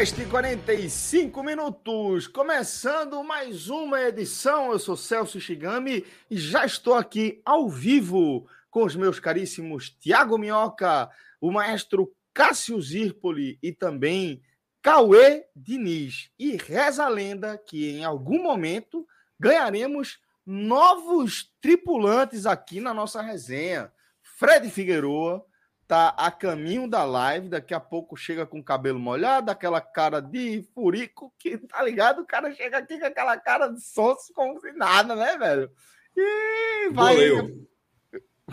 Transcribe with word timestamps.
Podcast 0.00 0.30
45 0.30 1.42
minutos, 1.42 2.26
começando 2.26 3.22
mais 3.22 3.68
uma 3.68 4.00
edição. 4.00 4.72
Eu 4.72 4.78
sou 4.78 4.96
Celso 4.96 5.38
Shigami 5.38 6.06
e 6.30 6.38
já 6.38 6.64
estou 6.64 6.94
aqui 6.94 7.42
ao 7.44 7.68
vivo 7.68 8.48
com 8.70 8.82
os 8.82 8.96
meus 8.96 9.20
caríssimos 9.20 9.90
Tiago 9.90 10.38
Minhoca, 10.38 11.10
o 11.38 11.52
maestro 11.52 12.10
Cássio 12.32 12.80
Zirpoli 12.80 13.58
e 13.62 13.72
também 13.72 14.40
Cauê 14.80 15.44
Diniz. 15.54 16.30
E 16.38 16.56
reza 16.56 17.04
a 17.04 17.08
lenda 17.08 17.58
que 17.58 17.90
em 17.90 18.02
algum 18.02 18.42
momento 18.42 19.06
ganharemos 19.38 20.18
novos 20.46 21.52
tripulantes 21.60 22.46
aqui 22.46 22.80
na 22.80 22.94
nossa 22.94 23.20
resenha. 23.20 23.92
Fred 24.22 24.70
Figueroa, 24.70 25.44
tá 25.90 26.14
a 26.16 26.30
caminho 26.30 26.88
da 26.88 27.02
live, 27.02 27.48
daqui 27.48 27.74
a 27.74 27.80
pouco 27.80 28.16
chega 28.16 28.46
com 28.46 28.60
o 28.60 28.64
cabelo 28.64 29.00
molhado, 29.00 29.50
aquela 29.50 29.80
cara 29.80 30.20
de 30.20 30.62
furico, 30.72 31.34
que 31.36 31.58
tá 31.58 31.82
ligado? 31.82 32.22
O 32.22 32.24
cara 32.24 32.54
chega 32.54 32.78
aqui 32.78 32.96
com 32.96 33.06
aquela 33.06 33.36
cara 33.36 33.66
de 33.66 33.80
sonso 33.80 34.32
como 34.32 34.60
se 34.60 34.70
nada, 34.70 35.16
né, 35.16 35.36
velho? 35.36 35.68
E 36.16 36.90
vai. 36.92 37.14
Goleiro. 37.14 37.68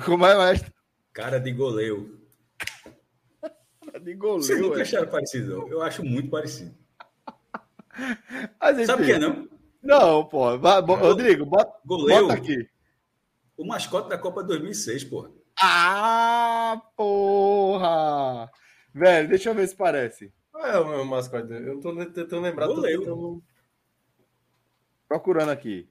Como 0.04 0.26
é, 0.26 0.36
mestre? 0.36 0.74
Cara 1.14 1.40
de 1.40 1.52
goleiro. 1.52 2.20
De 4.02 4.16
Vocês 4.16 4.58
goleiro. 4.60 4.62
nunca 4.62 4.80
é. 4.80 4.82
acharam 4.82 5.08
parecido? 5.08 5.60
não? 5.60 5.68
Eu 5.68 5.84
acho 5.84 6.04
muito 6.04 6.32
parecido. 6.32 6.76
Mas, 8.60 8.88
Sabe 8.88 9.04
o 9.04 9.06
que 9.06 9.12
é, 9.12 9.20
não? 9.20 9.48
Não, 9.84 10.26
pô. 10.26 10.58
Vai, 10.58 10.82
Rodrigo, 10.82 11.46
bota, 11.46 11.72
Goleiro. 11.86 12.28
bota 12.30 12.40
aqui. 12.40 12.68
O 13.56 13.64
mascote 13.64 14.10
da 14.10 14.18
Copa 14.18 14.44
2006, 14.44 15.04
porra. 15.04 15.37
Ah, 15.60 16.82
porra! 16.96 18.50
Velho, 18.94 19.28
deixa 19.30 19.50
eu 19.50 19.56
ver 19.56 19.68
se 19.68 19.76
parece. 19.76 20.34
Qual 20.52 20.66
é 20.66 20.80
o 20.80 20.88
meu 20.88 21.06
mascote? 21.06 21.52
Eu 21.52 21.76
não 21.76 21.80
tô 21.82 21.96
tentando 21.96 22.42
lembrar. 22.42 22.68
tô 22.68 22.82
tentando- 22.82 23.44
Procurando 25.08 25.52
aqui. 25.52 25.90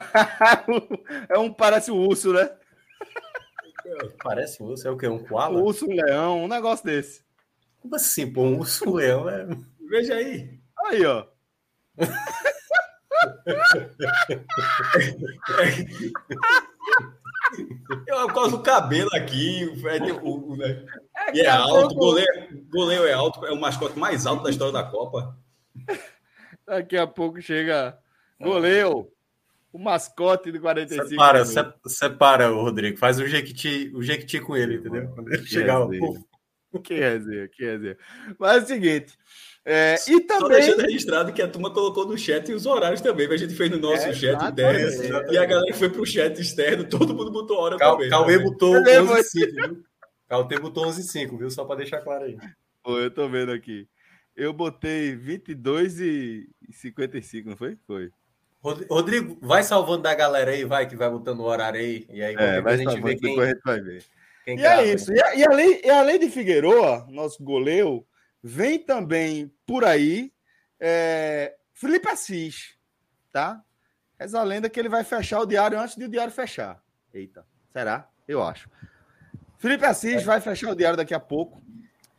é 1.30 1.38
um, 1.38 1.52
parece 1.52 1.90
o 1.90 1.96
urso, 1.96 2.32
né? 2.32 2.50
Parece 4.22 4.62
um 4.62 4.66
urso, 4.66 4.88
é 4.88 4.90
o 4.90 4.96
quê? 4.96 5.06
Um 5.08 5.16
O 5.16 5.26
koala? 5.26 5.60
urso, 5.60 5.86
um 5.86 5.94
leão, 5.94 6.44
um 6.44 6.48
negócio 6.48 6.84
desse. 6.84 7.24
Como 7.80 7.94
assim, 7.94 8.30
pô? 8.32 8.42
Um 8.42 8.58
urso 8.58 8.88
um 8.88 8.94
leão 8.94 9.28
é... 9.28 9.46
Veja 9.88 10.14
aí. 10.14 10.58
Aí, 10.86 11.04
ó. 11.06 11.26
Eu 18.06 18.26
causo 18.28 18.56
o 18.56 18.62
cabelo 18.62 19.10
aqui, 19.14 19.64
o 19.72 19.76
Fred, 19.80 20.12
o, 20.12 20.52
o, 20.52 20.56
né? 20.56 20.84
E 21.14 21.26
daqui 21.26 21.40
é 21.42 21.46
a 21.48 21.58
alto, 21.58 21.88
pouco- 21.88 21.94
goleiro, 21.96 22.64
goleiro 22.70 23.04
é 23.06 23.12
alto, 23.12 23.44
é 23.46 23.52
o 23.52 23.60
mascote 23.60 23.98
mais 23.98 24.26
alto 24.26 24.42
da 24.44 24.50
história 24.50 24.72
da 24.72 24.82
Copa. 24.84 25.36
Daqui 26.66 26.96
a 26.96 27.06
pouco 27.06 27.40
chega 27.42 27.96
goleiro, 28.40 29.08
o 29.72 29.78
mascote 29.78 30.50
de 30.52 30.58
45 30.58 31.08
Separa, 31.08 31.44
se- 31.44 31.72
separa, 31.86 32.52
o 32.52 32.62
Rodrigo. 32.62 32.96
Faz 32.98 33.18
o 33.18 33.26
jequiti, 33.26 33.90
o 33.94 34.02
jequiti 34.02 34.40
com 34.40 34.56
ele, 34.56 34.76
entendeu? 34.76 35.08
Quando 35.08 35.32
ele 35.32 35.44
chegar, 35.46 35.86
Que 36.82 36.94
resenha, 36.94 37.48
que 37.48 37.64
resenha. 37.64 37.96
Mas 38.38 38.62
é 38.62 38.64
o 38.64 38.66
seguinte, 38.66 39.16
é, 39.64 39.94
e 39.94 39.98
Só 39.98 40.20
também... 40.26 40.58
deixando 40.60 40.80
registrado 40.82 41.32
que 41.32 41.40
a 41.40 41.48
turma 41.48 41.72
colocou 41.72 42.06
no 42.06 42.18
chat 42.18 42.48
e 42.50 42.54
os 42.54 42.66
horários 42.66 43.00
também, 43.00 43.26
a 43.26 43.36
gente 43.36 43.54
fez 43.54 43.70
no 43.70 43.78
nosso 43.78 44.06
É, 44.08 44.12
chat 44.12 44.42
interno. 44.44 45.32
E 45.32 45.38
a 45.38 45.44
galera 45.44 45.66
que 45.72 45.78
foi 45.78 45.88
pro 45.88 46.04
chat 46.04 46.38
externo, 46.38 46.84
todo 46.88 47.14
mundo 47.14 47.30
botou 47.30 47.58
hora 47.58 47.76
Cal- 47.78 47.94
também. 47.96 48.10
Cauê 48.10 48.36
né? 48.38 48.44
botou 48.44 48.74
Eu 48.76 48.82
lembro. 48.82 49.12
11 49.14 49.20
e 49.20 49.24
5, 49.24 49.52
viu? 49.54 49.84
Cauê 50.28 50.58
botou 50.58 50.86
11 50.86 51.00
e 51.00 51.04
5, 51.04 51.38
viu? 51.38 51.50
Só 51.50 51.64
pra 51.64 51.76
deixar 51.76 52.00
claro 52.02 52.24
aí. 52.24 52.36
Pô, 52.82 52.98
eu 52.98 53.10
tô 53.10 53.28
vendo 53.28 53.52
aqui. 53.52 53.88
Eu 54.36 54.52
botei 54.52 55.14
22 55.14 56.00
e 56.00 56.48
e 56.68 56.72
55, 56.72 57.48
não 57.50 57.56
foi? 57.56 57.78
Foi. 57.86 58.10
Rod- 58.60 58.86
Rodrigo, 58.90 59.38
vai 59.40 59.62
salvando 59.62 60.02
da 60.02 60.14
galera 60.14 60.50
aí, 60.50 60.64
vai, 60.64 60.88
que 60.88 60.96
vai 60.96 61.08
botando 61.08 61.40
o 61.40 61.44
horário 61.44 61.78
aí. 61.80 62.06
E 62.10 62.22
aí 62.22 62.34
É, 62.34 62.60
vai 62.60 62.74
a 62.74 62.76
gente 62.76 63.00
vê 63.00 63.14
quem, 63.16 63.38
a 63.40 63.46
gente 63.46 63.60
vai 63.64 63.80
ver. 63.80 64.04
quem 64.44 64.58
E 64.58 64.60
grava, 64.60 64.82
é 64.82 64.86
né? 64.86 64.92
isso. 64.92 65.12
E, 65.12 65.22
a- 65.22 65.34
e 65.36 65.44
além, 65.44 65.80
e 65.84 65.90
além 65.90 66.18
de 66.18 66.28
Figueroa, 66.30 67.06
nosso 67.10 67.42
goleiro, 67.44 68.04
vem 68.46 68.78
também 68.78 69.50
por 69.64 69.86
aí 69.86 70.30
é, 70.78 71.56
Felipe 71.72 72.06
Assis, 72.08 72.74
tá? 73.32 73.64
Essa 74.18 74.42
lenda 74.42 74.68
que 74.68 74.78
ele 74.78 74.90
vai 74.90 75.02
fechar 75.02 75.40
o 75.40 75.46
diário 75.46 75.80
antes 75.80 75.96
de 75.96 76.04
o 76.04 76.08
diário 76.08 76.30
fechar. 76.30 76.82
Eita, 77.12 77.46
será? 77.72 78.06
Eu 78.28 78.42
acho. 78.42 78.68
Felipe 79.56 79.86
Assis 79.86 80.22
vai 80.24 80.42
fechar 80.42 80.72
o 80.72 80.76
diário 80.76 80.96
daqui 80.96 81.14
a 81.14 81.20
pouco 81.20 81.62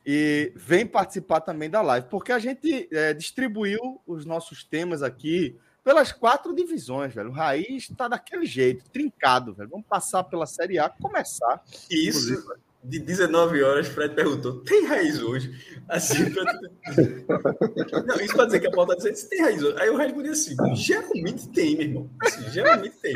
e 0.03 0.51
vem 0.55 0.85
participar 0.87 1.41
também 1.41 1.69
da 1.69 1.83
live, 1.83 2.07
porque 2.09 2.31
a 2.31 2.39
gente 2.39 2.89
é, 2.91 3.13
distribuiu 3.13 4.01
os 4.07 4.25
nossos 4.25 4.63
temas 4.63 5.03
aqui 5.03 5.55
pelas 5.83 6.11
quatro 6.11 6.55
divisões, 6.55 7.13
velho. 7.13 7.29
O 7.29 7.33
Raiz 7.33 7.87
está 7.89 8.07
daquele 8.07 8.47
jeito, 8.47 8.89
trincado, 8.89 9.53
velho. 9.53 9.69
Vamos 9.69 9.85
passar 9.85 10.23
pela 10.23 10.47
Série 10.47 10.79
A, 10.79 10.89
começar. 10.89 11.63
Isso, 11.89 12.43
de 12.87 12.99
19 12.99 13.61
horas, 13.63 13.87
Fred 13.87 14.13
perguntou: 14.15 14.61
tem 14.61 14.85
raiz 14.85 15.21
hoje? 15.21 15.51
Assim, 15.87 16.31
pra... 16.31 16.43
Não, 18.05 18.15
isso 18.21 18.33
pra 18.33 18.45
dizer 18.45 18.59
que 18.59 18.67
a 18.67 18.71
pauta 18.71 18.95
tá 18.95 19.09
dizendo: 19.09 19.29
tem 19.29 19.41
raiz 19.41 19.61
hoje. 19.63 19.75
Aí 19.79 19.87
eu 19.87 19.95
respondi 19.97 20.29
assim: 20.29 20.55
geralmente 20.75 21.47
tem, 21.49 21.75
meu 21.77 21.87
irmão. 21.87 22.09
Assim, 22.21 22.49
geralmente 22.51 22.95
tem. 23.01 23.15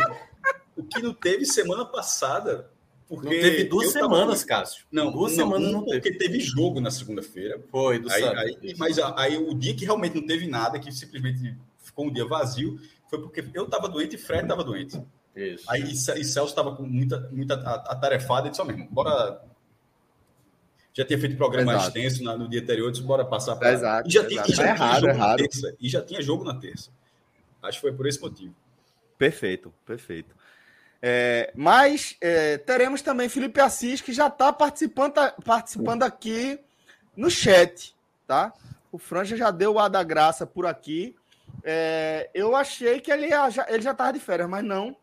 O 0.75 0.83
que 0.83 1.01
não 1.01 1.13
teve 1.13 1.45
semana 1.45 1.85
passada. 1.85 2.69
Porque 3.07 3.25
Não 3.25 3.31
teve 3.41 3.63
duas 3.63 3.87
eu 3.87 3.93
tava- 4.01 4.15
semanas, 4.15 4.43
Cássio. 4.43 4.85
Não, 4.91 5.11
duas 5.11 5.31
não, 5.35 5.45
semanas 5.45 5.67
um 5.69 5.71
não 5.71 5.83
teve. 5.85 5.99
porque 5.99 6.15
teve 6.19 6.39
jogo 6.39 6.79
na 6.79 6.91
segunda-feira. 6.91 7.59
Foi, 7.71 7.97
do 7.97 8.07
Aí, 8.11 8.23
aí- 8.23 8.75
mas 8.77 8.99
aí 8.99 9.35
o 9.35 9.55
dia 9.55 9.75
que 9.75 9.83
realmente 9.83 10.13
não 10.15 10.27
teve 10.27 10.45
nada, 10.45 10.77
que 10.77 10.91
simplesmente 10.91 11.57
ficou 11.79 12.05
um 12.05 12.13
dia 12.13 12.23
vazio, 12.25 12.79
foi 13.09 13.19
porque 13.19 13.43
eu 13.55 13.63
estava 13.63 13.89
doente 13.89 14.15
e 14.15 14.19
Fred 14.19 14.43
estava 14.43 14.63
doente. 14.63 15.01
Isso. 15.35 15.63
Aí 15.67 15.91
e 15.91 15.95
Ce- 15.95 16.23
Celso 16.23 16.51
estava 16.51 16.75
com 16.75 16.83
muita, 16.83 17.27
muita 17.31 17.55
a- 17.55 17.93
atarefada 17.93 18.45
e 18.47 18.51
disse, 18.51 18.61
ó, 18.61 18.65
meu 18.65 18.75
irmão, 18.75 18.87
bora. 18.91 19.41
Já 20.99 21.05
tinha 21.05 21.17
feito 21.17 21.37
programa 21.37 21.71
Exato. 21.71 21.87
extenso 21.87 22.23
na- 22.23 22.35
no 22.37 22.49
dia 22.49 22.59
anterior, 22.61 22.91
disse, 22.91 23.01
bora 23.03 23.23
passar 23.23 23.55
para. 23.55 23.71
Exato, 23.71 24.09
E 24.09 24.11
já, 24.11 24.27
tinha, 24.27 24.41
exato. 24.41 24.51
e 24.51 24.55
já 24.55 24.63
É 24.63 24.65
tinha 24.65 24.75
errado, 24.75 24.99
jogo 24.99 25.07
errado. 25.13 25.29
na 25.29 25.35
terça. 25.37 25.75
E 25.79 25.89
já 25.89 26.01
tinha 26.01 26.21
jogo 26.21 26.43
na 26.43 26.55
terça. 26.59 26.89
Acho 27.63 27.77
que 27.77 27.81
foi 27.81 27.93
por 27.93 28.05
esse 28.05 28.19
motivo. 28.19 28.53
Perfeito, 29.17 29.73
perfeito. 29.85 30.35
É, 31.01 31.53
mas 31.55 32.17
é, 32.19 32.57
teremos 32.57 33.01
também 33.01 33.29
Felipe 33.29 33.61
Assis, 33.61 34.01
que 34.01 34.11
já 34.11 34.27
está 34.27 34.51
participando, 34.51 35.13
tá 35.13 35.33
participando 35.45 36.03
aqui 36.03 36.59
no 37.15 37.29
chat, 37.31 37.95
tá? 38.27 38.51
O 38.91 38.97
Franja 38.97 39.37
já 39.37 39.51
deu 39.51 39.75
o 39.75 39.79
ar 39.79 39.89
da 39.89 40.03
graça 40.03 40.45
por 40.45 40.65
aqui. 40.65 41.15
É, 41.63 42.29
eu 42.33 42.57
achei 42.57 42.99
que 42.99 43.09
ele, 43.09 43.27
ele 43.69 43.81
já 43.81 43.91
estava 43.91 44.11
de 44.11 44.19
férias, 44.19 44.49
mas 44.49 44.65
não. 44.65 44.97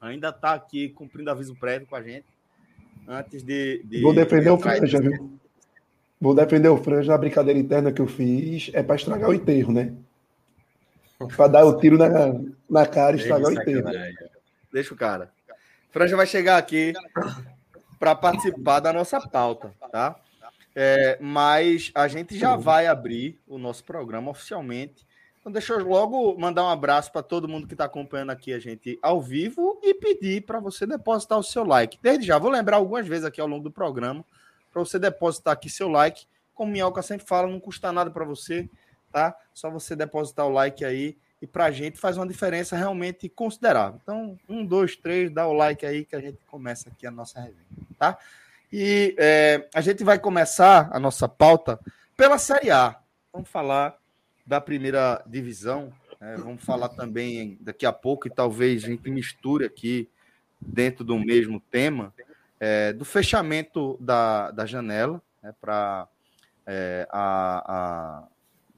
Ainda 0.00 0.30
está 0.30 0.54
aqui 0.54 0.88
cumprindo 0.88 1.30
aviso 1.30 1.54
prévio 1.56 1.86
com 1.86 1.96
a 1.96 2.02
gente. 2.02 2.24
Antes 3.10 3.42
de. 3.42 3.82
de 3.84 4.00
Vou 4.00 4.14
defender 4.14 4.50
o 4.50 4.54
entrar 4.54 4.76
em- 4.76 4.78
Franja, 4.78 5.00
viu? 5.00 5.40
Vou 6.20 6.32
defender 6.32 6.68
o 6.68 6.76
Franja 6.76 7.10
na 7.10 7.18
brincadeira 7.18 7.58
interna 7.58 7.90
que 7.90 8.00
eu 8.00 8.06
fiz. 8.06 8.70
É 8.72 8.84
para 8.84 8.94
estragar 8.94 9.28
o 9.28 9.34
enterro, 9.34 9.72
né? 9.72 9.92
Para 11.36 11.48
dar 11.48 11.64
o 11.64 11.76
tiro 11.80 11.98
na, 11.98 12.08
na 12.68 12.86
cara 12.86 13.16
e 13.16 13.20
estragar 13.20 13.48
o 13.48 13.52
enterro. 13.52 13.90
Deixa 14.72 14.94
o 14.94 14.96
cara. 14.96 15.32
Franja 15.90 16.16
vai 16.16 16.26
chegar 16.26 16.56
aqui 16.56 16.92
para 17.98 18.14
participar 18.14 18.78
da 18.78 18.92
nossa 18.92 19.20
pauta, 19.20 19.74
tá? 19.90 20.14
É, 20.74 21.18
mas 21.20 21.90
a 21.96 22.06
gente 22.06 22.38
já 22.38 22.54
vai 22.54 22.86
abrir 22.86 23.40
o 23.48 23.58
nosso 23.58 23.82
programa 23.82 24.30
oficialmente 24.30 25.04
Então, 25.40 25.50
deixa 25.50 25.72
eu 25.72 25.82
logo 25.86 26.38
mandar 26.38 26.64
um 26.64 26.68
abraço 26.68 27.10
para 27.10 27.22
todo 27.22 27.48
mundo 27.48 27.66
que 27.66 27.72
está 27.72 27.86
acompanhando 27.86 28.30
aqui 28.30 28.52
a 28.52 28.58
gente 28.58 28.98
ao 29.00 29.22
vivo 29.22 29.80
e 29.82 29.94
pedir 29.94 30.42
para 30.42 30.60
você 30.60 30.86
depositar 30.86 31.38
o 31.38 31.42
seu 31.42 31.64
like. 31.64 31.98
Desde 32.02 32.26
já, 32.26 32.38
vou 32.38 32.50
lembrar 32.50 32.76
algumas 32.76 33.06
vezes 33.06 33.24
aqui 33.24 33.40
ao 33.40 33.46
longo 33.46 33.64
do 33.64 33.70
programa 33.70 34.24
para 34.70 34.80
você 34.80 34.98
depositar 34.98 35.54
aqui 35.54 35.70
seu 35.70 35.88
like. 35.88 36.26
Como 36.54 36.70
Minhoca 36.70 37.00
sempre 37.00 37.26
fala, 37.26 37.48
não 37.48 37.58
custa 37.58 37.90
nada 37.90 38.10
para 38.10 38.24
você, 38.24 38.68
tá? 39.10 39.34
Só 39.54 39.70
você 39.70 39.96
depositar 39.96 40.46
o 40.46 40.50
like 40.50 40.84
aí 40.84 41.16
e 41.40 41.46
para 41.46 41.64
a 41.64 41.70
gente 41.70 41.98
faz 41.98 42.18
uma 42.18 42.26
diferença 42.26 42.76
realmente 42.76 43.26
considerável. 43.28 43.98
Então, 44.02 44.38
um, 44.46 44.64
dois, 44.64 44.94
três, 44.94 45.30
dá 45.30 45.46
o 45.46 45.54
like 45.54 45.86
aí 45.86 46.04
que 46.04 46.14
a 46.14 46.20
gente 46.20 46.38
começa 46.46 46.90
aqui 46.90 47.06
a 47.06 47.10
nossa 47.10 47.40
resenha, 47.40 47.64
tá? 47.98 48.18
E 48.70 49.14
é, 49.18 49.68
a 49.74 49.80
gente 49.80 50.04
vai 50.04 50.18
começar 50.18 50.90
a 50.92 51.00
nossa 51.00 51.26
pauta 51.26 51.80
pela 52.14 52.36
Série 52.36 52.70
A. 52.70 53.00
Vamos 53.32 53.48
falar 53.48 53.99
da 54.50 54.60
primeira 54.60 55.22
divisão. 55.24 55.92
Né? 56.20 56.34
Vamos 56.38 56.64
falar 56.64 56.88
também 56.88 57.56
daqui 57.60 57.86
a 57.86 57.92
pouco, 57.92 58.26
e 58.26 58.30
talvez 58.30 58.82
a 58.82 58.88
gente 58.88 59.08
misture 59.08 59.64
aqui 59.64 60.10
dentro 60.60 61.04
do 61.04 61.16
mesmo 61.16 61.60
tema, 61.70 62.12
é, 62.58 62.92
do 62.92 63.04
fechamento 63.04 63.96
da, 64.00 64.50
da 64.50 64.66
janela 64.66 65.22
né? 65.40 65.54
para 65.60 66.08
é, 66.66 67.06
a, 67.12 67.62
a, 67.64 68.28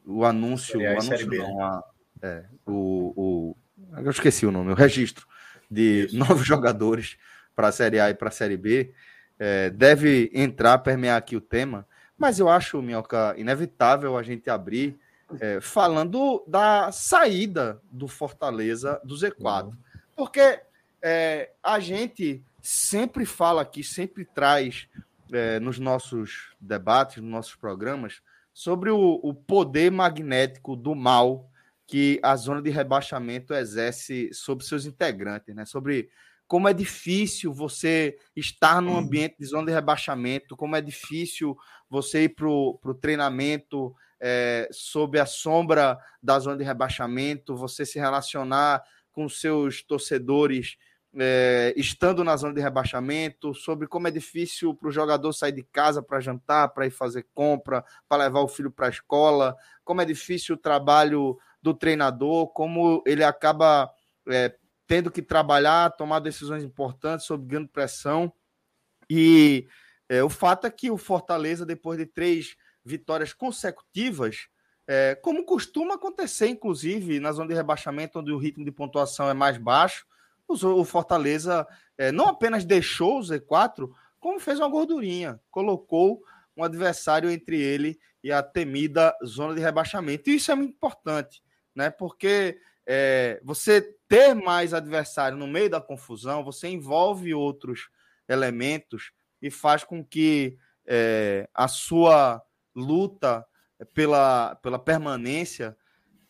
o 0.04 0.26
anúncio, 0.26 0.78
o 0.78 0.86
anúncio 0.86 1.26
não, 1.26 1.64
a, 1.64 1.82
é, 2.20 2.44
o, 2.66 3.14
o, 3.16 3.56
eu 3.96 4.10
esqueci 4.10 4.44
o 4.44 4.52
nome, 4.52 4.72
o 4.72 4.74
registro 4.74 5.26
de 5.70 6.04
Isso. 6.04 6.18
novos 6.18 6.44
jogadores 6.46 7.16
para 7.56 7.68
a 7.68 7.72
Série 7.72 7.98
A 7.98 8.10
e 8.10 8.14
para 8.14 8.28
a 8.28 8.32
Série 8.32 8.58
B. 8.58 8.92
É, 9.38 9.70
deve 9.70 10.30
entrar, 10.34 10.76
permear 10.80 11.16
aqui 11.16 11.34
o 11.34 11.40
tema, 11.40 11.88
mas 12.18 12.38
eu 12.38 12.50
acho, 12.50 12.82
Minhoca, 12.82 13.34
inevitável 13.38 14.18
a 14.18 14.22
gente 14.22 14.50
abrir 14.50 15.00
é, 15.40 15.60
falando 15.60 16.44
da 16.46 16.90
saída 16.92 17.80
do 17.90 18.08
Fortaleza 18.08 19.00
do 19.04 19.14
Z4. 19.14 19.66
Uhum. 19.66 19.76
Porque 20.16 20.60
é, 21.02 21.50
a 21.62 21.80
gente 21.80 22.44
sempre 22.60 23.26
fala 23.26 23.62
aqui, 23.62 23.82
sempre 23.82 24.24
traz 24.24 24.88
é, 25.32 25.58
nos 25.58 25.78
nossos 25.78 26.52
debates, 26.60 27.22
nos 27.22 27.30
nossos 27.30 27.54
programas, 27.54 28.22
sobre 28.52 28.90
o, 28.90 29.18
o, 29.22 29.34
poder 29.34 29.90
magnético 29.90 30.76
do 30.76 30.94
mal 30.94 31.50
que 31.86 32.20
a 32.22 32.36
zona 32.36 32.62
de 32.62 32.70
rebaixamento 32.70 33.54
exerce 33.54 34.30
sobre 34.32 34.64
seus 34.64 34.86
integrantes, 34.86 35.54
né? 35.54 35.64
Sobre 35.64 36.10
como 36.46 36.68
é 36.68 36.74
difícil 36.74 37.52
você 37.52 38.18
estar 38.36 38.82
num 38.82 38.96
ambiente 38.96 39.36
de 39.38 39.46
zona 39.46 39.66
de 39.66 39.72
rebaixamento, 39.72 40.56
como 40.56 40.76
é 40.76 40.82
difícil 40.82 41.56
você 41.88 42.24
ir 42.24 42.28
para 42.30 42.46
o 42.46 42.98
treinamento 43.00 43.94
é, 44.24 44.68
sob 44.70 45.18
a 45.18 45.26
sombra 45.26 45.98
da 46.22 46.38
zona 46.38 46.56
de 46.56 46.62
rebaixamento, 46.62 47.56
você 47.56 47.84
se 47.84 47.98
relacionar 47.98 48.80
com 49.10 49.28
seus 49.28 49.82
torcedores 49.82 50.76
é, 51.14 51.74
estando 51.76 52.24
na 52.24 52.36
zona 52.36 52.54
de 52.54 52.60
rebaixamento, 52.60 53.52
sobre 53.52 53.86
como 53.86 54.08
é 54.08 54.10
difícil 54.10 54.74
para 54.74 54.88
o 54.88 54.92
jogador 54.92 55.32
sair 55.32 55.52
de 55.52 55.64
casa 55.64 56.00
para 56.02 56.20
jantar, 56.20 56.68
para 56.68 56.86
ir 56.86 56.90
fazer 56.90 57.26
compra, 57.34 57.84
para 58.08 58.24
levar 58.24 58.40
o 58.40 58.48
filho 58.48 58.70
para 58.70 58.86
a 58.86 58.90
escola, 58.90 59.56
como 59.84 60.00
é 60.00 60.04
difícil 60.04 60.54
o 60.54 60.58
trabalho 60.58 61.36
do 61.60 61.74
treinador, 61.74 62.46
como 62.52 63.02
ele 63.04 63.24
acaba 63.24 63.90
é, 64.28 64.54
tendo 64.86 65.10
que 65.10 65.20
trabalhar, 65.20 65.90
tomar 65.90 66.20
decisões 66.20 66.62
importantes 66.62 67.26
sob 67.26 67.44
grande 67.46 67.68
pressão. 67.68 68.32
E 69.10 69.66
é, 70.08 70.22
o 70.22 70.30
fato 70.30 70.66
é 70.66 70.70
que 70.70 70.90
o 70.90 70.96
Fortaleza, 70.96 71.66
depois 71.66 71.98
de 71.98 72.06
três 72.06 72.56
vitórias 72.84 73.32
consecutivas, 73.32 74.48
é, 74.86 75.14
como 75.14 75.44
costuma 75.44 75.94
acontecer, 75.94 76.48
inclusive, 76.48 77.20
na 77.20 77.32
zona 77.32 77.48
de 77.48 77.54
rebaixamento, 77.54 78.18
onde 78.18 78.32
o 78.32 78.38
ritmo 78.38 78.64
de 78.64 78.72
pontuação 78.72 79.28
é 79.30 79.34
mais 79.34 79.56
baixo, 79.58 80.06
o 80.48 80.84
Fortaleza 80.84 81.66
é, 81.96 82.12
não 82.12 82.26
apenas 82.26 82.64
deixou 82.64 83.18
o 83.18 83.22
Z4, 83.22 83.90
como 84.20 84.38
fez 84.38 84.58
uma 84.58 84.68
gordurinha, 84.68 85.40
colocou 85.50 86.22
um 86.56 86.62
adversário 86.62 87.30
entre 87.30 87.60
ele 87.60 87.98
e 88.22 88.30
a 88.30 88.42
temida 88.42 89.16
zona 89.24 89.54
de 89.54 89.60
rebaixamento. 89.60 90.28
E 90.28 90.36
isso 90.36 90.52
é 90.52 90.54
muito 90.54 90.74
importante, 90.74 91.42
né? 91.74 91.90
Porque 91.90 92.58
é, 92.86 93.40
você 93.42 93.96
ter 94.06 94.34
mais 94.34 94.74
adversário 94.74 95.38
no 95.38 95.46
meio 95.46 95.70
da 95.70 95.80
confusão, 95.80 96.44
você 96.44 96.68
envolve 96.68 97.32
outros 97.34 97.88
elementos 98.28 99.12
e 99.40 99.50
faz 99.50 99.82
com 99.84 100.04
que 100.04 100.56
é, 100.86 101.48
a 101.54 101.66
sua 101.66 102.42
luta 102.74 103.44
pela, 103.94 104.54
pela 104.56 104.78
permanência 104.78 105.76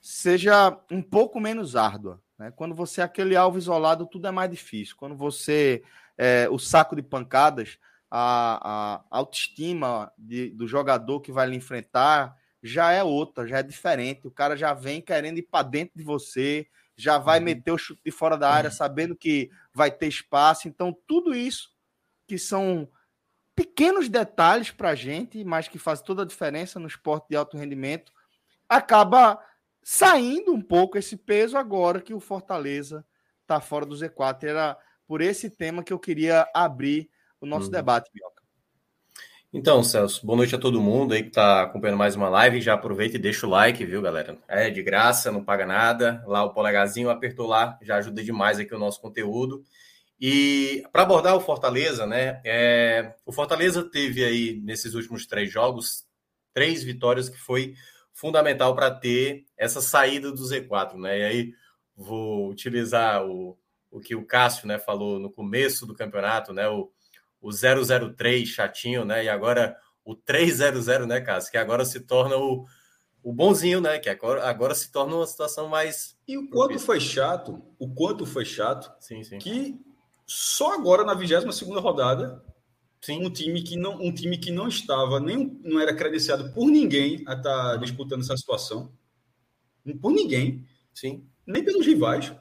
seja 0.00 0.76
um 0.90 1.00
pouco 1.02 1.40
menos 1.40 1.76
árdua. 1.76 2.20
Né? 2.38 2.50
Quando 2.50 2.74
você 2.74 3.00
é 3.00 3.04
aquele 3.04 3.36
alvo 3.36 3.58
isolado, 3.58 4.06
tudo 4.06 4.26
é 4.26 4.30
mais 4.30 4.50
difícil. 4.50 4.96
Quando 4.96 5.16
você 5.16 5.82
é 6.18 6.48
o 6.50 6.58
saco 6.58 6.96
de 6.96 7.02
pancadas, 7.02 7.78
a, 8.10 9.00
a 9.10 9.18
autoestima 9.18 10.12
de, 10.18 10.50
do 10.50 10.66
jogador 10.66 11.20
que 11.20 11.32
vai 11.32 11.46
lhe 11.46 11.56
enfrentar 11.56 12.36
já 12.62 12.92
é 12.92 13.02
outra, 13.02 13.46
já 13.46 13.58
é 13.58 13.62
diferente. 13.62 14.26
O 14.26 14.30
cara 14.30 14.56
já 14.56 14.74
vem 14.74 15.00
querendo 15.00 15.38
ir 15.38 15.42
para 15.42 15.62
dentro 15.62 15.96
de 15.96 16.04
você, 16.04 16.66
já 16.96 17.18
vai 17.18 17.38
uhum. 17.38 17.44
meter 17.46 17.72
o 17.72 17.78
chute 17.78 18.00
de 18.04 18.10
fora 18.10 18.36
da 18.36 18.50
área, 18.50 18.70
uhum. 18.70 18.76
sabendo 18.76 19.16
que 19.16 19.50
vai 19.72 19.90
ter 19.90 20.06
espaço. 20.08 20.68
Então, 20.68 20.96
tudo 21.06 21.34
isso 21.34 21.70
que 22.26 22.38
são 22.38 22.88
pequenos 23.54 24.08
detalhes 24.08 24.70
para 24.70 24.90
a 24.90 24.94
gente, 24.94 25.44
mas 25.44 25.68
que 25.68 25.78
faz 25.78 26.00
toda 26.00 26.22
a 26.22 26.26
diferença 26.26 26.78
no 26.78 26.86
esporte 26.86 27.28
de 27.30 27.36
alto 27.36 27.56
rendimento, 27.56 28.12
acaba 28.68 29.38
saindo 29.82 30.52
um 30.52 30.60
pouco 30.60 30.96
esse 30.96 31.16
peso 31.16 31.56
agora 31.56 32.00
que 32.00 32.14
o 32.14 32.20
Fortaleza 32.20 33.04
está 33.40 33.60
fora 33.60 33.84
do 33.84 33.94
Z4. 33.94 34.44
Era 34.44 34.78
por 35.06 35.20
esse 35.20 35.50
tema 35.50 35.82
que 35.82 35.92
eu 35.92 35.98
queria 35.98 36.46
abrir 36.54 37.10
o 37.40 37.46
nosso 37.46 37.66
uhum. 37.66 37.72
debate, 37.72 38.10
Bioca. 38.12 38.42
Então, 39.54 39.82
Celso, 39.84 40.24
boa 40.24 40.38
noite 40.38 40.54
a 40.54 40.58
todo 40.58 40.80
mundo 40.80 41.12
aí 41.12 41.22
que 41.22 41.28
está 41.28 41.64
acompanhando 41.64 41.98
mais 41.98 42.16
uma 42.16 42.30
live. 42.30 42.62
Já 42.62 42.72
aproveita 42.72 43.16
e 43.16 43.20
deixa 43.20 43.46
o 43.46 43.50
like, 43.50 43.84
viu, 43.84 44.00
galera? 44.00 44.38
É 44.48 44.70
de 44.70 44.82
graça, 44.82 45.30
não 45.30 45.44
paga 45.44 45.66
nada. 45.66 46.24
Lá 46.26 46.42
o 46.42 46.54
polegarzinho 46.54 47.10
apertou 47.10 47.46
lá, 47.46 47.78
já 47.82 47.96
ajuda 47.96 48.24
demais 48.24 48.58
aqui 48.58 48.74
o 48.74 48.78
nosso 48.78 48.98
conteúdo. 48.98 49.62
E 50.24 50.84
para 50.92 51.02
abordar 51.02 51.34
o 51.34 51.40
Fortaleza, 51.40 52.06
né? 52.06 52.40
É, 52.44 53.12
o 53.26 53.32
Fortaleza 53.32 53.82
teve 53.82 54.24
aí 54.24 54.60
nesses 54.62 54.94
últimos 54.94 55.26
três 55.26 55.50
jogos 55.50 56.06
três 56.52 56.84
vitórias 56.84 57.28
que 57.28 57.38
foi 57.38 57.74
fundamental 58.12 58.74
para 58.74 58.90
ter 58.90 59.46
essa 59.56 59.80
saída 59.80 60.30
do 60.30 60.42
Z4, 60.42 60.94
né? 60.94 61.18
E 61.18 61.24
aí 61.24 61.52
vou 61.96 62.48
utilizar 62.48 63.26
o, 63.26 63.58
o 63.90 64.00
que 64.00 64.14
o 64.14 64.24
Cássio, 64.24 64.68
né, 64.68 64.78
falou 64.78 65.18
no 65.18 65.30
começo 65.30 65.86
do 65.86 65.94
campeonato, 65.94 66.52
né? 66.52 66.68
O, 66.68 66.90
o 67.40 67.50
003 67.50 68.48
chatinho, 68.48 69.04
né? 69.04 69.24
E 69.24 69.28
agora 69.28 69.76
o 70.04 70.14
300, 70.14 70.86
né, 71.06 71.20
Cássio? 71.20 71.50
Que 71.50 71.58
agora 71.58 71.84
se 71.84 72.00
torna 72.00 72.36
o, 72.36 72.64
o 73.22 73.32
bonzinho, 73.32 73.80
né? 73.80 73.98
Que 73.98 74.08
agora, 74.08 74.48
agora 74.48 74.74
se 74.74 74.92
torna 74.92 75.16
uma 75.16 75.26
situação 75.26 75.68
mais. 75.68 76.16
E 76.28 76.36
o 76.36 76.48
quanto 76.48 76.78
foi 76.78 77.00
chato, 77.00 77.60
o 77.78 77.92
quanto 77.92 78.24
foi 78.24 78.44
chato, 78.44 78.92
sim, 79.00 79.24
sim. 79.24 79.38
que 79.38 79.80
só 80.26 80.74
agora 80.74 81.04
na 81.04 81.14
22 81.14 81.54
segunda 81.54 81.80
rodada, 81.80 82.44
Sim. 83.00 83.24
um 83.24 83.30
time 83.30 83.62
que 83.62 83.76
não 83.76 84.00
um 84.00 84.12
time 84.12 84.38
que 84.38 84.50
não 84.50 84.68
estava 84.68 85.18
nem 85.18 85.60
não 85.64 85.80
era 85.80 85.94
credenciado 85.94 86.52
por 86.52 86.66
ninguém 86.66 87.24
a 87.26 87.34
estar 87.34 87.42
tá 87.42 87.76
disputando 87.76 88.20
essa 88.20 88.36
situação, 88.36 88.92
por 90.00 90.12
ninguém, 90.12 90.66
sim, 90.94 91.26
nem 91.46 91.64
pelos 91.64 91.84
rivais, 91.84 92.32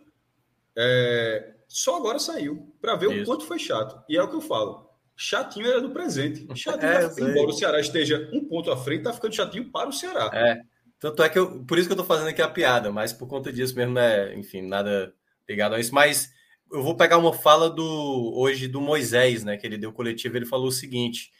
é, 0.77 1.55
só 1.67 1.97
agora 1.97 2.19
saiu 2.19 2.75
para 2.81 2.95
ver 2.95 3.11
Isso. 3.11 3.23
o 3.23 3.25
quanto 3.25 3.45
foi 3.45 3.57
chato. 3.57 4.03
E 4.09 4.17
é 4.17 4.21
o 4.21 4.29
que 4.29 4.35
eu 4.35 4.41
falo. 4.41 4.89
Chatinho 5.15 5.67
era 5.67 5.81
do 5.81 5.91
presente. 5.91 6.45
Chatinho, 6.55 6.91
é, 6.91 7.07
tá, 7.07 7.21
embora 7.21 7.47
o 7.47 7.53
Ceará 7.53 7.79
esteja 7.79 8.29
um 8.33 8.45
ponto 8.45 8.71
à 8.71 8.77
frente, 8.77 9.03
tá 9.03 9.13
ficando 9.13 9.35
chatinho 9.35 9.71
para 9.71 9.89
o 9.89 9.93
Ceará. 9.93 10.29
É. 10.33 10.61
Tanto 10.99 11.23
é 11.23 11.29
que 11.29 11.39
eu, 11.39 11.63
por 11.63 11.77
isso 11.77 11.87
que 11.87 11.93
eu 11.93 11.97
tô 11.97 12.03
fazendo 12.03 12.27
aqui 12.27 12.41
a 12.41 12.47
piada, 12.47 12.91
mas 12.91 13.13
por 13.13 13.27
conta 13.27 13.51
disso 13.51 13.75
mesmo, 13.75 13.93
né? 13.93 14.35
Enfim, 14.35 14.61
nada 14.61 15.13
ligado 15.47 15.75
a 15.75 15.79
isso. 15.79 15.93
Mas 15.93 16.31
eu 16.71 16.81
vou 16.81 16.95
pegar 16.95 17.17
uma 17.17 17.33
fala 17.33 17.69
do 17.69 18.33
hoje 18.35 18.67
do 18.67 18.79
Moisés, 18.79 19.43
né? 19.43 19.57
Que 19.57 19.67
ele 19.67 19.77
deu 19.77 19.91
coletivo, 19.91 20.37
ele 20.37 20.45
falou 20.45 20.67
o 20.67 20.71
seguinte: 20.71 21.31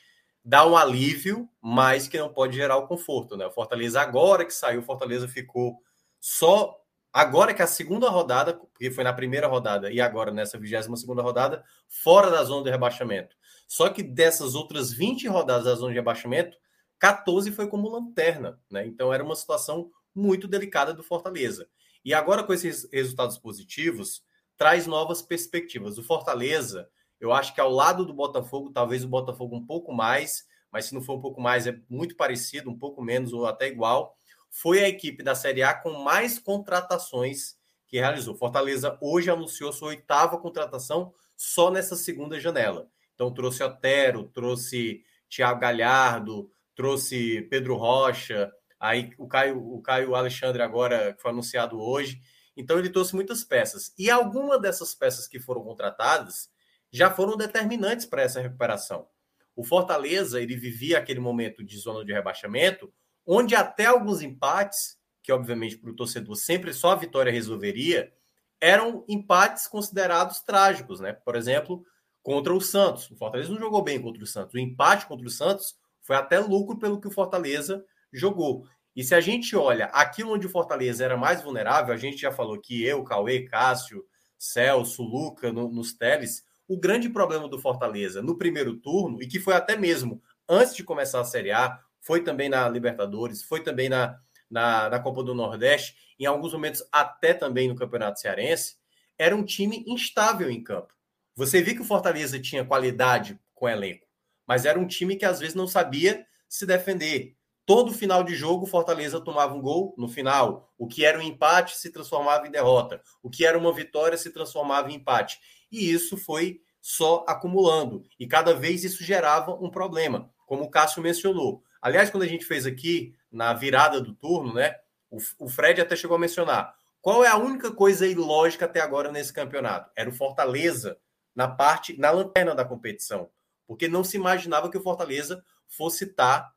dá 0.43 0.65
um 0.65 0.75
alívio, 0.75 1.50
mas 1.61 2.07
que 2.07 2.17
não 2.17 2.31
pode 2.31 2.55
gerar 2.55 2.77
o 2.77 2.88
conforto, 2.88 3.38
né? 3.38 3.45
O 3.45 3.51
Fortaleza, 3.51 4.01
agora 4.01 4.45
que 4.45 4.53
saiu, 4.53 4.81
o 4.81 4.83
Fortaleza 4.83 5.27
ficou 5.27 5.81
só. 6.19 6.77
Agora 7.13 7.53
que 7.53 7.61
a 7.61 7.67
segunda 7.67 8.09
rodada, 8.09 8.53
porque 8.53 8.89
foi 8.89 9.03
na 9.03 9.11
primeira 9.11 9.45
rodada 9.45 9.91
e 9.91 10.00
agora 10.00 10.31
nessa 10.31 10.57
22 10.57 11.00
segunda 11.00 11.21
rodada, 11.21 11.63
fora 11.89 12.29
da 12.31 12.41
zona 12.43 12.63
de 12.63 12.69
rebaixamento. 12.69 13.35
Só 13.67 13.89
que 13.89 14.01
dessas 14.01 14.55
outras 14.55 14.93
20 14.93 15.27
rodadas 15.27 15.65
da 15.65 15.75
zona 15.75 15.89
de 15.89 15.95
rebaixamento, 15.95 16.57
14 17.00 17.51
foi 17.51 17.67
como 17.67 17.89
lanterna, 17.89 18.59
né? 18.69 18.85
Então 18.85 19.13
era 19.13 19.23
uma 19.23 19.35
situação 19.35 19.91
muito 20.15 20.47
delicada 20.47 20.93
do 20.93 21.03
Fortaleza. 21.03 21.67
E 22.03 22.13
agora 22.13 22.43
com 22.43 22.53
esses 22.53 22.88
resultados 22.93 23.38
positivos, 23.38 24.23
traz 24.62 24.86
novas 24.86 25.24
perspectivas. 25.24 25.98
O 25.98 26.03
Fortaleza, 26.03 26.88
eu 27.20 27.34
acho 27.34 27.51
que 27.51 27.60
ao 27.60 27.72
lado 27.72 28.06
do 28.06 28.13
Botafogo, 28.13 28.70
talvez 28.70 29.03
o 29.03 29.08
Botafogo 29.08 29.56
um 29.56 29.65
pouco 29.65 29.91
mais, 29.91 30.46
mas 30.72 30.86
se 30.86 30.94
não 30.94 31.01
for 31.01 31.18
um 31.18 31.20
pouco 31.20 31.41
mais, 31.41 31.65
é 31.65 31.80
muito 31.89 32.15
parecido, 32.15 32.70
um 32.70 32.77
pouco 32.77 33.01
menos 33.01 33.34
ou 33.34 33.48
até 33.48 33.68
igual. 33.68 34.15
foi 34.51 34.84
a 34.84 34.88
equipe 34.88 35.24
da 35.24 35.34
Série 35.34 35.63
A 35.63 35.74
com 35.74 36.03
mais 36.03 36.38
contratações 36.38 37.56
que 37.88 37.98
realizou. 37.98 38.36
Fortaleza 38.36 38.96
hoje 39.01 39.32
anunciou 39.32 39.74
sua 39.74 39.88
oitava 39.88 40.38
contratação 40.38 41.12
só 41.36 41.72
nessa 41.72 41.96
segunda 41.96 42.39
janela. 42.39 42.88
Então 43.15 43.34
trouxe 43.34 43.63
Otero, 43.63 44.25
trouxe 44.25 45.03
Thiago 45.27 45.60
Galhardo, 45.60 46.51
trouxe 46.75 47.41
Pedro 47.50 47.77
Rocha, 47.77 48.51
aí 48.80 49.10
o 49.18 49.27
Caio, 49.27 49.58
o 49.58 49.82
Caio 49.82 50.13
Alexandre 50.13 50.62
agora 50.62 51.15
que 51.15 51.22
foi 51.24 51.32
anunciado 51.32 51.82
hoje. 51.82 52.22
Então 52.62 52.77
ele 52.77 52.89
trouxe 52.89 53.15
muitas 53.15 53.44
peças. 53.44 53.91
E 53.98 54.10
alguma 54.10 54.60
dessas 54.60 54.94
peças 54.94 55.27
que 55.27 55.39
foram 55.39 55.63
contratadas 55.63 56.50
já 56.91 57.10
foram 57.10 57.36
determinantes 57.36 58.06
para 58.06 58.22
essa 58.22 58.39
recuperação. 58.39 59.08
O 59.56 59.63
Fortaleza, 59.63 60.39
ele 60.39 60.56
vivia 60.56 61.00
aquele 61.00 61.20
momento 61.20 61.63
de 61.63 61.77
zona 61.77 62.06
de 62.06 62.13
rebaixamento, 62.13 62.94
onde 63.25 63.56
até 63.56 63.86
alguns 63.86 64.22
empates, 64.22 64.98
que 65.24 65.32
obviamente 65.32 65.77
para 65.77 65.91
o 65.91 65.96
torcedor 65.96 66.36
sempre 66.36 66.74
só 66.74 66.91
a 66.91 66.96
vitória 66.96 67.32
resolveria, 67.32 68.13
eram 68.60 69.03
empates 69.08 69.68
considerados 69.68 70.41
trágicos, 70.41 71.00
né? 71.00 71.13
Por 71.13 71.36
exemplo, 71.36 71.84
contra 72.22 72.53
o 72.53 72.62
Santos. 72.62 73.10
O 73.10 73.15
Fortaleza 73.15 73.51
não 73.51 73.60
jogou 73.60 73.84
bem 73.84 74.00
contra 74.00 74.24
o 74.24 74.27
Santos. 74.27 74.53
O 74.53 74.60
empate 74.60 75.08
contra 75.08 75.25
o 75.25 75.32
Santos 75.32 75.75
foi 76.01 76.15
até 76.15 76.39
lucro 76.39 76.77
pelo 76.77 77.01
que 77.01 77.08
o 77.08 77.12
Fortaleza 77.12 77.84
jogou. 78.13 78.68
E 78.95 79.03
se 79.03 79.15
a 79.15 79.21
gente 79.21 79.55
olha 79.55 79.86
aquilo 79.86 80.33
onde 80.33 80.48
o 80.48 80.50
Fortaleza 80.50 81.03
era 81.03 81.15
mais 81.15 81.41
vulnerável, 81.41 81.93
a 81.93 81.98
gente 81.98 82.17
já 82.17 82.31
falou 82.31 82.60
que 82.60 82.83
eu, 82.83 83.03
Cauê, 83.03 83.43
Cássio, 83.43 84.05
Celso, 84.38 85.03
Luca, 85.03 85.51
no, 85.51 85.69
nos 85.69 85.93
teles, 85.93 86.43
o 86.67 86.77
grande 86.77 87.10
problema 87.10 87.48
do 87.48 87.60
Fortaleza 87.60 88.21
no 88.21 88.38
primeiro 88.38 88.75
turno, 88.77 89.21
e 89.21 89.27
que 89.27 89.39
foi 89.39 89.53
até 89.53 89.77
mesmo 89.77 90.21
antes 90.48 90.75
de 90.75 90.83
começar 90.83 91.21
a 91.21 91.25
Série 91.25 91.51
A, 91.51 91.79
foi 92.01 92.24
também 92.24 92.50
na 92.50 92.67
Libertadores, 92.67 93.43
foi 93.43 93.63
também 93.63 93.88
na, 93.88 94.17
na, 94.50 94.89
na 94.89 95.00
Copa 95.00 95.24
do 95.24 95.33
Nordeste, 95.33 95.95
em 96.19 96.25
alguns 96.25 96.53
momentos 96.53 96.83
até 96.91 97.33
também 97.33 97.67
no 97.67 97.75
Campeonato 97.75 98.19
Cearense, 98.19 98.75
era 99.17 99.36
um 99.36 99.43
time 99.43 99.83
instável 99.88 100.50
em 100.50 100.63
campo. 100.63 100.93
Você 101.36 101.62
viu 101.62 101.75
que 101.75 101.81
o 101.81 101.86
Fortaleza 101.86 102.39
tinha 102.39 102.65
qualidade 102.65 103.39
com 103.53 103.69
elenco, 103.69 104.07
mas 104.45 104.65
era 104.65 104.79
um 104.79 104.88
time 104.88 105.15
que 105.15 105.25
às 105.25 105.39
vezes 105.39 105.55
não 105.55 105.67
sabia 105.67 106.25
se 106.50 106.65
defender. 106.65 107.38
Todo 107.72 107.94
final 107.94 108.22
de 108.22 108.36
jogo, 108.36 108.66
o 108.66 108.68
Fortaleza 108.68 109.22
tomava 109.22 109.56
um 109.56 109.62
gol 109.62 109.96
no 109.98 110.10
final. 110.10 110.70
O 110.78 110.90
que 110.90 111.06
era 111.06 111.18
um 111.18 111.22
empate 111.22 111.78
se 111.78 111.90
transformava 111.90 112.46
em 112.46 112.51
derrota. 112.51 113.01
O 113.24 113.30
que 113.30 113.46
era 113.46 113.58
uma 113.58 113.72
vitória 113.72 114.18
se 114.18 114.30
transformava 114.30 114.92
em 114.92 114.96
empate. 114.96 115.40
E 115.72 115.90
isso 115.90 116.18
foi 116.18 116.60
só 116.82 117.24
acumulando. 117.25 118.04
E 118.20 118.28
cada 118.28 118.54
vez 118.54 118.84
isso 118.84 119.06
gerava 119.06 119.54
um 119.54 119.72
problema, 119.72 120.30
como 120.46 120.66
o 120.66 120.70
Cássio 120.70 121.01
mencionou. 121.01 121.63
Aliás, 121.82 122.10
quando 122.10 122.24
a 122.24 122.28
gente 122.28 122.44
fez 122.44 122.66
aqui, 122.66 123.16
na 123.32 123.54
virada 123.54 124.01
do 124.01 124.13
turno, 124.13 124.54
né? 124.54 124.75
O, 125.10 125.20
o 125.40 125.48
Fred 125.48 125.80
até 125.80 125.96
chegou 125.96 126.18
a 126.18 126.20
mencionar. 126.20 126.75
Qual 127.01 127.24
é 127.24 127.30
a 127.30 127.38
única 127.38 127.72
coisa 127.72 128.06
ilógica 128.06 128.66
até 128.66 128.82
agora 128.82 129.13
nesse 129.13 129.32
campeonato? 129.32 129.90
Era 129.96 130.10
o 130.10 130.13
Fortaleza 130.13 130.98
na 131.34 131.48
parte, 131.48 131.98
na 131.98 132.12
lanterna 132.12 132.54
da 132.54 132.66
competição. 132.66 133.30
Porque 133.66 133.88
não 133.88 134.04
se 134.04 134.18
imaginava 134.18 134.70
que 134.70 134.78
o 134.78 134.84
Fortaleza 134.84 135.42
fosse 135.70 136.04
estar 136.04 136.51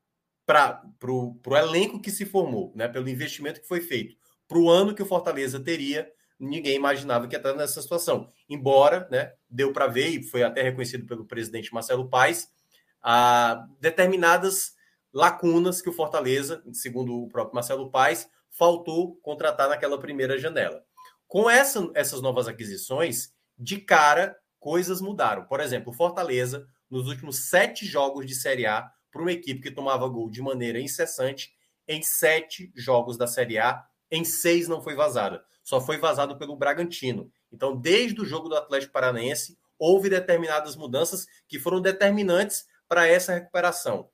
para 0.46 0.82
o 1.06 1.56
elenco 1.56 2.00
que 2.00 2.10
se 2.10 2.26
formou, 2.26 2.72
né? 2.74 2.86
pelo 2.88 3.08
investimento 3.08 3.60
que 3.60 3.68
foi 3.68 3.80
feito, 3.80 4.16
para 4.46 4.58
o 4.58 4.70
ano 4.70 4.94
que 4.94 5.02
o 5.02 5.06
Fortaleza 5.06 5.58
teria, 5.58 6.10
ninguém 6.38 6.76
imaginava 6.76 7.26
que 7.26 7.34
ia 7.34 7.38
estar 7.38 7.54
nessa 7.54 7.80
situação. 7.80 8.30
Embora, 8.48 9.08
né, 9.10 9.32
deu 9.48 9.72
para 9.72 9.86
ver, 9.86 10.08
e 10.08 10.22
foi 10.22 10.42
até 10.42 10.62
reconhecido 10.62 11.06
pelo 11.06 11.24
presidente 11.24 11.72
Marcelo 11.72 12.08
Paes, 12.08 12.48
a 13.02 13.66
determinadas 13.80 14.74
lacunas 15.12 15.80
que 15.80 15.88
o 15.88 15.92
Fortaleza, 15.92 16.62
segundo 16.72 17.22
o 17.22 17.28
próprio 17.28 17.54
Marcelo 17.54 17.90
Paes, 17.90 18.28
faltou 18.50 19.16
contratar 19.16 19.68
naquela 19.68 19.98
primeira 19.98 20.38
janela. 20.38 20.82
Com 21.26 21.48
essa, 21.48 21.90
essas 21.94 22.20
novas 22.20 22.46
aquisições, 22.46 23.32
de 23.58 23.78
cara, 23.78 24.36
coisas 24.58 25.00
mudaram. 25.00 25.44
Por 25.44 25.60
exemplo, 25.60 25.92
o 25.92 25.96
Fortaleza, 25.96 26.66
nos 26.90 27.08
últimos 27.08 27.48
sete 27.48 27.86
jogos 27.86 28.26
de 28.26 28.34
Série 28.34 28.66
A, 28.66 28.90
para 29.14 29.22
uma 29.22 29.30
equipe 29.30 29.62
que 29.62 29.70
tomava 29.70 30.08
gol 30.08 30.28
de 30.28 30.42
maneira 30.42 30.80
incessante, 30.80 31.54
em 31.86 32.02
sete 32.02 32.72
jogos 32.74 33.16
da 33.16 33.28
Série 33.28 33.58
A, 33.58 33.86
em 34.10 34.24
seis 34.24 34.66
não 34.66 34.82
foi 34.82 34.96
vazada. 34.96 35.44
Só 35.62 35.80
foi 35.80 35.98
vazado 35.98 36.36
pelo 36.36 36.56
Bragantino. 36.56 37.30
Então, 37.52 37.76
desde 37.76 38.20
o 38.20 38.24
jogo 38.24 38.48
do 38.48 38.56
Atlético 38.56 38.92
Paranaense, 38.92 39.56
houve 39.78 40.10
determinadas 40.10 40.74
mudanças 40.74 41.28
que 41.46 41.60
foram 41.60 41.80
determinantes 41.80 42.66
para 42.88 43.06
essa 43.06 43.32
recuperação. 43.32 44.10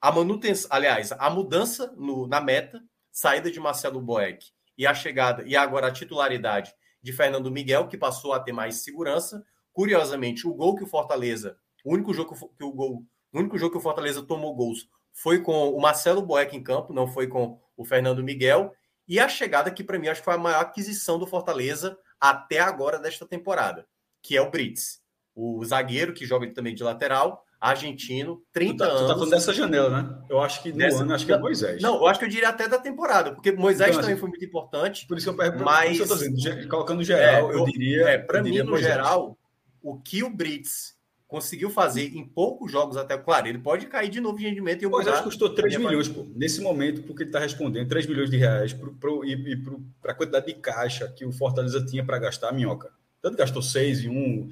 A 0.00 0.12
manutenção, 0.12 0.68
aliás, 0.72 1.10
a 1.10 1.28
mudança 1.28 1.92
no, 1.96 2.28
na 2.28 2.40
meta, 2.40 2.80
saída 3.10 3.50
de 3.50 3.58
Marcelo 3.58 4.00
Boeck 4.00 4.52
e 4.76 4.86
a 4.86 4.94
chegada 4.94 5.42
e 5.44 5.56
agora 5.56 5.88
a 5.88 5.92
titularidade 5.92 6.72
de 7.02 7.12
Fernando 7.12 7.50
Miguel, 7.50 7.88
que 7.88 7.98
passou 7.98 8.32
a 8.32 8.38
ter 8.38 8.52
mais 8.52 8.76
segurança. 8.76 9.44
Curiosamente, 9.72 10.46
o 10.46 10.54
gol 10.54 10.76
que 10.76 10.84
o 10.84 10.88
Fortaleza, 10.88 11.58
o 11.84 11.92
único 11.92 12.14
jogo 12.14 12.36
que 12.56 12.64
o 12.64 12.72
gol 12.72 13.04
o 13.32 13.38
único 13.38 13.58
jogo 13.58 13.72
que 13.72 13.78
o 13.78 13.82
Fortaleza 13.82 14.22
tomou 14.22 14.54
gols 14.54 14.88
foi 15.12 15.40
com 15.40 15.70
o 15.70 15.80
Marcelo 15.80 16.22
Boeck 16.22 16.56
em 16.56 16.62
campo, 16.62 16.92
não 16.92 17.06
foi 17.06 17.26
com 17.26 17.60
o 17.76 17.84
Fernando 17.84 18.22
Miguel. 18.22 18.72
E 19.06 19.18
a 19.18 19.28
chegada 19.28 19.70
que, 19.70 19.82
para 19.82 19.98
mim, 19.98 20.08
acho 20.08 20.20
que 20.20 20.24
foi 20.24 20.34
a 20.34 20.38
maior 20.38 20.60
aquisição 20.60 21.18
do 21.18 21.26
Fortaleza 21.26 21.98
até 22.20 22.60
agora 22.60 22.98
desta 22.98 23.26
temporada, 23.26 23.86
que 24.22 24.36
é 24.36 24.40
o 24.42 24.50
Brits. 24.50 25.00
O 25.34 25.64
zagueiro 25.64 26.12
que 26.12 26.26
joga 26.26 26.52
também 26.52 26.74
de 26.74 26.82
lateral, 26.82 27.44
argentino, 27.60 28.42
30 28.52 28.72
tu 28.72 28.76
tá, 28.76 28.84
anos. 28.84 29.00
Tu 29.00 29.06
tá 29.06 29.14
falando 29.14 29.30
dessa 29.30 29.52
janela, 29.52 30.02
né? 30.02 30.24
Eu 30.28 30.40
acho 30.40 30.62
que 30.62 30.70
no 30.70 30.78
Nessa, 30.78 31.02
ano, 31.02 31.14
acho 31.14 31.26
que 31.26 31.32
é 31.32 31.38
Moisés. 31.38 31.82
Não, 31.82 31.96
eu 31.96 32.06
acho 32.06 32.18
que 32.18 32.24
eu 32.24 32.30
diria 32.30 32.48
até 32.48 32.68
da 32.68 32.78
temporada, 32.78 33.32
porque 33.32 33.52
Moisés 33.52 33.90
então, 33.90 34.00
também 34.00 34.14
assim, 34.14 34.20
foi 34.20 34.28
muito 34.28 34.44
importante. 34.44 35.06
Por 35.06 35.16
isso 35.16 35.26
que 35.26 35.30
eu 35.30 35.36
pergunto, 35.36 35.64
mas... 35.64 35.98
eu 35.98 36.06
tô 36.06 36.16
dizendo, 36.16 36.68
colocando 36.68 37.02
geral, 37.02 37.50
é, 37.50 37.54
eu, 37.54 37.58
eu, 37.58 37.64
diria... 37.64 38.08
É, 38.08 38.18
para 38.18 38.42
mim, 38.42 38.58
no 38.58 38.70
Moisés. 38.70 38.92
geral, 38.92 39.36
o 39.82 39.98
que 39.98 40.22
o 40.22 40.30
Brits 40.30 40.97
conseguiu 41.28 41.68
fazer 41.68 42.16
em 42.16 42.26
poucos 42.26 42.72
jogos 42.72 42.96
até. 42.96 43.16
Claro, 43.18 43.46
ele 43.46 43.58
pode 43.58 43.86
cair 43.86 44.08
de 44.08 44.18
novo 44.18 44.38
de 44.38 44.48
rendimento. 44.48 44.82
E 44.82 44.86
o 44.86 44.90
Moisés 44.90 45.20
custou 45.20 45.50
3 45.50 45.76
milhões, 45.76 46.08
pô, 46.08 46.26
nesse 46.34 46.62
momento, 46.62 47.02
porque 47.02 47.22
ele 47.22 47.28
está 47.28 47.38
respondendo 47.38 47.86
3 47.86 48.06
milhões 48.06 48.30
de 48.30 48.38
reais 48.38 48.72
pro, 48.72 48.94
pro, 48.94 49.24
e, 49.24 49.34
e 49.34 49.56
para 50.00 50.12
a 50.12 50.14
quantidade 50.14 50.46
de 50.46 50.54
caixa 50.54 51.06
que 51.08 51.26
o 51.26 51.30
Fortaleza 51.30 51.84
tinha 51.84 52.02
para 52.02 52.18
gastar 52.18 52.48
a 52.48 52.52
minhoca. 52.52 52.90
Tanto 53.20 53.36
gastou 53.36 53.60
6 53.60 54.04
e 54.04 54.08
um 54.08 54.48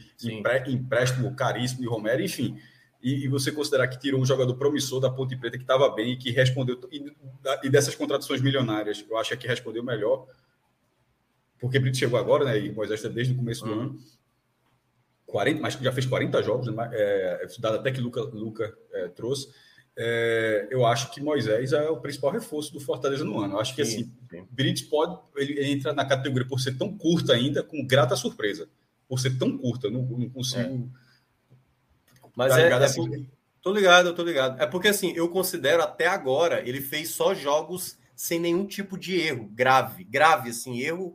empréstimo 0.68 1.34
caríssimo 1.34 1.80
de 1.80 1.88
Romero, 1.88 2.22
enfim. 2.22 2.58
E, 3.02 3.24
e, 3.24 3.28
você 3.28 3.52
considerar 3.52 3.86
que 3.88 3.98
tirou 3.98 4.20
um 4.20 4.26
jogador 4.26 4.54
promissor 4.56 5.00
da 5.00 5.08
Ponte 5.08 5.36
Preta 5.36 5.56
que 5.56 5.62
estava 5.62 5.88
bem 5.88 6.12
e 6.12 6.16
que 6.16 6.30
respondeu. 6.30 6.78
E, 6.90 7.04
e, 7.62 7.70
dessas 7.70 7.94
contratações 7.94 8.42
milionárias, 8.42 9.04
eu 9.08 9.16
acho 9.16 9.36
que 9.36 9.46
respondeu 9.46 9.82
melhor. 9.82 10.26
Porque 11.58 11.78
Brito 11.78 11.96
chegou 11.96 12.18
agora, 12.18 12.44
né? 12.44 12.58
E 12.58 12.72
Moisés 12.72 13.00
está 13.00 13.08
desde 13.08 13.32
o 13.32 13.36
começo 13.36 13.64
do 13.64 13.72
uhum. 13.72 13.80
ano. 13.80 13.98
40, 15.26 15.60
mas 15.60 15.74
já 15.74 15.92
fez 15.92 16.06
40 16.06 16.42
jogos, 16.42 16.66
né? 16.68 16.90
é, 16.92 17.46
dado 17.58 17.76
até 17.76 17.90
que 17.90 18.00
Luca, 18.00 18.20
Luca 18.22 18.72
é, 18.92 19.08
trouxe. 19.08 19.48
É, 19.98 20.68
eu 20.70 20.84
acho 20.84 21.10
que 21.10 21.22
Moisés 21.22 21.72
é 21.72 21.88
o 21.88 22.00
principal 22.00 22.30
reforço 22.30 22.72
do 22.72 22.78
Fortaleza 22.78 23.24
no 23.24 23.40
ano. 23.40 23.54
Eu 23.54 23.60
acho 23.60 23.74
que 23.74 23.84
sim, 23.84 24.12
assim, 24.30 24.46
Brits 24.50 24.82
pode 24.82 25.18
ele 25.36 25.72
entra 25.72 25.92
na 25.94 26.04
categoria 26.04 26.46
por 26.46 26.60
ser 26.60 26.76
tão 26.76 26.96
curta 26.96 27.32
ainda, 27.32 27.62
com 27.62 27.84
grata 27.86 28.14
surpresa. 28.14 28.68
Por 29.08 29.18
ser 29.18 29.38
tão 29.38 29.56
curta, 29.56 29.88
não, 29.90 30.02
não 30.02 30.28
consigo. 30.28 30.90
É. 30.92 31.56
Mas 32.36 32.52
tá 32.52 32.60
é, 32.60 32.64
ligado 32.64 32.82
é 32.82 32.84
assim. 32.84 33.08
Por... 33.08 33.26
tô 33.62 33.72
ligado, 33.72 34.14
tô 34.14 34.22
ligado. 34.22 34.60
É 34.60 34.66
porque 34.66 34.88
assim, 34.88 35.12
eu 35.16 35.30
considero 35.30 35.82
até 35.82 36.06
agora 36.06 36.60
ele 36.68 36.82
fez 36.82 37.08
só 37.08 37.34
jogos 37.34 37.96
sem 38.14 38.38
nenhum 38.38 38.66
tipo 38.66 38.98
de 38.98 39.18
erro 39.18 39.48
grave, 39.52 40.04
grave 40.04 40.50
assim, 40.50 40.78
erro 40.80 41.14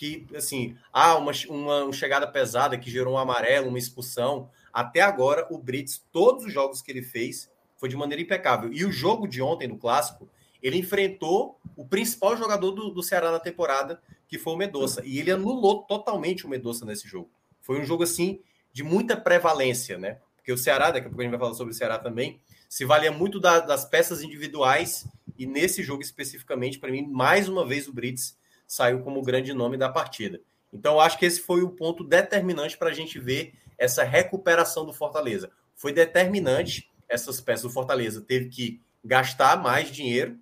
que, 0.00 0.26
assim, 0.34 0.78
há 0.90 1.14
uma, 1.18 1.30
uma, 1.50 1.84
uma, 1.84 1.92
chegada 1.92 2.26
pesada 2.26 2.78
que 2.78 2.90
gerou 2.90 3.16
um 3.16 3.18
amarelo, 3.18 3.68
uma 3.68 3.78
expulsão. 3.78 4.48
Até 4.72 5.02
agora, 5.02 5.46
o 5.50 5.58
Brits, 5.58 6.02
todos 6.10 6.46
os 6.46 6.52
jogos 6.54 6.80
que 6.80 6.90
ele 6.90 7.02
fez, 7.02 7.50
foi 7.76 7.86
de 7.90 7.96
maneira 7.98 8.22
impecável. 8.22 8.72
E 8.72 8.82
o 8.82 8.90
jogo 8.90 9.28
de 9.28 9.42
ontem, 9.42 9.68
no 9.68 9.76
Clássico, 9.76 10.26
ele 10.62 10.78
enfrentou 10.78 11.60
o 11.76 11.84
principal 11.84 12.34
jogador 12.34 12.70
do, 12.70 12.88
do 12.88 13.02
Ceará 13.02 13.30
na 13.30 13.38
temporada, 13.38 14.00
que 14.26 14.38
foi 14.38 14.54
o 14.54 14.56
Medoça. 14.56 15.02
E 15.04 15.18
ele 15.18 15.30
anulou 15.30 15.82
totalmente 15.82 16.46
o 16.46 16.48
Medoça 16.48 16.86
nesse 16.86 17.06
jogo. 17.06 17.30
Foi 17.60 17.78
um 17.78 17.84
jogo, 17.84 18.02
assim, 18.02 18.40
de 18.72 18.82
muita 18.82 19.18
prevalência, 19.18 19.98
né? 19.98 20.16
Porque 20.36 20.50
o 20.50 20.56
Ceará, 20.56 20.90
daqui 20.90 21.08
a 21.08 21.10
pouco 21.10 21.20
a 21.20 21.24
gente 21.24 21.32
vai 21.32 21.40
falar 21.40 21.54
sobre 21.54 21.74
o 21.74 21.76
Ceará 21.76 21.98
também, 21.98 22.40
se 22.70 22.86
valia 22.86 23.12
muito 23.12 23.38
da, 23.38 23.60
das 23.60 23.84
peças 23.84 24.22
individuais. 24.22 25.06
E 25.36 25.44
nesse 25.44 25.82
jogo 25.82 26.00
especificamente, 26.00 26.78
para 26.78 26.90
mim, 26.90 27.06
mais 27.06 27.50
uma 27.50 27.66
vez 27.66 27.86
o 27.86 27.92
Brits 27.92 28.39
saiu 28.70 29.00
como 29.00 29.20
grande 29.20 29.52
nome 29.52 29.76
da 29.76 29.88
partida. 29.88 30.40
Então, 30.72 31.00
acho 31.00 31.18
que 31.18 31.26
esse 31.26 31.40
foi 31.40 31.60
o 31.60 31.70
ponto 31.70 32.04
determinante 32.04 32.78
para 32.78 32.90
a 32.90 32.92
gente 32.92 33.18
ver 33.18 33.52
essa 33.76 34.04
recuperação 34.04 34.86
do 34.86 34.92
Fortaleza. 34.92 35.50
Foi 35.74 35.92
determinante 35.92 36.88
essas 37.08 37.40
peças. 37.40 37.64
O 37.64 37.70
Fortaleza 37.70 38.20
teve 38.20 38.48
que 38.48 38.80
gastar 39.04 39.60
mais 39.60 39.90
dinheiro. 39.90 40.38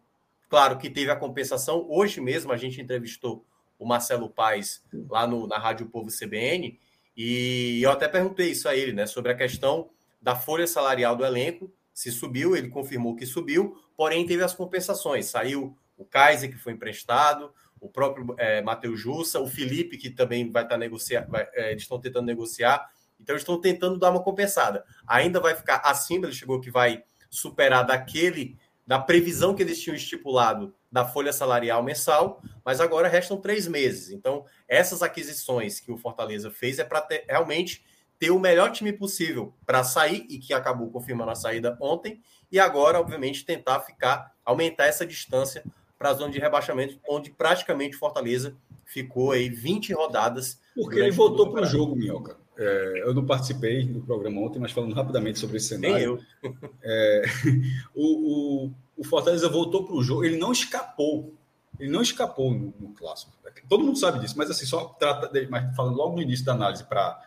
Claro 0.47 0.77
que 0.77 0.91
teve 0.91 1.11
a 1.11 1.17
compensação. 1.17 1.87
Hoje 1.89 2.21
mesmo 2.21 2.53
a 2.53 2.59
gente 2.59 2.79
entrevistou 2.83 3.47
o 3.79 3.87
Marcelo 3.87 4.29
Paes 4.29 4.85
lá 5.09 5.27
no, 5.27 5.47
na 5.47 5.57
Rádio 5.57 5.87
Povo 5.87 6.11
CBN 6.11 6.79
e 7.17 7.81
eu 7.83 7.91
até 7.91 8.07
perguntei 8.09 8.51
isso 8.51 8.69
a 8.69 8.77
ele, 8.77 8.93
né, 8.93 9.07
sobre 9.07 9.33
a 9.33 9.35
questão 9.35 9.89
da 10.21 10.37
folha 10.37 10.67
salarial 10.67 11.17
do 11.17 11.25
elenco, 11.25 11.73
se 11.95 12.13
subiu, 12.13 12.55
ele 12.55 12.69
confirmou 12.69 13.17
que 13.17 13.25
subiu, 13.25 13.81
porém 13.97 14.27
teve 14.27 14.45
as 14.45 14.53
compensações. 14.53 15.27
Saiu 15.27 15.75
O 15.97 16.05
Kaiser, 16.05 16.51
que 16.51 16.59
foi 16.59 16.75
emprestado, 16.75 17.55
o 17.81 17.89
próprio 17.89 18.35
é, 18.39 18.63
Matheus 18.63 19.01
Jussa, 19.01 19.41
o 19.41 19.47
Felipe, 19.47 19.97
que 19.97 20.11
também 20.11 20.51
vai 20.51 20.65
estar 20.65 20.79
tá 20.79 21.49
é, 21.55 21.71
eles 21.71 21.83
estão 21.83 22.01
tentando 22.01 22.27
negociar. 22.27 22.91
Então, 23.21 23.35
eles 23.35 23.43
estão 23.43 23.61
tentando 23.61 23.99
dar 23.99 24.11
uma 24.11 24.23
compensada. 24.23 24.85
Ainda 25.07 25.41
vai 25.41 25.55
ficar 25.55 25.77
acima, 25.85 26.27
ele 26.27 26.35
chegou 26.35 26.61
que 26.61 26.71
vai 26.71 27.03
superar 27.29 27.85
daquele, 27.85 28.57
da 28.87 28.99
previsão 28.99 29.55
que 29.55 29.63
eles 29.63 29.81
tinham 29.81 29.97
estipulado 29.97 30.75
da 30.91 31.05
folha 31.05 31.33
salarial 31.33 31.83
mensal, 31.83 32.43
mas 32.65 32.81
agora 32.81 33.09
restam 33.09 33.37
três 33.37 33.67
meses. 33.67 34.11
Então, 34.11 34.45
essas 34.67 35.03
aquisições 35.03 35.81
que 35.81 35.93
o 35.93 35.99
Fortaleza 35.99 36.51
fez 36.51 36.79
é 36.79 36.85
para 36.85 37.07
realmente 37.29 37.85
ter 38.19 38.31
o 38.31 38.39
melhor 38.39 38.73
time 38.73 38.93
possível 38.93 39.55
para 39.65 39.85
sair, 39.85 40.27
e 40.29 40.39
que 40.39 40.53
acabou 40.53 40.91
confirmando 40.91 41.31
a 41.31 41.37
saída 41.37 41.77
ontem, 41.81 42.21
e 42.51 42.59
agora, 42.59 42.99
obviamente, 42.99 43.45
tentar 43.45 43.81
ficar, 43.81 44.33
aumentar 44.45 44.87
essa 44.87 45.07
distância 45.07 45.63
para 45.99 46.11
a 46.11 46.15
zona 46.15 46.33
de 46.33 46.39
rebaixamento, 46.39 46.99
onde 47.09 47.31
praticamente 47.31 47.97
Fortaleza 47.97 48.57
ficou 48.85 49.33
aí 49.33 49.49
20 49.49 49.93
rodadas. 49.93 50.61
Porque 50.75 50.99
ele 50.99 51.11
voltou 51.11 51.51
para 51.51 51.63
o 51.63 51.67
jogo, 51.67 51.97
Minhoca. 51.97 52.37
É, 52.57 53.03
eu 53.05 53.15
não 53.15 53.25
participei 53.25 53.85
do 53.85 54.01
programa 54.01 54.41
ontem, 54.41 54.59
mas 54.59 54.73
falando 54.73 54.95
rapidamente 54.95 55.39
sobre 55.39 55.59
esse 55.59 55.69
cenário. 55.69 56.21
Nem 56.43 56.53
eu. 56.53 56.57
É, 56.83 57.23
o, 57.95 58.67
o, 58.67 58.73
o, 58.97 59.05
Fortaleza 59.05 59.49
voltou 59.49 59.85
para 59.85 59.95
o 59.95 60.03
jogo, 60.03 60.25
ele 60.25 60.39
não 60.39 60.53
escapou. 60.53 61.35
Ele 61.79 61.91
não 61.91 62.03
escapou 62.03 62.53
no, 62.53 62.75
no, 62.81 62.89
clássico. 62.95 63.33
Todo 63.69 63.85
mundo 63.85 63.99
sabe 63.99 64.19
disso, 64.19 64.35
mas 64.37 64.51
assim, 64.51 64.67
só 64.67 64.87
trata 64.99 65.29
de, 65.29 65.47
mas 65.49 65.75
falando 65.77 65.97
logo 65.97 66.17
no 66.17 66.23
início 66.23 66.45
da 66.45 66.53
análise 66.53 66.83
para 66.83 67.23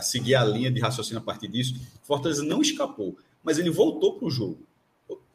seguir 0.00 0.36
a 0.36 0.44
linha 0.44 0.70
de 0.70 0.80
raciocínio 0.80 1.20
a 1.20 1.24
partir 1.24 1.48
disso, 1.48 1.74
Fortaleza 2.02 2.44
não 2.44 2.62
escapou, 2.62 3.16
mas 3.42 3.58
ele 3.58 3.70
voltou 3.70 4.16
para 4.18 4.26
o 4.26 4.30
jogo 4.30 4.58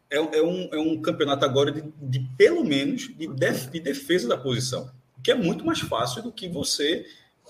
é, 0.10 0.18
é, 0.18 0.44
um, 0.44 0.70
é 0.72 0.78
um 0.80 1.02
campeonato 1.02 1.46
agora 1.46 1.72
de, 1.72 1.84
de 2.02 2.20
pelo 2.38 2.64
menos 2.64 3.10
de, 3.16 3.28
def, 3.28 3.68
de 3.70 3.80
defesa 3.80 4.28
da 4.28 4.38
posição, 4.38 4.90
que 5.24 5.32
é 5.32 5.36
muito 5.36 5.66
mais 5.66 5.80
fácil 5.80 6.24
do 6.24 6.32
que 6.32 6.48
você. 6.48 7.06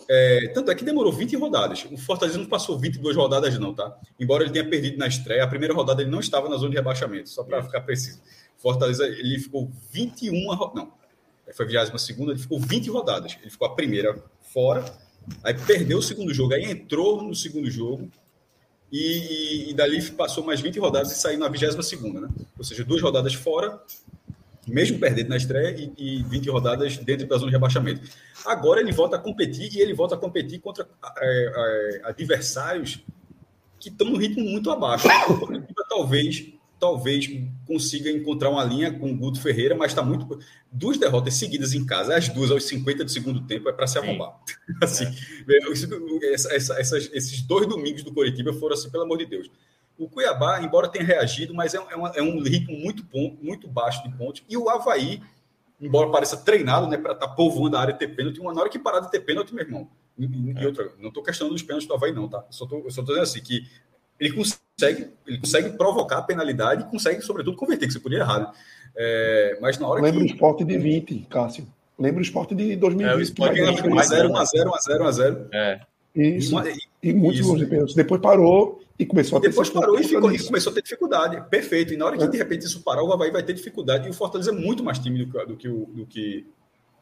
É, 0.07 0.47
tanto 0.53 0.71
é 0.71 0.75
que 0.75 0.83
demorou 0.83 1.11
20 1.11 1.35
rodadas. 1.35 1.85
O 1.91 1.97
Fortaleza 1.97 2.37
não 2.37 2.45
passou 2.45 2.79
22 2.79 3.15
rodadas, 3.15 3.57
não, 3.59 3.73
tá? 3.73 3.97
Embora 4.19 4.43
ele 4.43 4.51
tenha 4.51 4.67
perdido 4.67 4.97
na 4.97 5.07
estreia, 5.07 5.43
a 5.43 5.47
primeira 5.47 5.73
rodada 5.73 6.01
ele 6.01 6.11
não 6.11 6.19
estava 6.19 6.49
na 6.49 6.55
zona 6.57 6.71
de 6.71 6.77
rebaixamento, 6.77 7.29
só 7.29 7.43
para 7.43 7.63
ficar 7.63 7.81
preciso. 7.81 8.21
Fortaleza, 8.57 9.05
ele 9.05 9.39
ficou 9.39 9.69
21. 9.91 10.33
Não, 10.73 10.91
foi 11.53 11.65
a 11.77 11.83
22 11.85 12.29
ele 12.29 12.39
ficou 12.39 12.59
20 12.59 12.89
rodadas. 12.89 13.37
Ele 13.41 13.49
ficou 13.49 13.67
a 13.67 13.75
primeira 13.75 14.21
fora, 14.41 14.85
aí 15.43 15.53
perdeu 15.53 15.99
o 15.99 16.01
segundo 16.01 16.33
jogo, 16.33 16.53
aí 16.53 16.65
entrou 16.65 17.21
no 17.21 17.35
segundo 17.35 17.69
jogo, 17.69 18.09
e, 18.91 19.69
e, 19.69 19.73
dali 19.73 20.01
passou 20.11 20.43
mais 20.43 20.59
20 20.61 20.79
rodadas 20.79 21.11
e 21.11 21.15
saiu 21.15 21.39
na 21.39 21.47
22 21.47 21.85
segunda, 21.87 22.21
né? 22.21 22.29
Ou 22.57 22.63
seja, 22.63 22.83
duas 22.83 23.01
rodadas 23.01 23.33
fora, 23.33 23.79
mesmo 24.67 24.99
perdendo 24.99 25.29
na 25.29 25.37
estreia, 25.37 25.75
e, 25.77 26.19
e 26.19 26.23
20 26.23 26.49
rodadas 26.49 26.97
dentro 26.97 27.27
da 27.27 27.37
zona 27.37 27.47
de 27.47 27.55
rebaixamento. 27.55 28.01
Agora 28.45 28.81
ele 28.81 28.91
volta 28.91 29.15
a 29.15 29.19
competir 29.19 29.73
e 29.75 29.79
ele 29.79 29.93
volta 29.93 30.15
a 30.15 30.17
competir 30.17 30.59
contra 30.59 30.87
é, 31.17 32.01
é, 32.01 32.09
adversários 32.09 32.99
que 33.79 33.89
estão 33.89 34.09
no 34.09 34.17
ritmo 34.17 34.43
muito 34.43 34.69
abaixo. 34.71 35.07
Talvez 35.87 36.58
talvez 36.79 37.29
consiga 37.67 38.09
encontrar 38.09 38.49
uma 38.49 38.63
linha 38.63 38.91
com 38.91 39.11
o 39.11 39.17
Guto 39.17 39.41
Ferreira, 39.41 39.75
mas 39.75 39.91
está 39.91 40.01
muito. 40.01 40.39
Duas 40.71 40.97
derrotas 40.97 41.33
seguidas 41.33 41.73
em 41.73 41.85
casa, 41.85 42.15
as 42.15 42.29
duas 42.29 42.49
aos 42.49 42.63
50 42.63 43.03
do 43.03 43.11
segundo 43.11 43.41
tempo, 43.41 43.67
é 43.69 43.73
para 43.73 43.85
se 43.85 43.97
arrombar. 43.97 44.39
Assim, 44.81 45.05
é. 45.05 46.33
essa, 46.33 46.55
essa, 46.55 46.79
essas, 46.79 47.09
esses 47.11 47.41
dois 47.41 47.67
domingos 47.67 48.03
do 48.03 48.13
Coritiba 48.13 48.53
foram 48.53 48.75
assim, 48.75 48.89
pelo 48.89 49.03
amor 49.03 49.17
de 49.17 49.25
Deus. 49.25 49.51
O 49.97 50.07
Cuiabá, 50.07 50.61
embora 50.61 50.87
tenha 50.87 51.03
reagido, 51.03 51.53
mas 51.53 51.73
é, 51.73 51.77
é, 51.77 51.95
uma, 51.95 52.09
é 52.15 52.21
um 52.21 52.41
ritmo 52.41 52.77
muito, 52.77 53.03
bom, 53.03 53.35
muito 53.41 53.67
baixo 53.67 54.01
de 54.03 54.15
pontos. 54.15 54.43
E 54.47 54.55
o 54.55 54.69
Havaí, 54.69 55.21
embora 55.81 56.09
pareça 56.09 56.37
treinado 56.37 56.87
né, 56.87 56.97
para 56.97 57.11
estar 57.11 57.27
tá 57.27 57.33
povoando 57.33 57.75
a 57.75 57.81
área 57.81 57.93
de 57.93 57.99
ter 57.99 58.15
pênalti, 58.15 58.39
uma 58.39 58.57
hora 58.57 58.69
que 58.69 58.79
parar 58.79 59.01
de 59.01 59.11
ter 59.11 59.19
pênalti, 59.19 59.53
meu 59.53 59.65
irmão. 59.65 59.89
E, 60.17 60.25
e 60.25 60.65
outra, 60.65 60.93
não 60.99 61.09
estou 61.09 61.21
questionando 61.21 61.55
os 61.55 61.63
pênaltis 61.63 61.87
do 61.87 61.93
Havaí, 61.93 62.13
não, 62.13 62.29
tá? 62.29 62.45
Eu 62.47 62.53
só 62.53 62.63
estou 62.63 62.81
dizendo 62.87 63.21
assim 63.21 63.41
que 63.41 63.67
ele 64.19 64.33
consegue, 64.33 64.61
ele 64.87 65.37
consegue 65.39 65.71
provocar 65.77 66.19
a 66.19 66.21
penalidade 66.21 66.83
e 66.83 66.85
consegue, 66.85 67.21
sobretudo, 67.21 67.57
converter, 67.57 67.87
que 67.87 67.93
você 67.93 67.99
podia 67.99 68.19
errar, 68.19 68.39
né? 68.39 68.51
É, 68.95 69.57
mas 69.61 69.77
na 69.77 69.87
hora 69.87 70.01
Lembra 70.01 70.19
que... 70.19 70.25
o 70.25 70.33
esporte 70.33 70.63
de 70.63 70.77
20, 70.77 71.27
Cássio. 71.29 71.67
Lembra 71.97 72.19
o 72.19 72.23
esporte 72.23 72.55
de 72.55 72.75
2020. 72.75 73.13
É, 73.13 73.15
o 73.15 73.21
esporte 73.21 73.55
que 73.55 73.61
1x0, 73.61 74.29
1x0, 74.29 74.65
1x0, 74.65 74.99
1x0. 74.99 75.47
É. 75.53 75.79
Isso. 76.15 76.55
E, 77.03 77.09
e 77.09 77.13
muitos 77.13 77.41
gols 77.41 77.59
de 77.59 77.65
pênalti. 77.65 77.95
Depois 77.95 78.21
parou 78.21 78.81
e 78.97 79.05
começou 79.05 79.37
a 79.37 79.41
ter 79.41 79.49
Depois 79.49 79.69
parou 79.69 79.99
e, 79.99 80.03
ficou, 80.03 80.31
e, 80.31 80.43
começou 80.43 80.71
a 80.71 80.75
ter 80.75 80.81
dificuldade. 80.81 81.41
Perfeito. 81.49 81.93
E 81.93 81.97
na 81.97 82.05
hora 82.05 82.17
que 82.17 82.23
é. 82.23 82.27
de 82.27 82.37
repente 82.37 82.65
isso 82.65 82.81
parar, 82.81 83.03
o 83.03 83.11
Havaí 83.13 83.31
vai 83.31 83.43
ter 83.43 83.53
dificuldade. 83.53 84.07
E 84.07 84.11
o 84.11 84.13
Fortaleza 84.13 84.51
é 84.51 84.53
muito 84.53 84.83
mais 84.83 84.99
tímido 84.99 85.25
do, 85.25 85.45
do, 85.45 85.55
que, 85.55 85.69
o, 85.69 85.85
do 85.85 86.05
que 86.05 86.45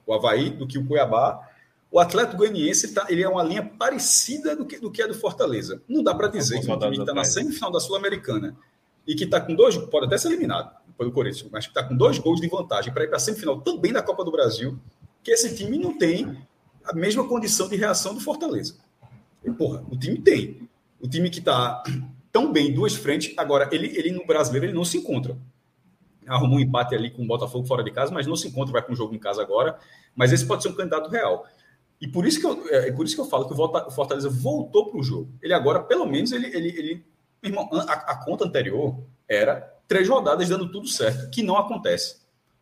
o 0.05 0.13
Havaí, 0.13 0.49
do 0.49 0.67
que 0.67 0.77
o 0.77 0.85
Cuiabá. 0.85 1.47
O 1.97 1.99
Atlético 1.99 2.37
Goianiense 2.37 2.93
tá, 2.93 3.07
ele 3.09 3.23
é 3.23 3.27
uma 3.27 3.41
linha 3.41 3.63
parecida 3.63 4.55
do 4.55 4.67
que, 4.67 4.77
do 4.77 4.91
que 4.91 5.01
é 5.01 5.07
do 5.07 5.15
Fortaleza. 5.15 5.81
Não 5.89 6.03
dá 6.03 6.13
para 6.13 6.27
dizer 6.27 6.61
que 6.61 6.71
o 6.71 6.77
time 6.77 6.99
está 6.99 7.11
na 7.11 7.23
semifinal 7.23 7.71
da 7.71 7.79
Sul-Americana 7.79 8.55
e 9.07 9.15
que 9.15 9.23
está 9.23 9.41
com 9.41 9.55
dois, 9.55 9.75
pode 9.75 10.05
até 10.05 10.15
ser 10.15 10.27
eliminado 10.27 10.75
pelo 10.95 11.11
Corinthians, 11.11 11.49
mas 11.51 11.65
que 11.65 11.71
está 11.71 11.83
com 11.83 11.97
dois 11.97 12.19
gols 12.19 12.39
de 12.39 12.47
vantagem 12.47 12.93
para 12.93 13.03
ir 13.03 13.07
para 13.07 13.17
a 13.17 13.19
semifinal 13.19 13.61
também 13.61 13.91
da 13.91 14.03
Copa 14.03 14.23
do 14.23 14.29
Brasil, 14.29 14.77
que 15.23 15.31
esse 15.31 15.55
time 15.55 15.79
não 15.79 15.97
tem 15.97 16.37
a 16.85 16.93
mesma 16.93 17.27
condição 17.27 17.67
de 17.67 17.75
reação 17.75 18.13
do 18.13 18.19
Fortaleza. 18.19 18.75
E, 19.43 19.49
porra, 19.49 19.83
o 19.89 19.97
time 19.97 20.21
tem. 20.21 20.69
O 21.01 21.07
time 21.07 21.31
que 21.31 21.39
está 21.39 21.81
tão 22.31 22.53
bem 22.53 22.67
em 22.67 22.73
duas 22.75 22.93
frentes, 22.93 23.33
agora, 23.37 23.69
ele, 23.71 23.87
ele 23.97 24.11
no 24.11 24.23
brasileiro 24.23 24.67
ele 24.67 24.73
não 24.73 24.85
se 24.85 24.99
encontra. 24.99 25.35
Arrumou 26.27 26.59
um 26.59 26.61
empate 26.61 26.93
ali 26.93 27.09
com 27.09 27.23
o 27.23 27.27
Botafogo 27.27 27.65
fora 27.65 27.83
de 27.83 27.89
casa, 27.89 28.13
mas 28.13 28.27
não 28.27 28.35
se 28.35 28.49
encontra, 28.49 28.71
vai 28.71 28.83
com 28.83 28.93
um 28.93 28.95
jogo 28.95 29.15
em 29.15 29.19
casa 29.19 29.41
agora. 29.41 29.79
Mas 30.15 30.31
esse 30.31 30.45
pode 30.45 30.61
ser 30.61 30.69
um 30.69 30.73
candidato 30.73 31.09
real. 31.09 31.47
E 31.99 32.07
por 32.07 32.25
isso 32.25 32.39
que 32.39 32.45
eu, 32.45 32.67
é, 32.69 32.89
é 32.89 32.91
por 32.91 33.05
isso 33.05 33.15
que 33.15 33.21
eu 33.21 33.25
falo 33.25 33.47
que 33.47 33.53
o 33.53 33.91
Fortaleza 33.91 34.29
voltou 34.29 34.89
para 34.89 34.99
o 34.99 35.03
jogo. 35.03 35.29
Ele 35.41 35.53
agora, 35.53 35.81
pelo 35.81 36.05
menos, 36.05 36.31
ele. 36.31 36.47
ele, 36.47 36.69
ele 36.69 37.05
irmão, 37.41 37.69
a, 37.71 37.93
a, 37.93 38.25
conta 38.25 38.45
anterior 38.45 38.97
era 39.27 39.61
três 39.87 40.07
rodadas 40.07 40.49
dando 40.49 40.71
tudo 40.71 40.87
certo, 40.87 41.29
que 41.29 41.41
não 41.41 41.57
acontece. 41.57 42.17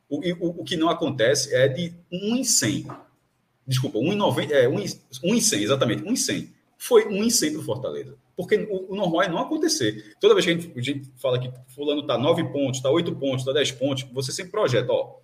O, 0.10 0.20
o, 0.20 0.62
o 0.62 0.64
que 0.64 0.78
não 0.78 0.90
acontece 0.90 1.54
é 1.54 1.68
de 1.68 1.94
1 2.12 2.36
em 2.36 2.44
100. 2.44 2.88
Desculpa, 3.68 3.98
1 3.98 4.14
em, 4.14 4.16
90, 4.16 4.54
é, 4.54 4.68
1 4.68 4.80
em, 4.80 4.86
1 5.24 5.36
em 5.36 5.42
100, 5.42 5.64
exatamente, 5.64 6.04
1 6.04 6.12
em 6.12 6.16
100. 6.16 6.54
Foi 6.78 7.08
1 7.08 7.24
em 7.24 7.30
100 7.30 7.52
para 7.54 7.62
o 7.62 7.64
Fortaleza. 7.64 8.16
Porque 8.38 8.56
o, 8.70 8.94
o, 8.94 8.96
normal 8.96 9.24
é 9.24 9.30
não 9.30 9.40
acontecer. 9.40 10.16
Toda 10.20 10.34
vez 10.34 10.46
que 10.46 10.52
a 10.52 10.56
gente, 10.56 10.78
a 10.78 10.82
gente 10.82 11.12
fala 11.18 11.40
que 11.40 11.52
fulano 11.70 12.02
está 12.02 12.18
9 12.18 12.44
pontos, 12.46 12.78
está 12.78 12.90
8 12.90 13.16
pontos, 13.16 13.40
está 13.40 13.54
10 13.54 13.72
pontos, 13.74 14.04
você 14.14 14.32
sempre 14.32 14.52
projeta, 14.52 14.92
ó, 14.92 15.16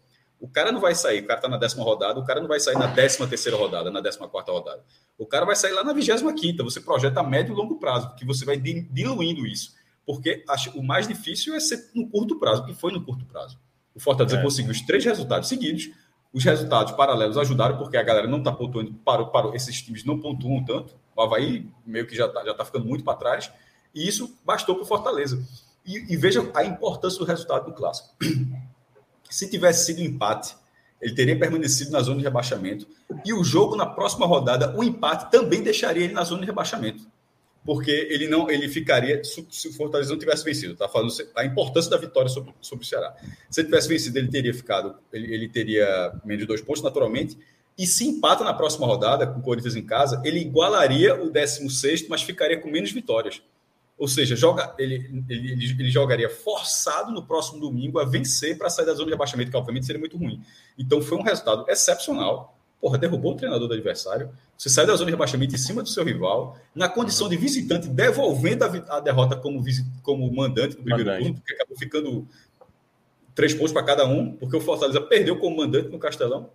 o 0.41 0.47
cara 0.47 0.71
não 0.71 0.81
vai 0.81 0.95
sair, 0.95 1.21
o 1.21 1.27
cara 1.27 1.37
está 1.37 1.47
na 1.47 1.57
décima 1.57 1.83
rodada, 1.83 2.19
o 2.19 2.25
cara 2.25 2.41
não 2.41 2.47
vai 2.47 2.59
sair 2.59 2.75
na 2.75 2.87
décima 2.87 3.27
terceira 3.27 3.55
rodada, 3.55 3.91
na 3.91 4.01
décima 4.01 4.27
quarta 4.27 4.51
rodada. 4.51 4.83
O 5.15 5.27
cara 5.27 5.45
vai 5.45 5.55
sair 5.55 5.71
lá 5.71 5.83
na 5.83 5.93
vigésima 5.93 6.33
quinta. 6.33 6.63
Você 6.63 6.81
projeta 6.81 7.19
a 7.19 7.23
médio 7.23 7.53
e 7.53 7.55
longo 7.55 7.77
prazo, 7.77 8.15
que 8.15 8.25
você 8.25 8.43
vai 8.43 8.57
diluindo 8.57 9.45
isso. 9.45 9.75
Porque 10.03 10.43
o 10.73 10.81
mais 10.81 11.07
difícil 11.07 11.53
é 11.53 11.59
ser 11.59 11.91
no 11.93 12.09
curto 12.09 12.39
prazo, 12.39 12.65
que 12.65 12.73
foi 12.73 12.91
no 12.91 13.05
curto 13.05 13.23
prazo. 13.23 13.59
O 13.93 13.99
Fortaleza 13.99 14.37
é. 14.37 14.41
conseguiu 14.41 14.71
os 14.71 14.81
três 14.81 15.05
resultados 15.05 15.47
seguidos. 15.47 15.91
Os 16.33 16.43
resultados 16.43 16.93
paralelos 16.93 17.37
ajudaram, 17.37 17.77
porque 17.77 17.95
a 17.95 18.03
galera 18.03 18.27
não 18.27 18.39
está 18.39 18.51
pontuando, 18.51 18.93
parou, 19.05 19.27
parou, 19.27 19.53
esses 19.53 19.79
times 19.79 20.03
não 20.03 20.19
pontuam 20.19 20.65
tanto. 20.65 20.95
O 21.15 21.21
Havaí 21.21 21.69
meio 21.85 22.07
que 22.07 22.15
já 22.15 22.25
está 22.25 22.43
já 22.43 22.53
tá 22.55 22.65
ficando 22.65 22.85
muito 22.85 23.03
para 23.03 23.15
trás. 23.15 23.51
E 23.93 24.07
isso 24.07 24.35
bastou 24.43 24.73
para 24.73 24.85
o 24.85 24.87
Fortaleza. 24.87 25.45
E, 25.85 26.13
e 26.13 26.17
veja 26.17 26.49
a 26.55 26.63
importância 26.65 27.19
do 27.19 27.25
resultado 27.25 27.65
do 27.65 27.73
clássico. 27.73 28.15
Se 29.31 29.49
tivesse 29.49 29.85
sido 29.85 30.01
empate, 30.01 30.55
ele 31.01 31.15
teria 31.15 31.39
permanecido 31.39 31.89
na 31.89 32.01
zona 32.01 32.17
de 32.17 32.23
rebaixamento. 32.23 32.87
E 33.25 33.33
o 33.33 33.43
jogo 33.43 33.75
na 33.75 33.85
próxima 33.85 34.25
rodada, 34.25 34.77
o 34.77 34.83
empate 34.83 35.31
também 35.31 35.63
deixaria 35.63 36.03
ele 36.03 36.13
na 36.13 36.23
zona 36.23 36.41
de 36.41 36.47
rebaixamento. 36.47 37.07
Porque 37.63 37.91
ele 37.91 38.27
não 38.27 38.49
ele 38.49 38.67
ficaria 38.67 39.23
se 39.23 39.67
o 39.67 39.73
Fortaleza 39.73 40.11
não 40.11 40.19
tivesse 40.19 40.43
vencido. 40.43 40.75
Tá 40.75 40.89
falando 40.89 41.13
a 41.35 41.45
importância 41.45 41.89
da 41.89 41.97
vitória 41.97 42.29
sobre, 42.29 42.53
sobre 42.59 42.83
o 42.83 42.87
Ceará. 42.87 43.15
Se 43.49 43.61
ele 43.61 43.67
tivesse 43.67 43.87
vencido, 43.87 44.17
ele 44.17 44.27
teria 44.27 44.53
ficado, 44.53 44.95
ele, 45.13 45.33
ele 45.33 45.47
teria 45.47 46.13
menos 46.25 46.41
de 46.41 46.47
dois 46.47 46.61
pontos, 46.61 46.81
naturalmente. 46.81 47.37
E 47.77 47.87
se 47.87 48.05
empata 48.05 48.43
na 48.43 48.53
próxima 48.53 48.85
rodada, 48.85 49.25
com 49.25 49.39
o 49.39 49.43
Corinthians 49.43 49.75
em 49.75 49.85
casa, 49.85 50.21
ele 50.25 50.39
igualaria 50.39 51.15
o 51.23 51.29
16, 51.29 52.07
mas 52.09 52.21
ficaria 52.21 52.59
com 52.59 52.69
menos 52.69 52.91
vitórias. 52.91 53.41
Ou 54.01 54.07
seja, 54.07 54.35
joga, 54.35 54.73
ele, 54.79 55.23
ele, 55.29 55.53
ele, 55.53 55.91
jogaria 55.91 56.27
forçado 56.27 57.11
no 57.11 57.23
próximo 57.23 57.59
domingo 57.59 57.99
a 57.99 58.03
vencer 58.03 58.57
para 58.57 58.67
sair 58.67 58.83
da 58.83 58.95
zona 58.95 59.09
de 59.09 59.13
abaixamento, 59.13 59.51
que 59.51 59.55
obviamente 59.55 59.85
seria 59.85 59.99
muito 59.99 60.17
ruim. 60.17 60.41
Então 60.75 60.99
foi 61.03 61.19
um 61.19 61.21
resultado 61.21 61.69
excepcional. 61.69 62.57
Porra, 62.81 62.97
derrubou 62.97 63.33
o 63.33 63.35
treinador 63.35 63.67
do 63.67 63.75
adversário. 63.75 64.31
Você 64.57 64.69
sai 64.69 64.87
da 64.87 64.95
zona 64.95 65.05
de 65.05 65.11
rebaixamento 65.11 65.53
em 65.53 65.57
cima 65.59 65.83
do 65.83 65.89
seu 65.89 66.03
rival, 66.03 66.57
na 66.73 66.89
condição 66.89 67.29
de 67.29 67.37
visitante, 67.37 67.87
devolvendo 67.87 68.63
a, 68.63 68.97
a 68.97 68.99
derrota 68.99 69.35
como, 69.35 69.63
como 70.01 70.35
mandante 70.35 70.77
do 70.77 70.81
primeiro 70.81 71.05
mandante. 71.05 71.23
turno, 71.23 71.35
porque 71.35 71.53
acabou 71.53 71.77
ficando 71.77 72.27
três 73.35 73.53
pontos 73.53 73.71
para 73.71 73.83
cada 73.83 74.07
um, 74.07 74.31
porque 74.31 74.57
o 74.57 74.61
Fortaleza 74.61 74.99
perdeu 74.99 75.37
como 75.37 75.57
mandante 75.57 75.89
no 75.89 75.99
Castelão. 75.99 76.49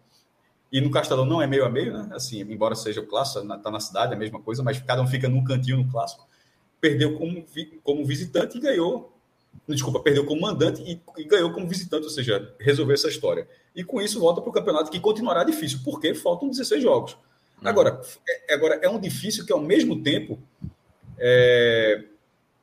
E 0.73 0.81
no 0.81 0.91
Castelão 0.91 1.25
não 1.25 1.41
é 1.41 1.47
meio 1.47 1.65
a 1.65 1.71
meio, 1.71 1.93
né? 1.93 2.09
Assim, 2.11 2.41
embora 2.41 2.75
seja 2.75 3.03
o 3.03 3.07
clássico, 3.07 3.47
está 3.55 3.71
na 3.71 3.79
cidade, 3.79 4.15
é 4.15 4.17
a 4.17 4.19
mesma 4.19 4.41
coisa, 4.41 4.65
mas 4.65 4.81
cada 4.81 5.01
um 5.01 5.07
fica 5.07 5.29
num 5.29 5.45
cantinho 5.45 5.77
no 5.77 5.89
clássico 5.89 6.27
perdeu 6.89 7.17
como, 7.19 7.45
como 7.83 8.05
visitante 8.05 8.59
e 8.59 8.61
ganhou 8.61 9.17
Desculpa, 9.69 9.99
perdeu 10.01 10.25
como 10.25 10.41
mandante 10.41 10.83
e, 10.83 11.01
e 11.21 11.25
ganhou 11.25 11.53
como 11.53 11.67
visitante, 11.67 12.05
ou 12.05 12.11
seja, 12.11 12.55
resolveu 12.61 12.95
essa 12.95 13.09
história. 13.09 13.49
E 13.75 13.83
com 13.83 14.01
isso 14.01 14.21
volta 14.21 14.41
para 14.41 14.51
o 14.51 14.53
campeonato 14.53 14.91
que 14.91 15.01
continuará 15.01 15.43
difícil, 15.43 15.81
porque 15.85 16.15
faltam 16.15 16.49
16 16.49 16.83
jogos. 16.83 17.15
Uhum. 17.61 17.69
Agora, 17.69 18.01
é, 18.29 18.55
agora, 18.55 18.79
é 18.83 18.89
um 18.89 19.01
difícil 19.01 19.45
que 19.45 19.53
ao 19.53 19.61
mesmo 19.61 20.03
tempo 20.03 20.39
é, 21.19 22.05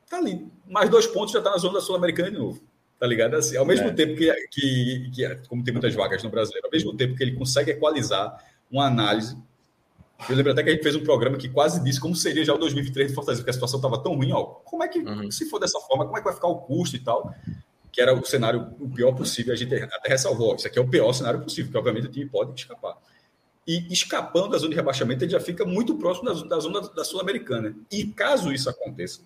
tá 0.08 0.16
ali. 0.16 0.46
Mais 0.66 0.88
dois 0.88 1.06
pontos 1.06 1.32
já 1.32 1.40
está 1.40 1.50
na 1.50 1.58
zona 1.58 1.74
da 1.74 1.80
Sul-Americana 1.80 2.30
de 2.30 2.38
novo. 2.38 2.62
Tá 2.98 3.06
ligado? 3.06 3.34
Assim, 3.34 3.56
ao 3.56 3.66
mesmo 3.66 3.88
é. 3.88 3.92
tempo 3.92 4.16
que, 4.16 4.32
que, 4.50 5.10
que, 5.12 5.48
como 5.48 5.62
tem 5.62 5.74
muitas 5.74 5.94
vagas 5.94 6.22
no 6.22 6.30
brasileiro, 6.30 6.66
ao 6.66 6.72
mesmo 6.72 6.96
tempo 6.96 7.14
que 7.14 7.22
ele 7.22 7.34
consegue 7.34 7.72
equalizar 7.72 8.42
uma 8.70 8.86
análise. 8.86 9.36
Eu 10.28 10.36
lembro 10.36 10.52
até 10.52 10.62
que 10.62 10.70
a 10.70 10.72
gente 10.72 10.82
fez 10.82 10.94
um 10.94 11.02
programa 11.02 11.36
que 11.36 11.48
quase 11.48 11.82
disse 11.82 12.00
como 12.00 12.14
seria 12.14 12.44
já 12.44 12.54
o 12.54 12.58
2023 12.58 13.08
de 13.08 13.14
Fortaleza, 13.14 13.42
porque 13.42 13.50
a 13.50 13.54
situação 13.54 13.78
estava 13.78 14.02
tão 14.02 14.14
ruim, 14.14 14.32
ó. 14.32 14.44
Como 14.44 14.82
é 14.82 14.88
que, 14.88 15.00
uhum. 15.00 15.30
se 15.30 15.46
for 15.46 15.58
dessa 15.58 15.78
forma, 15.80 16.04
como 16.04 16.16
é 16.16 16.20
que 16.20 16.24
vai 16.24 16.34
ficar 16.34 16.48
o 16.48 16.56
custo 16.56 16.96
e 16.96 17.00
tal? 17.00 17.34
Que 17.92 18.00
era 18.00 18.14
o 18.14 18.24
cenário 18.24 18.74
o 18.80 18.88
pior 18.88 19.12
possível. 19.12 19.52
A 19.52 19.56
gente 19.56 19.74
até 19.74 20.08
ressalvou, 20.08 20.54
isso 20.54 20.66
aqui 20.66 20.78
é 20.78 20.82
o 20.82 20.88
pior 20.88 21.12
cenário 21.12 21.40
possível, 21.40 21.70
que 21.70 21.76
obviamente 21.76 22.06
o 22.06 22.10
time 22.10 22.26
pode 22.26 22.58
escapar. 22.58 22.96
E 23.66 23.92
escapando 23.92 24.50
da 24.50 24.58
zona 24.58 24.70
de 24.70 24.76
rebaixamento, 24.76 25.24
ele 25.24 25.32
já 25.32 25.40
fica 25.40 25.64
muito 25.64 25.96
próximo 25.96 26.26
da, 26.26 26.56
da 26.56 26.60
zona 26.60 26.80
da 26.80 27.04
Sul-Americana. 27.04 27.74
E 27.90 28.06
caso 28.06 28.52
isso 28.52 28.70
aconteça, 28.70 29.22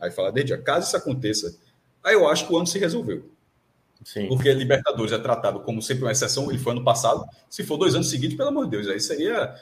aí 0.00 0.10
fala, 0.10 0.32
desde 0.32 0.56
caso 0.58 0.86
isso 0.86 0.96
aconteça, 0.96 1.56
aí 2.02 2.14
eu 2.14 2.28
acho 2.28 2.46
que 2.46 2.52
o 2.52 2.56
ano 2.56 2.66
se 2.66 2.78
resolveu. 2.78 3.30
Sim. 4.04 4.28
Porque 4.28 4.50
Libertadores 4.52 5.12
é 5.12 5.18
tratado 5.18 5.60
como 5.60 5.82
sempre 5.82 6.04
uma 6.04 6.12
exceção, 6.12 6.50
ele 6.50 6.58
foi 6.58 6.72
ano 6.72 6.84
passado. 6.84 7.24
Se 7.48 7.64
for 7.64 7.76
dois 7.76 7.94
anos 7.94 8.08
seguidos, 8.08 8.36
pelo 8.36 8.48
amor 8.48 8.64
de 8.64 8.70
Deus, 8.70 8.88
aí 8.88 9.00
seria 9.00 9.54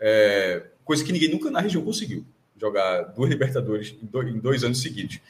é, 0.00 0.62
coisa 0.84 1.04
que 1.04 1.12
ninguém 1.12 1.30
nunca 1.30 1.50
na 1.50 1.60
região 1.60 1.84
conseguiu. 1.84 2.24
Jogar 2.56 3.02
duas 3.02 3.30
Libertadores 3.30 3.94
em 4.02 4.06
dois, 4.06 4.28
em 4.28 4.38
dois 4.38 4.64
anos 4.64 4.80
seguidos. 4.80 5.20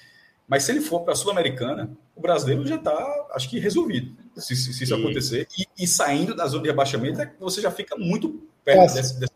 Mas 0.51 0.65
se 0.65 0.73
ele 0.73 0.81
for 0.81 1.03
para 1.03 1.13
a 1.13 1.17
Sul-Americana, 1.17 1.91
o 2.17 2.21
brasileiro 2.21 2.67
já 2.67 2.75
está, 2.75 3.29
acho 3.33 3.49
que, 3.49 3.61
resolvido, 3.61 4.17
se, 4.37 4.57
se, 4.57 4.73
se 4.73 4.83
isso 4.83 4.95
acontecer. 4.95 5.47
E, 5.57 5.85
e, 5.85 5.87
saindo 5.87 6.35
da 6.35 6.45
zona 6.47 6.65
de 6.65 6.71
abaixamento, 6.71 7.21
é 7.21 7.33
você 7.39 7.61
já 7.61 7.71
fica 7.71 7.97
muito 7.97 8.43
perto 8.65 8.95
desse, 8.95 9.21
desse, 9.21 9.33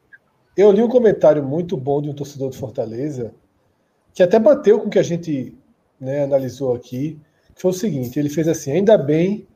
Eu 0.56 0.72
li 0.72 0.82
um 0.82 0.88
comentário 0.88 1.42
muito 1.42 1.76
bom 1.76 2.02
de 2.02 2.10
um 2.10 2.14
torcedor 2.14 2.50
de 2.50 2.58
Fortaleza, 2.58 3.32
que 4.12 4.24
até 4.24 4.40
bateu 4.40 4.80
com 4.80 4.88
o 4.88 4.90
que 4.90 4.98
a 4.98 5.04
gente 5.04 5.56
né, 6.00 6.24
analisou 6.24 6.74
aqui, 6.74 7.18
que 7.54 7.62
foi 7.62 7.70
o 7.70 7.74
seguinte: 7.74 8.18
ele 8.18 8.28
fez 8.28 8.48
assim, 8.48 8.72
ainda 8.72 8.98
bem 8.98 9.46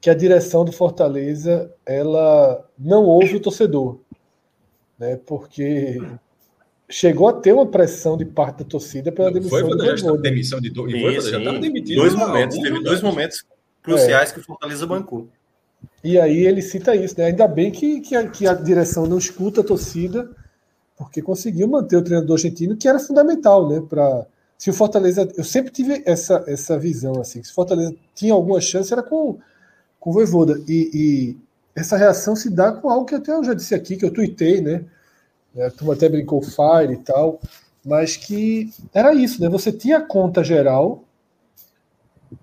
que 0.00 0.10
a 0.10 0.14
direção 0.14 0.62
do 0.62 0.72
Fortaleza 0.72 1.74
ela 1.86 2.68
não 2.78 3.04
ouve 3.04 3.36
o 3.36 3.40
torcedor, 3.40 3.98
né? 4.98 5.18
Porque 5.26 6.00
chegou 6.88 7.28
a 7.28 7.32
ter 7.34 7.52
uma 7.52 7.66
pressão 7.66 8.16
de 8.16 8.24
parte 8.24 8.58
da 8.58 8.64
torcida 8.64 9.12
pela 9.12 9.30
demissão 9.30 9.60
foi, 9.60 9.68
do 9.68 9.76
Voivoda. 9.76 10.22
demissão 10.22 10.60
de 10.60 10.70
do... 10.70 10.88
já 10.88 11.38
estava 11.38 11.58
demitido. 11.58 11.96
Dois 11.96 12.14
momentos, 12.14 12.58
teve 12.58 12.82
dois 12.82 13.02
momentos 13.02 13.44
cruciais 13.82 14.30
é. 14.30 14.34
que 14.34 14.40
o 14.40 14.42
Fortaleza 14.42 14.86
bancou. 14.86 15.28
E 16.02 16.18
aí 16.18 16.46
ele 16.46 16.62
cita 16.62 16.94
isso, 16.94 17.14
né? 17.18 17.26
Ainda 17.26 17.46
bem 17.46 17.70
que, 17.70 18.00
que, 18.00 18.16
a, 18.16 18.28
que 18.28 18.46
a 18.46 18.54
direção 18.54 19.06
não 19.06 19.18
escuta 19.18 19.60
a 19.60 19.64
torcida, 19.64 20.30
porque 20.96 21.22
conseguiu 21.22 21.68
manter 21.68 21.96
o 21.96 22.02
treinador 22.02 22.36
argentino, 22.36 22.76
que 22.76 22.88
era 22.88 22.98
fundamental, 22.98 23.68
né? 23.68 23.82
Para 23.88 24.26
se 24.56 24.70
o 24.70 24.72
Fortaleza, 24.72 25.30
eu 25.36 25.44
sempre 25.44 25.70
tive 25.70 26.02
essa, 26.04 26.42
essa 26.48 26.76
visão 26.76 27.20
assim, 27.20 27.42
se 27.44 27.52
o 27.52 27.54
Fortaleza 27.54 27.94
tinha 28.12 28.32
alguma 28.32 28.60
chance 28.60 28.92
era 28.92 29.04
com, 29.04 29.38
com 30.00 30.10
o 30.10 30.12
Voivoda. 30.12 30.60
E, 30.66 30.90
e 30.92 31.36
essa 31.78 31.96
reação 31.96 32.34
se 32.34 32.50
dá 32.50 32.72
com 32.72 32.90
algo 32.90 33.06
que 33.06 33.14
até 33.14 33.32
eu 33.32 33.44
já 33.44 33.54
disse 33.54 33.74
aqui, 33.74 33.96
que 33.96 34.04
eu 34.04 34.12
tuitei, 34.12 34.60
né? 34.60 34.84
né? 35.54 35.66
A 35.66 35.70
turma 35.70 35.94
até 35.94 36.08
brincou 36.08 36.42
Fire 36.42 36.92
e 36.92 36.96
tal, 36.96 37.40
mas 37.84 38.16
que 38.16 38.70
era 38.92 39.14
isso, 39.14 39.40
né? 39.40 39.48
Você 39.48 39.72
tinha 39.72 39.98
a 39.98 40.02
conta 40.02 40.42
geral, 40.42 41.04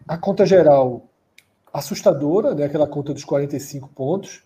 a 0.07 0.17
conta 0.17 0.45
geral 0.45 1.05
assustadora, 1.73 2.55
né? 2.55 2.65
aquela 2.65 2.87
conta 2.87 3.13
dos 3.13 3.25
45 3.25 3.89
pontos, 3.89 4.41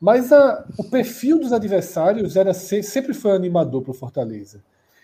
mas 0.00 0.32
a, 0.32 0.64
o 0.76 0.84
perfil 0.84 1.38
dos 1.38 1.52
adversários 1.52 2.36
era 2.36 2.52
sempre 2.52 3.14
foi 3.14 3.32
animador 3.32 3.82
para 3.82 3.92
o 3.92 3.94
Fortaleza. 3.94 4.62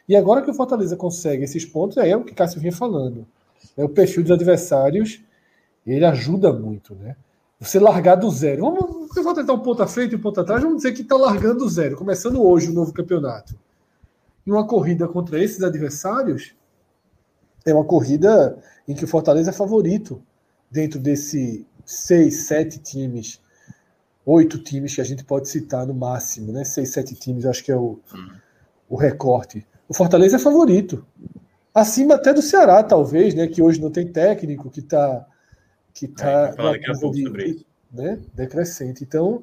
E 0.09 0.17
agora 0.17 0.43
que 0.43 0.51
o 0.51 0.55
Fortaleza 0.55 0.97
consegue 0.97 1.45
esses 1.45 1.65
pontos, 1.65 1.97
é 1.97 2.15
o 2.17 2.25
que 2.25 2.35
Cássio 2.35 2.61
vinha 2.61 2.73
falando. 2.73 3.27
É 3.77 3.85
o 3.85 3.89
perfil 3.89 4.23
dos 4.23 4.33
adversários, 4.33 5.23
ele 5.87 6.05
ajuda 6.05 6.53
muito, 6.53 6.95
né? 6.95 7.17
Você 7.59 7.79
largar 7.79 8.17
do 8.17 8.31
zero. 8.31 8.63
Vamos, 8.63 9.04
eu 9.17 9.23
vou 9.23 9.35
tentar 9.35 9.53
um 9.53 9.61
ponto 9.61 9.83
à 9.83 9.87
frente 9.87 10.13
e 10.13 10.17
um 10.17 10.21
ponto 10.21 10.41
atrás, 10.41 10.63
vamos 10.63 10.79
dizer 10.79 10.93
que 10.93 11.03
está 11.03 11.17
largando 11.17 11.61
do 11.61 11.69
zero, 11.69 11.97
começando 11.97 12.43
hoje 12.43 12.71
o 12.71 12.75
novo 12.75 12.93
campeonato. 12.93 13.59
E 14.47 14.51
uma 14.51 14.67
corrida 14.67 15.09
contra 15.09 15.43
esses 15.43 15.63
adversários 15.63 16.55
é 17.65 17.73
uma 17.73 17.85
corrida 17.85 18.59
em 18.87 18.95
que 18.95 19.05
o 19.05 19.09
Fortaleza 19.09 19.51
é 19.51 19.53
favorito 19.53 20.23
dentro 20.71 20.99
desse 20.99 21.67
seis, 21.85 22.47
sete 22.47 22.79
times, 22.79 23.41
oito 24.27 24.59
times 24.59 24.95
que 24.95 25.01
a 25.01 25.05
gente 25.05 25.25
pode 25.25 25.49
citar 25.49 25.87
no 25.87 25.95
máximo, 25.95 26.53
né? 26.53 26.65
Seis, 26.65 26.91
sete 26.91 27.15
times, 27.15 27.47
acho 27.47 27.65
que 27.65 27.73
é 27.73 27.77
o, 27.77 27.99
o 28.89 28.97
recorte. 28.97 29.67
O 29.89 29.95
Fortaleza 29.95 30.37
é 30.37 30.39
favorito. 30.39 31.07
Acima 31.75 32.15
até 32.15 32.33
do 32.33 32.43
Ceará, 32.43 32.83
talvez, 32.83 33.35
né? 33.35 33.47
Que 33.47 33.63
hoje 33.63 33.81
não 33.81 33.91
tem 33.91 34.07
técnico, 34.07 34.71
que 34.71 34.81
está 34.81 35.27
que 35.95 36.09
tá 36.09 36.53
é, 36.59 36.93
de, 37.11 37.67
né, 37.95 38.19
decrescente. 38.35 39.05
Então, 39.05 39.43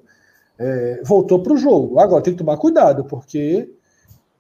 é, 0.60 1.02
voltou 1.04 1.42
para 1.42 1.54
o 1.54 1.58
jogo. 1.58 2.00
Agora 2.00 2.22
tem 2.22 2.34
que 2.34 2.40
tomar 2.40 2.58
cuidado, 2.58 3.04
porque 3.06 3.70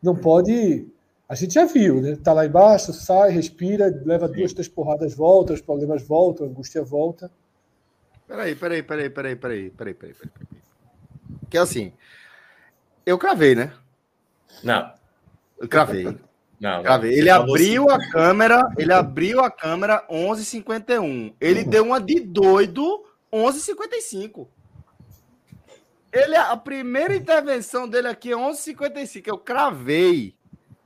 não 0.02 0.16
pode. 0.16 0.88
A 1.28 1.34
gente 1.34 1.54
já 1.54 1.66
viu, 1.66 2.02
né? 2.02 2.18
Tá 2.22 2.34
lá 2.34 2.46
embaixo, 2.46 2.94
sai, 2.94 3.32
respira, 3.32 3.88
leva 4.06 4.28
Sim. 4.28 4.34
duas, 4.34 4.54
três 4.54 4.68
porradas, 4.68 5.16
volta, 5.16 5.54
os 5.54 5.62
problemas 5.62 6.04
voltam, 6.04 6.46
a 6.46 6.50
angústia 6.50 6.84
volta. 6.84 7.32
Peraí, 8.28 8.56
peraí, 8.56 8.84
peraí, 8.84 9.10
peraí, 9.10 9.36
peraí, 9.36 9.70
peraí, 9.70 9.94
peraí, 9.94 10.14
peraí. 10.14 10.62
Que 11.50 11.58
é 11.58 11.62
assim. 11.62 11.94
Eu 13.06 13.18
cravei, 13.18 13.56
né? 13.56 13.74
Não. 14.64 14.94
Eu 15.60 15.68
cravei. 15.68 16.06
Não, 16.62 16.84
cravei. 16.84 17.18
Ele 17.18 17.30
abriu 17.32 17.90
assim. 17.90 18.06
a 18.06 18.12
câmera, 18.12 18.72
ele 18.78 18.94
abriu 18.94 19.40
a 19.40 19.50
câmera 19.50 20.06
11:51. 20.08 21.34
Ele 21.42 21.64
uhum. 21.64 21.70
deu 21.70 21.84
uma 21.84 22.00
de 22.00 22.20
doido 22.20 23.04
11:55. 23.32 24.48
Ele 26.12 26.36
a 26.36 26.58
primeira 26.58 27.16
intervenção 27.16 27.88
dele 27.88 28.08
aqui 28.08 28.32
é 28.32 28.36
11:55. 28.36 29.28
Eu 29.28 29.38
cravei. 29.38 30.36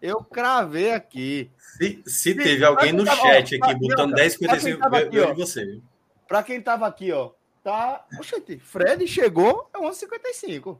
Eu 0.02 0.24
cravei 0.24 0.92
aqui. 0.92 1.50
Se, 1.58 2.04
se 2.06 2.36
teve 2.36 2.64
alguém 2.64 2.94
no 2.94 3.04
tava, 3.04 3.18
chat 3.18 3.56
aqui 3.56 3.76
botando 3.76 4.14
10,55, 4.14 5.14
eu 5.14 5.32
e 5.32 5.34
você. 5.34 5.82
Para 6.28 6.44
quem 6.44 6.62
tava 6.62 6.86
aqui, 6.86 7.12
ó, 7.12 7.32
tá. 7.64 8.06
Oxente, 8.20 8.60
Fred 8.60 9.08
chegou, 9.08 9.70
é 9.74 9.80
11,55. 9.80 10.78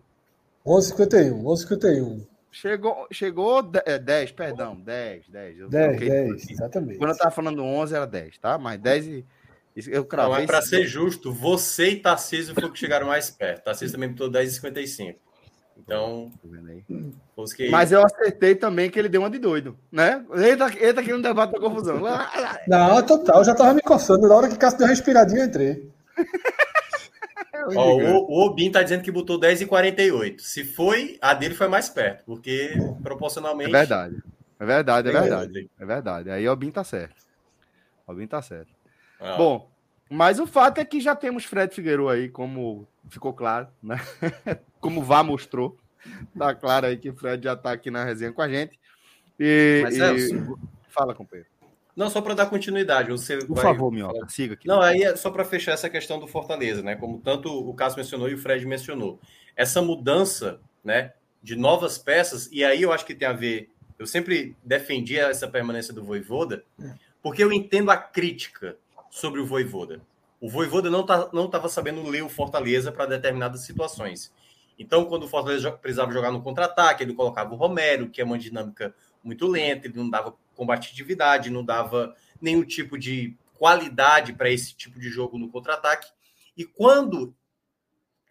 11,51, 0.66 1.44
11,51. 1.44 2.28
Chegou, 2.52 3.08
chegou 3.12 3.62
10, 3.62 3.84
é, 3.86 4.34
perdão, 4.34 4.80
10, 4.80 5.28
10. 5.28 5.60
Eu 5.60 5.70
10, 5.70 6.00
10, 6.00 6.50
exatamente. 6.52 6.98
Quando 6.98 7.12
eu 7.12 7.18
tava 7.18 7.32
falando 7.32 7.62
11 7.64 7.96
era 7.96 8.08
10, 8.08 8.38
tá? 8.38 8.58
Mas 8.58 8.80
10 8.80 9.08
e. 9.08 9.26
Eu 9.76 10.06
cravei. 10.06 10.32
Não, 10.32 10.38
mas 10.40 10.46
para 10.46 10.62
ser 10.62 10.86
justo, 10.86 11.34
você 11.34 11.90
e 11.90 11.96
Tarcísio 11.98 12.54
foram 12.54 12.72
que 12.72 12.80
chegaram 12.80 13.08
mais 13.08 13.30
perto. 13.30 13.66
Tarcísio 13.66 13.94
também 13.94 14.10
botou 14.10 14.32
10,55. 14.32 15.16
Então. 15.78 16.32
Mas 17.70 17.92
eu 17.92 18.04
acertei 18.04 18.56
também 18.56 18.90
que 18.90 18.98
ele 18.98 19.10
deu 19.10 19.22
uma 19.22 19.30
de 19.30 19.38
doido, 19.38 19.78
né? 19.92 20.26
Eita, 20.34 20.72
eita 20.80 21.02
aqui 21.02 21.12
no 21.12 21.22
debate 21.22 21.52
da 21.52 21.60
confusão. 21.60 22.00
Não, 22.68 23.06
total, 23.06 23.44
já 23.44 23.54
tava 23.54 23.74
me 23.74 23.82
coçando. 23.82 24.28
Na 24.28 24.36
hora 24.36 24.48
que 24.48 24.58
Cássio 24.58 24.80
deu 24.80 24.88
uma 24.88 24.92
respiradinha, 24.92 25.42
eu 25.42 25.46
entrei. 25.46 25.90
Ó, 27.76 27.96
o, 27.96 28.32
o 28.32 28.46
Obin 28.46 28.72
tá 28.72 28.84
dizendo 28.84 29.02
que 29.02 29.12
botou 29.12 29.40
10 29.40 29.62
e 29.62 29.66
48. 29.66 30.42
Se 30.42 30.64
foi, 30.64 31.18
a 31.22 31.34
dele 31.34 31.56
foi 31.56 31.68
mais 31.68 31.90
perto, 31.90 32.24
porque 32.26 32.74
proporcionalmente. 33.02 33.70
É 33.70 33.74
verdade. 33.74 34.16
É 34.60 34.66
verdade, 34.66 35.10
é 35.10 35.12
verdade. 35.12 35.70
É 35.80 35.86
verdade. 35.86 36.30
Aí 36.30 36.48
o 36.48 36.52
Obin 36.52 36.72
tá 36.72 36.84
certo. 36.84 37.16
O 38.08 38.12
Obin 38.12 38.28
tá 38.28 38.42
certo. 38.42 38.75
Ah. 39.20 39.38
Bom, 39.38 39.70
mas 40.10 40.40
o 40.40 40.48
fato 40.48 40.80
é 40.80 40.86
que 40.86 41.00
já 41.00 41.16
temos 41.16 41.46
Fred 41.46 41.74
Figueiredo 41.74 42.10
aí, 42.10 42.30
como 42.30 42.88
ficou 43.10 43.34
claro, 43.34 43.68
né? 43.82 44.00
como 44.80 45.02
Vá 45.02 45.24
mostrou. 45.24 45.78
Tá 46.38 46.54
claro 46.54 46.86
aí 46.86 46.98
que 46.98 47.10
o 47.10 47.16
Fred 47.16 47.44
já 47.44 47.56
tá 47.56 47.72
aqui 47.72 47.90
na 47.90 48.04
resenha 48.04 48.32
com 48.32 48.42
a 48.42 48.48
gente. 48.48 48.80
E, 49.40 49.82
Mas, 49.84 49.98
e... 49.98 50.46
Fala, 50.90 51.14
companheiro. 51.16 51.50
Não, 51.96 52.10
só 52.10 52.22
para 52.22 52.34
dar 52.34 52.48
continuidade. 52.48 53.10
Você 53.10 53.38
Por 53.38 53.56
vai... 53.56 53.64
favor, 53.64 53.92
Minhoca, 53.92 54.28
siga 54.28 54.54
aqui. 54.54 54.68
Não, 54.68 54.82
aí 54.82 55.04
é 55.04 55.16
só 55.16 55.32
para 55.32 55.46
fechar 55.46 55.72
essa 55.72 55.90
questão 55.90 56.20
do 56.20 56.28
Fortaleza, 56.28 56.82
né? 56.82 56.96
Como 56.96 57.20
tanto 57.20 57.50
o 57.50 57.74
Cássio 57.74 57.98
mencionou 57.98 58.30
e 58.30 58.34
o 58.34 58.38
Fred 58.38 58.66
mencionou. 58.66 59.20
Essa 59.56 59.82
mudança, 59.82 60.60
né, 60.84 61.14
de 61.42 61.56
novas 61.56 61.98
peças, 61.98 62.50
e 62.52 62.64
aí 62.66 62.82
eu 62.82 62.92
acho 62.92 63.06
que 63.06 63.16
tem 63.16 63.28
a 63.28 63.34
ver. 63.34 63.70
Eu 63.98 64.06
sempre 64.06 64.56
defendi 64.62 65.18
essa 65.18 65.48
permanência 65.48 65.94
do 65.94 66.04
Voivoda, 66.04 66.66
porque 67.24 67.42
eu 67.42 67.54
entendo 67.54 67.90
a 67.90 67.98
crítica 67.98 68.76
sobre 69.16 69.40
o 69.40 69.46
Voivoda. 69.46 70.02
O 70.42 70.50
Voivoda 70.50 70.90
não 70.90 71.06
tá, 71.06 71.30
não 71.32 71.46
estava 71.46 71.70
sabendo 71.70 72.04
ler 72.04 72.22
o 72.22 72.28
Fortaleza 72.28 72.92
para 72.92 73.06
determinadas 73.06 73.62
situações. 73.62 74.30
Então, 74.78 75.06
quando 75.06 75.24
o 75.24 75.28
Fortaleza 75.30 75.72
precisava 75.72 76.12
jogar 76.12 76.32
no 76.32 76.44
contra-ataque, 76.44 77.02
ele 77.02 77.14
colocava 77.14 77.54
o 77.54 77.58
Romero, 77.58 78.10
que 78.10 78.20
é 78.20 78.26
uma 78.26 78.38
dinâmica 78.38 78.94
muito 79.24 79.48
lenta, 79.48 79.88
ele 79.88 79.98
não 79.98 80.10
dava 80.10 80.36
combatividade, 80.54 81.50
não 81.50 81.64
dava 81.64 82.14
nenhum 82.42 82.66
tipo 82.66 82.98
de 82.98 83.38
qualidade 83.58 84.34
para 84.34 84.50
esse 84.50 84.76
tipo 84.76 85.00
de 85.00 85.08
jogo 85.08 85.38
no 85.38 85.48
contra-ataque. 85.48 86.10
E 86.58 86.66
quando 86.66 87.34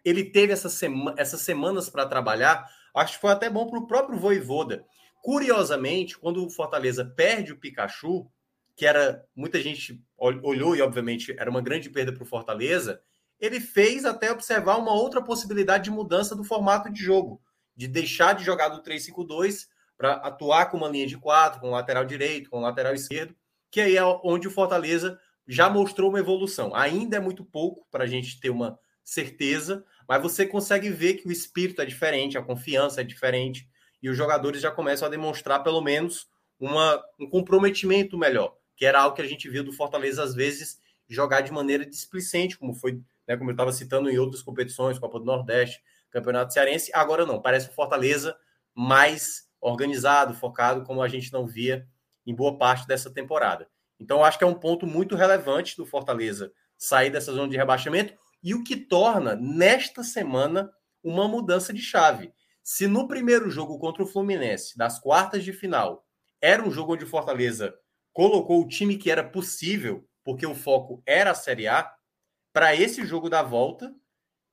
ele 0.03 0.23
teve 0.23 0.53
essa 0.53 0.69
sema, 0.69 1.15
essas 1.17 1.41
semanas 1.41 1.89
para 1.89 2.05
trabalhar, 2.05 2.63
acho 2.93 3.13
que 3.13 3.21
foi 3.21 3.31
até 3.31 3.49
bom 3.49 3.67
para 3.67 3.79
o 3.79 3.87
próprio 3.87 4.19
Voivoda. 4.19 4.85
Curiosamente, 5.23 6.15
quando 6.15 6.45
o 6.45 6.49
Fortaleza 6.51 7.03
perde 7.03 7.53
o 7.53 7.57
Pikachu, 7.57 8.29
que 8.75 8.85
era 8.85 9.25
muita 9.35 9.61
gente 9.61 10.03
olhou 10.17 10.75
e 10.75 10.81
obviamente 10.81 11.33
era 11.37 11.49
uma 11.49 11.61
grande 11.61 11.89
perda 11.89 12.11
para 12.11 12.23
o 12.23 12.27
Fortaleza, 12.27 13.01
ele 13.39 13.59
fez 13.59 14.05
até 14.05 14.31
observar 14.31 14.77
uma 14.77 14.93
outra 14.93 15.21
possibilidade 15.21 15.85
de 15.85 15.91
mudança 15.91 16.35
do 16.35 16.43
formato 16.43 16.91
de 16.91 17.01
jogo, 17.01 17.41
de 17.75 17.87
deixar 17.87 18.33
de 18.33 18.43
jogar 18.43 18.69
do 18.69 18.81
3-5-2 18.81 19.67
para 19.97 20.13
atuar 20.13 20.67
com 20.67 20.77
uma 20.77 20.89
linha 20.89 21.07
de 21.07 21.17
quatro, 21.17 21.61
com 21.61 21.69
lateral 21.69 22.05
direito, 22.05 22.49
com 22.49 22.59
lateral 22.59 22.93
esquerdo, 22.93 23.35
que 23.71 23.81
aí 23.81 23.97
é 23.97 24.03
onde 24.23 24.47
o 24.47 24.51
Fortaleza 24.51 25.19
já 25.47 25.69
mostrou 25.69 26.09
uma 26.09 26.19
evolução. 26.19 26.75
Ainda 26.75 27.17
é 27.17 27.19
muito 27.19 27.45
pouco 27.45 27.87
para 27.91 28.03
a 28.03 28.07
gente 28.07 28.39
ter 28.39 28.49
uma 28.49 28.79
certeza, 29.03 29.85
mas 30.07 30.21
você 30.21 30.45
consegue 30.45 30.89
ver 30.89 31.15
que 31.15 31.27
o 31.27 31.31
espírito 31.31 31.81
é 31.81 31.85
diferente, 31.85 32.37
a 32.37 32.41
confiança 32.41 33.01
é 33.01 33.03
diferente, 33.03 33.69
e 34.01 34.09
os 34.09 34.17
jogadores 34.17 34.61
já 34.61 34.71
começam 34.71 35.07
a 35.07 35.11
demonstrar 35.11 35.63
pelo 35.63 35.81
menos 35.81 36.27
uma, 36.59 37.01
um 37.19 37.29
comprometimento 37.29 38.17
melhor, 38.17 38.55
que 38.75 38.85
era 38.85 39.01
algo 39.01 39.15
que 39.15 39.21
a 39.21 39.27
gente 39.27 39.49
viu 39.49 39.63
do 39.63 39.73
Fortaleza 39.73 40.23
às 40.23 40.33
vezes 40.33 40.79
jogar 41.07 41.41
de 41.41 41.51
maneira 41.51 41.85
displicente, 41.85 42.57
como 42.57 42.73
foi, 42.73 43.01
né, 43.27 43.37
como 43.37 43.49
eu 43.49 43.53
estava 43.53 43.71
citando 43.71 44.09
em 44.09 44.17
outras 44.17 44.41
competições, 44.41 44.99
Copa 44.99 45.19
do 45.19 45.25
Nordeste, 45.25 45.81
Campeonato 46.09 46.53
Cearense. 46.53 46.91
Agora 46.93 47.25
não, 47.25 47.41
parece 47.41 47.69
o 47.69 47.73
Fortaleza 47.73 48.35
mais 48.73 49.47
organizado, 49.61 50.33
focado, 50.33 50.83
como 50.83 51.01
a 51.01 51.07
gente 51.07 51.31
não 51.31 51.45
via 51.45 51.87
em 52.25 52.33
boa 52.33 52.57
parte 52.57 52.87
dessa 52.87 53.09
temporada. 53.09 53.67
Então, 53.99 54.23
acho 54.23 54.37
que 54.37 54.43
é 54.43 54.47
um 54.47 54.53
ponto 54.53 54.85
muito 54.85 55.15
relevante 55.15 55.77
do 55.77 55.85
Fortaleza 55.85 56.51
sair 56.77 57.09
dessa 57.09 57.31
zona 57.31 57.47
de 57.47 57.55
rebaixamento 57.55 58.13
e 58.43 58.53
o 58.53 58.63
que 58.63 58.75
torna, 58.75 59.35
nesta 59.35 60.03
semana, 60.03 60.71
uma 61.03 61.27
mudança 61.27 61.73
de 61.73 61.81
chave. 61.81 62.33
Se 62.61 62.87
no 62.87 63.07
primeiro 63.07 63.49
jogo 63.49 63.79
contra 63.79 64.03
o 64.03 64.07
Fluminense, 64.07 64.77
das 64.77 64.99
quartas 64.99 65.43
de 65.43 65.53
final, 65.53 66.05
era 66.41 66.63
um 66.63 66.71
jogo 66.71 66.93
onde 66.93 67.05
o 67.05 67.07
Fortaleza 67.07 67.73
colocou 68.15 68.61
o 68.61 68.67
time 68.67 68.97
que 68.97 69.11
era 69.11 69.21
possível, 69.21 70.07
porque 70.23 70.45
o 70.47 70.55
foco 70.55 71.03
era 71.05 71.31
a 71.31 71.35
Série 71.35 71.67
A, 71.67 71.93
para 72.53 72.73
esse 72.73 73.05
jogo 73.05 73.29
da 73.29 73.43
volta, 73.43 73.93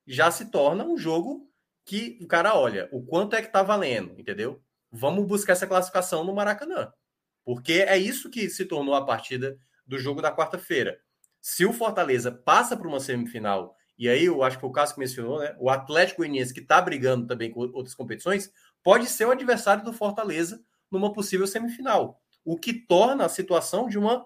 já 0.05 0.29
se 0.29 0.51
torna 0.51 0.83
um 0.83 0.97
jogo 0.97 1.49
que 1.85 2.19
o 2.21 2.27
cara 2.27 2.57
olha 2.57 2.89
o 2.91 3.01
quanto 3.01 3.37
é 3.37 3.41
que 3.41 3.47
tá 3.47 3.63
valendo, 3.63 4.19
entendeu? 4.19 4.61
Vamos 4.91 5.25
buscar 5.25 5.53
essa 5.53 5.65
classificação 5.65 6.25
no 6.25 6.35
Maracanã. 6.35 6.91
Porque 7.45 7.85
é 7.87 7.97
isso 7.97 8.29
que 8.29 8.49
se 8.49 8.65
tornou 8.65 8.95
a 8.95 9.05
partida 9.05 9.57
do 9.87 9.97
jogo 9.97 10.21
da 10.21 10.35
quarta-feira. 10.35 10.99
Se 11.39 11.65
o 11.65 11.71
Fortaleza 11.71 12.33
passa 12.33 12.75
para 12.75 12.87
uma 12.87 12.99
semifinal 12.99 13.77
e 13.97 14.09
aí 14.09 14.25
eu 14.25 14.43
acho 14.43 14.59
que 14.59 14.65
o 14.65 14.71
caso 14.71 14.93
que 14.93 14.99
mencionou, 14.99 15.39
né? 15.39 15.55
O 15.57 15.69
Atlético 15.69 16.17
Goianiense, 16.17 16.53
que 16.53 16.59
está 16.59 16.81
brigando 16.81 17.27
também 17.27 17.49
com 17.49 17.61
outras 17.61 17.95
competições, 17.95 18.51
pode 18.83 19.07
ser 19.07 19.25
o 19.25 19.31
adversário 19.31 19.85
do 19.85 19.93
Fortaleza 19.93 20.61
numa 20.91 21.13
possível 21.13 21.47
semifinal. 21.47 22.21
O 22.43 22.57
que 22.57 22.73
torna 22.73 23.25
a 23.25 23.29
situação 23.29 23.87
de 23.87 23.97
uma 23.97 24.25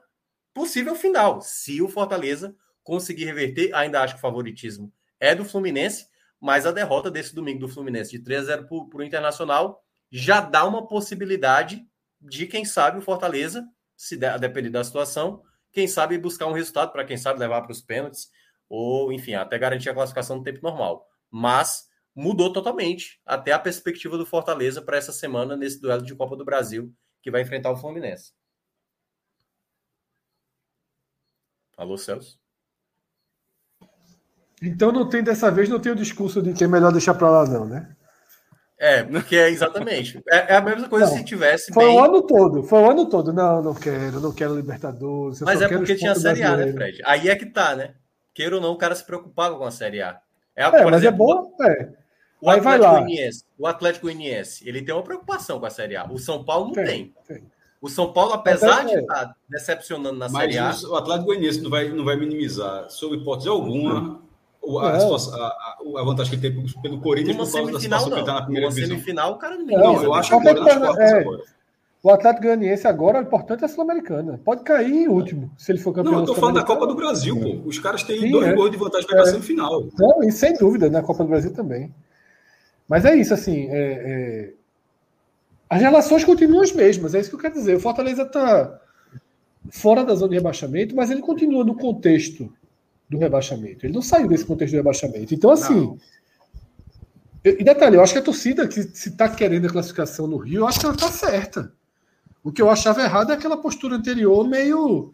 possível 0.58 0.95
final. 0.95 1.39
Se 1.39 1.84
o 1.84 1.88
Fortaleza 1.88 2.56
conseguir 2.84 3.25
reverter, 3.25 3.71
ainda 3.75 4.01
acho 4.01 4.15
que 4.15 4.19
o 4.19 4.21
favoritismo 4.21 4.91
é 5.19 5.36
do 5.36 5.45
Fluminense, 5.45 6.08
mas 6.41 6.65
a 6.65 6.71
derrota 6.71 7.12
desse 7.12 7.36
domingo 7.36 7.60
do 7.60 7.69
Fluminense 7.69 8.10
de 8.10 8.19
3 8.19 8.41
a 8.41 8.56
0 8.56 8.88
para 8.89 8.99
o 8.99 9.03
Internacional 9.03 9.84
já 10.10 10.41
dá 10.41 10.65
uma 10.65 10.88
possibilidade 10.88 11.86
de, 12.19 12.47
quem 12.47 12.65
sabe, 12.65 12.97
o 12.97 13.01
Fortaleza, 13.03 13.67
se 13.95 14.17
der, 14.17 14.39
depender 14.39 14.71
da 14.71 14.84
situação, 14.84 15.43
quem 15.71 15.88
sabe 15.88 16.17
buscar 16.17 16.47
um 16.47 16.53
resultado 16.53 16.91
para 16.91 17.06
quem 17.06 17.17
sabe 17.17 17.39
levar 17.39 17.62
para 17.62 17.71
os 17.71 17.82
pênaltis 17.82 18.30
ou, 18.67 19.12
enfim, 19.12 19.36
até 19.36 19.60
garantir 19.60 19.89
a 19.89 19.93
classificação 19.93 20.38
no 20.38 20.43
tempo 20.43 20.60
normal. 20.63 21.06
Mas 21.30 21.88
mudou 22.15 22.51
totalmente 22.51 23.21
até 23.23 23.51
a 23.51 23.60
perspectiva 23.60 24.17
do 24.17 24.25
Fortaleza 24.25 24.82
para 24.82 24.97
essa 24.97 25.12
semana 25.12 25.56
nesse 25.56 25.80
duelo 25.80 26.01
de 26.01 26.15
Copa 26.15 26.36
do 26.36 26.43
Brasil 26.43 26.91
que 27.21 27.32
vai 27.32 27.41
enfrentar 27.41 27.71
o 27.71 27.77
Fluminense. 27.77 28.34
Alô, 31.75 31.97
Celso? 31.97 32.39
Então 34.62 34.91
não 34.91 35.08
tem 35.08 35.23
dessa 35.23 35.51
vez 35.51 35.69
não 35.69 35.80
tem 35.80 35.91
o 35.91 35.95
discurso 35.95 36.41
de 36.41 36.53
que 36.53 36.63
é 36.63 36.67
melhor 36.67 36.91
deixar 36.91 37.13
para 37.13 37.30
lá 37.30 37.45
não, 37.45 37.65
né? 37.65 37.95
É, 38.80 39.03
porque 39.03 39.36
é 39.36 39.49
exatamente. 39.49 40.21
É, 40.30 40.53
é 40.53 40.56
a 40.56 40.62
mesma 40.62 40.88
coisa 40.88 41.08
não, 41.08 41.17
se 41.17 41.23
tivesse. 41.23 41.73
Foi 41.73 41.86
bem... 41.86 41.95
o 41.95 42.03
ano 42.03 42.21
todo, 42.21 42.63
foi 42.63 42.80
o 42.80 42.91
ano 42.91 43.10
todo. 43.10 43.34
Não, 43.34 43.62
não 43.62 43.73
quero, 43.73 44.19
não 44.19 44.32
quero 44.32 44.56
Libertadores. 44.56 45.41
Mas 45.41 45.62
é 45.62 45.67
porque 45.67 45.95
tinha 45.95 46.12
a 46.12 46.15
Série 46.15 46.43
A, 46.43 46.56
né, 46.56 46.71
Fred? 46.71 47.01
Aí 47.06 47.27
é 47.27 47.36
que 47.36 47.47
tá, 47.47 47.75
né? 47.75 47.95
queira 48.38 48.56
ou 48.56 48.62
não, 48.62 48.73
o 48.73 48.77
cara 48.77 48.93
se 48.93 49.03
preocupava 49.03 49.58
com 49.58 49.65
a 49.65 49.71
Série 49.71 49.99
A. 49.99 50.21
É, 50.56 50.63
é 50.63 50.69
mas 50.69 50.93
é 51.03 51.08
exemplo, 51.08 51.08
é 51.08 51.12
bom. 51.12 51.56
É. 51.63 51.89
O 52.39 52.50
Aí 52.50 52.60
Atlético 52.60 52.91
Goianiense, 52.91 53.43
o 53.58 53.67
Atlético 53.67 54.10
ele 54.10 54.82
tem 54.82 54.93
uma 54.93 55.04
preocupação 55.04 55.60
com 55.60 55.65
a 55.65 55.69
Série 55.69 55.95
A. 55.95 56.06
O 56.06 56.19
São 56.19 56.43
Paulo 56.43 56.67
não 56.67 56.73
tem. 56.73 56.86
tem. 56.86 57.13
tem. 57.28 57.43
O 57.82 57.89
São 57.89 58.12
Paulo, 58.12 58.34
apesar 58.34 58.82
Até 58.82 58.95
de 58.95 59.02
estar 59.02 59.26
tá 59.26 59.36
decepcionando 59.50 60.17
na 60.17 60.30
Série 60.30 60.58
A. 60.58 60.76
O 60.89 60.95
Atlético 60.95 61.26
Goianiense 61.28 61.62
não 61.62 61.69
vai, 61.69 61.89
não 61.89 62.06
vai 62.06 62.15
minimizar, 62.15 62.89
sob 62.89 63.17
hipótese 63.17 63.50
alguma, 63.50 64.19
a, 64.80 64.88
a, 64.88 64.97
a, 64.97 65.78
a, 66.02 66.04
vantagem 66.04 66.39
que 66.39 66.45
ele 66.45 66.56
tem 66.56 66.82
pelo 66.82 67.00
Corinthians 67.00 67.38
Numa 67.38 67.45
por 67.45 67.54
causa 67.54 67.67
semifinal, 67.67 67.71
da 67.71 67.80
situação 67.80 68.10
não. 68.10 68.10
que 68.10 68.13
ele 68.13 68.21
está 68.21 68.34
na 68.34 68.41
primeira 68.41 68.67
Numa 68.67 68.76
divisão. 68.76 68.95
semifinal, 68.97 69.32
o 69.32 69.36
cara 69.38 69.56
não 69.56 69.65
minimiza. 69.65 69.91
Não, 69.93 70.04
eu 70.04 70.13
acho 70.13 70.30
que 70.30 70.36
agora 70.36 70.60
nas 70.60 70.78
quartas 70.78 71.12
é, 71.12 71.19
agora. 71.19 71.43
O 72.04 72.10
Atlético 72.12 72.43
Goianiense 72.43 72.88
agora, 72.88 73.19
o 73.19 73.21
importante 73.21 73.62
é 73.63 73.65
a 73.65 73.69
Sul-Americana. 73.69 74.39
Pode 74.43 74.63
cair 74.63 74.93
em 74.93 75.08
último, 75.08 75.52
se 75.58 75.71
ele 75.71 75.80
for 75.80 75.93
campeão. 75.93 76.13
Não, 76.13 76.19
eu 76.21 76.26
tô 76.26 76.36
falando 76.36 76.56
da 76.56 76.63
Copa 76.63 76.86
do 76.86 76.95
Brasil, 76.95 77.39
pô. 77.39 77.67
Os 77.67 77.80
caras 77.80 78.04
têm 78.04 78.19
Sim, 78.19 78.32
dois 78.32 78.47
é. 78.47 78.54
gols 78.54 78.71
de 78.71 78.78
vantagem 78.78 79.08
para 79.08 79.19
é. 79.19 79.21
a 79.21 79.26
semifinal. 79.26 79.88
Não, 79.97 80.23
e 80.23 80.32
sem 80.32 80.54
dúvida, 80.54 80.89
na 80.89 81.02
Copa 81.02 81.23
do 81.23 81.30
Brasil 81.30 81.54
também. 81.54 81.93
Mas 82.88 83.06
é 83.06 83.15
isso, 83.15 83.34
assim. 83.34 83.67
É, 83.69 83.73
é... 83.76 84.54
As 85.69 85.82
relações 85.82 86.23
continuam 86.23 86.62
as 86.62 86.71
mesmas, 86.71 87.13
é 87.13 87.19
isso 87.19 87.30
que 87.30 87.36
eu 87.36 87.39
quero 87.39 87.54
dizer. 87.54 87.76
O 87.76 87.80
Fortaleza 87.80 88.23
está 88.23 88.80
fora 89.69 90.04
da 90.06 90.15
zona 90.15 90.30
de 90.30 90.36
rebaixamento, 90.36 90.95
mas 90.95 91.12
ele 91.12 91.21
continua 91.21 91.65
no 91.65 91.76
contexto 91.76 92.52
do 93.10 93.17
rebaixamento. 93.17 93.86
Ele 93.86 93.93
não 93.93 94.02
saiu 94.02 94.28
desse 94.28 94.45
contexto 94.45 94.73
do 94.73 94.78
rebaixamento. 94.78 95.34
Então, 95.34 95.52
assim. 95.52 95.76
Não. 95.76 95.97
E 97.43 97.63
detalhe, 97.63 97.95
eu 97.95 98.02
acho 98.02 98.13
que 98.13 98.19
a 98.19 98.23
torcida 98.23 98.67
que 98.67 98.82
se 98.84 99.10
está 99.10 99.30
querendo 99.30 99.67
a 99.67 99.69
classificação 99.69 100.28
no 100.28 100.38
Rio, 100.38 100.62
eu 100.62 100.67
acho 100.67 100.80
que 100.80 100.86
ela 100.86 100.95
está 100.95 101.10
certa. 101.10 101.71
O 102.43 102.52
que 102.52 102.62
eu 102.62 102.69
achava 102.69 103.02
errado 103.02 103.32
é 103.32 103.36
aquela 103.36 103.58
postura 103.58 103.95
anterior 103.95 104.47
meio 104.47 105.13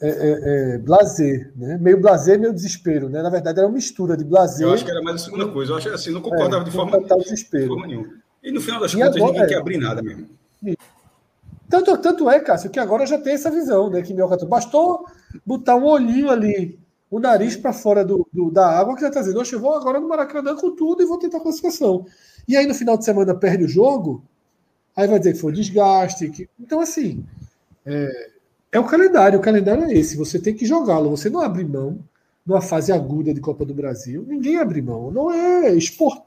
é, 0.00 0.08
é, 0.08 0.74
é, 0.74 0.78
blazer, 0.78 1.52
né? 1.56 1.78
Meio 1.78 2.00
blazer, 2.00 2.38
meio 2.38 2.52
desespero, 2.52 3.08
né? 3.08 3.22
Na 3.22 3.30
verdade, 3.30 3.58
era 3.58 3.66
uma 3.66 3.74
mistura 3.74 4.16
de 4.16 4.24
blazer. 4.24 4.66
Eu 4.66 4.72
acho 4.72 4.84
que 4.84 4.90
era 4.90 5.02
mais 5.02 5.22
a 5.22 5.24
segunda 5.24 5.48
coisa. 5.48 5.72
Eu 5.72 5.76
acho 5.76 5.88
assim, 5.90 6.10
não 6.10 6.20
concordava 6.20 6.62
é, 6.62 6.64
de 6.64 6.70
forma, 6.70 6.98
desespero. 7.00 7.68
forma 7.68 7.86
nenhuma. 7.86 8.08
E 8.42 8.52
no 8.52 8.60
final 8.60 8.80
das 8.80 8.92
e 8.92 8.96
contas, 8.96 9.16
agora, 9.16 9.32
ninguém 9.32 9.48
quer 9.48 9.54
é. 9.54 9.58
abrir 9.58 9.78
nada 9.78 10.02
mesmo. 10.02 10.28
Tanto, 11.68 11.98
tanto 11.98 12.30
é, 12.30 12.38
Cássio, 12.38 12.70
que 12.70 12.78
agora 12.78 13.06
já 13.06 13.18
tem 13.18 13.34
essa 13.34 13.50
visão, 13.50 13.90
né? 13.90 14.02
Que 14.02 14.14
Minhoca 14.14 14.36
bastou 14.46 15.06
botar 15.44 15.74
um 15.76 15.84
olhinho 15.84 16.30
ali, 16.30 16.78
o 17.10 17.18
nariz 17.18 17.56
para 17.56 17.72
fora 17.72 18.04
do, 18.04 18.26
do, 18.32 18.50
da 18.50 18.78
água, 18.78 18.94
que 18.94 19.00
já 19.00 19.08
está 19.08 19.20
dizendo, 19.20 19.42
eu 19.42 19.60
vou 19.60 19.74
agora 19.74 19.98
no 19.98 20.08
Maracanã 20.08 20.54
com 20.54 20.70
tudo 20.76 21.02
e 21.02 21.06
vou 21.06 21.18
tentar 21.18 21.38
a 21.38 21.40
classificação. 21.40 22.06
E 22.46 22.56
aí 22.56 22.66
no 22.66 22.74
final 22.74 22.96
de 22.96 23.04
semana 23.04 23.34
perde 23.34 23.64
o 23.64 23.68
jogo, 23.68 24.22
Aí 24.96 25.06
vai 25.06 25.18
dizer 25.18 25.34
que 25.34 25.40
foi 25.40 25.52
desgaste. 25.52 26.30
Que... 26.30 26.48
Então, 26.58 26.80
assim, 26.80 27.22
é, 27.84 28.30
é, 28.72 28.78
o 28.78 28.84
calendário. 28.84 29.38
O 29.38 29.42
calendário 29.42 29.84
é 29.84 29.94
esse. 29.94 30.16
Você 30.16 30.38
tem 30.38 30.54
que 30.54 30.66
jogá-lo. 30.66 31.10
Você 31.10 31.30
não 31.30 31.40
abre 31.40 31.64
mão 31.64 31.98
numa 32.44 32.60
fase 32.60 32.92
aguda 32.92 33.34
de 33.34 33.40
Copa 33.40 33.64
do 33.64 33.74
Brasil. 33.74 34.24
Ninguém 34.26 34.58
abre 34.58 34.80
mão. 34.82 35.10
Não 35.10 35.30
é 35.30 35.72
esporte. 35.72 36.22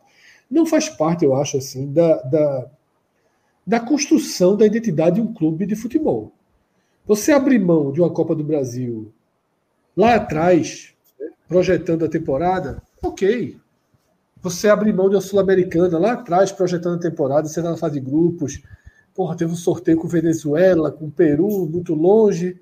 Não 0.49 0.65
faz 0.65 0.89
parte, 0.89 1.23
eu 1.23 1.35
acho, 1.35 1.57
assim, 1.57 1.91
da, 1.93 2.15
da, 2.23 2.67
da 3.65 3.79
construção 3.79 4.57
da 4.57 4.65
identidade 4.65 5.17
de 5.17 5.21
um 5.21 5.31
clube 5.31 5.65
de 5.65 5.75
futebol. 5.75 6.31
Você 7.05 7.31
abrir 7.31 7.59
mão 7.59 7.91
de 7.91 8.01
uma 8.01 8.09
Copa 8.09 8.33
do 8.33 8.43
Brasil 8.43 9.11
lá 9.95 10.15
atrás, 10.15 10.93
projetando 11.47 12.03
a 12.03 12.09
temporada, 12.09 12.81
ok. 13.01 13.57
Você 14.41 14.69
abrir 14.69 14.93
mão 14.93 15.09
de 15.09 15.15
uma 15.15 15.21
Sul-Americana 15.21 15.99
lá 15.99 16.13
atrás, 16.13 16.51
projetando 16.51 16.95
a 16.95 17.01
temporada, 17.01 17.47
você 17.47 17.59
está 17.59 17.71
na 17.71 17.77
fase 17.77 17.99
de 17.99 18.05
grupos. 18.05 18.61
Porra, 19.19 19.35
teve 19.35 19.51
um 19.51 19.55
sorteio 19.57 19.97
com 19.97 20.07
Venezuela, 20.07 20.93
com 20.93 21.09
Peru, 21.09 21.67
muito 21.67 21.93
longe. 21.93 22.57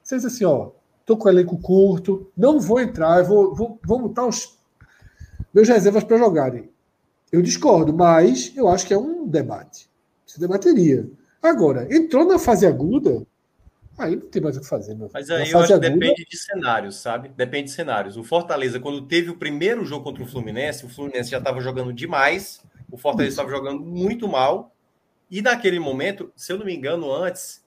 Você 0.00 0.14
diz 0.14 0.26
assim, 0.26 0.44
ó, 0.44 0.70
tô 1.04 1.16
com 1.16 1.26
o 1.26 1.28
elenco 1.28 1.58
curto, 1.58 2.30
não 2.36 2.60
vou 2.60 2.78
entrar, 2.78 3.24
vou, 3.24 3.52
vou, 3.52 3.80
vou 3.84 4.02
botar 4.02 4.24
os 4.24 4.56
meus 5.52 5.68
reservas 5.68 6.04
para 6.04 6.16
jogarem. 6.16 6.70
Eu 7.32 7.42
discordo, 7.42 7.92
mas 7.92 8.52
eu 8.56 8.68
acho 8.68 8.86
que 8.86 8.94
é 8.94 8.96
um 8.96 9.26
debate. 9.26 9.90
Se 10.24 10.38
debateria. 10.38 11.04
Agora, 11.42 11.92
entrou 11.92 12.24
na 12.24 12.38
fase 12.38 12.64
aguda, 12.64 13.26
Aí 13.98 14.14
não 14.14 14.28
tem 14.28 14.40
mais 14.40 14.56
o 14.56 14.60
que 14.60 14.68
fazer, 14.68 14.94
meu. 14.94 15.10
Mas 15.12 15.28
aí 15.28 15.50
eu 15.50 15.58
acho 15.58 15.74
que 15.74 15.80
depende 15.80 16.24
de 16.24 16.36
cenários, 16.36 16.94
sabe? 16.94 17.30
Depende 17.30 17.64
de 17.64 17.70
cenários. 17.72 18.16
O 18.16 18.22
Fortaleza, 18.22 18.78
quando 18.78 19.02
teve 19.02 19.30
o 19.30 19.36
primeiro 19.36 19.84
jogo 19.84 20.04
contra 20.04 20.22
o 20.22 20.26
Fluminense, 20.28 20.86
o 20.86 20.88
Fluminense 20.88 21.30
já 21.30 21.38
estava 21.38 21.60
jogando 21.60 21.92
demais, 21.92 22.62
o 22.88 22.96
Fortaleza 22.96 23.30
estava 23.30 23.50
jogando 23.50 23.80
muito 23.80 24.28
mal. 24.28 24.72
E 25.30 25.42
naquele 25.42 25.78
momento, 25.78 26.32
se 26.34 26.52
eu 26.52 26.58
não 26.58 26.64
me 26.64 26.74
engano, 26.74 27.12
antes, 27.12 27.64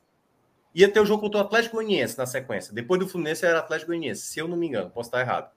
ia 0.74 0.90
ter 0.90 1.00
o 1.00 1.06
jogo 1.06 1.22
contra 1.22 1.40
o 1.40 1.44
Atlético 1.44 1.76
Goianiense 1.76 2.18
na 2.18 2.26
sequência. 2.26 2.74
Depois 2.74 3.00
do 3.00 3.08
Fluminense 3.08 3.46
era 3.46 3.60
Atlético 3.60 3.92
Goianiense, 3.92 4.22
se 4.22 4.40
eu 4.40 4.48
não 4.48 4.58
me 4.58 4.68
engano, 4.68 4.90
posso 4.90 5.08
estar 5.08 5.22
errado. 5.22 5.52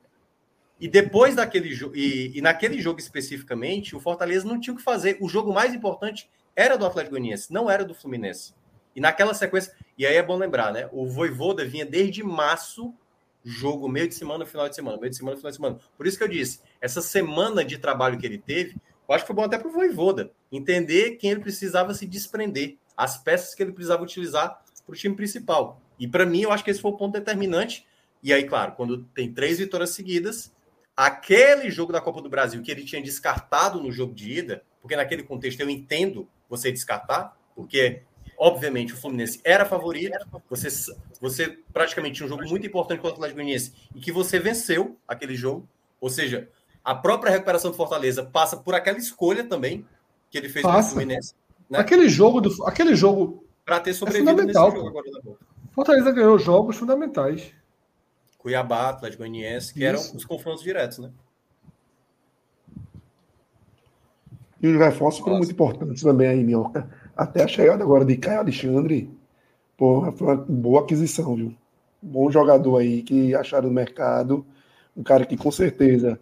E 0.78 0.88
depois 0.88 1.36
daquele 1.36 1.72
jogo, 1.72 1.96
e, 1.96 2.36
e, 2.36 2.42
naquele 2.42 2.80
jogo 2.80 2.98
especificamente, 2.98 3.94
o 3.94 4.00
Fortaleza 4.00 4.46
não 4.46 4.60
tinha 4.60 4.74
o 4.74 4.76
que 4.76 4.82
fazer. 4.82 5.16
O 5.20 5.28
jogo 5.28 5.52
mais 5.52 5.72
importante 5.72 6.28
era 6.54 6.76
do 6.76 6.84
Atlético 6.84 7.12
Goianiense, 7.12 7.52
não 7.52 7.70
era 7.70 7.84
do 7.84 7.94
Fluminense. 7.94 8.54
E 8.94 9.00
naquela 9.00 9.34
sequência, 9.34 9.74
e 9.96 10.06
aí 10.06 10.16
é 10.16 10.22
bom 10.22 10.36
lembrar, 10.36 10.72
né? 10.72 10.88
O 10.92 11.06
Voivoda 11.06 11.64
vinha 11.64 11.86
desde 11.86 12.22
março, 12.22 12.92
jogo 13.44 13.88
meio 13.88 14.08
de 14.08 14.14
semana, 14.14 14.46
final 14.46 14.68
de 14.68 14.74
semana, 14.74 14.98
meio 14.98 15.10
de 15.10 15.16
semana, 15.16 15.36
final 15.36 15.50
de 15.50 15.56
semana. 15.56 15.78
Por 15.96 16.06
isso 16.06 16.18
que 16.18 16.24
eu 16.24 16.28
disse, 16.28 16.60
essa 16.80 17.00
semana 17.00 17.64
de 17.64 17.78
trabalho 17.78 18.18
que 18.18 18.26
ele 18.26 18.38
teve, 18.38 18.76
eu 19.08 19.14
acho 19.14 19.24
que 19.24 19.28
foi 19.28 19.36
bom 19.36 19.44
até 19.44 19.58
para 19.58 19.68
o 19.68 19.72
Voivoda 19.72 20.30
entender 20.50 21.12
quem 21.12 21.30
ele 21.30 21.40
precisava 21.40 21.94
se 21.94 22.06
desprender, 22.06 22.76
as 22.96 23.18
peças 23.18 23.54
que 23.54 23.62
ele 23.62 23.72
precisava 23.72 24.02
utilizar 24.02 24.62
para 24.86 24.92
o 24.92 24.96
time 24.96 25.14
principal. 25.14 25.80
E 25.98 26.06
para 26.06 26.26
mim, 26.26 26.42
eu 26.42 26.52
acho 26.52 26.64
que 26.64 26.70
esse 26.70 26.80
foi 26.80 26.90
o 26.90 26.96
ponto 26.96 27.12
determinante. 27.12 27.86
E 28.22 28.32
aí, 28.32 28.44
claro, 28.44 28.72
quando 28.72 29.04
tem 29.14 29.32
três 29.32 29.58
vitórias 29.58 29.90
seguidas, 29.90 30.52
aquele 30.96 31.70
jogo 31.70 31.92
da 31.92 32.00
Copa 32.00 32.22
do 32.22 32.28
Brasil 32.28 32.62
que 32.62 32.70
ele 32.70 32.84
tinha 32.84 33.02
descartado 33.02 33.80
no 33.80 33.92
jogo 33.92 34.14
de 34.14 34.38
ida, 34.38 34.62
porque 34.80 34.96
naquele 34.96 35.22
contexto 35.22 35.60
eu 35.60 35.68
entendo 35.68 36.28
você 36.48 36.70
descartar, 36.70 37.36
porque 37.54 38.02
obviamente 38.38 38.92
o 38.92 38.96
Fluminense 38.96 39.40
era 39.44 39.64
favorito, 39.64 40.16
você, 40.48 40.68
você 41.20 41.58
praticamente 41.72 42.16
tinha 42.16 42.26
um 42.26 42.28
jogo 42.28 42.48
muito 42.48 42.66
importante 42.66 43.00
contra 43.00 43.20
o 43.20 43.24
Atlético 43.24 43.72
e 43.94 44.00
que 44.00 44.12
você 44.12 44.38
venceu 44.38 44.98
aquele 45.06 45.34
jogo, 45.34 45.68
ou 46.00 46.08
seja, 46.08 46.48
a 46.84 46.94
própria 46.94 47.32
recuperação 47.32 47.70
do 47.70 47.76
Fortaleza 47.76 48.22
passa 48.22 48.56
por 48.56 48.74
aquela 48.74 48.98
escolha 48.98 49.44
também 49.44 49.86
que 50.30 50.36
ele 50.36 50.48
fez 50.48 50.62
passa. 50.62 50.88
no 50.88 50.94
Fluminense. 50.94 51.34
Né? 51.70 51.78
Aquele 51.78 52.08
jogo 52.08 52.40
do 52.40 52.64
aquele 52.64 52.94
jogo 52.94 53.44
para 53.64 53.80
ter 53.80 53.94
sobrevivido 53.94 54.42
é 54.42 54.44
nesse 54.44 54.58
jogo 54.58 54.88
agora 54.88 55.10
da 55.10 55.20
Fortaleza 55.72 56.12
ganhou 56.12 56.38
jogos 56.38 56.76
fundamentais. 56.76 57.52
Cuiabá, 58.38 58.90
Atlético 58.90 59.22
Goianiense, 59.22 59.72
que 59.72 59.80
Isso. 59.80 59.88
eram 59.88 60.00
os 60.00 60.24
confrontos 60.24 60.62
diretos, 60.62 60.98
né? 60.98 61.10
E 64.62 64.68
os 64.68 64.78
reforços 64.78 65.20
foram 65.20 65.38
muito 65.38 65.52
importantes 65.52 66.02
também 66.02 66.28
aí, 66.28 66.44
Minhoca. 66.44 66.88
Até 67.16 67.42
a 67.42 67.48
chegada 67.48 67.82
agora 67.82 68.04
de 68.04 68.16
Caio 68.16 68.40
Alexandre, 68.40 69.10
porra, 69.76 70.12
foi 70.12 70.26
uma 70.28 70.36
boa 70.36 70.82
aquisição, 70.82 71.34
viu? 71.34 71.54
Bom 72.00 72.30
jogador 72.30 72.78
aí 72.78 73.02
que 73.02 73.34
acharam 73.34 73.68
no 73.68 73.74
mercado. 73.74 74.46
Um 74.96 75.02
cara 75.02 75.26
que 75.26 75.36
com 75.36 75.50
certeza, 75.50 76.20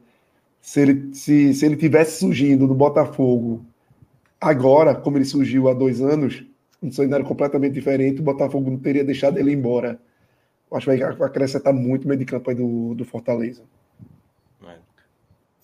se 0.62 0.80
ele, 0.80 1.14
se, 1.14 1.52
se 1.52 1.66
ele 1.66 1.76
tivesse 1.76 2.20
surgindo 2.20 2.66
no 2.66 2.74
Botafogo 2.74 3.62
agora, 4.40 4.94
como 4.94 5.18
ele 5.18 5.26
surgiu 5.26 5.68
há 5.68 5.74
dois 5.74 6.00
anos, 6.00 6.42
um 6.82 6.90
cenário 6.90 7.26
completamente 7.26 7.74
diferente, 7.74 8.20
o 8.20 8.24
Botafogo 8.24 8.70
não 8.70 8.78
teria 8.78 9.04
deixado 9.04 9.36
ele 9.36 9.52
embora 9.52 10.00
acho 10.76 10.90
que 10.90 10.96
vai 10.96 11.28
acrescentar 11.28 11.72
muito 11.72 12.06
meio 12.08 12.18
de 12.18 12.24
campo 12.24 12.50
aí 12.50 12.56
do, 12.56 12.94
do 12.94 13.04
Fortaleza. 13.04 13.62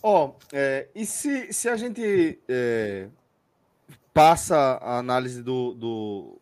Ó, 0.01 0.27
oh, 0.27 0.35
é, 0.53 0.87
e 0.95 1.05
se, 1.05 1.53
se 1.53 1.69
a 1.69 1.77
gente 1.77 2.39
é, 2.49 3.09
passa 4.15 4.57
a 4.57 4.99
análise 4.99 5.43
do, 5.43 5.75
do, 5.75 6.39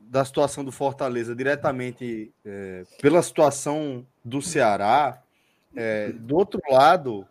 da 0.00 0.24
situação 0.24 0.64
do 0.64 0.72
Fortaleza 0.72 1.36
diretamente 1.36 2.32
é, 2.42 2.84
pela 3.02 3.22
situação 3.22 4.06
do 4.24 4.40
Ceará, 4.40 5.22
é, 5.76 6.12
do 6.12 6.34
outro 6.34 6.62
lado, 6.70 7.28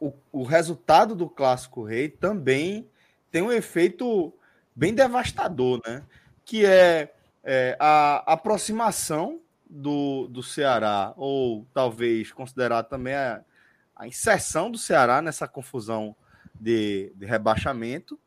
o, 0.00 0.12
o 0.32 0.42
resultado 0.42 1.14
do 1.14 1.28
Clássico 1.28 1.82
Rei 1.82 2.08
também 2.08 2.88
tem 3.30 3.42
um 3.42 3.52
efeito 3.52 4.32
bem 4.74 4.94
devastador, 4.94 5.80
né? 5.86 6.02
Que 6.44 6.64
é, 6.64 7.12
é 7.44 7.76
a 7.78 8.32
aproximação 8.32 9.40
do, 9.68 10.28
do 10.28 10.42
Ceará, 10.42 11.12
ou 11.16 11.66
talvez 11.74 12.30
considerar 12.32 12.84
também 12.84 13.14
a, 13.14 13.42
a 13.94 14.06
inserção 14.06 14.70
do 14.70 14.78
Ceará 14.78 15.20
nessa 15.20 15.48
confusão 15.48 16.14
de, 16.60 17.12
de 17.16 17.26
rebaixamento, 17.26 18.18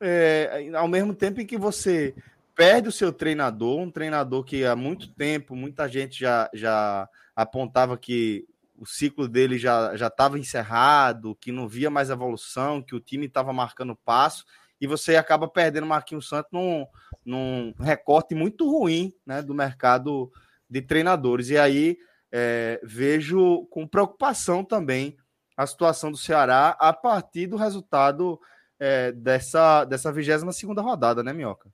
é, 0.00 0.70
ao 0.74 0.88
mesmo 0.88 1.14
tempo 1.14 1.40
em 1.40 1.46
que 1.46 1.56
você 1.56 2.14
perde 2.54 2.88
o 2.88 2.92
seu 2.92 3.12
treinador, 3.12 3.78
um 3.78 3.90
treinador 3.90 4.42
que 4.42 4.64
há 4.64 4.74
muito 4.74 5.08
tempo 5.08 5.54
muita 5.54 5.88
gente 5.88 6.18
já, 6.18 6.50
já 6.54 7.08
apontava 7.34 7.96
que 7.98 8.46
o 8.78 8.86
ciclo 8.86 9.28
dele 9.28 9.58
já 9.58 9.94
estava 9.94 10.38
encerrado, 10.38 11.36
que 11.40 11.50
não 11.50 11.68
via 11.68 11.90
mais 11.90 12.10
evolução, 12.10 12.82
que 12.82 12.94
o 12.94 13.00
time 13.00 13.26
estava 13.26 13.52
marcando 13.52 13.96
passo, 13.96 14.44
e 14.80 14.86
você 14.86 15.16
acaba 15.16 15.48
perdendo 15.48 15.84
o 15.84 15.88
Marquinhos 15.88 16.28
Santos 16.28 16.50
num, 16.52 16.86
num 17.24 17.74
recorte 17.80 18.34
muito 18.34 18.70
ruim 18.70 19.12
né, 19.24 19.42
do 19.42 19.54
mercado 19.54 20.30
de 20.68 20.82
treinadores. 20.82 21.48
E 21.48 21.56
aí 21.56 21.96
é, 22.30 22.80
vejo 22.82 23.66
com 23.70 23.86
preocupação 23.86 24.62
também 24.62 25.16
a 25.56 25.66
situação 25.66 26.10
do 26.10 26.18
Ceará 26.18 26.76
a 26.78 26.92
partir 26.92 27.46
do 27.46 27.56
resultado 27.56 28.38
é, 28.78 29.12
dessa, 29.12 29.84
dessa 29.84 30.12
22 30.12 30.54
segunda 30.54 30.82
rodada, 30.82 31.22
né, 31.22 31.32
Minhoca? 31.32 31.70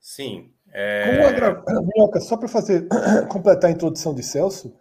Sim. 0.00 0.52
É... 0.72 1.24
Agra... 1.24 1.62
Minhoca, 1.94 2.20
só 2.20 2.36
para 2.36 2.48
fazer 2.48 2.88
completar 3.30 3.70
a 3.70 3.72
introdução 3.72 4.12
de 4.12 4.24
Celso, 4.24 4.74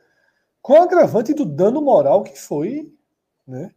com 0.63 0.79
o 0.79 0.81
agravante 0.81 1.33
do 1.33 1.45
dano 1.45 1.81
moral 1.81 2.23
que 2.23 2.39
foi 2.39 2.89
né, 3.45 3.69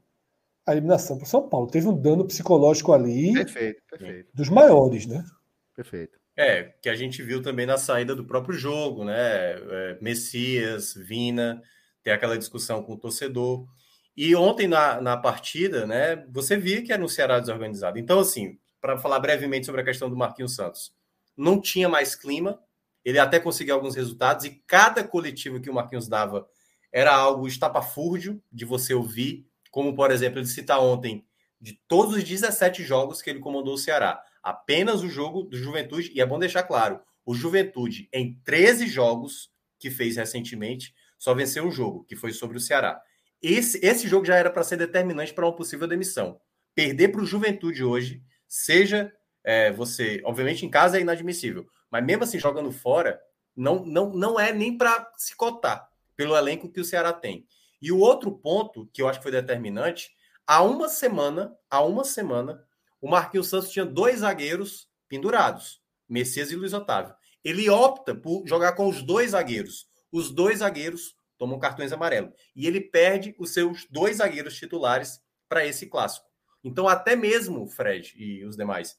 a 0.64 0.70
eliminação 0.70 1.18
para 1.18 1.26
o 1.26 1.28
São 1.28 1.48
Paulo. 1.48 1.66
Teve 1.66 1.88
um 1.88 2.00
dano 2.00 2.24
psicológico 2.24 2.92
ali 2.92 3.34
perfeito, 3.34 3.82
perfeito. 3.90 4.30
dos 4.32 4.48
maiores, 4.48 5.04
né? 5.04 5.24
Perfeito. 5.74 6.16
É, 6.36 6.74
que 6.80 6.88
a 6.88 6.94
gente 6.94 7.22
viu 7.22 7.42
também 7.42 7.66
na 7.66 7.76
saída 7.76 8.14
do 8.14 8.24
próprio 8.24 8.56
jogo, 8.56 9.04
né? 9.04 9.14
É, 9.16 9.98
Messias, 10.00 10.94
Vina, 10.94 11.60
tem 12.04 12.12
aquela 12.12 12.38
discussão 12.38 12.82
com 12.82 12.92
o 12.92 12.98
torcedor. 12.98 13.66
E 14.16 14.36
ontem 14.36 14.68
na, 14.68 15.00
na 15.00 15.16
partida, 15.16 15.86
né, 15.86 16.24
você 16.30 16.56
via 16.56 16.82
que 16.82 16.92
era 16.92 17.02
no 17.02 17.08
Ceará 17.08 17.40
desorganizado. 17.40 17.98
Então, 17.98 18.20
assim, 18.20 18.58
para 18.80 18.96
falar 18.96 19.18
brevemente 19.18 19.66
sobre 19.66 19.80
a 19.80 19.84
questão 19.84 20.08
do 20.08 20.16
Marquinhos 20.16 20.54
Santos, 20.54 20.94
não 21.36 21.60
tinha 21.60 21.88
mais 21.88 22.14
clima, 22.14 22.58
ele 23.04 23.18
até 23.18 23.40
conseguiu 23.40 23.74
alguns 23.74 23.94
resultados, 23.94 24.44
e 24.44 24.62
cada 24.66 25.02
coletivo 25.04 25.60
que 25.60 25.68
o 25.68 25.74
Marquinhos 25.74 26.08
dava 26.08 26.48
era 26.92 27.14
algo 27.14 27.46
estapafúrdio 27.46 28.42
de 28.50 28.64
você 28.64 28.94
ouvir, 28.94 29.46
como, 29.70 29.94
por 29.94 30.10
exemplo, 30.10 30.38
ele 30.38 30.46
cita 30.46 30.78
ontem, 30.78 31.26
de 31.60 31.74
todos 31.88 32.14
os 32.14 32.24
17 32.24 32.82
jogos 32.82 33.20
que 33.20 33.30
ele 33.30 33.40
comandou 33.40 33.74
o 33.74 33.78
Ceará, 33.78 34.22
apenas 34.42 35.02
o 35.02 35.08
jogo 35.08 35.42
do 35.42 35.56
Juventude, 35.56 36.12
e 36.14 36.20
é 36.20 36.26
bom 36.26 36.38
deixar 36.38 36.62
claro, 36.62 37.00
o 37.24 37.34
Juventude, 37.34 38.08
em 38.12 38.40
13 38.44 38.86
jogos 38.86 39.50
que 39.78 39.90
fez 39.90 40.16
recentemente, 40.16 40.94
só 41.18 41.34
venceu 41.34 41.64
um 41.64 41.70
jogo, 41.70 42.04
que 42.04 42.14
foi 42.14 42.32
sobre 42.32 42.56
o 42.56 42.60
Ceará. 42.60 43.00
Esse, 43.42 43.84
esse 43.84 44.06
jogo 44.08 44.24
já 44.24 44.36
era 44.36 44.50
para 44.50 44.62
ser 44.62 44.76
determinante 44.76 45.34
para 45.34 45.44
uma 45.44 45.54
possível 45.54 45.86
demissão. 45.86 46.40
Perder 46.74 47.08
para 47.08 47.20
o 47.20 47.26
Juventude 47.26 47.82
hoje, 47.82 48.22
seja 48.46 49.12
é, 49.42 49.72
você, 49.72 50.20
obviamente 50.24 50.64
em 50.64 50.70
casa 50.70 50.98
é 50.98 51.00
inadmissível, 51.00 51.66
mas 51.90 52.04
mesmo 52.04 52.24
assim 52.24 52.38
jogando 52.38 52.70
fora, 52.70 53.20
não, 53.54 53.84
não, 53.84 54.10
não 54.12 54.38
é 54.38 54.52
nem 54.52 54.76
para 54.76 55.10
se 55.16 55.34
cotar 55.36 55.88
pelo 56.16 56.36
elenco 56.36 56.70
que 56.70 56.80
o 56.80 56.84
Ceará 56.84 57.12
tem. 57.12 57.46
E 57.80 57.92
o 57.92 57.98
outro 57.98 58.32
ponto 58.32 58.88
que 58.92 59.02
eu 59.02 59.08
acho 59.08 59.18
que 59.18 59.24
foi 59.24 59.32
determinante, 59.32 60.10
há 60.46 60.62
uma 60.62 60.88
semana, 60.88 61.54
há 61.70 61.82
uma 61.82 62.04
semana, 62.04 62.64
o 63.00 63.08
Marquinhos 63.08 63.48
Santos 63.48 63.70
tinha 63.70 63.84
dois 63.84 64.20
zagueiros 64.20 64.88
pendurados, 65.08 65.80
Messias 66.08 66.50
e 66.50 66.56
Luiz 66.56 66.72
Otávio. 66.72 67.14
Ele 67.44 67.68
opta 67.70 68.14
por 68.14 68.46
jogar 68.46 68.72
com 68.72 68.88
os 68.88 69.02
dois 69.02 69.30
zagueiros. 69.30 69.86
Os 70.10 70.32
dois 70.32 70.58
zagueiros 70.58 71.14
tomam 71.38 71.58
cartões 71.58 71.92
amarelos. 71.92 72.32
E 72.54 72.66
ele 72.66 72.80
perde 72.80 73.34
os 73.38 73.52
seus 73.52 73.86
dois 73.90 74.16
zagueiros 74.16 74.56
titulares 74.56 75.20
para 75.48 75.64
esse 75.64 75.86
clássico. 75.86 76.26
Então, 76.64 76.88
até 76.88 77.14
mesmo, 77.14 77.68
Fred 77.68 78.14
e 78.16 78.44
os 78.44 78.56
demais, 78.56 78.96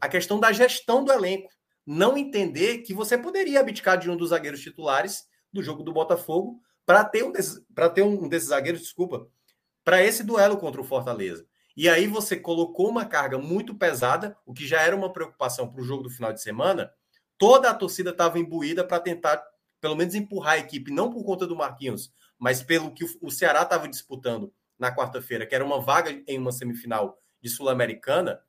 a 0.00 0.08
questão 0.08 0.40
da 0.40 0.50
gestão 0.50 1.04
do 1.04 1.12
elenco. 1.12 1.48
Não 1.86 2.16
entender 2.16 2.78
que 2.78 2.94
você 2.94 3.16
poderia 3.16 3.60
abdicar 3.60 3.98
de 3.98 4.10
um 4.10 4.16
dos 4.16 4.30
zagueiros 4.30 4.60
titulares 4.60 5.24
do 5.54 5.62
jogo 5.62 5.82
do 5.82 5.92
Botafogo 5.92 6.60
para 6.84 7.04
ter, 7.04 7.24
um 7.24 7.32
desses, 7.32 7.64
ter 7.94 8.02
um 8.02 8.28
desses 8.28 8.48
zagueiros, 8.48 8.82
desculpa, 8.82 9.26
para 9.82 10.02
esse 10.02 10.22
duelo 10.22 10.58
contra 10.58 10.80
o 10.80 10.84
Fortaleza. 10.84 11.46
E 11.76 11.88
aí 11.88 12.06
você 12.06 12.36
colocou 12.36 12.88
uma 12.88 13.04
carga 13.04 13.38
muito 13.38 13.74
pesada, 13.74 14.36
o 14.44 14.52
que 14.52 14.66
já 14.66 14.80
era 14.82 14.94
uma 14.94 15.12
preocupação 15.12 15.70
para 15.70 15.80
o 15.80 15.84
jogo 15.84 16.02
do 16.02 16.10
final 16.10 16.32
de 16.32 16.42
semana. 16.42 16.92
Toda 17.38 17.70
a 17.70 17.74
torcida 17.74 18.10
estava 18.10 18.38
imbuída 18.38 18.84
para 18.84 19.00
tentar, 19.00 19.42
pelo 19.80 19.96
menos, 19.96 20.14
empurrar 20.14 20.54
a 20.54 20.58
equipe, 20.58 20.92
não 20.92 21.10
por 21.10 21.24
conta 21.24 21.46
do 21.46 21.56
Marquinhos, 21.56 22.12
mas 22.38 22.62
pelo 22.62 22.92
que 22.92 23.04
o 23.20 23.30
Ceará 23.30 23.62
estava 23.62 23.88
disputando 23.88 24.52
na 24.78 24.94
quarta-feira, 24.94 25.46
que 25.46 25.54
era 25.54 25.64
uma 25.64 25.80
vaga 25.80 26.22
em 26.26 26.38
uma 26.38 26.52
semifinal 26.52 27.18
de 27.40 27.48
Sul-Americana. 27.48 28.40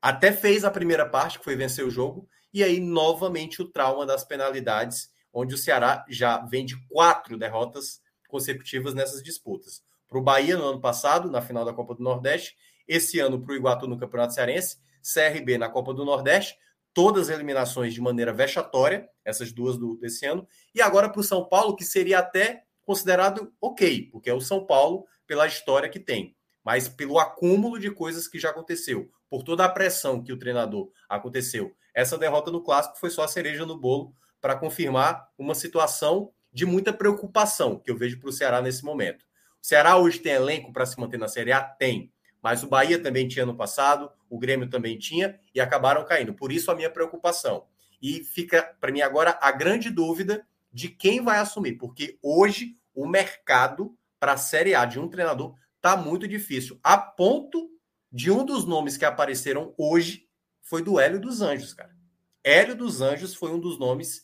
Até 0.00 0.32
fez 0.32 0.64
a 0.64 0.70
primeira 0.70 1.08
parte, 1.08 1.38
que 1.38 1.44
foi 1.44 1.56
vencer 1.56 1.84
o 1.84 1.90
jogo, 1.90 2.28
e 2.52 2.62
aí 2.62 2.80
novamente 2.80 3.62
o 3.62 3.68
trauma 3.68 4.04
das 4.06 4.24
penalidades, 4.24 5.10
onde 5.34 5.54
o 5.54 5.58
Ceará 5.58 6.04
já 6.08 6.38
vem 6.38 6.64
de 6.64 6.76
quatro 6.88 7.36
derrotas 7.36 8.00
consecutivas 8.28 8.94
nessas 8.94 9.22
disputas 9.22 9.82
para 10.14 10.18
o 10.18 10.22
Bahia 10.22 10.56
no 10.56 10.64
ano 10.64 10.80
passado, 10.80 11.28
na 11.28 11.42
final 11.42 11.64
da 11.64 11.72
Copa 11.72 11.94
do 11.94 12.02
Nordeste, 12.02 12.56
esse 12.86 13.18
ano 13.18 13.40
para 13.40 13.52
o 13.52 13.56
Iguatu 13.56 13.88
no 13.88 13.98
Campeonato 13.98 14.34
Cearense, 14.34 14.78
CRB 15.02 15.58
na 15.58 15.68
Copa 15.68 15.92
do 15.92 16.04
Nordeste, 16.04 16.56
todas 16.92 17.28
as 17.28 17.34
eliminações 17.34 17.92
de 17.92 18.00
maneira 18.00 18.32
vexatória, 18.32 19.08
essas 19.24 19.52
duas 19.52 19.76
do, 19.76 19.96
desse 19.96 20.24
ano, 20.24 20.46
e 20.72 20.80
agora 20.80 21.08
para 21.08 21.20
o 21.20 21.24
São 21.24 21.44
Paulo, 21.44 21.74
que 21.74 21.84
seria 21.84 22.20
até 22.20 22.62
considerado 22.82 23.52
ok, 23.60 24.08
porque 24.12 24.30
é 24.30 24.34
o 24.34 24.40
São 24.40 24.64
Paulo 24.64 25.04
pela 25.26 25.46
história 25.46 25.88
que 25.88 25.98
tem, 25.98 26.36
mas 26.62 26.88
pelo 26.88 27.18
acúmulo 27.18 27.78
de 27.78 27.90
coisas 27.90 28.28
que 28.28 28.38
já 28.38 28.50
aconteceu, 28.50 29.10
por 29.28 29.42
toda 29.42 29.64
a 29.64 29.68
pressão 29.68 30.22
que 30.22 30.32
o 30.32 30.38
treinador 30.38 30.90
aconteceu. 31.08 31.74
Essa 31.92 32.16
derrota 32.16 32.52
no 32.52 32.62
clássico 32.62 32.98
foi 32.98 33.10
só 33.10 33.24
a 33.24 33.28
cereja 33.28 33.66
no 33.66 33.76
bolo 33.76 34.14
para 34.44 34.56
confirmar 34.56 35.30
uma 35.38 35.54
situação 35.54 36.30
de 36.52 36.66
muita 36.66 36.92
preocupação 36.92 37.78
que 37.78 37.90
eu 37.90 37.96
vejo 37.96 38.20
para 38.20 38.28
o 38.28 38.32
Ceará 38.32 38.60
nesse 38.60 38.84
momento. 38.84 39.24
O 39.62 39.66
Ceará 39.66 39.96
hoje 39.96 40.18
tem 40.18 40.34
elenco 40.34 40.70
para 40.70 40.84
se 40.84 41.00
manter 41.00 41.16
na 41.16 41.28
Série 41.28 41.50
A? 41.50 41.62
Tem. 41.62 42.12
Mas 42.42 42.62
o 42.62 42.66
Bahia 42.66 43.02
também 43.02 43.26
tinha 43.26 43.46
no 43.46 43.56
passado, 43.56 44.10
o 44.28 44.38
Grêmio 44.38 44.68
também 44.68 44.98
tinha 44.98 45.40
e 45.54 45.62
acabaram 45.62 46.04
caindo. 46.04 46.34
Por 46.34 46.52
isso 46.52 46.70
a 46.70 46.74
minha 46.74 46.90
preocupação. 46.90 47.64
E 48.02 48.22
fica 48.22 48.62
para 48.78 48.92
mim 48.92 49.00
agora 49.00 49.38
a 49.40 49.50
grande 49.50 49.88
dúvida 49.88 50.46
de 50.70 50.90
quem 50.90 51.22
vai 51.22 51.38
assumir, 51.38 51.78
porque 51.78 52.18
hoje 52.22 52.76
o 52.94 53.06
mercado 53.06 53.96
para 54.20 54.34
a 54.34 54.36
Série 54.36 54.74
A 54.74 54.84
de 54.84 55.00
um 55.00 55.08
treinador 55.08 55.54
está 55.76 55.96
muito 55.96 56.28
difícil, 56.28 56.78
a 56.84 56.98
ponto 56.98 57.70
de 58.12 58.30
um 58.30 58.44
dos 58.44 58.66
nomes 58.66 58.98
que 58.98 59.06
apareceram 59.06 59.72
hoje 59.78 60.28
foi 60.60 60.82
do 60.82 61.00
Hélio 61.00 61.18
dos 61.18 61.40
Anjos, 61.40 61.72
cara. 61.72 61.96
Hélio 62.44 62.76
dos 62.76 63.00
Anjos 63.00 63.34
foi 63.34 63.50
um 63.50 63.58
dos 63.58 63.78
nomes 63.78 64.22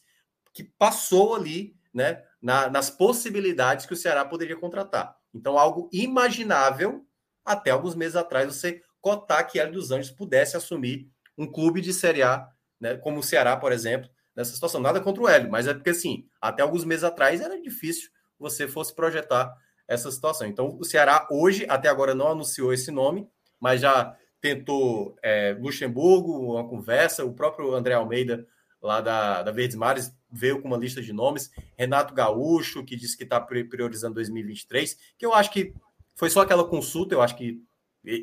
que 0.52 0.64
passou 0.64 1.34
ali, 1.34 1.76
né, 1.92 2.22
na, 2.40 2.68
nas 2.68 2.90
possibilidades 2.90 3.86
que 3.86 3.92
o 3.92 3.96
Ceará 3.96 4.24
poderia 4.24 4.56
contratar. 4.56 5.16
Então, 5.34 5.58
algo 5.58 5.88
imaginável 5.92 7.06
até 7.44 7.70
alguns 7.70 7.94
meses 7.94 8.16
atrás 8.16 8.46
você 8.46 8.82
cotar 9.00 9.46
que 9.46 9.58
Hélio 9.58 9.74
dos 9.74 9.90
Anjos 9.90 10.10
pudesse 10.10 10.56
assumir 10.56 11.08
um 11.36 11.50
clube 11.50 11.80
de 11.80 11.92
Série 11.92 12.22
A, 12.22 12.48
né, 12.80 12.96
como 12.96 13.20
o 13.20 13.22
Ceará, 13.22 13.56
por 13.56 13.72
exemplo, 13.72 14.08
nessa 14.34 14.52
situação. 14.52 14.80
Nada 14.80 15.00
contra 15.00 15.22
o 15.22 15.28
Hélio, 15.28 15.50
mas 15.50 15.66
é 15.66 15.74
porque, 15.74 15.90
assim, 15.90 16.26
até 16.40 16.62
alguns 16.62 16.84
meses 16.84 17.04
atrás 17.04 17.40
era 17.40 17.60
difícil 17.60 18.10
você 18.38 18.66
fosse 18.66 18.94
projetar 18.94 19.54
essa 19.86 20.10
situação. 20.10 20.46
Então, 20.46 20.76
o 20.78 20.84
Ceará 20.84 21.26
hoje, 21.30 21.66
até 21.68 21.88
agora, 21.88 22.14
não 22.14 22.28
anunciou 22.28 22.72
esse 22.72 22.90
nome, 22.90 23.28
mas 23.58 23.80
já 23.80 24.16
tentou 24.40 25.16
é, 25.22 25.56
Luxemburgo, 25.60 26.54
uma 26.54 26.66
conversa, 26.66 27.24
o 27.24 27.34
próprio 27.34 27.74
André 27.74 27.94
Almeida, 27.94 28.46
lá 28.80 29.00
da, 29.00 29.42
da 29.42 29.52
Verdes 29.52 29.76
Mares, 29.76 30.10
veio 30.32 30.60
com 30.60 30.68
uma 30.68 30.76
lista 30.76 31.02
de 31.02 31.12
nomes, 31.12 31.50
Renato 31.76 32.14
Gaúcho, 32.14 32.84
que 32.84 32.96
disse 32.96 33.16
que 33.16 33.24
está 33.24 33.40
priorizando 33.40 34.14
2023, 34.14 34.96
que 35.18 35.26
eu 35.26 35.34
acho 35.34 35.50
que 35.50 35.74
foi 36.14 36.30
só 36.30 36.40
aquela 36.40 36.64
consulta, 36.64 37.14
eu 37.14 37.22
acho 37.22 37.36
que 37.36 37.62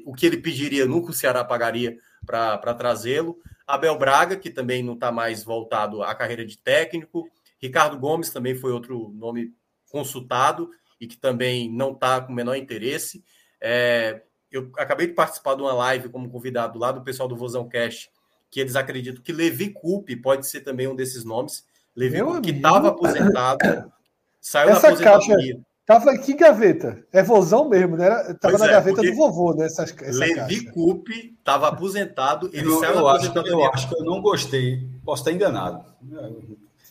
o 0.06 0.14
que 0.14 0.26
ele 0.26 0.38
pediria 0.38 0.86
nunca 0.88 1.12
o 1.12 1.14
Ceará 1.14 1.44
pagaria 1.44 1.98
para 2.26 2.74
trazê-lo. 2.74 3.40
Abel 3.66 3.98
Braga, 3.98 4.36
que 4.36 4.50
também 4.50 4.82
não 4.84 4.94
está 4.94 5.12
mais 5.12 5.44
voltado 5.44 6.02
à 6.02 6.14
carreira 6.16 6.46
de 6.46 6.58
técnico. 6.58 7.30
Ricardo 7.60 7.98
Gomes 7.98 8.30
também 8.30 8.56
foi 8.56 8.72
outro 8.72 9.10
nome 9.16 9.54
consultado 9.90 10.70
e 11.00 11.08
que 11.08 11.18
também 11.18 11.70
não 11.70 11.92
está 11.92 12.22
com 12.22 12.32
o 12.32 12.36
menor 12.36 12.56
interesse. 12.56 13.24
É, 13.60 14.24
eu 14.52 14.72
acabei 14.78 15.08
de 15.08 15.14
participar 15.14 15.56
de 15.56 15.62
uma 15.62 15.74
live 15.74 16.10
como 16.10 16.30
convidado 16.30 16.80
lá 16.80 16.92
do 16.92 17.04
pessoal 17.04 17.28
do 17.28 17.36
Vozão 17.36 17.68
Cast, 17.68 18.10
que 18.50 18.60
eles 18.60 18.76
acreditam 18.76 19.22
que 19.22 19.34
Levi 19.34 19.72
Coupe 19.72 20.16
pode 20.16 20.48
ser 20.48 20.62
também 20.62 20.88
um 20.88 20.96
desses 20.96 21.24
nomes. 21.24 21.66
Levi 21.98 22.22
Coupe, 22.22 22.42
que 22.42 22.52
estava 22.52 22.90
aposentado, 22.90 23.92
saiu 24.40 24.70
Essa 24.70 24.82
da 24.82 24.88
aposentadoria. 24.90 25.54
Caixa... 25.56 25.68
Tava 25.88 26.18
que 26.18 26.34
gaveta? 26.34 27.02
É 27.14 27.24
vozão 27.24 27.68
mesmo, 27.68 27.96
né? 27.96 28.10
Tava 28.10 28.58
pois 28.58 28.60
na 28.60 28.68
é, 28.68 28.72
gaveta 28.72 29.02
do 29.02 29.16
vovô, 29.16 29.54
né? 29.56 29.66
Essa, 29.66 29.84
essa 29.84 30.20
Levi 30.20 30.36
caixa. 30.36 30.72
Coupe 30.74 31.36
estava 31.40 31.70
aposentado. 31.70 32.50
Ele 32.54 32.68
eu, 32.68 32.84
eu 32.84 33.08
acho, 33.08 33.32
que, 33.32 33.40
eu 33.40 33.66
acho 33.66 33.90
que 33.90 33.96
eu 33.96 34.04
não 34.04 34.22
gostei. 34.22 34.86
Posso 35.04 35.22
estar 35.22 35.32
enganado. 35.32 35.86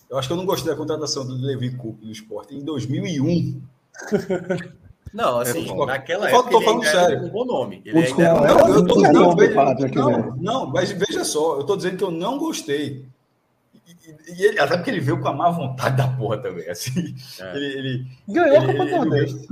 Eu 0.09 0.19
acho 0.19 0.29
que 0.29 0.33
eu 0.33 0.37
não 0.37 0.47
gostei 0.47 0.73
da 0.73 0.79
contratação 0.79 1.27
do 1.27 1.35
Levi 1.35 1.77
Coupe 1.77 2.07
no 2.07 2.11
esporte 2.11 2.55
em 2.55 2.65
2001. 2.65 3.61
Não, 5.15 5.39
assim, 5.39 5.71
é, 5.71 5.87
naquela 5.87 6.29
época 6.29 6.51
tô 6.51 6.61
falando 6.61 6.85
sério. 6.85 7.25
um 7.25 7.31
bom 7.31 7.45
nome. 7.47 7.81
Ele 7.87 8.05
ainda 8.05 8.23
era... 8.23 8.35
não, 8.35 8.69
eu 8.69 8.87
tô, 8.87 9.01
não, 9.01 9.35
não, 9.95 10.37
não, 10.37 10.67
mas 10.67 10.91
veja 10.91 11.25
só, 11.25 11.57
eu 11.57 11.65
tô 11.65 11.75
dizendo 11.75 11.97
que 11.97 12.05
eu 12.05 12.11
não 12.11 12.37
gostei. 12.37 13.07
E, 13.87 14.35
e 14.35 14.45
ele, 14.45 14.59
até 14.59 14.77
porque 14.77 14.91
ele 14.91 15.01
veio 15.01 15.21
com 15.21 15.29
a 15.29 15.33
má 15.33 15.51
vontade 15.51 15.97
da 15.99 16.09
porra 16.09 16.39
também. 16.39 16.69
Assim, 16.69 17.15
é. 17.41 17.57
ele, 17.57 17.79
ele, 17.79 18.07
ganhou 18.29 18.59
a 18.59 18.67
Copa 18.67 18.85
do 18.85 18.91
Nordeste. 18.91 19.49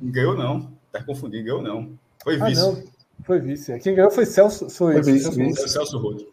Ganhou 0.00 0.36
não. 0.36 0.72
Tá 0.92 1.02
confundindo, 1.02 1.44
ganhou 1.44 1.62
não. 1.62 1.98
Foi 2.22 2.40
ah, 2.40 2.44
vice. 2.46 2.60
Ah, 2.60 2.64
não. 2.64 2.84
Foi 3.24 3.40
vice. 3.40 3.78
Quem 3.80 3.94
ganhou 3.94 4.10
foi 4.10 4.26
Celso. 4.26 4.68
Foi, 4.68 4.94
foi 4.94 5.12
vice. 5.12 5.24
Celso, 5.24 5.38
vice. 5.38 5.68
Celso 5.68 5.98
Rodo. 5.98 6.32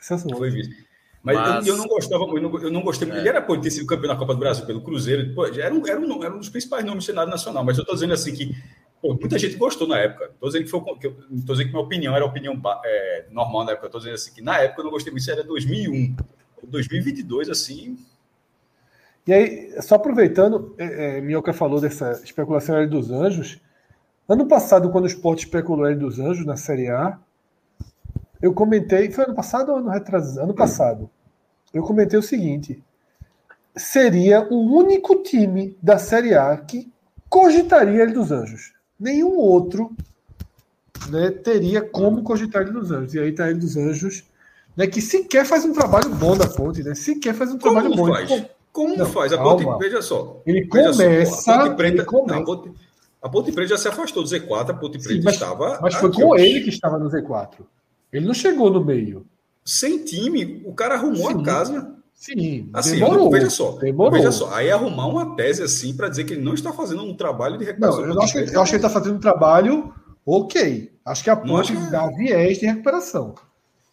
Celso 0.00 0.24
Rodo. 0.24 0.38
Foi 0.38 0.50
vice. 0.50 0.86
Mas, 1.22 1.36
Mas... 1.36 1.66
Eu, 1.66 1.74
eu, 1.74 1.78
não 1.78 1.86
gostava, 1.86 2.24
eu 2.24 2.42
não, 2.42 2.58
eu 2.60 2.70
não 2.70 2.82
gostei 2.82 3.06
muito. 3.06 3.18
É. 3.18 3.20
Ele 3.20 3.28
era 3.28 3.40
pô, 3.40 3.56
ter 3.56 3.70
sido 3.70 3.86
campeão 3.86 4.12
da 4.12 4.18
Copa 4.18 4.34
do 4.34 4.40
Brasil 4.40 4.66
pelo 4.66 4.82
Cruzeiro, 4.82 5.32
pô, 5.34 5.46
era, 5.46 5.72
um, 5.72 5.86
era, 5.86 6.00
um, 6.00 6.24
era 6.24 6.34
um 6.34 6.38
dos 6.38 6.48
principais 6.48 6.84
nomes 6.84 7.04
do 7.04 7.06
cenário 7.06 7.30
nacional. 7.30 7.64
Mas 7.64 7.78
eu 7.78 7.82
estou 7.82 7.94
dizendo 7.94 8.12
assim 8.12 8.34
que 8.34 8.56
pô, 9.02 9.14
muita 9.14 9.36
gente 9.36 9.56
gostou 9.56 9.88
na 9.88 9.98
época. 9.98 10.30
Estou 10.32 10.48
dizendo 10.48 10.64
que 10.64 10.70
foi 10.70 10.80
que 10.98 11.06
eu, 11.08 11.16
dizendo 11.28 11.64
que 11.64 11.72
minha 11.72 11.80
opinião 11.80 12.14
era 12.14 12.24
opinião 12.24 12.58
é, 12.84 13.26
normal 13.30 13.64
na 13.64 13.72
época. 13.72 13.88
Estou 13.88 14.00
dizendo 14.00 14.14
assim 14.14 14.32
que 14.32 14.40
na 14.40 14.58
época 14.60 14.80
eu 14.80 14.84
não 14.84 14.92
gostei 14.92 15.10
muito, 15.10 15.22
isso 15.22 15.30
era 15.32 15.42
2001. 15.42 16.14
2022, 16.62 17.50
assim. 17.50 17.98
E 19.26 19.32
aí, 19.32 19.82
só 19.82 19.96
aproveitando, 19.96 20.74
é, 20.78 21.18
é, 21.18 21.20
Minhoca 21.20 21.52
falou 21.52 21.80
dessa 21.80 22.20
especulação 22.24 22.76
L 22.76 22.86
dos 22.86 23.10
Anjos. 23.10 23.60
Ano 24.28 24.46
passado, 24.46 24.90
quando 24.90 25.04
o 25.04 25.08
Sport 25.08 25.40
especulou 25.40 25.86
L 25.86 25.96
dos 25.96 26.20
Anjos 26.20 26.46
na 26.46 26.56
Série 26.56 26.88
A, 26.88 27.18
eu 28.40 28.54
comentei, 28.54 29.10
foi 29.10 29.24
ano 29.24 29.34
passado 29.34 29.70
ou 29.70 29.78
ano 29.78 29.90
retrasado? 29.90 30.44
Ano 30.44 30.54
passado. 30.54 31.10
Eu 31.74 31.82
comentei 31.82 32.18
o 32.18 32.22
seguinte: 32.22 32.82
seria 33.76 34.46
o 34.48 34.76
único 34.76 35.22
time 35.22 35.76
da 35.82 35.98
Série 35.98 36.34
A 36.34 36.56
que 36.56 36.92
cogitaria 37.28 38.02
ele 38.02 38.12
dos 38.12 38.30
Anjos. 38.30 38.72
Nenhum 39.02 39.36
outro 39.36 39.90
né, 41.10 41.32
teria 41.32 41.82
como 41.82 42.22
cogitar 42.22 42.62
ele 42.62 42.70
dos 42.70 42.92
Anjos. 42.92 43.14
E 43.14 43.18
aí 43.18 43.32
tá 43.32 43.50
ele 43.50 43.58
dos 43.58 43.76
Anjos, 43.76 44.22
né, 44.76 44.86
que 44.86 45.02
sequer 45.02 45.44
faz 45.44 45.64
um 45.64 45.72
trabalho 45.72 46.08
bom 46.10 46.36
da 46.36 46.46
ponte, 46.46 46.84
né? 46.84 46.94
Sequer 46.94 47.34
faz 47.34 47.50
um 47.50 47.58
como 47.58 47.80
trabalho 47.80 47.96
bom. 47.96 48.06
Faz? 48.06 48.46
Como 48.70 48.96
não, 48.96 49.06
faz? 49.06 49.32
A 49.32 49.38
ponte, 49.38 49.66
veja 49.80 50.00
só. 50.00 50.40
Ele 50.46 50.66
começa. 50.68 51.24
Só, 51.26 51.52
a 51.52 51.64
ponte 51.64 51.76
preta, 51.76 52.04
começa. 52.04 52.32
Não, 52.32 52.42
a, 52.42 52.44
ponte, 52.44 52.72
a 53.22 53.28
ponte 53.28 53.52
preta 53.52 53.70
já 53.70 53.76
se 53.76 53.88
afastou 53.88 54.22
do 54.22 54.28
Z4, 54.28 54.70
a 54.70 54.74
ponte 54.74 54.98
preta 54.98 55.14
Sim, 55.14 55.22
mas, 55.24 55.34
estava. 55.34 55.80
Mas 55.82 55.94
foi 55.96 56.12
com 56.12 56.36
ele 56.38 56.60
que 56.60 56.70
estava 56.70 56.96
no 56.96 57.10
Z4. 57.10 57.56
Ele 58.12 58.24
não 58.24 58.34
chegou 58.34 58.70
no 58.70 58.84
meio. 58.84 59.26
Sem 59.64 60.04
time, 60.04 60.62
o 60.64 60.72
cara 60.72 60.94
arrumou 60.94 61.28
Sim. 61.32 61.40
a 61.40 61.42
casa. 61.42 61.94
Sim, 62.14 62.70
assim, 62.72 63.00
demorou, 63.00 63.30
veja 63.30 63.50
só, 63.50 63.72
demorou. 63.72 64.12
veja 64.12 64.30
só, 64.30 64.54
aí 64.54 64.70
arrumar 64.70 65.06
uma 65.06 65.34
tese 65.34 65.60
assim 65.62 65.96
para 65.96 66.08
dizer 66.08 66.22
que 66.22 66.34
ele 66.34 66.42
não 66.42 66.54
está 66.54 66.72
fazendo 66.72 67.02
um 67.02 67.16
trabalho 67.16 67.58
de 67.58 67.64
recuperação. 67.64 68.06
Não, 68.06 68.14
eu 68.14 68.22
acho, 68.22 68.32
que, 68.32 68.54
eu 68.54 68.62
acho 68.62 68.70
que 68.70 68.76
ele 68.76 68.86
está 68.86 68.90
fazendo 68.90 69.16
um 69.16 69.20
trabalho 69.20 69.92
ok. 70.24 70.92
Acho 71.04 71.24
que 71.24 71.30
a 71.30 71.36
ponte 71.36 71.74
que... 71.74 71.90
dá 71.90 72.06
viés 72.08 72.58
de 72.58 72.66
recuperação. 72.66 73.34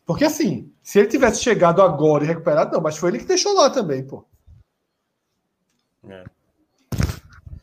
Porque 0.05 0.25
assim, 0.25 0.71
se 0.83 0.99
ele 0.99 1.07
tivesse 1.07 1.41
chegado 1.41 1.81
agora 1.81 2.23
e 2.23 2.27
recuperado, 2.27 2.71
não, 2.71 2.81
mas 2.81 2.97
foi 2.97 3.09
ele 3.09 3.19
que 3.19 3.25
deixou 3.25 3.53
lá 3.53 3.69
também, 3.69 4.05
pô. 4.05 4.23
É. 6.07 6.23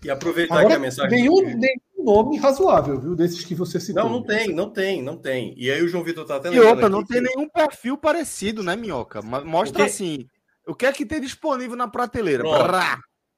E 0.04 0.10
aproveitar 0.10 0.54
agora, 0.54 0.68
que 0.68 0.74
a 0.74 0.78
mensagem. 0.78 1.10
Nenhum, 1.10 1.42
nenhum 1.42 2.04
nome 2.04 2.36
razoável, 2.38 3.00
viu? 3.00 3.16
Desses 3.16 3.44
que 3.44 3.54
você 3.54 3.80
citou. 3.80 4.04
Não, 4.04 4.10
não 4.10 4.22
tem, 4.22 4.54
não 4.54 4.70
tem, 4.70 5.02
não 5.02 5.16
tem. 5.16 5.54
E 5.56 5.70
aí 5.70 5.82
o 5.82 5.88
João 5.88 6.04
Vitor 6.04 6.24
tá 6.24 6.36
até 6.36 6.52
E 6.52 6.60
outra, 6.60 6.88
não 6.88 7.04
tem 7.04 7.22
que... 7.22 7.28
nenhum 7.28 7.48
perfil 7.48 7.96
parecido, 7.96 8.62
né, 8.62 8.76
Minhoca? 8.76 9.20
Mostra 9.22 9.78
Porque... 9.78 9.82
assim. 9.82 10.28
O 10.66 10.74
que 10.74 10.86
é 10.86 10.92
que 10.92 11.06
tem 11.06 11.20
disponível 11.20 11.76
na 11.76 11.88
prateleira? 11.88 12.42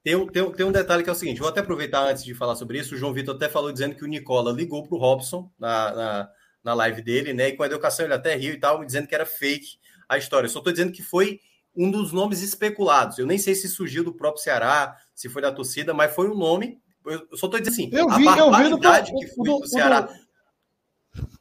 Tem, 0.03 0.27
tem, 0.29 0.53
tem 0.53 0.67
um 0.67 0.73
detalhe 0.73 1.03
que 1.03 1.11
é 1.11 1.13
o 1.13 1.17
seguinte: 1.17 1.41
vou 1.41 1.49
até 1.49 1.61
aproveitar 1.61 2.09
antes 2.09 2.25
de 2.25 2.35
falar 2.35 2.57
sobre 2.57 2.79
isso. 2.79 2.95
O 2.95 2.99
João 2.99 3.13
Vitor 3.13 3.37
até 3.37 3.49
falou 3.49 3.73
dizendo 3.73 3.95
que 3.95 4.05
o 4.05 4.09
Nicola 4.09 4.53
ligou 4.53 4.87
para 4.87 4.97
o 4.97 5.01
Robson 5.01 5.51
na, 5.59 5.95
na, 5.95 6.31
na, 6.65 6.75
live 6.75 7.03
dele, 7.03 7.33
né? 7.35 7.49
E 7.49 7.57
com 7.57 7.63
a 7.63 7.67
educação 7.67 8.07
ele 8.07 8.15
até 8.15 8.35
riu 8.35 8.55
e 8.55 8.61
tal, 8.61 8.85
dizendo 8.85 9.07
que 9.07 9.15
era 9.15 9.27
fake 9.27 9.79
a 10.09 10.17
história. 10.17 10.47
Eu 10.47 10.51
só 10.51 10.59
estou 10.59 10.73
dizendo 10.73 10.93
que 10.93 11.03
foi 11.03 11.41
um 11.77 11.91
dos 11.91 12.13
nomes 12.13 12.43
especulados. 12.43 13.19
Eu 13.19 13.27
nem 13.27 13.39
sei 13.39 13.55
se 13.55 13.69
surgiu 13.69 14.03
do 14.03 14.15
próprio 14.15 14.43
Ceará, 14.43 14.97
se 15.15 15.29
foi 15.29 15.43
da 15.43 15.53
torcida, 15.53 15.93
mas 15.93 16.15
foi 16.15 16.29
um 16.29 16.37
nome 16.37 16.81
eu 17.11 17.37
só 17.37 17.47
estou 17.47 17.61
dizendo 17.61 17.69
assim, 17.69 17.91
eu 17.93 18.09
vi, 18.11 18.29
a 18.29 18.37
barbaridade 18.37 19.13
eu 19.13 19.19
vi 19.19 19.27
que 19.27 19.35
foi 19.35 19.49
do, 19.49 19.59
do 19.61 19.67
Ceará. 19.67 20.01
Do... 20.03 20.13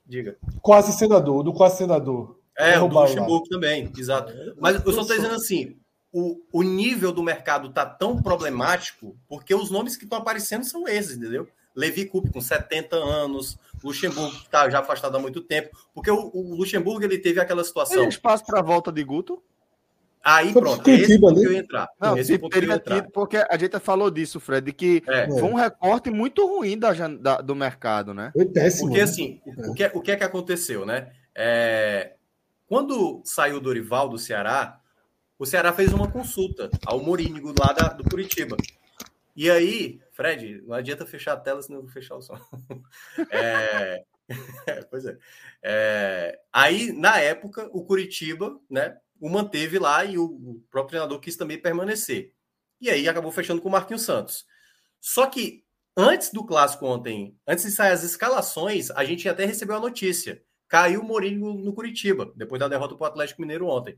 Diga. 0.05 0.37
Quase 0.61 0.93
senador, 0.93 1.43
do 1.43 1.53
quase 1.53 1.77
senador. 1.77 2.36
É, 2.57 2.79
o 2.79 2.87
do 2.87 2.99
Luxemburgo 2.99 3.45
lá. 3.45 3.49
também, 3.49 3.91
exato. 3.97 4.33
Mas 4.59 4.75
eu 4.83 4.91
só 4.91 5.01
estou 5.01 5.15
dizendo 5.15 5.35
assim, 5.35 5.77
o, 6.11 6.41
o 6.51 6.63
nível 6.63 7.11
do 7.11 7.21
mercado 7.21 7.69
tá 7.69 7.85
tão 7.85 8.21
problemático 8.21 9.15
porque 9.27 9.53
os 9.53 9.69
nomes 9.69 9.95
que 9.95 10.05
estão 10.05 10.17
aparecendo 10.17 10.63
são 10.63 10.87
esses, 10.87 11.17
entendeu? 11.17 11.47
Levi 11.75 12.05
Coupe 12.05 12.31
com 12.31 12.41
70 12.41 12.95
anos, 12.95 13.57
Luxemburgo 13.83 14.35
que 14.35 14.45
está 14.45 14.67
já 14.67 14.79
afastado 14.79 15.15
há 15.15 15.19
muito 15.19 15.41
tempo, 15.41 15.69
porque 15.93 16.09
o, 16.09 16.31
o 16.33 16.55
Luxemburgo 16.55 17.03
ele 17.03 17.19
teve 17.19 17.39
aquela 17.39 17.63
situação. 17.63 17.99
Tem 17.99 18.09
espaço 18.09 18.43
para 18.43 18.59
a 18.59 18.63
volta 18.63 18.91
de 18.91 19.03
Guto? 19.03 19.41
Aí 20.23 20.51
Foi 20.51 20.61
pronto, 20.61 20.89
esse 20.89 21.13
é 21.13 21.19
ponto 21.19 21.39
que 21.39 21.45
eu 21.45 21.53
ia 21.53 21.59
entrar. 21.59 21.87
Não, 22.01 22.17
esse 22.17 22.37
ponto 22.37 22.51
teria 22.51 22.73
entrar. 22.73 22.95
Tido, 22.95 23.11
porque 23.11 23.37
a 23.37 23.57
gente 23.57 23.79
falou 23.79 24.09
disso, 24.09 24.39
Fred, 24.39 24.73
que 24.73 25.03
é. 25.07 25.29
foi 25.29 25.43
um 25.43 25.53
recorte 25.53 26.09
muito 26.09 26.45
ruim 26.45 26.77
da, 26.77 26.91
da, 27.07 27.41
do 27.41 27.55
mercado, 27.55 28.13
né? 28.13 28.31
Foi 28.33 28.45
péssimo. 28.45 28.87
Porque 28.87 28.97
né? 28.97 29.03
assim, 29.03 29.39
é. 29.45 29.69
o, 29.69 29.73
que, 29.73 29.85
o 29.93 30.01
que 30.01 30.11
é 30.11 30.15
que 30.15 30.23
aconteceu, 30.23 30.85
né? 30.85 31.11
É, 31.33 32.13
Quando 32.67 33.21
saiu 33.25 33.57
o 33.57 33.61
Dorival 33.61 34.09
do 34.09 34.17
Ceará, 34.17 34.81
o 35.39 35.45
Ceará 35.45 35.71
fez 35.71 35.93
uma 35.93 36.11
consulta 36.11 36.69
ao 36.85 37.01
Morínigo 37.01 37.53
lá 37.57 37.71
da, 37.71 37.89
do 37.89 38.03
Curitiba. 38.03 38.57
E 39.35 39.49
aí, 39.49 40.01
Fred, 40.11 40.61
não 40.65 40.75
adianta 40.75 41.05
fechar 41.05 41.33
a 41.33 41.37
tela, 41.37 41.61
senão 41.61 41.79
eu 41.79 41.83
vou 41.83 41.91
fechar 41.91 42.15
o 42.15 42.21
som. 42.21 42.37
É... 43.31 44.03
pois 44.89 45.05
é. 45.05 45.17
é. 45.63 46.39
Aí, 46.51 46.91
na 46.91 47.19
época, 47.19 47.69
o 47.71 47.85
Curitiba, 47.85 48.59
né, 48.69 48.97
o 49.19 49.29
manteve 49.29 49.79
lá 49.79 50.03
e 50.03 50.17
o, 50.17 50.61
próprio 50.69 50.91
treinador 50.91 51.19
quis 51.19 51.35
também 51.37 51.61
permanecer. 51.61 52.33
E 52.79 52.89
aí 52.89 53.07
acabou 53.07 53.31
fechando 53.31 53.61
com 53.61 53.69
o 53.69 53.71
Marquinhos 53.71 54.03
Santos. 54.03 54.45
Só 54.99 55.27
que 55.27 55.63
antes 55.95 56.31
do 56.31 56.45
clássico 56.45 56.85
ontem, 56.85 57.35
antes 57.47 57.63
de 57.63 57.71
sair 57.71 57.91
as 57.91 58.03
escalações, 58.03 58.91
a 58.91 59.03
gente 59.03 59.27
até 59.27 59.45
recebeu 59.45 59.77
a 59.77 59.79
notícia. 59.79 60.43
Caiu 60.67 61.01
o 61.01 61.03
Mourinho 61.03 61.53
no 61.53 61.73
Curitiba, 61.73 62.31
depois 62.35 62.59
da 62.59 62.67
derrota 62.67 62.95
para 62.95 63.05
o 63.05 63.07
Atlético 63.07 63.41
Mineiro 63.41 63.67
ontem. 63.67 63.97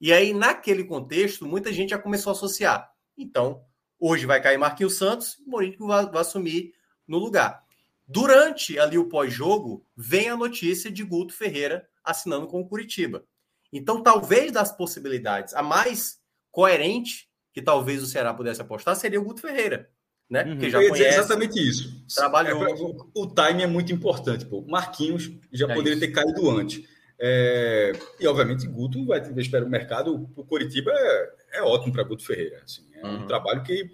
E 0.00 0.12
aí, 0.12 0.34
naquele 0.34 0.84
contexto, 0.84 1.46
muita 1.46 1.72
gente 1.72 1.90
já 1.90 1.98
começou 1.98 2.30
a 2.30 2.36
associar. 2.36 2.92
Então, 3.16 3.64
hoje 3.98 4.26
vai 4.26 4.42
cair 4.42 4.58
Marquinhos 4.58 4.96
Santos, 4.96 5.38
o 5.38 5.50
Mourinho 5.50 5.86
vai, 5.86 6.04
vai 6.06 6.20
assumir 6.20 6.74
no 7.06 7.18
lugar. 7.18 7.64
Durante 8.06 8.78
ali 8.78 8.98
o 8.98 9.08
pós-jogo, 9.08 9.86
vem 9.96 10.28
a 10.28 10.36
notícia 10.36 10.90
de 10.90 11.04
Guto 11.04 11.32
Ferreira 11.32 11.88
assinando 12.04 12.46
com 12.46 12.60
o 12.60 12.68
Curitiba. 12.68 13.24
Então, 13.72 14.02
talvez 14.02 14.52
das 14.52 14.76
possibilidades, 14.76 15.54
a 15.54 15.62
mais 15.62 16.20
coerente 16.50 17.30
que 17.52 17.62
talvez 17.62 18.02
o 18.02 18.06
Ceará 18.06 18.34
pudesse 18.34 18.60
apostar 18.60 18.96
seria 18.96 19.20
o 19.20 19.24
Guto 19.24 19.40
Ferreira. 19.40 19.90
Né? 20.32 20.44
Uhum. 20.44 20.70
já 20.70 20.78
conhece, 20.88 21.18
exatamente 21.18 21.60
isso. 21.60 21.94
Trabalhou. 22.14 22.66
É, 22.66 22.72
o 23.14 23.26
time 23.26 23.64
é 23.64 23.66
muito 23.66 23.92
importante. 23.92 24.46
Pô. 24.46 24.64
Marquinhos 24.66 25.30
já 25.52 25.66
é 25.66 25.74
poderia 25.74 25.92
isso. 25.92 26.00
ter 26.00 26.10
caído 26.10 26.48
antes. 26.50 26.88
É, 27.20 27.92
e, 28.18 28.26
obviamente, 28.26 28.66
Guto 28.66 29.04
vai 29.04 29.22
ter, 29.22 29.38
espero, 29.38 29.66
o 29.66 29.68
mercado. 29.68 30.26
O 30.34 30.42
Coritiba 30.42 30.90
é, 30.90 31.30
é 31.58 31.62
ótimo 31.62 31.92
para 31.92 32.02
Guto 32.02 32.24
Ferreira. 32.24 32.62
Assim, 32.64 32.80
é 32.94 33.06
uhum. 33.06 33.24
um 33.24 33.26
trabalho 33.26 33.62
que 33.62 33.90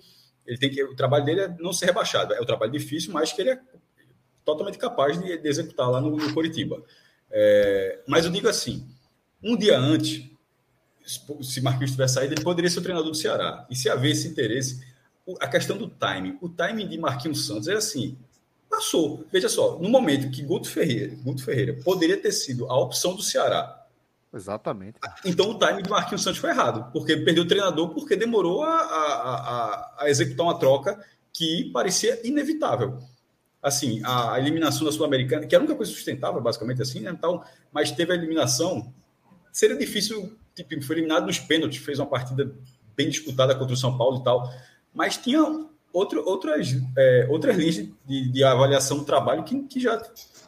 ele 0.46 0.58
tem 0.58 0.70
que. 0.70 0.80
O 0.84 0.94
trabalho 0.94 1.24
dele 1.24 1.40
é 1.40 1.56
não 1.58 1.72
ser 1.72 1.86
rebaixado. 1.86 2.32
É 2.32 2.40
um 2.40 2.46
trabalho 2.46 2.70
difícil, 2.70 3.12
mas 3.12 3.32
que 3.32 3.40
ele 3.42 3.50
é 3.50 3.60
totalmente 4.44 4.78
capaz 4.78 5.20
de, 5.20 5.38
de 5.38 5.48
executar 5.48 5.90
lá 5.90 6.00
no, 6.00 6.16
no 6.16 6.32
Coritiba. 6.32 6.80
É, 7.32 7.98
mas 8.06 8.24
eu 8.24 8.30
digo 8.30 8.48
assim: 8.48 8.86
um 9.42 9.56
dia 9.56 9.76
antes, 9.76 10.24
se 11.42 11.60
Marquinhos 11.60 11.90
tivesse 11.90 12.14
saído, 12.14 12.34
ele 12.34 12.44
poderia 12.44 12.70
ser 12.70 12.78
o 12.78 12.82
treinador 12.82 13.10
do 13.10 13.16
Ceará. 13.16 13.66
E 13.68 13.74
se 13.74 13.90
haver 13.90 14.12
esse 14.12 14.28
interesse, 14.28 14.86
a 15.40 15.48
questão 15.48 15.76
do 15.76 15.88
timing, 15.88 16.38
o 16.40 16.48
timing 16.48 16.88
de 16.88 16.98
Marquinhos 16.98 17.46
Santos 17.46 17.68
é 17.68 17.74
assim, 17.74 18.16
passou. 18.68 19.24
Veja 19.32 19.48
só, 19.48 19.78
no 19.78 19.88
momento 19.88 20.30
que 20.30 20.42
Guto 20.42 20.68
Ferreira, 20.68 21.14
Guto 21.22 21.44
Ferreira 21.44 21.78
poderia 21.84 22.16
ter 22.16 22.32
sido 22.32 22.66
a 22.70 22.78
opção 22.78 23.14
do 23.14 23.22
Ceará. 23.22 23.86
Exatamente. 24.32 24.98
Então 25.24 25.50
o 25.50 25.58
timing 25.58 25.82
de 25.82 25.90
Marquinhos 25.90 26.22
Santos 26.22 26.38
foi 26.38 26.50
errado, 26.50 26.90
porque 26.92 27.16
perdeu 27.16 27.44
o 27.44 27.48
treinador 27.48 27.90
porque 27.90 28.14
demorou 28.14 28.62
a, 28.62 28.68
a, 28.68 29.34
a, 29.34 29.94
a 30.00 30.10
executar 30.10 30.46
uma 30.46 30.58
troca 30.58 31.02
que 31.32 31.70
parecia 31.72 32.20
inevitável 32.26 32.98
assim, 33.60 34.00
a 34.04 34.38
eliminação 34.38 34.84
da 34.84 34.92
Sul-Americana, 34.92 35.46
que 35.46 35.54
era 35.54 35.62
a 35.62 35.64
única 35.64 35.76
coisa 35.76 35.92
sustentável, 35.92 36.40
basicamente 36.40 36.80
assim, 36.80 37.00
né? 37.00 37.10
Então, 37.10 37.42
mas 37.72 37.90
teve 37.90 38.12
a 38.12 38.14
eliminação 38.14 38.92
seria 39.52 39.76
difícil, 39.76 40.36
tipo, 40.54 40.80
foi 40.82 40.96
eliminado 40.96 41.26
nos 41.26 41.38
pênaltis, 41.38 41.82
fez 41.82 41.98
uma 41.98 42.06
partida 42.06 42.54
bem 42.96 43.08
disputada 43.08 43.54
contra 43.54 43.74
o 43.74 43.76
São 43.76 43.96
Paulo 43.96 44.20
e 44.20 44.24
tal, 44.24 44.52
mas 44.94 45.16
tinha 45.16 45.66
outro, 45.92 46.22
outras, 46.26 46.76
é, 46.96 47.26
outras 47.30 47.56
linhas 47.56 47.76
de, 48.06 48.28
de, 48.30 48.44
avaliação 48.44 48.98
do 48.98 49.04
trabalho 49.04 49.44
que, 49.44 49.62
que 49.64 49.80
já 49.80 50.00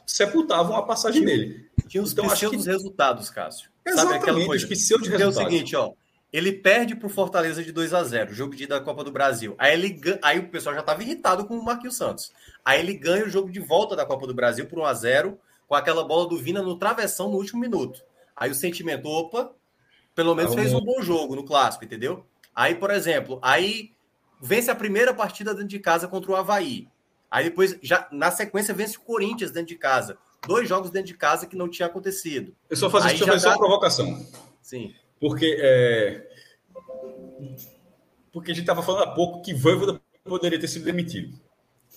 sepultavam 0.06 0.76
a 0.76 0.82
passagem 0.82 1.24
tinha, 1.24 1.36
dele. 1.36 1.70
Tinha 1.88 2.02
os 2.02 2.12
então, 2.12 2.26
pseudos 2.28 2.64
que... 2.64 2.70
resultados, 2.70 3.30
Cássio. 3.30 3.70
Exatamente, 3.84 4.24
Sabe 4.24 4.46
coisa? 4.46 4.64
os 4.64 4.70
pseudos 4.70 5.08
resultados. 5.08 5.36
É 5.36 5.40
o 5.40 5.50
seguinte, 5.50 5.76
ó, 5.76 5.92
ele 6.32 6.52
perde 6.52 6.94
para 6.94 7.06
o 7.06 7.10
Fortaleza 7.10 7.62
de 7.62 7.72
2 7.72 7.92
a 7.92 8.04
0 8.04 8.32
jogo 8.32 8.54
de 8.54 8.66
da 8.66 8.80
Copa 8.80 9.02
do 9.02 9.10
Brasil. 9.10 9.54
Aí, 9.58 9.72
ele, 9.72 10.00
aí 10.22 10.38
o 10.38 10.48
pessoal 10.48 10.74
já 10.74 10.80
estava 10.80 11.02
irritado 11.02 11.44
com 11.44 11.56
o 11.56 11.64
Marquinhos 11.64 11.96
Santos. 11.96 12.32
Aí 12.64 12.80
ele 12.80 12.94
ganha 12.94 13.24
o 13.24 13.30
jogo 13.30 13.50
de 13.50 13.60
volta 13.60 13.96
da 13.96 14.06
Copa 14.06 14.26
do 14.26 14.34
Brasil 14.34 14.66
por 14.66 14.78
1 14.78 14.84
a 14.84 14.94
0 14.94 15.38
com 15.66 15.74
aquela 15.74 16.04
bola 16.04 16.28
do 16.28 16.36
Vina 16.36 16.62
no 16.62 16.76
travessão 16.76 17.30
no 17.30 17.36
último 17.36 17.60
minuto. 17.60 18.02
Aí 18.36 18.50
o 18.50 18.54
sentimento, 18.54 19.06
opa, 19.06 19.52
pelo 20.14 20.34
menos 20.34 20.54
fez 20.54 20.72
um 20.72 20.80
bom 20.80 21.00
jogo 21.02 21.36
no 21.36 21.44
clássico, 21.44 21.84
entendeu? 21.84 22.24
Aí, 22.54 22.74
por 22.74 22.90
exemplo, 22.90 23.38
aí 23.42 23.92
vence 24.40 24.70
a 24.70 24.74
primeira 24.74 25.12
partida 25.12 25.52
dentro 25.52 25.68
de 25.68 25.78
casa 25.78 26.08
contra 26.08 26.30
o 26.30 26.36
Havaí. 26.36 26.88
Aí 27.30 27.44
depois, 27.44 27.78
já 27.82 28.08
na 28.10 28.30
sequência, 28.30 28.74
vence 28.74 28.96
o 28.96 29.02
Corinthians 29.02 29.50
dentro 29.50 29.68
de 29.68 29.76
casa. 29.76 30.18
Dois 30.46 30.68
jogos 30.68 30.90
dentro 30.90 31.08
de 31.08 31.14
casa 31.14 31.46
que 31.46 31.56
não 31.56 31.68
tinha 31.68 31.86
acontecido. 31.86 32.54
Eu 32.68 32.76
só 32.76 32.90
faço, 32.90 33.14
isso, 33.14 33.38
só 33.38 33.50
uma 33.50 33.58
provocação. 33.58 34.26
Sim. 34.62 34.94
Porque 35.20 35.56
é... 35.60 36.26
porque 38.32 38.50
a 38.50 38.54
gente 38.54 38.64
estava 38.64 38.82
falando 38.82 39.04
há 39.04 39.14
pouco 39.14 39.42
que 39.42 39.52
Voivoda 39.52 40.00
poderia 40.24 40.58
ter 40.58 40.68
sido 40.68 40.84
demitido. 40.84 41.38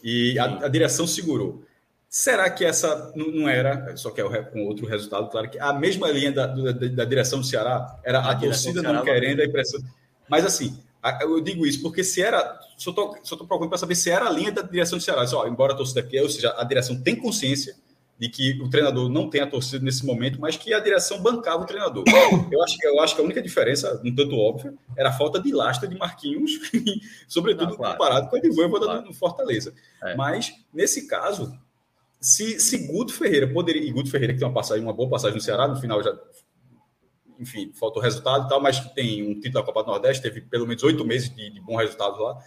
E 0.04 0.38
a, 0.38 0.66
a 0.66 0.68
direção 0.68 1.08
segurou. 1.08 1.64
Será 2.10 2.48
que 2.50 2.64
essa 2.64 3.12
não 3.16 3.50
era, 3.50 3.98
só 3.98 4.12
que 4.12 4.22
é 4.22 4.44
com 4.44 4.68
outro 4.68 4.86
resultado, 4.86 5.30
claro 5.32 5.50
que 5.50 5.58
a 5.58 5.74
mesma 5.74 6.12
linha 6.12 6.32
da, 6.32 6.46
da, 6.46 6.72
da 6.72 7.06
direção 7.06 7.40
do 7.40 7.46
Ceará 7.46 8.00
era 8.04 8.20
a, 8.20 8.32
a 8.32 8.36
torcida 8.36 8.84
não 8.84 9.04
querendo 9.04 9.40
a 9.40 9.46
impressão. 9.46 9.82
Mas 10.30 10.46
assim, 10.46 10.78
eu 11.22 11.42
digo 11.42 11.66
isso 11.66 11.82
porque 11.82 12.04
se 12.04 12.22
era, 12.22 12.60
só 12.78 12.92
estou 12.92 13.48
procurando 13.48 13.70
para 13.70 13.78
saber 13.78 13.96
se 13.96 14.10
era 14.10 14.28
a 14.28 14.30
linha 14.30 14.52
da 14.52 14.62
direção 14.62 14.98
do 14.98 15.04
Ceará. 15.04 15.26
Embora 15.48 15.74
a 15.74 15.76
torcida 15.76 16.02
quer, 16.04 16.22
ou 16.22 16.30
seja, 16.30 16.54
a 16.58 16.64
direção 16.64 17.02
tem 17.02 17.16
consciência 17.16 17.76
de 18.18 18.30
que 18.30 18.62
o 18.62 18.70
treinador 18.70 19.10
não 19.10 19.30
tem 19.30 19.42
a 19.42 19.48
torcida 19.48 19.84
nesse 19.84 20.06
momento, 20.06 20.40
mas 20.40 20.56
que 20.56 20.74
a 20.74 20.80
direção 20.80 21.22
bancava 21.22 21.64
o 21.64 21.66
treinador. 21.66 22.04
Eu 22.52 22.64
acho, 22.64 22.78
eu 22.84 23.02
acho 23.02 23.16
que 23.16 23.22
a 23.22 23.24
única 23.24 23.42
diferença, 23.42 24.02
um 24.06 24.16
tanto 24.16 24.38
óbvia, 24.38 24.74
era 24.96 25.10
a 25.10 25.14
falta 25.14 25.42
de 25.42 25.52
lastra 25.52 25.88
de 25.88 25.98
Marquinhos, 25.98 26.52
sobretudo 27.28 27.72
não, 27.72 27.76
claro. 27.76 27.98
comparado 27.98 28.30
com 28.30 28.36
a 28.36 28.40
de 28.40 28.50
Voivoda 28.50 28.86
claro. 28.86 29.06
no 29.06 29.14
Fortaleza. 29.14 29.74
É. 30.04 30.16
Mas, 30.16 30.54
nesse 30.74 31.08
caso, 31.08 31.58
se, 32.22 32.60
se 32.60 32.88
Guto 32.88 33.14
Ferreira 33.14 33.48
poderia, 33.52 33.84
e 33.84 33.92
Guto 33.92 34.10
Ferreira 34.10 34.34
que 34.34 34.40
tem 34.40 34.48
uma 34.48 34.54
passagem, 34.54 34.84
uma 34.84 34.94
boa 34.94 35.10
passagem 35.10 35.36
no 35.36 35.42
Ceará, 35.42 35.68
no 35.68 35.76
final 35.76 36.02
já, 36.02 36.18
enfim, 37.40 37.72
faltou 37.74 38.02
resultado 38.02 38.46
e 38.46 38.50
tal, 38.50 38.62
mas 38.62 38.80
tem 38.94 39.24
um 39.24 39.36
título 39.36 39.54
da 39.54 39.64
Copa 39.64 39.84
do 39.84 39.88
Nordeste, 39.88 40.22
teve 40.22 40.42
pelo 40.42 40.68
menos 40.68 40.84
oito 40.84 41.06
meses 41.06 41.30
de, 41.34 41.50
de 41.50 41.62
bons 41.62 41.78
resultados 41.78 42.20
lá. 42.20 42.38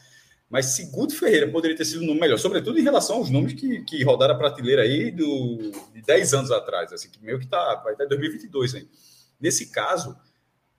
Mas 0.49 0.67
se 0.67 0.91
Guto 0.91 1.17
Ferreira 1.17 1.51
poderia 1.51 1.77
ter 1.77 1.85
sido 1.85 2.03
um 2.03 2.07
nome 2.07 2.21
melhor, 2.21 2.39
sobretudo 2.39 2.79
em 2.79 2.83
relação 2.83 3.17
aos 3.17 3.31
nomes 3.31 3.55
que, 3.55 3.83
que 3.83 4.05
rodaram 4.05 4.35
a 4.35 4.39
prateleira 4.39 4.83
aí 4.83 5.11
do, 5.11 5.73
de 5.93 6.03
10 6.03 6.35
anos 6.35 6.51
atrás, 6.53 6.93
assim, 6.93 7.11
que 7.11 7.23
meio 7.23 7.39
que 7.39 7.49
tá, 7.49 7.81
vai 7.83 7.95
até 7.95 8.07
2022 8.07 8.77
aí. 8.77 8.89
Nesse 9.41 9.73
caso, 9.73 10.17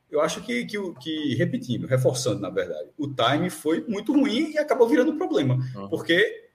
eu 0.09 0.21
acho 0.21 0.41
que, 0.41 0.65
que, 0.65 0.77
que, 1.01 1.35
repetindo, 1.35 1.85
reforçando, 1.85 2.39
na 2.39 2.49
verdade, 2.49 2.89
o 2.97 3.13
time 3.13 3.49
foi 3.49 3.85
muito 3.87 4.13
ruim 4.13 4.51
e 4.53 4.57
acabou 4.57 4.87
virando 4.87 5.11
um 5.11 5.17
problema. 5.17 5.55
Uhum. 5.75 5.89
Porque 5.89 6.47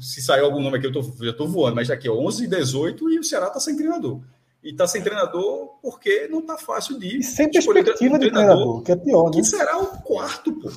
se 0.00 0.22
saiu 0.22 0.46
algum 0.46 0.60
nome 0.60 0.78
aqui, 0.78 0.86
eu 0.86 0.92
tô, 0.92 1.02
já 1.02 1.30
estou 1.30 1.46
voando, 1.46 1.76
mas 1.76 1.88
daqui 1.88 2.08
é 2.08 2.10
11 2.10 2.44
e 2.44 2.46
18 2.46 3.10
e 3.10 3.18
o 3.18 3.24
Ceará 3.24 3.48
está 3.48 3.60
sem 3.60 3.76
treinador. 3.76 4.22
E 4.62 4.70
está 4.70 4.86
sem 4.86 5.02
treinador 5.02 5.70
porque 5.82 6.28
não 6.28 6.38
está 6.38 6.56
fácil 6.56 6.98
de. 6.98 7.18
E 7.18 7.22
sem 7.22 7.50
perspectiva 7.50 8.14
um 8.14 8.18
de 8.18 8.30
treinador, 8.30 8.82
que 8.82 8.92
é 8.92 8.96
pior, 8.96 9.24
né? 9.26 9.32
Que 9.32 9.44
será 9.44 9.78
o 9.78 10.02
quarto, 10.02 10.52
pô. 10.52 10.70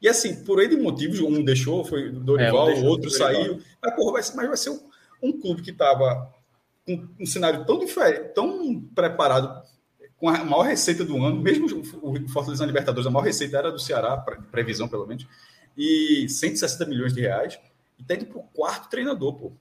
E 0.00 0.08
assim, 0.08 0.44
por 0.44 0.60
aí 0.60 0.68
de 0.68 0.76
motivos, 0.76 1.20
um 1.20 1.42
deixou, 1.42 1.84
foi 1.84 2.08
o 2.08 2.20
Dorival, 2.20 2.70
é, 2.70 2.74
um 2.74 2.84
o 2.84 2.86
outro 2.86 3.10
saiu. 3.10 3.60
Mas, 3.82 3.94
porra, 3.94 4.12
vai 4.12 4.22
ser, 4.22 4.36
mas 4.36 4.48
vai 4.48 4.56
ser 4.56 4.70
um, 4.70 4.80
um 5.22 5.40
clube 5.40 5.62
que 5.62 5.70
estava 5.70 6.32
com 6.86 7.06
um 7.20 7.26
cenário 7.26 7.64
tão 7.64 7.78
diferente, 7.78 8.32
tão 8.32 8.80
preparado 8.94 9.62
com 10.16 10.28
a 10.28 10.44
maior 10.44 10.62
receita 10.62 11.04
do 11.04 11.22
ano, 11.22 11.40
mesmo 11.40 11.66
o 11.66 12.28
Fortaleza 12.28 12.62
na 12.62 12.66
Libertadores, 12.66 13.06
a 13.06 13.10
maior 13.10 13.24
receita 13.24 13.56
era 13.56 13.70
do 13.70 13.78
Ceará, 13.78 14.16
previsão 14.50 14.88
pelo 14.88 15.06
menos, 15.06 15.26
e 15.76 16.28
160 16.28 16.86
milhões 16.86 17.14
de 17.14 17.20
reais, 17.20 17.58
e 17.98 18.02
tá 18.02 18.14
indo 18.14 18.26
para 18.26 18.38
o 18.38 18.42
quarto 18.42 18.88
treinador, 18.88 19.34
pô. 19.34 19.52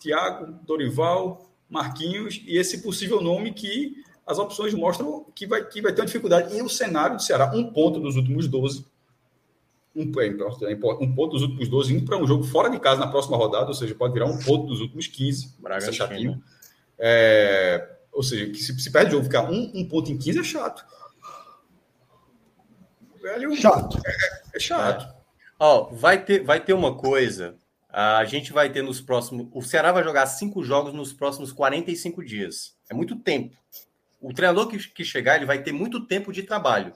Thiago, 0.00 0.58
Dorival, 0.66 1.49
Marquinhos, 1.70 2.42
e 2.44 2.58
esse 2.58 2.82
possível 2.82 3.20
nome 3.20 3.52
que 3.52 3.94
as 4.26 4.38
opções 4.38 4.74
mostram 4.74 5.24
que 5.34 5.46
vai, 5.46 5.64
que 5.64 5.80
vai 5.80 5.92
ter 5.92 6.00
uma 6.00 6.06
dificuldade. 6.06 6.56
E 6.56 6.62
o 6.62 6.68
cenário 6.68 7.16
do 7.16 7.22
Ceará, 7.22 7.52
um 7.54 7.72
ponto 7.72 8.00
dos 8.00 8.16
últimos 8.16 8.48
12, 8.48 8.84
um, 9.94 10.12
é, 10.20 10.72
é 10.72 10.76
um 11.00 11.14
ponto 11.14 11.32
dos 11.32 11.42
últimos 11.42 11.68
12, 11.68 11.94
indo 11.94 12.04
para 12.04 12.16
um 12.16 12.26
jogo 12.26 12.44
fora 12.44 12.68
de 12.68 12.78
casa 12.78 13.00
na 13.00 13.08
próxima 13.08 13.36
rodada, 13.36 13.66
ou 13.66 13.74
seja, 13.74 13.94
pode 13.94 14.12
virar 14.12 14.26
um 14.26 14.38
ponto 14.38 14.66
dos 14.66 14.80
últimos 14.80 15.06
15. 15.06 15.56
Braga 15.58 15.92
chatinho. 15.92 16.42
É, 16.98 17.96
ou 18.12 18.22
seja, 18.22 18.46
que 18.50 18.58
se, 18.58 18.78
se 18.78 18.90
perde 18.90 19.08
o 19.08 19.12
jogo, 19.12 19.24
ficar 19.24 19.50
um, 19.50 19.70
um 19.74 19.88
ponto 19.88 20.10
em 20.10 20.18
15 20.18 20.38
é 20.38 20.44
chato. 20.44 20.84
Velho, 23.22 23.54
chato. 23.56 23.98
É, 24.06 24.56
é 24.56 24.60
chato. 24.60 25.04
É. 25.04 25.20
Ó, 25.58 25.90
vai 25.92 26.24
ter, 26.24 26.42
vai 26.44 26.60
ter 26.60 26.72
uma 26.72 26.94
coisa. 26.94 27.56
A 27.92 28.24
gente 28.24 28.52
vai 28.52 28.70
ter 28.70 28.82
nos 28.82 29.00
próximos. 29.00 29.48
O 29.52 29.62
Ceará 29.62 29.90
vai 29.90 30.04
jogar 30.04 30.26
cinco 30.26 30.62
jogos 30.62 30.94
nos 30.94 31.12
próximos 31.12 31.52
45 31.52 32.24
dias. 32.24 32.76
É 32.88 32.94
muito 32.94 33.16
tempo. 33.16 33.56
O 34.20 34.32
treinador 34.32 34.68
que, 34.68 34.78
que 34.78 35.04
chegar, 35.04 35.36
ele 35.36 35.46
vai 35.46 35.62
ter 35.62 35.72
muito 35.72 36.06
tempo 36.06 36.32
de 36.32 36.42
trabalho. 36.42 36.92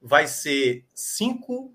Vai 0.00 0.26
ser 0.26 0.84
cinco 0.94 1.74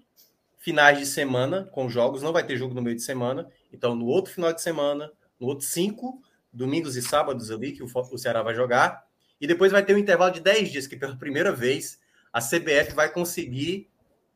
finais 0.57 0.99
de 0.99 1.05
semana 1.05 1.63
com 1.71 1.87
jogos, 1.87 2.21
não 2.21 2.33
vai 2.33 2.43
ter 2.43 2.57
jogo 2.57 2.73
no 2.73 2.81
meio 2.81 2.95
de 2.95 3.01
semana. 3.03 3.47
Então, 3.71 3.95
no 3.95 4.05
outro 4.05 4.33
final 4.33 4.51
de 4.51 4.61
semana, 4.61 5.09
no 5.39 5.47
outro 5.47 5.65
cinco, 5.65 6.21
domingos 6.51 6.95
e 6.97 7.01
sábados 7.01 7.51
ali, 7.51 7.71
que 7.71 7.83
o, 7.83 7.87
o 7.87 8.17
Ceará 8.17 8.41
vai 8.41 8.53
jogar. 8.53 9.05
E 9.39 9.47
depois 9.47 9.71
vai 9.71 9.85
ter 9.85 9.95
um 9.95 9.99
intervalo 9.99 10.33
de 10.33 10.41
10 10.41 10.71
dias, 10.71 10.87
que 10.87 10.97
pela 10.97 11.15
primeira 11.15 11.51
vez 11.51 11.99
a 12.33 12.41
CBF 12.41 12.93
vai 12.93 13.09
conseguir 13.09 13.89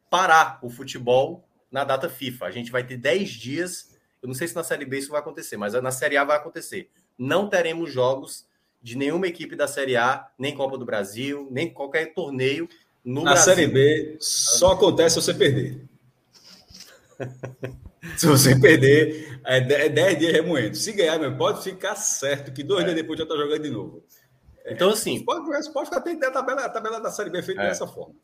parar 0.09 0.59
o 0.61 0.69
futebol 0.69 1.47
na 1.71 1.83
data 1.83 2.09
FIFA. 2.09 2.45
A 2.45 2.51
gente 2.51 2.71
vai 2.71 2.85
ter 2.85 2.97
10 2.97 3.29
dias. 3.29 3.90
Eu 4.21 4.27
não 4.27 4.35
sei 4.35 4.47
se 4.47 4.55
na 4.55 4.63
Série 4.63 4.85
B 4.85 4.99
isso 4.99 5.11
vai 5.11 5.19
acontecer, 5.19 5.57
mas 5.57 5.73
na 5.73 5.91
Série 5.91 6.17
A 6.17 6.23
vai 6.23 6.37
acontecer. 6.37 6.89
Não 7.17 7.49
teremos 7.49 7.91
jogos 7.91 8.45
de 8.81 8.97
nenhuma 8.97 9.27
equipe 9.27 9.55
da 9.55 9.67
Série 9.67 9.95
A, 9.95 10.27
nem 10.37 10.55
Copa 10.55 10.77
do 10.77 10.85
Brasil, 10.85 11.47
nem 11.51 11.71
qualquer 11.71 12.13
torneio 12.13 12.67
no 13.03 13.23
na 13.23 13.33
Brasil. 13.33 13.55
Série 13.55 13.67
B 13.67 14.17
só 14.19 14.73
acontece 14.73 15.15
se 15.15 15.21
você 15.21 15.33
perder. 15.33 15.85
se 18.17 18.25
você 18.27 18.59
perder, 18.59 19.39
é 19.45 19.89
10 19.89 20.19
dias 20.19 20.33
remoendo. 20.33 20.75
Se 20.75 20.91
ganhar, 20.91 21.19
meu, 21.19 21.35
pode 21.35 21.63
ficar 21.63 21.95
certo 21.95 22.51
que 22.51 22.63
dois 22.63 22.81
é. 22.81 22.85
dias 22.85 22.95
depois 22.95 23.17
já 23.17 23.23
está 23.23 23.35
jogando 23.35 23.63
de 23.63 23.69
novo. 23.69 24.03
Então, 24.65 24.89
assim. 24.89 25.23
Pode, 25.23 25.45
pode 25.73 25.85
ficar 25.85 25.97
atento 25.97 26.25
a 26.25 26.31
tabela, 26.31 26.65
a 26.65 26.69
tabela 26.69 26.99
da 26.99 27.11
Série 27.11 27.29
B 27.29 27.41
feita 27.41 27.61
é. 27.61 27.69
dessa 27.69 27.87
forma. 27.87 28.15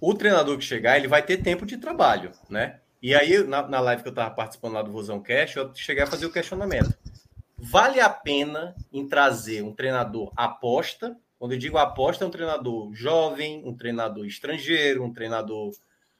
O 0.00 0.14
treinador 0.14 0.56
que 0.56 0.64
chegar, 0.64 0.96
ele 0.96 1.08
vai 1.08 1.22
ter 1.22 1.38
tempo 1.38 1.66
de 1.66 1.76
trabalho, 1.76 2.32
né? 2.48 2.80
E 3.02 3.14
aí, 3.14 3.42
na, 3.44 3.66
na 3.66 3.80
live 3.80 4.02
que 4.02 4.08
eu 4.08 4.12
estava 4.12 4.34
participando 4.34 4.74
lá 4.74 4.82
do 4.82 4.92
Vozão 4.92 5.22
Cash, 5.22 5.56
eu 5.56 5.74
cheguei 5.74 6.02
a 6.02 6.06
fazer 6.06 6.26
o 6.26 6.32
questionamento. 6.32 6.94
Vale 7.56 8.00
a 8.00 8.08
pena 8.08 8.74
em 8.92 9.06
trazer 9.06 9.62
um 9.62 9.74
treinador 9.74 10.32
aposta? 10.36 11.16
Quando 11.38 11.52
eu 11.52 11.58
digo 11.58 11.78
aposta, 11.78 12.24
é 12.24 12.28
um 12.28 12.30
treinador 12.30 12.92
jovem, 12.92 13.62
um 13.64 13.74
treinador 13.74 14.26
estrangeiro, 14.26 15.04
um 15.04 15.12
treinador. 15.12 15.70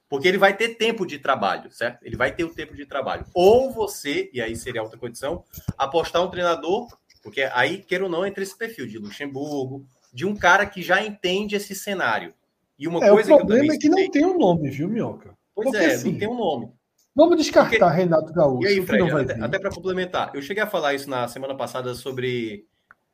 Porque 0.08 0.26
ele 0.26 0.38
vai 0.38 0.56
ter 0.56 0.70
tempo 0.70 1.06
de 1.06 1.18
trabalho, 1.18 1.70
certo? 1.70 2.02
Ele 2.02 2.16
vai 2.16 2.34
ter 2.34 2.44
o 2.44 2.54
tempo 2.54 2.74
de 2.74 2.86
trabalho. 2.86 3.24
Ou 3.34 3.70
você, 3.70 4.30
e 4.32 4.40
aí 4.40 4.56
seria 4.56 4.82
outra 4.82 4.98
condição, 4.98 5.44
apostar 5.78 6.22
um 6.22 6.30
treinador 6.30 6.88
porque 7.22 7.42
aí, 7.52 7.78
queira 7.78 8.04
ou 8.04 8.10
não, 8.10 8.24
entra 8.24 8.42
esse 8.42 8.56
perfil 8.56 8.86
de 8.86 8.98
Luxemburgo, 8.98 9.84
de 10.12 10.26
um 10.26 10.34
cara 10.34 10.66
que 10.66 10.82
já 10.82 11.04
entende 11.04 11.54
esse 11.54 11.74
cenário. 11.74 12.34
E 12.78 12.88
uma 12.88 13.04
é, 13.04 13.10
coisa 13.10 13.34
o 13.34 13.38
problema 13.38 13.68
que 13.68 13.72
é 13.74 13.78
que 13.78 13.88
não 13.88 14.10
tem 14.10 14.24
um 14.24 14.38
nome, 14.38 14.70
viu, 14.70 14.88
Minhoca? 14.88 15.36
Pois 15.62 15.70
Porque, 15.70 15.84
é, 15.84 15.94
assim, 15.94 16.12
não 16.12 16.18
tem 16.18 16.28
um 16.28 16.36
nome. 16.36 16.72
Vamos 17.14 17.36
descartar 17.36 17.70
Porque... 17.70 17.96
Renato 17.96 18.32
Gaúcho. 18.32 18.68
E 18.68 18.68
aí, 18.68 18.86
Fred, 18.86 19.10
até, 19.10 19.42
até 19.42 19.58
para 19.58 19.70
complementar, 19.70 20.30
eu 20.34 20.42
cheguei 20.42 20.62
a 20.62 20.66
falar 20.66 20.94
isso 20.94 21.10
na 21.10 21.26
semana 21.28 21.56
passada 21.56 21.94
sobre 21.94 22.64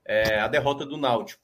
é, 0.06 0.38
a 0.38 0.48
derrota 0.48 0.84
do 0.84 0.96
Náutico. 0.96 1.42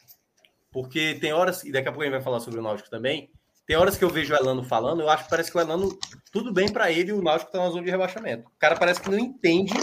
Porque 0.70 1.14
tem 1.20 1.32
horas, 1.32 1.64
e 1.64 1.72
daqui 1.72 1.88
a 1.88 1.92
pouco 1.92 2.03
a 2.03 2.07
gente 2.07 2.14
vai 2.14 2.22
falar 2.22 2.40
sobre 2.40 2.61
o 2.61 2.62
Náutico 2.62 2.88
também, 2.88 3.30
tem 3.66 3.76
horas 3.76 3.96
que 3.96 4.05
eu 4.05 4.11
vejo 4.11 4.34
o 4.34 4.36
Elano 4.36 4.64
falando, 4.64 5.00
eu 5.00 5.09
acho 5.09 5.24
que 5.24 5.30
parece 5.30 5.50
que 5.50 5.57
o 5.57 5.61
Elano, 5.61 5.96
tudo 6.32 6.53
bem 6.53 6.70
para 6.70 6.90
ele, 6.90 7.12
o 7.12 7.22
Náutico 7.22 7.50
está 7.50 7.62
na 7.62 7.70
zona 7.70 7.84
de 7.84 7.90
rebaixamento. 7.90 8.48
O 8.48 8.59
cara 8.59 8.76
parece 8.76 9.00
que 9.00 9.11
não 9.11 9.18
entende 9.18 9.74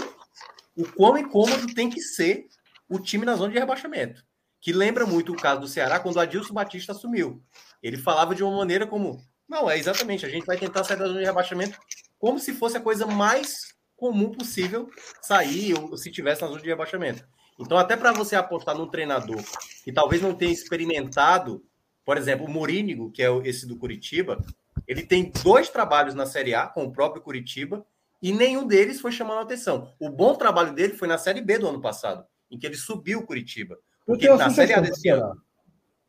o 0.76 0.84
quão 0.92 1.16
incômodo 1.16 1.74
tem 1.74 1.88
que 1.88 2.00
ser 2.00 2.46
o 2.88 2.98
time 2.98 3.24
na 3.24 3.36
zona 3.36 3.52
de 3.52 3.58
rebaixamento. 3.58 4.24
Que 4.60 4.72
lembra 4.72 5.06
muito 5.06 5.32
o 5.32 5.36
caso 5.36 5.62
do 5.62 5.68
Ceará 5.68 5.98
quando 5.98 6.16
o 6.16 6.20
Adilson 6.20 6.52
Batista 6.52 6.92
assumiu. 6.92 7.42
Ele 7.82 7.96
falava 7.96 8.34
de 8.34 8.44
uma 8.44 8.56
maneira 8.56 8.86
como: 8.86 9.18
não, 9.50 9.68
é 9.68 9.76
exatamente, 9.76 10.24
a 10.24 10.28
gente 10.28 10.46
vai 10.46 10.56
tentar 10.56 10.84
sair 10.84 10.96
da 10.96 11.06
zona 11.06 11.18
de 11.18 11.26
rebaixamento 11.26 11.76
como 12.20 12.38
se 12.38 12.54
fosse 12.54 12.76
a 12.76 12.80
coisa 12.80 13.04
mais 13.04 13.74
comum 13.96 14.30
possível 14.30 14.88
sair 15.20 15.74
ou 15.76 15.96
se 15.96 16.08
tivesse 16.08 16.40
na 16.40 16.46
zona 16.46 16.60
de 16.60 16.68
rebaixamento. 16.68 17.26
Então, 17.58 17.76
até 17.76 17.96
para 17.96 18.12
você 18.12 18.36
apostar 18.36 18.76
num 18.76 18.88
treinador 18.88 19.42
que 19.82 19.92
talvez 19.92 20.22
não 20.22 20.34
tenha 20.34 20.52
experimentado, 20.52 21.64
por 22.04 22.16
exemplo, 22.16 22.46
o 22.46 22.48
Morínigo, 22.48 23.10
que 23.10 23.22
é 23.22 23.28
esse 23.44 23.66
do 23.66 23.76
Curitiba, 23.76 24.40
ele 24.86 25.02
tem 25.02 25.32
dois 25.42 25.68
trabalhos 25.68 26.14
na 26.14 26.26
Série 26.26 26.54
A 26.54 26.66
com 26.66 26.84
o 26.84 26.92
próprio 26.92 27.20
Curitiba 27.20 27.84
e 28.22 28.32
nenhum 28.32 28.66
deles 28.66 29.00
foi 29.00 29.10
chamando 29.10 29.38
a 29.38 29.42
atenção. 29.42 29.92
O 29.98 30.08
bom 30.08 30.34
trabalho 30.36 30.72
dele 30.72 30.94
foi 30.94 31.08
na 31.08 31.18
Série 31.18 31.40
B 31.40 31.58
do 31.58 31.68
ano 31.68 31.80
passado 31.80 32.24
em 32.50 32.56
que 32.56 32.66
ele 32.66 32.76
subiu 32.76 33.18
o 33.18 33.26
Curitiba. 33.26 33.78
Porque 34.06 34.28
na 34.28 34.48
Série 34.48 34.74
A 34.74 34.80
desse 34.80 35.08
ano. 35.08 35.42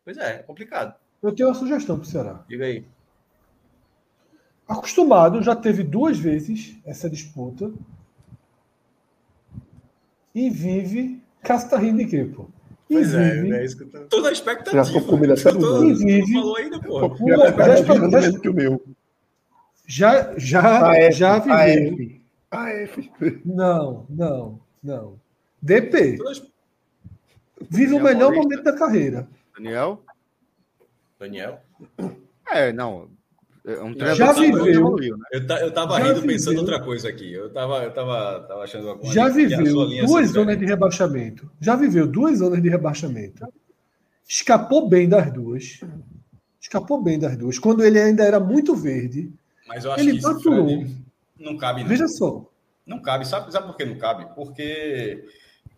Pois 0.06 0.18
é, 0.18 0.36
é 0.36 0.44
complicado. 0.44 0.96
Eu 1.24 1.34
tenho 1.34 1.50
uma 1.50 1.56
sugestão 1.56 1.98
para 1.98 2.08
o 2.08 2.10
Ceará. 2.10 2.46
Diga 2.48 2.66
aí. 2.66 2.86
Acostumado, 4.68 5.41
já 5.41 5.55
teve 5.55 5.84
duas 5.84 6.18
vezes 6.18 6.78
essa 6.86 7.09
disputa. 7.09 7.72
E 10.34 10.49
vive 10.49 11.22
Castarrinho 11.43 11.97
de 11.97 12.05
quê, 12.05 12.24
pô? 12.24 12.47
E 12.89 12.93
pois 12.93 13.14
é, 13.14 13.41
vive... 13.41 13.51
é, 13.53 13.62
é 13.62 13.66
isso 13.66 13.78
que 13.78 13.84
eu 13.84 13.89
tô... 13.89 13.99
Toda 14.07 14.30
a 14.30 14.32
expectativa. 14.32 14.84
Já 14.84 14.93
com 14.93 15.01
comida 15.05 15.36
tô... 15.36 15.84
E 15.84 15.93
vive... 15.93 16.34
falou 16.34 16.57
ainda, 16.57 16.80
pô. 16.80 17.18
Já, 17.28 18.22
já, 18.22 18.39
que 18.39 18.49
o 18.49 18.53
meu. 18.53 18.82
Já, 19.86 20.34
já, 20.38 21.12
já 21.12 21.39
viveu. 21.39 22.22
AF. 22.51 23.12
Não, 23.45 24.05
não, 24.09 24.59
não. 24.84 25.20
DP. 25.62 26.18
Vive 27.70 27.93
o 27.93 27.99
melhor 28.01 28.34
Paulista. 28.34 28.43
momento 28.43 28.64
da 28.64 28.78
carreira. 28.78 29.28
Daniel? 29.55 30.03
Daniel? 31.20 31.62
É, 32.49 32.74
não. 32.74 33.09
É 33.64 33.84
um 33.84 33.93
já 34.16 34.34
viveu. 34.34 34.95
né? 34.97 35.26
Eu, 35.32 35.41
eu 35.57 35.72
tava 35.72 35.97
já 35.99 36.05
rindo 36.05 36.22
viveu. 36.22 36.28
pensando 36.28 36.57
outra 36.59 36.80
coisa 36.80 37.07
aqui. 37.09 37.32
Eu 37.32 37.51
tava, 37.51 37.84
eu 37.84 37.93
tava, 37.93 38.39
tava 38.47 38.64
achando 38.64 38.89
alguma 38.89 39.14
Já 39.14 39.30
viveu 39.30 40.05
duas 40.05 40.30
zonas 40.30 40.57
de 40.57 40.66
rebaixamento. 40.66 41.51
Já 41.59 41.76
viveu 41.76 42.07
duas 42.07 42.39
zonas 42.39 42.62
de 42.62 42.70
rebaixamento. 42.70 43.45
Escapou 44.28 44.89
bem 44.89 45.07
das 45.07 45.32
duas. 45.32 45.82
Escapou 46.59 47.03
bem 47.03 47.20
das 47.20 47.38
duas. 47.38 47.59
Quando 47.59 47.84
ele 47.84 47.99
ainda 47.99 48.24
era 48.24 48.39
muito 48.39 48.76
verde. 48.76 49.32
Mas 49.68 49.86
eu 49.86 49.91
acho 49.91 50.03
ele 50.03 50.14
que 50.14 50.18
isso, 50.18 50.41
Fred, 50.41 50.95
não 51.39 51.55
cabe. 51.55 51.82
Não. 51.82 51.88
Veja 51.89 52.07
só. 52.07 52.49
Não 52.86 52.99
cabe. 52.99 53.28
Sabe, 53.28 53.51
sabe 53.51 53.68
por 53.68 53.78
que 53.78 53.86
não 53.86 53.97
cabe? 53.97 54.28
Porque 54.34 55.24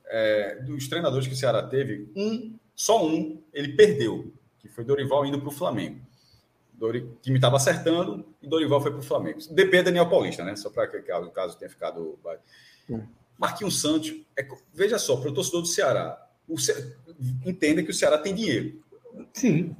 é, 0.07 0.55
dos 0.61 0.87
treinadores 0.87 1.27
que 1.27 1.33
o 1.33 1.37
Ceará 1.37 1.63
teve, 1.63 2.09
um, 2.15 2.53
só 2.75 3.05
um, 3.05 3.41
ele 3.53 3.73
perdeu, 3.73 4.31
que 4.59 4.69
foi 4.69 4.85
Dorival 4.85 5.25
indo 5.25 5.39
para 5.39 5.49
o 5.49 5.51
Flamengo. 5.51 5.99
Dori, 6.73 6.99
o 6.99 7.17
time 7.21 7.37
estava 7.37 7.57
acertando 7.57 8.25
e 8.41 8.47
Dorival 8.47 8.81
foi 8.81 8.91
para 8.91 8.99
o 8.99 9.03
Flamengo. 9.03 9.39
DP 9.51 9.77
é 9.77 9.83
Daniel 9.83 10.09
Paulista, 10.09 10.43
né? 10.43 10.55
Só 10.55 10.69
para 10.69 10.87
que 10.87 10.97
o 10.97 11.31
caso 11.31 11.57
tenha 11.57 11.69
ficado. 11.69 12.17
Hum. 12.89 13.01
Marquinhos 13.37 13.81
Santos, 13.81 14.13
é, 14.37 14.47
veja 14.73 14.97
só, 14.97 15.17
para 15.17 15.29
o 15.29 15.33
torcedor 15.33 15.61
do 15.61 15.67
Ceará, 15.67 16.21
o 16.47 16.57
Ce... 16.57 16.95
entenda 17.45 17.81
que 17.81 17.91
o 17.91 17.93
Ceará 17.93 18.17
tem 18.17 18.35
dinheiro. 18.35 18.81
Sim. 19.33 19.75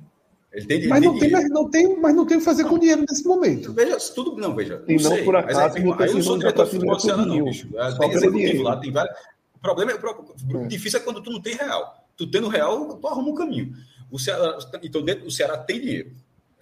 Ele 0.51 0.65
tem, 0.67 0.77
ele 0.77 0.87
mas, 0.87 1.01
tem 1.01 1.09
não 1.09 1.19
tem, 1.19 1.31
mas, 1.31 1.49
não 1.49 1.69
tem, 1.69 1.99
mas 1.99 2.15
não 2.15 2.25
tem 2.25 2.37
o 2.37 2.39
que 2.39 2.45
fazer 2.45 2.63
não. 2.63 2.69
com 2.69 2.79
dinheiro 2.79 3.03
nesse 3.09 3.25
momento. 3.25 3.73
Veja, 3.73 3.97
tudo. 4.13 4.35
Não, 4.39 4.55
veja. 4.55 4.83
E 4.87 4.95
não, 4.95 5.09
não 5.09 5.23
por 5.23 5.35
acaso, 5.35 5.59
mas, 5.59 5.99
é, 5.99 6.03
aí 6.03 6.11
eu 6.11 6.21
sou 6.21 6.37
diretor 6.37 6.65
do 6.67 6.99
Ceará, 6.99 7.25
não, 7.25 7.43
bicho. 7.43 7.69
Tem 7.99 8.11
executivo 8.11 8.63
lá, 8.63 8.77
tem 8.77 8.91
vários 8.91 9.15
problema 9.63 9.93
é, 9.93 10.57
o 10.57 10.67
difícil 10.67 10.99
é 10.99 11.01
quando 11.01 11.23
tu 11.23 11.31
não 11.31 11.41
tem 11.41 11.55
real. 11.55 12.05
Tu 12.17 12.29
tendo 12.29 12.49
real, 12.49 12.97
tu 12.97 13.07
arruma 13.07 13.29
um 13.29 13.33
caminho. 13.33 13.73
O 14.11 14.19
Ceará, 14.19 14.59
então, 14.83 15.01
dentro, 15.01 15.25
o 15.25 15.31
Ceará 15.31 15.57
tem 15.57 15.79
dinheiro. 15.79 16.11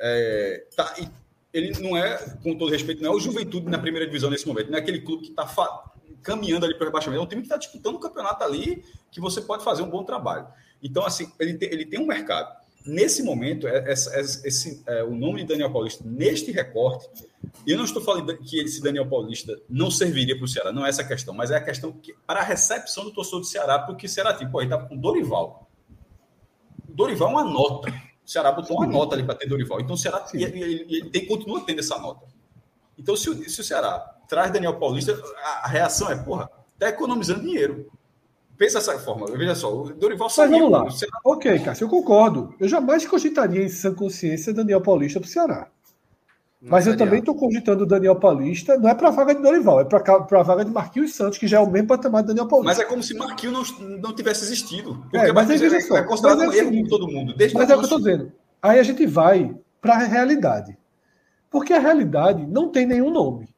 É, 0.02 0.66
tá, 0.76 0.96
ele 1.54 1.80
não 1.80 1.96
é, 1.96 2.18
com 2.42 2.58
todo 2.58 2.72
respeito, 2.72 3.04
não 3.04 3.14
é 3.14 3.16
o 3.16 3.20
Juventude 3.20 3.70
na 3.70 3.78
primeira 3.78 4.06
divisão 4.06 4.30
nesse 4.30 4.48
momento. 4.48 4.72
Não 4.72 4.78
é 4.78 4.82
aquele 4.82 5.02
clube 5.02 5.24
que 5.24 5.30
está 5.30 5.46
caminhando 6.24 6.66
ali 6.66 6.76
para 6.76 6.84
o 6.84 6.88
rebaixamento. 6.88 7.22
É 7.22 7.24
um 7.24 7.28
time 7.28 7.42
que 7.42 7.48
está 7.48 7.58
disputando 7.58 7.96
o 7.96 8.00
campeonato 8.00 8.44
ali, 8.44 8.84
que 9.12 9.20
você 9.20 9.42
pode 9.42 9.64
fazer 9.64 9.82
um 9.82 9.90
bom 9.90 10.04
trabalho. 10.04 10.48
Então, 10.82 11.06
assim, 11.06 11.32
ele 11.40 11.56
tem, 11.56 11.72
ele 11.72 11.86
tem 11.86 12.00
um 12.00 12.08
mercado. 12.08 12.60
Nesse 12.86 13.22
momento, 13.22 13.68
é, 13.68 13.92
esse, 13.92 14.82
é, 14.88 15.04
o 15.04 15.14
nome 15.14 15.42
de 15.42 15.50
Daniel 15.50 15.72
Paulista, 15.72 16.04
neste 16.04 16.52
recorte, 16.52 17.08
eu 17.68 17.78
não 17.78 17.86
estou 17.86 18.02
falando 18.02 18.36
que 18.38 18.60
esse 18.60 18.82
Daniel 18.82 19.08
Paulista 19.08 19.60
não 19.70 19.92
serviria 19.92 20.36
para 20.36 20.46
o 20.46 20.48
Ceará, 20.48 20.72
não 20.72 20.84
é 20.84 20.90
essa 20.90 21.04
a 21.04 21.08
questão, 21.08 21.34
mas 21.34 21.52
é 21.52 21.58
a 21.58 21.62
questão 21.62 21.92
que, 21.92 22.16
para 22.26 22.40
a 22.40 22.44
recepção 22.44 23.04
do 23.04 23.12
torcedor 23.12 23.42
do 23.42 23.46
Ceará, 23.46 23.78
porque 23.78 24.08
o 24.08 24.10
Ceará, 24.10 24.34
tipo, 24.34 24.60
ele 24.60 24.68
estava 24.68 24.88
com 24.88 24.98
Dorival. 24.98 25.70
Dorival 26.90 27.30
é 27.30 27.32
uma 27.32 27.44
nota. 27.44 27.94
O 28.32 28.34
Ceará 28.34 28.50
botou 28.54 28.78
uma 28.78 28.88
nota 28.88 29.14
ali 29.14 29.24
para 29.24 29.36
ter 29.36 29.46
Dorival. 29.46 29.82
Então 29.82 29.96
o 29.96 29.98
Ceará 29.98 30.26
ele, 30.34 30.46
ele, 30.46 30.86
ele 30.90 31.10
tem, 31.10 31.26
continua 31.26 31.60
tendo 31.66 31.80
essa 31.80 32.00
nota. 32.00 32.26
Então, 32.98 33.14
se 33.14 33.30
o, 33.30 33.50
se 33.50 33.60
o 33.60 33.64
Ceará 33.64 34.00
traz 34.26 34.54
Daniel 34.54 34.80
Paulista, 34.80 35.22
a, 35.44 35.66
a 35.66 35.68
reação 35.68 36.10
é, 36.10 36.16
porra, 36.16 36.50
está 36.74 36.88
economizando 36.88 37.42
dinheiro. 37.42 37.92
Pensa 38.58 38.80
dessa 38.80 38.98
forma, 39.00 39.26
veja 39.36 39.54
só, 39.54 39.76
o 39.76 39.94
Dorival 39.94 40.30
saiu. 40.30 40.50
Mas 40.50 40.62
vamos 40.62 40.72
lá. 40.72 40.92
Ceará... 40.92 41.20
Ok, 41.26 41.60
Cássio, 41.60 41.84
eu 41.84 41.90
concordo. 41.90 42.56
Eu 42.58 42.70
jamais 42.70 43.06
cogitaria 43.06 43.64
em 43.64 43.68
sã 43.68 43.94
consciência 43.94 44.54
Daniel 44.54 44.80
Paulista 44.80 45.20
para 45.20 45.28
o 45.28 45.30
Ceará. 45.30 45.68
Mas 46.62 46.86
eu 46.86 46.96
também 46.96 47.20
estou 47.20 47.34
cogitando 47.34 47.84
o 47.84 47.88
Daniel 47.88 48.16
Paulista, 48.16 48.78
não 48.78 48.88
é 48.88 48.94
para 48.94 49.08
a 49.08 49.12
vaga 49.12 49.34
de 49.34 49.42
Dorival, 49.42 49.82
é 49.82 49.84
para 49.84 50.00
a 50.00 50.44
vaga 50.44 50.64
de 50.64 50.70
Marquinhos 50.70 51.16
Santos, 51.16 51.40
que 51.40 51.48
já 51.48 51.58
é 51.58 51.60
o 51.60 51.70
mesmo 51.70 51.88
patamar 51.88 52.22
do 52.22 52.28
Daniel 52.28 52.48
Paulista. 52.48 52.76
Mas 52.76 52.80
é 52.80 52.86
como 52.88 53.02
se 53.02 53.16
Marquinhos 53.16 53.80
não, 53.80 53.90
não 53.98 54.16
tivesse 54.16 54.44
existido. 54.44 54.96
Porque 55.10 55.18
é, 55.18 55.34
mas 55.34 55.48
Marquinhos 55.48 55.74
é, 55.74 55.98
é 55.98 56.04
considerado 56.04 56.40
um 56.42 56.54
erro 56.54 56.88
todo 56.88 57.08
mundo. 57.08 57.34
Desde 57.36 57.58
mas 57.58 57.68
é 57.68 57.74
o 57.74 57.78
que 57.78 57.82
eu 57.82 57.86
estou 57.86 57.98
dizendo. 57.98 58.32
Aí 58.62 58.80
a 58.80 58.84
gente 58.84 59.08
vai 59.08 59.56
para 59.82 59.96
a 59.96 60.04
realidade. 60.04 60.78
Porque 61.50 61.74
a 61.74 61.80
realidade 61.80 62.46
não 62.46 62.70
tem 62.70 62.86
nenhum 62.86 63.10
nome. 63.10 63.50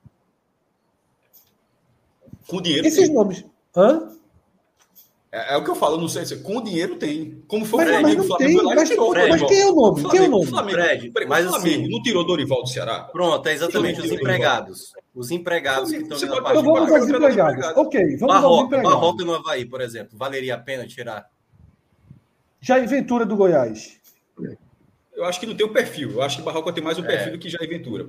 Com 2.48 2.62
dinheiro. 2.62 2.88
Esses 2.88 3.08
tem. 3.08 3.14
nomes. 3.14 3.46
Hã? 3.76 4.10
É, 5.34 5.56
é, 5.56 5.58
o 5.58 5.64
que 5.64 5.72
eu 5.72 5.76
falo, 5.76 5.98
não 5.98 6.08
sei 6.08 6.24
se 6.28 6.38
com 6.38 6.62
dinheiro 6.62 6.96
tem. 6.98 7.44
Como 7.48 7.66
foi 7.66 7.84
mas, 7.84 7.88
o 7.88 7.98
Flamengo, 7.98 8.20
mas 8.20 8.30
não 8.30 8.38
tem, 8.38 8.56
lá, 8.56 8.76
mas, 8.76 8.90
tirou 8.90 9.12
Fred, 9.12 9.30
mas 9.32 9.42
quem 9.42 9.62
é 9.62 9.66
o 9.66 9.74
nome? 9.74 10.10
Quem 10.12 10.20
é 10.20 10.22
o 10.22 10.30
nome? 10.30 10.46
Flamengo, 10.46 10.78
Fred, 10.78 11.12
mas 11.28 11.46
o 11.48 11.50
Flamengo 11.50 11.82
assim, 11.82 11.92
não 11.92 12.04
tirou 12.04 12.24
Dorival 12.24 12.62
do 12.62 12.70
Ceará? 12.70 13.00
Pronto, 13.06 13.48
é 13.48 13.54
exatamente 13.54 14.00
os 14.00 14.12
empregados. 14.12 14.94
Os 15.16 15.32
empregados 15.32 15.90
que 15.90 15.98
estão 15.98 16.20
na 16.20 16.40
parte 16.40 16.60
Então 16.60 16.74
vamos 16.76 16.92
aos 16.92 17.10
empregados. 17.10 17.66
Ok, 17.78 18.18
vamos 18.18 18.36
Barroca, 18.36 18.46
aos 18.46 18.66
empregados. 18.66 18.94
Barroca 18.94 19.26
no 19.26 19.34
Havaí, 19.34 19.66
por 19.66 19.82
exemplo. 19.82 20.16
Valeria 20.16 20.54
a 20.54 20.60
pena 20.60 20.86
tirar? 20.86 21.28
Jair 22.62 22.88
Ventura 22.88 23.26
do 23.26 23.36
Goiás. 23.36 24.00
Eu 25.16 25.26
acho 25.26 25.40
que 25.40 25.46
não 25.48 25.56
tem 25.56 25.66
o 25.66 25.74
perfil. 25.74 26.12
Eu 26.12 26.22
acho 26.22 26.38
que 26.38 26.42
o 26.44 26.46
Barroca 26.46 26.72
tem 26.72 26.84
mais 26.84 26.98
o 27.00 27.04
perfil 27.04 27.30
é. 27.30 27.32
do 27.32 27.40
que 27.40 27.50
Jair 27.50 27.68
Ventura 27.68 28.08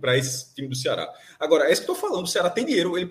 para 0.00 0.16
esse 0.16 0.52
time 0.52 0.68
do 0.68 0.74
Ceará. 0.74 1.08
Agora, 1.38 1.68
é 1.68 1.72
isso 1.72 1.84
que 1.84 1.90
eu 1.90 1.94
estou 1.94 2.08
falando. 2.08 2.24
O 2.24 2.28
Ceará 2.28 2.50
tem 2.50 2.64
dinheiro. 2.64 2.96
Ele, 2.96 3.08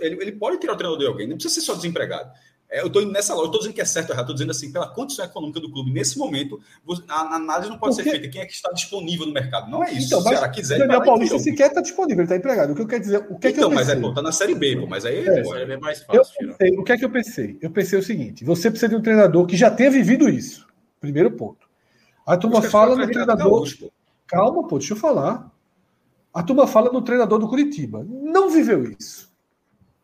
ele, 0.00 0.22
ele 0.22 0.32
pode 0.32 0.58
tirar 0.58 0.72
o 0.72 0.76
treinador 0.76 0.98
de 0.98 1.06
alguém. 1.06 1.26
Não 1.26 1.36
precisa 1.36 1.54
ser 1.54 1.60
só 1.62 1.74
desempregado. 1.74 2.30
É, 2.74 2.80
eu 2.80 2.88
estou 2.88 3.00
indo 3.00 3.12
nessa 3.12 3.32
loja, 3.34 3.46
estou 3.46 3.60
dizendo 3.60 3.74
que 3.74 3.80
é 3.80 3.84
certo 3.84 4.08
ou 4.10 4.14
errado, 4.16 4.24
estou 4.24 4.34
dizendo 4.34 4.50
assim, 4.50 4.72
pela 4.72 4.88
condição 4.88 5.24
econômica 5.24 5.60
do 5.60 5.70
clube, 5.70 5.92
nesse 5.92 6.18
momento, 6.18 6.60
a 7.08 7.36
análise 7.36 7.70
não 7.70 7.78
pode 7.78 7.94
Porque... 7.94 8.10
ser 8.10 8.18
feita. 8.18 8.32
Quem 8.32 8.40
é 8.42 8.46
que 8.46 8.52
está 8.52 8.72
disponível 8.72 9.26
no 9.26 9.32
mercado? 9.32 9.70
Não 9.70 9.84
é 9.84 9.92
isso. 9.92 10.08
Então, 10.08 10.20
Se 10.20 10.26
o 10.26 10.30
Ceará 10.30 10.48
quiser. 10.48 10.78
Daniel 10.80 11.04
Paulista 11.04 11.38
sequer 11.38 11.68
está 11.68 11.80
disponível, 11.80 12.16
ele 12.16 12.24
está 12.24 12.34
empregado. 12.34 12.72
O 12.72 12.74
que 12.74 12.82
eu 12.82 12.88
quero 12.88 13.00
dizer. 13.00 13.18
O 13.30 13.38
que 13.38 13.48
então, 13.48 13.66
é 13.66 13.68
que 13.68 13.74
mas 13.76 13.88
é, 13.88 13.96
está 13.96 14.20
na 14.20 14.32
Série 14.32 14.56
B, 14.56 14.76
pô, 14.76 14.88
mas 14.88 15.04
aí 15.04 15.18
é, 15.18 15.40
é, 15.40 15.72
é 15.72 15.76
mais 15.76 16.02
fácil. 16.02 16.34
Eu 16.40 16.48
pensei, 16.48 16.76
o 16.76 16.82
que 16.82 16.92
é 16.92 16.98
que 16.98 17.04
eu 17.04 17.10
pensei? 17.10 17.58
Eu 17.62 17.70
pensei 17.70 17.96
o 17.96 18.02
seguinte: 18.02 18.44
você 18.44 18.68
precisa 18.68 18.88
de 18.88 18.96
um 18.96 19.02
treinador 19.02 19.46
que 19.46 19.56
já 19.56 19.70
tenha 19.70 19.92
vivido 19.92 20.28
isso. 20.28 20.66
Primeiro 21.00 21.30
ponto. 21.30 21.68
A 22.26 22.36
turma 22.36 22.60
fala 22.60 22.96
no 22.96 23.06
treinador. 23.06 23.68
Calma, 24.26 24.66
pô, 24.66 24.78
deixa 24.78 24.94
eu 24.94 24.98
falar. 24.98 25.48
A 26.32 26.42
turma 26.42 26.66
fala 26.66 26.90
no 26.90 27.02
treinador 27.02 27.38
do 27.38 27.48
Curitiba. 27.48 28.04
Não 28.04 28.50
viveu 28.50 28.82
isso. 28.98 29.32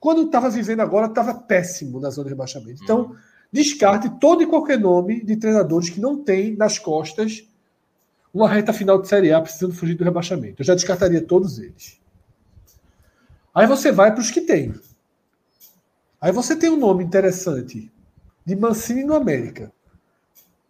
Quando 0.00 0.22
estava 0.22 0.50
vivendo 0.50 0.80
agora, 0.80 1.06
estava 1.06 1.34
péssimo 1.34 2.00
na 2.00 2.10
zona 2.10 2.24
de 2.24 2.30
rebaixamento. 2.30 2.82
Então. 2.82 3.12
Hum 3.12 3.30
Descarte 3.52 4.08
todo 4.20 4.42
e 4.42 4.46
qualquer 4.46 4.78
nome 4.78 5.24
de 5.24 5.36
treinadores 5.36 5.90
que 5.90 6.00
não 6.00 6.22
tem 6.22 6.54
nas 6.54 6.78
costas 6.78 7.44
uma 8.32 8.48
reta 8.48 8.72
final 8.72 9.00
de 9.00 9.08
Série 9.08 9.32
A 9.32 9.40
precisando 9.40 9.74
fugir 9.74 9.94
do 9.94 10.04
rebaixamento. 10.04 10.62
Eu 10.62 10.64
já 10.64 10.74
descartaria 10.74 11.20
todos 11.20 11.58
eles. 11.58 12.00
Aí 13.52 13.66
você 13.66 13.90
vai 13.90 14.12
para 14.12 14.20
os 14.20 14.30
que 14.30 14.42
tem. 14.42 14.72
Aí 16.20 16.30
você 16.30 16.54
tem 16.54 16.70
um 16.70 16.76
nome 16.76 17.02
interessante 17.02 17.90
de 18.44 18.54
Mancini 18.54 19.02
no 19.02 19.16
América. 19.16 19.72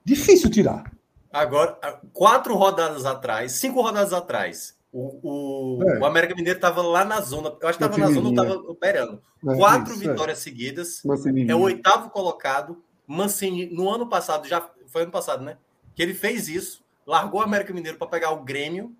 Difícil 0.03 0.51
tirar. 0.51 0.91
Agora, 1.31 1.79
quatro 2.15 2.57
rodadas 2.57 3.05
atrás, 3.05 3.53
cinco 3.53 3.83
rodadas 3.83 4.15
atrás, 4.15 4.75
o, 4.93 5.79
o, 5.79 5.89
é. 5.89 5.99
o 5.99 6.05
América 6.05 6.35
Mineiro 6.35 6.59
estava 6.59 6.83
lá 6.83 7.05
na 7.05 7.21
zona. 7.21 7.55
Eu 7.61 7.69
acho 7.69 7.79
que 7.79 7.85
estava 7.85 7.99
na 7.99 8.11
zona, 8.11 8.31
estava 8.31 8.55
operando. 8.71 9.23
É, 9.49 9.57
Quatro 9.57 9.95
isso, 9.95 10.05
é. 10.05 10.09
vitórias 10.09 10.39
é. 10.39 10.41
seguidas. 10.41 11.03
É 11.49 11.55
o 11.55 11.61
oitavo 11.61 12.11
colocado. 12.11 12.83
Mancini, 13.07 13.67
no 13.67 13.91
ano 13.91 14.09
passado, 14.09 14.47
já 14.47 14.69
foi 14.87 15.03
ano 15.03 15.11
passado, 15.11 15.45
né? 15.45 15.57
Que 15.95 16.03
ele 16.03 16.15
fez 16.15 16.49
isso, 16.49 16.85
largou 17.05 17.41
o 17.41 17.43
América 17.43 17.73
Mineiro 17.73 17.99
para 17.99 18.07
pegar 18.07 18.31
o 18.31 18.45
Grêmio. 18.45 18.95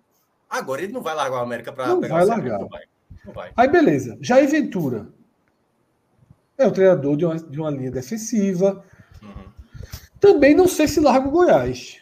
Agora 0.49 0.81
ele 0.81 0.91
não 0.91 1.01
vai 1.01 1.15
largar 1.15 1.39
o 1.39 1.43
América 1.43 1.71
para 1.71 1.95
pegar 1.95 2.15
vai 2.15 2.25
o 2.25 2.27
largar. 2.27 2.59
Não 2.59 2.67
vai. 2.67 2.83
não 3.25 3.33
vai. 3.33 3.51
Aí 3.55 3.67
beleza. 3.69 4.17
Jair 4.19 4.49
Ventura 4.49 5.07
é 6.57 6.67
o 6.67 6.71
treinador 6.71 7.15
de 7.15 7.25
uma, 7.25 7.35
de 7.35 7.59
uma 7.59 7.69
linha 7.69 7.91
defensiva. 7.91 8.83
Uhum. 9.21 9.51
Também 10.19 10.53
não 10.53 10.67
sei 10.67 10.87
se 10.87 10.99
larga 10.99 11.27
o 11.27 11.31
Goiás. 11.31 12.01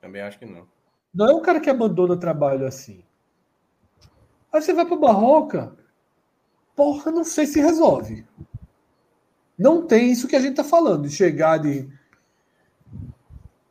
Também 0.00 0.22
acho 0.22 0.38
que 0.38 0.46
não. 0.46 0.66
Não 1.14 1.26
é 1.26 1.34
um 1.34 1.42
cara 1.42 1.60
que 1.60 1.70
abandona 1.70 2.16
trabalho 2.16 2.66
assim. 2.66 3.02
Aí 4.56 4.62
você 4.62 4.72
vai 4.72 4.86
para 4.86 4.96
Barroca, 4.96 5.72
porra, 6.74 7.12
não 7.12 7.24
sei 7.24 7.46
se 7.46 7.60
resolve. 7.60 8.24
Não 9.58 9.86
tem 9.86 10.10
isso 10.10 10.26
que 10.26 10.34
a 10.34 10.40
gente 10.40 10.52
está 10.52 10.64
falando, 10.64 11.06
de 11.06 11.14
chegar 11.14 11.58
de. 11.58 11.86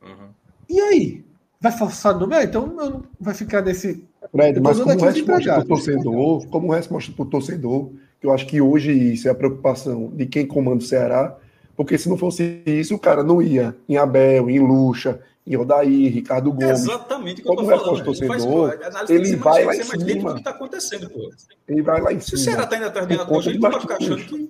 Uhum. 0.02 0.30
E 0.70 0.80
aí? 0.80 1.26
Vai 1.60 1.72
forçar 1.72 2.18
no 2.20 2.28
meio? 2.28 2.44
então 2.44 3.04
vai 3.20 3.34
ficar 3.34 3.64
nesse. 3.64 4.06
Fred, 4.32 4.60
mas 4.60 4.80
como 4.80 5.02
resposta 5.02 5.54
para 5.54 5.60
o 5.60 5.68
torcedor, 5.68 6.48
como 6.50 6.72
resposta 6.72 7.12
para 7.12 7.24
o 7.24 7.30
torcedor, 7.30 7.92
eu 8.22 8.32
acho 8.32 8.46
que 8.46 8.62
hoje 8.62 8.92
isso 8.92 9.28
é 9.28 9.32
a 9.32 9.36
preocupação 9.36 10.12
de 10.14 10.28
quem 10.28 10.46
comanda 10.46 10.84
o 10.84 10.88
Ceará, 10.88 11.36
porque 11.76 11.98
se 11.98 12.08
não 12.08 12.18
fosse 12.18 12.62
isso, 12.66 12.94
o 12.94 13.00
cara 13.00 13.24
não 13.24 13.42
ia 13.42 13.76
em 13.90 13.98
Abel, 13.98 14.52
em 14.52 14.60
Lucha, 14.60 15.20
em 15.48 15.56
Odair, 15.56 16.12
Ricardo 16.12 16.52
Gomes. 16.52 16.82
exatamente 16.82 17.42
o 17.42 17.44
que 17.44 17.56
Como 17.56 17.72
eu 17.72 17.78
tô 17.78 17.86
falando. 17.86 18.04
Torcedor, 18.04 18.80
ele, 19.08 19.28
ele 19.28 19.36
vai 19.36 19.64
lá 19.64 19.76
em 19.76 19.84
cima. 19.84 20.34
que 20.34 20.40
está 20.40 20.50
acontecendo, 20.50 21.10
pô. 21.10 21.32
Ele 21.68 21.82
vai 21.84 22.02
lá 22.02 22.12
em 22.12 22.20
cima. 22.20 22.30
Se 22.30 22.36
o 22.36 22.38
Ceará 22.38 22.64
está 22.64 22.78
indo 22.78 22.86
atrás 22.86 23.08
do 23.08 23.34
hoje, 23.34 23.50
ele 23.52 23.60
vai 23.60 23.80
ficar 23.80 23.98
achando 23.98 24.18
que... 24.18 24.50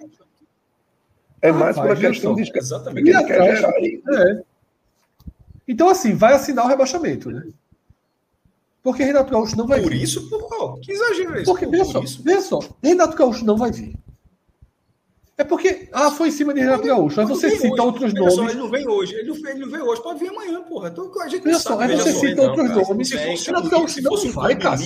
É 1.41 1.51
mais 1.51 1.77
ah, 1.77 1.81
por 1.83 1.97
questão 1.97 2.33
de... 2.33 2.49
Exatamente. 2.55 3.09
Ele 3.09 3.23
quer 3.23 3.55
gerar 3.55 3.71
é. 3.71 4.43
Então, 5.67 5.89
assim, 5.89 6.15
vai 6.15 6.33
assinar 6.33 6.65
o 6.65 6.67
rebaixamento, 6.67 7.29
né? 7.29 7.45
Porque 8.81 9.03
Renato 9.03 9.31
Gaúcho 9.31 9.57
não 9.57 9.67
vai 9.67 9.81
por 9.81 9.89
vir. 9.89 9.97
Por 9.97 10.03
isso, 10.03 10.29
por 10.29 10.79
Que 10.79 10.91
exagero 10.91 11.35
é 11.35 11.41
isso? 11.41 11.51
Porque, 11.51 11.65
veja 11.65 11.85
só, 11.85 12.01
veja 12.23 12.41
só, 12.41 12.59
Renato 12.81 13.17
Gaúcho 13.17 13.43
não 13.43 13.57
vai 13.57 13.71
vir. 13.71 13.95
É 15.37 15.43
porque, 15.43 15.89
ah, 15.91 16.09
foi 16.11 16.29
em 16.29 16.31
cima 16.31 16.53
de 16.53 16.61
Renato 16.61 16.87
Gaúcho. 16.87 17.19
Aí 17.19 17.27
você 17.27 17.49
cita 17.49 17.67
hoje. 17.67 17.81
outros 17.81 18.13
nomes. 18.13 18.35
Só, 18.35 18.47
ele 18.47 18.57
não 18.57 18.69
vem 18.69 18.87
hoje. 18.87 19.15
Ele 19.15 19.27
não, 19.27 19.49
ele 19.49 19.59
não 19.59 19.69
vem 19.69 19.81
hoje. 19.81 20.01
Pode 20.01 20.19
vir 20.19 20.29
amanhã, 20.29 20.61
porra. 20.61 20.87
Então, 20.87 21.11
a 21.21 21.27
gente 21.27 21.43
veja 21.43 21.59
só, 21.59 21.77
aí 21.77 21.93
você 21.93 22.13
cita 22.13 22.35
não, 22.35 22.49
outros 22.51 22.67
cara, 22.69 22.81
nomes. 22.81 23.09
Se 23.09 23.17
fosse, 23.17 23.47
Renato 23.47 23.69
Gaúcho 23.69 24.01
não 24.01 24.13
um 24.13 24.31
vai, 24.31 24.55
cara. 24.55 24.77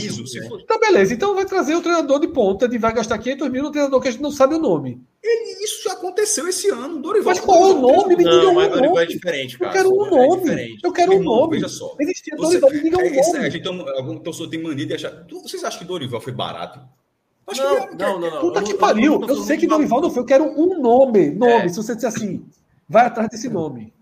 Tá 0.68 0.80
beleza. 0.80 1.14
Então 1.14 1.36
vai 1.36 1.45
trazer 1.45 1.76
o 1.76 1.82
treinador 1.82 2.20
de 2.20 2.30
ponta 2.30 2.68
de 2.68 2.80
vai 2.80 2.91
gastar 2.91 3.20
500 3.20 3.47
mil 3.50 3.62
no 3.62 3.72
treinador 3.72 4.02
que 4.02 4.08
a 4.08 4.12
gente 4.12 4.24
não 4.24 4.32
sabe 4.32 4.56
o 4.56 4.60
nome. 4.60 5.00
Ele, 5.22 5.64
isso 5.64 5.84
já 5.84 5.93
aconteceu 5.93 6.47
esse 6.47 6.68
ano. 6.70 7.00
Dorival. 7.00 7.32
Mas 7.32 7.39
qual 7.39 7.68
é 7.68 7.74
o 7.74 7.80
nome? 7.80 8.16
Me 8.16 8.24
diga 8.24 8.50
um 8.50 8.56
mas 8.56 8.72
Dorival 8.72 9.00
é 9.00 9.06
diferente, 9.06 9.60
cara. 9.60 9.70
Eu 9.70 9.74
quero 9.74 9.95
um 9.95 10.06
é 10.06 10.10
nome. 10.10 10.78
Eu 10.84 10.91
quero 10.91 11.16
um 11.16 11.24
nome. 11.24 11.58
Veja 11.58 11.68
só. 11.68 11.95
Existia 12.00 12.36
Dorival, 12.36 12.72
me 12.72 12.82
diga 12.82 12.97
um 12.97 13.02
nome. 13.02 13.50
Então, 13.54 13.88
algum 13.89 14.18
torcedor 14.18 14.50
tem 14.50 14.64
mania 14.64 14.88
de 14.88 14.95
achar. 14.95 15.28
Vocês 15.30 15.64
acham 15.64 15.78
que 15.78 15.86
Dorival 15.86 16.20
foi 16.20 16.34
barato? 16.34 16.80
Acho 17.50 17.64
não, 17.64 17.88
que, 17.88 17.95
não, 17.95 18.20
não, 18.20 18.32
não. 18.32 18.41
Puta 18.41 18.64
que 18.64 18.74
pariu. 18.74 19.22
Eu, 19.28 19.36
sei 19.38 19.58
que 19.58 19.68
Dorival 19.68 20.02
não 20.02 20.12
foi. 20.12 20.22
Eu 20.22 20.26
quero 20.26 20.43
um 20.43 20.80
nome. 20.82 21.32
Nome. 21.32 21.66
É. 21.66 21.70
Se 21.70 21.78
você 21.78 21.95
disser 21.95 22.10
assim, 22.10 22.45
vai 22.88 23.06
atrás 23.06 23.30
desse 23.30 23.50
nome. 23.50 23.93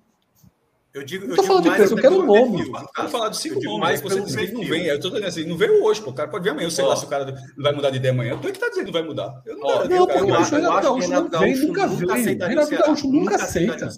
Eu 0.94 1.04
digo, 1.04 1.26
eu 1.26 1.30
não 1.30 1.36
tô 1.36 1.44
falando 1.44 1.64
de 1.64 1.70
preço, 1.70 1.94
eu 1.94 2.02
quero 2.02 2.16
um 2.16 2.26
nome. 2.26 2.64
Vou 2.66 3.10
falar 3.10 3.30
de 3.30 3.38
cinco 3.38 3.62
nomes, 3.62 3.80
mas 3.80 4.02
você 4.02 4.20
disse 4.22 4.48
que 4.48 4.52
não 4.52 4.64
vem. 4.64 4.86
Eu 4.86 5.00
tô 5.00 5.10
dizendo 5.10 5.28
assim, 5.28 5.46
não 5.46 5.56
veio 5.56 5.84
hoje, 5.84 6.02
pô. 6.02 6.10
O 6.10 6.14
cara 6.14 6.28
pode 6.28 6.44
vir 6.44 6.50
amanhã. 6.50 6.66
Eu 6.66 6.72
sei 6.72 6.84
oh. 6.84 6.88
lá 6.88 6.96
se 6.96 7.06
o 7.06 7.08
cara 7.08 7.26
não 7.26 7.64
vai 7.64 7.72
mudar 7.72 7.92
de 7.92 7.98
ideia 7.98 8.14
amanhã. 8.14 8.38
Tu 8.42 8.48
é 8.48 8.52
que 8.52 8.60
tá 8.60 8.70
dizendo 8.70 8.86
que 8.86 8.92
não 8.92 9.00
vai 9.00 9.08
mudar. 9.08 9.42
Eu 9.46 9.58
não, 9.58 9.68
oh, 9.68 9.88
não, 9.88 10.08
porque 10.08 10.32
eu 10.32 10.36
acho 10.36 10.50
que 10.50 10.56
o 10.56 10.60
Renato 10.60 10.82
Gaúcho 10.82 11.10
não 11.10 11.30
vem, 11.30 11.56
nunca 11.58 11.88
vem. 11.88 12.38
Renato 12.38 12.70
Gaúcho 12.72 13.08
nunca 13.08 13.36
aceita. 13.36 13.90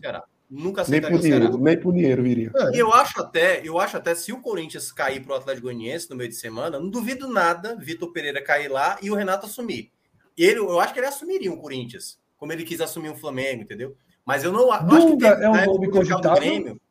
Nunca 0.50 0.84
nem 0.88 1.00
por 1.00 1.20
dinheiro, 1.20 1.58
nem 1.60 1.80
por 1.80 1.93
dinheiro 1.93 2.24
viria. 2.24 2.52
É. 2.56 2.76
E 2.76 2.80
eu 2.80 2.91
acho 2.91 3.22
até, 3.22 3.62
eu 3.64 3.78
acho 3.78 3.95
até 3.97 4.16
se 4.16 4.34
o 4.34 4.41
Corinthians 4.41 4.91
cair 4.91 5.24
pro 5.24 5.36
Atlético 5.36 5.68
Goianiense 5.68 6.10
no 6.10 6.16
meio 6.16 6.30
de 6.30 6.36
semana, 6.36 6.80
não 6.80 6.89
duvido 6.89 7.28
nada 7.28 7.76
Vitor 7.76 8.12
Pereira 8.12 8.43
cair 8.43 8.68
lá 8.68 8.97
e 9.00 9.12
o 9.12 9.16
Renato 9.16 9.45
assumir. 9.45 9.91
Ele, 10.36 10.58
eu 10.58 10.80
acho 10.80 10.93
que 10.93 11.00
ele 11.00 11.08
assumiria 11.08 11.52
um 11.52 11.58
Corinthians, 11.58 12.20
como 12.36 12.52
ele 12.52 12.64
quis 12.64 12.82
assumir 12.82 13.10
um 13.10 13.16
Flamengo, 13.16 13.62
entendeu? 13.62 13.95
Mas 14.26 14.43
eu 14.43 14.52
não 14.52 14.62
eu 14.62 14.80
Dunga 14.80 14.95
acho 14.95 15.08
que 15.08 15.18
tem, 15.18 15.30
é 15.30 15.50
um 15.50 15.66
nome 15.66 15.91
cogitável. 15.91 16.82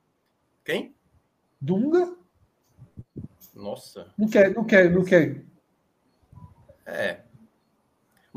Quem? 0.65 0.95
Dunga? 1.61 2.15
Nossa. 3.55 4.07
Não 4.17 4.29
quer, 4.29 4.55
não 4.55 4.65
quer, 4.65 4.91
não 4.91 5.05
quer. 5.05 5.43
É. 6.87 7.23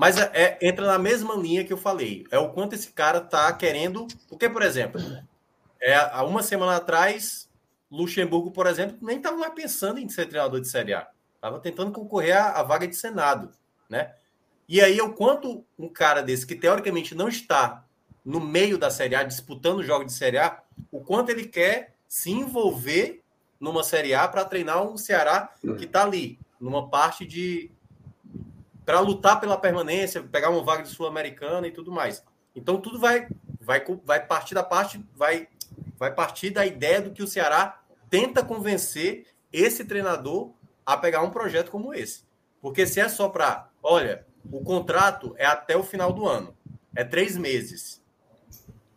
Mas 0.01 0.17
é, 0.17 0.31
é, 0.33 0.57
entra 0.67 0.87
na 0.87 0.97
mesma 0.97 1.35
linha 1.35 1.63
que 1.63 1.71
eu 1.71 1.77
falei. 1.77 2.25
É 2.31 2.39
o 2.39 2.49
quanto 2.49 2.73
esse 2.73 2.91
cara 2.91 3.21
tá 3.21 3.53
querendo. 3.53 4.07
Porque, 4.27 4.49
por 4.49 4.63
exemplo, 4.63 4.99
é, 5.79 5.93
há 5.93 6.23
uma 6.23 6.41
semana 6.41 6.77
atrás, 6.77 7.47
Luxemburgo, 7.91 8.49
por 8.49 8.65
exemplo, 8.65 8.97
nem 8.99 9.17
estava 9.17 9.37
mais 9.37 9.53
pensando 9.53 9.99
em 9.99 10.09
ser 10.09 10.25
treinador 10.25 10.59
de 10.59 10.67
Série 10.67 10.95
A. 10.95 11.07
Estava 11.35 11.59
tentando 11.59 11.91
concorrer 11.91 12.35
à, 12.35 12.49
à 12.53 12.63
vaga 12.63 12.87
de 12.87 12.95
Senado, 12.95 13.51
né? 13.87 14.11
E 14.67 14.81
aí, 14.81 14.99
o 14.99 15.13
quanto 15.13 15.63
um 15.77 15.87
cara 15.87 16.23
desse, 16.23 16.47
que 16.47 16.55
teoricamente 16.55 17.13
não 17.13 17.29
está 17.29 17.85
no 18.25 18.39
meio 18.39 18.79
da 18.79 18.89
Série 18.89 19.13
A, 19.13 19.21
disputando 19.21 19.77
o 19.77 19.83
jogo 19.83 20.03
de 20.03 20.13
Série 20.13 20.39
A, 20.39 20.63
o 20.91 21.01
quanto 21.01 21.29
ele 21.29 21.45
quer 21.45 21.93
se 22.07 22.31
envolver 22.31 23.21
numa 23.59 23.83
Série 23.83 24.15
A 24.15 24.27
para 24.27 24.45
treinar 24.45 24.81
um 24.81 24.97
Ceará 24.97 25.53
que 25.77 25.85
está 25.85 26.01
ali, 26.01 26.39
numa 26.59 26.89
parte 26.89 27.23
de. 27.23 27.69
Para 28.85 28.99
lutar 28.99 29.39
pela 29.39 29.57
permanência, 29.57 30.23
pegar 30.23 30.49
uma 30.49 30.63
vaga 30.63 30.83
de 30.83 30.89
Sul-Americana 30.89 31.67
e 31.67 31.71
tudo 31.71 31.91
mais. 31.91 32.23
Então, 32.55 32.79
tudo 32.79 32.99
vai, 32.99 33.27
vai, 33.59 33.83
vai 34.03 34.25
partir 34.25 34.53
da 34.53 34.63
parte. 34.63 35.03
Vai, 35.15 35.47
vai 35.97 36.13
partir 36.13 36.49
da 36.49 36.65
ideia 36.65 37.01
do 37.01 37.11
que 37.11 37.23
o 37.23 37.27
Ceará 37.27 37.81
tenta 38.09 38.43
convencer 38.43 39.27
esse 39.53 39.85
treinador 39.85 40.51
a 40.85 40.97
pegar 40.97 41.21
um 41.21 41.29
projeto 41.29 41.71
como 41.71 41.93
esse. 41.93 42.23
Porque 42.61 42.85
se 42.85 42.99
é 42.99 43.07
só 43.07 43.29
para, 43.29 43.69
olha, 43.81 44.25
o 44.51 44.63
contrato 44.63 45.33
é 45.37 45.45
até 45.45 45.77
o 45.77 45.83
final 45.83 46.11
do 46.11 46.27
ano. 46.27 46.55
É 46.95 47.03
três 47.03 47.37
meses. 47.37 48.03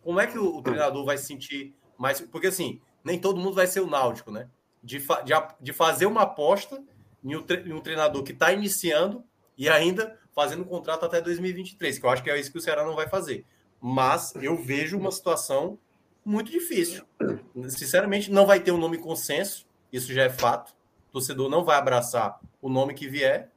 Como 0.03 0.19
é 0.19 0.27
que 0.27 0.37
o, 0.37 0.57
o 0.57 0.61
treinador 0.61 1.05
vai 1.05 1.17
se 1.17 1.25
sentir 1.25 1.75
mais. 1.97 2.19
Porque 2.21 2.47
assim, 2.47 2.81
nem 3.03 3.19
todo 3.19 3.39
mundo 3.39 3.55
vai 3.55 3.67
ser 3.67 3.79
o 3.79 3.87
náutico, 3.87 4.31
né? 4.31 4.49
De, 4.83 4.99
fa... 4.99 5.21
de, 5.21 5.33
de 5.61 5.73
fazer 5.73 6.05
uma 6.05 6.23
aposta 6.23 6.83
em 7.23 7.35
um, 7.35 7.41
tre... 7.41 7.67
em 7.67 7.73
um 7.73 7.81
treinador 7.81 8.23
que 8.23 8.31
está 8.31 8.51
iniciando 8.51 9.23
e 9.57 9.69
ainda 9.69 10.17
fazendo 10.33 10.63
um 10.63 10.67
contrato 10.67 11.05
até 11.05 11.21
2023, 11.21 11.97
que 11.97 12.05
eu 12.05 12.09
acho 12.09 12.23
que 12.23 12.29
é 12.29 12.39
isso 12.39 12.51
que 12.51 12.57
o 12.57 12.61
Ceará 12.61 12.83
não 12.83 12.95
vai 12.95 13.07
fazer. 13.07 13.45
Mas 13.81 14.33
eu 14.35 14.57
vejo 14.57 14.97
uma 14.97 15.11
situação 15.11 15.77
muito 16.25 16.51
difícil. 16.51 17.05
Sinceramente, 17.69 18.31
não 18.31 18.45
vai 18.45 18.59
ter 18.59 18.71
um 18.71 18.77
nome 18.77 18.97
consenso, 18.97 19.65
isso 19.93 20.11
já 20.11 20.23
é 20.23 20.29
fato. 20.29 20.75
O 21.09 21.13
torcedor 21.13 21.49
não 21.49 21.63
vai 21.63 21.77
abraçar 21.77 22.39
o 22.61 22.67
nome 22.67 22.93
que 22.93 23.07
vier. 23.07 23.49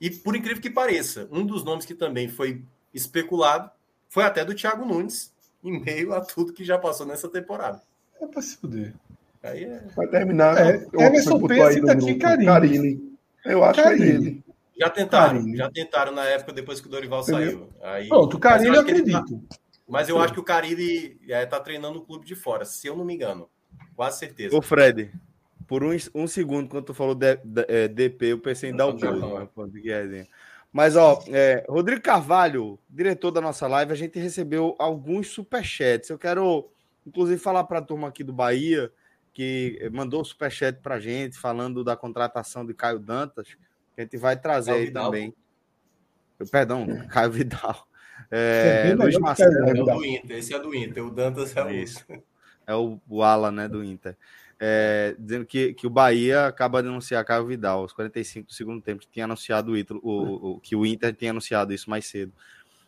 E 0.00 0.10
por 0.10 0.36
incrível 0.36 0.62
que 0.62 0.70
pareça, 0.70 1.26
um 1.32 1.44
dos 1.44 1.64
nomes 1.64 1.84
que 1.84 1.94
também 1.94 2.28
foi 2.28 2.62
especulado 2.92 3.70
foi 4.08 4.22
até 4.22 4.44
do 4.44 4.54
Thiago 4.54 4.84
Nunes, 4.84 5.32
em 5.62 5.80
meio 5.80 6.12
a 6.12 6.20
tudo 6.20 6.52
que 6.52 6.64
já 6.64 6.78
passou 6.78 7.06
nessa 7.06 7.28
temporada. 7.28 7.82
É 8.20 8.26
pra 8.26 8.40
se 8.40 8.56
fuder. 8.56 8.94
Aí 9.42 9.64
é... 9.64 9.82
Vai 9.96 10.06
terminar. 10.06 10.56
É, 10.58 10.86
Emerson 10.94 11.40
Pensa 11.46 11.78
e 11.78 11.82
daqui 11.82 12.14
Carilli. 12.14 12.46
Carilli. 12.46 13.18
Eu 13.44 13.64
acho 13.64 13.82
Carilli. 13.82 14.04
que 14.04 14.12
é 14.12 14.14
ele. 14.14 14.44
Já 14.76 14.90
tentaram, 14.90 15.38
Carilli. 15.38 15.56
já 15.56 15.70
tentaram 15.70 16.12
na 16.12 16.24
época 16.24 16.52
depois 16.52 16.80
que 16.80 16.86
o 16.88 16.90
Dorival 16.90 17.22
saiu. 17.22 17.68
Aí, 17.82 18.08
Pronto, 18.08 18.36
o 18.36 18.40
Carilli 18.40 18.70
mas 18.70 18.76
eu 18.76 18.80
acho 18.82 18.84
que 18.84 18.90
ele 19.00 19.12
tá- 19.12 19.18
acredito. 19.18 19.48
Mas 19.86 20.08
eu 20.08 20.18
acho 20.18 20.32
que 20.32 20.40
o 20.40 20.44
Carilli 20.44 21.20
é, 21.28 21.44
tá 21.46 21.60
treinando 21.60 21.98
o 21.98 22.02
clube 22.04 22.24
de 22.26 22.34
fora, 22.34 22.64
se 22.64 22.86
eu 22.86 22.96
não 22.96 23.04
me 23.04 23.14
engano. 23.14 23.48
Quase 23.94 24.18
certeza. 24.18 24.56
Ô, 24.56 24.62
Fred, 24.62 25.12
por 25.68 25.84
um, 25.84 25.90
um 26.14 26.26
segundo, 26.26 26.68
quando 26.68 26.86
tu 26.86 26.94
falou 26.94 27.14
de- 27.14 27.36
de- 27.44 27.66
é, 27.68 27.86
DP, 27.86 28.26
eu 28.26 28.38
pensei 28.38 28.70
em 28.70 28.76
dar 28.76 28.86
o 28.86 28.94
né, 28.94 29.48
é, 29.86 30.04
né? 30.04 30.26
Mas, 30.72 30.96
ó, 30.96 31.22
é, 31.28 31.64
Rodrigo 31.68 32.00
Carvalho, 32.02 32.78
diretor 32.88 33.30
da 33.30 33.40
nossa 33.40 33.68
live, 33.68 33.92
a 33.92 33.96
gente 33.96 34.18
recebeu 34.18 34.74
alguns 34.78 35.28
superchats. 35.28 36.10
Eu 36.10 36.18
quero, 36.18 36.68
inclusive, 37.06 37.38
falar 37.40 37.62
para 37.64 37.78
a 37.78 37.82
turma 37.82 38.08
aqui 38.08 38.24
do 38.24 38.32
Bahia, 38.32 38.90
que 39.32 39.88
mandou 39.92 40.24
superchat 40.24 40.80
para 40.80 40.98
gente, 40.98 41.38
falando 41.38 41.84
da 41.84 41.94
contratação 41.96 42.66
de 42.66 42.74
Caio 42.74 42.98
Dantas, 42.98 43.56
que 43.94 44.00
a 44.00 44.04
gente 44.04 44.16
vai 44.16 44.36
trazer 44.36 44.70
Caio 44.72 44.80
aí 44.80 44.86
Vidal. 44.86 45.04
também. 45.06 45.34
Perdão, 46.50 46.86
Caio 47.08 47.30
Vidal. 47.30 47.86
É 48.30 48.90
É, 48.90 48.94
Luiz 48.94 49.16
que 49.16 49.20
Marcelo. 49.22 49.68
É 49.68 49.74
do 49.74 50.04
Inter, 50.04 50.36
esse 50.38 50.54
é 50.54 50.58
do 50.58 50.74
Inter. 50.74 51.04
O 51.06 51.10
Dantas 51.10 51.56
é 51.56 51.62
o 51.64 51.70
Isso. 51.70 52.04
É 52.66 52.74
o, 52.74 52.98
o 53.08 53.22
ala, 53.22 53.50
né, 53.52 53.68
do 53.68 53.84
Inter. 53.84 54.16
É, 54.58 55.14
dizendo 55.18 55.44
que, 55.44 55.74
que 55.74 55.86
o 55.86 55.90
Bahia 55.90 56.46
acaba 56.46 56.80
de 56.82 56.88
anunciar 56.88 57.24
Caio 57.24 57.44
Vidal 57.46 57.80
aos 57.80 57.92
45 57.92 58.46
do 58.48 58.54
segundo 58.54 58.80
tempo. 58.80 59.04
Tinha 59.10 59.24
anunciado 59.26 59.72
o, 59.72 59.76
Ítalo- 59.76 60.00
o, 60.02 60.52
o- 60.54 60.60
que 60.60 60.74
o 60.74 60.86
Inter 60.86 61.12
tinha 61.14 61.30
anunciado 61.32 61.72
isso 61.74 61.90
mais 61.90 62.06
cedo. 62.06 62.32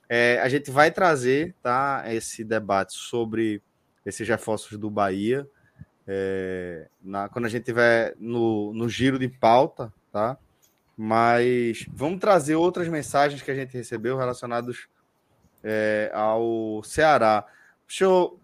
É, 0.08 0.40
a 0.40 0.48
gente 0.48 0.70
vai 0.70 0.90
trazer 0.90 1.54
tá, 1.62 2.04
esse 2.06 2.44
debate 2.44 2.94
sobre 2.94 3.60
esses 4.04 4.26
reforços 4.26 4.78
do 4.78 4.88
Bahia 4.88 5.46
é, 6.06 6.86
na- 7.02 7.28
quando 7.28 7.46
a 7.46 7.48
gente 7.48 7.64
tiver 7.64 8.14
no, 8.18 8.72
no 8.72 8.88
giro 8.88 9.18
de 9.18 9.28
pauta, 9.28 9.92
tá? 10.12 10.38
Mas 10.96 11.86
vamos 11.92 12.20
trazer 12.20 12.54
outras 12.54 12.88
mensagens 12.88 13.42
que 13.42 13.50
a 13.50 13.54
gente 13.54 13.76
recebeu 13.76 14.16
relacionadas 14.16 14.86
é, 15.62 16.10
ao 16.14 16.82
Ceará. 16.82 17.46
Deixa 17.86 18.04
eu 18.04 18.40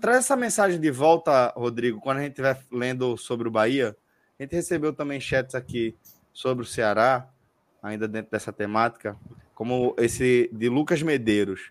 Traz 0.00 0.18
essa 0.18 0.34
mensagem 0.34 0.80
de 0.80 0.90
volta, 0.90 1.52
Rodrigo, 1.54 2.00
quando 2.00 2.18
a 2.18 2.22
gente 2.22 2.30
estiver 2.30 2.58
lendo 2.72 3.18
sobre 3.18 3.48
o 3.48 3.50
Bahia. 3.50 3.94
A 4.38 4.42
gente 4.42 4.54
recebeu 4.54 4.94
também 4.94 5.20
chats 5.20 5.54
aqui 5.54 5.94
sobre 6.32 6.64
o 6.64 6.66
Ceará, 6.66 7.28
ainda 7.82 8.08
dentro 8.08 8.30
dessa 8.30 8.50
temática, 8.50 9.14
como 9.54 9.94
esse 9.98 10.48
de 10.52 10.70
Lucas 10.70 11.02
Medeiros. 11.02 11.70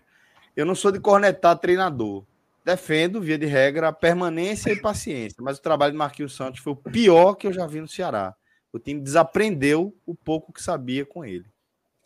Eu 0.56 0.64
não 0.64 0.76
sou 0.76 0.92
de 0.92 1.00
cornetar 1.00 1.58
treinador. 1.58 2.24
Defendo, 2.64 3.20
via 3.20 3.38
de 3.38 3.46
regra, 3.46 3.92
permanência 3.92 4.70
e 4.70 4.80
paciência, 4.80 5.42
mas 5.42 5.58
o 5.58 5.62
trabalho 5.62 5.92
de 5.92 5.98
Marquinhos 5.98 6.36
Santos 6.36 6.60
foi 6.60 6.74
o 6.74 6.76
pior 6.76 7.34
que 7.34 7.46
eu 7.48 7.52
já 7.52 7.66
vi 7.66 7.80
no 7.80 7.88
Ceará. 7.88 8.34
O 8.72 8.78
time 8.78 9.00
desaprendeu 9.00 9.96
o 10.04 10.14
pouco 10.14 10.52
que 10.52 10.62
sabia 10.62 11.04
com 11.04 11.24
ele. 11.24 11.46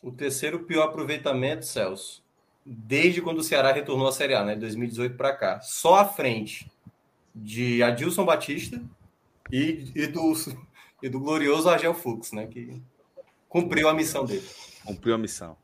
O 0.02 0.12
terceiro 0.12 0.64
pior 0.64 0.84
aproveitamento, 0.84 1.66
Celso, 1.66 2.22
desde 2.64 3.20
quando 3.20 3.38
o 3.38 3.42
Ceará 3.42 3.72
retornou 3.72 4.06
à 4.06 4.12
Série 4.12 4.34
A, 4.34 4.44
né? 4.44 4.56
2018 4.56 5.16
para 5.16 5.34
cá. 5.34 5.60
Só 5.60 5.96
à 5.96 6.04
frente 6.04 6.70
de 7.34 7.82
Adilson 7.82 8.24
Batista 8.24 8.80
e, 9.50 9.90
e 9.94 10.06
do, 10.06 10.32
e 11.02 11.08
do 11.08 11.20
glorioso 11.20 11.68
Argel 11.68 11.94
Fux, 11.94 12.32
né? 12.32 12.46
Que 12.46 12.80
cumpriu 13.48 13.88
a 13.88 13.94
missão 13.94 14.24
dele. 14.24 14.46
Cumpriu 14.84 15.14
a 15.14 15.18
missão. 15.18 15.56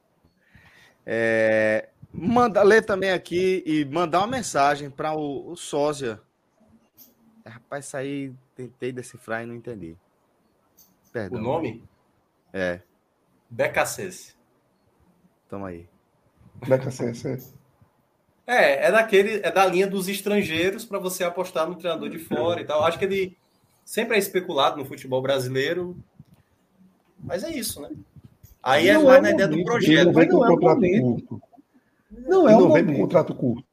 É, 1.06 1.88
manda 2.12 2.62
ler 2.62 2.84
também 2.84 3.10
aqui 3.10 3.62
e 3.64 3.84
mandar 3.84 4.18
uma 4.18 4.26
mensagem 4.26 4.90
para 4.90 5.14
o, 5.14 5.52
o 5.52 5.56
sósia. 5.56 6.20
É, 7.44 7.48
rapaz, 7.48 7.86
isso 7.86 7.96
aí 7.96 8.32
tentei 8.54 8.92
decifrar 8.92 9.42
e 9.42 9.46
não 9.46 9.54
entendi. 9.54 9.96
Perdão. 11.12 11.38
O 11.38 11.42
nome? 11.42 11.82
É, 12.52 12.80
BKCS. 13.50 14.36
toma 15.48 15.68
aí. 15.68 15.86
Beca 16.66 16.90
Sense. 16.90 17.54
É, 18.46 18.86
é 18.86 18.90
daquele, 18.92 19.40
é 19.44 19.50
da 19.52 19.64
linha 19.66 19.86
dos 19.86 20.08
estrangeiros 20.08 20.84
para 20.84 20.98
você 20.98 21.22
apostar 21.22 21.68
no 21.68 21.76
treinador 21.76 22.08
de 22.08 22.18
fora 22.18 22.60
e 22.60 22.64
tal. 22.64 22.82
Acho 22.82 22.98
que 22.98 23.04
ele 23.04 23.36
sempre 23.84 24.16
é 24.16 24.18
especulado 24.18 24.76
no 24.76 24.84
futebol 24.84 25.20
brasileiro, 25.22 25.96
mas 27.22 27.44
é 27.44 27.50
isso, 27.52 27.80
né? 27.80 27.90
Aí 28.62 28.88
é 28.88 28.94
Não 28.94 29.04
mais 29.04 29.18
é 29.18 29.20
na 29.20 29.30
ideia 29.30 29.48
do 29.48 29.52
momento, 29.52 29.66
projeto. 29.66 30.04
não 30.06 30.12
vai 30.12 30.26
com 30.26 30.32
não 30.38 30.44
é 30.44 30.48
o 30.48 30.54
contrato 30.54 30.74
momento. 30.80 31.02
curto. 31.04 31.42
Não 32.10 32.48
é 32.48 32.56
o 32.56 32.60
não 32.60 32.72
vem 32.72 32.82
com 32.84 32.88
momento. 32.90 33.00
contrato 33.02 33.34
curto. 33.34 33.64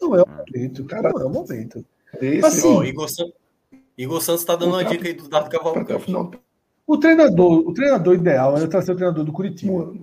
Não 0.00 0.16
é 0.16 0.22
o 0.22 0.26
momento. 0.28 0.84
Cara, 0.84 1.10
Não 1.10 1.20
é 1.20 1.24
o 1.24 1.30
momento. 1.30 1.84
Esse 2.20 2.46
Assim, 2.46 2.68
Ó, 2.76 2.84
Igor, 2.84 3.08
San- 3.08 3.32
Igor 3.98 4.20
Santos 4.20 4.42
está 4.42 4.54
dando 4.54 4.72
uma 4.74 4.84
dica 4.84 5.08
aí 5.08 5.14
do 5.14 5.28
Dado 5.28 5.50
Cavalcante. 5.50 6.12
O 6.92 6.98
treinador, 6.98 7.66
o 7.66 7.72
treinador 7.72 8.14
ideal 8.16 8.54
era 8.54 8.68
trazer 8.68 8.92
o 8.92 8.94
treinador 8.94 9.24
do 9.24 9.32
Curitiba. 9.32 9.94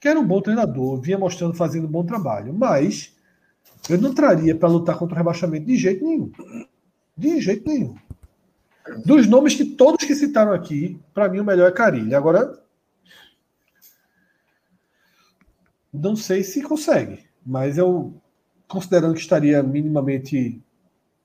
que 0.00 0.08
era 0.08 0.18
um 0.18 0.26
bom 0.26 0.40
treinador, 0.40 0.98
vinha 0.98 1.18
mostrando 1.18 1.52
fazendo 1.52 1.86
um 1.86 1.90
bom 1.90 2.06
trabalho, 2.06 2.54
mas 2.54 3.14
eu 3.90 4.00
não 4.00 4.14
traria 4.14 4.56
para 4.56 4.66
lutar 4.66 4.96
contra 4.96 5.14
o 5.14 5.18
rebaixamento 5.18 5.66
de 5.66 5.76
jeito 5.76 6.02
nenhum. 6.02 6.32
De 7.14 7.38
jeito 7.38 7.68
nenhum. 7.68 7.96
Dos 9.04 9.26
nomes 9.26 9.54
que 9.56 9.66
todos 9.66 10.06
que 10.06 10.14
citaram 10.14 10.54
aqui, 10.54 10.98
para 11.12 11.28
mim 11.28 11.40
o 11.40 11.44
melhor 11.44 11.68
é 11.68 11.72
Carilho. 11.72 12.16
Agora, 12.16 12.62
não 15.92 16.16
sei 16.16 16.42
se 16.42 16.62
consegue, 16.62 17.26
mas 17.44 17.76
eu, 17.76 18.14
considerando 18.66 19.12
que 19.12 19.20
estaria 19.20 19.62
minimamente 19.62 20.62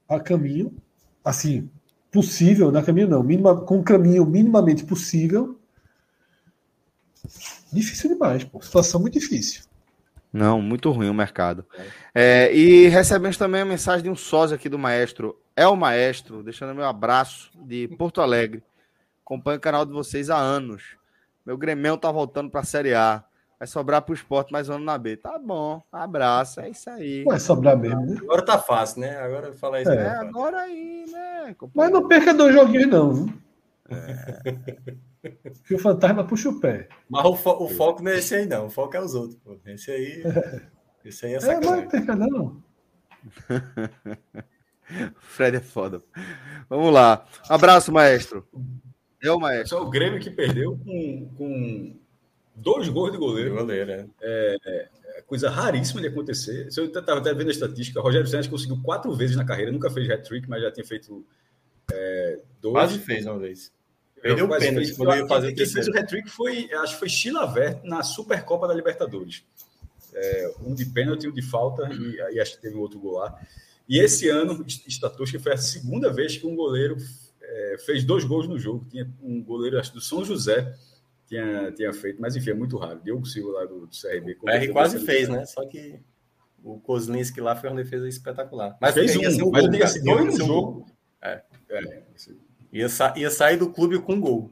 a 0.09 0.19
caminho, 0.19 0.75
assim, 1.23 1.69
possível, 2.11 2.71
na 2.71 2.83
caminho 2.83 3.07
não, 3.07 3.65
com 3.65 3.77
um 3.77 3.83
caminho 3.83 4.25
minimamente 4.25 4.83
possível, 4.83 5.57
difícil 7.71 8.09
demais, 8.09 8.43
pô. 8.43 8.61
Situação 8.61 8.99
muito 8.99 9.17
difícil. 9.17 9.63
Não, 10.31 10.61
muito 10.61 10.89
ruim 10.91 11.09
o 11.09 11.13
mercado. 11.13 11.65
É, 12.15 12.53
e 12.53 12.87
recebemos 12.87 13.37
também 13.37 13.61
a 13.61 13.65
mensagem 13.65 14.03
de 14.03 14.09
um 14.09 14.15
sócio 14.15 14.55
aqui 14.55 14.69
do 14.69 14.79
Maestro. 14.79 15.37
É 15.55 15.67
o 15.67 15.75
Maestro, 15.75 16.41
deixando 16.41 16.73
meu 16.73 16.85
abraço 16.85 17.51
de 17.55 17.87
Porto 17.97 18.21
Alegre. 18.21 18.63
Acompanho 19.25 19.57
o 19.57 19.61
canal 19.61 19.85
de 19.85 19.91
vocês 19.91 20.29
há 20.29 20.37
anos. 20.37 20.95
Meu 21.45 21.57
Grêmio 21.57 21.97
tá 21.97 22.11
voltando 22.11 22.49
para 22.49 22.61
a 22.61 22.65
Série 22.65 22.93
A. 22.93 23.23
Vai 23.61 23.67
sobrar 23.67 24.01
para 24.01 24.11
o 24.11 24.15
esporte 24.15 24.51
mais 24.51 24.67
um 24.69 24.73
ano 24.73 24.85
na 24.85 24.97
B. 24.97 25.15
Tá 25.17 25.37
bom, 25.37 25.83
abraço, 25.91 26.59
é 26.61 26.69
isso 26.71 26.89
aí. 26.89 27.23
É 27.31 27.37
sobrar 27.37 27.77
mesmo, 27.77 28.03
né? 28.07 28.17
Agora 28.19 28.43
tá 28.43 28.57
fácil, 28.57 29.01
né? 29.01 29.15
Agora 29.19 29.53
fala 29.53 29.79
isso. 29.79 29.91
É, 29.91 29.97
É, 29.97 30.03
tá 30.15 30.21
agora 30.21 30.61
aí, 30.61 31.05
né? 31.07 31.55
Mas 31.75 31.91
não 31.91 32.07
perca 32.07 32.33
dois 32.33 32.55
joguinhos, 32.55 32.87
não. 32.87 33.13
viu? 33.13 33.33
Que 35.67 35.75
o 35.75 35.77
fantasma 35.77 36.23
puxa 36.23 36.49
o 36.49 36.59
pé. 36.59 36.89
Mas 37.07 37.23
o, 37.23 37.35
fo- 37.35 37.63
o 37.63 37.67
foco 37.69 38.01
não 38.01 38.09
é 38.09 38.17
esse 38.17 38.33
aí, 38.33 38.47
não. 38.47 38.65
O 38.65 38.69
foco 38.71 38.97
é 38.97 38.99
os 38.99 39.13
outros. 39.13 39.37
Pô. 39.43 39.55
Esse 39.67 39.91
aí. 39.91 40.23
Esse 41.05 41.27
aí 41.27 41.33
é 41.33 41.35
É, 41.35 41.39
mas 41.39 41.45
sacanagem. 41.45 41.83
não 41.83 41.87
perca, 41.91 42.15
não. 42.15 42.63
Fred 45.21 45.57
é 45.57 45.61
foda. 45.61 46.01
Vamos 46.67 46.91
lá. 46.91 47.27
Abraço, 47.47 47.91
maestro. 47.91 48.43
Eu, 49.21 49.39
maestro. 49.39 49.77
Só 49.77 49.83
o 49.85 49.89
Grêmio 49.91 50.19
que 50.19 50.31
perdeu 50.31 50.79
com, 50.83 51.29
com 51.37 52.00
dois 52.61 52.87
gols 52.89 53.11
de 53.11 53.17
goleiro. 53.17 53.55
Goleiro, 53.55 53.91
é. 54.21 54.57
É 54.63 54.89
coisa 55.31 55.49
raríssima 55.49 56.01
de 56.01 56.07
acontecer. 56.07 56.67
Eu 56.75 56.85
estava 56.85 57.19
até 57.19 57.33
vendo 57.33 57.47
a 57.47 57.51
estatística, 57.51 58.01
Rogério 58.01 58.27
Santos 58.27 58.47
conseguiu 58.47 58.77
quatro 58.83 59.13
vezes 59.13 59.37
na 59.37 59.45
carreira, 59.45 59.71
nunca 59.71 59.89
fez 59.89 60.09
hat-trick, 60.09 60.49
mas 60.49 60.61
já 60.61 60.69
tinha 60.69 60.85
feito 60.85 61.25
é, 61.89 62.41
dois. 62.61 62.73
Quase 62.73 62.99
fez 62.99 63.25
uma 63.25 63.39
vez. 63.39 63.71
Perdeu 64.21 64.45
o 64.45 64.59
pênalti 64.59 64.93
quando 64.93 65.15
ia 65.15 65.27
fazer 65.27 65.51
o 65.51 65.55
Quem 65.55 65.65
fez 65.65 65.87
o 65.87 65.97
hat-trick 65.97 66.29
foi, 66.29 66.69
acho 66.73 66.93
que 66.93 66.99
foi 66.99 67.09
Chilavert 67.09 67.81
na 67.83 68.03
Supercopa 68.03 68.67
da 68.67 68.73
Libertadores. 68.73 69.43
É, 70.13 70.53
um 70.65 70.75
de 70.75 70.85
pênalti, 70.85 71.27
um 71.27 71.31
de 71.31 71.41
falta, 71.41 71.89
e 71.93 72.21
aí 72.21 72.39
acho 72.39 72.55
que 72.55 72.61
teve 72.61 72.75
outro 72.75 72.99
gol 72.99 73.13
lá. 73.13 73.39
E 73.87 73.99
esse 73.99 74.27
ano, 74.27 74.65
Statuski 74.67 75.39
foi 75.39 75.53
a 75.53 75.57
segunda 75.57 76.11
vez 76.11 76.37
que 76.37 76.45
um 76.45 76.55
goleiro 76.55 76.97
é, 77.41 77.77
fez 77.85 78.03
dois 78.03 78.25
gols 78.25 78.47
no 78.47 78.59
jogo. 78.59 78.85
Tinha 78.89 79.09
um 79.21 79.41
goleiro, 79.41 79.79
acho, 79.79 79.93
do 79.93 80.01
São 80.01 80.25
José, 80.25 80.75
tinha, 81.31 81.71
tinha 81.71 81.93
feito, 81.93 82.21
mas 82.21 82.35
enfim, 82.35 82.49
é 82.49 82.53
muito 82.53 82.77
raro. 82.77 82.99
Diogo 83.01 83.25
Silva 83.25 83.59
lá 83.61 83.65
do, 83.65 83.87
do 83.87 83.89
CRB. 83.95 84.37
O 84.41 84.49
R 84.49 84.67
quase 84.67 84.99
fez, 85.05 85.29
né? 85.29 85.45
Só 85.45 85.65
que 85.65 85.97
o 86.61 86.77
Kozlinski 86.81 87.39
lá 87.39 87.55
foi 87.55 87.69
uma 87.69 87.81
defesa 87.81 88.07
espetacular. 88.07 88.77
Mas 88.81 88.93
fez 88.93 89.15
ia 89.15 89.31
ser 89.31 89.43
um, 89.43 89.49
mas 89.49 89.63
eu 89.63 89.69
gol, 89.71 89.79
cara. 89.79 89.85
assim, 89.85 90.03
dois 90.03 90.19
Ia 90.19 90.25
no 90.25 90.31
ser 90.33 90.43
um 90.43 90.47
jogo. 90.47 90.85
É. 91.21 91.41
É, 91.69 92.01
Ia, 92.73 92.89
sa- 92.89 93.13
ia 93.15 93.29
sair 93.31 93.55
do 93.57 93.69
clube 93.71 93.97
com 93.99 94.19
gol. 94.19 94.51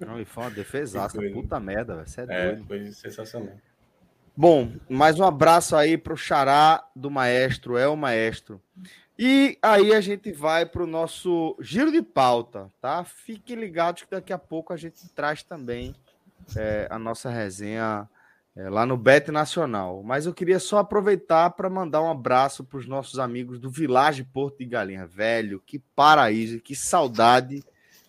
Não, 0.00 0.18
e 0.20 0.24
foi 0.24 0.44
uma 0.44 0.50
defesaça. 0.50 1.18
Puta 1.32 1.60
merda, 1.60 1.96
velho. 1.96 2.08
Você 2.08 2.20
é, 2.22 2.24
É, 2.30 2.46
doido. 2.52 2.66
foi 2.66 2.90
sensacional. 2.92 3.54
Bom, 4.36 4.72
mais 4.88 5.20
um 5.20 5.24
abraço 5.24 5.76
aí 5.76 5.96
pro 5.98 6.16
xará 6.16 6.82
do 6.96 7.10
maestro, 7.10 7.76
é 7.76 7.86
o 7.86 7.96
maestro. 7.96 8.60
E 9.18 9.56
aí 9.62 9.94
a 9.94 10.00
gente 10.00 10.32
vai 10.32 10.66
pro 10.66 10.86
nosso 10.86 11.56
giro 11.60 11.92
de 11.92 12.02
pauta, 12.02 12.68
tá? 12.80 13.04
Fiquem 13.04 13.56
ligados 13.56 14.02
que 14.02 14.10
daqui 14.10 14.32
a 14.32 14.38
pouco 14.38 14.72
a 14.72 14.76
gente 14.76 15.08
traz 15.10 15.42
também 15.42 15.94
é, 16.56 16.88
a 16.90 16.98
nossa 16.98 17.30
resenha 17.30 18.08
é, 18.56 18.68
lá 18.68 18.84
no 18.84 18.96
Bet 18.96 19.30
Nacional. 19.30 20.02
Mas 20.02 20.26
eu 20.26 20.34
queria 20.34 20.58
só 20.58 20.78
aproveitar 20.78 21.50
para 21.50 21.70
mandar 21.70 22.02
um 22.02 22.10
abraço 22.10 22.64
para 22.64 22.78
os 22.78 22.86
nossos 22.88 23.20
amigos 23.20 23.60
do 23.60 23.70
Village 23.70 24.24
Porto 24.24 24.58
de 24.58 24.64
Galinha. 24.64 25.06
Velho, 25.06 25.62
que 25.64 25.78
paraíso, 25.94 26.60
que 26.60 26.74
saudade 26.74 27.62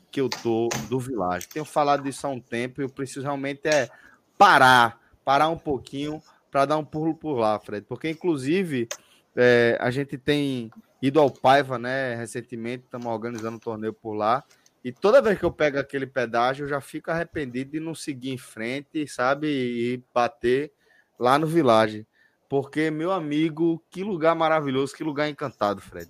que 0.10 0.20
eu 0.20 0.30
tô 0.30 0.70
do 0.90 1.00
Village. 1.00 1.48
Tenho 1.50 1.66
falado 1.66 2.02
disso 2.02 2.26
há 2.26 2.30
um 2.32 2.40
tempo 2.40 2.82
e 2.82 2.84
eu 2.84 2.90
preciso 2.90 3.22
realmente 3.22 3.68
é 3.68 3.90
parar, 4.38 5.00
parar 5.24 5.50
um 5.50 5.58
pouquinho 5.58 6.22
para 6.50 6.66
dar 6.66 6.78
um 6.78 6.86
pulo 6.86 7.14
por 7.14 7.38
lá, 7.38 7.60
Fred. 7.60 7.86
Porque, 7.86 8.10
inclusive, 8.10 8.88
é, 9.36 9.78
a 9.80 9.92
gente 9.92 10.18
tem 10.18 10.72
ido 11.06 11.20
ao 11.20 11.30
Paiva, 11.30 11.78
né? 11.78 12.16
Recentemente, 12.16 12.86
estamos 12.86 13.08
organizando 13.08 13.58
um 13.58 13.60
torneio 13.60 13.94
por 13.94 14.14
lá. 14.14 14.44
E 14.84 14.92
toda 14.92 15.22
vez 15.22 15.38
que 15.38 15.46
eu 15.46 15.52
pego 15.52 15.80
aquele 15.80 16.06
pedágio, 16.06 16.66
eu 16.66 16.70
já 16.70 16.80
fico 16.80 17.10
arrependido 17.10 17.72
de 17.72 17.80
não 17.80 17.96
seguir 17.96 18.32
em 18.32 18.38
frente, 18.38 19.08
sabe? 19.08 19.48
E 19.48 20.04
bater 20.14 20.72
lá 21.20 21.40
no 21.40 21.48
Village. 21.48 22.06
Porque, 22.48 22.92
meu 22.92 23.12
amigo, 23.12 23.84
que 23.90 24.04
lugar 24.04 24.36
maravilhoso, 24.36 24.96
que 24.96 25.04
lugar 25.04 25.30
encantado, 25.30 25.82
Fred. 25.82 26.10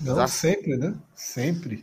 Não, 0.00 0.26
sempre, 0.26 0.76
né? 0.76 0.94
Sempre. 1.14 1.82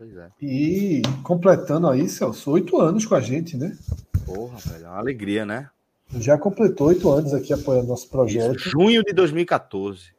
É. 0.00 0.28
E 0.40 1.02
completando 1.22 1.88
aí, 1.88 2.08
Celso, 2.08 2.50
oito 2.50 2.78
anos 2.78 3.06
com 3.06 3.14
a 3.14 3.20
gente, 3.20 3.56
né? 3.56 3.76
Porra, 4.24 4.58
velho, 4.58 4.84
é 4.84 4.88
uma 4.88 4.98
alegria, 4.98 5.46
né? 5.46 5.70
Já 6.18 6.38
completou 6.38 6.88
oito 6.88 7.10
anos 7.10 7.32
aqui 7.32 7.52
apoiando 7.52 7.88
nosso 7.88 8.08
projeto. 8.08 8.56
Isso, 8.56 8.70
junho 8.70 9.02
de 9.02 9.12
2014. 9.12 10.15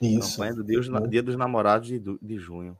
Isso. 0.00 0.36
Campanha 0.36 0.54
do 0.54 0.64
Deus, 0.64 0.88
é. 0.88 1.06
Dia 1.08 1.22
dos 1.22 1.36
Namorados 1.36 1.88
de, 1.88 2.00
de 2.00 2.38
junho. 2.38 2.76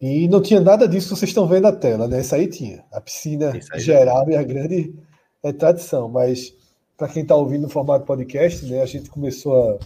E 0.00 0.26
não 0.28 0.40
tinha 0.40 0.60
nada 0.60 0.88
disso 0.88 1.08
que 1.08 1.18
vocês 1.18 1.30
estão 1.30 1.46
vendo 1.46 1.64
na 1.64 1.72
tela, 1.72 2.08
né? 2.08 2.20
Isso 2.20 2.34
aí 2.34 2.48
tinha. 2.48 2.82
A 2.90 3.00
piscina 3.00 3.52
geral 3.76 4.28
e 4.30 4.36
a 4.36 4.42
grande 4.42 4.94
é 5.42 5.52
tradição. 5.52 6.08
Mas 6.08 6.54
para 6.96 7.08
quem 7.08 7.22
está 7.22 7.36
ouvindo 7.36 7.62
no 7.62 7.68
formato 7.68 8.06
podcast, 8.06 8.64
né? 8.64 8.80
A 8.80 8.86
gente 8.86 9.10
começou 9.10 9.74
a 9.74 9.78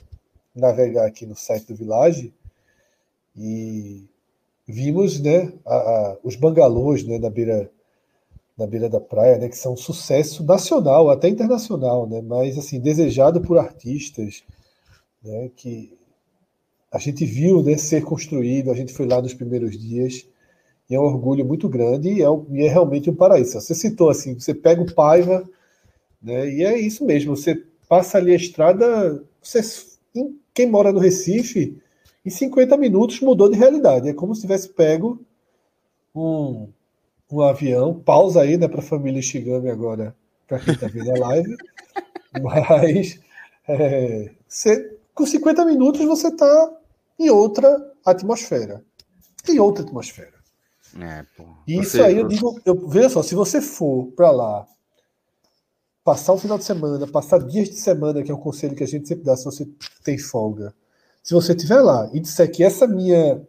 navegar 0.55 1.07
aqui 1.07 1.27
no 1.27 1.35
site 1.35 1.67
do 1.67 1.75
Village 1.75 2.33
e 3.37 4.09
vimos, 4.69 5.21
né? 5.21 5.53
A, 5.67 5.75
a, 5.75 6.17
os 6.23 6.37
bangalôs, 6.37 7.03
né? 7.05 7.19
Na 7.19 7.31
beira 7.31 7.69
na 8.57 8.69
beira 8.69 8.89
da 8.89 9.01
praia, 9.01 9.37
né, 9.37 9.49
que 9.49 9.59
são 9.59 9.73
um 9.73 9.77
sucesso 9.77 10.45
nacional, 10.45 11.11
até 11.11 11.29
internacional, 11.29 12.09
né, 12.09 12.23
mas 12.23 12.57
assim 12.57 12.79
desejado 12.79 13.41
por 13.41 13.59
artistas, 13.59 14.45
né, 15.23 15.51
que 15.57 15.93
a 16.95 16.99
gente 16.99 17.27
viu 17.27 17.61
né, 17.61 17.77
ser 17.77 18.05
construído, 18.05 18.71
a 18.71 18.75
gente 18.75 18.93
foi 18.93 19.05
lá 19.05 19.21
nos 19.21 19.35
primeiros 19.35 19.77
dias 19.77 20.25
e 20.89 20.95
é 20.95 21.01
um 21.01 21.03
orgulho 21.03 21.45
muito 21.45 21.69
grande 21.69 22.09
e 22.09 22.23
é, 22.23 22.27
e 22.51 22.63
é 22.65 22.69
realmente 22.69 23.11
um 23.11 23.17
paraíso. 23.17 23.61
Você 23.61 23.75
citou 23.75 24.11
assim, 24.11 24.39
você 24.39 24.55
pega 24.55 24.81
o 24.81 24.95
Paiva, 24.95 25.43
né, 26.23 26.49
e 26.49 26.63
é 26.63 26.79
isso 26.79 27.05
mesmo. 27.05 27.37
Você 27.37 27.65
passa 27.89 28.19
ali 28.19 28.31
a 28.31 28.37
estrada, 28.37 29.25
você, 29.43 29.61
quem 30.55 30.71
mora 30.71 30.93
no 30.93 31.01
Recife, 31.01 31.77
em 32.25 32.31
50 32.31 32.77
minutos 32.77 33.21
mudou 33.21 33.51
de 33.51 33.59
realidade. 33.59 34.09
É 34.09 34.15
como 34.15 34.33
se 34.33 34.43
tivesse 34.43 34.69
pego 34.69 35.21
um 36.15 36.69
um 37.33 37.41
avião. 37.41 37.99
Pausa 37.99 38.43
aí, 38.43 38.57
né, 38.57 38.69
para 38.69 38.79
a 38.79 38.83
família 38.83 39.21
Shigami 39.21 39.69
agora, 39.69 40.15
para 40.47 40.61
quem 40.61 40.75
está 40.75 40.87
vendo 40.87 41.11
a 41.11 41.29
live. 41.29 41.57
Mas 42.41 43.19
é, 43.67 44.31
você, 44.47 44.97
com 45.13 45.27
50 45.27 45.65
minutos 45.65 46.05
você 46.05 46.29
está 46.29 46.73
em 47.19 47.31
outra 47.31 47.93
atmosfera. 48.05 48.85
Em 49.49 49.59
outra 49.59 49.85
atmosfera. 49.85 50.35
É. 51.01 51.27
E 51.67 51.81
isso 51.81 52.03
aí 52.03 52.19
eu 52.19 52.29
digo, 52.29 52.61
eu, 52.65 52.89
veja 52.89 53.09
só, 53.09 53.23
se 53.23 53.35
você 53.35 53.61
for 53.61 54.13
para 54.13 54.31
lá 54.31 54.67
passar 56.05 56.33
o 56.33 56.39
final 56.39 56.59
de 56.59 56.65
semana, 56.65 57.07
passar 57.07 57.39
dias 57.39 57.69
de 57.69 57.77
semana, 57.77 58.23
que 58.23 58.31
é 58.31 58.35
um 58.35 58.41
conselho 58.41 58.77
que 58.77 58.85
a 58.85 58.87
gente 58.87 59.09
sempre 59.09 59.25
dá 59.25 59.37
se 59.37 59.45
você 59.45 59.67
tem 60.05 60.19
folga. 60.19 60.75
Se 61.23 61.35
você 61.35 61.53
estiver 61.53 61.81
lá 61.81 62.09
e 62.13 62.21
disser 62.21 62.51
que 62.51 62.63
essa 62.63 62.87
minha 62.87 63.43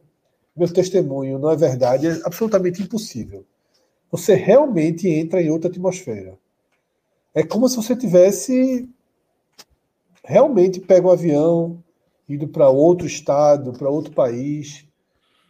meu 0.55 0.71
testemunho 0.71 1.37
não 1.37 1.51
é 1.51 1.55
verdade, 1.55 2.07
é 2.07 2.11
absolutamente 2.23 2.81
impossível 2.81 3.45
você 4.15 4.33
realmente 4.33 5.09
entra 5.09 5.41
em 5.41 5.49
outra 5.49 5.69
atmosfera. 5.69 6.37
É 7.33 7.43
como 7.43 7.67
se 7.67 7.75
você 7.75 7.95
tivesse 7.95 8.89
realmente 10.23 10.79
pega 10.79 11.07
um 11.07 11.11
avião, 11.11 11.83
indo 12.27 12.47
para 12.47 12.69
outro 12.69 13.05
estado, 13.05 13.73
para 13.73 13.89
outro 13.89 14.11
país, 14.11 14.85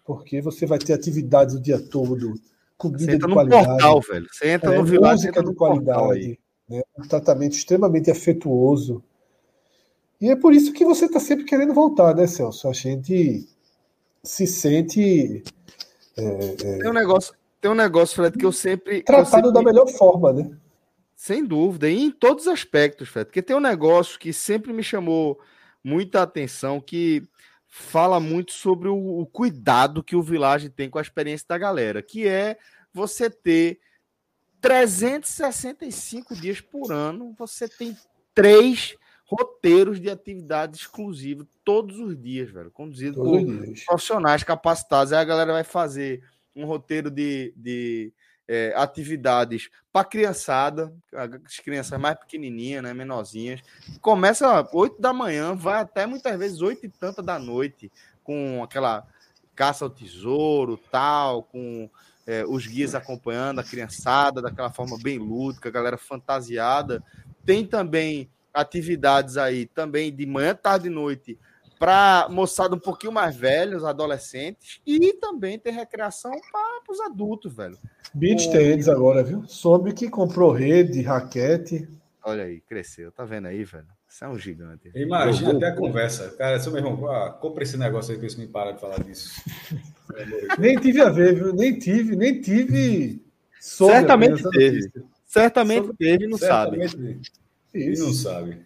porque 0.04 0.42
você 0.42 0.66
vai 0.66 0.78
ter 0.78 0.94
atividades 0.94 1.56
o 1.56 1.62
dia 1.62 1.80
todo, 1.80 2.34
comida 2.78 3.18
de 3.18 3.28
qualidade. 3.28 3.66
Portal, 3.66 4.02
velho. 4.02 4.28
Você 4.32 4.50
entra 4.50 4.76
é, 4.76 4.78
no 4.78 4.84
música 4.84 5.44
de 5.44 5.56
qualidade, 5.56 6.40
né? 6.70 6.82
um 6.98 7.08
tratamento 7.08 7.54
extremamente 7.54 8.12
afetuoso. 8.12 9.04
E 10.20 10.30
é 10.30 10.36
por 10.36 10.54
isso 10.54 10.74
que 10.74 10.86
você 10.86 11.06
está 11.06 11.20
sempre 11.20 11.46
querendo 11.46 11.74
voltar, 11.74 12.16
né, 12.16 12.28
Celso? 12.28 12.68
A 12.68 12.74
gente 12.74 13.48
se 14.24 14.48
sente. 14.48 15.44
É, 16.18 16.24
é... 16.24 16.78
Tem 16.80 16.90
um 16.90 16.94
negócio, 16.94 17.34
tem 17.60 17.72
um 17.72 17.76
negócio, 17.76 18.16
Fred, 18.16 18.38
que 18.38 18.46
eu 18.46 18.52
sempre. 18.52 19.04
Tratado 19.04 19.48
eu 19.48 19.52
sempre... 19.52 19.54
da 19.54 19.64
melhor 19.64 19.88
forma, 19.90 20.32
né? 20.32 20.50
Sem 21.16 21.46
dúvida, 21.46 21.90
e 21.90 21.98
em 21.98 22.12
todos 22.12 22.46
os 22.46 22.52
aspectos, 22.52 23.08
Fred. 23.08 23.26
Porque 23.26 23.42
tem 23.42 23.56
um 23.56 23.62
negócio 23.62 24.20
que 24.20 24.34
sempre 24.34 24.74
me 24.74 24.84
chamou 24.84 25.40
muita 25.86 26.24
atenção, 26.24 26.82
que 26.82 27.24
fala 27.68 28.20
muito 28.20 28.54
sobre 28.54 28.90
o, 28.90 29.20
o 29.20 29.26
cuidado 29.28 30.04
que 30.04 30.16
o 30.16 30.24
Village 30.24 30.68
tem 30.68 30.90
com 30.90 30.98
a 30.98 31.02
experiência 31.02 31.46
da 31.48 31.60
galera, 31.60 32.02
que 32.02 32.28
é 32.28 32.58
você 32.92 33.30
ter 33.30 33.80
365 34.60 36.36
dias 36.36 36.60
por 36.60 36.92
ano, 36.92 37.36
você 37.38 37.70
tem 37.70 37.96
três 38.34 38.96
roteiros 39.26 40.02
de 40.02 40.10
atividade 40.10 40.76
exclusiva 40.76 41.46
todos 41.64 42.00
os 42.00 42.20
dias, 42.20 42.50
velho, 42.50 42.72
conduzido 42.72 43.22
todos 43.22 43.44
por 43.44 43.86
profissionais 43.86 44.44
capacitados. 44.44 45.14
Aí 45.14 45.20
a 45.20 45.24
galera 45.24 45.54
vai 45.54 45.64
fazer 45.64 46.24
um 46.56 46.66
roteiro 46.66 47.12
de, 47.12 47.54
de 47.56 48.12
é, 48.48 48.74
atividades 48.76 49.70
para 49.92 50.06
criançada, 50.06 50.94
as 51.14 51.58
crianças 51.60 52.00
mais 52.00 52.18
pequenininhas, 52.18 52.84
né, 52.84 52.94
menorzinhas. 52.94 53.62
Começa 54.02 54.68
8 54.74 55.02
da 55.02 55.14
manhã, 55.14 55.56
vai 55.56 55.82
até 55.82 56.06
muitas 56.06 56.38
vezes 56.38 56.62
8 56.62 56.86
e 56.86 56.90
tanta 56.90 57.24
da 57.24 57.40
noite, 57.40 57.92
com 58.24 58.64
aquela 58.64 59.08
caça 59.56 59.86
ao 59.86 59.90
tesouro, 59.90 60.78
tal, 60.92 61.44
com 61.44 61.90
é, 62.28 62.44
os 62.46 62.68
guias 62.68 62.94
acompanhando 62.94 63.60
a 63.60 63.64
criançada 63.64 64.42
daquela 64.42 64.72
forma 64.72 64.98
bem 65.02 65.18
lúdica, 65.18 65.70
a 65.70 65.72
galera 65.72 65.98
fantasiada. 65.98 67.04
Tem 67.46 67.66
também 67.66 68.30
atividades 68.54 69.38
aí, 69.38 69.66
também 69.66 70.14
de 70.14 70.26
manhã, 70.26 70.56
tarde 70.56 70.88
e 70.88 70.92
noite, 70.92 71.38
para 71.80 72.28
moçada 72.30 72.76
um 72.76 72.80
pouquinho 72.80 73.12
mais 73.12 73.36
velha, 73.36 73.78
os 73.78 73.84
adolescentes, 73.84 74.80
e 74.86 75.14
também 75.14 75.60
tem 75.60 75.74
recreação 75.74 76.32
para 76.52 76.94
os 76.94 77.00
adultos, 77.02 77.54
velho. 77.54 77.78
Beach 78.14 78.50
Tennis 78.52 78.88
agora, 78.88 79.24
viu? 79.24 79.44
Soube 79.48 79.94
que 79.94 80.10
comprou 80.10 80.52
rede, 80.52 81.02
raquete. 81.02 81.88
Olha 82.24 82.44
aí, 82.44 82.62
cresceu. 82.62 83.12
Tá 83.12 83.26
vendo 83.26 83.48
aí, 83.48 83.64
velho? 83.64 83.86
Isso 84.10 84.24
é 84.24 84.30
um 84.30 84.40
gigante. 84.40 84.90
Imagina 84.96 85.52
até 85.52 85.68
a 85.68 85.76
conversa. 85.76 86.30
Cara, 86.38 86.58
seu 86.60 86.72
meu 86.72 86.82
irmão, 86.82 87.12
ah, 87.12 87.32
compra 87.32 87.64
esse 87.64 87.78
negócio 87.78 88.14
aí 88.14 88.20
que 88.20 88.30
você 88.30 88.38
me 88.38 88.48
para 88.48 88.72
de 88.72 88.80
falar 88.80 89.04
disso. 89.04 89.30
nem 90.58 90.80
tive 90.80 91.02
a 91.02 91.10
ver, 91.10 91.36
viu? 91.36 91.54
Nem 91.54 91.78
tive, 91.78 92.16
nem 92.16 92.40
tive. 92.40 93.22
Certamente 93.60 94.42
teve. 94.52 94.90
Certamente 95.26 95.94
teve, 95.98 96.28
não 96.28 96.38
Certamente 96.38 96.92
sabe. 96.92 97.22
Isso. 97.74 98.04
E 98.04 98.06
não 98.06 98.14
sabe. 98.14 98.65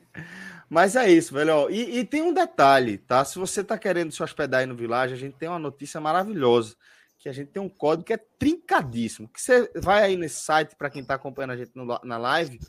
Mas 0.69 0.95
é 0.95 1.09
isso, 1.09 1.33
velho. 1.33 1.69
E, 1.71 1.99
e, 1.99 2.05
tem 2.05 2.21
um 2.21 2.33
detalhe, 2.33 2.99
tá? 2.99 3.25
Se 3.25 3.39
você 3.39 3.63
tá 3.63 3.77
querendo 3.77 4.11
se 4.11 4.21
hospedar 4.21 4.59
aí 4.59 4.67
no 4.67 4.75
Village, 4.75 5.15
a 5.15 5.17
gente 5.17 5.35
tem 5.35 5.49
uma 5.49 5.57
notícia 5.57 5.99
maravilhosa. 5.99 6.75
Que 7.17 7.27
a 7.27 7.33
gente 7.33 7.49
tem 7.49 7.61
um 7.61 7.67
código 7.67 8.05
que 8.05 8.13
é 8.13 8.19
trincadíssimo. 8.37 9.27
Que 9.27 9.41
você 9.41 9.69
vai 9.75 10.03
aí 10.03 10.15
nesse 10.15 10.41
site, 10.41 10.75
para 10.75 10.89
quem 10.89 11.03
tá 11.03 11.15
acompanhando 11.15 11.51
a 11.51 11.57
gente 11.57 11.71
no, 11.73 11.99
na 12.03 12.17
live, 12.17 12.59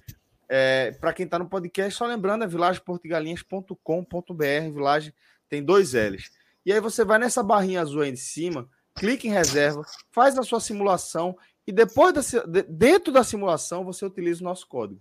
é, 0.49 0.91
para 0.93 1.13
quem 1.13 1.29
tá 1.29 1.39
no 1.39 1.49
podcast, 1.49 1.97
só 1.97 2.07
lembrando, 2.07 2.43
é 2.43 2.49
vilageportugalinhas.com.br. 2.49 4.73
Village 4.73 5.15
tem 5.49 5.63
dois 5.63 5.93
L's. 5.93 6.31
E 6.65 6.73
aí 6.73 6.81
você 6.81 7.05
vai 7.05 7.19
nessa 7.19 7.43
barrinha 7.43 7.83
azul 7.83 8.03
aí 8.03 8.11
de 8.11 8.19
cima, 8.19 8.69
clica 8.95 9.27
em 9.27 9.31
reserva, 9.31 9.85
faz 10.11 10.39
a 10.39 10.43
sua 10.43 10.59
simulação 10.59 11.37
e 11.67 11.73
depois 11.73 12.13
da, 12.13 12.23
dentro 12.69 13.13
da 13.13 13.23
simulação 13.23 13.85
você 13.85 14.05
utiliza 14.05 14.41
o 14.41 14.45
nosso 14.45 14.67
código 14.67 15.01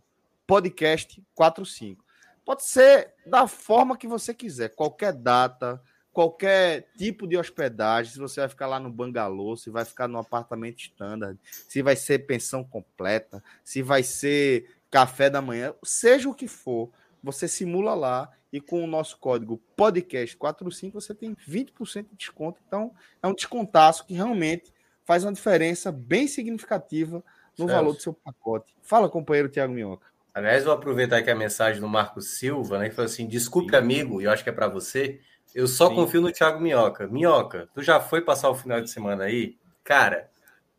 podcast 0.50 1.24
45. 1.36 2.04
Pode 2.50 2.66
ser 2.66 3.14
da 3.28 3.46
forma 3.46 3.96
que 3.96 4.08
você 4.08 4.34
quiser, 4.34 4.70
qualquer 4.70 5.14
data, 5.14 5.80
qualquer 6.12 6.90
tipo 6.98 7.28
de 7.28 7.38
hospedagem, 7.38 8.12
se 8.12 8.18
você 8.18 8.40
vai 8.40 8.50
ficar 8.50 8.66
lá 8.66 8.80
no 8.80 8.90
bangalô, 8.90 9.56
se 9.56 9.70
vai 9.70 9.86
ficar 9.86 10.08
no 10.08 10.18
apartamento 10.18 10.80
standard, 10.80 11.40
se 11.44 11.84
vai 11.84 11.96
ser 11.96 12.26
pensão 12.26 12.64
completa, 12.64 13.44
se 13.64 13.84
vai 13.84 14.02
ser 14.02 14.68
café 14.90 15.30
da 15.30 15.44
manhã, 15.44 15.76
seja 15.84 16.28
o 16.28 16.34
que 16.34 16.48
for, 16.48 16.90
você 17.22 17.48
simula 17.48 17.94
lá 17.94 18.32
e 18.52 18.60
com 18.60 18.84
o 18.84 18.88
nosso 18.88 19.20
código 19.20 19.62
podcast45 19.78 20.94
você 20.94 21.14
tem 21.14 21.36
20% 21.36 22.10
de 22.10 22.16
desconto. 22.16 22.60
Então, 22.66 22.96
é 23.22 23.28
um 23.28 23.36
descontaço 23.36 24.08
que 24.08 24.16
realmente 24.16 24.74
faz 25.06 25.24
uma 25.24 25.34
diferença 25.34 25.92
bem 25.92 26.28
significativa 26.28 27.24
no 27.60 27.68
Celso. 27.68 27.74
valor 27.74 27.94
do 27.94 28.02
seu 28.02 28.14
pacote. 28.14 28.76
Fala, 28.82 29.08
companheiro 29.08 29.50
Tiago 29.50 29.72
Minhoca. 29.72 30.09
Aliás, 30.34 30.64
vou 30.64 30.74
aproveitar 30.74 31.18
aqui 31.18 31.30
a 31.30 31.36
mensagem 31.36 31.82
do 31.82 31.88
Marco 31.88 32.22
Silva, 32.22 32.80
né? 32.80 32.90
Que 32.90 32.96
falou 32.96 33.10
assim: 33.10 33.28
desculpe, 33.28 33.76
amigo, 33.76 34.22
e 34.22 34.26
eu 34.26 34.32
acho 34.32 34.44
que 34.44 34.50
é 34.50 34.54
para 34.54 34.68
você. 34.68 35.20
Eu 35.54 35.68
só 35.68 35.90
Sim. 35.90 35.96
confio 35.96 36.22
no 36.22 36.32
Thiago 36.32 36.62
Minhoca. 36.62 37.08
Minhoca, 37.08 37.68
tu 37.74 37.82
já 37.82 38.00
foi 38.00 38.22
passar 38.22 38.50
o 38.50 38.56
final 38.56 38.80
de 38.82 38.90
semana 38.90 39.24
aí? 39.26 39.58
Cara, 39.84 40.30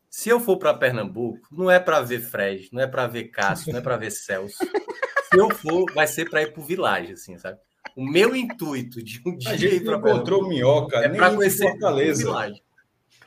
se 0.09 0.29
eu 0.29 0.39
for 0.39 0.57
para 0.57 0.73
Pernambuco, 0.73 1.39
não 1.51 1.69
é 1.69 1.79
para 1.79 2.01
ver 2.01 2.19
Fred, 2.19 2.69
não 2.71 2.81
é 2.81 2.87
para 2.87 3.07
ver 3.07 3.25
Cássio, 3.25 3.71
não 3.71 3.79
é 3.79 3.81
para 3.81 3.97
ver 3.97 4.11
Celso. 4.11 4.57
Se 4.57 5.37
eu 5.37 5.49
for, 5.49 5.91
vai 5.93 6.07
ser 6.07 6.29
para 6.29 6.41
ir 6.41 6.51
pro 6.51 6.61
Village, 6.61 7.13
assim, 7.13 7.37
sabe? 7.37 7.57
O 7.95 8.05
meu 8.05 8.35
intuito 8.35 9.01
de 9.03 9.21
um 9.25 9.37
dia 9.37 9.51
A 9.51 9.55
ir 9.55 9.57
gente 9.57 9.83
para 9.85 9.97
não 9.97 10.09
encontrou 10.09 10.47
minhoca, 10.47 10.97
é 10.97 11.09
para 11.09 11.33
conhecer 11.35 11.69
Fortaleza. 11.71 12.29
Não, 12.29 12.43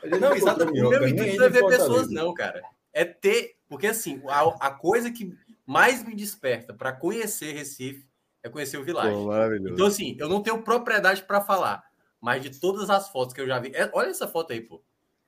encontrou 0.05 0.35
exatamente. 0.35 0.81
O 0.83 0.89
meu 0.89 1.07
intuito 1.07 1.37
não 1.37 1.45
é 1.45 1.49
ver 1.49 1.65
pessoas, 1.65 2.09
não, 2.09 2.33
cara. 2.33 2.61
É 2.93 3.03
ter. 3.03 3.55
Porque, 3.67 3.87
assim, 3.87 4.21
a, 4.27 4.67
a 4.67 4.71
coisa 4.71 5.11
que 5.11 5.35
mais 5.65 6.03
me 6.03 6.15
desperta 6.15 6.73
para 6.73 6.91
conhecer 6.91 7.53
Recife 7.53 8.07
é 8.43 8.49
conhecer 8.49 8.77
o 8.77 8.83
Village. 8.83 9.25
maravilhoso. 9.25 9.73
Então, 9.73 9.87
assim, 9.87 10.15
eu 10.19 10.29
não 10.29 10.41
tenho 10.43 10.61
propriedade 10.61 11.23
para 11.23 11.41
falar, 11.41 11.83
mas 12.21 12.43
de 12.43 12.59
todas 12.59 12.89
as 12.89 13.09
fotos 13.09 13.33
que 13.33 13.41
eu 13.41 13.47
já 13.47 13.59
vi. 13.59 13.71
é- 13.73 13.89
olha 13.93 14.09
essa 14.09 14.27
foto 14.27 14.53
aí, 14.53 14.61
pô. 14.61 14.83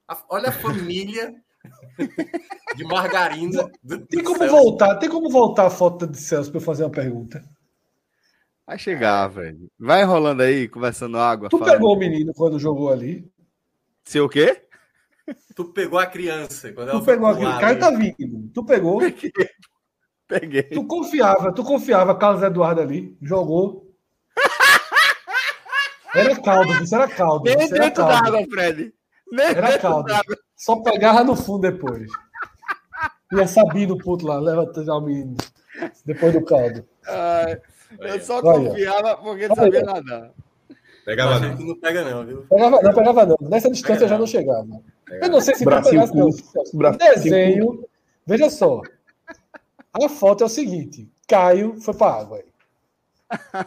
A- 0.07 0.23
olha 0.29 0.49
a 0.49 0.51
família 0.53 1.35
de 2.75 2.83
margarina. 2.83 3.69
Do, 3.83 4.05
Tem 4.05 4.19
do 4.21 4.25
como 4.25 4.39
Celso. 4.39 4.55
voltar, 4.55 4.95
tem 4.97 5.09
como 5.09 5.29
voltar 5.29 5.65
a 5.65 5.69
foto 5.69 6.05
de 6.07 6.17
Celso 6.17 6.51
para 6.51 6.59
eu 6.59 6.63
fazer 6.63 6.83
uma 6.83 6.91
pergunta? 6.91 7.43
Vai 8.65 8.77
chegar, 8.77 9.27
velho. 9.29 9.71
Vai 9.79 10.03
rolando 10.03 10.43
aí, 10.43 10.67
conversando 10.67 11.17
água. 11.17 11.49
Tu 11.49 11.57
pegou 11.59 11.95
o 11.95 11.99
menino 11.99 12.33
quando 12.33 12.59
jogou 12.59 12.91
ali? 12.91 13.25
Seu 14.03 14.25
o 14.25 14.29
quê? 14.29 14.63
Tu 15.55 15.65
pegou 15.73 15.97
a 15.97 16.05
criança. 16.05 16.71
Quando 16.73 16.89
ela 16.89 16.99
Tu 16.99 17.05
pegou 17.05 17.27
aqui, 17.27 17.39
pular 17.39 17.57
o 17.57 17.59
cara 17.59 17.79
tá 17.79 17.89
vindo. 17.91 18.49
Tu 18.53 18.63
pegou? 18.65 18.99
Peguei. 20.39 20.63
Tu 20.63 20.85
confiava, 20.85 21.51
tu 21.53 21.63
confiava, 21.63 22.15
Carlos 22.15 22.43
Eduardo 22.43 22.81
ali, 22.81 23.17
jogou. 23.21 23.87
Era 26.13 26.41
caldo, 26.41 26.71
isso 26.83 26.95
era 26.95 27.07
caldo. 27.07 27.43
Nem 27.45 27.57
Isso 27.63 27.75
era 27.75 27.83
dentro 27.85 28.03
caldo. 28.07 28.23
d'água, 28.31 28.45
Fred. 28.49 28.93
Nem 29.31 29.45
Era 29.47 29.77
caldo. 29.77 30.13
Só 30.55 30.77
pegava 30.77 31.23
no 31.23 31.35
fundo 31.35 31.61
depois. 31.69 32.09
Ia 33.33 33.45
Sabino 33.47 33.97
puto 33.97 34.25
lá, 34.25 34.39
leva 34.39 34.71
já 34.83 34.95
o 34.95 35.01
menino. 35.01 35.35
Depois 36.05 36.33
do 36.33 36.43
caldo. 36.43 36.83
Ai, 37.07 37.61
eu 37.99 38.19
só 38.21 38.41
Olha. 38.43 38.69
confiava 38.69 39.17
porque 39.17 39.47
não 39.47 39.55
Olha. 39.59 39.63
sabia 39.63 39.81
nadar. 39.83 40.31
Pegava 41.05 41.39
não. 41.39 41.55
não 41.57 41.75
pega, 41.79 42.03
não, 42.09 42.25
viu? 42.25 42.45
Pegava, 42.49 42.81
não 42.81 42.93
pegava 42.93 43.25
não. 43.25 43.37
Nessa 43.41 43.69
distância 43.69 43.99
Pega 43.99 44.07
já 44.07 44.15
não. 44.15 44.19
não 44.21 44.27
chegava. 44.27 44.67
Pegava. 45.05 45.25
Eu 45.25 45.29
não 45.29 45.41
sei 45.41 45.55
se 45.55 45.63
tu 45.63 45.65
Bracinho 45.65 46.01
pegasse, 46.01 46.15
não. 46.17 46.29
O 46.29 46.77
bracinho 46.77 47.13
desenho. 47.13 47.85
Veja 48.25 48.49
só. 48.49 48.81
A 50.03 50.09
foto 50.09 50.43
é 50.43 50.45
o 50.45 50.49
seguinte: 50.49 51.09
Caio 51.27 51.79
foi 51.81 51.93
pra 51.93 52.07
água. 52.13 52.43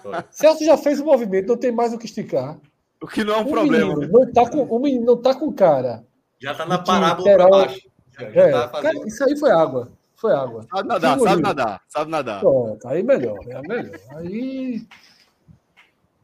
Foi. 0.03 0.14
Celso 0.31 0.64
já 0.64 0.76
fez 0.76 1.01
o 1.01 1.05
movimento, 1.05 1.49
não 1.49 1.57
tem 1.57 1.72
mais 1.72 1.93
o 1.93 1.99
que 1.99 2.07
esticar. 2.07 2.59
O 3.03 3.07
que 3.07 3.24
não 3.24 3.35
é 3.35 3.39
um 3.39 3.43
O 3.43 3.51
problema. 3.51 3.95
menino 3.95 4.12
não 4.18 4.33
tá 4.33 4.49
com, 4.49 4.62
o 4.62 4.78
menino 4.78 5.05
não 5.07 5.16
tá 5.20 5.35
com 5.35 5.53
cara. 5.53 6.05
Já 6.39 6.55
tá 6.55 6.64
na 6.66 6.78
parábola 6.78 7.37
para 7.37 7.49
baixo. 7.49 7.81
Já, 8.18 8.31
já 8.31 8.41
É, 8.43 8.51
tá 8.68 8.83
cara, 8.83 9.07
isso 9.07 9.24
aí 9.24 9.37
foi 9.39 9.51
água. 9.51 9.93
Foi 10.16 10.33
água. 10.35 10.66
Sabe 10.70 10.89
nadar, 10.89 11.18
Sim, 11.18 11.24
sabe 11.24 11.43
nadar, 11.43 11.81
sabe 11.89 12.11
nadar. 12.11 12.41
Pronto, 12.41 12.89
aí 12.89 13.03
melhor, 13.03 13.39
é 13.49 13.61
melhor. 13.62 13.99
Aí. 14.16 14.87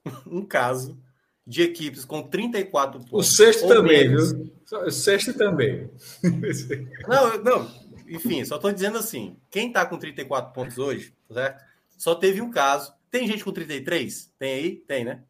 um 0.26 0.44
caso 0.44 1.00
de 1.46 1.62
equipes 1.62 2.04
com 2.04 2.24
34 2.24 3.00
O 3.00 3.06
pontos. 3.06 3.36
sexto 3.36 3.62
ou 3.66 3.70
também, 3.70 4.08
menos. 4.10 4.32
viu? 4.34 4.52
O 4.88 4.90
sexto 4.92 5.36
também. 5.36 5.88
Não, 7.08 7.28
eu- 7.34 7.44
não. 7.44 7.72
Enfim, 8.08 8.44
só 8.44 8.58
tô 8.58 8.72
dizendo 8.72 8.98
assim, 8.98 9.38
quem 9.52 9.72
tá 9.72 9.86
com 9.86 10.00
34 10.00 10.52
pontos 10.52 10.80
hoje, 10.80 11.14
certo? 11.32 11.64
Só 11.96 12.16
teve 12.16 12.42
um 12.42 12.50
caso. 12.50 12.92
Tem 13.12 13.28
gente 13.28 13.44
com 13.44 13.52
33? 13.52 14.34
Tem 14.40 14.54
aí? 14.56 14.76
Tem, 14.78 15.06
né? 15.06 15.24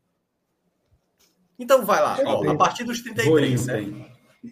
Então 1.59 1.85
vai 1.85 2.01
lá, 2.01 2.17
ó, 2.25 2.49
a 2.49 2.55
partir 2.55 2.85
dos 2.85 3.01
33, 3.01 3.59
certo? 3.59 4.05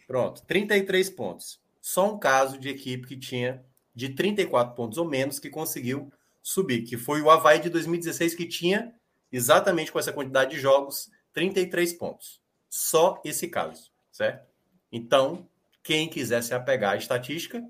Pronto, 0.06 0.44
33 0.46 1.10
pontos. 1.10 1.60
Só 1.82 2.14
um 2.14 2.20
caso 2.20 2.60
de 2.60 2.68
equipe 2.70 3.08
que 3.08 3.18
tinha 3.18 3.64
de 3.96 4.10
34 4.10 4.76
pontos 4.76 4.98
ou 4.98 5.06
menos 5.06 5.40
que 5.40 5.50
conseguiu 5.50 6.12
subir, 6.44 6.82
que 6.84 6.98
foi 6.98 7.22
o 7.22 7.32
Havaí 7.32 7.60
de 7.60 7.70
2016, 7.70 8.36
que 8.36 8.46
tinha 8.46 8.94
exatamente 9.32 9.92
com 9.92 10.00
essa 10.00 10.12
quantidade 10.12 10.52
de 10.52 10.60
jogos 10.60 11.10
33 11.34 11.94
pontos. 11.94 12.42
Só 12.70 13.22
esse 13.24 13.48
caso, 13.48 13.90
certo? 14.12 14.46
Então, 14.92 15.48
quem 15.82 16.10
quiser 16.10 16.44
se 16.44 16.54
apegar 16.54 16.94
à 16.94 16.98
estatística 16.98 17.64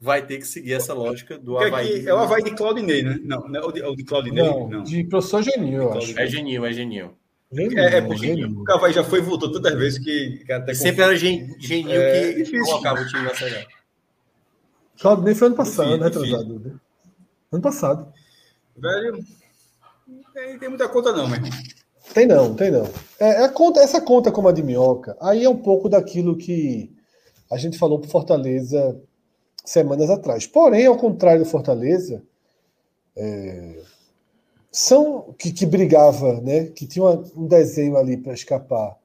vai 0.00 0.24
ter 0.24 0.38
que 0.38 0.46
seguir 0.46 0.74
essa 0.74 0.94
lógica 0.94 1.38
do 1.38 1.52
Porque 1.52 1.66
Havaí. 1.66 2.06
é 2.06 2.14
o 2.14 2.18
Havaí 2.18 2.42
de 2.44 2.54
Claudinei, 2.54 3.02
né? 3.02 3.18
Não, 3.22 3.48
não 3.48 3.60
é 3.60 3.64
o 3.64 3.72
de, 3.72 3.80
é 3.80 3.86
o 3.88 3.96
de 3.96 4.04
Claudinei, 4.04 4.44
Não, 4.44 4.68
não. 4.68 4.82
de 4.82 5.04
professor 5.04 5.42
eu 5.46 5.92
acho. 5.94 6.18
É 6.18 6.26
genil, 6.26 6.64
é 6.64 6.72
genil. 6.72 7.16
Geninho, 7.52 7.78
É, 7.78 7.96
é 7.98 8.00
porque 8.02 8.26
Geninho. 8.26 8.62
o 8.66 8.72
Havaí 8.72 8.92
já 8.92 9.04
foi 9.04 9.20
e 9.20 9.22
voltou 9.22 9.50
tantas 9.52 9.74
vezes 9.74 9.98
que, 9.98 10.42
que 10.44 10.52
até 10.52 10.74
sempre 10.74 11.02
era 11.02 11.16
gen- 11.16 11.54
genil 11.60 12.00
É 12.02 12.32
que 12.32 12.42
difícil. 12.42 12.64
colocava 12.64 13.00
o 13.00 13.06
time 13.06 13.22
na 13.22 13.34
Série 13.34 13.56
A. 13.56 13.66
Claudinei 15.00 15.34
foi 15.34 15.46
ano 15.48 15.56
passado, 15.56 15.88
Enfim, 15.90 15.98
né? 15.98 16.04
Retrasado, 16.06 16.58
né? 16.60 16.72
Ano 17.52 17.62
passado. 17.62 18.12
Velho, 18.76 19.24
não 20.08 20.22
tem, 20.34 20.58
tem 20.58 20.68
muita 20.68 20.88
conta 20.88 21.12
não, 21.12 21.24
irmão. 21.32 21.50
Tem 22.14 22.26
não, 22.26 22.54
tem 22.54 22.70
não. 22.70 22.88
É, 23.18 23.44
a 23.44 23.48
conta, 23.48 23.80
essa 23.80 24.00
conta 24.00 24.32
como 24.32 24.48
a 24.48 24.52
de 24.52 24.62
minhoca, 24.62 25.16
aí 25.20 25.44
é 25.44 25.48
um 25.48 25.56
pouco 25.56 25.88
daquilo 25.88 26.36
que 26.36 26.90
a 27.50 27.56
gente 27.58 27.78
falou 27.78 27.98
pro 27.98 28.08
Fortaleza 28.10 29.00
semanas 29.64 30.08
atrás. 30.10 30.46
Porém, 30.46 30.86
ao 30.86 30.96
contrário 30.96 31.44
do 31.44 31.48
Fortaleza, 31.50 32.22
é, 33.16 33.82
são 34.78 35.34
que, 35.38 35.52
que 35.52 35.64
brigava, 35.64 36.38
né? 36.42 36.66
Que 36.66 36.86
tinha 36.86 37.02
uma- 37.02 37.24
um 37.34 37.46
desenho 37.46 37.96
ali 37.96 38.14
para 38.14 38.34
escapar, 38.34 38.98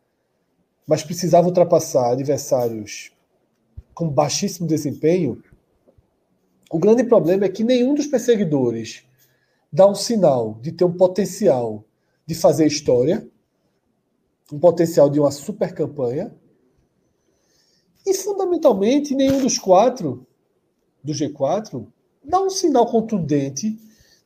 mas 0.85 1.02
precisava 1.02 1.48
ultrapassar 1.48 2.11
adversários 2.11 3.14
com 3.93 4.10
baixíssimo 4.10 4.68
desempenho. 4.68 5.41
O 6.69 6.77
grande 6.77 7.06
problema 7.06 7.45
é 7.45 7.49
que 7.49 7.64
nenhum 7.64 7.95
dos 7.95 8.06
perseguidores 8.06 9.06
dá 9.72 9.88
um 9.88 9.95
sinal 9.95 10.56
de 10.61 10.73
ter 10.73 10.84
um 10.84 10.91
potencial 10.91 11.85
de 12.26 12.35
fazer 12.35 12.68
história, 12.68 13.26
um 14.52 14.60
potencial 14.60 15.10
de 15.10 15.22
uma 15.22 15.31
super 15.31 15.73
campanha. 15.73 16.35
E, 18.06 18.14
fundamentalmente, 18.14 19.15
nenhum 19.15 19.39
dos 19.39 19.57
quatro 19.57 20.27
do 21.02 21.14
G4 21.14 21.88
dá 22.22 22.41
um 22.41 22.49
sinal 22.49 22.85
contundente 22.88 23.80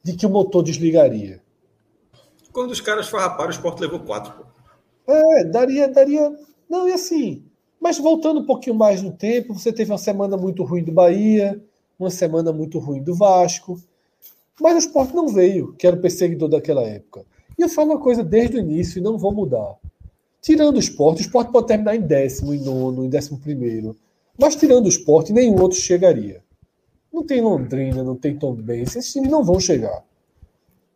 de 0.06 0.14
que 0.14 0.24
o 0.24 0.30
motor 0.30 0.62
desligaria. 0.62 1.42
Quando 2.54 2.70
os 2.70 2.80
caras 2.80 3.10
farraparam, 3.10 3.50
o 3.50 3.54
Sport 3.54 3.80
levou 3.80 4.02
quatro. 4.02 4.34
Pô. 4.34 5.12
É, 5.12 5.44
daria, 5.46 5.88
daria. 5.88 6.32
Não, 6.70 6.88
e 6.88 6.94
assim, 6.94 7.44
Mas 7.82 7.98
voltando 7.98 8.42
um 8.42 8.46
pouquinho 8.46 8.76
mais 8.76 9.02
no 9.02 9.12
tempo, 9.12 9.56
você 9.56 9.74
teve 9.74 9.92
uma 9.92 9.98
semana 9.98 10.38
muito 10.38 10.64
ruim 10.64 10.84
do 10.84 10.92
Bahia, 10.92 11.60
uma 12.00 12.12
semana 12.12 12.54
muito 12.54 12.78
ruim 12.78 13.02
do 13.02 13.16
Vasco. 13.16 13.82
Mas 14.62 14.76
o 14.76 14.78
esporte 14.78 15.16
não 15.16 15.28
veio, 15.28 15.74
que 15.74 15.88
era 15.88 15.96
o 15.96 16.02
perseguidor 16.02 16.50
daquela 16.50 16.84
época. 16.84 17.26
E 17.58 17.64
eu 17.64 17.70
falo 17.70 17.94
uma 17.94 18.00
coisa 18.00 18.24
desde 18.24 18.58
o 18.58 18.60
início 18.60 19.00
e 19.00 19.02
não 19.02 19.18
vou 19.18 19.34
mudar. 19.34 19.76
Tirando 20.40 20.76
o 20.76 20.80
esporte, 20.80 21.22
o 21.22 21.26
esporte 21.26 21.52
pode 21.52 21.66
terminar 21.66 21.96
em 21.96 22.02
décimo, 22.02 22.54
em 22.54 22.60
nono, 22.60 23.04
em 23.04 23.10
décimo 23.10 23.40
primeiro. 23.40 23.96
Mas 24.40 24.56
tirando 24.56 24.86
o 24.86 24.90
esporte, 24.90 25.34
nenhum 25.34 25.60
outro 25.60 25.80
chegaria. 25.80 26.44
Não 27.16 27.24
tem 27.24 27.40
Londrina, 27.40 28.04
não 28.04 28.18
tem 28.18 28.38
Tom 28.38 28.54
Benz, 28.56 28.94
esses 28.94 29.14
times 29.14 29.32
não 29.32 29.42
vão 29.42 29.58
chegar. 29.58 30.04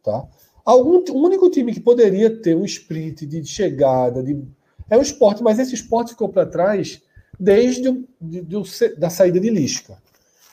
Tá? 0.04 0.28
Algum, 0.66 1.02
o 1.12 1.26
único 1.26 1.50
time 1.50 1.74
que 1.74 1.80
poderia 1.80 2.30
ter 2.42 2.58
um 2.58 2.66
sprint 2.66 3.26
de 3.26 3.46
chegada 3.46 4.22
de, 4.22 4.38
é 4.90 4.98
o 4.98 5.02
esporte, 5.02 5.42
mas 5.42 5.58
esse 5.60 5.74
esporte 5.74 6.12
ficou 6.12 6.28
para 6.28 6.46
trás 6.46 7.02
desde 7.40 8.06
de, 8.20 8.42
de, 8.42 8.96
da 8.98 9.10
saída 9.10 9.40
de 9.40 9.50
Lisca. 9.50 9.98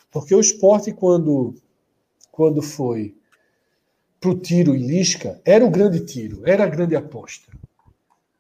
Porque 0.09 0.37
o 0.37 0.41
esporte, 0.41 0.93
quando, 0.93 1.57
quando 2.31 2.63
foi 2.63 3.17
para 4.21 4.31
o 4.31 4.39
tiro 4.39 4.73
em 4.73 4.87
Lisca, 4.87 5.41
era 5.45 5.67
o 5.67 5.71
grande 5.71 5.99
tiro, 6.05 6.43
era 6.47 6.63
a 6.63 6.69
grande 6.69 6.95
aposta. 6.95 7.51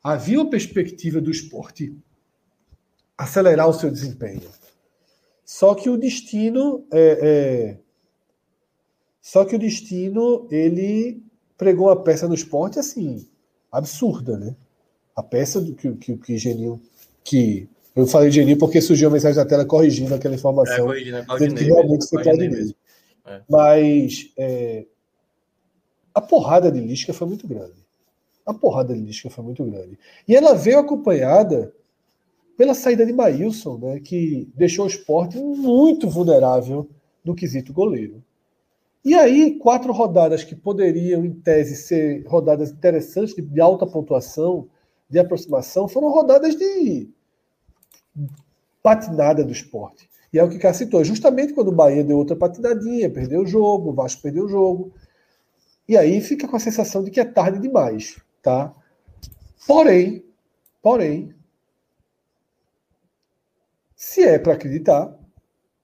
Havia 0.00 0.38
uma 0.38 0.48
perspectiva 0.48 1.20
do 1.20 1.32
esporte 1.32 1.92
acelerar 3.18 3.68
o 3.68 3.74
seu 3.74 3.90
desempenho. 3.90 4.48
Só 5.47 5.77
que 5.77 5.89
o 5.89 5.97
destino 5.97 6.85
é, 6.93 7.18
é... 7.23 7.78
só 9.23 9.44
que 9.44 9.55
o 9.55 9.59
destino 9.59 10.48
ele 10.51 11.23
pregou 11.56 11.86
uma 11.86 12.02
peça 12.02 12.27
no 12.27 12.35
esporte 12.35 12.81
assim 12.81 13.24
absurda, 13.70 14.36
né? 14.36 14.56
A 15.14 15.23
peça 15.23 15.60
do 15.60 15.73
que 15.73 15.93
que, 15.94 16.16
que 16.16 16.36
Genil 16.36 16.81
que 17.23 17.68
eu 17.94 18.09
falei 18.09 18.31
Genil 18.32 18.59
porque 18.59 18.81
surgiu 18.81 19.09
a 19.09 19.12
mensagem 19.12 19.39
na 19.39 19.48
tela 19.48 19.64
corrigindo 19.64 20.12
aquela 20.12 20.35
informação, 20.35 20.74
é, 20.74 20.81
corrigindo, 20.82 21.16
é 21.16 21.24
dizendo 21.24 21.55
que 21.55 21.64
realmente 21.64 22.09
foi 22.09 22.23
Claudinei. 22.24 22.74
É. 23.24 23.40
Mas 23.48 24.32
é, 24.36 24.85
a 26.12 26.20
porrada 26.20 26.73
de 26.73 26.81
Lisca 26.81 27.12
foi 27.12 27.28
muito 27.28 27.47
grande. 27.47 27.86
A 28.44 28.52
porrada 28.52 28.93
de 28.93 29.01
Lisca 29.01 29.31
foi 29.31 29.44
muito 29.44 29.64
grande. 29.64 29.97
E 30.27 30.35
ela 30.35 30.55
veio 30.55 30.81
acompanhada 30.81 31.73
pela 32.56 32.74
saída 32.74 33.04
de 33.04 33.12
Maílson, 33.12 33.78
né, 33.78 34.00
que 34.00 34.48
deixou 34.54 34.86
o 34.86 34.88
esporte 34.88 35.36
muito 35.38 36.08
vulnerável 36.08 36.88
no 37.24 37.34
quesito 37.34 37.72
goleiro. 37.72 38.22
E 39.04 39.14
aí, 39.14 39.58
quatro 39.58 39.92
rodadas 39.92 40.42
que 40.42 40.56
poderiam, 40.56 41.24
em 41.24 41.32
tese, 41.32 41.76
ser 41.76 42.24
rodadas 42.26 42.70
interessantes, 42.70 43.34
de 43.34 43.60
alta 43.60 43.86
pontuação, 43.86 44.68
de 45.08 45.18
aproximação, 45.18 45.86
foram 45.86 46.08
rodadas 46.08 46.56
de 46.56 47.08
patinada 48.82 49.44
do 49.44 49.52
esporte. 49.52 50.08
E 50.32 50.38
é 50.38 50.42
o 50.42 50.48
que 50.48 50.58
Cássio 50.58 50.86
citou, 50.86 51.04
justamente 51.04 51.52
quando 51.52 51.68
o 51.68 51.74
Bahia 51.74 52.02
deu 52.02 52.18
outra 52.18 52.34
patinadinha, 52.34 53.08
perdeu 53.08 53.42
o 53.42 53.46
jogo, 53.46 53.90
o 53.90 53.92
Vasco 53.92 54.22
perdeu 54.22 54.44
o 54.44 54.48
jogo. 54.48 54.92
E 55.88 55.96
aí 55.96 56.20
fica 56.20 56.48
com 56.48 56.56
a 56.56 56.60
sensação 56.60 57.04
de 57.04 57.10
que 57.10 57.20
é 57.20 57.24
tarde 57.24 57.60
demais, 57.60 58.20
tá? 58.42 58.74
Porém, 59.66 60.24
porém, 60.82 61.32
se 64.06 64.22
é 64.22 64.38
para 64.38 64.52
acreditar, 64.52 65.12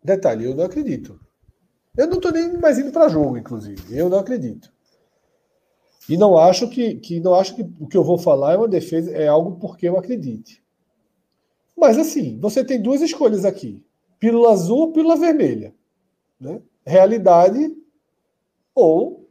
detalhe, 0.03 0.45
eu 0.45 0.55
não 0.55 0.65
acredito. 0.65 1.19
Eu 1.97 2.07
não 2.07 2.19
estou 2.19 2.31
nem 2.31 2.57
mais 2.57 2.79
indo 2.79 2.93
para 2.93 3.09
jogo, 3.09 3.37
inclusive. 3.37 3.83
Eu 3.99 4.09
não 4.09 4.21
acredito. 4.21 4.73
E 6.09 6.17
não 6.17 6.39
acho 6.39 6.71
que, 6.71 6.95
que 6.95 7.19
não 7.19 7.35
acho 7.35 7.57
que 7.57 7.63
o 7.81 7.89
que 7.89 7.97
eu 7.97 8.05
vou 8.05 8.17
falar 8.17 8.53
é 8.53 8.57
uma 8.57 8.69
defesa, 8.69 9.11
é 9.11 9.27
algo 9.27 9.59
porque 9.59 9.89
eu 9.89 9.99
acredite. 9.99 10.63
Mas 11.77 11.99
assim, 11.99 12.39
você 12.41 12.65
tem 12.65 12.81
duas 12.81 13.01
escolhas 13.01 13.45
aqui: 13.45 13.85
pílula 14.21 14.53
azul 14.53 14.79
ou 14.79 14.93
pílula 14.93 15.17
vermelha. 15.17 15.75
Né? 16.41 16.63
Realidade 16.87 17.77
ou. 18.73 19.29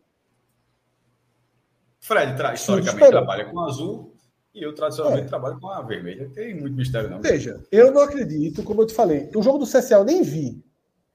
Fred 2.01 2.35
tra 2.35 2.53
historicamente 2.53 3.09
trabalha 3.09 3.45
com 3.45 3.59
azul 3.61 4.10
e 4.53 4.63
eu 4.63 4.73
tradicionalmente 4.75 5.25
é. 5.25 5.29
trabalho 5.29 5.59
com 5.59 5.69
a 5.69 5.81
vermelha. 5.81 6.29
Tem 6.33 6.53
muito 6.53 6.75
mistério, 6.75 7.09
não. 7.09 7.21
Veja, 7.21 7.61
eu 7.71 7.91
não 7.91 8.01
acredito, 8.01 8.63
como 8.63 8.81
eu 8.81 8.87
te 8.87 8.93
falei, 8.93 9.29
o 9.35 9.41
jogo 9.41 9.59
do 9.59 9.65
CSA 9.65 9.95
eu 9.95 10.03
nem 10.03 10.21
vi. 10.21 10.63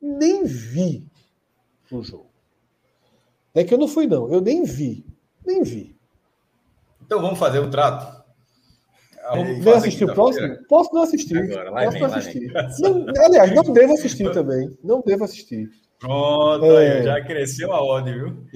Nem 0.00 0.44
vi 0.44 1.06
o 1.90 2.02
jogo. 2.02 2.30
É 3.54 3.64
que 3.64 3.72
eu 3.72 3.78
não 3.78 3.88
fui, 3.88 4.06
não. 4.06 4.32
Eu 4.32 4.40
nem 4.40 4.64
vi. 4.64 5.06
Nem 5.44 5.62
vi. 5.62 5.96
Então 7.04 7.20
vamos 7.20 7.38
fazer 7.38 7.58
o 7.58 7.66
um 7.66 7.70
trato. 7.70 8.16
Vem 9.60 9.72
assistir 9.72 10.04
o 10.04 10.14
próximo? 10.14 10.56
Posso 10.68 10.94
não 10.94 11.02
assistir. 11.02 11.36
Agora, 11.36 11.72
Posso 11.72 11.90
vem, 11.90 12.00
não 12.00 12.14
assistir. 12.14 12.52
Não, 12.80 13.24
aliás, 13.24 13.54
não 13.54 13.62
devo 13.72 13.94
assistir 13.94 14.30
também. 14.30 14.70
Não 14.84 15.02
devo 15.04 15.24
assistir. 15.24 15.70
Pronto, 15.98 16.64
é... 16.64 17.02
já 17.02 17.24
cresceu 17.24 17.72
a 17.72 17.82
ordem, 17.82 18.14
viu? 18.14 18.46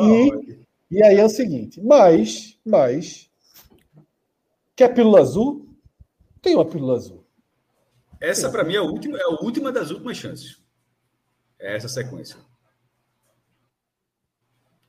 e, 0.00 0.58
e 0.90 1.02
aí 1.02 1.16
é 1.18 1.24
o 1.24 1.28
seguinte, 1.28 1.80
mas, 1.82 2.58
mas 2.64 3.27
Quer 4.78 4.94
pílula 4.94 5.18
azul? 5.18 5.66
Tem 6.40 6.54
uma 6.54 6.64
pílula 6.64 6.94
azul. 6.94 7.26
Essa, 8.20 8.48
para 8.48 8.62
mim, 8.62 8.76
é 8.76 8.78
a, 8.78 8.82
última, 8.82 9.18
é 9.18 9.22
a 9.22 9.30
última 9.42 9.72
das 9.72 9.90
últimas 9.90 10.16
chances. 10.16 10.62
É 11.58 11.74
essa 11.74 11.88
sequência. 11.88 12.36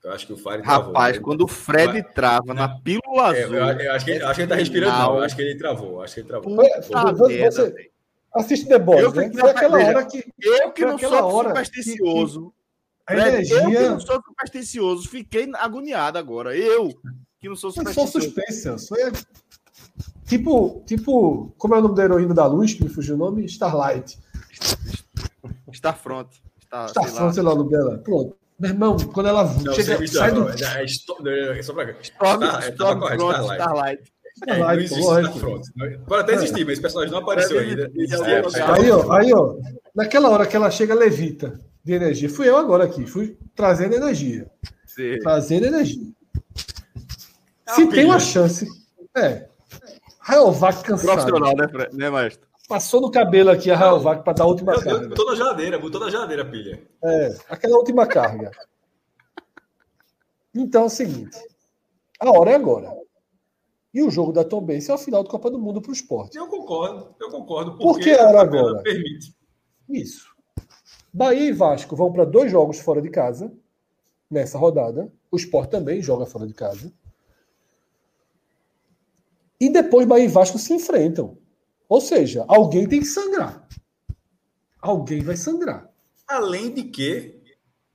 Eu 0.04 0.12
acho 0.12 0.28
que 0.28 0.34
o 0.34 0.38
Fire 0.38 0.62
Rapaz, 0.62 1.14
travou, 1.14 1.22
quando 1.24 1.42
o 1.42 1.48
Fred 1.48 2.04
trava 2.14 2.54
na 2.54 2.70
pílula 2.70 3.36
é, 3.36 3.44
azul. 3.44 3.56
Eu, 3.56 3.80
eu, 3.80 3.92
acho 3.94 4.06
que, 4.06 4.12
acho 4.12 4.36
que 4.36 4.42
ele 4.42 4.48
tá 4.48 4.56
respirando, 4.56 4.96
não. 4.96 5.18
Eu 5.18 5.24
acho 5.24 5.36
que 5.36 5.42
ele 5.42 5.58
travou. 5.58 6.04
Acho 6.04 6.14
que 6.14 6.20
ele 6.20 6.28
travou. 6.28 6.56
Tá 6.92 7.12
você, 7.12 7.92
assiste 8.36 8.68
The 8.68 8.78
Boys, 8.78 9.12
né? 9.12 9.32
Foi 9.34 9.50
aquela 9.50 9.80
hora 9.80 10.06
que. 10.06 10.24
Eu 10.40 10.72
que 10.72 10.86
não 10.86 11.00
sou 11.00 11.44
supersticioso. 11.46 12.54
Que, 13.08 13.16
que, 13.16 13.22
energia... 13.22 13.58
Eu 13.58 13.72
que 13.72 13.90
não 13.90 14.00
sou 14.00 14.22
supersticioso, 14.22 15.10
fiquei 15.10 15.50
agoniado 15.56 16.20
agora. 16.20 16.56
Eu 16.56 16.90
que 17.40 17.50
não 17.50 17.56
sou 17.56 17.72
supersticioso. 17.72 18.18
Eu 18.18 18.22
sou 18.22 18.22
suspensa. 18.22 18.78
Sou 18.78 18.96
Tipo, 20.30 20.84
tipo, 20.86 21.52
como 21.58 21.74
é 21.74 21.80
o 21.80 21.82
nome 21.82 21.96
da 21.96 22.04
heroína 22.04 22.36
da 22.36 22.46
luz, 22.46 22.76
que 22.76 22.84
me 22.84 22.90
fugiu 22.90 23.16
o 23.16 23.18
nome? 23.18 23.46
Starlight. 23.46 24.16
Starfront. 25.74 26.30
Star, 26.62 26.90
Starfront, 26.90 27.16
sei 27.16 27.24
lá, 27.24 27.34
sei 27.34 27.44
lá 27.44 27.54
o 27.54 27.56
nome 27.56 27.72
dela. 27.72 27.98
Pronto. 27.98 28.38
Meu 28.60 28.70
irmão, 28.70 28.98
quando 29.12 29.28
ela 29.28 29.44
não, 29.44 29.74
chega, 29.74 30.06
sai 30.08 30.32
do... 30.32 30.48
É, 30.50 30.82
é, 30.82 31.60
é, 31.60 31.64
só 31.64 31.74
pra... 31.74 31.96
Starlight. 32.00 32.74
Starlight. 32.74 34.04
Starlight, 34.36 34.92
não 34.92 35.60
existe 35.60 36.00
Pode 36.06 36.22
até 36.22 36.34
existir, 36.34 36.64
mas 36.64 36.74
esse 36.74 36.82
personagem 36.82 37.12
não 37.12 37.22
apareceu 37.22 37.58
ainda. 37.58 37.92
Aí, 38.78 38.92
ó, 38.92 39.12
aí, 39.12 39.34
ó. 39.34 39.56
Naquela 39.96 40.30
hora 40.30 40.46
que 40.46 40.56
ela 40.56 40.70
chega, 40.70 40.94
levita 40.94 41.60
de 41.84 41.94
energia. 41.94 42.30
Fui 42.30 42.48
eu 42.48 42.56
agora 42.56 42.84
aqui, 42.84 43.08
fui 43.08 43.36
trazendo 43.56 43.96
energia. 43.96 44.48
Sim. 44.86 45.18
Trazendo 45.24 45.66
energia. 45.66 46.08
Se 47.70 47.88
tem 47.88 48.06
uma 48.06 48.20
chance. 48.20 48.68
É, 49.18 49.49
Rayovac 50.30 50.84
cansado. 50.84 51.14
Profissional, 51.14 51.56
né, 51.56 51.68
né, 51.92 52.10
maestro? 52.10 52.48
Passou 52.68 53.02
no 53.02 53.10
cabelo 53.10 53.50
aqui 53.50 53.72
a 53.72 53.76
Rayovac 53.76 54.24
para 54.24 54.34
dar 54.34 54.44
a 54.44 54.48
última 54.48 54.74
eu, 54.74 54.84
carga. 54.84 55.08
Botou 55.08 55.26
na 55.26 55.36
geladeira, 55.36 55.80
botou 55.80 56.00
na 56.00 56.10
geladeira, 56.12 56.46
pilha. 56.46 56.88
É, 57.04 57.36
aquela 57.50 57.78
última 57.78 58.06
carga. 58.06 58.52
Então 60.54 60.84
é 60.84 60.86
o 60.86 60.90
seguinte: 60.90 61.38
a 62.20 62.30
hora 62.30 62.52
é 62.52 62.56
agora. 62.56 62.96
E 63.92 64.04
o 64.04 64.12
jogo 64.12 64.32
da 64.32 64.44
Tom 64.44 64.62
Benz 64.62 64.88
é 64.88 64.94
o 64.94 65.00
final 65.00 65.24
do 65.24 65.30
Copa 65.30 65.50
do 65.50 65.58
Mundo 65.58 65.82
para 65.82 65.90
o 65.90 65.94
esporte. 65.94 66.38
Eu 66.38 66.48
concordo, 66.48 67.16
eu 67.20 67.32
concordo. 67.32 67.76
Por 67.76 68.00
que 68.00 68.12
a 68.12 68.28
hora 68.28 68.42
agora? 68.42 68.84
Permite. 68.84 69.34
Isso. 69.90 70.30
Bahia 71.12 71.50
e 71.50 71.52
Vasco 71.52 71.96
vão 71.96 72.14
para 72.14 72.24
dois 72.24 72.52
jogos 72.52 72.80
fora 72.80 73.02
de 73.02 73.10
casa 73.10 73.52
nessa 74.30 74.60
rodada. 74.60 75.12
O 75.32 75.38
esporte 75.38 75.72
também 75.72 76.04
joga 76.04 76.28
fora 76.28 76.46
de 76.46 76.54
casa. 76.54 76.94
E 79.60 79.70
depois 79.70 80.08
Bahia 80.08 80.26
e 80.26 80.30
Vasco 80.30 80.58
se 80.58 80.74
enfrentam. 80.74 81.38
Ou 81.88 82.00
seja, 82.00 82.46
alguém 82.48 82.88
tem 82.88 83.00
que 83.00 83.06
sangrar. 83.06 83.68
Alguém 84.82 85.22
vai 85.22 85.36
sangrar. 85.36 85.90
Além 86.28 86.72
de 86.72 86.84
que, 86.84 87.42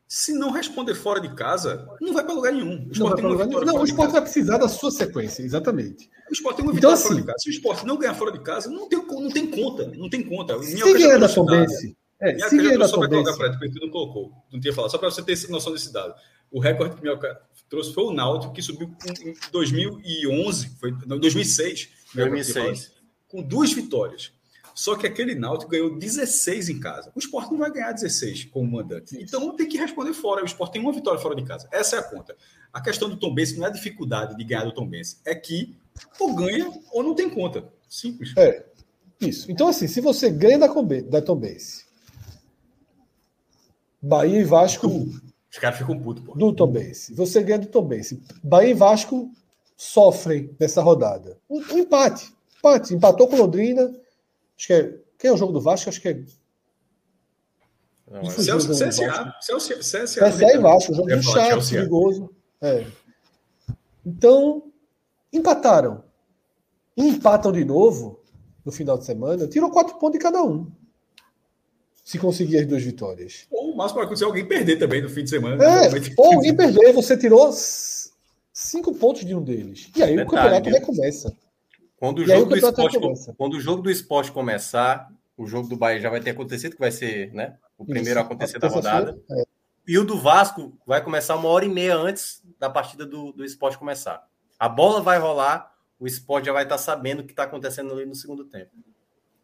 se 0.06 0.32
não 0.32 0.50
responder 0.50 0.94
fora 0.94 1.20
de 1.20 1.34
casa, 1.34 1.88
não 2.00 2.12
vai 2.12 2.24
para 2.24 2.34
lugar 2.34 2.52
nenhum. 2.52 2.88
O 2.94 2.98
não, 2.98 3.08
vai, 3.08 3.22
lugar 3.22 3.46
nenhum. 3.46 3.60
não, 3.64 3.76
o 3.76 3.84
esporte 3.84 4.12
vai 4.12 4.20
precisar 4.20 4.58
da 4.58 4.68
sua 4.68 4.90
sequência, 4.90 5.42
exatamente. 5.42 6.10
O 6.28 6.32
esporte 6.32 6.56
tem 6.56 6.64
uma 6.64 6.76
então, 6.76 6.90
vitória 6.90 6.94
assim, 6.94 7.08
fora 7.08 7.20
de 7.20 7.26
casa. 7.26 7.38
Se 7.38 7.48
o 7.48 7.52
esporte 7.52 7.86
não 7.86 7.96
ganhar 7.96 8.14
fora 8.14 8.32
de 8.32 8.40
casa, 8.40 8.68
não 8.68 8.88
tem, 8.88 8.98
não 9.06 9.30
tem 9.30 9.50
conta. 9.50 9.86
Não 9.96 10.10
tem 10.10 10.22
conta. 10.22 10.62
Se 10.62 10.76
ganhar 10.76 11.18
da 11.18 11.28
Tombense. 11.28 11.96
É, 12.20 12.48
se 12.48 12.56
ganhar 12.56 12.78
da 12.78 12.88
Tombense. 12.88 13.38
não. 13.80 14.32
Não 14.52 14.60
tinha 14.60 14.74
falado. 14.74 14.90
Só 14.90 14.98
para 14.98 15.10
você 15.10 15.22
ter 15.22 15.48
noção 15.48 15.72
desse 15.72 15.92
dado. 15.92 16.14
O 16.54 16.60
recorde 16.60 16.94
que 16.94 17.00
o 17.00 17.02
Minhoca 17.02 17.36
trouxe 17.68 17.92
foi 17.92 18.04
o 18.04 18.12
Náutico, 18.12 18.52
que 18.52 18.62
subiu 18.62 18.88
em 19.26 19.34
2011, 19.50 20.76
foi 20.78 20.92
2006, 20.92 21.88
2006. 22.14 22.92
com 23.26 23.42
duas 23.42 23.72
vitórias. 23.72 24.30
Só 24.72 24.94
que 24.94 25.04
aquele 25.04 25.34
Náutico 25.34 25.72
ganhou 25.72 25.98
16 25.98 26.68
em 26.68 26.78
casa. 26.78 27.10
O 27.12 27.18
Sport 27.18 27.50
não 27.50 27.58
vai 27.58 27.72
ganhar 27.72 27.90
16 27.90 28.44
como 28.44 28.70
mandante. 28.70 29.20
Então 29.20 29.56
tem 29.56 29.68
que 29.68 29.76
responder 29.76 30.12
fora. 30.12 30.42
O 30.42 30.46
Sport 30.46 30.70
tem 30.70 30.80
uma 30.80 30.92
vitória 30.92 31.18
fora 31.18 31.34
de 31.34 31.44
casa. 31.44 31.68
Essa 31.72 31.96
é 31.96 31.98
a 31.98 32.04
conta. 32.04 32.36
A 32.72 32.80
questão 32.80 33.08
do 33.10 33.16
Tom 33.16 33.34
Benz 33.34 33.56
não 33.56 33.64
é 33.64 33.68
a 33.68 33.72
dificuldade 33.72 34.36
de 34.36 34.44
ganhar 34.44 34.62
do 34.62 34.72
Tom 34.72 34.86
Benz, 34.86 35.20
é 35.24 35.34
que 35.34 35.76
ou 36.20 36.36
ganha 36.36 36.72
ou 36.92 37.02
não 37.02 37.16
tem 37.16 37.28
conta. 37.28 37.68
Simples. 37.88 38.32
É. 38.36 38.64
Isso. 39.20 39.50
Então, 39.50 39.66
assim, 39.66 39.88
se 39.88 40.00
você 40.00 40.30
ganha 40.30 40.58
da, 40.58 40.68
da 40.68 41.20
Tombense, 41.20 41.84
Bahia 44.00 44.38
e 44.38 44.44
Vasco. 44.44 44.88
Os 45.54 45.58
caras 45.60 45.78
ficam 45.78 45.96
putos, 45.96 46.24
pô. 46.24 46.34
Do 46.34 46.52
Tombense. 46.52 47.14
Você 47.14 47.40
ganha 47.40 47.60
do 47.60 47.68
Tombense. 47.68 48.20
Bahia 48.42 48.72
e 48.72 48.74
Vasco 48.74 49.30
sofrem 49.76 50.50
nessa 50.58 50.82
rodada. 50.82 51.38
Um, 51.48 51.60
um 51.60 51.78
empate. 51.78 52.34
Empate. 52.58 52.92
Empatou 52.92 53.28
com 53.28 53.36
Londrina. 53.36 53.82
Acho 54.58 54.66
que 54.66 54.72
é. 54.72 54.98
Quem 55.16 55.30
é 55.30 55.32
o 55.32 55.36
jogo 55.36 55.52
do 55.52 55.60
Vasco? 55.60 55.88
Acho 55.88 56.00
que 56.00 56.08
é. 56.08 56.24
Não, 58.10 58.20
é... 58.22 58.30
Celso, 58.30 58.72
CSA. 58.72 59.36
Celso, 59.40 59.78
CSA. 59.78 60.28
CSA 60.28 60.54
e 60.54 60.58
Vasco. 60.58 60.92
Jogo 60.92 61.22
chato, 61.22 61.70
perigoso. 61.70 62.34
É. 62.60 62.84
Então, 64.04 64.72
empataram. 65.32 66.02
Empatam 66.96 67.52
de 67.52 67.64
novo 67.64 68.20
no 68.64 68.72
final 68.72 68.98
de 68.98 69.04
semana. 69.04 69.46
Tirou 69.46 69.70
quatro 69.70 69.96
pontos 70.00 70.18
de 70.18 70.24
cada 70.24 70.42
um. 70.42 70.68
Se 72.04 72.18
conseguir 72.18 72.58
as 72.58 72.66
duas 72.66 72.82
vitórias. 72.82 73.46
Ou 73.50 73.72
o 73.72 73.76
máximo 73.76 73.94
pode 73.94 74.06
acontecer 74.06 74.24
alguém 74.26 74.46
perder 74.46 74.76
também 74.76 75.00
no 75.00 75.08
fim 75.08 75.24
de 75.24 75.30
semana. 75.30 75.64
É, 75.64 75.90
ou 76.18 76.34
alguém 76.34 76.54
perder, 76.54 76.92
você 76.92 77.16
tirou 77.16 77.50
cinco 78.52 78.94
pontos 78.94 79.24
de 79.24 79.34
um 79.34 79.42
deles. 79.42 79.90
E 79.96 80.02
aí 80.02 80.10
Detalhe, 80.10 80.28
o 80.28 80.30
campeonato 80.30 80.70
né? 80.70 80.78
recomeça. 80.78 81.36
Quando 81.96 82.18
o, 82.18 82.26
jogo 82.26 82.44
do 82.44 82.56
esporte, 82.56 82.98
quando 83.38 83.54
o 83.54 83.60
jogo 83.60 83.82
do 83.82 83.90
esporte 83.90 84.30
começar, 84.30 85.10
o 85.36 85.46
jogo 85.46 85.68
do 85.68 85.76
Bahia 85.76 86.00
já 86.00 86.10
vai 86.10 86.20
ter 86.20 86.30
acontecido, 86.30 86.74
que 86.74 86.80
vai 86.80 86.92
ser 86.92 87.32
né, 87.32 87.56
o 87.78 87.84
primeiro 87.84 88.10
Isso, 88.10 88.18
a 88.18 88.22
acontecer 88.22 88.58
da 88.58 88.68
rodada. 88.68 89.18
É. 89.30 89.44
E 89.86 89.98
o 89.98 90.04
do 90.04 90.18
Vasco 90.18 90.76
vai 90.86 91.02
começar 91.02 91.36
uma 91.36 91.48
hora 91.48 91.64
e 91.64 91.68
meia 91.68 91.96
antes 91.96 92.42
da 92.58 92.68
partida 92.68 93.06
do, 93.06 93.32
do 93.32 93.44
esporte 93.44 93.78
começar. 93.78 94.26
A 94.58 94.68
bola 94.68 95.00
vai 95.00 95.18
rolar, 95.18 95.74
o 95.98 96.06
esporte 96.06 96.46
já 96.46 96.52
vai 96.52 96.64
estar 96.64 96.78
sabendo 96.78 97.20
o 97.20 97.24
que 97.24 97.32
está 97.32 97.44
acontecendo 97.44 97.92
ali 97.92 98.06
no 98.06 98.14
segundo 98.14 98.44
tempo. 98.44 98.70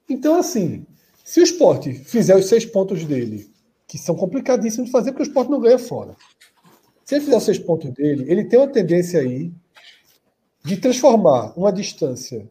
Então, 0.08 0.38
assim, 0.38 0.86
se 1.24 1.40
o 1.40 1.44
esporte 1.44 1.92
fizer 1.92 2.36
os 2.36 2.46
seis 2.46 2.64
pontos 2.64 3.04
dele, 3.04 3.50
que 3.86 3.98
são 3.98 4.14
complicadíssimos 4.14 4.86
de 4.86 4.92
fazer, 4.92 5.12
porque 5.12 5.24
o 5.24 5.28
esporte 5.28 5.50
não 5.50 5.60
ganha 5.60 5.78
fora. 5.78 6.16
Se 7.04 7.16
ele 7.16 7.24
fizer 7.24 7.36
os 7.36 7.44
seis 7.44 7.58
pontos 7.58 7.90
dele, 7.90 8.24
ele 8.30 8.44
tem 8.44 8.58
uma 8.58 8.68
tendência 8.68 9.20
aí 9.20 9.52
de 10.64 10.76
transformar 10.76 11.52
uma 11.58 11.72
distância 11.72 12.50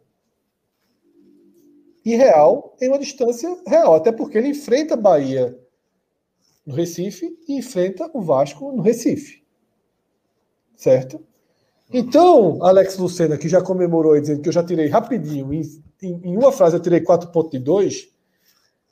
irreal 2.04 2.76
em 2.82 2.90
uma 2.90 3.00
distância 3.00 3.56
real, 3.68 3.96
até 3.96 4.12
porque 4.12 4.38
ele 4.38 4.50
enfrenta 4.50 4.96
a 4.96 4.98
Bahia 4.98 5.58
no 6.66 6.74
Recife 6.74 7.38
e 7.48 7.58
enfrenta 7.58 8.10
o 8.14 8.22
Vasco 8.22 8.72
no 8.72 8.82
Recife. 8.82 9.44
Certo? 10.76 11.22
Então, 11.92 12.64
Alex 12.64 12.98
Lucena, 12.98 13.38
que 13.38 13.50
já 13.50 13.62
comemorou 13.62 14.14
aí, 14.14 14.22
dizendo 14.22 14.42
que 14.42 14.50
eu 14.50 14.54
já 14.54 14.64
tirei 14.64 14.88
rapidinho, 14.88 15.52
em, 15.52 15.62
em, 16.02 16.22
em 16.24 16.38
uma 16.38 16.52
frase 16.52 16.76
eu 16.76 16.82
tirei 16.82 17.02
4,2. 17.02 18.10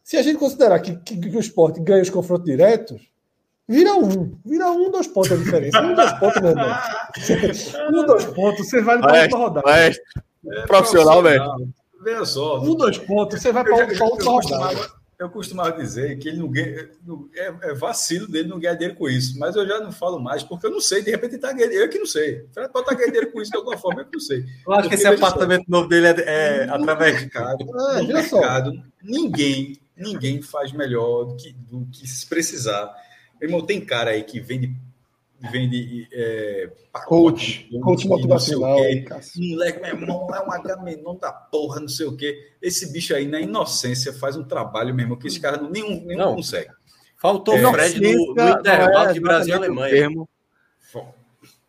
Se 0.07 0.15
a 0.15 0.21
gente 0.21 0.37
considerar 0.37 0.79
que, 0.79 0.95
que, 0.95 1.19
que, 1.19 1.35
o 1.35 1.39
esporte 1.41 1.81
ganha 1.81 2.01
os 2.01 2.09
confrontos 2.09 2.45
diretos, 2.45 3.01
vira 3.67 3.93
um. 3.93 4.39
Vira 4.45 4.71
um, 4.71 4.89
dois 4.89 5.05
pontos 5.05 5.33
a 5.33 5.35
diferença. 5.35 5.81
Um, 5.81 5.93
dois 5.93 6.13
pontos, 6.13 6.41
meu 6.41 6.51
irmão. 6.51 6.77
um, 7.91 8.05
dois 8.05 8.23
pontos, 8.23 8.69
você 8.69 8.81
vai 8.81 8.99
para 8.99 9.23
outra 9.23 9.37
rodada. 9.37 9.67
Maestro, 9.67 10.03
é, 10.49 10.61
profissional, 10.65 11.21
velho. 11.21 11.43
Veja 12.01 12.23
só. 12.23 12.61
Um, 12.61 12.73
dois 12.75 12.97
pontos, 12.97 13.41
você 13.41 13.51
vai 13.51 13.65
para 13.65 13.75
outra 13.75 14.29
rodada 14.29 14.97
eu 15.19 15.29
costumava 15.31 15.71
dizer 15.71 16.15
que 16.19 16.29
ele 16.29 16.37
não 16.37 16.47
ganha, 16.47 16.91
é, 17.35 17.53
é, 17.63 17.73
vacilo 17.73 18.27
dele 18.27 18.47
não 18.47 18.59
ganhar 18.59 18.75
dinheiro 18.75 18.95
com 18.95 19.09
isso, 19.09 19.37
mas 19.39 19.55
eu 19.55 19.67
já 19.67 19.79
não 19.79 19.91
falo 19.91 20.19
mais, 20.19 20.43
porque 20.43 20.67
eu 20.67 20.71
não 20.71 20.79
sei, 20.79 21.01
de 21.01 21.09
repente 21.09 21.31
ele 21.31 21.35
está 21.37 21.51
ganhando, 21.51 21.71
eu 21.73 21.89
que 21.89 21.97
não 21.97 22.05
sei. 22.05 22.45
Pode 22.53 22.67
estar 22.67 22.83
tá 22.83 22.93
ganhando 22.93 23.13
dinheiro 23.13 23.31
com 23.31 23.41
isso 23.41 23.49
de 23.49 23.57
alguma 23.57 23.77
forma, 23.77 24.01
eu 24.01 24.05
que 24.05 24.13
não 24.13 24.19
sei. 24.19 24.41
Eu 24.41 24.73
acho 24.73 24.81
porque, 24.83 24.89
que 24.89 24.95
esse 24.95 25.07
apartamento 25.07 25.65
só, 25.65 25.71
novo 25.71 25.89
dele 25.89 26.07
é, 26.07 26.21
é 26.21 26.69
através 26.69 27.19
mercado, 27.19 27.65
ah, 27.73 28.01
no 28.03 28.07
mercado, 28.07 28.71
ninguém, 29.03 29.79
ninguém 29.97 30.41
faz 30.41 30.71
melhor 30.71 31.25
do 31.25 31.35
que, 31.35 31.53
do 31.53 31.85
que 31.91 32.07
se 32.07 32.25
precisar. 32.27 32.93
Meu 33.39 33.49
irmão, 33.49 33.65
tem 33.65 33.83
cara 33.83 34.11
aí 34.11 34.23
que 34.23 34.39
vende 34.39 34.75
vende 35.39 36.07
é, 36.11 36.69
coach, 37.05 37.69
coach 37.83 38.07
motivacional. 38.07 38.79
Moleque, 39.35 39.81
meu 39.81 39.89
irmão, 39.89 40.27
é 40.33 40.41
um 40.41 40.51
Agamenon 40.51 41.15
da 41.15 41.31
porra, 41.31 41.79
não 41.79 41.87
sei 41.87 42.07
o 42.07 42.17
quê. 42.17 42.53
Esse 42.61 42.91
bicho 42.91 43.13
aí, 43.13 43.27
na 43.27 43.39
inocência, 43.39 44.11
faz 44.13 44.35
um 44.35 44.43
trabalho 44.43 44.95
mesmo 44.95 45.17
que 45.17 45.27
esse 45.27 45.39
cara 45.39 45.61
nenhum, 45.61 46.03
nenhum 46.03 46.17
não. 46.17 46.35
consegue. 46.35 46.71
Faltou 47.17 47.55
é, 47.55 47.71
Fred 47.71 47.99
no, 47.99 48.33
no 48.33 48.49
intervalo 48.49 49.09
é, 49.09 49.13
de 49.13 49.19
Brasil 49.19 49.53
e 49.53 49.57
Alemanha. 49.57 50.09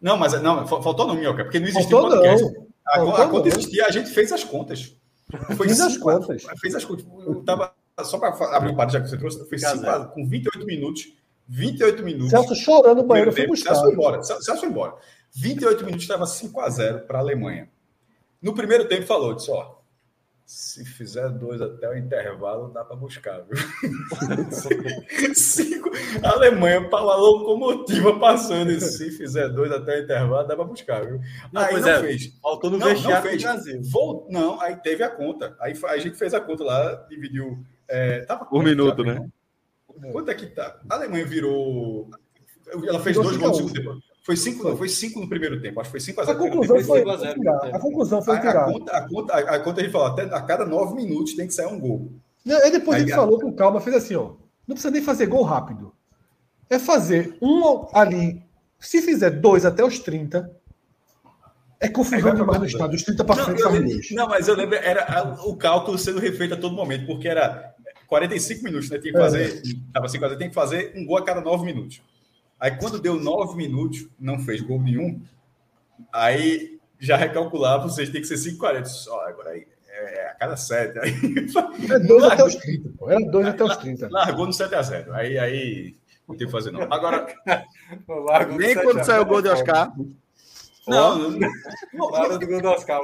Não, 0.00 0.16
mas 0.16 0.40
não, 0.40 0.66
faltou 0.66 1.06
não, 1.06 1.14
Minhoca, 1.14 1.44
porque 1.44 1.58
não 1.58 1.66
existiu 1.66 1.98
faltou 1.98 2.10
podcast. 2.10 2.44
Não. 2.44 2.68
A, 2.86 2.96
faltou 2.96 3.14
a 3.14 3.28
conta 3.28 3.48
existia, 3.48 3.86
a 3.86 3.90
gente 3.90 4.10
fez 4.10 4.32
as 4.32 4.44
contas. 4.44 4.94
Foi 5.56 5.66
fez 5.66 5.80
as 5.80 5.96
contas. 5.96 6.46
Fez 6.60 6.74
as 6.74 6.84
contas. 6.84 7.04
Eu 7.26 7.42
tava, 7.42 7.74
só 8.04 8.18
para 8.18 8.56
abrir 8.56 8.70
um 8.70 8.76
par, 8.76 8.90
já 8.90 9.00
que 9.00 9.08
você 9.08 9.16
trouxe, 9.16 9.48
foi 9.48 9.58
cinco, 9.58 10.08
com 10.14 10.26
28 10.26 10.66
minutos 10.66 11.12
28 11.48 12.02
minutos. 12.02 12.30
Celso 12.30 12.54
chorando 12.54 12.98
no 12.98 13.04
banheiro, 13.04 13.32
foi 13.32 13.46
buscar. 13.46 13.70
Celso 13.70 13.84
foi 13.84 13.92
embora. 13.92 14.22
Celso 14.22 14.60
foi 14.60 14.68
embora. 14.68 14.94
28 15.34 15.84
minutos 15.84 16.04
estava 16.04 16.26
5 16.26 16.60
a 16.60 16.68
0 16.68 17.00
para 17.00 17.18
a 17.18 17.20
Alemanha. 17.22 17.68
No 18.40 18.54
primeiro 18.54 18.86
tempo 18.86 19.06
falou, 19.06 19.34
disse, 19.34 19.50
ó, 19.50 19.78
se 20.44 20.84
fizer 20.84 21.28
dois 21.30 21.60
até 21.60 21.88
o 21.88 21.96
intervalo, 21.96 22.68
dá 22.68 22.84
para 22.84 22.96
buscar, 22.96 23.42
viu? 23.42 23.56
Cinco, 25.34 25.90
a 26.22 26.30
Alemanha, 26.30 26.88
a 26.90 27.16
locomotiva 27.16 28.18
passando, 28.18 28.78
se 28.80 29.10
fizer 29.10 29.48
dois 29.48 29.72
até 29.72 29.98
o 29.98 30.04
intervalo, 30.04 30.46
dá 30.46 30.54
para 30.54 30.64
buscar, 30.64 31.04
viu? 31.04 31.20
Não, 31.52 31.62
aí 31.62 31.80
não 31.80 31.88
é, 31.88 32.00
fez. 32.00 32.32
Faltou 32.40 32.70
no 32.70 32.78
não, 32.78 32.86
vestiário 32.86 33.24
não 33.24 33.30
fez. 33.30 33.42
Brasil. 33.42 33.82
Não, 34.30 34.60
aí 34.60 34.76
teve 34.76 35.02
a 35.02 35.10
conta. 35.10 35.56
Aí 35.60 35.74
a 35.84 35.98
gente 35.98 36.16
fez 36.16 36.32
a 36.32 36.40
conta 36.40 36.64
lá, 36.64 36.94
dividiu. 37.10 37.58
É, 37.88 38.20
tava 38.20 38.46
um 38.52 38.62
minuto, 38.62 39.02
né? 39.02 39.28
Quanto 40.12 40.30
é 40.30 40.34
que 40.34 40.46
tá? 40.46 40.78
A 40.88 40.94
Alemanha 40.94 41.24
virou. 41.24 42.10
Ela 42.86 43.00
fez 43.00 43.16
dois 43.16 43.36
gols 43.36 43.60
no 43.60 43.68
segundo 43.68 43.72
tempo. 43.72 44.08
Foi 44.28 44.36
cinco, 44.36 44.62
não, 44.62 44.76
foi 44.76 44.90
cinco 44.90 45.20
no 45.20 45.28
primeiro 45.28 45.60
tempo. 45.60 45.80
Acho 45.80 45.88
que 45.88 45.92
foi 45.92 46.00
5 46.00 46.20
a 46.20 46.24
0 46.24 46.36
A 46.36 46.40
conclusão 46.42 46.84
foi, 46.84 47.02
a, 47.02 47.76
a 47.76 47.80
conclusão 47.80 48.22
foi 48.22 48.38
tirar. 48.38 48.68
A, 48.68 48.72
conta, 48.72 48.92
a, 48.92 49.08
conta, 49.08 49.34
a, 49.34 49.60
conta 49.60 49.80
a 49.80 49.84
gente 49.84 49.92
falou, 49.92 50.06
até 50.08 50.22
a 50.24 50.42
cada 50.42 50.66
nove 50.66 50.94
minutos 50.94 51.34
tem 51.34 51.46
que 51.46 51.54
sair 51.54 51.66
um 51.66 51.80
gol. 51.80 52.12
Aí 52.46 52.70
depois 52.70 52.96
Aí, 52.96 53.04
a 53.04 53.06
gente 53.06 53.14
falou 53.14 53.40
com 53.40 53.54
calma, 53.54 53.80
fez 53.80 53.96
assim, 53.96 54.16
ó. 54.16 54.34
Não 54.66 54.74
precisa 54.74 54.90
nem 54.90 55.00
fazer 55.00 55.26
gol 55.28 55.44
rápido. 55.44 55.94
É 56.68 56.78
fazer 56.78 57.38
um 57.40 57.88
ali. 57.94 58.42
Se 58.78 59.00
fizer 59.00 59.30
dois 59.30 59.64
até 59.64 59.82
os 59.82 59.98
30, 59.98 60.54
é 61.80 61.88
confusão 61.88 62.34
demais 62.34 62.60
no 62.60 62.66
estado. 62.66 62.94
Os 62.94 63.02
30 63.02 63.24
para 63.24 63.44
frente. 63.44 64.14
Não, 64.14 64.28
mas 64.28 64.46
eu 64.46 64.54
lembro, 64.54 64.76
era 64.76 65.38
o 65.42 65.56
cálculo 65.56 65.96
sendo 65.96 66.20
refeito 66.20 66.52
a 66.52 66.56
todo 66.58 66.76
momento, 66.76 67.06
porque 67.06 67.28
era 67.28 67.74
45 68.08 68.64
minutos, 68.64 68.90
né? 68.90 68.98
Tinha 68.98 69.12
que 69.12 69.18
fazer. 69.18 69.62
Estava 69.62 70.06
assim, 70.06 70.18
fazer, 70.18 70.36
tem 70.36 70.48
que 70.48 70.54
fazer 70.54 70.92
um 70.96 71.04
gol 71.04 71.18
a 71.18 71.24
cada 71.24 71.40
9 71.40 71.64
minutos. 71.64 72.02
Aí 72.58 72.76
quando 72.76 72.98
deu 72.98 73.20
9 73.20 73.56
minutos, 73.56 74.08
não 74.18 74.40
fez 74.40 74.60
gol 74.62 74.82
nenhum. 74.82 75.20
Aí 76.12 76.80
já 76.98 77.16
recalculava, 77.16 77.88
vocês 77.88 78.08
tem 78.08 78.20
que 78.20 78.26
ser 78.26 78.34
5,40. 78.34 78.84
Só 78.86 79.20
agora 79.28 79.50
aí. 79.50 79.66
É, 79.90 80.28
a 80.28 80.34
cada 80.34 80.56
7. 80.56 80.98
Aí, 81.00 81.10
é 81.90 81.98
2 81.98 82.24
até 82.24 82.44
os 82.44 82.54
30, 82.54 82.90
pô. 82.96 83.10
Era 83.10 83.20
2 83.20 83.46
até 83.46 83.64
os 83.64 83.76
30. 83.76 84.08
Largou 84.10 84.46
no 84.46 84.52
7 84.52 84.74
a 84.74 84.82
0 84.82 85.12
Aí, 85.12 85.38
aí 85.38 85.96
não 86.26 86.36
tem 86.36 86.46
que 86.46 86.52
fazer, 86.52 86.70
não. 86.70 86.82
Agora. 86.82 87.26
Nem 88.56 88.74
quando 88.74 89.04
saiu 89.04 89.22
o 89.22 89.26
gol 89.26 89.42
de 89.42 89.48
Oscar. 89.48 89.92
Não, 90.86 91.18
não. 91.18 91.30
não, 91.30 91.50
não, 91.92 92.28
não, 92.28 92.38
do 92.38 92.46
gol 92.46 92.62
do 92.62 92.68
Oscar, 92.68 93.00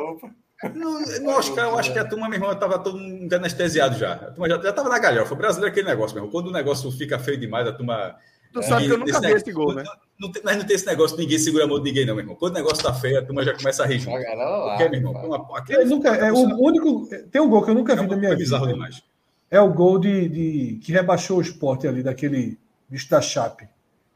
opa. 0.67 0.79
No, 0.79 1.01
no 1.01 1.31
Oscar, 1.31 1.69
eu 1.69 1.79
acho 1.79 1.93
que 1.93 1.99
a 1.99 2.05
turma, 2.05 2.29
meu 2.29 2.37
irmão, 2.37 2.53
estava 2.53 2.79
todo 2.79 2.99
mundo 2.99 3.33
anestesiado 3.33 3.97
já. 3.97 4.15
A 4.15 4.31
turma 4.31 4.49
já, 4.49 4.61
já 4.61 4.73
tava 4.73 4.89
na 4.89 4.99
galhofa. 4.99 5.35
O 5.35 5.37
brasileiro 5.37 5.69
é 5.69 5.71
aquele 5.71 5.89
negócio 5.89 6.15
mesmo. 6.15 6.31
Quando 6.31 6.49
o 6.49 6.53
negócio 6.53 6.91
fica 6.93 7.19
feio 7.19 7.39
demais, 7.39 7.67
a 7.67 7.73
turma. 7.73 8.17
Tu 8.53 8.61
é, 8.61 8.63
sabe 8.63 8.87
que 8.87 8.93
eu 8.93 8.99
nunca 8.99 9.21
vi 9.21 9.33
esse 9.33 9.53
gol, 9.53 9.75
né? 9.75 9.83
Não, 10.19 10.29
não, 10.29 10.41
mas 10.45 10.57
não 10.57 10.65
tem 10.65 10.77
esse 10.77 10.87
negócio, 10.87 11.17
ninguém 11.17 11.39
segura 11.39 11.65
a 11.65 11.67
mão 11.67 11.79
de 11.79 11.85
ninguém, 11.85 12.07
não, 12.07 12.15
meu 12.15 12.23
irmão. 12.23 12.37
Quando 12.37 12.53
o 12.53 12.57
negócio 12.57 12.85
tá 12.85 12.95
feio, 12.95 13.19
a 13.19 13.23
turma 13.23 13.45
já 13.45 13.53
começa 13.53 13.83
a 13.83 13.87
rir 13.87 13.99
junto. 13.99 14.17
Porque, 14.17 14.89
meu 14.89 15.01
irmão, 15.01 15.13
uma, 15.13 15.59
aquele, 15.59 15.85
nunca, 15.85 16.15
é, 16.15 16.33
o 16.33 16.61
único. 16.61 17.09
Tem 17.31 17.41
um 17.41 17.49
gol 17.49 17.65
que 17.65 17.71
eu 17.71 17.75
nunca 17.75 17.93
é 17.93 17.97
vi 17.97 18.07
na 18.07 18.17
minha 18.17 18.37
vida. 18.37 18.59
Demais. 18.61 19.03
É 19.51 19.61
o 19.61 19.73
gol 19.73 19.99
de, 19.99 20.29
de, 20.29 20.81
que 20.83 20.93
rebaixou 20.93 21.39
o 21.39 21.41
esporte 21.43 21.87
ali, 21.87 22.03
daquele 22.03 22.59
bicho 22.89 23.09
da 23.11 23.21
Chape 23.21 23.69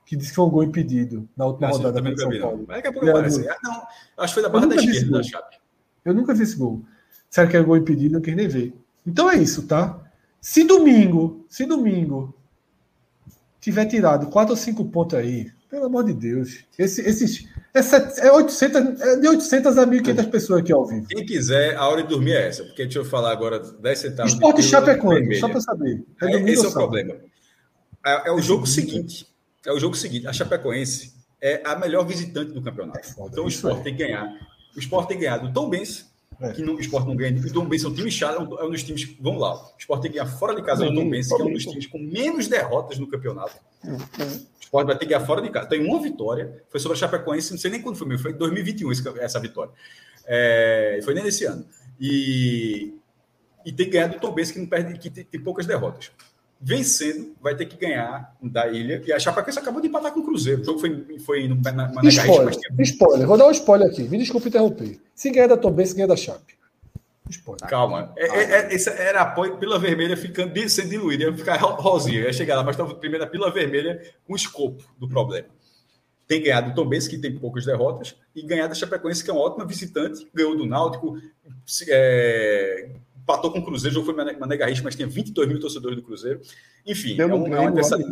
que 0.09 0.17
disse 0.17 0.31
que 0.31 0.37
foi 0.37 0.47
um 0.47 0.51
gol 0.51 0.65
impedido 0.65 1.29
na 1.37 1.45
última 1.45 1.69
ah, 1.69 1.71
rodada 1.71 2.01
do 2.01 2.19
São 2.19 2.41
Paulo. 2.41 2.65
Mas 2.67 2.77
daqui 2.79 2.89
a 2.89 2.93
pouco 2.93 3.11
aparece. 3.11 3.47
Ah, 3.47 3.57
não, 3.63 3.87
acho 4.17 4.35
que 4.35 4.41
foi 4.41 4.43
da 4.43 4.49
barra 4.49 4.67
da 4.67 4.77
esquerda 4.77 5.19
da 5.19 5.23
Chape. 5.23 5.58
Eu 6.09 6.15
nunca 6.15 6.35
vi 6.35 6.43
esse 6.43 6.57
gol. 6.57 6.83
Será 7.31 7.47
que 7.47 7.57
é 7.57 7.63
gol 7.63 7.77
impedido? 7.77 8.15
Não 8.15 8.21
quis 8.21 8.35
nem 8.35 8.49
ver. 8.49 8.75
Então 9.07 9.31
é 9.31 9.37
isso, 9.37 9.67
tá? 9.67 10.01
Se 10.41 10.65
domingo, 10.65 11.45
se 11.49 11.65
domingo 11.65 12.35
tiver 13.61 13.87
tirado 13.87 14.29
4 14.29 14.53
ou 14.53 14.57
5 14.57 14.85
pontos 14.87 15.19
aí, 15.19 15.51
pelo 15.69 15.87
amor 15.87 16.05
de 16.05 16.15
Deus, 16.15 16.65
esse, 16.79 17.03
esses, 17.03 17.47
é, 17.75 18.27
é, 18.27 18.33
800, 18.33 19.01
é 19.01 19.17
de 19.17 19.29
800 19.29 19.79
a 19.79 19.87
1.500 19.87 20.31
pessoas 20.31 20.61
aqui 20.61 20.73
ao 20.73 20.87
vivo. 20.87 21.07
Quem 21.09 21.27
quiser, 21.27 21.77
a 21.77 21.87
hora 21.87 22.03
de 22.03 22.09
dormir 22.09 22.33
é 22.33 22.49
essa, 22.49 22.65
porque 22.65 22.85
deixa 22.85 23.01
eu 23.01 23.05
falar 23.05 23.33
agora 23.33 23.59
10 23.59 23.99
centavos. 23.99 24.33
Esporte 24.33 24.63
Chape 24.63 24.91
é 24.91 24.95
quando? 24.95 25.35
Só 25.37 25.49
para 25.49 25.61
saber. 25.61 26.03
É 26.23 26.27
é, 26.27 26.51
esse 26.51 26.65
é 26.65 26.69
o 26.69 26.73
problema. 26.73 27.15
É, 28.05 28.29
é 28.29 28.33
o 28.33 28.41
jogo 28.41 28.67
seguinte. 28.67 29.27
É 29.67 29.73
o 29.73 29.79
jogo 29.79 29.97
seguinte. 29.97 30.27
A 30.27 30.33
Chapecoense 30.33 31.13
é 31.41 31.61
a 31.65 31.77
melhor 31.77 32.07
visitante 32.07 32.53
do 32.53 32.63
campeonato. 32.63 33.01
É 33.01 33.27
então 33.27 33.45
o 33.45 33.49
esporte 33.49 33.81
é. 33.81 33.85
tem 33.85 33.97
que 33.97 34.05
ganhar. 34.05 34.33
O 34.77 34.79
esporte 34.79 35.09
tem 35.09 35.19
ganhado 35.19 35.49
do 35.49 35.53
Tom 35.53 35.69
Benz, 35.69 36.11
é. 36.41 36.53
que 36.53 36.63
não, 36.63 36.75
o 36.75 36.81
esporte 36.81 37.07
não 37.07 37.17
ganha. 37.17 37.39
O 37.41 37.53
Tom 37.53 37.67
Benz 37.67 37.85
é 37.85 37.89
um 37.89 37.95
time 37.95 38.11
chato, 38.11 38.37
é 38.37 38.65
um, 38.65 38.69
é 38.69 38.71
dos 38.71 38.83
times. 38.83 39.17
Vamos 39.21 39.41
lá. 39.41 39.55
O 39.55 39.75
esporte 39.79 40.03
tem 40.03 40.13
que 40.13 40.19
ganhar 40.19 40.31
fora 40.31 40.55
de 40.55 40.63
casa 40.63 40.85
do 40.85 40.95
Tom 40.95 41.11
Benz, 41.11 41.29
que 41.29 41.43
é 41.43 41.45
um 41.45 41.53
dos 41.53 41.65
times 41.65 41.87
com 41.87 41.99
menos 41.99 42.49
derrotas 42.49 42.99
no 42.99 43.09
campeonato. 43.09 43.57
É, 43.85 43.89
é. 43.89 44.25
O 44.25 44.61
esporte 44.61 44.87
vai 44.87 44.99
ter 44.99 45.07
que 45.07 45.13
ganhar 45.13 45.27
fora 45.27 45.43
de 45.43 45.51
casa. 45.51 45.69
Tem 45.69 45.85
uma 45.85 46.01
vitória, 46.01 46.63
foi 46.69 46.81
sobre 46.81 46.97
a 46.97 47.01
Chapecoense, 47.01 47.51
não 47.51 47.59
sei 47.59 47.71
nem 47.71 47.83
quando 47.83 47.97
foi 47.97 48.07
meu, 48.07 48.19
foi 48.19 48.33
em 48.33 48.37
2021 48.37 48.91
essa 49.21 49.41
vitória. 49.41 49.73
É, 50.27 51.01
foi 51.03 51.15
nem 51.15 51.25
nesse 51.25 51.45
ano. 51.45 51.67
E, 52.01 52.95
e 53.65 53.73
tem 53.73 53.87
que 53.87 53.93
ganhar 53.93 54.09
do 54.09 54.21
Tom 54.21 54.33
Benz, 54.33 54.53
que 54.53 54.59
não 54.59 54.67
perde, 54.67 54.99
que 54.99 55.11
tem, 55.11 55.25
tem 55.25 55.41
poucas 55.41 55.67
derrotas 55.67 56.11
vencendo, 56.61 57.37
vai 57.41 57.55
ter 57.55 57.67
que 57.67 57.77
ganhar 57.77 58.35
da 58.43 58.69
ilha. 58.69 59.03
E 59.07 59.13
a 59.13 59.19
Chapecoense 59.19 59.59
acabou 59.59 59.81
de 59.81 59.89
empatar 59.89 60.13
com 60.13 60.21
o 60.21 60.25
Cruzeiro. 60.25 60.63
O 60.63 60.65
jogo 60.65 60.79
foi, 60.81 61.19
foi 61.21 61.49
no, 61.49 61.55
na, 61.57 61.73
na 61.73 62.09
spoiler, 62.09 62.55
tinha... 62.57 62.83
spoiler, 62.83 63.27
vou 63.27 63.39
dar 63.39 63.47
um 63.47 63.51
spoiler 63.53 63.89
aqui. 63.89 64.03
Me 64.03 64.19
desculpe 64.19 64.49
interromper. 64.49 65.01
Se 65.15 65.31
ganhar 65.31 65.47
da 65.47 65.57
Tom 65.57 65.75
se 65.85 65.95
ganha 65.95 66.09
da 66.09 66.17
Chape. 66.17 66.59
Spoiler. 67.31 67.69
Calma. 67.69 68.13
É, 68.17 68.27
é, 68.27 68.43
é, 68.43 68.75
esse 68.75 68.89
era 68.91 69.21
apoio 69.21 69.59
pila 69.59 69.79
vermelha 69.79 70.17
ficando 70.17 70.53
sendo 70.69 70.89
diluída. 70.89 71.25
Ia 71.25 71.37
ficar 71.37 71.57
rosinha, 71.57 72.21
ia 72.21 72.33
chegar 72.33 72.57
lá, 72.57 72.65
mas 72.65 72.75
estava 72.75 72.95
primeiro 72.95 73.25
a 73.25 73.29
pila 73.29 73.51
vermelha 73.53 74.03
com 74.27 74.33
o 74.33 74.37
escopo 74.37 74.83
do 74.99 75.09
problema. 75.09 75.49
Tem 76.27 76.43
ganhado 76.43 76.71
do 76.71 76.75
Tom 76.75 76.87
Benz, 76.87 77.09
que 77.09 77.17
tem 77.17 77.39
poucas 77.39 77.65
derrotas, 77.65 78.15
e 78.35 78.43
ganhar 78.43 78.67
da 78.67 78.75
Chapecoense, 78.75 79.25
que 79.25 79.31
é 79.31 79.33
uma 79.33 79.43
ótima 79.43 79.65
visitante, 79.65 80.29
ganhou 80.35 80.55
do 80.55 80.67
Náutico, 80.67 81.19
é, 81.89 82.91
empatou 83.29 83.53
com 83.53 83.59
o 83.59 83.65
Cruzeiro, 83.65 83.93
o 83.93 84.01
jogo 84.01 84.07
foi 84.07 84.35
Mané 84.39 84.57
Garrincha, 84.57 84.83
mas 84.83 84.97
tinha 84.97 85.07
22 85.07 85.47
mil 85.47 85.61
torcedores 85.61 85.97
do 85.97 86.03
Cruzeiro. 86.03 86.41
Enfim, 86.87 87.21
é 87.21 87.27
um, 87.27 87.55
é 87.55 87.61
um 87.61 87.69
adversário 87.69 88.07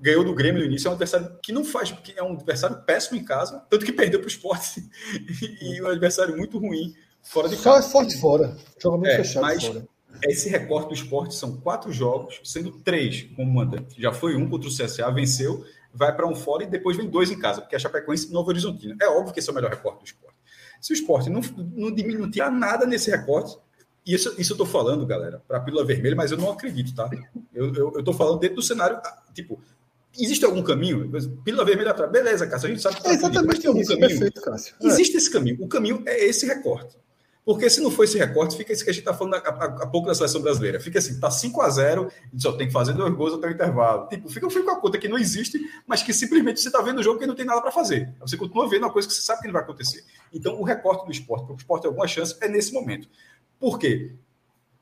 ganhou 0.00 0.22
do 0.22 0.34
Grêmio 0.34 0.60
no 0.60 0.66
início, 0.66 0.86
é 0.86 0.90
um 0.90 0.92
adversário 0.92 1.38
que 1.42 1.50
não 1.50 1.64
faz, 1.64 1.90
que 1.90 2.12
é 2.14 2.22
um 2.22 2.34
adversário 2.34 2.76
péssimo 2.82 3.18
em 3.18 3.24
casa, 3.24 3.64
tanto 3.70 3.86
que 3.86 3.92
perdeu 3.92 4.20
para 4.20 4.26
o 4.26 4.28
esporte 4.28 4.86
e 5.62 5.80
um 5.80 5.86
adversário 5.86 6.36
muito 6.36 6.58
ruim 6.58 6.94
fora 7.22 7.48
de 7.48 7.56
casa. 7.56 7.62
Só 7.62 7.78
é 7.78 7.90
forte 7.90 8.20
fora, 8.20 8.54
joga 8.78 8.98
muito 8.98 9.10
é, 9.10 9.16
fechado 9.16 9.42
mas 9.42 9.64
fora. 9.64 9.88
Esse 10.22 10.50
recorte 10.50 10.88
do 10.88 10.94
esporte 10.94 11.34
são 11.34 11.56
quatro 11.56 11.90
jogos, 11.90 12.40
sendo 12.44 12.70
três 12.80 13.22
como 13.34 13.52
mandante. 13.52 14.00
Já 14.00 14.12
foi 14.12 14.36
um 14.36 14.48
contra 14.48 14.68
o 14.68 14.72
CSA, 14.72 15.10
venceu, 15.10 15.64
vai 15.92 16.14
para 16.14 16.26
um 16.26 16.34
fora 16.34 16.64
e 16.64 16.66
depois 16.66 16.96
vem 16.96 17.08
dois 17.08 17.30
em 17.30 17.38
casa, 17.38 17.62
porque 17.62 17.74
a 17.74 17.78
Chapecoense 17.78 18.30
Novo 18.30 18.50
Horizontino. 18.50 18.96
É 19.00 19.08
óbvio 19.08 19.32
que 19.32 19.40
esse 19.40 19.48
é 19.48 19.52
o 19.52 19.54
melhor 19.54 19.70
recorte 19.70 20.00
do 20.00 20.04
esporte. 20.04 20.36
Se 20.80 20.92
o 20.92 20.94
esporte 20.94 21.30
não, 21.30 21.40
não 21.74 21.90
diminuir 21.90 22.30
nada 22.50 22.84
nesse 22.84 23.10
recorte, 23.10 23.56
isso, 24.06 24.34
isso 24.38 24.52
eu 24.52 24.56
tô 24.56 24.66
falando, 24.66 25.06
galera, 25.06 25.42
para 25.46 25.58
a 25.58 25.60
pílula 25.60 25.84
vermelha, 25.84 26.14
mas 26.14 26.30
eu 26.30 26.38
não 26.38 26.50
acredito, 26.50 26.94
tá? 26.94 27.08
Eu, 27.54 27.74
eu, 27.74 27.92
eu 27.96 28.02
tô 28.02 28.12
falando 28.12 28.38
dentro 28.38 28.56
do 28.56 28.62
cenário, 28.62 29.00
tipo, 29.32 29.58
existe 30.18 30.44
algum 30.44 30.62
caminho? 30.62 31.10
Pílula 31.42 31.64
vermelha 31.64 31.94
para 31.94 32.06
beleza, 32.06 32.46
Cássio, 32.46 32.68
a 32.68 32.70
gente 32.70 32.82
sabe 32.82 33.00
que 33.00 33.08
é 33.08 33.12
exatamente 33.12 33.60
tem 33.60 33.68
algum 33.68 33.80
isso, 33.80 33.90
caminho. 33.90 34.08
Perfeito, 34.08 34.40
Cássio. 34.40 34.74
É. 34.80 34.86
Existe 34.86 35.14
é. 35.14 35.16
esse 35.18 35.30
caminho. 35.30 35.56
O 35.60 35.68
caminho 35.68 36.02
é 36.06 36.24
esse 36.24 36.46
recorte. 36.46 36.96
Porque 37.44 37.68
se 37.68 37.82
não 37.82 37.90
for 37.90 38.04
esse 38.04 38.16
recorte, 38.16 38.56
fica 38.56 38.72
isso 38.72 38.82
que 38.82 38.88
a 38.88 38.92
gente 38.92 39.02
está 39.02 39.12
falando 39.12 39.34
há, 39.34 39.86
pouco 39.86 40.08
da 40.08 40.14
seleção 40.14 40.40
brasileira. 40.40 40.80
Fica 40.80 40.98
assim, 40.98 41.20
tá 41.20 41.30
5 41.30 41.60
a 41.60 41.68
0 41.68 42.10
e 42.32 42.40
só 42.40 42.52
tem 42.52 42.66
que 42.66 42.72
fazer 42.72 42.94
dois 42.94 43.12
gols 43.14 43.34
até 43.34 43.48
o 43.48 43.50
intervalo. 43.50 44.08
Tipo, 44.08 44.30
fica, 44.30 44.48
fica 44.48 44.64
com 44.64 44.70
a 44.70 44.80
conta 44.80 44.96
que 44.96 45.08
não 45.08 45.18
existe, 45.18 45.60
mas 45.86 46.02
que 46.02 46.14
simplesmente 46.14 46.60
você 46.60 46.68
está 46.68 46.80
vendo 46.80 47.00
o 47.00 47.02
jogo 47.02 47.18
que 47.18 47.26
não 47.26 47.34
tem 47.34 47.44
nada 47.44 47.60
para 47.60 47.70
fazer. 47.70 48.14
Você 48.20 48.38
continua 48.38 48.66
vendo 48.66 48.84
uma 48.84 48.90
coisa 48.90 49.06
que 49.06 49.12
você 49.12 49.20
sabe 49.20 49.42
que 49.42 49.46
não 49.46 49.52
vai 49.52 49.62
acontecer. 49.62 50.02
Então, 50.32 50.58
o 50.58 50.64
recorte 50.64 51.04
do 51.04 51.12
esporte, 51.12 51.44
para 51.44 51.52
o 51.52 51.56
esporte 51.56 51.82
ter 51.82 51.88
alguma 51.88 52.08
chance, 52.08 52.34
é 52.40 52.48
nesse 52.48 52.72
momento. 52.72 53.08
Por 53.58 53.78
quê? 53.78 54.12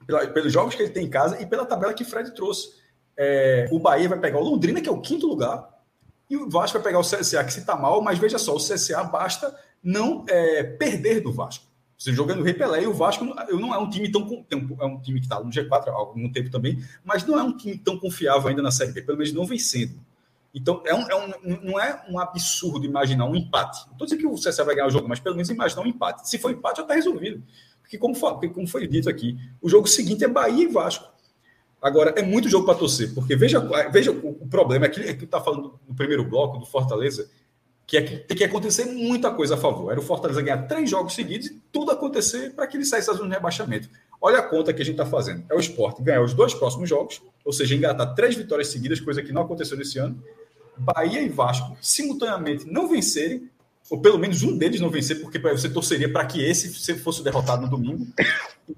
pela, 0.07 0.27
pelos 0.27 0.53
jogos 0.53 0.75
que 0.75 0.83
ele 0.83 0.93
tem 0.93 1.07
em 1.07 1.11
casa 1.11 1.41
e 1.41 1.47
pela 1.47 1.65
tabela 1.65 1.95
que 1.95 2.05
Fred 2.05 2.35
trouxe. 2.35 2.81
É, 3.17 3.69
o 3.71 3.79
Bahia 3.79 4.09
vai 4.09 4.19
pegar 4.19 4.39
o 4.39 4.45
Londrina, 4.45 4.81
que 4.81 4.89
é 4.89 4.93
o 4.93 5.01
quinto 5.01 5.27
lugar, 5.27 5.69
e 6.29 6.37
o 6.37 6.49
Vasco 6.49 6.79
vai 6.79 6.83
pegar 6.83 6.99
o 6.99 7.03
CSA, 7.03 7.45
que 7.45 7.53
se 7.53 7.61
está 7.61 7.77
mal, 7.77 8.01
mas 8.01 8.19
veja 8.19 8.39
só, 8.39 8.55
o 8.55 8.59
CSA 8.59 9.05
basta 9.05 9.55
não 9.83 10.25
é, 10.29 10.63
perder 10.63 11.21
do 11.21 11.33
Vasco. 11.33 11.67
Você 11.99 12.13
jogando 12.13 12.41
o 12.41 12.43
Rei 12.43 12.55
Pelé 12.55 12.83
e 12.83 12.87
o 12.87 12.95
Vasco 12.95 13.25
não 13.25 13.75
é 13.75 13.79
um 13.79 13.89
time 13.89 14.11
tão. 14.11 14.45
É 14.51 14.85
um 14.85 14.99
time 15.01 15.21
que 15.21 15.27
está 15.27 15.39
no 15.39 15.51
G4 15.51 15.87
há 15.87 15.93
algum 15.93 16.33
tempo 16.33 16.51
também, 16.51 16.83
mas 17.05 17.25
não 17.25 17.39
é 17.39 17.43
um 17.45 17.57
time 17.57 17.79
tão 17.79 17.97
confiável 17.97 18.49
ainda 18.49 18.61
na 18.61 18.73
Série 18.73 18.91
B, 18.91 19.03
pelo 19.03 19.19
menos 19.19 19.33
não 19.33 19.45
vencendo. 19.45 20.01
Então, 20.53 20.83
é 20.85 20.93
um, 20.93 21.09
é 21.09 21.15
um, 21.15 21.59
não 21.63 21.81
é 21.81 22.05
um 22.11 22.19
absurdo 22.19 22.85
imaginar 22.85 23.25
um 23.27 23.37
empate. 23.37 23.87
Não 23.87 23.93
estou 23.93 24.07
dizendo 24.07 24.21
que 24.21 24.27
o 24.27 24.35
CSA 24.35 24.65
vai 24.65 24.75
ganhar 24.75 24.89
o 24.89 24.91
jogo, 24.91 25.09
mas 25.09 25.21
pelo 25.21 25.37
menos 25.37 25.49
imaginar 25.49 25.83
um 25.83 25.87
empate. 25.87 26.29
Se 26.29 26.39
for 26.39 26.51
empate, 26.51 26.79
já 26.79 26.83
está 26.83 26.95
resolvido. 26.95 27.43
Porque, 27.93 27.99
como, 27.99 28.15
foi, 28.15 28.49
como 28.49 28.67
foi 28.67 28.87
dito 28.87 29.11
aqui, 29.11 29.37
o 29.61 29.69
jogo 29.69 29.87
seguinte 29.87 30.25
é 30.25 30.29
Bahia 30.29 30.65
e 30.65 30.67
Vasco. 30.67 31.13
Agora, 31.81 32.15
é 32.17 32.23
muito 32.23 32.49
jogo 32.49 32.65
para 32.65 32.75
torcer, 32.75 33.13
porque 33.13 33.37
veja, 33.37 33.61
veja 33.91 34.11
o, 34.11 34.47
problema, 34.49 34.87
é 34.87 34.89
que 34.89 35.01
é 35.01 35.11
está 35.11 35.43
falando 35.43 35.79
no 35.87 35.95
primeiro 35.95 36.25
bloco 36.25 36.59
do 36.59 36.65
Fortaleza, 36.65 37.29
que 37.87 37.99
é 37.99 38.03
que 38.03 38.17
tem 38.17 38.37
que 38.37 38.45
acontecer 38.45 38.87
muita 38.87 39.31
coisa 39.31 39.57
a 39.57 39.59
favor. 39.59 39.91
Era 39.91 40.01
o 40.01 40.03
Fortaleza 40.03 40.41
ganhar 40.41 40.63
três 40.67 40.89
jogos 40.89 41.13
seguidos 41.13 41.49
e 41.49 41.61
tudo 41.71 41.91
acontecer 41.91 42.55
para 42.55 42.67
que 42.67 42.79
ele 42.79 42.85
saísse 42.87 43.09
da 43.09 43.13
zona 43.13 43.29
de 43.29 43.35
rebaixamento. 43.35 43.91
Olha 44.19 44.39
a 44.39 44.43
conta 44.43 44.73
que 44.73 44.81
a 44.81 44.85
gente 44.85 44.95
está 44.95 45.05
fazendo. 45.05 45.45
É 45.51 45.55
o 45.55 45.61
esporte 45.61 46.03
ganhar 46.03 46.23
os 46.23 46.33
dois 46.33 46.55
próximos 46.55 46.89
jogos, 46.89 47.21
ou 47.45 47.53
seja, 47.53 47.75
engatar 47.75 48.15
três 48.15 48.35
vitórias 48.35 48.69
seguidas, 48.69 49.01
coisa 49.01 49.23
que 49.23 49.33
não 49.33 49.43
aconteceu 49.43 49.77
nesse 49.77 49.99
ano. 49.99 50.23
Bahia 50.79 51.21
e 51.21 51.29
Vasco 51.29 51.77
simultaneamente 51.83 52.65
não 52.67 52.89
vencerem 52.89 53.51
ou 53.91 54.01
pelo 54.01 54.19
menos 54.19 54.43
um 54.43 54.57
deles 54.57 54.81
não 54.81 54.91
vencer, 54.91 55.21
porque 55.21 55.39
você 55.39 55.69
torceria 55.69 56.11
para 56.11 56.25
que 56.27 56.43
esse 56.43 56.95
fosse 56.95 57.23
derrotado 57.23 57.63
no 57.63 57.69
domingo, 57.69 58.07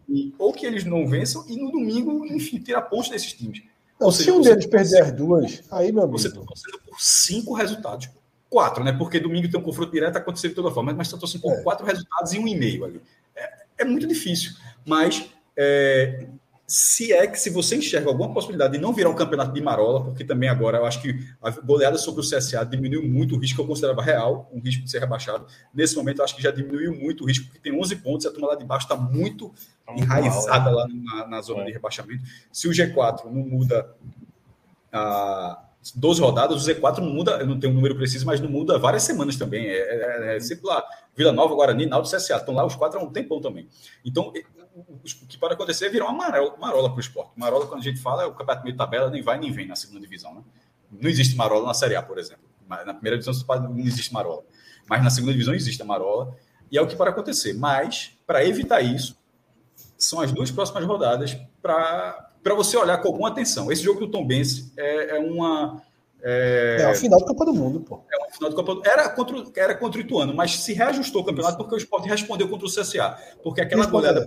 e, 0.09 0.35
ou 0.39 0.53
que 0.53 0.67
eles 0.67 0.85
não 0.85 1.07
vençam, 1.07 1.45
e 1.49 1.57
no 1.57 1.71
domingo, 1.71 2.27
enfim, 2.27 2.59
tirar 2.59 2.83
pontos 2.83 3.11
desses 3.11 3.33
times. 3.33 3.63
Não, 4.01 4.11
seja, 4.11 4.33
se 4.33 4.37
um 4.37 4.41
deles 4.41 4.67
perder 4.67 5.03
as 5.03 5.13
duas, 5.13 5.63
aí, 5.71 5.93
meu 5.93 6.03
amigo. 6.03 6.19
Você 6.19 6.29
está 6.29 6.41
torcendo 6.41 6.79
por 6.81 7.01
cinco 7.01 7.55
resultados. 7.55 8.09
Quatro, 8.51 8.85
né? 8.85 8.93
Porque 8.93 9.19
domingo 9.19 9.51
tem 9.51 9.59
um 9.59 9.63
confronto 9.63 9.91
direto 9.91 10.17
acontecer 10.17 10.49
de 10.49 10.55
toda 10.55 10.71
forma, 10.71 10.93
mas 10.93 11.09
está 11.09 11.19
torcendo 11.19 11.43
por 11.43 11.53
é. 11.53 11.63
quatro 11.63 11.85
resultados 11.85 12.33
e 12.33 12.39
um 12.39 12.47
e 12.47 12.57
meio 12.57 12.85
ali. 12.85 13.01
É, 13.35 13.53
é 13.79 13.85
muito 13.85 14.07
difícil. 14.07 14.53
Mas 14.85 15.29
é, 15.57 16.27
se 16.67 17.13
é 17.13 17.27
que 17.27 17.39
se 17.39 17.51
você 17.51 17.77
enxerga 17.77 18.09
alguma 18.09 18.33
possibilidade 18.33 18.73
de 18.73 18.79
não 18.79 18.93
virar 18.93 19.11
um 19.11 19.15
campeonato 19.15 19.53
de 19.53 19.61
marola, 19.61 20.03
porque 20.03 20.25
também 20.25 20.49
agora 20.49 20.79
eu 20.79 20.87
acho 20.87 21.01
que 21.03 21.15
a 21.43 21.51
goleada 21.51 21.99
sobre 21.99 22.23
o 22.23 22.25
CSA 22.25 22.65
diminuiu 22.65 23.03
muito 23.03 23.37
o 23.37 23.39
risco 23.39 23.57
que 23.57 23.63
eu 23.63 23.67
considerava 23.67 24.03
real, 24.03 24.51
um 24.53 24.61
risco 24.61 24.83
de 24.83 24.91
ser 24.91 24.99
rebaixado. 24.99 25.47
Nesse 25.75 25.95
momento 25.95 26.21
eu 26.21 26.25
acho 26.25 26.35
que 26.35 26.43
já 26.43 26.51
diminuiu 26.51 26.95
muito 26.95 27.25
o 27.25 27.27
risco, 27.27 27.47
porque 27.47 27.59
tem 27.59 27.79
11 27.79 27.97
pontos 27.97 28.25
e 28.25 28.29
a 28.29 28.31
turma 28.31 28.49
lá 28.49 28.55
de 28.55 28.65
baixo 28.65 28.87
está 28.87 28.97
muito 28.97 29.53
tá 29.85 29.95
enraizada 29.95 30.71
mal, 30.71 30.89
né? 30.89 31.05
lá 31.05 31.19
na, 31.19 31.27
na 31.29 31.43
zona 31.43 31.63
é. 31.63 31.65
de 31.67 31.73
rebaixamento. 31.73 32.25
Se 32.51 32.67
o 32.67 32.71
G4 32.71 33.27
não 33.27 33.43
muda 33.43 33.95
a 34.91 35.65
12 35.95 36.21
rodadas, 36.21 36.67
o 36.67 36.67
Z4 36.67 36.99
não 36.99 37.11
muda, 37.11 37.33
eu 37.33 37.47
não 37.47 37.61
tenho 37.61 37.73
um 37.73 37.77
número 37.77 37.95
preciso, 37.95 38.25
mas 38.25 38.41
não 38.41 38.49
muda 38.49 38.79
várias 38.79 39.03
semanas 39.03 39.37
também. 39.37 39.67
É, 39.67 40.33
é, 40.33 40.37
é 40.37 40.41
sempre 40.41 40.67
lá. 40.67 40.83
Vila 41.15 41.31
Nova, 41.31 41.55
Guarani, 41.55 41.85
Náutico, 41.85 42.17
CSA. 42.17 42.37
Estão 42.37 42.55
lá 42.55 42.65
os 42.65 42.75
quatro 42.75 42.99
há 42.99 43.03
um 43.03 43.13
tempão 43.13 43.41
também. 43.41 43.69
Então, 44.05 44.33
o 44.75 45.27
que 45.29 45.39
pode 45.39 45.55
acontecer 45.55 45.87
é 45.87 45.89
virar 45.89 46.07
uma 46.07 46.15
marola, 46.15 46.57
marola 46.57 46.89
para 46.89 46.97
o 46.97 47.01
esporte. 47.01 47.33
Marola, 47.37 47.67
quando 47.67 47.81
a 47.81 47.85
gente 47.85 48.01
fala, 48.01 48.25
é 48.25 48.27
o 48.27 48.33
campeonato 48.33 48.65
meio 48.65 48.77
tabela, 48.77 49.09
nem 49.09 49.23
vai 49.23 49.39
nem 49.39 49.53
vem 49.53 49.69
na 49.69 49.77
segunda 49.77 50.01
divisão. 50.01 50.35
Né? 50.35 50.43
Não 50.91 51.09
existe 51.09 51.37
marola 51.37 51.67
na 51.67 51.75
Série 51.75 51.95
A, 51.95 52.03
por 52.03 52.19
exemplo. 52.19 52.45
Na 52.69 52.95
primeira 52.95 53.19
divisão 53.19 53.35
não 53.61 53.79
existe 53.79 54.13
marola. 54.13 54.43
Mas 54.89 55.03
na 55.03 55.11
segunda 55.11 55.33
divisão 55.33 55.55
existe 55.55 55.81
a 55.81 55.85
marola. 55.85 56.37
E 56.71 56.77
é 56.77 56.83
o 56.83 56.87
que 56.89 56.97
pode 56.97 57.11
acontecer. 57.11 57.53
Mas, 57.55 58.19
para 58.27 58.45
evitar 58.45 58.81
isso, 58.81 59.17
são 59.97 60.21
as 60.21 60.33
duas 60.33 60.51
próximas 60.51 60.85
rodadas 60.85 61.37
para 61.63 62.55
você 62.57 62.77
olhar 62.77 62.99
com 62.99 63.09
alguma 63.09 63.29
atenção. 63.29 63.71
Esse 63.71 63.83
jogo 63.83 64.01
do 64.01 64.11
Tom 64.11 64.27
Benz 64.27 64.73
é, 64.77 65.17
é 65.17 65.19
uma 65.21 65.81
é, 66.27 66.79
é 66.81 66.85
a 66.87 66.95
final 66.95 67.19
do 67.21 67.27
Copa 67.27 67.45
do 67.45 67.53
Mundo, 67.53 67.81
pô. 67.81 68.01
É 68.11 68.17
uma 68.17 68.31
final 68.31 68.49
do 68.49 68.57
Copa 68.57 68.73
do 68.73 68.77
Mundo. 68.77 68.87
Era 68.87 69.09
contra, 69.11 69.45
era 69.57 69.75
contra 69.75 70.01
o 70.01 70.03
Ituano, 70.03 70.35
mas 70.35 70.59
se 70.59 70.73
reajustou 70.73 71.21
o 71.21 71.25
campeonato 71.25 71.59
porque 71.59 71.75
o 71.75 71.79
Sport 71.79 72.07
respondeu 72.07 72.49
contra 72.49 72.67
o 72.67 72.71
CSA. 72.71 73.19
Porque 73.43 73.61
aquela 73.61 73.85
goleada 73.85 74.27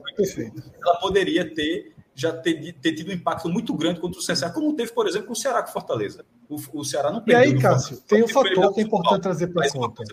ela 0.79 0.95
poderia 0.99 1.53
ter 1.53 1.95
já 2.13 2.31
ter, 2.33 2.73
ter, 2.73 2.93
tido 2.93 3.09
um 3.09 3.13
impacto 3.13 3.47
muito 3.47 3.75
grande 3.75 3.99
contra 3.99 4.19
o 4.19 4.23
CSA, 4.23 4.49
como 4.49 4.75
teve, 4.75 4.91
por 4.91 5.07
exemplo, 5.07 5.27
com 5.27 5.33
o 5.33 5.35
Ceará 5.35 5.61
com 5.61 5.71
Fortaleza. 5.71 6.25
O, 6.49 6.57
o 6.73 6.83
Ceará 6.83 7.11
não 7.11 7.21
perdeu. 7.21 7.51
E 7.51 7.55
aí, 7.55 7.61
Cássio, 7.61 7.97
tem 8.07 8.23
um 8.23 8.27
fator 8.27 8.73
que 8.73 8.79
é 8.79 8.83
importante 8.83 9.21
trazer 9.21 9.47
para 9.47 9.71
conta. 9.71 10.03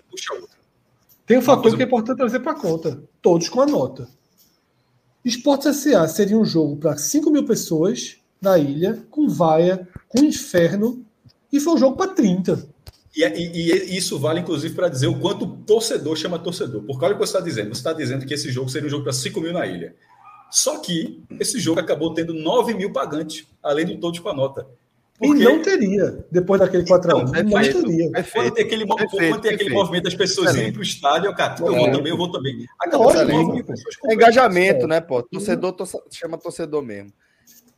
Tem 1.25 1.37
um 1.37 1.41
fator 1.41 1.75
que 1.75 1.81
é 1.81 1.85
importante 1.85 2.17
trazer 2.17 2.39
para 2.39 2.53
conta. 2.53 3.03
Todos 3.21 3.49
com 3.49 3.61
a 3.61 3.65
nota. 3.65 4.07
Esporte 5.23 5.69
CSA 5.69 6.07
seria 6.07 6.37
um 6.37 6.45
jogo 6.45 6.77
para 6.77 6.97
5 6.97 7.31
mil 7.31 7.43
pessoas 7.43 8.17
na 8.39 8.59
ilha, 8.59 9.03
com 9.09 9.27
vaia, 9.27 9.87
com 10.07 10.23
inferno 10.23 11.03
e 11.51 11.59
foi 11.59 11.73
um 11.73 11.77
jogo 11.77 11.95
para 11.95 12.11
30. 12.11 12.67
E, 13.15 13.23
e, 13.23 13.71
e, 13.71 13.97
isso 13.97 14.19
vale, 14.19 14.41
inclusive, 14.41 14.75
para 14.75 14.89
dizer 14.89 15.07
o 15.07 15.19
quanto 15.19 15.47
torcedor 15.65 16.17
chama 16.17 16.37
torcedor. 16.37 16.83
Porque 16.83 17.05
olha 17.05 17.15
o 17.15 17.17
que 17.17 17.25
você 17.25 17.37
está 17.37 17.39
dizendo. 17.39 17.69
Você 17.69 17.79
está 17.79 17.93
dizendo 17.93 18.25
que 18.25 18.33
esse 18.33 18.51
jogo 18.51 18.69
seria 18.69 18.87
um 18.87 18.91
jogo 18.91 19.03
para 19.03 19.13
5 19.13 19.39
mil 19.39 19.53
na 19.53 19.65
ilha. 19.65 19.95
Só 20.51 20.79
que 20.79 21.23
esse 21.39 21.59
jogo 21.59 21.79
acabou 21.79 22.13
tendo 22.13 22.33
9 22.33 22.73
mil 22.73 22.91
pagantes, 22.91 23.47
além 23.63 23.85
do 23.85 23.97
todos 23.97 24.19
com 24.19 24.29
a 24.29 24.33
nota. 24.33 24.67
Porque... 25.17 25.41
E 25.41 25.45
não 25.45 25.61
teria, 25.61 26.25
depois 26.29 26.59
daquele 26.59 26.83
4x1. 26.83 27.07
Não, 27.07 27.43
não 27.43 27.61
teria. 27.61 28.11
Perfeito, 28.11 28.33
quando 28.33 28.53
tem 28.53 28.65
aquele, 28.65 28.85
perfeito, 28.85 29.29
quando 29.29 29.41
tem 29.41 29.53
aquele 29.53 29.69
movimento 29.69 30.03
das 30.03 30.13
pessoas 30.13 30.55
indo 30.57 30.73
para 30.73 30.79
o 30.79 30.83
estádio, 30.83 31.33
cara, 31.33 31.55
eu 31.59 31.73
vou 31.73 31.91
também, 31.91 32.11
eu 32.11 32.17
vou 32.17 32.31
também. 32.31 32.65
Acabou 32.81 33.13
é 33.13 34.13
engajamento, 34.13 34.87
né, 34.87 34.99
pô? 34.99 35.23
Torcedor 35.23 35.73
chama 36.11 36.37
torcedor 36.37 36.81
mesmo. 36.81 37.13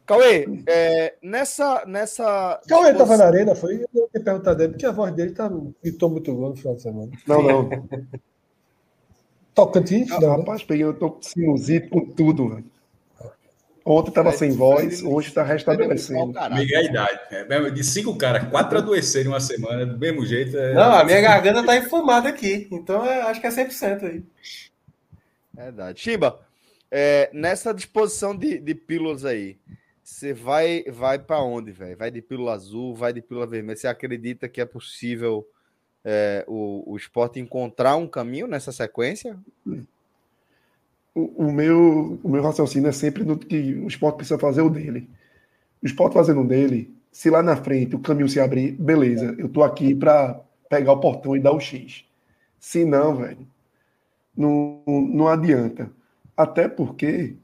Cauê, 0.07 0.47
é, 0.65 1.15
nessa, 1.21 1.83
nessa. 1.85 2.61
Cauê 2.65 2.91
estava 2.91 3.17
na 3.17 3.25
arena, 3.25 3.53
foi? 3.53 3.85
Eu 3.93 4.09
ia 4.15 4.21
perguntar 4.23 4.53
dele, 4.53 4.71
porque 4.71 4.85
a 4.85 4.91
voz 4.91 5.13
dele 5.13 5.33
tá, 5.33 5.51
gritou 5.83 6.09
muito 6.09 6.33
gol 6.33 6.51
no 6.51 6.55
final 6.55 6.75
de 6.75 6.81
semana. 6.81 7.11
Não, 7.27 7.43
não. 7.43 7.69
Tocantins? 9.53 10.07
Não, 10.07 10.37
rapaz, 10.37 10.63
peguei, 10.63 10.85
eu 10.85 10.93
tô 10.93 11.11
com 11.11 11.21
sinusite 11.21 11.89
com 11.89 12.05
tudo, 12.05 12.47
velho. 12.47 12.63
Ontem 13.83 14.11
tava 14.11 14.31
sem 14.31 14.51
voz, 14.51 15.01
hoje 15.03 15.33
tá 15.33 15.43
restabelecendo. 15.43 16.37
Amiga, 16.37 16.77
a 16.77 16.83
idade. 16.83 17.19
É, 17.31 17.69
de 17.69 17.83
cinco 17.83 18.17
caras, 18.17 18.49
quatro 18.49 18.77
adoeceram 18.77 19.31
uma 19.31 19.39
semana, 19.39 19.85
do 19.85 19.97
mesmo 19.97 20.25
jeito. 20.25 20.57
É... 20.57 20.73
Não, 20.73 20.93
a 20.93 21.03
minha 21.03 21.19
garganta 21.19 21.65
tá 21.65 21.77
inflamada 21.77 22.29
aqui. 22.29 22.67
Então 22.71 23.05
é, 23.05 23.21
acho 23.23 23.41
que 23.41 23.47
é 23.47 23.49
100% 23.49 24.03
aí. 24.03 24.23
Verdade. 25.53 25.99
Chiba, 25.99 26.39
é, 26.91 27.29
nessa 27.33 27.73
disposição 27.73 28.35
de, 28.35 28.57
de 28.59 28.75
pílulas 28.75 29.25
aí, 29.25 29.57
você 30.07 30.33
vai 30.33 30.85
vai 30.89 31.19
para 31.19 31.41
onde, 31.41 31.73
velho? 31.73 31.97
Vai 31.97 32.09
de 32.09 32.21
pílula 32.21 32.53
azul, 32.53 32.95
vai 32.95 33.11
de 33.11 33.21
pílula 33.21 33.45
vermelha? 33.45 33.75
Você 33.75 33.87
acredita 33.87 34.47
que 34.47 34.61
é 34.61 34.65
possível 34.65 35.45
é, 36.01 36.45
o, 36.47 36.93
o 36.93 36.95
esporte 36.95 37.41
encontrar 37.41 37.97
um 37.97 38.07
caminho 38.07 38.47
nessa 38.47 38.71
sequência? 38.71 39.37
O, 41.13 41.47
o, 41.47 41.51
meu, 41.51 42.17
o 42.23 42.29
meu 42.29 42.41
raciocínio 42.41 42.87
é 42.87 42.93
sempre 42.93 43.25
no 43.25 43.37
que 43.37 43.73
o 43.73 43.87
esporte 43.87 44.15
precisa 44.15 44.39
fazer 44.39 44.61
o 44.61 44.69
dele. 44.69 45.09
O 45.83 45.85
esporte 45.85 46.13
fazendo 46.13 46.39
o 46.39 46.47
dele, 46.47 46.95
se 47.11 47.29
lá 47.29 47.43
na 47.43 47.57
frente 47.57 47.93
o 47.93 47.99
caminho 47.99 48.29
se 48.29 48.39
abrir, 48.39 48.71
beleza, 48.71 49.35
eu 49.37 49.49
tô 49.49 49.61
aqui 49.61 49.93
para 49.93 50.39
pegar 50.69 50.93
o 50.93 51.01
portão 51.01 51.35
e 51.35 51.41
dar 51.41 51.51
o 51.51 51.59
X. 51.59 52.05
Se 52.57 52.85
não, 52.85 53.13
velho, 53.13 53.45
não, 54.35 54.81
não 54.87 55.27
adianta. 55.27 55.91
Até 56.35 56.69
porque, 56.69 57.35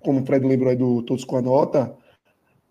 como 0.00 0.20
o 0.20 0.26
Fred 0.26 0.44
lembrou 0.44 0.70
aí 0.70 0.76
do 0.76 1.00
Todos 1.04 1.24
com 1.24 1.36
a 1.36 1.42
Nota, 1.42 1.96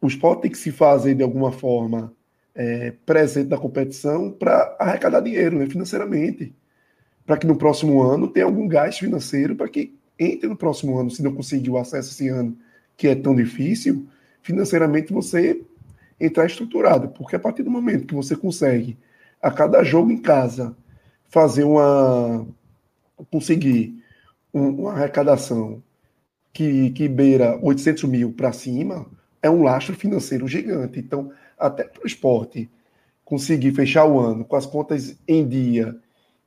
o 0.01 0.07
esporte 0.07 0.43
tem 0.43 0.51
que 0.51 0.57
se 0.57 0.71
fazer 0.71 1.15
de 1.15 1.23
alguma 1.23 1.51
forma 1.51 2.13
é, 2.55 2.91
presente 3.05 3.49
na 3.49 3.57
competição 3.57 4.31
para 4.31 4.75
arrecadar 4.79 5.21
dinheiro 5.21 5.57
né, 5.57 5.67
financeiramente. 5.67 6.55
Para 7.25 7.37
que 7.37 7.45
no 7.45 7.57
próximo 7.57 8.01
ano 8.01 8.27
tenha 8.27 8.45
algum 8.45 8.67
gasto 8.67 8.99
financeiro 8.99 9.55
para 9.55 9.67
que 9.67 9.97
entre 10.19 10.49
no 10.49 10.55
próximo 10.55 10.97
ano, 10.97 11.11
se 11.11 11.21
não 11.21 11.33
conseguir 11.33 11.69
o 11.69 11.77
acesso 11.77 12.11
esse 12.11 12.27
ano, 12.27 12.57
que 12.95 13.07
é 13.07 13.15
tão 13.15 13.35
difícil, 13.35 14.07
financeiramente 14.41 15.13
você 15.13 15.61
entrar 16.19 16.45
estruturado. 16.45 17.09
Porque 17.09 17.35
a 17.35 17.39
partir 17.39 17.63
do 17.63 17.69
momento 17.69 18.07
que 18.07 18.15
você 18.15 18.35
consegue, 18.35 18.97
a 19.41 19.51
cada 19.51 19.83
jogo 19.83 20.11
em 20.11 20.17
casa, 20.17 20.75
fazer 21.29 21.63
uma. 21.63 22.47
conseguir 23.29 24.01
uma 24.51 24.93
arrecadação 24.93 25.83
que, 26.51 26.89
que 26.91 27.07
beira 27.07 27.59
800 27.61 28.03
mil 28.05 28.31
para 28.33 28.51
cima, 28.51 29.05
é 29.47 29.49
um 29.49 29.63
lastro 29.63 29.95
financeiro 29.95 30.47
gigante. 30.47 30.99
Então, 30.99 31.31
até 31.57 31.83
para 31.83 32.03
o 32.03 32.07
esporte 32.07 32.69
conseguir 33.25 33.73
fechar 33.73 34.05
o 34.05 34.19
ano 34.19 34.45
com 34.45 34.55
as 34.55 34.65
contas 34.65 35.17
em 35.27 35.47
dia 35.47 35.97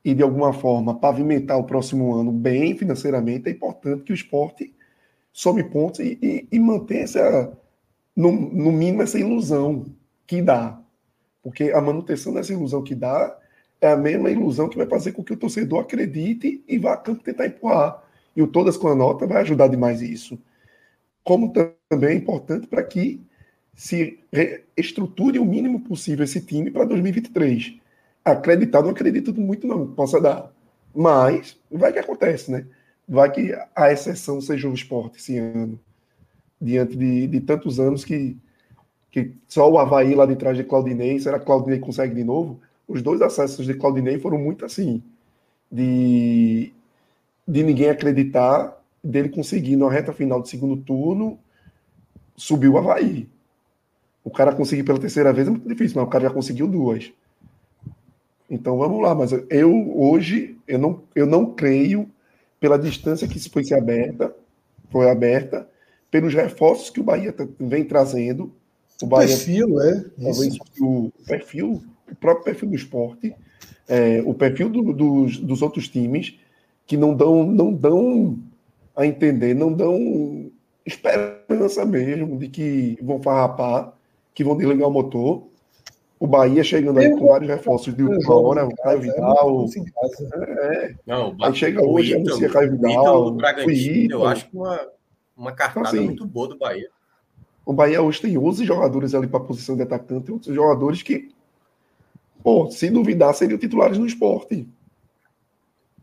e, 0.05 0.15
de 0.15 0.23
alguma 0.23 0.53
forma, 0.53 0.95
pavimentar 0.95 1.59
o 1.59 1.65
próximo 1.65 2.15
ano 2.15 2.33
bem 2.33 2.77
financeiramente, 2.77 3.49
é 3.49 3.53
importante 3.53 4.05
que 4.05 4.13
o 4.13 4.15
esporte 4.15 4.75
some 5.33 5.63
pontos 5.65 6.01
e, 6.01 6.19
e, 6.23 6.49
e 6.51 6.59
mantenha 6.59 7.03
essa, 7.03 7.53
no, 8.17 8.33
no 8.33 8.73
mínimo 8.73 9.03
essa 9.03 9.19
ilusão 9.19 9.87
que 10.27 10.41
dá. 10.41 10.81
Porque 11.43 11.71
a 11.71 11.81
manutenção 11.81 12.33
dessa 12.33 12.53
ilusão 12.53 12.83
que 12.83 12.95
dá 12.95 13.37
é 13.81 13.89
a 13.89 13.97
mesma 13.97 14.31
ilusão 14.31 14.69
que 14.69 14.77
vai 14.77 14.87
fazer 14.87 15.13
com 15.13 15.25
que 15.25 15.33
o 15.33 15.37
torcedor 15.37 15.81
acredite 15.81 16.63
e 16.69 16.79
vá 16.79 16.93
a 16.93 16.97
campo 16.97 17.23
tentar 17.23 17.47
empurrar. 17.47 18.03
E 18.37 18.43
o 18.43 18.47
Todas 18.47 18.77
com 18.77 18.89
a 18.89 18.95
Nota 18.95 19.27
vai 19.27 19.43
ajudar 19.43 19.69
demais 19.69 20.03
isso. 20.03 20.39
Como 21.31 21.52
também 21.89 22.11
é 22.11 22.15
importante 22.15 22.66
para 22.66 22.82
que 22.82 23.20
se 23.73 24.19
estruture 24.77 25.39
o 25.39 25.44
mínimo 25.44 25.78
possível 25.78 26.24
esse 26.24 26.40
time 26.40 26.73
para 26.73 26.85
2023. 26.85 27.77
Acreditar, 28.24 28.82
não 28.82 28.90
acredito 28.90 29.32
muito 29.40 29.65
não, 29.65 29.86
possa 29.86 30.20
dar. 30.20 30.51
Mas 30.93 31.57
vai 31.70 31.93
que 31.93 32.01
acontece, 32.01 32.51
né? 32.51 32.66
Vai 33.09 33.31
que 33.31 33.57
a 33.77 33.93
exceção 33.93 34.40
seja 34.40 34.69
o 34.69 34.74
esporte 34.74 35.19
esse 35.19 35.39
ano. 35.39 35.78
Diante 36.61 36.97
de, 36.97 37.28
de 37.28 37.40
tantos 37.43 37.78
anos 37.78 38.05
que, 38.05 38.36
que 39.12 39.32
só 39.47 39.70
o 39.70 39.78
Havaí 39.78 40.16
lá 40.16 40.27
de 40.27 40.35
trás 40.35 40.57
de 40.57 40.65
Claudinei, 40.65 41.20
será 41.20 41.39
que 41.39 41.47
Claudinei 41.47 41.78
consegue 41.78 42.12
de 42.12 42.24
novo? 42.24 42.61
Os 42.89 43.02
dois 43.02 43.23
acessos 43.23 43.66
de 43.66 43.74
Claudinei 43.74 44.19
foram 44.19 44.39
muito 44.39 44.65
assim, 44.65 45.01
de, 45.70 46.73
de 47.47 47.62
ninguém 47.62 47.89
acreditar, 47.89 48.80
dele 49.03 49.29
conseguir 49.29 49.77
na 49.77 49.91
reta 49.91 50.13
final 50.13 50.41
do 50.41 50.49
segundo 50.49 50.77
turno 50.77 51.39
subir 52.37 52.69
o 52.69 52.79
Havaí. 52.79 53.29
O 54.23 54.31
cara 54.31 54.55
conseguir 54.55 54.83
pela 54.83 54.99
terceira 54.99 55.33
vez 55.33 55.49
é 55.49 55.51
muito 55.51 55.69
difícil, 55.69 55.97
mas 55.97 56.07
o 56.07 56.11
cara 56.11 56.25
já 56.25 56.31
conseguiu 56.31 56.67
duas. 56.67 57.13
Então 58.49 58.77
vamos 58.77 59.01
lá, 59.03 59.15
mas 59.15 59.31
eu 59.49 59.99
hoje 59.99 60.59
eu 60.67 60.79
não, 60.79 61.03
eu 61.15 61.27
não 61.27 61.53
creio 61.53 62.09
pela 62.59 62.79
distância 62.79 63.27
que 63.27 63.39
foi 63.49 63.65
se 63.65 63.75
aberta, 63.75 64.35
foi 64.91 65.11
aberta, 65.11 65.69
pelos 66.11 66.35
reforços 66.35 66.91
que 66.91 67.01
o 67.01 67.05
Bahia 67.05 67.33
tá, 67.33 67.47
vem 67.59 67.85
trazendo. 67.85 68.53
O 69.01 69.07
Bahia, 69.07 69.29
perfil, 69.29 69.81
é. 69.81 70.05
Talvez 70.21 70.59
o 70.81 71.11
perfil 71.27 71.83
o 72.11 72.17
próprio 72.17 72.45
perfil 72.45 72.69
do 72.69 72.75
esporte, 72.75 73.35
é, 73.89 74.23
o 74.25 74.35
perfil 74.35 74.69
do, 74.69 74.93
dos, 74.93 75.39
dos 75.39 75.63
outros 75.63 75.89
times, 75.89 76.39
que 76.87 76.97
não 76.97 77.15
dão, 77.15 77.45
não 77.47 77.73
dão 77.73 78.39
a 78.97 79.07
entender, 79.07 79.55
não 79.55 79.73
dão 79.73 80.51
esperança 80.85 81.85
mesmo 81.85 82.39
de 82.39 82.49
que 82.49 82.99
vão 83.03 83.23
farrapar, 83.23 83.93
que 84.35 84.45
vão 84.45 84.57
desligar 84.57 84.89
o 84.89 84.93
motor. 84.93 85.49
O 86.19 86.27
Bahia 86.27 86.62
chegando 86.62 86.99
aí 86.99 87.11
com 87.11 87.29
vários 87.29 87.49
reforços 87.49 87.95
de 87.95 88.03
última 88.03 88.35
hora, 88.35 88.67
o 88.67 88.77
Caio 88.77 89.01
Vidal. 89.01 89.67
É, 90.35 90.95
não, 91.07 91.35
aí 91.41 91.55
chega 91.55 91.83
hoje, 91.83 92.15
anuncia 92.15 92.51
Caio 92.51 92.73
Vidal. 92.73 93.27
O 93.29 93.33
Bragantino, 93.33 94.17
eu 94.17 94.27
acho 94.27 94.49
que 94.49 94.57
uma, 94.57 94.89
uma 95.37 95.53
cartada 95.53 95.89
então, 95.89 95.99
assim, 96.01 96.07
muito 96.07 96.27
boa 96.27 96.49
do 96.49 96.59
Bahia. 96.59 96.91
O 97.65 97.73
Bahia 97.73 98.03
hoje 98.03 98.21
tem 98.21 98.37
11 98.37 98.65
jogadores 98.65 99.15
ali 99.15 99.27
para 99.27 99.39
a 99.39 99.45
posição 99.45 99.77
de 99.77 99.83
atacante, 99.83 100.31
outros 100.31 100.55
jogadores 100.55 101.03
que 101.03 101.31
pô, 102.43 102.71
se 102.71 102.91
duvidar, 102.91 103.35
seriam 103.35 103.59
titulares 103.59 103.99
no 103.99 104.07
esporte. 104.07 104.69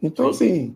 Então, 0.02 0.30
assim, 0.30 0.76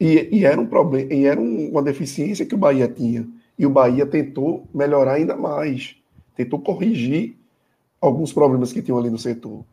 e, 0.00 0.28
e 0.30 0.44
era 0.44 0.60
um 0.60 0.66
problema, 0.66 1.12
e 1.12 1.24
era 1.24 1.40
um, 1.40 1.70
uma 1.70 1.82
deficiência 1.82 2.46
que 2.46 2.54
o 2.54 2.58
Bahia 2.58 2.88
tinha. 2.88 3.26
E 3.58 3.66
o 3.66 3.70
Bahia 3.70 4.06
tentou 4.06 4.66
melhorar 4.72 5.14
ainda 5.14 5.36
mais, 5.36 5.96
tentou 6.36 6.60
corrigir 6.60 7.36
alguns 8.00 8.32
problemas 8.32 8.72
que 8.72 8.80
tinham 8.80 8.98
ali 8.98 9.10
no 9.10 9.18
setor. 9.18 9.64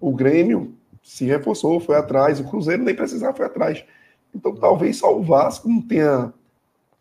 O 0.00 0.12
Grêmio 0.12 0.72
se 1.02 1.24
reforçou, 1.24 1.80
foi 1.80 1.96
atrás, 1.96 2.38
o 2.38 2.44
Cruzeiro 2.44 2.82
nem 2.82 2.94
precisava, 2.94 3.36
foi 3.36 3.46
atrás. 3.46 3.84
Então, 4.34 4.54
talvez 4.54 4.96
só 4.96 5.16
o 5.16 5.22
Vasco 5.22 5.68
não 5.68 5.82
tenha, 5.82 6.32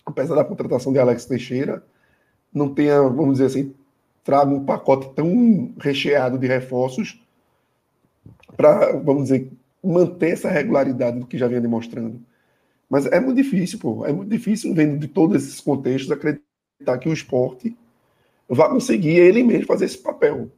apesar 0.05 0.35
da 0.35 0.43
contratação 0.43 0.91
de 0.91 0.99
Alex 0.99 1.25
Teixeira, 1.25 1.83
não 2.53 2.73
tenha, 2.73 3.01
vamos 3.01 3.33
dizer 3.33 3.45
assim, 3.45 3.73
trago 4.23 4.55
um 4.55 4.65
pacote 4.65 5.09
tão 5.15 5.73
recheado 5.79 6.37
de 6.37 6.47
reforços 6.47 7.21
para, 8.55 8.93
vamos 8.97 9.23
dizer, 9.23 9.51
manter 9.83 10.31
essa 10.31 10.49
regularidade 10.49 11.19
do 11.19 11.25
que 11.25 11.37
já 11.37 11.47
vinha 11.47 11.61
demonstrando. 11.61 12.19
Mas 12.93 13.07
é 13.07 13.19
muito 13.19 13.37
difícil, 13.37 13.79
pô. 13.79 14.05
É 14.05 14.13
muito 14.13 14.29
difícil, 14.29 14.71
vendo 14.71 14.99
de 14.99 15.07
todos 15.07 15.35
esses 15.41 15.59
contextos, 15.59 16.11
acreditar 16.11 16.99
que 16.99 17.09
o 17.09 17.13
esporte 17.13 17.75
vai 18.47 18.69
conseguir 18.69 19.15
ele 19.15 19.41
mesmo 19.41 19.65
fazer 19.65 19.85
esse 19.85 19.97
papel 19.97 20.51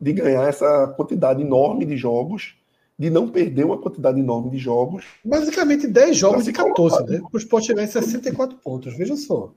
de 0.00 0.14
ganhar 0.14 0.48
essa 0.48 0.86
quantidade 0.96 1.42
enorme 1.42 1.84
de 1.84 1.94
jogos, 1.94 2.56
de 2.98 3.10
não 3.10 3.28
perder 3.28 3.66
uma 3.66 3.76
quantidade 3.76 4.18
enorme 4.18 4.48
de 4.48 4.56
jogos. 4.56 5.04
Basicamente 5.22 5.86
10 5.86 6.16
jogos 6.16 6.46
de 6.46 6.52
14, 6.54 7.04
né? 7.10 7.18
Para 7.18 7.28
o 7.30 7.36
esporte 7.36 7.66
chegar 7.66 7.82
em 7.82 7.88
64 7.88 8.56
pontos, 8.56 8.96
veja 8.96 9.14
só. 9.14 9.52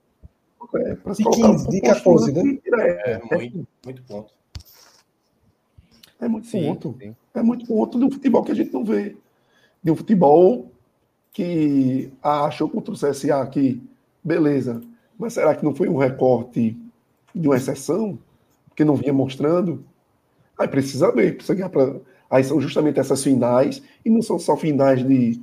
É, 0.76 0.96
de 1.14 1.24
15, 1.24 1.70
de 1.70 1.80
14, 1.80 2.34
né? 2.34 2.60
É, 2.66 3.12
é, 3.14 3.38
muito, 3.38 3.68
muito 3.86 4.04
ponto. 4.04 4.34
É 6.20 6.28
muito 6.28 6.48
sim, 6.48 6.66
ponto. 6.66 6.98
Sim. 7.00 7.16
É 7.34 7.41
muito 7.41 7.66
ponto 7.66 7.98
do 7.98 8.12
futebol 8.12 8.44
que 8.44 8.52
a 8.52 8.56
gente 8.56 8.74
não 8.74 8.84
vê. 8.84 9.16
De 9.82 9.90
um 9.90 9.96
futebol 9.96 10.70
que 11.31 12.11
ah, 12.22 12.45
achou 12.45 12.69
contra 12.69 12.93
o 12.93 12.97
CSA 12.97 13.45
que, 13.47 13.81
beleza, 14.23 14.81
mas 15.18 15.34
será 15.34 15.56
que 15.56 15.64
não 15.64 15.76
foi 15.76 15.89
um 15.89 15.97
recorte 15.97 16.77
de 17.34 17.47
uma 17.47 17.57
exceção? 17.57 18.18
Porque 18.68 18.85
não 18.85 18.95
vinha 18.95 19.14
mostrando? 19.14 19.84
Aí 20.57 20.68
precisa 20.68 21.11
ver, 21.11 21.35
precisa 21.35 21.56
ganhar 21.56 21.69
para. 21.69 21.95
Aí 22.30 22.43
são 22.43 22.61
justamente 22.61 22.99
essas 22.99 23.23
finais, 23.23 23.81
e 24.06 24.10
não 24.10 24.22
são 24.22 24.38
só 24.38 24.56
finais 24.56 25.06
de, 25.06 25.41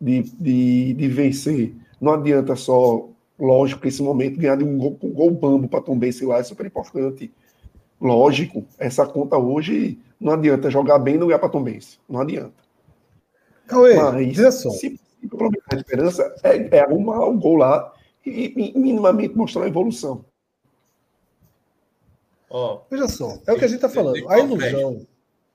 de, 0.00 0.22
de, 0.22 0.94
de 0.94 1.08
vencer. 1.08 1.74
Não 2.00 2.12
adianta 2.12 2.54
só, 2.54 3.08
lógico, 3.38 3.88
esse 3.88 4.02
momento 4.02 4.38
ganhar 4.38 4.56
de 4.56 4.64
um 4.64 4.78
gol, 4.78 4.96
um 5.02 5.10
gol 5.10 5.30
bambo 5.32 5.68
para 5.68 5.80
Tom 5.80 5.98
Bense 5.98 6.24
lá 6.24 6.38
é 6.38 6.42
super 6.42 6.66
importante. 6.66 7.32
Lógico, 8.00 8.64
essa 8.78 9.04
conta 9.04 9.36
hoje 9.36 9.98
não 10.20 10.32
adianta 10.32 10.70
jogar 10.70 10.98
bem 10.98 11.16
e 11.16 11.18
não 11.18 11.26
ganhar 11.26 11.40
para 11.40 11.48
Tom 11.48 11.62
Benz. 11.62 11.98
Não 12.08 12.20
adianta. 12.20 12.54
Cauê, 13.66 13.96
Mas, 13.96 14.54
só. 14.54 14.70
Se 15.20 15.26
o 15.26 15.28
problema 15.28 15.64
da 15.70 15.76
esperança 15.76 16.34
é, 16.42 16.76
é 16.76 16.80
arrumar 16.80 17.24
o 17.26 17.38
gol 17.38 17.56
lá 17.56 17.92
e, 18.24 18.52
e 18.56 18.78
minimamente 18.78 19.36
mostrar 19.36 19.64
a 19.64 19.68
evolução. 19.68 20.24
Oh, 22.50 22.80
Veja 22.90 23.08
só, 23.08 23.38
é 23.46 23.52
o 23.52 23.58
que 23.58 23.64
a 23.64 23.68
gente 23.68 23.76
está 23.76 23.88
falando. 23.88 24.28
A 24.28 24.38
ilusão. 24.38 25.06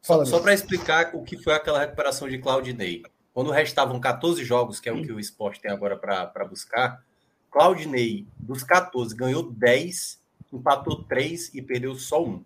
Fala 0.01 0.25
só, 0.25 0.39
para 0.39 0.53
explicar 0.53 1.15
o 1.15 1.23
que 1.23 1.37
foi 1.37 1.53
aquela 1.53 1.79
recuperação 1.79 2.27
de 2.27 2.37
Claudinei. 2.37 3.03
quando 3.33 3.51
restavam 3.51 3.99
14 3.99 4.43
jogos, 4.43 4.79
que 4.79 4.89
é 4.89 4.91
o 4.91 5.01
que 5.01 5.11
o 5.11 5.19
esporte 5.19 5.61
tem 5.61 5.71
agora 5.71 5.95
para 5.95 6.45
buscar, 6.45 7.01
Claudinei, 7.49 8.27
dos 8.37 8.63
14, 8.63 9.15
ganhou 9.15 9.49
10, 9.49 10.19
empatou 10.51 11.03
3 11.03 11.53
e 11.53 11.61
perdeu 11.61 11.95
só 11.95 12.23
um. 12.23 12.43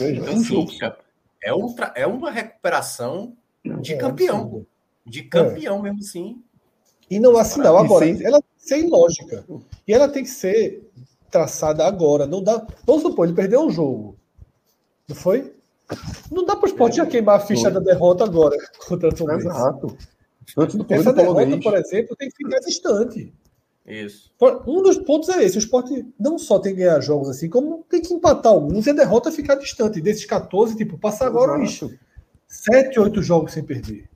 Então, 0.00 0.36
assim, 0.36 0.78
é, 1.42 1.52
um, 1.52 1.74
é 1.94 2.06
uma 2.06 2.30
recuperação 2.30 3.36
de 3.80 3.94
é, 3.94 3.96
campeão. 3.96 4.64
De 5.06 5.22
campeão 5.22 5.78
é. 5.78 5.82
mesmo, 5.82 6.02
sim. 6.02 6.42
E 7.08 7.20
não 7.20 7.36
há 7.36 7.44
sinal. 7.44 7.76
Agora, 7.76 8.06
ela 8.06 8.42
tem 8.42 8.50
que 8.58 8.68
ser 8.68 8.78
ilógica. 8.84 9.44
E 9.86 9.92
ela 9.92 10.08
tem 10.08 10.24
que 10.24 10.30
ser 10.30 10.90
traçada 11.30 11.86
agora. 11.86 12.26
Não 12.26 12.42
dá. 12.42 12.66
Vamos 12.84 13.02
supor, 13.02 13.26
ele 13.26 13.36
perdeu 13.36 13.60
um 13.60 13.70
jogo. 13.70 14.16
Não 15.08 15.14
foi? 15.14 15.52
Não 16.32 16.44
dá 16.44 16.56
para 16.56 16.66
o 16.66 16.68
esporte 16.68 16.94
é, 16.94 17.04
já 17.04 17.06
queimar 17.06 17.36
a 17.36 17.40
ficha 17.40 17.70
foi. 17.70 17.72
da 17.72 17.80
derrota 17.80 18.24
agora 18.24 18.56
contra 18.88 19.08
o 19.08 19.14
Tom 19.14 19.30
Exato. 19.30 19.96
Antes 20.56 20.76
do 20.76 20.86
Essa 20.88 21.12
derrota, 21.12 21.58
por 21.58 21.74
exemplo, 21.76 22.16
tem 22.16 22.28
que 22.28 22.36
ficar 22.36 22.58
distante. 22.60 23.32
Isso. 23.86 24.32
Um 24.66 24.82
dos 24.82 24.98
pontos 24.98 25.28
é 25.28 25.44
esse: 25.44 25.56
o 25.56 25.60
esporte 25.60 26.04
não 26.18 26.38
só 26.38 26.58
tem 26.58 26.74
que 26.74 26.80
ganhar 26.80 27.00
jogos 27.00 27.28
assim, 27.28 27.48
como 27.48 27.84
tem 27.88 28.00
que 28.00 28.12
empatar 28.12 28.52
alguns 28.52 28.86
e 28.86 28.90
a 28.90 28.94
derrota 28.94 29.30
ficar 29.30 29.54
distante. 29.54 30.00
Desses 30.00 30.24
14, 30.24 30.76
tipo, 30.76 30.98
passar 30.98 31.26
agora 31.26 31.62
isso. 31.62 31.96
7, 32.48 32.98
8 32.98 33.22
jogos 33.22 33.52
sem 33.52 33.64
perder. 33.64 34.08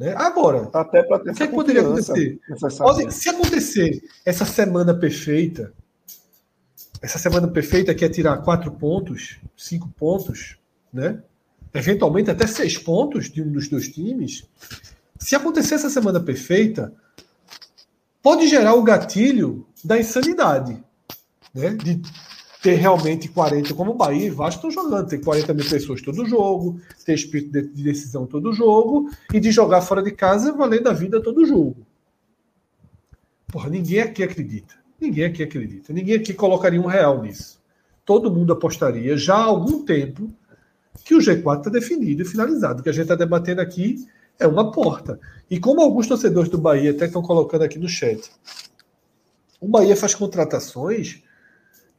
Né? 0.00 0.14
Agora, 0.16 0.70
até 0.72 1.02
para 1.02 1.18
ter 1.18 1.30
o 1.30 1.34
que, 1.34 1.42
é 1.42 1.46
que 1.46 1.54
poderia 1.54 1.82
acontecer? 1.82 2.40
Pode, 2.78 3.12
se 3.12 3.28
acontecer 3.28 4.02
essa 4.24 4.46
semana 4.46 4.94
perfeita, 4.94 5.74
essa 7.02 7.18
semana 7.18 7.46
perfeita 7.46 7.94
que 7.94 8.02
é 8.02 8.08
tirar 8.08 8.38
quatro 8.38 8.72
pontos, 8.72 9.38
cinco 9.54 9.90
pontos, 9.90 10.56
né? 10.90 11.22
Eventualmente 11.74 12.30
até 12.30 12.46
seis 12.46 12.78
pontos 12.78 13.30
de 13.30 13.42
um 13.42 13.52
dos 13.52 13.68
dois 13.68 13.90
times. 13.92 14.48
Se 15.18 15.36
acontecer 15.36 15.74
essa 15.74 15.90
semana 15.90 16.18
perfeita, 16.18 16.94
pode 18.22 18.48
gerar 18.48 18.76
o 18.76 18.82
gatilho 18.82 19.66
da 19.84 19.98
insanidade, 19.98 20.82
né? 21.54 21.74
De 21.74 22.00
ter 22.62 22.74
realmente 22.74 23.28
40, 23.28 23.72
como 23.74 23.92
o 23.92 23.94
Bahia 23.94 24.26
e 24.26 24.30
Vasco 24.30 24.66
estão 24.66 24.70
jogando, 24.70 25.08
ter 25.08 25.18
40 25.18 25.54
mil 25.54 25.68
pessoas 25.68 26.02
todo 26.02 26.26
jogo, 26.26 26.80
ter 27.04 27.14
espírito 27.14 27.52
de 27.52 27.82
decisão 27.82 28.26
todo 28.26 28.52
jogo 28.52 29.10
e 29.32 29.40
de 29.40 29.50
jogar 29.50 29.80
fora 29.80 30.02
de 30.02 30.10
casa 30.10 30.52
valendo 30.52 30.88
a 30.88 30.92
vida 30.92 31.22
todo 31.22 31.46
jogo. 31.46 31.86
Porra, 33.48 33.70
ninguém 33.70 34.00
aqui 34.00 34.22
acredita. 34.22 34.74
Ninguém 35.00 35.24
aqui 35.24 35.42
acredita. 35.42 35.92
Ninguém 35.92 36.16
aqui 36.16 36.34
colocaria 36.34 36.80
um 36.80 36.86
real 36.86 37.22
nisso. 37.22 37.58
Todo 38.04 38.30
mundo 38.30 38.52
apostaria 38.52 39.16
já 39.16 39.36
há 39.36 39.44
algum 39.44 39.82
tempo 39.84 40.30
que 41.04 41.14
o 41.14 41.18
G4 41.18 41.58
está 41.58 41.70
definido 41.70 42.22
e 42.22 42.26
finalizado. 42.26 42.80
O 42.80 42.82
que 42.82 42.90
a 42.90 42.92
gente 42.92 43.04
está 43.04 43.14
debatendo 43.14 43.62
aqui 43.62 44.06
é 44.38 44.46
uma 44.46 44.70
porta. 44.70 45.18
E 45.50 45.58
como 45.58 45.80
alguns 45.80 46.06
torcedores 46.06 46.50
do 46.50 46.58
Bahia 46.58 46.90
até 46.90 47.06
estão 47.06 47.22
colocando 47.22 47.62
aqui 47.62 47.78
no 47.78 47.88
chat, 47.88 48.30
o 49.60 49.66
Bahia 49.66 49.96
faz 49.96 50.14
contratações 50.14 51.22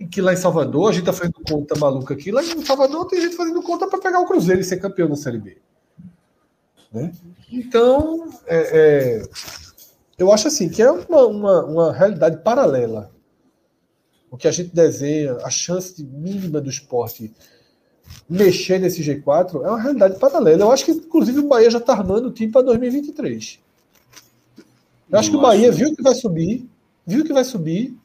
que 0.07 0.21
lá 0.21 0.33
em 0.33 0.37
Salvador 0.37 0.89
a 0.89 0.91
gente 0.91 1.01
está 1.01 1.13
fazendo 1.13 1.41
conta 1.47 1.77
maluca 1.77 2.13
aqui. 2.13 2.31
Lá 2.31 2.43
em 2.43 2.65
Salvador 2.65 3.05
tem 3.07 3.21
gente 3.21 3.35
fazendo 3.35 3.61
conta 3.61 3.87
para 3.87 3.99
pegar 3.99 4.19
o 4.19 4.25
Cruzeiro 4.25 4.61
e 4.61 4.63
ser 4.63 4.77
campeão 4.77 5.07
na 5.07 5.15
Série 5.15 5.37
B. 5.37 5.57
Né? 6.91 7.11
Então, 7.51 8.29
é, 8.45 8.57
é, 8.57 9.23
eu 10.17 10.31
acho 10.31 10.47
assim 10.47 10.69
que 10.69 10.81
é 10.81 10.91
uma, 10.91 11.25
uma, 11.25 11.65
uma, 11.65 11.93
realidade 11.93 12.37
paralela. 12.43 13.11
O 14.29 14.37
que 14.37 14.47
a 14.47 14.51
gente 14.51 14.73
desenha, 14.73 15.37
a 15.43 15.49
chance 15.49 16.03
mínima 16.03 16.61
do 16.61 16.69
esporte 16.69 17.33
mexer 18.29 18.79
nesse 18.79 19.01
G4 19.01 19.63
é 19.63 19.69
uma 19.69 19.81
realidade 19.81 20.19
paralela. 20.19 20.61
Eu 20.61 20.71
acho 20.71 20.85
que, 20.85 20.91
inclusive, 20.91 21.39
o 21.39 21.47
Bahia 21.47 21.69
já 21.69 21.79
está 21.79 21.93
armando 21.93 22.27
o 22.27 22.31
time 22.31 22.51
para 22.51 22.61
2023. 22.61 23.59
Eu 25.09 25.19
acho 25.19 25.29
que 25.29 25.35
o 25.35 25.41
Bahia 25.41 25.71
viu 25.71 25.93
que 25.93 26.01
vai 26.01 26.15
subir, 26.15 26.69
viu 27.05 27.25
que 27.25 27.33
vai 27.33 27.43
subir, 27.43 27.97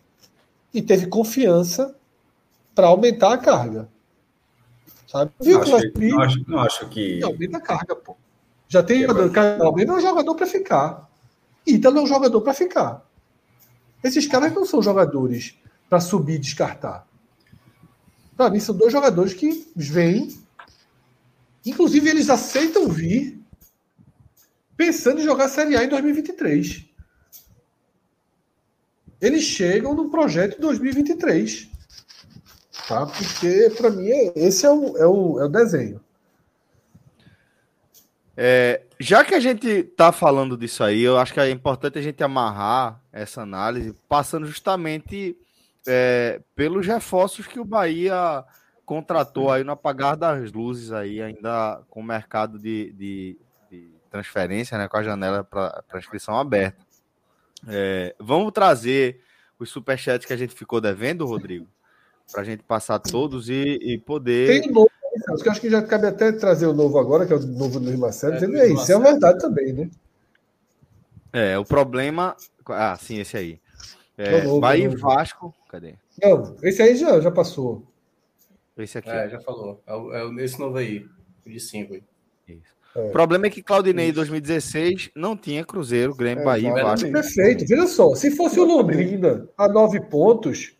e 0.76 0.82
teve 0.82 1.06
confiança 1.06 1.96
para 2.74 2.88
aumentar 2.88 3.32
a 3.32 3.38
carga. 3.38 3.88
Sabe? 5.08 5.32
Viu 5.40 5.58
que 5.60 5.70
vai 5.70 5.80
subir? 5.80 6.10
Não 6.10 6.20
acho, 6.20 6.44
não 6.46 6.58
acho 6.58 6.88
que. 6.90 7.22
Aumenta 7.24 7.56
a 7.56 7.60
carga, 7.60 7.96
pô. 7.96 8.14
Já 8.68 8.82
tem 8.82 9.00
jogador. 9.00 9.32
Caldeira 9.32 9.90
é 9.90 9.94
um 9.94 10.00
jogador 10.00 10.34
para 10.34 10.46
ficar. 10.46 11.10
Ítalo 11.66 11.98
é 11.98 12.02
um 12.02 12.06
jogador 12.06 12.40
para 12.42 12.52
ficar. 12.52 13.06
Esses 14.04 14.26
caras 14.26 14.52
não 14.52 14.66
são 14.66 14.82
jogadores 14.82 15.54
para 15.88 15.98
subir 15.98 16.34
e 16.34 16.38
descartar. 16.38 17.06
Para 18.36 18.50
mim, 18.50 18.60
são 18.60 18.76
dois 18.76 18.92
jogadores 18.92 19.32
que 19.32 19.66
vêm. 19.74 20.38
Inclusive, 21.64 22.10
eles 22.10 22.28
aceitam 22.28 22.86
vir 22.88 23.42
pensando 24.76 25.22
em 25.22 25.24
jogar 25.24 25.48
Série 25.48 25.74
A 25.74 25.84
em 25.84 25.88
2023 25.88 26.85
eles 29.20 29.44
chegam 29.44 29.94
no 29.94 30.10
projeto 30.10 30.60
2023. 30.60 31.68
Tá? 32.88 33.06
Porque, 33.06 33.70
para 33.76 33.90
mim, 33.90 34.10
esse 34.34 34.64
é 34.64 34.70
o, 34.70 34.96
é, 34.96 35.06
o, 35.06 35.40
é 35.40 35.44
o 35.44 35.48
desenho. 35.48 36.00
É, 38.36 38.82
já 39.00 39.24
que 39.24 39.34
a 39.34 39.40
gente 39.40 39.66
está 39.66 40.12
falando 40.12 40.56
disso 40.56 40.84
aí, 40.84 41.02
eu 41.02 41.18
acho 41.18 41.32
que 41.32 41.40
é 41.40 41.50
importante 41.50 41.98
a 41.98 42.02
gente 42.02 42.22
amarrar 42.22 43.00
essa 43.10 43.42
análise, 43.42 43.94
passando 44.08 44.46
justamente 44.46 45.36
é, 45.86 46.40
pelos 46.54 46.86
reforços 46.86 47.46
que 47.46 47.58
o 47.58 47.64
Bahia 47.64 48.44
contratou 48.84 49.50
aí 49.50 49.64
no 49.64 49.72
apagar 49.72 50.16
das 50.16 50.52
luzes 50.52 50.92
aí, 50.92 51.20
ainda 51.20 51.82
com 51.88 52.00
o 52.00 52.04
mercado 52.04 52.58
de, 52.58 52.92
de, 52.92 53.38
de 53.70 53.90
transferência, 54.10 54.78
né, 54.78 54.86
com 54.86 54.96
a 54.96 55.02
janela 55.02 55.42
para 55.42 55.98
inscrição 55.98 56.38
aberta. 56.38 56.85
É, 57.66 58.14
vamos 58.18 58.52
trazer 58.52 59.20
os 59.58 59.70
superchats 59.70 60.26
que 60.26 60.32
a 60.32 60.36
gente 60.36 60.54
ficou 60.54 60.80
devendo, 60.80 61.26
Rodrigo, 61.26 61.66
para 62.30 62.42
a 62.42 62.44
gente 62.44 62.62
passar 62.62 62.98
todos 62.98 63.48
e, 63.48 63.78
e 63.82 63.98
poder. 63.98 64.62
Tem 64.62 64.70
novo, 64.70 64.90
eu 65.28 65.50
acho 65.50 65.60
que 65.60 65.70
já 65.70 65.82
cabe 65.82 66.06
até 66.06 66.32
trazer 66.32 66.66
o 66.66 66.72
novo 66.72 66.98
agora, 66.98 67.26
que 67.26 67.32
é 67.32 67.36
o 67.36 67.40
novo 67.40 67.78
Luiz 67.78 67.98
Marcelo, 67.98 68.34
é, 68.34 68.60
é 68.60 68.72
isso, 68.72 68.92
é 68.92 68.98
verdade 68.98 69.40
também, 69.40 69.72
né? 69.72 69.90
É, 71.32 71.58
o 71.58 71.64
problema. 71.64 72.36
Ah, 72.66 72.96
sim, 72.96 73.18
esse 73.18 73.36
aí. 73.36 73.60
É, 74.16 74.42
novo, 74.42 74.60
Bahia 74.60 74.84
e 74.84 74.96
Vasco. 74.96 75.54
Cadê? 75.68 75.94
Não, 76.22 76.56
esse 76.62 76.80
aí 76.80 76.96
já, 76.96 77.20
já 77.20 77.30
passou. 77.30 77.86
Esse 78.76 78.98
aqui. 78.98 79.10
É, 79.10 79.28
já 79.28 79.40
falou. 79.40 79.82
É, 79.86 80.40
é 80.40 80.44
esse 80.44 80.58
novo 80.58 80.78
aí, 80.78 81.06
de 81.44 81.60
5 81.60 81.94
aí. 81.94 82.02
Isso. 82.48 82.75
É. 82.96 83.08
O 83.08 83.10
problema 83.10 83.46
é 83.46 83.50
que 83.50 83.62
Claudinei 83.62 84.08
em 84.08 84.12
2016 84.12 85.10
não 85.14 85.36
tinha 85.36 85.62
Cruzeiro, 85.62 86.14
Grêmio, 86.14 86.40
é, 86.40 86.44
Bahia, 86.44 86.72
Vasco. 86.72 87.12
Perfeito. 87.12 87.66
Veja 87.68 87.86
só, 87.86 88.14
se 88.14 88.30
fosse 88.30 88.58
o 88.58 88.64
Londrina 88.64 89.46
a 89.56 89.68
nove 89.68 90.00
pontos, 90.00 90.72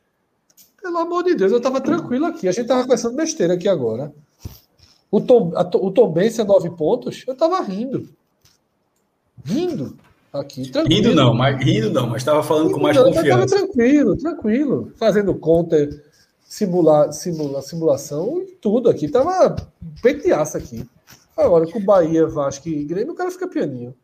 pelo 0.81 0.97
amor 0.97 1.25
de 1.25 1.35
Deus, 1.35 1.53
eu 1.53 1.59
estava 1.59 1.79
tranquilo 1.79 2.25
aqui. 2.25 2.49
A 2.49 2.53
gente 2.53 2.63
estava 2.63 2.83
conversando 2.83 3.17
besteira 3.17 3.53
aqui 3.53 3.69
agora. 3.69 4.15
O 5.11 5.21
Tom, 5.21 5.53
a, 5.55 5.61
o 5.61 5.91
Tom 5.91 6.11
Benz 6.11 6.41
a 6.41 6.45
nove 6.45 6.71
pontos, 6.71 7.23
eu 7.27 7.35
estava 7.35 7.61
rindo. 7.61 8.09
Rindo. 9.45 9.99
Aqui, 10.33 10.71
tranquilo. 10.71 11.03
Rindo 11.03 11.15
não, 11.15 11.35
mas 11.35 11.63
rindo 11.63 11.91
não, 11.91 12.09
mas 12.09 12.23
estava 12.23 12.43
falando 12.43 12.69
rindo 12.69 12.75
com 12.75 12.83
mais 12.83 12.97
não, 12.97 13.05
confiança. 13.05 13.29
Estava 13.29 13.47
tranquilo, 13.47 14.17
tranquilo. 14.17 14.93
Fazendo 14.97 15.35
conta, 15.35 15.89
simular, 16.47 17.13
simula, 17.13 17.61
simulação 17.61 18.43
e 18.43 18.53
tudo 18.53 18.89
aqui. 18.89 19.07
Tava 19.07 19.55
peiteaça 20.03 20.57
aqui. 20.57 20.87
Agora, 21.37 21.71
com 21.71 21.85
Bahia, 21.85 22.27
Vasco 22.27 22.69
e 22.69 22.83
Grêmio, 22.85 23.13
o 23.13 23.17
cara 23.17 23.31
fica 23.31 23.47
pianinho. 23.47 23.95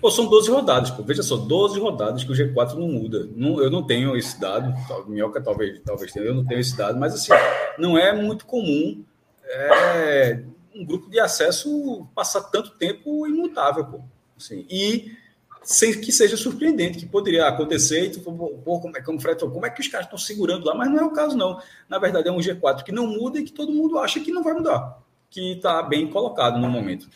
Pô, 0.00 0.10
são 0.10 0.26
12 0.26 0.50
rodadas, 0.50 0.90
pô. 0.90 1.02
Veja 1.02 1.22
só, 1.22 1.36
12 1.36 1.80
rodadas 1.80 2.22
que 2.24 2.30
o 2.30 2.34
G4 2.34 2.74
não 2.74 2.88
muda. 2.88 3.28
Não, 3.34 3.62
eu 3.62 3.70
não 3.70 3.82
tenho 3.82 4.14
esse 4.16 4.38
dado, 4.38 4.74
Minhoca 5.08 5.40
talvez, 5.40 5.80
talvez 5.84 6.12
tenha, 6.12 6.26
eu 6.26 6.34
não 6.34 6.44
tenho 6.44 6.60
esse 6.60 6.76
dado, 6.76 6.98
mas 6.98 7.14
assim, 7.14 7.32
não 7.78 7.96
é 7.96 8.12
muito 8.12 8.44
comum 8.44 9.02
é, 9.44 10.42
um 10.74 10.84
grupo 10.84 11.08
de 11.08 11.18
acesso 11.18 12.06
passar 12.14 12.42
tanto 12.42 12.72
tempo 12.72 13.26
imutável, 13.26 13.84
pô. 13.84 14.00
Assim, 14.36 14.66
e 14.68 15.16
sem 15.62 15.98
que 15.98 16.10
seja 16.10 16.36
surpreendente, 16.36 16.98
que 16.98 17.06
poderia 17.06 17.46
acontecer, 17.46 18.10
tu, 18.10 18.20
pô, 18.20 18.80
como 18.80 18.96
é, 18.96 19.00
como 19.00 19.20
Fred 19.20 19.38
como 19.38 19.64
é 19.64 19.70
que 19.70 19.80
os 19.80 19.88
caras 19.88 20.06
estão 20.06 20.18
segurando 20.18 20.66
lá, 20.66 20.74
mas 20.74 20.90
não 20.90 20.98
é 20.98 21.04
o 21.04 21.12
caso, 21.12 21.36
não. 21.36 21.58
Na 21.88 21.98
verdade, 21.98 22.28
é 22.28 22.32
um 22.32 22.38
G4 22.38 22.82
que 22.82 22.92
não 22.92 23.06
muda 23.06 23.38
e 23.38 23.44
que 23.44 23.52
todo 23.52 23.72
mundo 23.72 23.98
acha 23.98 24.20
que 24.20 24.32
não 24.32 24.42
vai 24.42 24.52
mudar 24.52 25.01
que 25.32 25.54
está 25.54 25.82
bem 25.82 26.06
colocado 26.08 26.58
no 26.58 26.68
momento. 26.68 27.08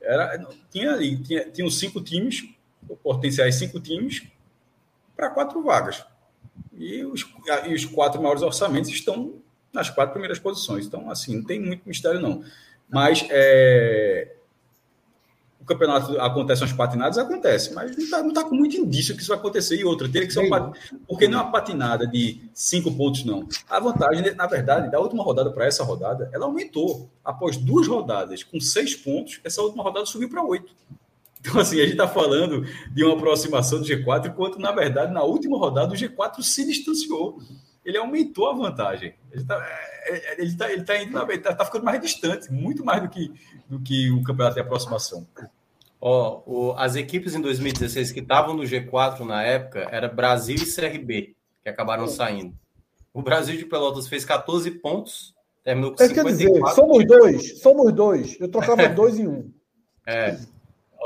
Era, 0.00 0.46
tinha 0.70 0.92
ali, 0.92 1.16
tinha, 1.22 1.50
tinha 1.50 1.68
cinco 1.70 2.00
times, 2.02 2.44
potenciais 3.02 3.54
cinco 3.54 3.80
times, 3.80 4.22
para 5.16 5.30
quatro 5.30 5.62
vagas. 5.62 6.04
E 6.76 7.02
os, 7.04 7.26
e 7.66 7.74
os 7.74 7.86
quatro 7.86 8.20
maiores 8.20 8.42
orçamentos 8.42 8.90
estão 8.90 9.40
nas 9.72 9.88
quatro 9.88 10.12
primeiras 10.12 10.38
posições. 10.38 10.86
Então, 10.86 11.10
assim, 11.10 11.36
não 11.36 11.44
tem 11.44 11.58
muito 11.58 11.88
mistério, 11.88 12.20
não. 12.20 12.44
Mas 12.88 13.26
é, 13.30 14.36
o 15.60 15.64
campeonato 15.64 16.18
acontece 16.18 16.62
umas 16.62 16.72
patinadas, 16.72 17.18
acontece, 17.18 17.74
mas 17.74 17.94
não 17.96 18.04
está 18.04 18.22
tá 18.32 18.44
com 18.44 18.54
muito 18.54 18.76
indício 18.76 19.14
que 19.14 19.20
isso 19.20 19.28
vai 19.28 19.38
acontecer. 19.38 19.76
E 19.76 19.84
outra, 19.84 20.08
teria 20.08 20.26
que 20.26 20.32
ser 20.32 20.40
uma 20.40 20.72
porque 21.06 21.28
não 21.28 21.38
é 21.38 21.42
uma 21.42 21.52
patinada 21.52 22.06
de 22.06 22.40
cinco 22.54 22.90
pontos, 22.92 23.24
não. 23.24 23.46
A 23.68 23.78
vantagem, 23.78 24.34
na 24.34 24.46
verdade, 24.46 24.90
da 24.90 24.98
última 24.98 25.22
rodada 25.22 25.50
para 25.50 25.66
essa 25.66 25.84
rodada, 25.84 26.30
ela 26.32 26.46
aumentou. 26.46 27.10
Após 27.22 27.56
duas 27.56 27.86
rodadas 27.86 28.42
com 28.42 28.58
seis 28.58 28.94
pontos, 28.94 29.40
essa 29.44 29.60
última 29.60 29.82
rodada 29.82 30.06
subiu 30.06 30.28
para 30.28 30.42
oito. 30.42 30.74
Então, 31.40 31.58
assim, 31.60 31.78
a 31.78 31.82
gente 31.82 31.92
está 31.92 32.08
falando 32.08 32.66
de 32.92 33.04
uma 33.04 33.14
aproximação 33.14 33.80
do 33.80 33.86
G4, 33.86 34.26
enquanto, 34.26 34.58
na 34.58 34.72
verdade, 34.72 35.12
na 35.12 35.22
última 35.22 35.58
rodada, 35.58 35.92
o 35.92 35.96
G4 35.96 36.42
se 36.42 36.66
distanciou. 36.66 37.38
Ele 37.90 37.98
aumentou 37.98 38.48
a 38.48 38.54
vantagem. 38.54 39.14
Ele 39.30 39.42
está 39.42 39.56
é, 39.56 39.90
é, 40.10 40.40
ele 40.40 40.56
tá, 40.56 40.72
ele 40.72 40.82
tá 40.82 41.02
indo, 41.02 41.18
ele 41.30 41.38
tá, 41.38 41.54
tá, 41.54 41.64
ficando 41.64 41.84
mais 41.84 42.00
distante, 42.00 42.50
muito 42.50 42.84
mais 42.84 43.02
do 43.02 43.08
que, 43.08 43.32
do 43.68 43.80
que 43.80 44.10
o 44.10 44.22
campeonato 44.22 44.54
de 44.54 44.60
aproximação. 44.60 45.26
Ó, 46.00 46.42
o, 46.46 46.72
as 46.76 46.96
equipes 46.96 47.34
em 47.34 47.40
2016 47.40 48.10
que 48.12 48.20
estavam 48.20 48.54
no 48.54 48.62
G4 48.62 49.20
na 49.20 49.42
época 49.42 49.86
era 49.90 50.08
Brasil 50.08 50.56
e 50.56 50.74
CRB, 50.74 51.34
que 51.62 51.68
acabaram 51.68 52.08
saindo. 52.08 52.54
O 53.12 53.22
Brasil 53.22 53.56
de 53.56 53.66
Pelotas 53.66 54.08
fez 54.08 54.24
14 54.24 54.70
pontos, 54.72 55.34
terminou 55.62 55.92
com 55.92 56.02
é, 56.02 56.08
54. 56.08 56.38
Quer 56.38 56.60
dizer, 56.60 56.74
somos 56.74 57.06
dois, 57.06 57.60
somos 57.60 57.92
dois. 57.92 58.40
Eu 58.40 58.48
trocava 58.48 58.88
dois 58.88 59.18
em 59.18 59.28
um. 59.28 59.52
É. 60.06 60.38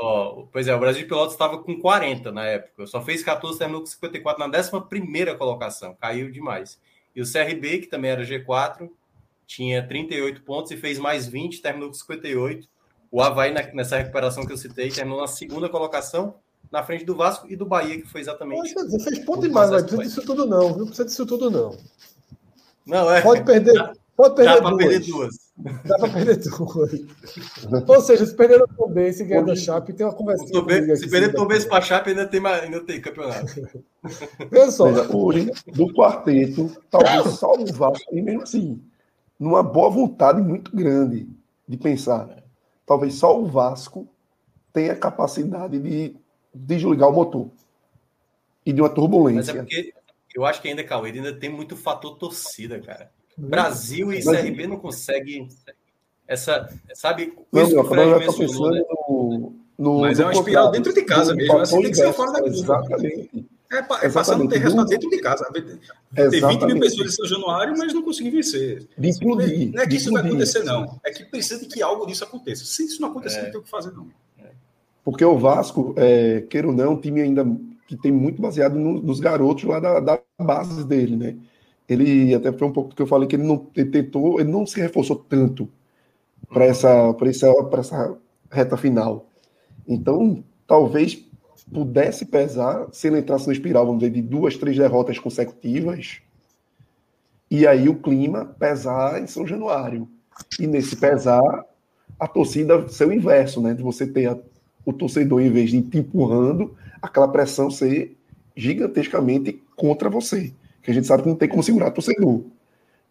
Ó, 0.05 0.45
pois 0.51 0.67
é, 0.67 0.75
o 0.75 0.79
Brasil 0.79 1.01
de 1.01 1.07
Pelotas 1.07 1.33
estava 1.33 1.57
com 1.57 1.81
40 1.81 2.31
na 2.31 2.45
época. 2.45 2.85
Só 2.85 3.01
fez 3.01 3.23
14, 3.23 3.57
terminou 3.57 3.81
com 3.81 3.87
54 3.87 4.47
na 4.47 4.59
11 4.59 5.35
colocação. 5.35 5.97
Caiu 5.99 6.31
demais. 6.31 6.79
E 7.15 7.23
o 7.23 7.25
CRB, 7.25 7.79
que 7.79 7.87
também 7.87 8.11
era 8.11 8.23
G4, 8.23 8.87
tinha 9.47 9.81
38 9.87 10.43
pontos 10.43 10.71
e 10.71 10.77
fez 10.77 10.99
mais 10.99 11.25
20, 11.25 11.59
terminou 11.59 11.87
com 11.87 11.95
58. 11.95 12.67
O 13.11 13.19
Havaí, 13.19 13.51
nessa 13.73 13.97
recuperação 13.97 14.45
que 14.45 14.53
eu 14.53 14.57
citei, 14.57 14.91
terminou 14.91 15.21
na 15.21 15.27
segunda 15.27 15.67
colocação, 15.69 16.35
na 16.71 16.83
frente 16.83 17.03
do 17.03 17.15
Vasco 17.15 17.47
e 17.49 17.55
do 17.55 17.65
Bahia, 17.65 17.99
que 17.99 18.07
foi 18.07 18.21
exatamente. 18.21 18.75
Você 18.75 18.99
fez 18.99 19.25
ponto 19.25 19.41
demais, 19.41 19.71
não 19.71 19.79
precisa 19.79 20.03
disso 20.03 20.21
tudo, 20.23 20.45
não. 20.45 20.77
Não 20.77 20.85
precisa 20.85 21.05
disso 21.05 21.25
tudo, 21.25 21.49
não. 21.49 21.75
Não, 22.85 23.11
é. 23.11 23.21
Pode 23.23 23.43
perder. 23.43 23.73
Pode 24.15 24.35
perder 24.35 24.61
Dá 24.61 24.69
duas. 24.69 24.77
perder 24.77 24.99
duas. 24.99 25.44
Dá 25.57 25.97
para 25.97 26.09
perder 26.09 26.37
duas. 26.37 26.91
Ou 27.87 28.01
seja, 28.01 28.25
se 28.25 28.35
perder 28.35 28.61
o 28.61 28.67
Tom 28.67 28.93
se 29.13 29.23
ganhar 29.23 29.45
da 29.45 29.55
Chape, 29.55 29.93
tem 29.93 30.05
uma 30.05 30.13
conversa. 30.13 30.45
Se 30.45 31.09
perder 31.09 31.29
o 31.29 31.33
Tom 31.33 31.47
para 31.47 31.77
a 31.77 31.81
Chape, 31.81 32.09
ainda 32.09 32.27
tem, 32.27 32.45
ainda 32.45 32.81
tem 32.81 32.99
campeonato. 32.99 33.53
Veja 34.51 34.71
só, 34.71 34.85
hoje, 35.15 35.49
do 35.67 35.93
quarteto, 35.93 36.75
talvez 36.89 37.39
só 37.39 37.53
o 37.53 37.65
Vasco, 37.73 38.15
e 38.15 38.21
mesmo 38.21 38.43
assim, 38.43 38.81
numa 39.39 39.63
boa 39.63 39.89
vontade 39.89 40.41
muito 40.41 40.75
grande 40.75 41.27
de 41.67 41.77
pensar 41.77 42.43
talvez 42.85 43.15
só 43.15 43.37
o 43.37 43.45
Vasco 43.45 44.07
tenha 44.71 44.95
capacidade 44.95 45.79
de 45.79 46.15
desligar 46.53 47.09
o 47.09 47.13
motor 47.13 47.49
e 48.65 48.71
de 48.71 48.81
uma 48.81 48.89
turbulência. 48.89 49.53
Mas 49.53 49.73
é 49.73 49.81
porque 49.81 49.93
eu 50.35 50.45
acho 50.45 50.61
que 50.61 50.67
ainda, 50.67 50.83
Cauê, 50.83 51.11
ainda 51.11 51.33
tem 51.33 51.49
muito 51.49 51.75
fator 51.75 52.17
torcida, 52.17 52.79
cara. 52.79 53.11
Brasil 53.37 54.11
e 54.13 54.23
Mas, 54.23 54.41
CRB 54.41 54.67
não 54.67 54.77
conseguem 54.77 55.47
essa, 56.27 56.69
sabe? 56.93 57.33
Não, 57.51 57.63
isso 57.63 57.71
que 57.71 57.77
o 57.77 57.83
Fred 57.85 58.19
mencionou, 58.19 58.71
né? 58.71 58.81
no, 59.07 59.53
no, 59.77 59.99
Mas 60.01 60.19
é 60.19 60.23
uma 60.23 60.33
espiral 60.33 60.71
dentro 60.71 60.93
de 60.93 61.01
casa 61.03 61.35
mesmo, 61.35 61.57
assim 61.59 61.81
tem 61.81 61.91
que 61.91 61.97
ser 61.97 62.13
fora 62.13 62.31
da 62.31 62.41
curva. 62.41 62.57
Exatamente. 62.57 63.45
É, 63.71 64.05
é 64.05 64.09
passar 64.09 64.37
não 64.37 64.47
ter 64.47 64.59
resultado 64.59 64.87
dentro 64.87 65.09
de 65.09 65.19
casa. 65.19 65.45
Ter 65.51 66.29
20 66.29 66.65
mil 66.65 66.79
pessoas 66.79 67.13
em 67.13 67.15
São 67.15 67.25
Januário, 67.25 67.75
mas 67.77 67.93
não 67.93 68.03
conseguir 68.03 68.29
vencer. 68.29 68.87
De 68.97 69.09
implodir, 69.09 69.73
não 69.73 69.83
é 69.83 69.87
que 69.87 69.95
isso 69.95 70.11
vai 70.11 70.25
acontecer, 70.25 70.63
não. 70.63 70.99
É 71.03 71.11
que 71.11 71.25
precisa 71.25 71.59
de 71.59 71.67
que 71.67 71.81
algo 71.81 72.05
disso 72.05 72.23
aconteça. 72.23 72.63
Se 72.63 72.85
isso 72.85 73.01
não 73.01 73.09
acontecer, 73.09 73.39
é. 73.39 73.43
não 73.43 73.51
tem 73.51 73.59
o 73.59 73.63
que 73.63 73.69
fazer, 73.69 73.91
não. 73.91 74.07
Porque 75.03 75.23
o 75.23 75.37
Vasco, 75.37 75.93
é, 75.97 76.41
queira 76.49 76.67
ou 76.67 76.73
não, 76.73 76.83
é 76.83 76.89
um 76.89 76.99
time 76.99 77.21
ainda 77.21 77.45
que 77.87 77.95
tem 77.95 78.11
muito 78.11 78.41
baseado 78.41 78.73
no, 78.73 78.99
nos 78.99 79.19
garotos 79.19 79.63
lá 79.63 79.79
da, 79.79 79.99
da, 79.99 80.19
base 80.39 80.83
dele, 80.83 81.15
né? 81.15 81.35
Ele, 81.87 82.33
até 82.33 82.51
foi 82.51 82.67
um 82.67 82.71
pouco 82.71 82.89
do 82.89 82.95
que 82.95 83.01
eu 83.01 83.07
falei, 83.07 83.27
que 83.27 83.35
ele 83.35 83.43
não 83.43 83.67
ele 83.75 83.89
tentou, 83.89 84.39
ele 84.39 84.51
não 84.51 84.65
se 84.65 84.79
reforçou 84.79 85.17
tanto 85.17 85.69
para 86.49 86.65
essa, 86.65 87.15
essa, 87.21 87.47
essa 87.77 88.17
reta 88.51 88.77
final. 88.77 89.29
Então, 89.87 90.43
talvez 90.65 91.23
pudesse 91.71 92.25
pesar 92.25 92.87
se 92.91 93.07
ele 93.07 93.19
entrasse 93.19 93.47
no 93.47 93.53
espiral, 93.53 93.85
vamos 93.85 93.99
dizer, 93.99 94.11
de 94.11 94.21
duas, 94.21 94.57
três 94.57 94.77
derrotas 94.77 95.19
consecutivas, 95.19 96.21
e 97.49 97.67
aí 97.67 97.87
o 97.87 97.95
clima 97.95 98.45
pesar 98.59 99.21
em 99.21 99.27
São 99.27 99.45
Januário. 99.45 100.07
E 100.59 100.67
nesse 100.67 100.95
pesar, 100.95 101.65
a 102.19 102.27
torcida 102.27 102.87
ser 102.89 103.07
o 103.07 103.13
inverso, 103.13 103.61
né? 103.61 103.73
De 103.73 103.83
você 103.83 104.07
ter 104.07 104.27
a, 104.27 104.37
o 104.85 104.91
torcedor, 104.91 105.41
em 105.41 105.51
vez 105.51 105.69
de 105.69 105.81
te 105.81 105.99
empurrando, 105.99 106.75
aquela 107.01 107.27
pressão 107.27 107.69
ser 107.69 108.17
gigantescamente 108.55 109.61
contra 109.75 110.09
você. 110.09 110.53
Que 110.85 110.91
a 110.91 110.93
gente 110.93 111.07
sabe 111.07 111.23
que 111.23 111.29
não 111.29 111.35
tem 111.35 111.49
como 111.49 111.63
segurar 111.63 111.89
torcedor. 111.89 112.43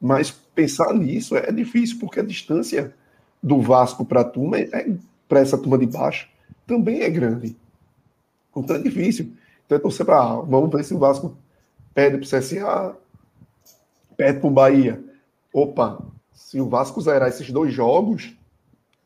Mas 0.00 0.30
pensar 0.30 0.94
nisso 0.94 1.36
é 1.36 1.50
difícil, 1.50 1.98
porque 1.98 2.20
a 2.20 2.24
distância 2.24 2.94
do 3.42 3.60
Vasco 3.60 4.04
para 4.04 4.20
a 4.20 4.24
turma, 4.24 4.58
é, 4.58 4.94
para 5.28 5.40
essa 5.40 5.58
turma 5.58 5.76
de 5.76 5.86
baixo, 5.86 6.28
também 6.64 7.02
é 7.02 7.10
grande. 7.10 7.56
Então 8.56 8.76
é 8.76 8.78
difícil. 8.78 9.32
Então 9.66 9.76
é 9.76 9.80
torcer 9.80 10.06
para. 10.06 10.36
Vamos 10.36 10.70
ver 10.70 10.84
se 10.84 10.94
o 10.94 10.98
Vasco 10.98 11.36
perde 11.92 12.18
para 12.18 12.24
o 12.24 12.40
CSA, 12.40 12.96
perde 14.16 14.38
para 14.38 14.48
o 14.48 14.52
Bahia. 14.52 15.02
Opa, 15.52 15.98
se 16.32 16.60
o 16.60 16.68
Vasco 16.68 17.00
zerar 17.00 17.28
esses 17.28 17.50
dois 17.50 17.74
jogos, 17.74 18.36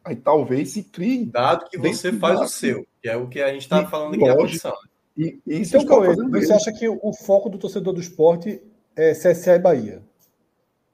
aí 0.05 0.15
talvez 0.15 0.73
se 0.73 0.83
crie. 0.83 1.25
Dado 1.25 1.71
que 1.71 1.79
você 1.79 2.13
faz 2.13 2.39
o 2.39 2.49
seu, 2.49 2.87
que 3.01 3.09
é 3.09 3.17
o 3.17 3.29
que 3.29 3.41
a 3.41 3.51
gente 3.51 3.63
está 3.63 3.87
falando 3.87 4.15
aqui 4.15 4.25
lógico, 4.25 4.69
na 4.69 4.75
E, 5.19 5.41
e 5.45 5.59
então, 5.63 5.85
Cauê, 5.85 6.15
você 6.15 6.53
acha 6.53 6.73
que 6.73 6.89
o 6.89 7.13
foco 7.13 7.51
do 7.51 7.59
torcedor 7.59 7.93
do 7.93 8.01
esporte 8.01 8.63
é 8.95 9.11
CSA 9.11 9.57
e 9.57 9.59
Bahia? 9.59 10.03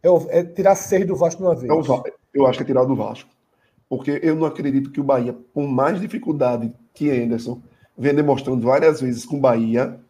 É, 0.03 0.39
é 0.39 0.43
tirar 0.43 0.75
seis 0.77 1.07
do 1.07 1.15
Vasco 1.15 1.43
de 1.43 1.47
uma 1.47 1.55
vez? 1.55 1.71
É 1.71 2.13
eu 2.33 2.47
acho 2.47 2.59
que 2.59 2.65
é 2.65 2.67
tirar 2.67 2.85
do 2.85 2.97
Vasco. 2.97 3.29
Porque 3.87 4.19
eu 4.23 4.35
não 4.35 4.47
acredito 4.47 4.91
que 4.91 4.99
o 4.99 5.05
Bahia, 5.05 5.37
com 5.53 5.67
mais 5.67 6.01
dificuldade 6.01 6.73
que 6.95 7.11
Anderson, 7.11 7.61
vem 7.99 8.15
demonstrando 8.15 8.67
várias 8.67 9.03
vezes 9.03 9.27
com 9.27 9.37
o 9.37 9.41
Bahia, 9.41 10.01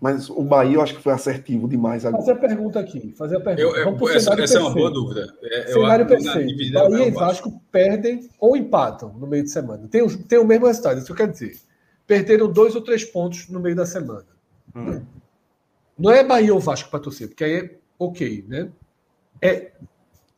mas 0.00 0.28
o 0.28 0.42
Bahia 0.42 0.74
eu 0.74 0.82
acho 0.82 0.96
que 0.96 1.02
foi 1.02 1.12
assertivo 1.12 1.68
demais 1.68 2.04
agora. 2.04 2.24
Fazer 2.24 2.32
a 2.32 2.48
pergunta 2.48 2.80
aqui, 2.80 3.14
fazer 3.16 3.36
a 3.36 3.40
pergunta. 3.40 3.78
Eu, 3.78 3.94
eu, 3.94 4.08
essa, 4.08 4.34
essa 4.34 4.58
é 4.58 4.60
uma 4.60 4.74
boa 4.74 4.90
dúvida. 4.90 5.32
É, 5.44 5.68
cenário 5.68 6.08
perfeito. 6.08 6.72
Bahia 6.72 7.06
e 7.06 7.10
Vasco 7.12 7.52
perdem 7.70 8.28
ou 8.40 8.56
empatam 8.56 9.12
no 9.16 9.28
meio 9.28 9.44
de 9.44 9.50
semana. 9.50 9.86
Tem, 9.88 10.04
tem 10.08 10.38
o 10.40 10.44
mesmo 10.44 10.66
resultado, 10.66 10.96
isso 10.96 11.06
que 11.06 11.12
eu 11.12 11.16
quero 11.16 11.30
dizer. 11.30 11.56
Perderam 12.12 12.52
dois 12.52 12.74
ou 12.74 12.82
três 12.82 13.06
pontos 13.06 13.48
no 13.48 13.58
meio 13.58 13.74
da 13.74 13.86
semana. 13.86 14.26
Hum. 14.76 15.00
Não 15.98 16.10
é 16.10 16.22
Bahia 16.22 16.52
ou 16.52 16.60
Vasco 16.60 16.90
para 16.90 17.00
torcer, 17.00 17.28
porque 17.28 17.42
aí 17.42 17.52
é 17.54 17.78
ok, 17.98 18.44
né? 18.46 18.70
É 19.40 19.72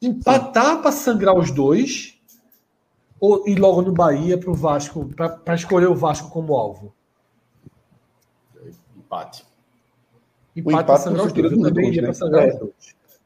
empatar 0.00 0.80
para 0.80 0.92
sangrar 0.92 1.36
os 1.36 1.50
dois 1.50 2.16
ou 3.18 3.48
ir 3.48 3.58
logo 3.58 3.82
no 3.82 3.92
Bahia 3.92 4.38
para 4.38 4.52
o 4.52 4.54
Vasco, 4.54 5.10
para 5.16 5.54
escolher 5.56 5.88
o 5.88 5.96
Vasco 5.96 6.30
como 6.30 6.54
alvo? 6.54 6.94
Empate. 8.96 9.44
Empate, 10.54 10.76
o 10.76 10.80
empate 10.80 11.10
não 11.10 11.28
tira 11.28 11.50
do 11.50 11.60
também 11.60 11.88
iria 11.88 12.02
né? 12.02 12.12
sangrar 12.12 12.46
é, 12.46 12.60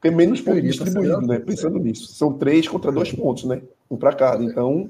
Tem 0.01 0.09
menos 0.09 0.41
pontos 0.41 0.63
distribuídos, 0.63 1.27
né? 1.27 1.37
Pensando 1.37 1.77
nisso. 1.77 2.07
São 2.15 2.33
três 2.33 2.67
contra 2.67 2.91
dois 2.91 3.11
pontos, 3.11 3.43
né? 3.43 3.61
Um 3.91 3.95
para 3.95 4.15
cada. 4.15 4.43
Então. 4.43 4.89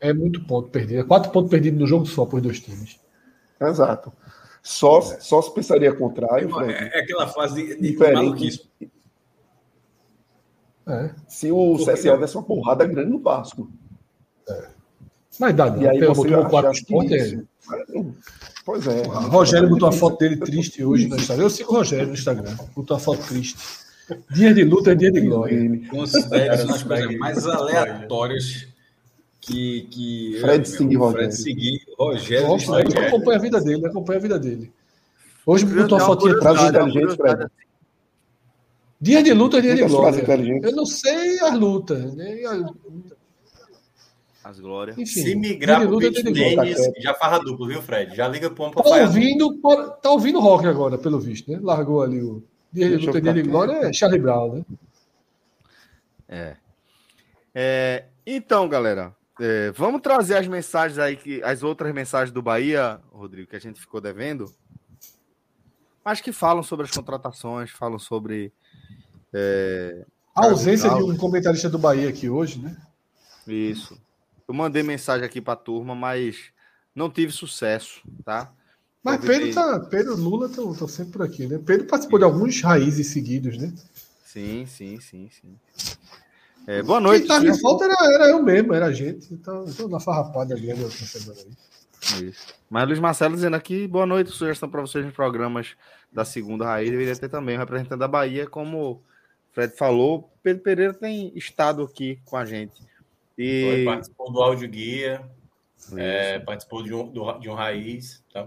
É 0.00 0.12
muito 0.12 0.44
ponto 0.44 0.68
perdido. 0.70 1.00
É 1.00 1.04
quatro 1.04 1.30
pontos 1.30 1.50
perdidos 1.50 1.80
no 1.80 1.86
jogo 1.86 2.06
só 2.06 2.24
por 2.24 2.40
dois 2.40 2.60
times. 2.60 2.98
Exato. 3.60 4.12
Só, 4.62 4.98
é. 4.98 5.20
só 5.20 5.42
se 5.42 5.52
pensaria 5.52 5.92
contrário. 5.92 6.60
É, 6.60 6.98
é 6.98 7.00
aquela 7.00 7.26
fase 7.26 7.76
de, 7.76 7.92
de 7.92 8.12
maluquice. 8.12 8.68
É. 10.86 11.10
Se 11.26 11.50
o 11.52 11.76
CSA 11.76 12.16
desse 12.16 12.36
uma 12.36 12.42
porrada 12.42 12.86
grande 12.86 13.10
no 13.10 13.18
Vasco. 13.18 13.70
É. 14.48 14.68
Mas 15.38 15.54
dá, 15.54 15.70
não. 15.70 15.82
E 15.82 15.88
aí 15.88 15.98
você 16.00 16.28
botou 16.28 16.50
quatro 16.50 16.72
esporte, 16.72 17.14
é... 17.14 17.40
Pois 18.64 18.86
é. 18.86 19.02
O 19.02 19.28
Rogério 19.28 19.68
botou 19.68 19.88
a 19.88 19.92
foto 19.92 20.18
dele 20.18 20.36
triste 20.36 20.84
hoje 20.84 21.08
no 21.08 21.16
Instagram. 21.16 21.44
Eu 21.44 21.50
sigo 21.50 21.72
o 21.72 21.76
Rogério 21.76 22.06
no 22.06 22.14
Instagram. 22.14 22.56
Botou 22.74 22.96
a 22.96 23.00
foto 23.00 23.26
triste. 23.26 23.56
Dia 24.30 24.54
de 24.54 24.64
luta 24.64 24.92
é 24.92 24.94
dia 24.94 25.12
de 25.12 25.20
glória. 25.20 25.88
Considere 25.88 26.64
das 26.66 26.82
coisas 26.82 27.16
mais 27.16 27.46
aleatórias 27.46 28.67
que. 29.40 29.82
que 29.90 30.38
Fred 30.40 30.68
seguir 30.68 30.96
Rogério. 30.96 31.18
Fred 31.18 31.36
seguir 31.36 31.80
Rogério. 31.98 32.46
Gosto, 32.46 32.74
acompanha 32.74 33.38
a 33.38 33.42
vida 33.42 33.60
dele, 33.60 33.86
acompanha 33.86 34.18
a 34.18 34.22
vida 34.22 34.38
dele. 34.38 34.72
Hoje 35.46 35.64
botou 35.64 35.98
a 35.98 36.00
fotinha 36.00 36.34
atrás 36.34 36.62
inteligente, 36.62 37.16
Fred. 37.16 37.46
Dia 39.00 39.22
de 39.22 39.32
luta 39.32 39.58
é 39.58 39.60
dia 39.60 39.74
de 39.76 39.84
glória. 39.84 40.24
Eu 40.62 40.72
não 40.72 40.84
sei 40.84 41.38
as 41.40 41.54
lutas. 41.54 42.14
Né? 42.14 42.40
As 44.42 44.58
glórias. 44.58 44.98
Enfim, 44.98 45.22
Se 45.22 45.34
migrar 45.36 45.86
pro 45.86 45.98
beat 45.98 46.22
tênis, 46.22 46.78
já 46.98 47.14
farra 47.14 47.38
duplo, 47.38 47.66
viu, 47.66 47.80
Fred? 47.82 48.16
Já 48.16 48.26
liga 48.26 48.50
pro 48.50 48.66
um 48.66 48.70
tá 48.70 48.82
ouvindo, 48.82 49.60
tá 50.02 50.10
ouvindo 50.10 50.40
rock 50.40 50.66
agora, 50.66 50.98
pelo 50.98 51.20
visto, 51.20 51.50
né? 51.50 51.58
Largou 51.62 52.02
ali 52.02 52.22
o 52.22 52.42
dia 52.72 52.88
de 52.88 53.06
luta, 53.06 53.20
dia 53.20 53.32
de 53.32 53.42
glória 53.42 53.72
é 53.72 53.92
Charlie 53.92 54.20
Brown, 54.20 54.54
né? 54.54 54.64
É. 56.28 56.56
é. 57.54 58.04
Então, 58.26 58.68
galera, 58.68 59.14
É, 59.40 59.70
vamos 59.72 60.00
trazer 60.00 60.36
as 60.36 60.48
mensagens 60.48 60.98
aí, 60.98 61.16
que, 61.16 61.42
as 61.42 61.62
outras 61.62 61.94
mensagens 61.94 62.32
do 62.32 62.42
Bahia, 62.42 63.00
Rodrigo, 63.12 63.48
que 63.48 63.56
a 63.56 63.60
gente 63.60 63.80
ficou 63.80 64.00
devendo. 64.00 64.52
Mas 66.04 66.20
que 66.20 66.32
falam 66.32 66.62
sobre 66.62 66.86
as 66.86 66.90
contratações, 66.90 67.70
falam 67.70 67.98
sobre. 67.98 68.52
É, 69.32 70.04
a 70.34 70.46
ausência 70.46 70.88
de 70.88 71.02
um 71.02 71.16
comentarista 71.16 71.68
do 71.68 71.78
Bahia 71.78 72.08
aqui 72.08 72.28
hoje, 72.28 72.58
né? 72.60 72.76
Isso. 73.46 74.00
Eu 74.46 74.54
mandei 74.54 74.82
mensagem 74.82 75.24
aqui 75.24 75.40
para 75.40 75.52
a 75.52 75.56
turma, 75.56 75.94
mas 75.94 76.50
não 76.94 77.10
tive 77.10 77.32
sucesso, 77.32 78.00
tá? 78.24 78.52
Mas 79.02 79.20
Pedro, 79.20 79.54
tá, 79.54 79.80
Pedro 79.80 80.16
Lula 80.16 80.46
estão 80.46 80.88
sempre 80.88 81.12
por 81.12 81.22
aqui, 81.22 81.46
né? 81.46 81.60
Pedro 81.64 81.86
participou 81.86 82.18
de 82.18 82.24
alguns 82.24 82.60
raízes 82.60 83.08
seguidos, 83.08 83.56
né? 83.56 83.72
Sim, 84.24 84.66
sim, 84.66 85.00
sim, 85.00 85.30
sim. 85.30 85.56
É, 86.68 86.82
boa 86.82 87.00
noite. 87.00 87.20
Quem 87.20 87.28
tava 87.28 87.46
em 87.46 87.58
falta 87.58 87.86
era, 87.86 87.96
era 88.12 88.28
eu 88.28 88.42
mesmo, 88.42 88.74
era 88.74 88.84
a 88.84 88.92
gente. 88.92 89.32
Então, 89.32 89.64
estou 89.64 89.88
na 89.88 89.98
farrapada 89.98 90.54
ali 90.54 90.66
na 90.66 90.90
semana 90.90 91.40
aí. 91.40 92.24
Isso. 92.28 92.54
Mas 92.68 92.86
Luiz 92.86 92.98
Marcelo 92.98 93.34
dizendo 93.34 93.56
aqui, 93.56 93.88
boa 93.88 94.04
noite, 94.04 94.30
sugestão 94.30 94.68
para 94.68 94.82
vocês 94.82 95.02
nos 95.02 95.14
programas 95.14 95.74
da 96.12 96.26
segunda 96.26 96.66
raiz. 96.66 96.90
Deveria 96.90 97.16
ter 97.16 97.30
também 97.30 97.56
um 97.56 97.58
representante 97.58 97.98
da 97.98 98.06
Bahia, 98.06 98.46
como 98.46 98.78
o 98.78 99.02
Fred 99.52 99.74
falou. 99.78 100.30
Pedro 100.42 100.62
Pereira 100.62 100.92
tem 100.92 101.32
estado 101.34 101.82
aqui 101.82 102.20
com 102.26 102.36
a 102.36 102.44
gente. 102.44 102.82
E... 103.38 103.64
Foi, 103.64 103.84
participou 103.86 104.30
do 104.30 104.42
áudio 104.42 104.68
guia, 104.68 105.24
é, 105.96 106.38
participou 106.40 106.82
de 106.82 106.92
um, 106.92 107.10
do, 107.10 107.32
de 107.38 107.48
um 107.48 107.54
raiz, 107.54 108.22
tá? 108.30 108.46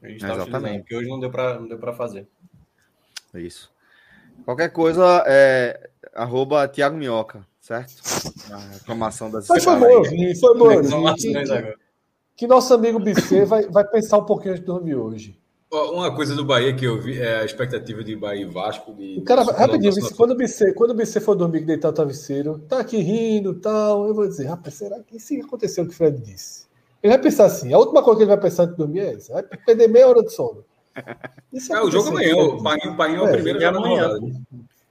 A 0.00 0.08
gente 0.08 0.24
Exatamente. 0.24 0.78
porque 0.82 0.94
hoje 0.94 1.08
não 1.08 1.18
deu 1.18 1.32
para 1.32 1.58
não 1.58 1.66
deu 1.66 1.78
para 1.80 1.92
fazer. 1.92 2.28
Isso. 3.34 3.72
Qualquer 4.44 4.68
coisa, 4.68 5.24
é, 5.26 5.90
arroba 6.14 6.66
Tiago 6.68 6.96
Minhoca, 6.96 7.46
certo? 7.60 7.94
A 8.52 8.58
reclamação 8.74 9.30
das 9.30 9.46
Mas 9.48 9.64
foi 9.64 9.76
bom, 9.76 10.04
foi 10.40 10.58
bom. 10.58 11.14
Que, 11.14 11.32
que, 11.32 11.74
que, 12.36 12.46
nosso 12.46 12.74
amigo 12.74 12.98
BC 12.98 13.44
vai, 13.44 13.68
vai 13.68 13.84
pensar 13.84 14.18
um 14.18 14.24
pouquinho 14.24 14.52
antes 14.52 14.60
de 14.60 14.66
dormir 14.66 14.94
hoje. 14.94 15.38
Uma 15.70 16.14
coisa 16.14 16.34
do 16.34 16.46
Bahia 16.46 16.74
que 16.74 16.86
eu 16.86 16.98
vi 16.98 17.20
é 17.20 17.40
a 17.40 17.44
expectativa 17.44 18.02
de 18.02 18.16
Bahia 18.16 18.40
e 18.40 18.46
Vasco. 18.46 18.94
De... 18.94 19.18
O 19.18 19.22
cara, 19.22 19.42
rapidinho, 19.42 19.92
quando 20.16 20.30
o, 20.30 20.34
BC, 20.34 20.72
quando 20.72 20.92
o 20.92 20.94
BC 20.94 21.20
for 21.20 21.34
dormir, 21.34 21.60
deitar 21.60 21.90
o 21.90 21.92
travesseiro, 21.92 22.58
tá 22.60 22.80
aqui 22.80 22.96
rindo 22.96 23.54
tal, 23.54 24.06
eu 24.06 24.14
vou 24.14 24.26
dizer, 24.26 24.46
rapaz, 24.46 24.74
será 24.76 24.98
que 25.00 25.18
isso 25.18 25.34
aconteceu 25.44 25.84
o 25.84 25.86
que 25.86 25.92
o 25.92 25.96
Fred 25.96 26.18
disse? 26.22 26.66
Ele 27.02 27.12
vai 27.12 27.22
pensar 27.22 27.44
assim, 27.44 27.72
a 27.72 27.78
última 27.78 28.02
coisa 28.02 28.16
que 28.16 28.22
ele 28.24 28.30
vai 28.30 28.40
pensar 28.40 28.62
antes 28.62 28.76
de 28.76 28.82
dormir 28.82 29.00
é 29.00 29.14
essa, 29.14 29.34
vai 29.34 29.42
perder 29.42 29.88
meia 29.88 30.08
hora 30.08 30.22
de 30.22 30.32
sono. 30.32 30.64
Isso 31.52 31.72
é, 31.72 31.82
o 31.82 31.90
jogo 31.90 32.08
amanhã, 32.08 32.34
o 32.34 32.62
Bahia, 32.62 32.90
o 32.90 32.96
Bahia 32.96 33.16
é 33.18 33.20
o 33.20 33.28
é, 33.28 33.32
primeiro 33.32 33.60
jogo 33.60 33.76
amanhã. 33.76 34.18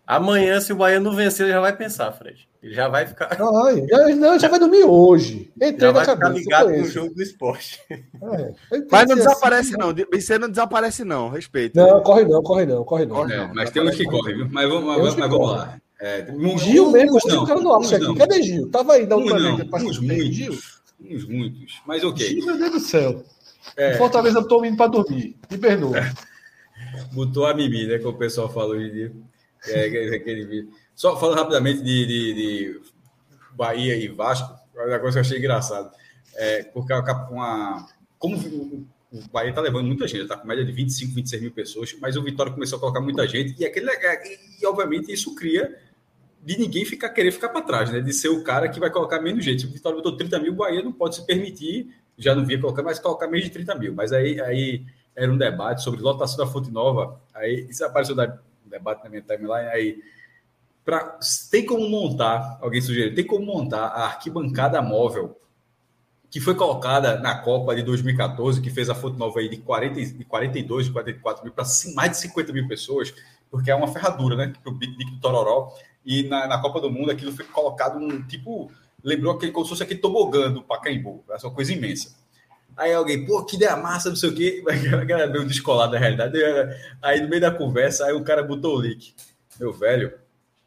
Amanhã, 0.08 0.62
se 0.62 0.72
o 0.72 0.78
Bahia 0.78 1.02
não 1.02 1.12
vencer, 1.12 1.46
ele 1.46 1.54
já 1.54 1.60
vai 1.60 1.76
pensar, 1.76 2.14
Fred. 2.14 2.48
Ele 2.64 2.74
já 2.74 2.88
vai 2.88 3.06
ficar. 3.06 3.30
Ai, 3.66 3.86
já, 3.86 4.16
não, 4.16 4.40
já 4.40 4.48
vai 4.48 4.58
dormir 4.58 4.86
hoje. 4.86 5.52
Entrei 5.58 5.78
já 5.78 5.92
vai 5.92 6.06
cabeça, 6.06 6.34
ficar 6.34 6.40
ligado 6.40 6.70
no 6.70 6.86
jogo 6.86 7.14
do 7.14 7.22
esporte. 7.22 7.82
É, 7.92 8.54
mas 8.90 9.10
não 9.10 9.18
desaparece, 9.18 9.76
assim, 9.76 9.78
não. 9.78 9.94
Você 10.14 10.40
não 10.40 10.50
desaparece, 10.50 11.04
não. 11.04 11.30
Respeito. 11.30 11.76
Não, 11.76 12.02
corre 12.02 12.24
não, 12.24 12.42
corre 12.42 12.66
não, 12.66 12.86
corre 12.86 13.06
não. 13.06 13.16
Corre 13.18 13.36
não. 13.36 13.54
mas 13.54 13.70
tem 13.70 13.84
uns 13.84 13.98
que 13.98 14.06
correm, 14.06 14.38
viu? 14.38 14.48
Mas 14.50 14.70
vamos, 14.70 14.86
mas, 14.86 15.16
mas 15.16 15.30
vamos 15.30 15.52
lá. 15.52 15.78
É, 16.00 16.32
um, 16.32 16.58
Gil 16.58 16.92
mesmo, 16.92 17.20
não, 17.26 17.44
o 17.44 17.48
cara 17.48 17.60
não 17.60 17.76
acha 17.76 17.98
aqui. 17.98 18.16
Cadê 18.16 18.42
Gil? 18.44 18.70
Tava 18.70 18.94
aí 18.94 19.06
da 19.06 19.18
última 19.18 19.40
vez. 19.40 19.84
Uns 19.84 20.00
muitos, 20.00 20.36
Gil. 20.36 20.58
uns 21.02 21.28
muitos. 21.28 21.82
Mas 21.86 22.04
ok. 22.04 22.26
Gil, 22.26 22.46
meu 22.46 22.58
Deus 22.58 22.72
do 22.72 22.80
céu. 22.80 23.24
É. 23.76 23.96
Fortaleza, 23.96 24.40
eu 24.40 24.48
tô 24.48 24.64
indo 24.64 24.78
para 24.78 24.88
dormir. 24.88 25.36
Me 25.52 25.58
perdoa. 25.58 25.98
É. 25.98 26.12
Botou 27.12 27.46
a 27.46 27.54
mimi, 27.54 27.88
né? 27.88 27.98
Como 27.98 28.16
o 28.16 28.18
pessoal 28.18 28.48
fala 28.48 28.70
hoje 28.70 28.88
em 28.88 28.94
dia. 28.94 29.12
É, 29.70 30.16
aquele 30.16 30.46
vídeo. 30.46 30.74
Só 30.96 31.20
falando 31.20 31.38
rapidamente 31.38 31.82
de, 31.82 32.06
de, 32.06 32.34
de, 32.34 32.82
Bahia 33.54 33.96
e 33.96 34.08
Vasco, 34.08 34.54
uma 34.74 35.00
coisa 35.00 35.14
que 35.14 35.18
eu 35.18 35.22
achei 35.22 35.38
engraçado. 35.38 35.92
É, 36.36 36.64
porque 36.64 36.94
uma, 36.94 37.88
como 38.20 38.38
o 39.12 39.22
Bahia 39.32 39.50
está 39.50 39.62
levando 39.62 39.88
muita 39.88 40.08
gente, 40.08 40.24
está 40.24 40.38
com 40.38 40.48
média 40.48 40.66
de 40.66 40.72
25, 40.72 41.14
26 41.14 41.42
mil 41.42 41.52
pessoas, 41.52 41.96
mas 42.00 42.16
o 42.16 42.24
Vitória 42.24 42.52
começou 42.52 42.78
a 42.78 42.80
colocar 42.80 43.02
muita 43.02 43.28
gente, 43.28 43.56
e 43.60 43.66
aquele 43.66 43.90
e, 44.62 44.66
obviamente 44.66 45.12
isso 45.12 45.34
cria 45.34 45.78
de 46.44 46.58
ninguém 46.58 46.86
ficar 46.86 47.10
querer 47.10 47.32
ficar 47.32 47.50
para 47.50 47.62
trás, 47.62 47.92
né? 47.92 48.00
De 48.00 48.14
ser 48.14 48.30
o 48.30 48.44
cara 48.44 48.70
que 48.70 48.80
vai 48.80 48.90
colocar 48.90 49.20
menos 49.20 49.44
gente. 49.44 49.66
O 49.66 49.70
Vitória 49.70 49.96
botou 49.96 50.16
30 50.16 50.40
mil, 50.40 50.54
o 50.54 50.56
Bahia 50.56 50.84
não 50.84 50.92
pode 50.92 51.16
se 51.16 51.26
permitir, 51.26 51.94
já 52.18 52.34
não 52.36 52.46
via 52.46 52.60
colocar, 52.60 52.84
mas 52.84 53.00
colocar 53.00 53.28
menos 53.28 53.46
de 53.46 53.52
30 53.52 53.76
mil. 53.76 53.94
Mas 53.94 54.14
aí, 54.14 54.40
aí 54.42 54.86
era 55.16 55.32
um 55.32 55.38
debate 55.38 55.84
sobre 55.84 56.02
lotação 56.02 56.38
da 56.38 56.52
Fonte 56.52 56.72
Nova, 56.72 57.20
aí 57.34 57.68
isso 57.70 57.84
apareceu 57.84 58.16
da 58.16 58.40
debate 58.68 59.04
na 59.04 59.10
minha 59.10 59.22
timeline 59.22 59.70
aí. 59.70 60.04
Pra, 60.84 61.20
tem 61.52 61.66
como 61.66 61.90
montar, 61.90 62.60
alguém 62.62 62.82
sugeriu, 62.82 63.14
tem 63.14 63.26
como 63.26 63.46
montar 63.46 63.88
a 63.88 64.06
arquibancada 64.06 64.82
móvel 64.82 65.38
que 66.30 66.40
foi 66.40 66.56
colocada 66.56 67.20
na 67.20 67.36
Copa 67.40 67.76
de 67.76 67.84
2014, 67.84 68.62
que 68.62 68.70
fez 68.70 68.90
a 68.90 68.96
foto 68.96 69.18
nova 69.18 69.40
aí 69.40 69.50
de, 69.50 69.58
40, 69.58 70.06
de 70.06 70.26
42, 70.26 70.90
44 70.90 71.44
mil 71.44 71.54
para 71.54 71.66
mais 71.96 72.12
de 72.12 72.18
50 72.18 72.54
mil 72.54 72.68
pessoas, 72.68 73.14
porque 73.50 73.72
é 73.72 73.76
uma 73.76 73.88
ferradura, 73.88 74.36
né? 74.36 74.54
Para 74.62 74.72
o 74.72 74.76
Bic 74.76 74.94
do 74.98 75.20
Tororó. 75.20 75.74
E 76.06 76.24
na, 76.24 76.48
na, 76.48 76.62
Copa 76.62 76.82
do 76.82 76.92
Mundo 76.92 77.12
aquilo 77.12 77.32
foi 77.32 77.46
colocado 77.46 77.98
um 77.98 78.22
tipo. 78.24 78.72
Lembrou 79.04 79.34
aquele, 79.34 79.52
como 79.52 79.66
se 79.66 79.70
fosse 79.70 79.84
aquele 79.84 80.00
tobogã 80.00 80.52
do 80.52 80.62
Pacaembu. 80.62 81.24
Essa 81.30 81.50
coisa 81.50 81.72
imensa. 81.72 82.16
Aí 82.78 82.94
alguém, 82.94 83.26
pô, 83.26 83.44
que 83.44 83.56
ideia 83.56 83.76
massa, 83.76 84.10
não 84.10 84.16
sei 84.16 84.30
o 84.30 84.36
quê. 84.36 84.64
A 84.94 85.04
galera 85.04 85.32
meio 85.32 85.46
descolada 85.46 85.94
da 85.94 85.98
realidade. 85.98 86.38
Aí 87.02 87.20
no 87.20 87.28
meio 87.28 87.42
da 87.42 87.52
conversa, 87.52 88.06
aí 88.06 88.14
o 88.14 88.24
cara 88.24 88.44
botou 88.44 88.78
o 88.78 88.82
link. 88.82 89.16
Meu 89.60 89.74
velho, 89.74 90.14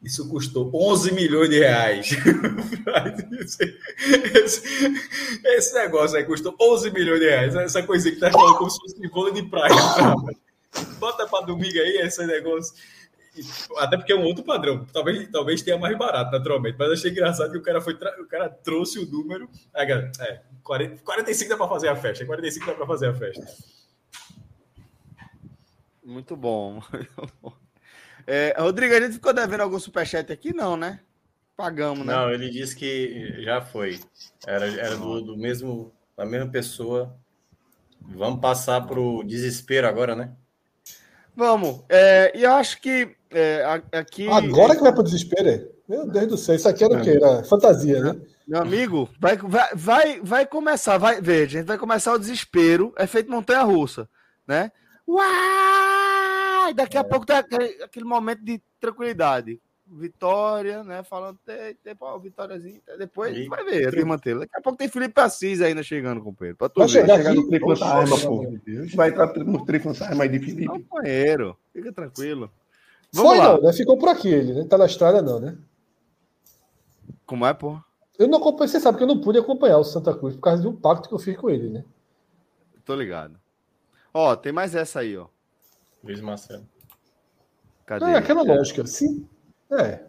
isso 0.03 0.27
custou 0.27 0.69
11 0.73 1.13
milhões 1.13 1.49
de 1.49 1.59
reais. 1.59 2.09
esse, 4.33 4.61
esse, 5.45 5.73
negócio 5.75 6.17
aí 6.17 6.25
custou 6.25 6.55
11 6.59 6.91
milhões 6.91 7.19
de 7.19 7.29
reais. 7.29 7.55
Essa 7.55 7.83
coisinha 7.83 8.13
que 8.13 8.19
tá 8.19 8.29
falando 8.29 8.57
como 8.57 8.69
se 8.69 8.79
fosse 8.79 9.07
vôlei 9.07 9.33
de 9.33 9.43
praia. 9.43 9.73
Bota 10.99 11.27
para 11.27 11.45
domingo 11.45 11.79
aí 11.79 11.97
esse 11.97 12.25
negócio. 12.25 12.73
Até 13.77 13.95
porque 13.95 14.11
é 14.11 14.15
um 14.15 14.23
outro 14.23 14.43
padrão. 14.43 14.85
Talvez, 14.91 15.29
talvez 15.31 15.61
tenha 15.61 15.77
mais 15.77 15.97
barato, 15.97 16.31
naturalmente. 16.31 16.75
Mas 16.77 16.91
achei 16.91 17.11
engraçado 17.11 17.51
que 17.51 17.57
o 17.57 17.61
cara, 17.61 17.79
foi 17.79 17.93
o 17.93 18.27
cara 18.27 18.49
trouxe 18.49 18.99
o 18.99 19.05
número. 19.05 19.49
Aí, 19.73 19.85
galera, 19.85 20.11
é, 20.19 20.41
40, 20.63 21.03
45 21.03 21.49
dá 21.49 21.57
para 21.57 21.67
fazer 21.67 21.87
a 21.87 21.95
festa. 21.95 22.25
45 22.25 22.65
dá 22.65 22.73
para 22.73 22.87
fazer 22.87 23.09
a 23.09 23.13
festa. 23.13 23.45
Muito 26.03 26.35
bom. 26.35 26.81
É, 28.27 28.55
Rodrigo, 28.57 28.93
a 28.93 28.99
gente 28.99 29.13
ficou 29.13 29.33
devendo 29.33 29.61
algum 29.61 29.79
superchat 29.79 30.31
aqui? 30.31 30.53
Não, 30.53 30.77
né? 30.77 30.99
Pagamos, 31.55 32.05
né? 32.05 32.13
Não, 32.13 32.31
ele 32.31 32.49
disse 32.49 32.75
que 32.75 33.41
já 33.43 33.61
foi. 33.61 33.99
Era, 34.45 34.67
era 34.67 34.95
do, 34.95 35.21
do 35.21 35.37
mesmo, 35.37 35.93
da 36.15 36.25
mesma 36.25 36.49
pessoa. 36.49 37.15
Vamos 38.01 38.39
passar 38.39 38.85
para 38.87 38.99
o 38.99 39.23
desespero 39.23 39.87
agora, 39.87 40.15
né? 40.15 40.31
Vamos. 41.35 41.83
É, 41.87 42.31
e 42.35 42.43
eu 42.43 42.51
acho 42.53 42.81
que 42.81 43.15
é, 43.29 43.63
aqui. 43.91 44.27
Agora 44.27 44.75
que 44.75 44.81
vai 44.81 44.91
para 44.91 45.01
o 45.01 45.03
desespero, 45.03 45.49
é? 45.49 45.67
Meu 45.87 46.07
Deus 46.07 46.27
do 46.27 46.37
céu, 46.37 46.55
isso 46.55 46.69
aqui 46.69 46.83
era 46.83 46.97
o 46.97 47.01
quê? 47.01 47.11
Era 47.11 47.43
fantasia, 47.43 48.01
né? 48.01 48.21
Meu 48.51 48.63
amigo, 48.63 49.07
vai, 49.17 49.37
vai, 49.37 49.69
vai, 49.73 50.19
vai 50.21 50.45
começar, 50.45 50.97
vai 50.97 51.21
ver, 51.21 51.47
gente, 51.47 51.63
vai 51.63 51.77
começar 51.77 52.11
o 52.11 52.19
desespero, 52.19 52.93
é 52.97 53.07
feito 53.07 53.31
montanha 53.31 53.61
russa, 53.61 54.09
né? 54.45 54.73
Uai! 55.07 56.73
Daqui 56.73 56.97
a 56.97 56.99
é. 56.99 57.03
pouco 57.03 57.25
tá 57.25 57.37
aquele 57.39 58.03
momento 58.03 58.43
de 58.43 58.61
tranquilidade. 58.77 59.57
Vitória, 59.87 60.83
né? 60.83 61.01
Falando, 61.01 61.39
tem, 61.45 61.75
tem 61.81 61.95
pô, 61.95 62.19
Vitóriazinha. 62.19 62.81
Depois 62.99 63.37
e... 63.37 63.47
vai 63.47 63.63
ver, 63.63 63.89
tem 63.89 64.03
manter. 64.03 64.37
Daqui 64.37 64.57
a 64.57 64.61
pouco 64.61 64.77
tem 64.77 64.89
Felipe 64.89 65.21
Assis 65.21 65.61
ainda 65.61 65.81
chegando, 65.81 66.21
companheiro. 66.21 66.57
Pra 66.57 66.69
vai 66.75 66.89
chegar, 66.89 67.15
chegar 67.15 67.33
no 67.33 67.47
triplo 67.47 67.73
time, 67.73 68.19
pô. 68.21 68.97
Vai 68.97 69.09
entrar 69.11 69.33
no 69.33 69.65
triplo 69.65 69.93
time 69.93 70.21
aí 70.21 70.27
de 70.27 70.39
Felipe. 70.39 70.65
Companheiro, 70.65 71.57
fica 71.71 71.93
tranquilo. 71.93 72.51
Vamos 73.13 73.31
Foi, 73.31 73.39
lá. 73.39 73.53
não, 73.53 73.61
né? 73.61 73.71
Ficou 73.71 73.97
por 73.97 74.09
aqui 74.09 74.27
ele, 74.27 74.53
né? 74.53 74.65
Tá 74.69 74.77
na 74.77 74.87
estrada, 74.87 75.21
não, 75.21 75.39
né? 75.39 75.57
Como 77.25 77.45
é, 77.45 77.53
pô? 77.53 77.79
Eu 78.21 78.27
não 78.27 78.37
acompanhei, 78.37 78.67
você 78.67 78.79
sabe 78.79 78.99
que 78.99 79.03
eu 79.03 79.07
não 79.07 79.19
pude 79.19 79.39
acompanhar 79.39 79.79
o 79.79 79.83
Santa 79.83 80.13
Cruz 80.13 80.35
por 80.35 80.41
causa 80.41 80.61
de 80.61 80.67
um 80.67 80.75
pacto 80.75 81.09
que 81.09 81.15
eu 81.15 81.17
fiz 81.17 81.35
com 81.35 81.49
ele, 81.49 81.69
né? 81.69 81.83
Tô 82.85 82.93
ligado. 82.93 83.35
Ó, 84.13 84.35
tem 84.35 84.51
mais 84.51 84.75
essa 84.75 84.99
aí, 84.99 85.17
ó. 85.17 85.25
Luiz 86.03 86.21
Marcelo. 86.21 86.67
Cadê? 87.83 88.05
É 88.05 88.15
aquela 88.15 88.41
é. 88.41 88.55
lógica, 88.55 88.85
sim. 88.85 89.27
É. 89.71 90.03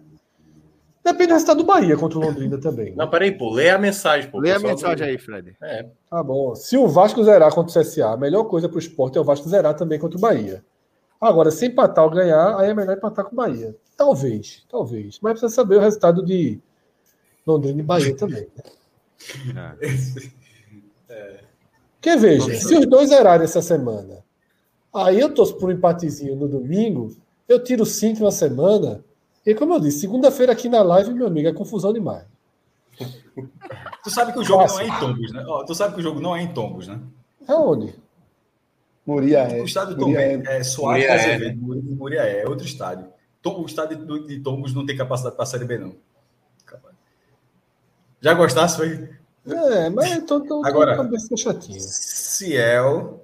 Depende 1.02 1.28
do 1.28 1.32
resultado 1.32 1.56
do 1.58 1.64
Bahia 1.64 1.96
contra 1.96 2.18
o 2.18 2.22
Londrina 2.22 2.60
também. 2.60 2.94
Não, 2.94 3.08
peraí, 3.08 3.32
pô. 3.32 3.50
Lê 3.50 3.70
a 3.70 3.78
mensagem, 3.78 4.30
pô. 4.30 4.38
Lê 4.38 4.52
a 4.52 4.58
mensagem 4.58 5.08
aí, 5.08 5.16
Fred. 5.16 5.56
É. 5.62 5.88
Tá 6.10 6.22
bom. 6.22 6.54
Se 6.54 6.76
o 6.76 6.86
Vasco 6.86 7.24
zerar 7.24 7.54
contra 7.54 7.80
o 7.80 7.82
CSA, 7.82 8.10
a 8.10 8.16
melhor 8.18 8.44
coisa 8.44 8.68
pro 8.68 8.78
esporte 8.78 9.16
é 9.16 9.22
o 9.22 9.24
Vasco 9.24 9.48
zerar 9.48 9.74
também 9.74 9.98
contra 9.98 10.18
o 10.18 10.20
Bahia. 10.20 10.62
Agora, 11.18 11.50
se 11.50 11.64
empatar 11.64 12.04
ou 12.04 12.10
ganhar, 12.10 12.58
aí 12.58 12.68
é 12.68 12.74
melhor 12.74 12.94
empatar 12.94 13.24
com 13.24 13.32
o 13.32 13.36
Bahia. 13.36 13.74
Talvez, 13.96 14.66
talvez. 14.68 15.18
Mas 15.22 15.32
precisa 15.32 15.54
saber 15.54 15.76
o 15.76 15.80
resultado 15.80 16.22
de 16.22 16.60
Londrina 17.46 17.80
e 17.80 17.82
Bahia 17.84 18.14
também. 18.16 18.46
Né? 19.54 19.76
É. 21.08 21.40
Porque 22.00 22.16
veja, 22.16 22.54
se 22.54 22.76
os 22.76 22.86
dois 22.86 23.10
zerarem 23.10 23.44
essa 23.44 23.62
semana, 23.62 24.24
aí 24.92 25.20
eu 25.20 25.32
torço 25.32 25.56
por 25.56 25.68
um 25.68 25.72
empatezinho 25.72 26.34
no 26.34 26.48
domingo, 26.48 27.14
eu 27.48 27.62
tiro 27.62 27.86
cinco 27.86 28.24
na 28.24 28.30
semana, 28.32 29.04
e 29.46 29.54
como 29.54 29.74
eu 29.74 29.80
disse, 29.80 30.00
segunda-feira 30.00 30.52
aqui 30.52 30.68
na 30.68 30.82
live, 30.82 31.12
meu 31.14 31.26
amigo, 31.28 31.48
é 31.48 31.52
confusão 31.52 31.92
demais. 31.92 32.24
Tu 34.02 34.10
sabe 34.10 34.32
que 34.32 34.38
o 34.40 34.44
jogo 34.44 34.66
não 34.66 34.80
é 34.80 34.86
em 34.86 34.98
tombos, 35.00 35.32
né? 35.32 35.44
Ó, 35.46 35.64
tu 35.64 35.74
sabe 35.74 35.94
que 35.94 36.00
o 36.00 36.02
jogo 36.02 36.20
não 36.20 36.34
é 36.36 36.42
em 36.42 36.52
tombos, 36.52 36.88
né? 36.88 37.00
É 37.48 37.54
onde? 37.54 37.94
Muriaé. 39.06 39.60
O 39.60 39.64
estádio 39.64 39.96
Muriaé. 39.98 40.32
Tombos 40.36 40.48
é 40.48 40.62
Soares 40.64 41.04
Muriaé. 41.04 41.24
Azevedo, 41.34 41.60
Muri- 41.62 41.80
Muriaé, 41.82 42.42
é 42.42 42.48
outro 42.48 42.66
estádio. 42.66 43.06
O 43.44 43.64
estádio 43.66 44.26
de 44.26 44.40
Tombos 44.40 44.72
não 44.74 44.84
tem 44.86 44.96
capacidade 44.96 45.34
para 45.34 45.42
a 45.44 45.46
Série 45.46 45.64
B, 45.64 45.78
não. 45.78 45.94
Já 48.22 48.32
gostasse, 48.34 48.76
foi? 48.76 49.10
É, 49.46 49.90
mas 49.90 50.12
eu 50.12 50.24
tô, 50.24 50.40
tô, 50.40 50.64
Agora- 50.64 50.92
tô 50.92 50.96
com 50.96 51.02
a 51.02 51.04
cabeça 51.06 51.36
chatinha. 51.36 51.80
Ciel. 51.80 53.20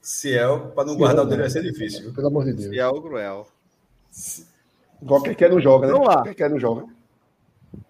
Ciel, 0.00 0.72
para 0.74 0.84
não 0.86 0.94
Ciel, 0.94 0.98
guardar 0.98 1.24
o 1.26 1.28
dele 1.28 1.42
vai 1.42 1.50
ser 1.50 1.62
difícil. 1.62 2.04
viu? 2.04 2.14
Pelo 2.14 2.26
amor 2.28 2.44
de 2.46 2.54
Deus. 2.54 2.74
E 2.74 2.78
é 2.78 2.88
o 2.88 3.00
Cruel. 3.02 3.46
Igual 5.02 5.22
quer 5.22 5.34
quer 5.34 5.50
não 5.50 5.60
joga, 5.60 5.86
né? 5.86 5.92
Vamos 5.92 6.08
lá. 6.08 6.22
Quer 6.22 6.34
quer 6.34 6.50
não 6.50 6.58
joga. 6.58 6.86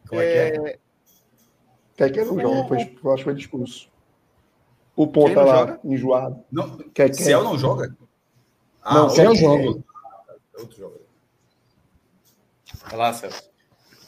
Como 0.09 0.21
é 0.21 0.51
que 0.51 0.59
é? 0.59 0.79
Quer 1.97 2.11
quer 2.13 2.27
não 2.27 2.41
joga. 2.41 2.69
Foi, 2.69 2.79
eu 3.05 3.13
acho 3.13 3.25
que 3.25 3.31
foi 3.31 3.39
expulso. 3.39 3.89
O 4.97 5.07
ponta 5.07 5.35
não 5.37 5.45
lá, 5.47 5.57
joga? 5.59 5.81
enjoado. 5.85 6.45
Não, 6.51 6.77
Quer 6.93 7.09
quer. 7.11 7.15
Ciel 7.15 7.45
não 7.45 7.57
joga? 7.57 7.97
Não, 8.85 9.03
outro 9.05 9.15
Ciel 9.15 9.35
jogo. 9.37 9.63
joga. 9.65 9.85
Outro 10.59 10.77
jogo. 10.77 11.01
Vai 12.89 12.97
lá, 12.99 13.13
Celso. 13.15 13.50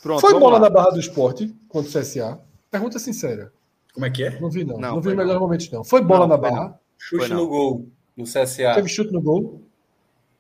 Pronto, 0.03 0.21
Foi 0.21 0.33
bola 0.39 0.55
lá. 0.55 0.61
na 0.61 0.71
barra 0.71 0.91
do 0.91 0.99
esporte 1.01 1.55
contra 1.69 1.89
o 1.89 1.93
CSA? 2.03 2.41
Pergunta 2.71 2.99
sincera. 2.99 3.53
Como 3.95 4.05
é 4.07 4.11
que 4.11 4.25
é? 4.25 4.41
Não 4.41 4.51
vi, 4.51 4.65
não. 4.65 4.75
Não, 4.79 4.89
Não, 4.91 4.97
vi 4.97 5.03
foi 5.05 5.13
os 5.13 5.19
melhores 5.19 5.41
momentos, 5.41 5.71
não. 5.71 5.85
Foi 5.85 6.01
bola 6.01 6.21
Não, 6.27 6.37
na 6.37 6.39
foi 6.39 6.51
barra? 6.51 6.81
Chute 6.99 7.19
Foi 7.21 7.29
não. 7.29 7.37
no 7.37 7.49
gol, 7.49 7.89
no 8.17 8.25
CSA. 8.25 8.75
Teve 8.75 8.89
chute 8.89 9.13
no 9.13 9.21
gol? 9.21 9.63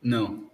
Não. 0.02 0.44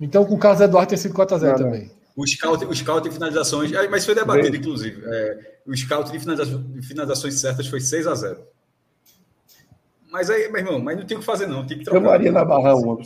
Então 0.00 0.24
com 0.24 0.34
o 0.34 0.38
Carlos 0.38 0.60
Eduardo 0.60 0.88
tem 0.88 0.98
sido 0.98 1.14
4x0 1.14 1.40
Não, 1.42 1.48
não. 1.50 1.56
também. 1.58 1.90
O 2.16 2.26
scout, 2.26 2.64
o 2.64 2.74
scout 2.74 3.08
de 3.08 3.14
finalizações. 3.14 3.72
é, 3.72 3.88
Mas 3.88 4.04
foi 4.04 4.14
debatido, 4.14 4.50
Bem. 4.50 4.60
inclusive. 4.60 5.02
É, 5.04 5.56
o 5.66 5.74
scout 5.76 6.10
de 6.12 6.18
finalizações, 6.18 6.66
de 6.72 6.82
finalizações 6.82 7.40
certas 7.40 7.66
foi 7.66 7.80
6 7.80 8.06
a 8.06 8.14
0 8.14 8.40
Mas 10.10 10.28
aí, 10.28 10.48
meu 10.50 10.58
irmão, 10.60 10.78
mas 10.78 10.96
não 10.98 11.06
tem 11.06 11.16
o 11.16 11.20
que 11.20 11.26
fazer, 11.26 11.46
não. 11.46 11.66
Tem 11.66 11.78
que 11.78 11.84
trocar. 11.84 12.00
Chamaria 12.00 12.30
na 12.32 12.44
barra 12.44 12.74
uma. 12.76 12.98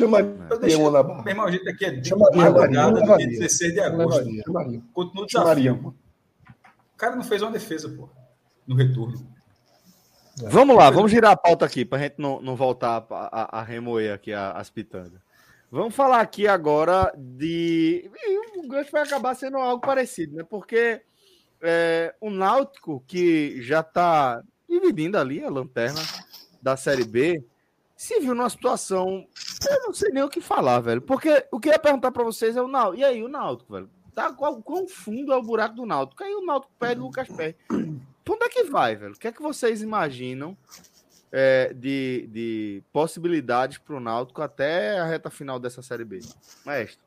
Uma 0.00 0.22
na 0.22 0.56
Meu 0.58 1.28
irmão, 1.28 1.44
a 1.46 1.50
gente 1.50 1.68
aqui 1.68 1.84
é 1.84 1.90
de 1.92 2.08
Chamaria, 2.08 2.36
madrugada 2.50 2.90
do 2.90 2.94
dia 2.96 3.00
levaria. 3.02 3.26
16 3.28 3.72
de 3.72 3.80
agosto. 3.80 4.42
Chamaria. 4.44 4.82
Continua 4.92 5.22
o 5.22 5.26
desafio. 5.26 5.94
O 6.94 6.96
cara 6.96 7.16
não 7.16 7.22
fez 7.24 7.42
uma 7.42 7.50
defesa, 7.52 7.88
pô. 7.88 8.08
No 8.66 8.74
retorno. 8.74 9.26
Vamos 10.48 10.74
lá, 10.76 10.90
vamos 10.90 11.12
girar 11.12 11.30
a 11.32 11.36
pauta 11.36 11.64
aqui 11.64 11.84
para 11.84 11.98
a 11.98 12.02
gente 12.02 12.16
não, 12.18 12.40
não 12.40 12.56
voltar 12.56 13.06
a, 13.08 13.58
a, 13.58 13.60
a 13.60 13.62
remoer 13.62 14.12
aqui 14.12 14.32
a- 14.32 14.50
as 14.52 14.68
pitangas. 14.68 15.20
Vamos 15.70 15.94
falar 15.94 16.20
aqui 16.20 16.46
agora 16.48 17.12
de. 17.16 18.10
e 18.14 18.58
o 18.58 18.68
gancho 18.68 18.90
vai 18.90 19.02
acabar 19.02 19.34
sendo 19.34 19.58
algo 19.58 19.80
parecido, 19.80 20.34
né? 20.36 20.44
Porque 20.48 21.02
é, 21.62 22.14
o 22.20 22.30
Náutico, 22.30 23.02
que 23.06 23.60
já 23.62 23.80
está 23.80 24.42
dividindo 24.68 25.18
ali 25.18 25.42
a 25.44 25.50
lanterna 25.50 26.00
da 26.60 26.76
Série 26.76 27.04
B, 27.04 27.44
se 27.96 28.18
viu 28.20 28.34
numa 28.34 28.50
situação. 28.50 29.26
Eu 29.68 29.80
não 29.82 29.92
sei 29.92 30.10
nem 30.10 30.22
o 30.22 30.28
que 30.28 30.40
falar, 30.40 30.80
velho. 30.80 31.00
Porque 31.00 31.46
o 31.50 31.60
que 31.60 31.68
eu 31.68 31.72
ia 31.72 31.78
perguntar 31.78 32.10
para 32.10 32.24
vocês 32.24 32.56
é 32.56 32.62
o 32.62 32.68
Náutico. 32.68 33.00
E 33.00 33.04
aí, 33.04 33.22
o 33.22 33.28
Náutico, 33.28 33.72
velho? 33.72 33.90
Tá, 34.14 34.32
qual, 34.32 34.62
quão 34.62 34.86
fundo 34.86 35.32
é 35.32 35.36
o 35.36 35.42
buraco 35.42 35.74
do 35.74 35.86
Náutico? 35.86 36.22
Aí 36.22 36.34
o 36.34 36.44
Náutico 36.44 36.72
perde 36.78 37.00
o 37.00 37.04
Lucas 37.04 37.28
Pérez. 37.28 37.56
Pra 37.68 38.34
onde 38.34 38.44
é 38.44 38.48
que 38.48 38.64
vai, 38.64 38.96
velho? 38.96 39.12
O 39.12 39.18
que 39.18 39.28
é 39.28 39.32
que 39.32 39.42
vocês 39.42 39.82
imaginam 39.82 40.56
é, 41.32 41.72
de, 41.74 42.28
de 42.32 42.82
possibilidades 42.92 43.78
para 43.78 43.96
o 43.96 44.00
Náutico 44.00 44.40
até 44.40 44.98
a 44.98 45.04
reta 45.04 45.30
final 45.30 45.58
dessa 45.58 45.82
Série 45.82 46.04
B? 46.04 46.20
Mestre. 46.64 47.04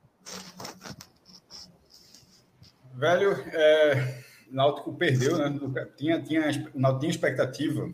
Velho, 2.93 3.31
é, 3.53 4.23
o 4.51 4.55
Náutico 4.55 4.93
perdeu, 4.93 5.37
né? 5.37 5.59
Tinha, 5.95 6.21
tinha, 6.21 6.71
o 6.73 6.79
Náutico 6.79 6.99
tinha 6.99 7.11
expectativa 7.11 7.89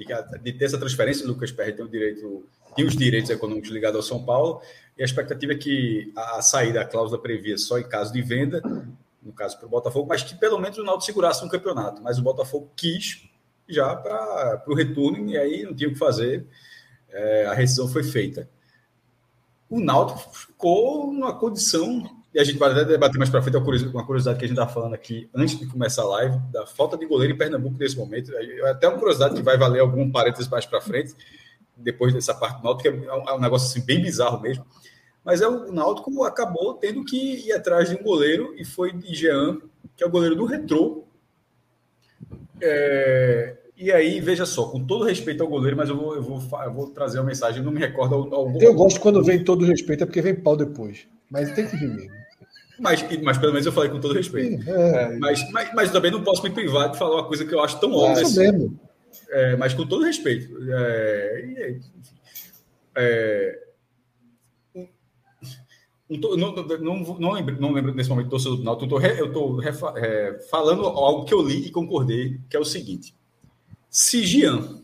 de, 0.00 0.38
de 0.42 0.52
ter 0.52 0.64
essa 0.64 0.78
transferência. 0.78 1.26
Lucas 1.26 1.52
Perry 1.52 1.74
tem, 1.74 1.84
o 1.84 1.88
direito, 1.88 2.46
tem 2.74 2.84
os 2.84 2.96
direitos 2.96 3.30
econômicos 3.30 3.70
ligados 3.70 3.96
ao 3.96 4.02
São 4.02 4.24
Paulo. 4.24 4.62
E 4.96 5.02
a 5.02 5.04
expectativa 5.04 5.52
é 5.52 5.56
que 5.56 6.12
a 6.16 6.42
saída, 6.42 6.80
a 6.80 6.84
cláusula 6.84 7.20
previa 7.20 7.56
só 7.58 7.78
em 7.78 7.88
caso 7.88 8.12
de 8.12 8.22
venda, 8.22 8.62
no 9.22 9.32
caso 9.32 9.58
para 9.58 9.66
o 9.66 9.70
Botafogo, 9.70 10.08
mas 10.08 10.22
que 10.22 10.34
pelo 10.34 10.58
menos 10.58 10.78
o 10.78 10.84
Náutico 10.84 11.06
segurasse 11.06 11.44
no 11.44 11.50
campeonato. 11.50 12.02
Mas 12.02 12.18
o 12.18 12.22
Botafogo 12.22 12.70
quis 12.74 13.28
já 13.68 13.94
para 13.94 14.64
o 14.66 14.74
retorno 14.74 15.30
e 15.30 15.36
aí 15.36 15.62
não 15.62 15.74
tinha 15.74 15.88
o 15.88 15.92
que 15.92 15.98
fazer. 15.98 16.46
É, 17.10 17.46
a 17.46 17.54
rescisão 17.54 17.88
foi 17.88 18.02
feita. 18.02 18.48
O 19.68 19.80
Náutico 19.80 20.36
ficou 20.36 21.12
numa 21.12 21.38
condição 21.38 22.19
e 22.32 22.38
a 22.38 22.44
gente 22.44 22.58
vai 22.58 22.70
até 22.70 22.84
debater 22.84 23.18
mais 23.18 23.28
para 23.28 23.42
frente 23.42 23.56
uma 23.56 23.64
curiosidade, 23.64 23.96
uma 23.96 24.06
curiosidade 24.06 24.38
que 24.38 24.44
a 24.44 24.48
gente 24.48 24.56
está 24.56 24.72
falando 24.72 24.94
aqui 24.94 25.28
antes 25.34 25.58
de 25.58 25.66
começar 25.66 26.02
a 26.02 26.06
live, 26.06 26.38
da 26.52 26.64
falta 26.64 26.96
de 26.96 27.04
goleiro 27.04 27.34
em 27.34 27.36
Pernambuco 27.36 27.76
nesse 27.76 27.96
momento. 27.96 28.34
Aí, 28.36 28.60
Até 28.62 28.88
uma 28.88 28.98
curiosidade 28.98 29.34
que 29.34 29.42
vai 29.42 29.58
valer 29.58 29.80
algum 29.80 30.10
parênteses 30.10 30.48
mais 30.48 30.64
para 30.64 30.80
frente, 30.80 31.12
depois 31.76 32.14
dessa 32.14 32.32
parte 32.32 32.58
do 32.58 32.64
Náutico, 32.64 32.82
que 32.82 32.88
é 32.88 33.12
um, 33.12 33.28
é 33.28 33.40
negócio 33.40 33.68
assim, 33.68 33.84
bem 33.84 34.00
bizarro 34.00 34.40
mesmo. 34.40 34.64
Mas 35.24 35.40
é, 35.40 35.48
o 35.48 35.72
Náutico 35.72 36.22
acabou 36.24 36.74
tendo 36.74 37.04
que 37.04 37.48
ir 37.48 37.52
atrás 37.52 37.88
de 37.88 37.96
um 37.96 38.02
goleiro 38.02 38.54
e 38.56 38.64
foi 38.64 38.92
de 38.92 39.12
Jean, 39.12 39.58
que 39.96 40.04
é 40.04 40.06
o 40.06 40.10
goleiro 40.10 40.36
do 40.36 40.44
Retrô. 40.44 41.04
É, 42.60 43.56
e 43.76 43.90
aí, 43.90 44.20
veja 44.20 44.46
só, 44.46 44.68
com 44.68 44.84
todo 44.84 45.04
respeito 45.04 45.42
ao 45.42 45.48
goleiro, 45.48 45.76
mas 45.76 45.88
eu 45.88 45.96
vou, 45.96 46.14
eu 46.14 46.22
vou, 46.22 46.40
eu 46.62 46.72
vou 46.72 46.90
trazer 46.90 47.18
uma 47.18 47.26
mensagem, 47.26 47.62
não 47.62 47.72
me 47.72 47.80
recordo 47.80 48.14
ao, 48.14 48.34
ao 48.34 48.60
Eu 48.60 48.74
gosto 48.74 49.00
quando 49.00 49.24
vem 49.24 49.42
todo 49.42 49.64
respeito, 49.64 50.04
é 50.04 50.06
porque 50.06 50.22
vem 50.22 50.34
pau 50.34 50.56
depois. 50.56 51.08
Mas 51.28 51.52
tem 51.52 51.66
que 51.66 51.76
vir 51.76 51.88
mesmo. 51.88 52.19
Mas, 52.80 53.04
mas 53.22 53.36
pelo 53.36 53.52
menos 53.52 53.66
eu 53.66 53.72
falei 53.72 53.90
com 53.90 54.00
todo 54.00 54.14
respeito. 54.14 54.68
É, 54.68 55.18
Mas, 55.18 55.50
mas, 55.52 55.74
mas 55.74 55.92
também 55.92 56.10
não 56.10 56.24
posso 56.24 56.42
me 56.42 56.50
privar 56.50 56.90
de 56.90 56.98
falar 56.98 57.16
uma 57.16 57.28
coisa 57.28 57.44
que 57.44 57.54
eu 57.54 57.60
acho 57.62 57.78
tão 57.78 57.92
é 57.92 57.94
óbvia 57.94 58.22
assim. 58.22 58.38
mesmo. 58.40 58.80
É, 59.28 59.56
mas 59.56 59.74
com 59.74 59.86
todo 59.86 60.04
respeito. 60.04 60.56
É. 60.72 61.78
É, 62.96 63.60
to- 66.20 66.36
não, 66.36 66.52
não, 66.54 67.18
não, 67.18 67.32
lembro, 67.32 67.60
não 67.60 67.72
lembro 67.72 67.94
nesse 67.94 68.08
momento 68.08 68.26
do 68.26 68.30
torcedor 68.30 68.56
do 68.56 68.64
Náutico, 68.64 69.00
eu 69.00 69.26
estou 69.26 69.60
falando 70.50 70.84
algo 70.86 71.24
que 71.24 71.34
eu 71.34 71.42
li 71.42 71.66
e 71.66 71.70
concordei, 71.70 72.40
que 72.48 72.56
é 72.56 72.60
o 72.60 72.64
seguinte. 72.64 73.14
Se 73.88 74.24
Jean 74.24 74.82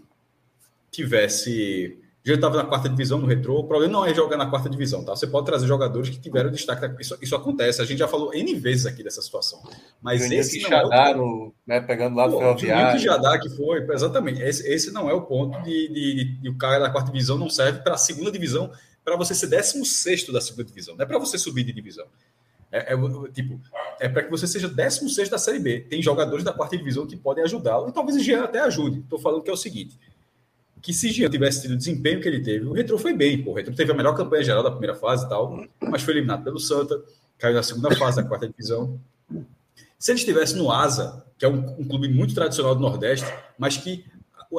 tivesse... 0.90 1.98
Jean 2.27 2.35
estava 2.35 2.57
na 2.57 2.65
quarta 2.65 2.89
divisão 2.89 3.19
no 3.20 3.27
retrô, 3.27 3.61
o 3.61 3.65
problema 3.65 3.93
não 3.93 4.05
é 4.05 4.12
jogar 4.12 4.36
na 4.36 4.47
quarta 4.47 4.69
divisão, 4.69 5.05
tá? 5.05 5.15
Você 5.15 5.28
pode 5.28 5.47
trazer 5.47 5.65
jogadores 5.69 6.11
que 6.11 6.19
tiveram 6.19 6.51
destaque. 6.51 7.01
Isso, 7.01 7.16
isso 7.23 7.36
acontece, 7.36 7.81
a 7.81 7.85
gente 7.85 7.98
já 7.98 8.09
falou 8.09 8.35
N 8.35 8.53
vezes 8.57 8.85
aqui 8.85 9.05
dessa 9.05 9.23
situação. 9.23 9.62
Mas 10.03 10.20
Juninho 10.23 10.40
esse 10.40 10.61
não 10.62 10.69
é 10.73 10.85
o 10.85 11.16
no- 11.16 11.55
né, 11.65 11.81
pegando 11.81 12.16
lá 12.16 12.27
do 12.27 12.32
Ferroviário. 12.39 12.98
que 12.98 13.05
já 13.05 13.16
dá 13.16 13.39
que 13.39 13.48
foi, 13.51 13.86
exatamente. 13.93 14.43
Esse, 14.43 14.66
esse 14.69 14.90
não 14.90 15.09
é 15.09 15.15
o 15.15 15.23
ponto 15.23 15.62
de, 15.62 15.86
de, 15.89 16.15
de- 16.15 16.24
de 16.40 16.48
o 16.48 16.57
cara 16.59 16.81
da 16.81 16.90
quarta 16.90 17.12
divisão 17.12 17.39
não 17.39 17.48
serve 17.48 17.78
para 17.82 17.94
a 17.94 17.98
segunda 17.98 18.32
divisão, 18.32 18.73
para 19.05 19.15
você 19.16 19.32
ser 19.32 19.47
16 19.47 20.27
da 20.32 20.40
segunda 20.40 20.65
divisão, 20.65 20.97
não 20.97 21.05
é 21.05 21.07
para 21.07 21.20
você 21.20 21.39
subir 21.39 21.62
de 21.62 21.73
divisão. 21.73 22.07
É, 22.73 22.93
é 22.93 22.97
tipo, 23.32 23.61
é 24.01 24.09
para 24.09 24.24
que 24.24 24.31
você 24.32 24.48
seja 24.48 24.69
16 24.69 25.28
da 25.28 25.39
Série 25.39 25.61
B. 25.61 25.81
Tem 25.89 26.03
jogadores 26.03 26.44
da 26.44 26.53
quarta 26.53 26.77
divisão 26.77 27.07
que 27.07 27.16
podem 27.16 27.44
ajudá-lo, 27.44 27.89
e 27.89 27.93
talvez 27.93 28.16
o 28.16 28.20
Jean 28.20 28.43
até 28.43 28.59
ajude. 28.59 28.98
Estou 28.98 29.20
falando 29.20 29.43
que 29.43 29.48
é 29.48 29.53
o 29.53 29.57
seguinte: 29.57 29.97
que 30.87 30.93
se 30.93 31.11
Jean 31.11 31.29
tivesse 31.29 31.63
tido 31.63 31.73
o 31.73 31.77
desempenho 31.77 32.21
que 32.21 32.29
ele 32.29 32.41
teve, 32.41 32.65
o 32.65 32.73
Retro 32.73 32.97
foi 32.97 33.13
bem, 33.13 33.43
pô. 33.43 33.51
O 33.51 33.55
Retro 33.55 33.75
teve 33.75 33.91
a 33.91 33.95
melhor 33.95 34.17
campanha 34.17 34.45
geral 34.45 34.63
da 34.63 34.71
primeira 34.71 34.95
fase 34.95 35.27
e 35.27 35.29
tal, 35.29 35.67
mas 35.81 36.01
foi 36.03 36.15
eliminado 36.15 36.45
pelo 36.45 36.61
Santa, 36.61 37.03
caiu 37.37 37.57
na 37.57 37.63
segunda 37.65 37.93
fase 37.97 38.19
da 38.19 38.23
quarta 38.23 38.49
divisão. 38.49 39.01
Se 39.99 40.13
ele 40.13 40.21
estivesse 40.21 40.55
no 40.55 40.71
Asa, 40.71 41.27
que 41.37 41.45
é 41.45 41.49
um, 41.49 41.81
um 41.81 41.89
clube 41.89 42.09
muito 42.09 42.37
tradicional 42.37 42.73
do 42.73 42.81
Nordeste, 42.81 43.27
mas 43.59 43.77
que 43.77 44.05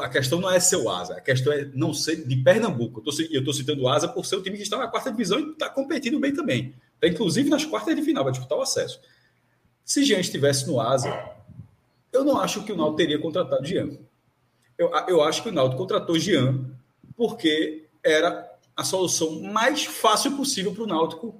a 0.01 0.09
questão 0.09 0.41
não 0.41 0.51
é 0.51 0.59
ser 0.59 0.75
o 0.75 0.89
Asa, 0.89 1.15
a 1.15 1.21
questão 1.21 1.53
é 1.53 1.63
não 1.73 1.93
ser 1.93 2.27
de 2.27 2.35
Pernambuco. 2.35 3.01
Eu 3.31 3.39
estou 3.39 3.53
citando 3.53 3.83
o 3.83 3.87
Asa 3.87 4.09
por 4.09 4.25
ser 4.25 4.35
o 4.35 4.43
time 4.43 4.57
que 4.57 4.63
está 4.63 4.77
na 4.77 4.89
quarta 4.89 5.09
divisão 5.09 5.39
e 5.39 5.51
está 5.51 5.69
competindo 5.69 6.19
bem 6.19 6.33
também. 6.33 6.75
Está 6.95 7.07
inclusive 7.07 7.49
nas 7.49 7.63
quartas 7.63 7.95
de 7.95 8.01
final, 8.01 8.25
vai 8.25 8.33
disputar 8.33 8.57
o 8.57 8.61
acesso. 8.61 8.99
Se 9.85 10.03
Jean 10.03 10.19
estivesse 10.19 10.67
no 10.67 10.81
Asa, 10.81 11.09
eu 12.11 12.25
não 12.25 12.37
acho 12.37 12.65
que 12.65 12.73
o 12.73 12.75
Náutico 12.75 12.97
teria 12.97 13.17
contratado 13.17 13.65
Jean. 13.65 13.91
Eu, 14.77 14.91
eu 15.07 15.21
acho 15.23 15.41
que 15.43 15.49
o 15.49 15.51
Náutico 15.51 15.81
contratou 15.81 16.17
Jean 16.19 16.65
porque 17.15 17.85
era 18.03 18.47
a 18.75 18.83
solução 18.83 19.41
mais 19.41 19.85
fácil 19.85 20.37
possível 20.37 20.71
para 20.73 20.83
o 20.83 20.87
Náutico 20.87 21.35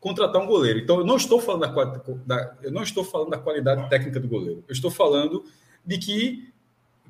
contratar 0.00 0.40
um 0.42 0.46
goleiro. 0.46 0.78
Então, 0.78 0.98
eu 0.98 1.04
não 1.04 1.16
estou 1.16 1.40
falando 1.40 1.62
da, 1.62 2.02
da- 2.26 2.56
eu 2.62 2.70
não 2.70 2.82
estou 2.82 3.02
falando 3.02 3.30
da 3.30 3.38
qualidade 3.38 3.88
técnica 3.88 4.20
do 4.20 4.28
goleiro. 4.28 4.62
Eu 4.68 4.72
estou 4.72 4.90
falando 4.90 5.44
de 5.84 5.98
que 5.98 6.48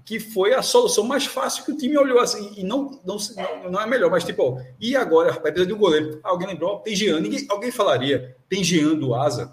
que 0.04 0.18
foi 0.18 0.54
a 0.54 0.62
solução 0.62 1.04
mais 1.04 1.26
fácil 1.26 1.66
que 1.66 1.72
o 1.72 1.76
time 1.76 1.94
olhou 1.98 2.18
assim 2.18 2.54
e 2.56 2.64
não 2.64 2.98
não, 3.04 3.18
não, 3.36 3.70
não 3.72 3.80
é 3.80 3.86
melhor, 3.86 4.10
mas 4.10 4.24
tipo, 4.24 4.42
ó, 4.42 4.58
e 4.80 4.96
agora, 4.96 5.28
rapaz, 5.32 5.52
precisa 5.52 5.66
de 5.66 5.74
um 5.74 5.78
goleiro. 5.78 6.18
Alguém 6.22 6.46
lembrou? 6.48 6.78
Tem 6.78 6.96
Jean. 6.96 7.20
Ninguém, 7.20 7.44
alguém 7.50 7.70
falaria, 7.70 8.34
tem 8.48 8.64
Jean 8.64 8.94
do 8.94 9.14
Asa, 9.14 9.52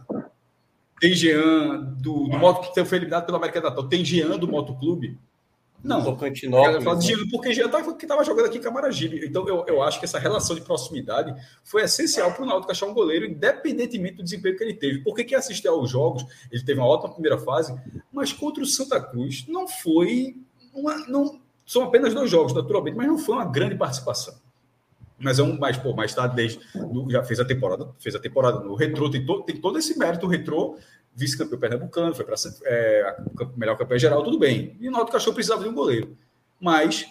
tem 1.01 1.13
Jean 1.13 1.79
do, 1.97 2.29
do 2.29 2.37
Moto 2.37 2.71
que 2.73 2.85
foi 2.85 2.97
eliminado 2.99 3.25
pelo 3.25 3.35
América 3.37 3.59
Natal, 3.59 3.83
tem 3.89 4.05
Jean 4.05 4.37
do 4.37 4.47
Motoclube. 4.47 5.17
Não, 5.85 6.03
Tocantinópolis. 6.03 6.83
Né? 6.83 7.27
Porque 7.31 7.53
já 7.53 7.65
estava 7.65 8.23
jogando 8.23 8.47
aqui 8.47 8.57
em 8.57 8.61
Camaragibe. 8.61 9.25
Então, 9.25 9.47
eu, 9.47 9.63
eu 9.67 9.83
acho 9.83 9.99
que 9.99 10.05
essa 10.05 10.17
relação 10.17 10.55
de 10.55 10.61
proximidade 10.61 11.33
foi 11.63 11.83
essencial 11.83 12.31
para 12.33 12.43
o 12.43 12.45
Náutico 12.45 12.71
achar 12.71 12.87
um 12.87 12.93
goleiro, 12.93 13.25
independentemente 13.25 14.17
do 14.17 14.23
desempenho 14.23 14.57
que 14.57 14.63
ele 14.63 14.73
teve. 14.73 15.03
Porque 15.03 15.23
quem 15.23 15.37
assistiu 15.37 15.73
aos 15.73 15.89
jogos, 15.89 16.25
ele 16.51 16.63
teve 16.63 16.79
uma 16.79 16.87
ótima 16.87 17.13
primeira 17.13 17.37
fase, 17.37 17.75
mas 18.11 18.33
contra 18.33 18.63
o 18.63 18.65
Santa 18.65 18.99
Cruz 18.99 19.45
não 19.47 19.67
foi 19.67 20.35
uma. 20.73 21.07
Não, 21.07 21.39
são 21.65 21.83
apenas 21.83 22.13
dois 22.13 22.29
jogos, 22.29 22.53
naturalmente, 22.53 22.97
mas 22.97 23.07
não 23.07 23.17
foi 23.17 23.35
uma 23.35 23.45
grande 23.45 23.75
participação. 23.75 24.35
Mas 25.17 25.39
é 25.39 25.43
um 25.43 25.57
mais, 25.57 25.77
pô, 25.77 25.93
mais 25.93 26.13
tarde, 26.13 26.35
desde, 26.35 26.59
já 27.09 27.23
fez 27.23 27.39
a 27.39 27.45
temporada, 27.45 27.89
fez 27.99 28.15
a 28.15 28.19
temporada 28.19 28.59
no 28.59 28.75
Retrô, 28.75 29.09
tem, 29.09 29.25
to, 29.25 29.43
tem 29.43 29.55
todo 29.55 29.79
esse 29.79 29.97
mérito, 29.97 30.25
o 30.25 30.29
Retrô 30.29 30.77
vice-campeão 31.15 31.59
pernambucano, 31.59 32.13
foi 32.13 32.25
para 32.25 32.35
é, 32.65 33.17
melhor 33.55 33.77
campeão 33.77 33.97
geral, 33.97 34.23
tudo 34.23 34.37
bem. 34.37 34.75
E 34.79 34.87
o 34.87 34.91
Náutico 34.91 35.15
achou 35.15 35.31
que 35.31 35.35
precisava 35.35 35.63
de 35.63 35.69
um 35.69 35.73
goleiro. 35.73 36.17
Mas 36.59 37.07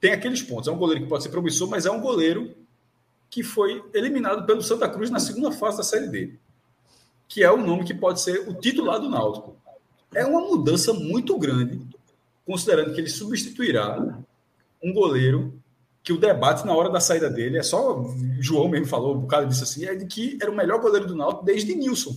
tem 0.00 0.12
aqueles 0.12 0.42
pontos. 0.42 0.68
É 0.68 0.72
um 0.72 0.78
goleiro 0.78 1.02
que 1.02 1.08
pode 1.08 1.22
ser 1.22 1.28
promissor, 1.28 1.68
mas 1.68 1.84
é 1.84 1.90
um 1.90 2.00
goleiro 2.00 2.54
que 3.28 3.42
foi 3.42 3.84
eliminado 3.92 4.46
pelo 4.46 4.62
Santa 4.62 4.88
Cruz 4.88 5.10
na 5.10 5.20
segunda 5.20 5.52
fase 5.52 5.76
da 5.76 5.82
Série 5.82 6.08
D, 6.08 6.34
que 7.28 7.42
é 7.42 7.50
o 7.50 7.56
nome 7.56 7.84
que 7.84 7.92
pode 7.92 8.20
ser 8.20 8.48
o 8.48 8.54
titular 8.54 8.98
do 8.98 9.10
Náutico. 9.10 9.56
É 10.14 10.24
uma 10.24 10.40
mudança 10.40 10.92
muito 10.92 11.38
grande, 11.38 11.80
considerando 12.46 12.94
que 12.94 13.00
ele 13.00 13.10
substituirá 13.10 14.18
um 14.82 14.92
goleiro 14.92 15.60
que 16.02 16.12
o 16.12 16.18
debate 16.18 16.64
na 16.64 16.72
hora 16.72 16.88
da 16.88 17.00
saída 17.00 17.28
dele 17.28 17.58
é 17.58 17.64
só 17.64 18.00
João 18.38 18.68
mesmo 18.68 18.86
falou, 18.86 19.16
um 19.16 19.20
bocado 19.22 19.48
disso 19.48 19.64
assim, 19.64 19.84
é 19.84 19.94
de 19.94 20.06
que 20.06 20.38
era 20.40 20.50
o 20.50 20.54
melhor 20.54 20.80
goleiro 20.80 21.06
do 21.06 21.16
Náutico 21.16 21.44
desde 21.44 21.74
Nilson. 21.74 22.16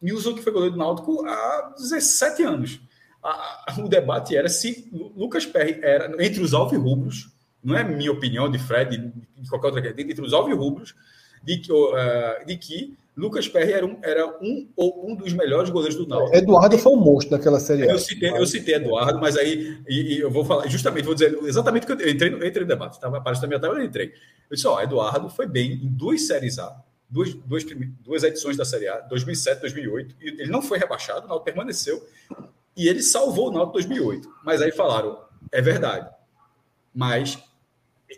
Nilson, 0.00 0.34
que 0.34 0.42
foi 0.42 0.52
goleiro 0.52 0.74
do 0.74 0.78
Náutico 0.78 1.24
há 1.26 1.74
17 1.76 2.42
anos. 2.42 2.80
A, 3.22 3.64
a, 3.66 3.80
o 3.80 3.88
debate 3.88 4.36
era 4.36 4.48
se 4.48 4.88
Lucas 4.92 5.44
Perry 5.44 5.80
era, 5.82 6.24
entre 6.24 6.40
os 6.40 6.54
alvirrubros, 6.54 7.30
não 7.62 7.76
é 7.76 7.82
minha 7.82 8.12
opinião 8.12 8.50
de 8.50 8.58
Fred, 8.58 8.96
de, 8.96 9.12
de 9.42 9.48
qualquer 9.48 9.68
outra 9.68 9.82
coisa, 9.82 10.00
entre 10.00 10.24
os 10.24 10.32
alvirrubros, 10.32 10.94
de 11.42 11.58
que, 11.58 11.72
uh, 11.72 12.46
de 12.46 12.56
que 12.56 12.96
Lucas 13.18 13.48
Perry 13.48 13.72
era 13.72 13.84
um, 13.84 13.98
era 14.00 14.26
um 14.40 14.68
ou 14.76 15.10
um 15.10 15.16
dos 15.16 15.32
melhores 15.32 15.70
goleiros 15.70 15.96
do 15.96 16.06
Náutico. 16.06 16.36
Eduardo 16.36 16.78
foi 16.78 16.92
um 16.92 17.00
monstro 17.00 17.36
daquela 17.36 17.58
série. 17.58 17.82
Eu 17.82 17.98
citei, 17.98 18.30
eu 18.30 18.46
citei 18.46 18.76
Eduardo, 18.76 19.18
mas 19.20 19.36
aí 19.36 19.76
e, 19.88 20.14
e 20.14 20.20
eu 20.20 20.30
vou 20.30 20.44
falar, 20.44 20.68
justamente, 20.68 21.04
vou 21.04 21.14
dizer 21.14 21.36
exatamente 21.42 21.82
o 21.82 21.96
que 21.96 22.04
eu 22.04 22.10
entrei, 22.10 22.32
entrei 22.32 22.62
no 22.62 22.66
debate, 22.66 22.92
estava 22.92 23.18
aparecendo 23.18 23.42
na 23.42 23.48
minha 23.48 23.60
tela, 23.60 23.74
eu 23.74 23.84
entrei. 23.84 24.12
Eu 24.48 24.54
disse, 24.54 24.68
ó, 24.68 24.80
Eduardo 24.80 25.28
foi 25.28 25.48
bem 25.48 25.72
em 25.72 25.88
duas 25.88 26.28
séries 26.28 26.60
A, 26.60 26.80
duas, 27.08 27.34
duas, 27.34 27.64
duas 28.00 28.22
edições 28.22 28.56
da 28.56 28.64
Série 28.64 28.88
A, 28.88 29.00
2007 29.00 29.60
2008. 29.60 30.16
E 30.20 30.28
ele 30.28 30.50
não 30.50 30.62
foi 30.62 30.78
rebaixado, 30.78 31.26
o 31.26 31.28
Náutico 31.28 31.44
permaneceu. 31.44 32.06
E 32.76 32.88
ele 32.88 33.02
salvou 33.02 33.48
o 33.48 33.52
Náutico 33.52 33.74
2008. 33.74 34.28
Mas 34.44 34.62
aí 34.62 34.72
falaram, 34.72 35.18
é 35.50 35.60
verdade. 35.60 36.08
Mas 36.94 37.42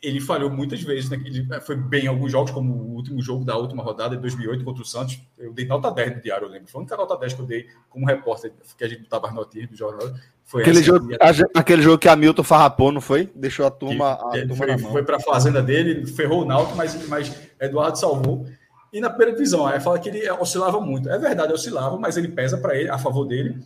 ele 0.03 0.21
falhou 0.21 0.51
muitas 0.51 0.83
vezes. 0.83 1.11
Né? 1.11 1.21
Ele 1.25 1.47
foi 1.61 1.77
bem 1.77 2.05
em 2.05 2.09
alguns 2.09 2.31
jogos, 2.31 2.51
como 2.51 2.73
o 2.73 2.95
último 2.95 3.21
jogo 3.21 3.45
da 3.45 3.57
última 3.57 3.83
rodada 3.83 4.15
de 4.15 4.23
2008 4.23 4.65
contra 4.65 4.83
o 4.83 4.87
Santos. 4.87 5.21
Eu 5.39 5.53
dei 5.53 5.67
nota 5.67 5.91
10 5.91 6.17
no 6.17 6.23
diário, 6.23 6.47
eu 6.47 6.51
lembro. 6.51 6.71
Foi 6.71 6.79
a 6.79 6.83
única 6.83 6.97
nota 6.97 7.17
10 7.17 7.35
que 7.35 7.41
eu 7.41 7.47
dei 7.47 7.67
como 7.89 8.07
repórter, 8.07 8.53
que 8.77 8.85
a 8.85 8.89
gente 8.89 9.03
botava 9.03 9.29
as 9.29 9.35
notinhas 9.35 9.69
do 9.69 9.77
jornal. 9.77 10.12
Foi 10.45 10.62
aquele, 10.62 10.83
jogo, 10.83 11.09
aquele 11.55 11.83
jogo 11.83 11.99
que 11.99 12.09
a 12.09 12.17
Milton 12.17 12.43
farrapou, 12.43 12.91
não 12.91 13.01
foi? 13.01 13.31
Deixou 13.35 13.67
a 13.67 13.71
turma, 13.71 14.12
a 14.15 14.31
turma 14.31 14.57
foi, 14.57 14.79
foi 14.79 15.03
para 15.05 15.17
a 15.17 15.21
fazenda 15.21 15.62
dele, 15.62 16.05
ferrou 16.07 16.43
o 16.43 16.45
Náutico, 16.45 16.77
mas, 16.77 17.09
mas 17.09 17.41
Eduardo 17.61 17.97
salvou. 17.97 18.47
E 18.93 19.01
na 19.01 19.09
primeira 19.09 19.33
divisão, 19.33 19.67
aí 19.67 19.79
fala 19.81 19.99
que 19.99 20.09
ele 20.09 20.29
oscilava 20.33 20.81
muito. 20.81 21.09
É 21.09 21.19
verdade, 21.19 21.53
oscilava, 21.53 21.97
mas 21.97 22.17
ele 22.17 22.29
pesa 22.29 22.59
para 22.59 22.77
ele, 22.77 22.91
a 22.91 22.99
favor 22.99 23.25
dele, 23.25 23.62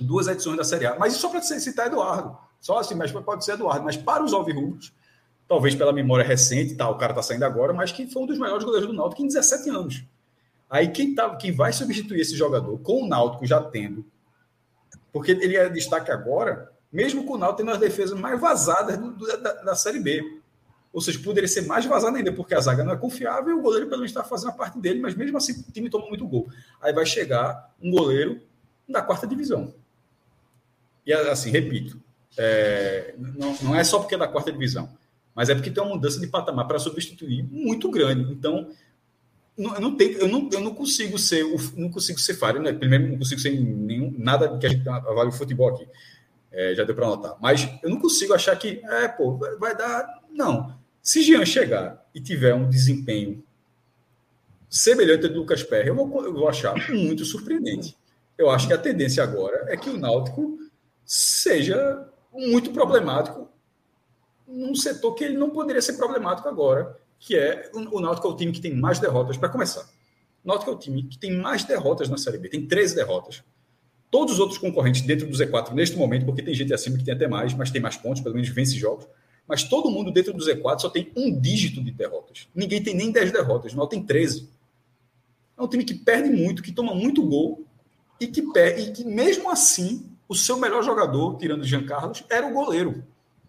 duas 0.00 0.26
edições 0.26 0.56
da 0.56 0.64
Série 0.64 0.86
A. 0.86 0.98
Mas 0.98 1.14
só 1.14 1.28
para 1.28 1.40
citar 1.40 1.86
Eduardo. 1.86 2.36
Só 2.60 2.78
assim, 2.78 2.94
mas 2.94 3.12
pode 3.12 3.44
ser 3.44 3.52
Eduardo. 3.52 3.84
Mas 3.84 3.96
para 3.96 4.24
os 4.24 4.32
Alvirrubros, 4.32 4.92
talvez 5.48 5.74
pela 5.74 5.92
memória 5.92 6.24
recente, 6.24 6.74
tá, 6.74 6.88
o 6.88 6.96
cara 6.96 7.12
está 7.12 7.22
saindo 7.22 7.44
agora, 7.44 7.72
mas 7.72 7.90
que 7.90 8.06
foi 8.06 8.22
um 8.22 8.26
dos 8.26 8.38
melhores 8.38 8.64
goleiros 8.64 8.88
do 8.88 8.94
Náutico 8.94 9.22
em 9.22 9.26
17 9.26 9.70
anos. 9.70 10.04
Aí 10.68 10.88
quem, 10.88 11.14
tá, 11.14 11.34
quem 11.36 11.52
vai 11.52 11.72
substituir 11.72 12.20
esse 12.20 12.36
jogador, 12.36 12.78
com 12.78 13.02
o 13.02 13.08
Náutico 13.08 13.44
já 13.44 13.60
tendo, 13.60 14.04
porque 15.12 15.32
ele 15.32 15.56
é 15.56 15.68
destaque 15.68 16.12
agora, 16.12 16.70
mesmo 16.92 17.24
com 17.24 17.34
o 17.34 17.38
Náutico 17.38 17.58
tendo 17.58 17.72
as 17.72 17.78
defesas 17.78 18.18
mais 18.18 18.40
vazadas 18.40 18.96
do, 18.96 19.26
da, 19.38 19.52
da 19.54 19.74
Série 19.74 19.98
B. 19.98 20.39
Ou 20.92 21.00
seja, 21.00 21.18
poderia 21.20 21.48
ser 21.48 21.62
mais 21.62 21.86
vazado 21.86 22.16
ainda, 22.16 22.32
porque 22.32 22.54
a 22.54 22.60
zaga 22.60 22.82
não 22.82 22.92
é 22.92 22.96
confiável 22.96 23.50
e 23.50 23.58
o 23.58 23.62
goleiro 23.62 23.86
pelo 23.86 23.98
menos 23.98 24.10
está 24.10 24.24
fazendo 24.24 24.50
a 24.50 24.54
parte 24.54 24.78
dele, 24.78 25.00
mas 25.00 25.14
mesmo 25.14 25.36
assim 25.36 25.64
o 25.68 25.72
time 25.72 25.88
toma 25.88 26.08
muito 26.08 26.26
gol. 26.26 26.48
Aí 26.80 26.92
vai 26.92 27.06
chegar 27.06 27.72
um 27.80 27.90
goleiro 27.90 28.40
da 28.88 29.00
quarta 29.00 29.26
divisão. 29.26 29.72
E 31.06 31.12
assim, 31.12 31.50
repito, 31.50 32.00
é, 32.36 33.14
não, 33.16 33.56
não 33.62 33.76
é 33.76 33.84
só 33.84 34.00
porque 34.00 34.14
é 34.14 34.18
da 34.18 34.26
quarta 34.26 34.50
divisão, 34.50 34.90
mas 35.34 35.48
é 35.48 35.54
porque 35.54 35.70
tem 35.70 35.82
uma 35.82 35.94
mudança 35.94 36.18
de 36.18 36.26
patamar 36.26 36.66
para 36.66 36.78
substituir 36.78 37.42
muito 37.44 37.88
grande. 37.90 38.32
Então, 38.32 38.68
não, 39.56 39.74
eu, 39.74 39.80
não 39.80 39.96
tenho, 39.96 40.18
eu, 40.18 40.28
não, 40.28 40.48
eu 40.52 40.60
não 40.60 40.74
consigo 40.74 41.18
ser 41.18 41.44
não 41.76 41.90
consigo 41.90 42.18
ser 42.18 42.34
falho, 42.34 42.60
né? 42.60 42.72
Primeiro, 42.72 43.08
não 43.08 43.18
consigo 43.18 43.40
ser 43.40 43.50
nenhum, 43.50 44.14
nada 44.18 44.58
que 44.58 44.66
a 44.66 44.68
gente 44.70 44.88
avalie 44.88 45.28
o 45.28 45.36
futebol 45.36 45.68
aqui. 45.68 45.86
É, 46.52 46.74
já 46.74 46.82
deu 46.82 46.96
para 46.96 47.06
notar. 47.06 47.36
Mas 47.40 47.68
eu 47.82 47.90
não 47.90 48.00
consigo 48.00 48.34
achar 48.34 48.56
que, 48.56 48.80
é, 48.84 49.06
pô, 49.06 49.38
vai 49.58 49.76
dar. 49.76 50.20
Não. 50.30 50.79
Se 51.02 51.22
Jean 51.22 51.44
chegar 51.46 52.06
e 52.14 52.20
tiver 52.20 52.54
um 52.54 52.68
desempenho 52.68 53.42
semelhante 54.68 55.26
ao 55.26 55.32
do 55.32 55.38
Lucas 55.38 55.62
Perry, 55.62 55.88
eu 55.88 55.94
vou, 55.94 56.24
eu 56.24 56.32
vou 56.32 56.48
achar 56.48 56.74
muito 56.90 57.24
surpreendente. 57.24 57.96
Eu 58.36 58.50
acho 58.50 58.66
que 58.66 58.72
a 58.72 58.78
tendência 58.78 59.22
agora 59.22 59.66
é 59.68 59.76
que 59.76 59.90
o 59.90 59.98
Náutico 59.98 60.58
seja 61.04 62.08
muito 62.32 62.70
problemático 62.70 63.48
num 64.46 64.74
setor 64.74 65.14
que 65.14 65.24
ele 65.24 65.36
não 65.36 65.50
poderia 65.50 65.82
ser 65.82 65.94
problemático 65.94 66.48
agora, 66.48 66.96
que 67.18 67.36
é 67.36 67.70
o 67.74 68.00
Náutico 68.00 68.28
é 68.28 68.30
o 68.30 68.36
time 68.36 68.52
que 68.52 68.60
tem 68.60 68.74
mais 68.74 68.98
derrotas 68.98 69.36
para 69.36 69.48
começar. 69.48 69.88
O 70.44 70.48
Náutico 70.48 70.70
é 70.70 70.74
o 70.74 70.78
time 70.78 71.02
que 71.04 71.18
tem 71.18 71.36
mais 71.36 71.64
derrotas 71.64 72.08
na 72.08 72.16
Série 72.16 72.38
B, 72.38 72.48
tem 72.48 72.66
13 72.66 72.94
derrotas. 72.94 73.42
Todos 74.10 74.34
os 74.34 74.40
outros 74.40 74.58
concorrentes 74.58 75.02
dentro 75.02 75.26
do 75.26 75.36
Z4 75.36 75.72
neste 75.72 75.96
momento, 75.96 76.26
porque 76.26 76.42
tem 76.42 76.54
gente 76.54 76.74
acima 76.74 76.98
que 76.98 77.04
tem 77.04 77.14
até 77.14 77.28
mais, 77.28 77.54
mas 77.54 77.70
tem 77.70 77.80
mais 77.80 77.96
pontos, 77.96 78.20
pelo 78.22 78.34
menos 78.34 78.48
vence 78.48 78.76
jogos 78.76 79.06
mas 79.50 79.64
todo 79.64 79.90
mundo 79.90 80.12
dentro 80.12 80.32
do 80.32 80.44
Z4 80.44 80.78
só 80.78 80.88
tem 80.88 81.10
um 81.16 81.36
dígito 81.36 81.82
de 81.82 81.90
derrotas. 81.90 82.46
Ninguém 82.54 82.80
tem 82.80 82.94
nem 82.94 83.10
10 83.10 83.32
derrotas, 83.32 83.74
não 83.74 83.88
tem 83.88 84.00
13. 84.00 84.48
É 85.58 85.60
um 85.60 85.66
time 85.66 85.84
que 85.84 85.92
perde 85.92 86.30
muito, 86.30 86.62
que 86.62 86.70
toma 86.70 86.94
muito 86.94 87.20
gol 87.26 87.66
e 88.20 88.28
que, 88.28 88.42
perde, 88.52 88.82
e 88.82 88.92
que 88.92 89.04
mesmo 89.04 89.50
assim, 89.50 90.08
o 90.28 90.36
seu 90.36 90.56
melhor 90.56 90.84
jogador, 90.84 91.36
tirando 91.36 91.64
Jean 91.64 91.84
Carlos, 91.84 92.22
era 92.30 92.46
o 92.46 92.52
goleiro. 92.52 93.02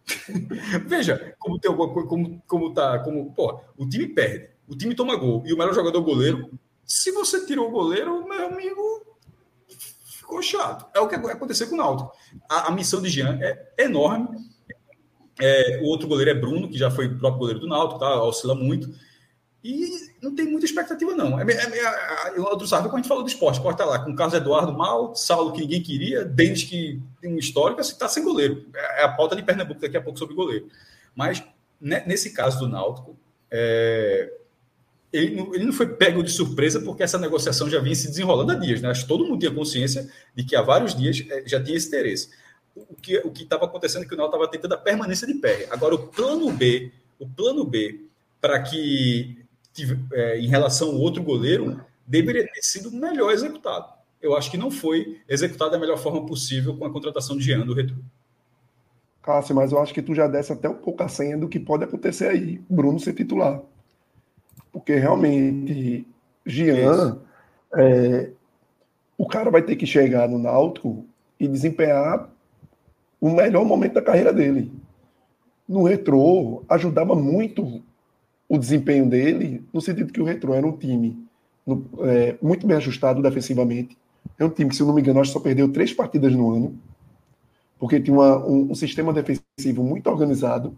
Veja 0.88 1.36
como 1.38 1.60
tem 1.60 1.72
como, 1.72 2.42
como 2.48 2.74
tá, 2.74 2.98
como, 2.98 3.32
pô, 3.34 3.62
o 3.78 3.88
time 3.88 4.08
perde, 4.08 4.50
o 4.68 4.76
time 4.76 4.96
toma 4.96 5.16
gol 5.16 5.44
e 5.46 5.54
o 5.54 5.58
melhor 5.58 5.76
jogador 5.76 6.00
é 6.00 6.02
o 6.02 6.04
goleiro. 6.04 6.50
Se 6.84 7.12
você 7.12 7.46
tirou 7.46 7.68
o 7.68 7.72
goleiro, 7.72 8.28
meu 8.28 8.48
amigo, 8.48 9.06
ficou 10.04 10.42
chato. 10.42 10.90
É 10.96 11.00
o 11.00 11.08
que 11.08 11.16
vai 11.20 11.34
acontecer 11.34 11.68
com 11.68 11.76
o 11.76 11.78
Náutico. 11.78 12.12
A, 12.50 12.70
a 12.70 12.72
missão 12.72 13.00
de 13.00 13.08
Jean 13.08 13.38
é 13.40 13.72
enorme 13.78 14.50
é, 15.42 15.80
o 15.82 15.86
outro 15.86 16.08
goleiro 16.08 16.30
é 16.30 16.34
Bruno, 16.36 16.70
que 16.70 16.78
já 16.78 16.92
foi 16.92 17.08
o 17.08 17.18
próprio 17.18 17.40
goleiro 17.40 17.60
do 17.60 17.68
Náutico, 17.68 18.00
tá? 18.00 18.24
oscila 18.24 18.54
muito. 18.54 18.94
E 19.64 19.90
não 20.22 20.36
tem 20.36 20.46
muita 20.46 20.66
expectativa, 20.66 21.16
não. 21.16 21.40
É, 21.40 21.44
é, 21.52 21.80
é, 21.80 22.38
é 22.38 22.40
outro 22.40 22.68
sabe, 22.68 22.88
quando 22.88 22.96
a 22.96 22.98
gente 23.00 23.08
falou 23.08 23.24
do 23.24 23.30
esporte, 23.30 23.60
tá 23.76 23.86
lá 23.86 24.00
com 24.00 24.12
o 24.12 24.16
Carlos 24.16 24.36
Eduardo 24.36 24.72
mal, 24.72 25.16
Saulo 25.16 25.52
que 25.52 25.62
ninguém 25.62 25.82
queria, 25.82 26.24
Denis 26.24 26.64
que 26.64 27.02
tem 27.20 27.34
um 27.34 27.38
histórico, 27.40 27.82
assim, 27.82 27.94
está 27.94 28.08
sem 28.08 28.24
goleiro. 28.24 28.66
É, 28.76 29.02
é 29.02 29.04
a 29.04 29.10
pauta 29.10 29.36
de 29.36 29.44
Pernambuco 29.44 29.82
daqui 29.82 29.98
a 29.98 30.02
pouco 30.02 30.20
sobre 30.20 30.36
goleiro. 30.36 30.68
Mas 31.16 31.44
né, 31.80 32.04
nesse 32.06 32.32
caso 32.32 32.60
do 32.60 32.68
Náutico, 32.68 33.18
é, 33.50 34.32
ele, 35.12 35.36
não, 35.36 35.56
ele 35.56 35.66
não 35.66 35.74
foi 35.74 35.88
pego 35.88 36.24
de 36.24 36.32
surpresa 36.32 36.80
porque 36.82 37.02
essa 37.02 37.18
negociação 37.18 37.70
já 37.70 37.80
vinha 37.80 37.96
se 37.96 38.08
desenrolando 38.08 38.52
há 38.52 38.56
dias. 38.56 38.82
Né? 38.82 38.90
Acho 38.90 39.02
que 39.02 39.08
todo 39.08 39.26
mundo 39.26 39.40
tinha 39.40 39.52
consciência 39.52 40.08
de 40.36 40.44
que 40.44 40.56
há 40.56 40.62
vários 40.62 40.96
dias 40.96 41.26
é, 41.30 41.44
já 41.48 41.62
tinha 41.62 41.76
esse 41.76 41.88
interesse 41.88 42.30
o 42.76 42.96
que 42.96 43.18
o 43.20 43.32
que 43.32 43.44
estava 43.44 43.66
acontecendo 43.66 44.04
é 44.04 44.08
que 44.08 44.14
o 44.14 44.18
Náutico 44.18 44.38
estava 44.38 44.52
tentando 44.52 44.74
a 44.74 44.78
permanência 44.78 45.28
de 45.28 45.36
pé. 45.36 45.68
Agora 45.70 45.96
o 45.96 46.08
plano 46.08 46.52
B, 46.52 46.92
o 47.20 47.28
plano 47.28 47.66
B 47.66 48.06
para 48.40 48.62
que 48.62 49.38
é, 50.14 50.40
em 50.40 50.48
relação 50.48 50.90
ao 50.90 50.98
outro 50.98 51.22
goleiro 51.22 51.80
deveria 52.06 52.48
ter 52.52 52.62
sido 52.62 52.92
melhor 52.92 53.32
executado. 53.32 53.94
Eu 54.22 54.36
acho 54.36 54.52
que 54.52 54.58
não 54.58 54.70
foi 54.70 55.20
executado 55.28 55.72
da 55.72 55.80
melhor 55.80 55.98
forma 55.98 56.26
possível 56.26 56.76
com 56.76 56.86
a 56.86 56.92
contratação 56.92 57.38
de 57.38 57.44
Jean 57.44 57.66
do 57.66 57.74
Retro. 57.74 57.96
Cássio, 59.22 59.56
mas 59.56 59.72
eu 59.72 59.80
acho 59.80 59.94
que 59.94 60.02
tu 60.02 60.16
já 60.16 60.28
desce 60.28 60.52
até 60.52 60.68
um 60.68 60.76
pouco 60.76 61.04
a 61.04 61.08
senha 61.08 61.38
do 61.38 61.48
que 61.48 61.60
pode 61.60 61.84
acontecer 61.84 62.28
aí, 62.28 62.60
Bruno 62.70 63.00
ser 63.00 63.14
titular. 63.14 63.62
Porque 64.72 64.96
realmente, 64.96 66.08
Jean, 66.46 67.20
é, 67.76 68.32
o 69.18 69.28
cara 69.28 69.52
vai 69.52 69.62
ter 69.62 69.76
que 69.76 69.86
chegar 69.86 70.28
no 70.28 70.40
Náutico 70.40 71.06
e 71.40 71.48
desempenhar 71.48 72.31
o 73.22 73.30
melhor 73.30 73.64
momento 73.64 73.94
da 73.94 74.02
carreira 74.02 74.34
dele. 74.34 74.72
No 75.70 75.84
retrô, 75.84 76.64
ajudava 76.68 77.16
muito 77.16 77.84
o 78.50 78.58
desempenho 78.58 79.08
dele, 79.08 79.64
no 79.72 79.80
sentido 79.80 80.12
que 80.12 80.20
o 80.20 80.26
retrô 80.26 80.54
era 80.54 80.66
um 80.66 80.76
time 80.76 81.26
no, 81.66 81.88
é, 82.02 82.36
muito 82.42 82.66
bem 82.66 82.76
ajustado 82.76 83.22
defensivamente. 83.22 83.98
É 84.38 84.44
um 84.44 84.50
time 84.50 84.70
que, 84.70 84.76
se 84.76 84.82
eu 84.82 84.88
não 84.88 84.94
me 84.94 85.02
engano, 85.02 85.24
só 85.24 85.40
perdeu 85.40 85.72
três 85.72 85.94
partidas 85.94 86.34
no 86.34 86.54
ano. 86.54 86.80
porque 87.80 88.00
tinha 88.00 88.16
uma, 88.16 88.46
um, 88.46 88.72
um 88.72 88.76
sistema 88.76 89.14
defensivo 89.14 89.84
muito 89.84 90.08
organizado. 90.08 90.78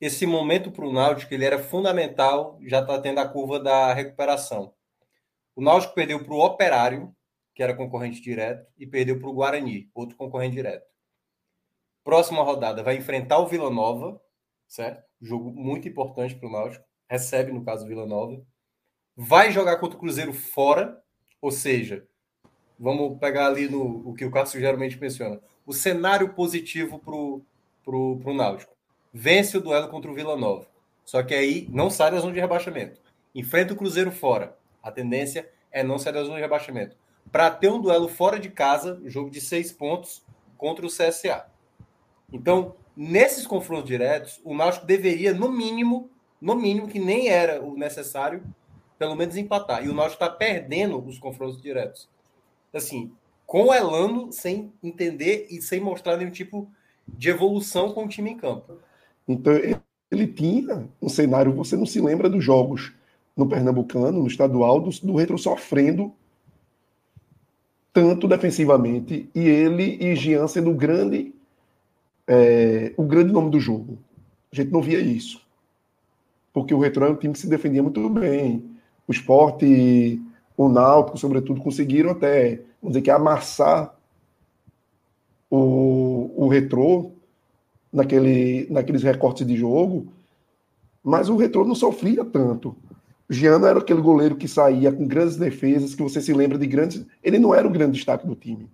Esse 0.00 0.26
momento 0.26 0.70
para 0.70 0.86
o 0.86 0.92
Náutico 0.92 1.34
ele 1.34 1.44
era 1.44 1.58
fundamental, 1.58 2.58
já 2.62 2.80
está 2.80 2.98
tendo 2.98 3.18
a 3.18 3.28
curva 3.28 3.60
da 3.60 3.92
recuperação. 3.92 4.72
O 5.54 5.60
Náutico 5.62 5.94
perdeu 5.94 6.24
para 6.24 6.32
o 6.32 6.40
Operário, 6.40 7.14
que 7.54 7.62
era 7.62 7.76
concorrente 7.76 8.20
direto, 8.22 8.66
e 8.78 8.86
perdeu 8.86 9.20
para 9.20 9.28
o 9.28 9.32
Guarani, 9.34 9.90
outro 9.94 10.16
concorrente 10.16 10.56
direto. 10.56 10.89
Próxima 12.04 12.42
rodada 12.42 12.82
vai 12.82 12.96
enfrentar 12.96 13.38
o 13.38 13.46
Vila 13.46 13.70
Nova, 13.70 14.20
certo? 14.66 15.02
Jogo 15.20 15.50
muito 15.50 15.88
importante 15.88 16.34
para 16.34 16.48
o 16.48 16.52
Náutico. 16.52 16.84
Recebe, 17.08 17.52
no 17.52 17.64
caso, 17.64 17.84
o 17.84 17.88
Vila 17.88 18.06
Nova. 18.06 18.40
Vai 19.16 19.52
jogar 19.52 19.76
contra 19.76 19.96
o 19.96 20.00
Cruzeiro 20.00 20.32
fora, 20.32 21.02
ou 21.42 21.50
seja, 21.50 22.06
vamos 22.78 23.18
pegar 23.18 23.46
ali 23.46 23.68
no 23.68 24.08
o 24.08 24.14
que 24.14 24.24
o 24.24 24.30
Cássio 24.30 24.60
geralmente 24.60 24.98
menciona. 24.98 25.40
O 25.66 25.72
cenário 25.72 26.32
positivo 26.32 26.98
para 26.98 27.14
o 27.14 27.44
pro, 27.84 28.18
pro 28.18 28.34
Náutico. 28.34 28.74
Vence 29.12 29.56
o 29.58 29.60
duelo 29.60 29.88
contra 29.88 30.10
o 30.10 30.14
Vila 30.14 30.36
Nova. 30.36 30.66
Só 31.04 31.22
que 31.22 31.34
aí 31.34 31.68
não 31.70 31.90
sai 31.90 32.12
da 32.12 32.20
zona 32.20 32.32
de 32.32 32.40
rebaixamento. 32.40 33.00
Enfrenta 33.34 33.74
o 33.74 33.76
Cruzeiro 33.76 34.12
fora. 34.12 34.56
A 34.82 34.90
tendência 34.90 35.50
é 35.70 35.82
não 35.82 35.98
sair 35.98 36.12
da 36.12 36.22
zona 36.22 36.36
de 36.36 36.42
rebaixamento. 36.42 36.96
Para 37.30 37.50
ter 37.50 37.68
um 37.68 37.80
duelo 37.80 38.08
fora 38.08 38.38
de 38.38 38.48
casa, 38.48 39.00
jogo 39.04 39.30
de 39.30 39.40
seis 39.40 39.70
pontos 39.72 40.24
contra 40.56 40.86
o 40.86 40.88
CSA. 40.88 41.49
Então, 42.32 42.74
nesses 42.96 43.46
confrontos 43.46 43.86
diretos, 43.86 44.40
o 44.44 44.54
Náutico 44.54 44.86
deveria, 44.86 45.32
no 45.32 45.50
mínimo, 45.50 46.10
no 46.40 46.54
mínimo, 46.54 46.88
que 46.88 46.98
nem 46.98 47.28
era 47.28 47.62
o 47.62 47.76
necessário, 47.76 48.42
pelo 48.98 49.16
menos 49.16 49.36
empatar. 49.36 49.84
E 49.84 49.88
o 49.88 49.94
Náutico 49.94 50.22
está 50.22 50.34
perdendo 50.34 50.98
os 51.04 51.18
confrontos 51.18 51.60
diretos. 51.60 52.08
Assim, 52.72 53.12
com 53.46 53.64
o 53.64 53.74
Elano, 53.74 54.32
sem 54.32 54.72
entender 54.82 55.46
e 55.50 55.60
sem 55.60 55.80
mostrar 55.80 56.16
nenhum 56.16 56.30
tipo 56.30 56.70
de 57.08 57.30
evolução 57.30 57.92
com 57.92 58.04
o 58.04 58.08
time 58.08 58.30
em 58.30 58.36
campo. 58.36 58.78
Então, 59.26 59.52
ele 60.10 60.26
tinha 60.26 60.88
um 61.00 61.08
cenário, 61.08 61.52
você 61.52 61.76
não 61.76 61.86
se 61.86 62.00
lembra 62.00 62.28
dos 62.28 62.44
jogos 62.44 62.92
no 63.36 63.48
Pernambucano, 63.48 64.20
no 64.20 64.26
estadual, 64.26 64.80
do, 64.80 64.90
do 65.02 65.16
Retro 65.16 65.38
sofrendo 65.38 66.12
tanto 67.92 68.28
defensivamente, 68.28 69.28
e 69.34 69.40
ele 69.40 69.98
e 70.00 70.14
Jean 70.14 70.46
sendo 70.46 70.72
grande 70.72 71.34
é, 72.32 72.92
o 72.96 73.02
grande 73.02 73.32
nome 73.32 73.50
do 73.50 73.58
jogo. 73.58 73.98
A 74.52 74.56
gente 74.56 74.70
não 74.70 74.80
via 74.80 75.00
isso. 75.00 75.44
Porque 76.52 76.72
o 76.72 76.78
Retro 76.78 77.04
é 77.04 77.10
um 77.10 77.16
time 77.16 77.32
que 77.32 77.40
se 77.40 77.48
defendia 77.48 77.82
muito 77.82 78.08
bem. 78.08 78.70
O 79.06 79.10
esporte, 79.10 80.22
o 80.56 80.68
Náutico, 80.68 81.18
sobretudo, 81.18 81.60
conseguiram 81.60 82.12
até, 82.12 82.62
vamos 82.80 82.92
dizer 82.92 83.02
que, 83.02 83.10
amassar 83.10 83.92
o, 85.50 86.30
o 86.36 86.46
Retro 86.46 87.10
naquele, 87.92 88.68
naqueles 88.70 89.02
recortes 89.02 89.44
de 89.44 89.56
jogo, 89.56 90.12
mas 91.02 91.28
o 91.28 91.36
Retro 91.36 91.64
não 91.64 91.74
sofria 91.74 92.24
tanto. 92.24 92.76
Giano 93.28 93.66
era 93.66 93.80
aquele 93.80 94.00
goleiro 94.00 94.36
que 94.36 94.46
saía 94.46 94.92
com 94.92 95.06
grandes 95.06 95.36
defesas, 95.36 95.96
que 95.96 96.02
você 96.02 96.20
se 96.20 96.32
lembra 96.32 96.58
de 96.58 96.66
grandes. 96.68 97.04
Ele 97.24 97.40
não 97.40 97.52
era 97.52 97.66
o 97.66 97.70
grande 97.70 97.92
destaque 97.92 98.24
do 98.24 98.36
time. 98.36 98.70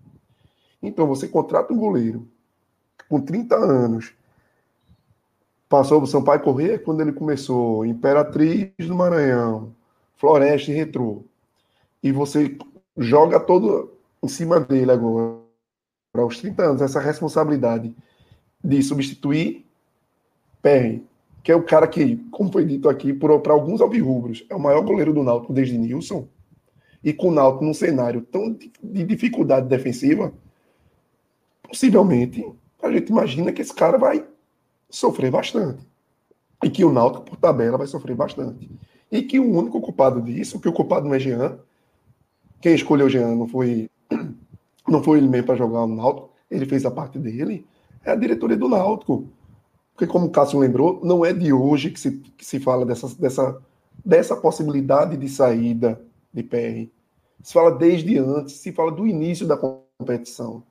Então 0.81 1.07
você 1.07 1.27
contrata 1.27 1.73
um 1.73 1.77
goleiro 1.77 2.27
com 3.07 3.21
30 3.21 3.55
anos. 3.55 4.13
Passou 5.69 6.01
o 6.01 6.07
Sampaio 6.07 6.41
Corrêa 6.41 6.79
quando 6.79 7.01
ele 7.01 7.11
começou 7.11 7.85
Imperatriz 7.85 8.71
do 8.79 8.95
Maranhão, 8.95 9.75
Floresta 10.15 10.71
e 10.71 10.73
Retrô. 10.73 11.23
E 12.01 12.11
você 12.11 12.57
joga 12.97 13.39
todo 13.39 13.93
em 14.23 14.27
cima 14.27 14.59
dele 14.59 14.91
agora, 14.91 15.37
aos 16.15 16.39
30 16.39 16.63
anos, 16.63 16.81
essa 16.81 16.99
responsabilidade 16.99 17.95
de 18.63 18.81
substituir 18.81 19.65
Perry, 20.61 21.05
que 21.43 21.51
é 21.51 21.55
o 21.55 21.63
cara 21.63 21.87
que, 21.87 22.17
como 22.31 22.51
foi 22.51 22.65
dito 22.65 22.89
aqui, 22.89 23.13
para 23.13 23.53
alguns 23.53 23.79
alvirrubros, 23.79 24.45
é 24.49 24.55
o 24.55 24.59
maior 24.59 24.81
goleiro 24.81 25.13
do 25.13 25.23
Náutico 25.23 25.53
desde 25.53 25.77
Nilson, 25.77 26.27
e 27.03 27.13
com 27.13 27.29
o 27.29 27.31
Náutico 27.31 27.63
num 27.63 27.73
cenário 27.73 28.21
tão 28.21 28.51
de 28.51 29.03
dificuldade 29.03 29.67
defensiva, 29.67 30.33
possivelmente 31.63 32.45
a 32.81 32.91
gente 32.91 33.09
imagina 33.09 33.51
que 33.51 33.61
esse 33.61 33.73
cara 33.73 33.97
vai 33.97 34.25
sofrer 34.89 35.31
bastante. 35.31 35.85
E 36.63 36.69
que 36.69 36.83
o 36.83 36.91
Náutico, 36.91 37.25
por 37.25 37.37
tabela, 37.37 37.77
vai 37.77 37.87
sofrer 37.87 38.15
bastante. 38.15 38.69
E 39.11 39.21
que 39.21 39.39
o 39.39 39.49
único 39.49 39.79
culpado 39.81 40.21
disso, 40.21 40.59
que 40.59 40.67
o 40.67 40.73
culpado 40.73 41.07
não 41.07 41.15
é 41.15 41.19
Jean, 41.19 41.59
quem 42.61 42.73
escolheu 42.73 43.09
Jean 43.09 43.35
não 43.35 43.47
foi, 43.47 43.89
não 44.87 45.03
foi 45.03 45.19
ele 45.19 45.27
mesmo 45.27 45.47
para 45.47 45.55
jogar 45.55 45.85
no 45.87 45.95
Náutico, 45.95 46.31
ele 46.49 46.65
fez 46.65 46.85
a 46.85 46.91
parte 46.91 47.19
dele, 47.19 47.65
é 48.03 48.11
a 48.11 48.15
diretoria 48.15 48.57
do 48.57 48.69
Náutico. 48.69 49.27
Porque, 49.93 50.05
como 50.05 50.27
o 50.27 50.31
Cássio 50.31 50.59
lembrou, 50.59 51.01
não 51.03 51.25
é 51.25 51.33
de 51.33 51.51
hoje 51.51 51.89
que 51.89 51.99
se, 51.99 52.11
que 52.11 52.45
se 52.45 52.59
fala 52.59 52.85
dessa, 52.85 53.07
dessa, 53.15 53.59
dessa 54.05 54.35
possibilidade 54.35 55.17
de 55.17 55.27
saída 55.27 55.99
de 56.31 56.43
PR. 56.43 56.91
Se 57.41 57.53
fala 57.53 57.71
desde 57.71 58.17
antes, 58.17 58.55
se 58.57 58.71
fala 58.71 58.91
do 58.91 59.07
início 59.07 59.47
da 59.47 59.57
competição 59.57 60.63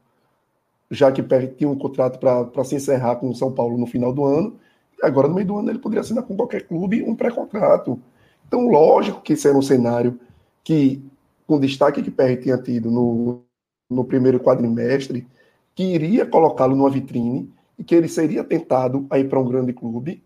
já 0.90 1.10
que 1.10 1.22
tinha 1.56 1.68
um 1.68 1.76
contrato 1.76 2.18
para 2.18 2.64
se 2.64 2.76
encerrar 2.76 3.16
com 3.16 3.28
o 3.28 3.34
São 3.34 3.52
Paulo 3.52 3.76
no 3.76 3.86
final 3.86 4.12
do 4.12 4.24
ano, 4.24 4.56
agora 5.02 5.28
no 5.28 5.34
meio 5.34 5.46
do 5.46 5.58
ano 5.58 5.70
ele 5.70 5.78
poderia 5.78 6.00
assinar 6.00 6.24
com 6.24 6.36
qualquer 6.36 6.66
clube 6.66 7.02
um 7.02 7.14
pré-contrato. 7.14 8.00
Então, 8.46 8.68
lógico 8.68 9.20
que 9.20 9.32
esse 9.32 9.48
era 9.48 9.58
um 9.58 9.62
cenário 9.62 10.18
que, 10.62 11.02
com 11.46 11.56
o 11.56 11.60
destaque 11.60 12.02
que 12.02 12.10
Perry 12.10 12.36
tinha 12.36 12.58
tido 12.58 12.90
no, 12.90 13.40
no 13.90 14.04
primeiro 14.04 14.38
quadrimestre, 14.40 15.26
que 15.74 15.82
iria 15.82 16.24
colocá-lo 16.24 16.76
numa 16.76 16.90
vitrine 16.90 17.52
e 17.78 17.84
que 17.84 17.94
ele 17.94 18.08
seria 18.08 18.42
tentado 18.42 19.06
a 19.10 19.18
ir 19.18 19.28
para 19.28 19.40
um 19.40 19.48
grande 19.48 19.72
clube 19.72 20.22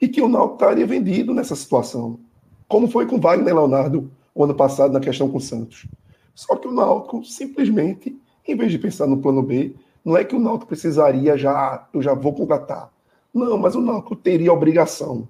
e 0.00 0.08
que 0.08 0.22
o 0.22 0.28
Náutico 0.28 0.62
estaria 0.62 0.86
vendido 0.86 1.34
nessa 1.34 1.56
situação, 1.56 2.20
como 2.68 2.88
foi 2.88 3.06
com 3.06 3.20
Wagner 3.20 3.54
Leonardo 3.54 4.10
o 4.34 4.44
ano 4.44 4.54
passado 4.54 4.92
na 4.92 5.00
questão 5.00 5.28
com 5.28 5.38
o 5.38 5.40
Santos. 5.40 5.86
Só 6.34 6.54
que 6.54 6.68
o 6.68 6.72
Náutico 6.72 7.24
simplesmente 7.24 8.16
em 8.48 8.56
vez 8.56 8.72
de 8.72 8.78
pensar 8.78 9.06
no 9.06 9.18
plano 9.18 9.42
B, 9.42 9.74
não 10.04 10.16
é 10.16 10.24
que 10.24 10.34
o 10.34 10.38
Náutico 10.38 10.68
precisaria 10.68 11.36
já, 11.36 11.86
eu 11.92 12.00
já 12.00 12.14
vou 12.14 12.32
contratar. 12.32 12.90
Não, 13.32 13.58
mas 13.58 13.74
o 13.74 13.80
Náutico 13.80 14.16
teria 14.16 14.50
a 14.50 14.54
obrigação 14.54 15.28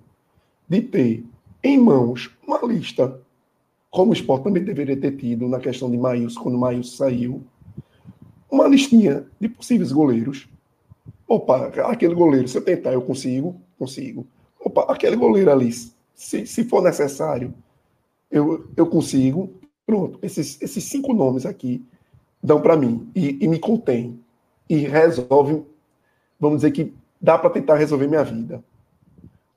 de 0.68 0.80
ter 0.80 1.24
em 1.62 1.76
mãos 1.78 2.30
uma 2.46 2.60
lista, 2.64 3.20
como 3.90 4.12
o 4.12 4.14
Sport 4.14 4.44
também 4.44 4.62
deveria 4.62 4.96
ter 4.96 5.16
tido 5.16 5.48
na 5.48 5.58
questão 5.58 5.90
de 5.90 5.98
Maíus, 5.98 6.38
quando 6.38 6.54
o 6.54 6.60
Maíus 6.60 6.96
saiu, 6.96 7.42
uma 8.48 8.68
listinha 8.68 9.26
de 9.40 9.48
possíveis 9.48 9.90
goleiros. 9.90 10.48
Opa, 11.26 11.66
aquele 11.66 12.14
goleiro, 12.14 12.46
se 12.46 12.56
eu 12.56 12.62
tentar, 12.62 12.92
eu 12.92 13.02
consigo? 13.02 13.60
Consigo. 13.78 14.26
Opa, 14.60 14.82
aquele 14.92 15.16
goleiro 15.16 15.50
ali, 15.50 15.70
se, 16.14 16.46
se 16.46 16.64
for 16.64 16.82
necessário, 16.82 17.52
eu, 18.30 18.68
eu 18.76 18.86
consigo. 18.86 19.52
Pronto, 19.84 20.18
esses, 20.22 20.60
esses 20.60 20.84
cinco 20.84 21.12
nomes 21.12 21.44
aqui 21.44 21.84
dão 22.42 22.60
para 22.60 22.76
mim 22.76 23.10
e, 23.14 23.44
e 23.44 23.48
me 23.48 23.58
contém 23.58 24.18
e 24.68 24.76
resolve, 24.78 25.64
vamos 26.38 26.58
dizer 26.58 26.70
que 26.72 26.94
dá 27.20 27.38
para 27.38 27.50
tentar 27.50 27.76
resolver 27.76 28.06
minha 28.06 28.24
vida. 28.24 28.62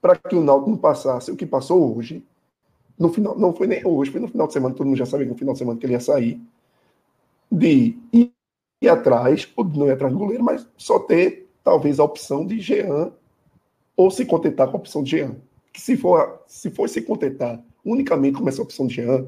Para 0.02 0.16
que 0.16 0.36
o 0.36 0.44
Náutico 0.44 0.72
não 0.72 0.78
passasse 0.78 1.32
o 1.32 1.36
que 1.36 1.46
passou 1.46 1.96
hoje, 1.96 2.24
no 2.98 3.12
final, 3.12 3.38
não 3.38 3.54
foi 3.54 3.68
nem 3.68 3.86
hoje, 3.86 4.12
foi 4.12 4.20
no 4.20 4.28
final 4.28 4.48
de 4.48 4.54
semana, 4.54 4.76
todo 4.76 4.88
mundo 4.88 4.98
já 4.98 5.06
sabia 5.06 5.26
que 5.26 5.32
no 5.32 5.38
final 5.38 5.54
de 5.54 5.60
semana 5.60 5.80
que 5.80 5.86
ele 5.86 5.94
ia 5.94 6.00
sair, 6.00 6.42
de 7.52 7.98
ir, 8.14 8.32
ir 8.82 8.90
atrás, 8.90 9.48
ou 9.56 9.66
não 9.66 9.88
ir 9.88 9.92
atrás 9.92 10.14
do 10.14 10.20
goleiro, 10.20 10.44
mas 10.44 10.68
só 10.78 11.00
ter 11.00 11.50
talvez 11.64 12.00
a 12.00 12.04
opção 12.04 12.46
de 12.46 12.60
Jean, 12.60 13.12
ou 13.96 14.10
se 14.10 14.26
contentar 14.26 14.68
com 14.68 14.78
a 14.78 14.80
opção 14.80 15.04
de 15.04 15.12
Jean. 15.12 15.36
Que 15.74 15.80
se 15.80 15.96
for, 15.98 16.42
se 16.48 16.70
for 16.70 16.88
se 16.90 17.02
contentar 17.02 17.64
unicamente 17.84 18.40
com 18.40 18.48
essa 18.48 18.62
opção 18.62 18.88
de 18.88 18.96
Jean, 18.96 19.28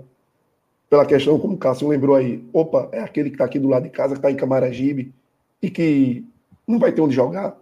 pela 0.93 1.07
questão, 1.07 1.39
como 1.39 1.55
o 1.55 1.57
Cássio 1.57 1.87
lembrou 1.87 2.15
aí, 2.15 2.47
opa, 2.53 2.87
é 2.91 2.99
aquele 2.99 3.31
que 3.31 3.33
está 3.33 3.45
aqui 3.45 3.57
do 3.57 3.67
lado 3.67 3.81
de 3.81 3.89
casa, 3.89 4.13
que 4.13 4.19
está 4.19 4.29
em 4.29 4.35
Camaragibe 4.35 5.11
e 5.59 5.67
que 5.67 6.23
não 6.67 6.77
vai 6.77 6.91
ter 6.91 7.01
onde 7.01 7.15
jogar. 7.15 7.57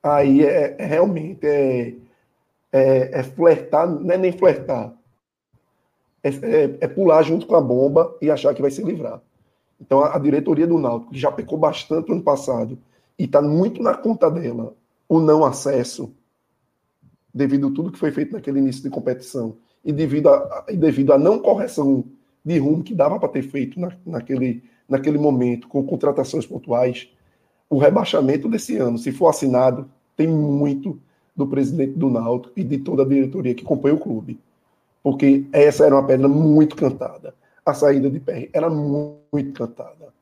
Aí 0.00 0.44
é, 0.44 0.76
é 0.78 0.86
realmente 0.86 1.44
é, 1.44 1.94
é, 2.70 3.10
é, 3.18 3.22
flertar, 3.24 3.88
não 3.88 4.08
é 4.08 4.16
nem 4.16 4.30
flertar, 4.30 4.92
é, 6.22 6.28
é, 6.28 6.78
é, 6.82 6.86
pular 6.86 7.24
junto 7.24 7.44
com 7.44 7.56
a 7.56 7.60
bomba 7.60 8.16
e 8.22 8.30
achar 8.30 8.54
que 8.54 8.62
vai 8.62 8.70
se 8.70 8.84
livrar. 8.84 9.20
Então 9.80 9.98
a, 9.98 10.14
a 10.14 10.18
diretoria 10.20 10.64
do 10.64 10.78
Náutico 10.78 11.12
já 11.12 11.32
pecou 11.32 11.58
bastante 11.58 12.06
no 12.08 12.14
ano 12.14 12.22
passado 12.22 12.78
e 13.18 13.24
está 13.24 13.42
muito 13.42 13.82
na 13.82 13.96
conta 13.96 14.30
dela 14.30 14.76
o 15.08 15.18
não 15.18 15.44
acesso 15.44 16.14
devido 17.34 17.66
a 17.66 17.72
tudo 17.72 17.90
que 17.90 17.98
foi 17.98 18.12
feito 18.12 18.32
naquele 18.32 18.60
início 18.60 18.84
de 18.84 18.90
competição 18.90 19.56
e 19.86 19.92
devido 19.92 20.28
a, 20.28 20.64
e 20.68 20.76
devido 20.76 21.12
a 21.12 21.18
não 21.18 21.38
correção 21.38 22.04
de 22.44 22.58
rumo 22.58 22.82
que 22.82 22.92
dava 22.92 23.20
para 23.20 23.28
ter 23.28 23.42
feito 23.42 23.78
na, 23.78 23.92
naquele, 24.04 24.64
naquele 24.88 25.16
momento, 25.16 25.68
com 25.68 25.82
contratações 25.84 26.44
pontuais, 26.44 27.08
o 27.70 27.78
rebaixamento 27.78 28.48
desse 28.48 28.76
ano, 28.76 28.98
se 28.98 29.12
for 29.12 29.28
assinado, 29.28 29.88
tem 30.16 30.26
muito 30.26 30.98
do 31.36 31.46
presidente 31.46 31.92
do 31.92 32.10
Náutico 32.10 32.52
e 32.56 32.64
de 32.64 32.78
toda 32.78 33.04
a 33.04 33.06
diretoria 33.06 33.54
que 33.54 33.64
acompanha 33.64 33.94
o 33.94 34.00
clube. 34.00 34.40
Porque 35.02 35.44
essa 35.52 35.86
era 35.86 35.94
uma 35.94 36.04
pedra 36.06 36.26
muito 36.26 36.74
cantada. 36.74 37.32
A 37.64 37.72
saída 37.72 38.10
de 38.10 38.18
PR 38.18 38.48
era 38.52 38.68
muito 38.68 39.52
cantada. 39.52 40.12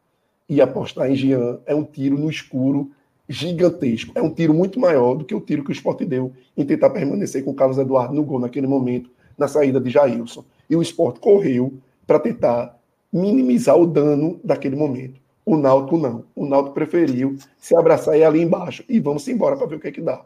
e 0.46 0.60
apostar 0.60 1.10
em 1.10 1.14
Jean 1.14 1.58
é 1.64 1.74
um 1.74 1.84
tiro 1.84 2.18
no 2.18 2.28
escuro 2.28 2.90
gigantesco. 3.26 4.12
É 4.14 4.20
um 4.20 4.28
tiro 4.28 4.52
muito 4.52 4.78
maior 4.78 5.14
do 5.14 5.24
que 5.24 5.34
o 5.34 5.40
tiro 5.40 5.64
que 5.64 5.70
o 5.70 5.72
Sport 5.72 6.02
deu 6.02 6.32
em 6.54 6.66
tentar 6.66 6.90
permanecer 6.90 7.42
com 7.42 7.52
o 7.52 7.54
Carlos 7.54 7.78
Eduardo 7.78 8.14
no 8.14 8.22
gol 8.22 8.38
naquele 8.38 8.66
momento, 8.66 9.10
na 9.38 9.48
saída 9.48 9.80
de 9.80 9.90
Jailson. 9.90 10.44
E 10.68 10.76
o 10.76 10.82
Sport 10.82 11.18
correu 11.18 11.74
para 12.06 12.18
tentar 12.18 12.78
minimizar 13.12 13.76
o 13.76 13.86
dano 13.86 14.40
daquele 14.42 14.76
momento. 14.76 15.20
O 15.46 15.56
Náutico 15.56 15.98
não. 15.98 16.24
O 16.34 16.46
Náutico 16.46 16.74
preferiu 16.74 17.36
se 17.58 17.76
abraçar 17.76 18.16
e 18.18 18.24
ali 18.24 18.40
embaixo. 18.40 18.82
E 18.88 18.98
vamos 18.98 19.26
embora 19.28 19.56
para 19.56 19.66
ver 19.66 19.76
o 19.76 19.80
que 19.80 19.88
é 19.88 19.92
que 19.92 20.00
dá. 20.00 20.24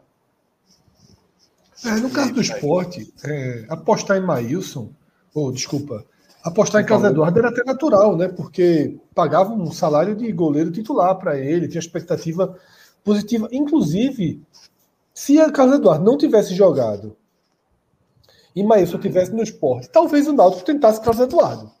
É, 1.85 1.91
no 1.95 2.09
caso 2.09 2.33
do 2.33 2.41
esporte, 2.41 3.13
é, 3.23 3.65
apostar 3.69 4.17
em 4.17 4.25
Maílson, 4.25 4.89
ou 5.33 5.51
desculpa, 5.51 6.03
apostar 6.43 6.81
em 6.81 6.85
Carlos 6.85 7.09
Eduardo 7.09 7.39
era 7.39 7.49
até 7.49 7.63
natural, 7.63 8.17
né? 8.17 8.27
Porque 8.27 8.97
pagava 9.13 9.53
um 9.53 9.71
salário 9.71 10.15
de 10.15 10.29
goleiro 10.31 10.71
titular 10.71 11.15
para 11.17 11.37
ele, 11.37 11.67
tinha 11.67 11.79
expectativa 11.79 12.57
positiva. 13.03 13.47
Inclusive, 13.51 14.41
se 15.13 15.39
a 15.39 15.51
Carlos 15.51 15.77
Eduardo 15.77 16.03
não 16.03 16.17
tivesse 16.17 16.53
jogado 16.53 17.15
e 18.55 18.63
Maílson 18.63 18.97
tivesse 18.97 19.31
no 19.31 19.43
esporte, 19.43 19.89
talvez 19.89 20.27
o 20.27 20.33
Náutico 20.33 20.65
tentasse 20.65 21.01
Carlos 21.01 21.23
Eduardo. 21.23 21.71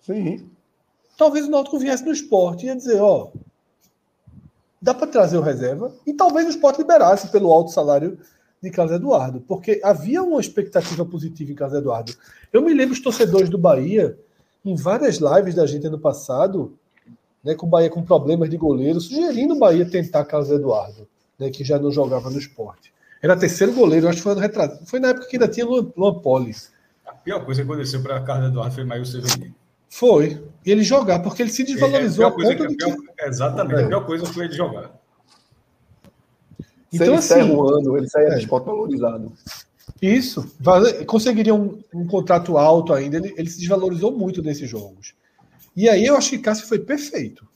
Sim. 0.00 0.50
Talvez 1.16 1.46
o 1.46 1.50
Náutico 1.50 1.78
viesse 1.78 2.04
no 2.04 2.12
esporte 2.12 2.64
e 2.64 2.66
ia 2.68 2.76
dizer, 2.76 3.00
ó, 3.00 3.30
dá 4.80 4.94
para 4.94 5.06
trazer 5.06 5.36
o 5.36 5.42
reserva 5.42 5.92
e 6.06 6.12
talvez 6.12 6.46
o 6.46 6.50
esporte 6.50 6.78
liberasse 6.78 7.28
pelo 7.28 7.52
alto 7.52 7.70
salário 7.70 8.18
de 8.62 8.70
Carlos 8.70 8.94
Eduardo, 8.94 9.40
porque 9.40 9.80
havia 9.84 10.22
uma 10.22 10.40
expectativa 10.40 11.04
positiva 11.04 11.52
em 11.52 11.54
Carlos 11.54 11.78
Eduardo. 11.78 12.12
Eu 12.52 12.62
me 12.62 12.74
lembro 12.74 12.94
os 12.94 13.00
torcedores 13.00 13.48
do 13.48 13.58
Bahia, 13.58 14.18
em 14.64 14.74
várias 14.74 15.18
lives 15.18 15.54
da 15.54 15.66
gente 15.66 15.86
ano 15.86 15.98
passado, 15.98 16.76
né, 17.42 17.54
com 17.54 17.66
o 17.66 17.68
Bahia 17.68 17.88
com 17.88 18.02
problemas 18.02 18.50
de 18.50 18.56
goleiro, 18.56 19.00
sugerindo 19.00 19.54
o 19.54 19.58
Bahia 19.58 19.88
tentar 19.88 20.24
Carlos 20.24 20.50
Eduardo, 20.50 21.08
né, 21.38 21.50
que 21.50 21.62
já 21.62 21.78
não 21.78 21.90
jogava 21.90 22.30
no 22.30 22.38
esporte. 22.38 22.92
Era 23.22 23.36
terceiro 23.36 23.72
goleiro, 23.72 24.08
acho 24.08 24.18
que 24.18 24.22
foi 24.22 24.34
no 24.34 24.40
retrato. 24.40 24.84
Foi 24.86 25.00
na 25.00 25.08
época 25.08 25.26
que 25.26 25.36
ainda 25.36 25.48
tinha 25.48 25.66
Luan, 25.66 25.90
Luan 25.96 26.20
Polis. 26.20 26.72
A 27.06 27.12
pior 27.12 27.44
coisa 27.44 27.62
que 27.64 27.70
aconteceu 27.70 28.02
para 28.02 28.20
Carlos 28.22 28.50
Eduardo 28.50 28.74
foi 28.74 28.84
Maio 28.84 29.04
Severinho. 29.04 29.54
Foi. 29.88 30.42
E 30.64 30.70
ele 30.70 30.82
jogar, 30.82 31.20
porque 31.20 31.42
ele 31.42 31.50
se 31.50 31.64
desvalorizou 31.64 32.24
é, 32.24 32.28
a 32.28 32.32
coisa 32.32 32.54
que, 32.54 32.76
pior, 32.76 32.96
que... 32.96 33.24
Exatamente, 33.24 33.80
é. 33.80 33.84
a 33.84 33.88
pior 33.88 34.06
coisa 34.06 34.26
foi 34.26 34.44
ele 34.44 34.54
jogar. 34.54 34.92
Então, 36.92 37.06
ele 37.08 37.16
assim, 37.16 37.42
um 37.42 37.68
ano, 37.68 37.96
ele 37.96 38.08
sai 38.08 38.24
é. 38.26 38.38
esporte 38.38 38.66
valorizado. 38.66 39.32
Isso. 40.00 40.50
Conseguiria 41.06 41.54
um, 41.54 41.82
um, 41.92 42.06
contrato 42.06 42.56
alto 42.56 42.92
ainda. 42.92 43.16
Ele, 43.16 43.34
ele 43.36 43.50
se 43.50 43.58
desvalorizou 43.58 44.12
muito 44.12 44.42
nesses 44.42 44.68
jogos. 44.68 45.14
E 45.76 45.88
aí 45.88 46.06
eu 46.06 46.16
acho 46.16 46.30
que 46.30 46.38
Cássio 46.38 46.66
foi 46.66 46.78
perfeito 46.78 47.46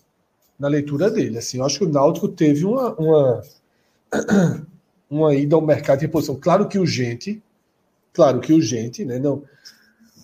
na 0.59 0.69
leitura 0.69 1.11
dele. 1.11 1.39
Assim, 1.39 1.59
eu 1.59 1.65
acho 1.65 1.79
que 1.79 1.85
o 1.85 1.89
Náutico 1.89 2.29
teve 2.29 2.65
uma, 2.65 2.95
uma, 2.95 3.43
uma 5.13 5.35
ida 5.35 5.55
ao 5.55 5.63
mercado 5.63 6.01
de 6.01 6.07
reposição. 6.07 6.37
Claro 6.37 6.69
que 6.69 6.79
urgente, 6.79 7.43
claro 8.13 8.41
que 8.41 8.53
urgente, 8.53 9.05
né? 9.05 9.19
Não, 9.19 9.43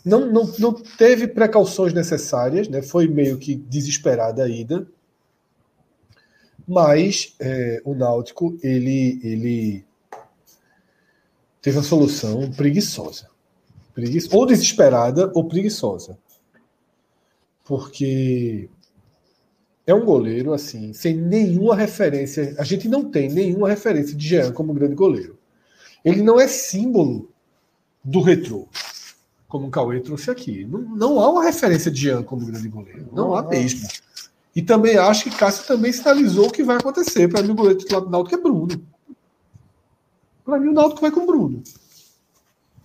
não, 0.05 0.27
não, 0.27 0.53
não 0.59 0.73
teve 0.73 1.29
precauções 1.29 1.93
necessárias, 1.93 2.69
né? 2.69 2.83
Foi 2.83 3.07
meio 3.07 3.39
que 3.39 3.55
desesperada 3.55 4.45
a 4.45 4.49
ida 4.49 4.87
mas 6.69 7.35
é, 7.41 7.81
o 7.83 7.95
Náutico 7.95 8.59
ele, 8.63 9.19
ele 9.25 9.85
teve 11.63 11.79
uma 11.79 11.83
solução 11.83 12.51
preguiçosa. 12.53 13.31
Preguiçosa, 13.95 14.37
ou 14.37 14.45
desesperada 14.45 15.33
ou 15.35 15.49
preguiçosa. 15.49 16.19
Porque 17.65 18.69
é 19.89 19.95
um 19.95 20.05
goleiro 20.05 20.53
assim, 20.53 20.93
sem 20.93 21.17
nenhuma 21.17 21.75
referência. 21.75 22.55
A 22.59 22.63
gente 22.63 22.87
não 22.87 23.11
tem 23.11 23.31
nenhuma 23.31 23.71
referência 23.71 24.15
de 24.15 24.29
Jean 24.29 24.53
como 24.53 24.75
grande 24.75 24.95
goleiro. 24.95 25.39
Ele 26.05 26.21
não 26.21 26.39
é 26.39 26.47
símbolo 26.47 27.33
do 28.05 28.21
retrô, 28.21 28.69
como 29.49 29.67
o 29.67 29.71
Cauê 29.71 29.99
trouxe 30.01 30.31
aqui. 30.31 30.67
Não, 30.67 30.81
não 30.83 31.21
há 31.21 31.31
uma 31.31 31.43
referência 31.43 31.91
de 31.91 32.03
Jean 32.03 32.23
como 32.23 32.45
grande 32.45 32.69
goleiro. 32.69 33.09
Não, 33.11 33.29
não 33.29 33.35
há 33.35 33.43
mesmo. 33.43 33.89
E 34.55 34.61
também 34.61 34.99
acho 34.99 35.25
que 35.25 35.31
Cássio 35.31 35.67
também 35.67 35.91
sinalizou 35.91 36.49
o 36.49 36.53
que 36.53 36.63
vai 36.63 36.77
acontecer. 36.77 37.27
Para 37.27 37.43
mim, 37.43 37.53
o 37.53 37.55
goleiro 37.55 37.79
titular 37.79 38.03
do 38.03 38.11
Náutico 38.11 38.37
é 38.37 38.43
Bruno. 38.43 38.83
Para 40.45 40.61
mim, 40.61 40.69
o 40.69 40.75
Náutico 40.75 41.01
vai 41.01 41.11
com 41.11 41.25
Bruno. 41.25 41.63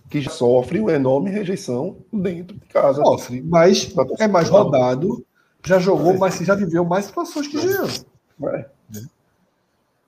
Que 0.08 0.22
já 0.22 0.30
sofre 0.30 0.80
uma 0.80 0.92
enorme 0.92 1.28
rejeição 1.28 1.98
dentro 2.10 2.56
de 2.56 2.64
casa. 2.66 3.04
Sofre, 3.04 3.42
mas 3.42 3.94
é 4.18 4.26
mais 4.26 4.48
rodado, 4.48 5.22
já 5.64 5.78
jogou, 5.78 6.16
mas 6.18 6.38
já 6.38 6.54
viveu 6.54 6.84
mais 6.84 7.06
situações 7.06 7.48
que 7.48 7.58
Jean. 7.58 7.86
É. 8.54 8.68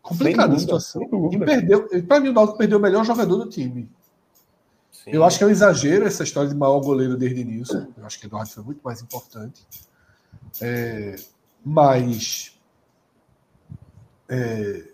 Complicada 0.03 0.55
a 0.55 0.59
situação. 0.59 1.03
E 1.33 1.39
perdeu. 1.39 1.89
Para 2.07 2.21
mim, 2.21 2.29
o 2.29 2.33
Náutico 2.33 2.59
perdeu 2.59 2.79
o 2.79 2.81
melhor 2.81 3.05
jogador 3.05 3.37
do 3.39 3.49
time. 3.49 3.91
Sim. 4.93 5.11
Eu 5.11 5.25
acho 5.25 5.39
que 5.39 5.45
é 5.45 5.47
um 5.47 5.51
exagero 5.51 6.07
essa 6.07 6.23
história 6.23 6.49
de 6.49 6.55
maior 6.55 6.81
goleiro 6.81 7.17
desde 7.17 7.45
Nilson. 7.45 7.89
Eu 7.97 8.07
acho 8.07 8.21
que 8.21 8.27
Eduardo 8.27 8.51
foi 8.51 8.63
muito 8.63 8.81
mais 8.85 9.03
importante. 9.03 9.67
É, 10.61 11.17
mas 11.65 12.57
é, 14.29 14.85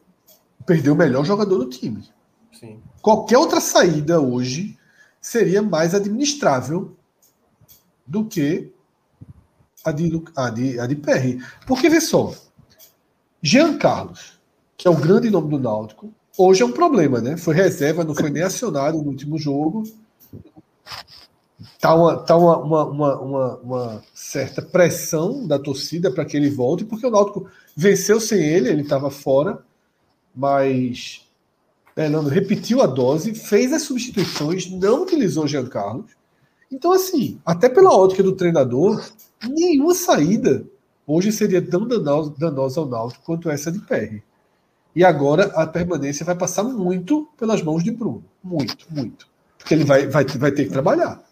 perdeu 0.64 0.94
o 0.94 0.96
melhor 0.96 1.24
jogador 1.24 1.58
do 1.58 1.68
time. 1.68 2.08
Sim. 2.52 2.80
Qualquer 3.02 3.36
outra 3.36 3.60
saída 3.60 4.20
hoje 4.20 4.78
seria 5.20 5.60
mais 5.60 5.94
administrável 5.94 6.96
do 8.06 8.24
que 8.24 8.71
a 9.84 9.92
de, 9.92 10.22
a 10.36 10.50
de, 10.50 10.80
a 10.80 10.86
de 10.86 10.96
Perry. 10.96 11.42
Porque, 11.66 11.88
vê 11.88 12.00
só, 12.00 12.34
Jean 13.42 13.76
Carlos, 13.76 14.40
que 14.76 14.86
é 14.86 14.90
o 14.90 14.96
grande 14.96 15.30
nome 15.30 15.50
do 15.50 15.58
Náutico, 15.58 16.12
hoje 16.36 16.62
é 16.62 16.66
um 16.66 16.72
problema, 16.72 17.20
né? 17.20 17.36
Foi 17.36 17.54
reserva, 17.54 18.04
não 18.04 18.14
foi 18.14 18.30
nem 18.30 18.42
acionado 18.42 18.98
no 18.98 19.10
último 19.10 19.38
jogo. 19.38 19.82
Tá 21.80 21.94
uma, 21.94 22.16
tá 22.18 22.36
uma, 22.36 22.58
uma, 22.58 23.20
uma, 23.20 23.56
uma 23.58 24.04
certa 24.14 24.62
pressão 24.62 25.46
da 25.46 25.58
torcida 25.58 26.10
para 26.10 26.24
que 26.24 26.36
ele 26.36 26.50
volte, 26.50 26.84
porque 26.84 27.06
o 27.06 27.10
Náutico 27.10 27.48
venceu 27.76 28.20
sem 28.20 28.40
ele, 28.40 28.68
ele 28.68 28.82
estava 28.82 29.10
fora, 29.10 29.64
mas 30.34 31.26
Fernando 31.94 32.28
repetiu 32.28 32.80
a 32.82 32.86
dose, 32.86 33.34
fez 33.34 33.72
as 33.72 33.82
substituições, 33.82 34.70
não 34.70 35.02
utilizou 35.02 35.46
Jean 35.46 35.66
Carlos. 35.66 36.10
Então, 36.70 36.92
assim, 36.92 37.38
até 37.44 37.68
pela 37.68 37.94
ótica 37.94 38.22
do 38.22 38.32
treinador, 38.32 39.04
nenhuma 39.48 39.94
saída 39.94 40.64
hoje 41.06 41.32
seria 41.32 41.60
tão 41.60 41.86
danosa, 41.86 42.80
ao 42.80 42.86
Náutico 42.86 43.24
quanto 43.24 43.50
essa 43.50 43.70
de 43.70 43.80
PR. 43.80 44.22
E 44.94 45.04
agora 45.04 45.44
a 45.54 45.66
permanência 45.66 46.24
vai 46.24 46.34
passar 46.34 46.62
muito 46.64 47.28
pelas 47.38 47.62
mãos 47.62 47.82
de 47.82 47.90
Bruno. 47.90 48.24
Muito, 48.42 48.86
muito. 48.90 49.26
Porque 49.58 49.74
ele 49.74 49.84
vai, 49.84 50.06
vai, 50.06 50.24
vai 50.24 50.52
ter 50.52 50.64
que 50.64 50.70
trabalhar. 50.70 51.22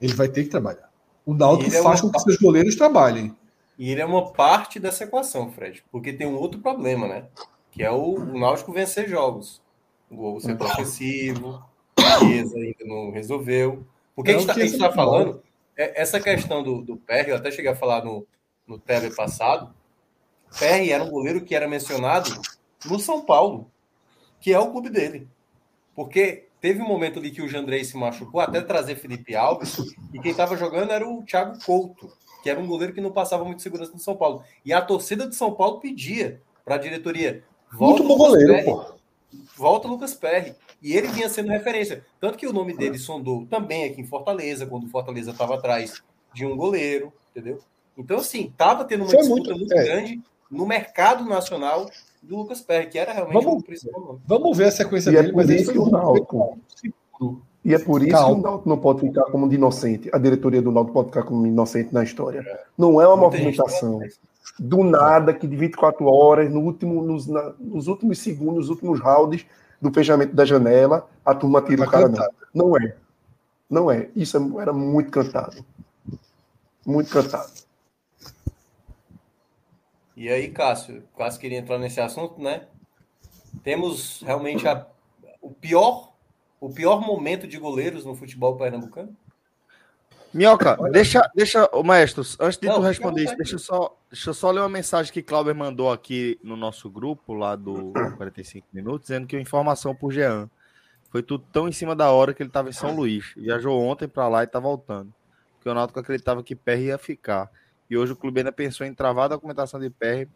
Ele 0.00 0.12
vai 0.12 0.28
ter 0.28 0.44
que 0.44 0.50
trabalhar. 0.50 0.90
O 1.24 1.32
Náutico 1.32 1.74
é 1.74 1.82
faz 1.82 2.00
com 2.00 2.10
que 2.10 2.20
seus 2.20 2.36
goleiros 2.36 2.76
trabalhem. 2.76 3.34
E 3.78 3.90
ele 3.90 4.00
é 4.00 4.04
uma 4.04 4.30
parte 4.32 4.78
dessa 4.78 5.04
equação, 5.04 5.50
Fred, 5.50 5.82
porque 5.90 6.12
tem 6.12 6.26
um 6.26 6.36
outro 6.36 6.60
problema, 6.60 7.08
né? 7.08 7.24
Que 7.70 7.82
é 7.82 7.90
o, 7.90 8.14
o 8.14 8.38
Náutico 8.38 8.72
vencer 8.72 9.08
jogos. 9.08 9.62
O 10.10 10.16
gol 10.16 10.40
ser 10.40 10.60
ofensivo, 10.60 11.62
a 11.96 12.18
ainda 12.18 12.84
não 12.84 13.10
resolveu. 13.10 13.84
Porque 14.14 14.30
é 14.30 14.34
a 14.34 14.38
gente 14.38 14.60
está 14.60 14.88
tá 14.88 14.94
falando, 14.94 15.30
é, 15.30 15.53
essa 15.76 16.20
questão 16.20 16.62
do, 16.62 16.82
do 16.82 16.96
Perry, 16.96 17.30
eu 17.30 17.36
até 17.36 17.50
cheguei 17.50 17.70
a 17.70 17.76
falar 17.76 18.04
no, 18.04 18.26
no 18.66 18.78
tele 18.78 19.14
passado, 19.14 19.74
Perry 20.58 20.92
era 20.92 21.02
um 21.02 21.10
goleiro 21.10 21.44
que 21.44 21.54
era 21.54 21.68
mencionado 21.68 22.30
no 22.84 22.98
São 22.98 23.24
Paulo, 23.24 23.70
que 24.40 24.52
é 24.52 24.58
o 24.58 24.70
clube 24.70 24.90
dele. 24.90 25.28
Porque 25.94 26.48
Teve 26.64 26.80
um 26.80 26.88
momento 26.88 27.18
ali 27.18 27.30
que 27.30 27.42
o 27.42 27.46
Jandrei 27.46 27.84
se 27.84 27.94
machucou, 27.94 28.40
até 28.40 28.58
trazer 28.58 28.96
Felipe 28.96 29.36
Alves, 29.36 29.76
e 30.14 30.18
quem 30.18 30.30
estava 30.30 30.56
jogando 30.56 30.92
era 30.92 31.06
o 31.06 31.22
Thiago 31.22 31.62
Couto, 31.62 32.10
que 32.42 32.48
era 32.48 32.58
um 32.58 32.66
goleiro 32.66 32.94
que 32.94 33.02
não 33.02 33.12
passava 33.12 33.44
muito 33.44 33.60
segurança 33.60 33.92
no 33.92 33.98
São 33.98 34.16
Paulo. 34.16 34.42
E 34.64 34.72
a 34.72 34.80
torcida 34.80 35.28
de 35.28 35.36
São 35.36 35.52
Paulo 35.52 35.78
pedia 35.78 36.40
para 36.64 36.76
a 36.76 36.78
diretoria: 36.78 37.44
volta 37.70 38.02
muito 38.02 38.08
bom 38.08 38.16
goleiro, 38.16 38.54
Perry, 38.54 38.64
pô. 38.64 38.94
Volta 39.58 39.88
Lucas 39.88 40.14
Perry. 40.14 40.54
E 40.82 40.96
ele 40.96 41.08
vinha 41.08 41.28
sendo 41.28 41.48
referência. 41.48 42.04
Tanto 42.20 42.38
que 42.38 42.46
o 42.46 42.52
nome 42.52 42.76
dele 42.76 42.98
sondou 42.98 43.46
também 43.46 43.84
aqui 43.84 44.00
em 44.00 44.06
Fortaleza, 44.06 44.66
quando 44.66 44.84
o 44.84 44.90
Fortaleza 44.90 45.30
estava 45.30 45.54
atrás 45.54 46.02
de 46.32 46.44
um 46.44 46.56
goleiro, 46.56 47.12
entendeu? 47.30 47.58
Então, 47.96 48.18
assim, 48.18 48.46
estava 48.46 48.84
tendo 48.84 49.02
uma 49.02 49.10
Foi 49.10 49.20
disputa 49.20 49.50
muito, 49.50 49.58
muito 49.58 49.74
é. 49.74 49.84
grande 49.84 50.22
no 50.50 50.66
mercado 50.66 51.24
nacional 51.24 51.88
do 52.22 52.36
Lucas 52.36 52.60
Perry, 52.60 52.88
que 52.88 52.98
era 52.98 53.12
realmente 53.12 53.44
vamos, 53.44 53.62
o 53.62 53.64
principal 53.64 54.00
nome. 54.00 54.20
Vamos 54.26 54.56
ver 54.56 54.64
a 54.64 54.70
sequência 54.70 55.10
e 55.10 55.16
é 55.16 55.22
dele, 55.22 55.32
é 55.32 55.36
mas 55.36 55.50
isso 55.50 55.72
que 55.72 55.78
o 55.78 55.90
Náutico. 55.90 56.58
E 57.64 57.74
é 57.74 57.78
por 57.78 58.02
isso 58.02 58.10
Calma. 58.10 58.34
que 58.34 58.40
o 58.40 58.42
Náutico 58.42 58.68
não 58.68 58.78
pode 58.78 59.00
ficar 59.00 59.24
como 59.24 59.48
de 59.48 59.54
inocente. 59.54 60.10
A 60.12 60.18
diretoria 60.18 60.60
do 60.60 60.70
Náutico 60.70 60.94
pode 60.94 61.08
ficar 61.08 61.22
como 61.22 61.46
inocente 61.46 61.92
na 61.92 62.02
história. 62.02 62.44
Não 62.76 63.00
é 63.00 63.06
uma 63.06 63.16
movimentação 63.16 64.00
do 64.58 64.84
nada 64.84 65.32
que 65.32 65.46
de 65.46 65.56
24 65.56 66.04
horas, 66.06 66.52
no 66.52 66.60
último, 66.60 67.02
nos, 67.02 67.26
na, 67.26 67.54
nos 67.58 67.88
últimos 67.88 68.18
segundos, 68.18 68.54
nos 68.56 68.68
últimos 68.68 69.00
rounds 69.00 69.46
do 69.84 69.92
fechamento 69.92 70.34
da 70.34 70.46
janela, 70.46 71.06
a 71.24 71.34
turma 71.34 71.60
tira 71.60 71.84
o 71.84 71.90
cara. 71.90 72.08
Não. 72.08 72.28
não 72.54 72.76
é. 72.78 72.96
Não 73.68 73.90
é. 73.90 74.08
Isso 74.16 74.58
era 74.58 74.72
muito 74.72 75.10
cantado. 75.10 75.62
Muito 76.86 77.10
cantado. 77.10 77.52
E 80.16 80.28
aí, 80.30 80.48
Cássio, 80.50 81.02
Cássio 81.18 81.40
queria 81.40 81.58
entrar 81.58 81.78
nesse 81.78 82.00
assunto, 82.00 82.40
né? 82.40 82.66
Temos 83.62 84.22
realmente 84.22 84.66
a, 84.66 84.86
o 85.40 85.50
pior 85.50 86.14
o 86.60 86.70
pior 86.70 86.98
momento 87.02 87.46
de 87.46 87.58
goleiros 87.58 88.06
no 88.06 88.14
futebol 88.14 88.56
pernambucano? 88.56 89.14
Minhoca, 90.34 90.76
deixa, 90.90 91.30
deixa, 91.32 91.64
o 91.72 91.84
maestro, 91.84 92.24
antes 92.40 92.58
de 92.58 92.66
Não, 92.66 92.74
tu 92.74 92.80
responder 92.80 93.22
isso, 93.22 93.36
deixa 93.36 93.54
eu, 93.54 93.58
só, 93.60 93.96
deixa 94.10 94.30
eu 94.30 94.34
só 94.34 94.50
ler 94.50 94.60
uma 94.60 94.68
mensagem 94.68 95.12
que 95.12 95.22
Clauber 95.22 95.54
mandou 95.54 95.92
aqui 95.92 96.40
no 96.42 96.56
nosso 96.56 96.90
grupo, 96.90 97.32
lá 97.32 97.54
do 97.54 97.92
45 98.18 98.66
Minutos, 98.72 99.02
dizendo 99.02 99.28
que 99.28 99.36
a 99.36 99.40
informação 99.40 99.94
por 99.94 100.12
Jean. 100.12 100.50
Foi 101.08 101.22
tudo 101.22 101.44
tão 101.52 101.68
em 101.68 101.72
cima 101.72 101.94
da 101.94 102.10
hora 102.10 102.34
que 102.34 102.42
ele 102.42 102.50
estava 102.50 102.68
em 102.68 102.72
São 102.72 102.96
Luís. 102.96 103.32
Viajou 103.36 103.80
ontem 103.80 104.08
para 104.08 104.26
lá 104.26 104.42
e 104.42 104.46
está 104.46 104.58
voltando. 104.58 105.14
Porque 105.54 105.68
o 105.68 105.74
Náutico 105.74 106.00
acreditava 106.00 106.42
que 106.42 106.56
Perry 106.56 106.86
ia 106.86 106.98
ficar. 106.98 107.48
E 107.88 107.96
hoje 107.96 108.12
o 108.12 108.16
clube 108.16 108.40
ainda 108.40 108.50
pensou 108.50 108.84
em 108.84 108.92
travar 108.92 109.26
a 109.26 109.28
documentação 109.28 109.78
de 109.78 109.88
Perry, 109.88 110.28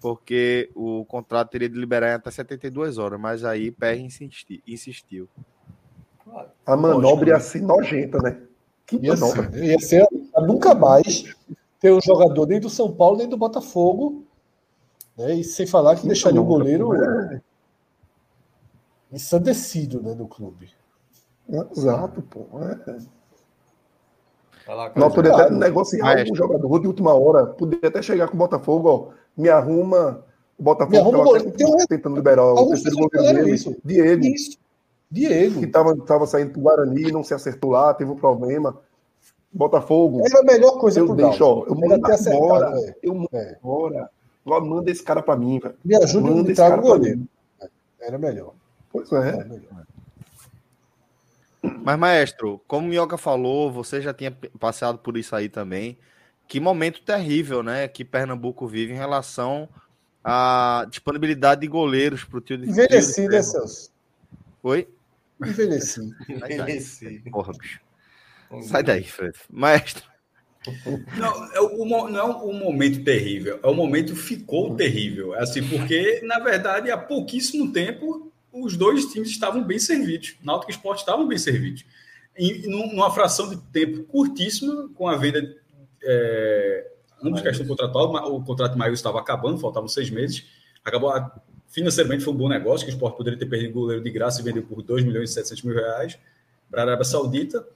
porque 0.00 0.70
o 0.74 1.04
contrato 1.04 1.50
teria 1.50 1.68
de 1.68 1.78
liberar 1.78 2.12
em 2.12 2.14
até 2.14 2.30
72 2.30 2.96
horas, 2.96 3.20
mas 3.20 3.44
aí 3.44 3.70
Perry 3.70 4.08
insistiu. 4.66 5.28
A 6.64 6.74
manobra 6.74 7.28
ia 7.28 7.40
ser 7.40 7.60
nojenta, 7.60 8.16
né? 8.22 8.38
Que 8.86 8.96
ia 8.96 9.14
manobra. 9.14 9.50
Ser, 9.50 9.64
ia 9.64 9.80
ser 9.80 10.08
nunca 10.42 10.74
mais 10.74 11.24
ter 11.80 11.92
um 11.92 12.00
jogador 12.00 12.46
nem 12.46 12.60
do 12.60 12.70
São 12.70 12.92
Paulo 12.92 13.18
nem 13.18 13.28
do 13.28 13.36
Botafogo. 13.36 14.24
Né? 15.16 15.34
E 15.34 15.44
sem 15.44 15.66
falar 15.66 15.96
que, 15.96 16.06
deixaria 16.06 16.40
o 16.40 16.44
goleiro 16.44 16.94
é. 16.94 17.40
ensandecido 19.12 20.02
né, 20.02 20.14
no 20.14 20.26
clube. 20.26 20.70
Exato, 21.48 22.22
pô. 22.22 22.46
É. 22.60 22.98
Não, 24.96 25.10
poderia 25.10 25.36
até 25.36 25.50
negociar 25.50 26.24
um 26.30 26.34
jogador 26.34 26.78
de 26.80 26.86
última 26.86 27.12
hora. 27.12 27.46
Poderia 27.46 27.88
até 27.88 28.00
chegar 28.00 28.28
com 28.28 28.34
o 28.34 28.38
Botafogo, 28.38 28.88
ó. 28.88 29.08
Me 29.36 29.50
arruma. 29.50 30.24
O 30.58 30.62
Botafogo 30.62 31.36
estava 31.36 31.86
tentando 31.86 32.16
liberar 32.16 32.44
o 32.44 32.68
terceiro 32.68 32.96
goleiro 32.96 33.44
dele. 33.44 33.54
Isso. 33.54 33.76
Diego. 33.84 34.24
Isso. 34.24 34.58
Diego. 35.14 35.60
Que 35.60 35.66
estava 35.66 35.96
tava 35.98 36.26
saindo 36.26 36.50
pro 36.52 36.60
Guarani, 36.60 37.12
não 37.12 37.22
se 37.22 37.32
acertou 37.32 37.70
lá, 37.70 37.94
teve 37.94 38.10
um 38.10 38.16
problema. 38.16 38.76
Botafogo. 39.52 40.20
Era 40.26 40.40
a 40.40 40.42
melhor 40.42 40.78
coisa 40.80 40.98
eu 40.98 41.14
deixo, 41.14 41.44
ó, 41.44 41.64
eu 41.66 41.76
mando 41.76 42.04
agora. 42.04 42.72
É. 42.80 42.94
Eu 43.00 43.14
mando 43.14 43.28
é. 43.32 43.56
agora. 43.62 44.10
Manda 44.44 44.90
esse 44.90 45.02
cara 45.02 45.22
para 45.22 45.38
mim, 45.38 45.60
velho. 45.60 45.76
Me 45.84 45.96
ajuda 45.96 46.28
a 46.28 46.50
entrar 46.50 46.76
no 46.76 46.82
goleiro. 46.82 47.22
Era 48.00 48.18
melhor. 48.18 48.52
Pois 48.92 49.10
é. 49.12 49.28
Era 49.28 49.44
melhor. 49.44 49.86
Mas, 51.82 51.98
maestro, 51.98 52.60
como 52.66 52.86
o 52.86 52.90
Minhoca 52.90 53.16
falou, 53.16 53.72
você 53.72 54.02
já 54.02 54.12
tinha 54.12 54.36
passado 54.58 54.98
por 54.98 55.16
isso 55.16 55.34
aí 55.34 55.48
também. 55.48 55.96
Que 56.46 56.60
momento 56.60 57.00
terrível, 57.02 57.62
né? 57.62 57.88
Que 57.88 58.04
Pernambuco 58.04 58.66
vive 58.66 58.92
em 58.92 58.96
relação 58.96 59.66
à 60.22 60.86
disponibilidade 60.90 61.62
de 61.62 61.68
goleiros 61.68 62.24
para 62.24 62.38
o 62.38 62.40
tio 62.40 62.58
de 62.58 62.68
Envelhecido, 62.68 63.30
né, 63.30 63.42
Celso? 63.42 63.90
Oi? 64.62 64.86
Envelheci. 65.40 66.00
Envelheci. 66.28 67.22
Porra, 67.30 67.52
bicho. 67.58 67.80
Sai 68.62 68.82
daí, 68.82 69.04
Fred. 69.04 69.36
Maestro. 69.50 70.04
Não, 71.18 71.52
é 71.52 71.60
o, 71.60 71.84
não 71.84 72.18
é 72.18 72.24
um 72.24 72.58
momento 72.58 73.04
terrível, 73.04 73.60
é 73.62 73.66
o 73.66 73.74
momento 73.74 74.16
ficou 74.16 74.74
terrível. 74.74 75.34
É 75.34 75.42
assim, 75.42 75.62
porque, 75.68 76.22
na 76.24 76.38
verdade, 76.38 76.90
há 76.90 76.96
pouquíssimo 76.96 77.70
tempo, 77.70 78.32
os 78.50 78.76
dois 78.76 79.06
times 79.06 79.28
estavam 79.28 79.62
bem 79.62 79.78
servidos. 79.78 80.36
Náutico 80.42 80.70
e 80.70 80.74
Esporte 80.74 81.00
estavam 81.00 81.26
bem 81.26 81.36
servidos. 81.36 81.84
E 82.36 82.66
numa 82.66 83.10
fração 83.10 83.48
de 83.50 83.56
tempo 83.72 84.04
curtíssima, 84.04 84.88
com 84.94 85.06
a 85.06 85.16
venda. 85.16 85.54
É, 86.02 86.90
ambos 87.22 87.40
questão 87.40 87.66
contratual, 87.66 88.34
o 88.34 88.42
contrato 88.42 88.72
de 88.72 88.78
Maio 88.78 88.94
estava 88.94 89.18
acabando, 89.20 89.58
faltavam 89.58 89.88
seis 89.88 90.10
meses. 90.10 90.46
Acabou 90.84 91.10
Financeiramente 91.74 92.22
foi 92.22 92.32
um 92.32 92.36
bom 92.36 92.48
negócio, 92.48 92.86
que 92.86 92.92
o 92.92 92.94
Sport 92.94 93.16
poderia 93.16 93.36
ter 93.36 93.46
perdido 93.46 93.70
o 93.70 93.80
goleiro 93.80 94.00
de 94.00 94.08
graça 94.08 94.40
e 94.40 94.44
vendeu 94.44 94.62
por 94.62 94.80
2 94.80 95.02
milhões 95.02 95.30
e 95.30 95.34
700 95.34 95.64
mil 95.64 95.74
reais 95.74 96.16
para 96.70 96.82
a 96.82 96.84
Arábia 96.84 97.04
Saudita. 97.04 97.66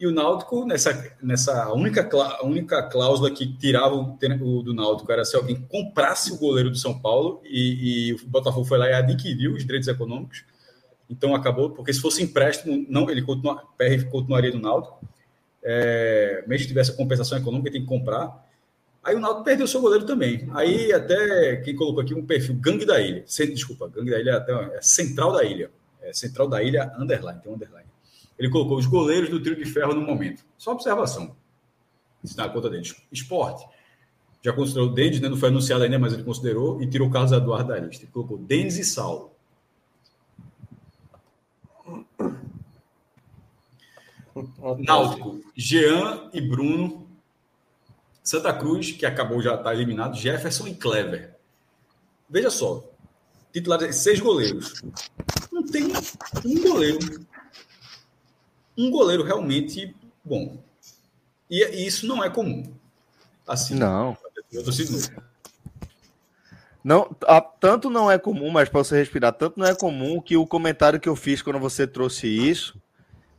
E 0.00 0.06
o 0.06 0.10
Náutico, 0.10 0.64
nessa, 0.64 1.14
nessa 1.22 1.70
única, 1.70 2.08
única 2.42 2.82
cláusula 2.84 3.30
que 3.30 3.46
tirava 3.46 3.94
o, 3.94 4.62
do 4.62 4.72
Náutico, 4.72 5.12
era 5.12 5.22
se 5.22 5.36
alguém 5.36 5.60
comprasse 5.68 6.32
o 6.32 6.38
goleiro 6.38 6.70
do 6.70 6.78
São 6.78 6.98
Paulo 6.98 7.42
e, 7.44 8.08
e 8.08 8.14
o 8.14 8.26
Botafogo 8.26 8.64
foi 8.64 8.78
lá 8.78 8.88
e 8.88 8.94
adquiriu 8.94 9.52
os 9.52 9.66
direitos 9.66 9.86
econômicos. 9.86 10.46
Então 11.10 11.34
acabou, 11.34 11.68
porque 11.72 11.92
se 11.92 12.00
fosse 12.00 12.22
empréstimo, 12.22 12.86
não, 12.88 13.10
ele 13.10 13.20
continua, 13.20 13.66
PR 13.76 14.02
continuaria 14.10 14.50
no 14.50 14.60
Náutico. 14.60 15.06
É, 15.62 16.42
mesmo 16.46 16.62
que 16.62 16.68
tivesse 16.68 16.96
compensação 16.96 17.36
econômica, 17.36 17.70
tem 17.70 17.82
que 17.82 17.86
comprar. 17.86 18.50
Aí 19.02 19.16
o 19.16 19.20
Náutico 19.20 19.44
perdeu 19.44 19.66
seu 19.66 19.80
goleiro 19.80 20.06
também. 20.06 20.48
Aí 20.52 20.92
até 20.92 21.56
quem 21.56 21.74
colocou 21.74 22.02
aqui 22.02 22.14
um 22.14 22.24
perfil 22.24 22.54
Gangue 22.54 22.84
da 22.84 23.00
Ilha. 23.00 23.24
Desculpa, 23.52 23.88
Gangue 23.88 24.10
da 24.10 24.20
Ilha 24.20 24.30
é 24.30 24.34
até 24.34 24.76
é 24.76 24.82
Central 24.82 25.32
da 25.32 25.44
Ilha. 25.44 25.70
É 26.00 26.12
Central 26.12 26.48
da 26.48 26.62
Ilha 26.62 26.92
underline, 26.96 27.40
tem 27.40 27.50
um 27.50 27.56
underline. 27.56 27.88
Ele 28.38 28.48
colocou 28.48 28.78
os 28.78 28.86
goleiros 28.86 29.28
do 29.28 29.42
trio 29.42 29.56
de 29.56 29.64
ferro 29.64 29.94
no 29.94 30.00
momento. 30.00 30.44
Só 30.56 30.72
observação. 30.72 31.34
Isso 32.22 32.36
na 32.36 32.48
conta 32.48 32.70
dele. 32.70 32.88
Esporte. 33.10 33.66
Já 34.40 34.52
considerou 34.52 34.88
o 34.88 34.92
Denis, 34.92 35.20
né? 35.20 35.28
não 35.28 35.36
foi 35.36 35.48
anunciado 35.48 35.84
ainda, 35.84 35.98
mas 35.98 36.12
ele 36.12 36.24
considerou 36.24 36.82
e 36.82 36.88
tirou 36.88 37.08
o 37.08 37.10
Carlos 37.10 37.32
Eduardo 37.32 37.68
da 37.68 37.78
lista. 37.78 38.04
Ele 38.04 38.12
colocou 38.12 38.38
Denis 38.38 38.78
e 38.78 38.84
Saulo. 38.84 39.32
Náutico, 44.78 45.40
Jean 45.56 46.30
e 46.32 46.40
Bruno 46.40 47.01
Santa 48.22 48.52
Cruz, 48.52 48.92
que 48.92 49.04
acabou 49.04 49.42
já 49.42 49.54
está 49.54 49.74
eliminado, 49.74 50.16
Jefferson 50.16 50.68
e 50.68 50.74
Clever. 50.74 51.34
Veja 52.28 52.50
só, 52.50 52.84
titulares 53.52 53.96
seis 53.96 54.20
goleiros. 54.20 54.82
Não 55.50 55.64
tem 55.64 55.84
um 56.44 56.62
goleiro. 56.62 57.26
Um 58.76 58.90
goleiro 58.90 59.22
realmente 59.22 59.94
bom. 60.24 60.56
E, 61.50 61.62
e 61.62 61.86
isso 61.86 62.06
não 62.06 62.22
é 62.24 62.30
comum. 62.30 62.72
Assim, 63.46 63.74
não. 63.74 64.16
Eu 64.50 64.64
tô 64.64 64.70
não, 66.84 67.14
tanto 67.60 67.88
não 67.88 68.10
é 68.10 68.18
comum, 68.18 68.50
mas 68.50 68.68
para 68.68 68.82
você 68.82 68.96
respirar, 68.96 69.32
tanto 69.32 69.58
não 69.58 69.66
é 69.66 69.74
comum 69.74 70.20
que 70.20 70.36
o 70.36 70.46
comentário 70.46 70.98
que 70.98 71.08
eu 71.08 71.14
fiz 71.14 71.40
quando 71.40 71.60
você 71.60 71.86
trouxe 71.86 72.26
isso 72.26 72.81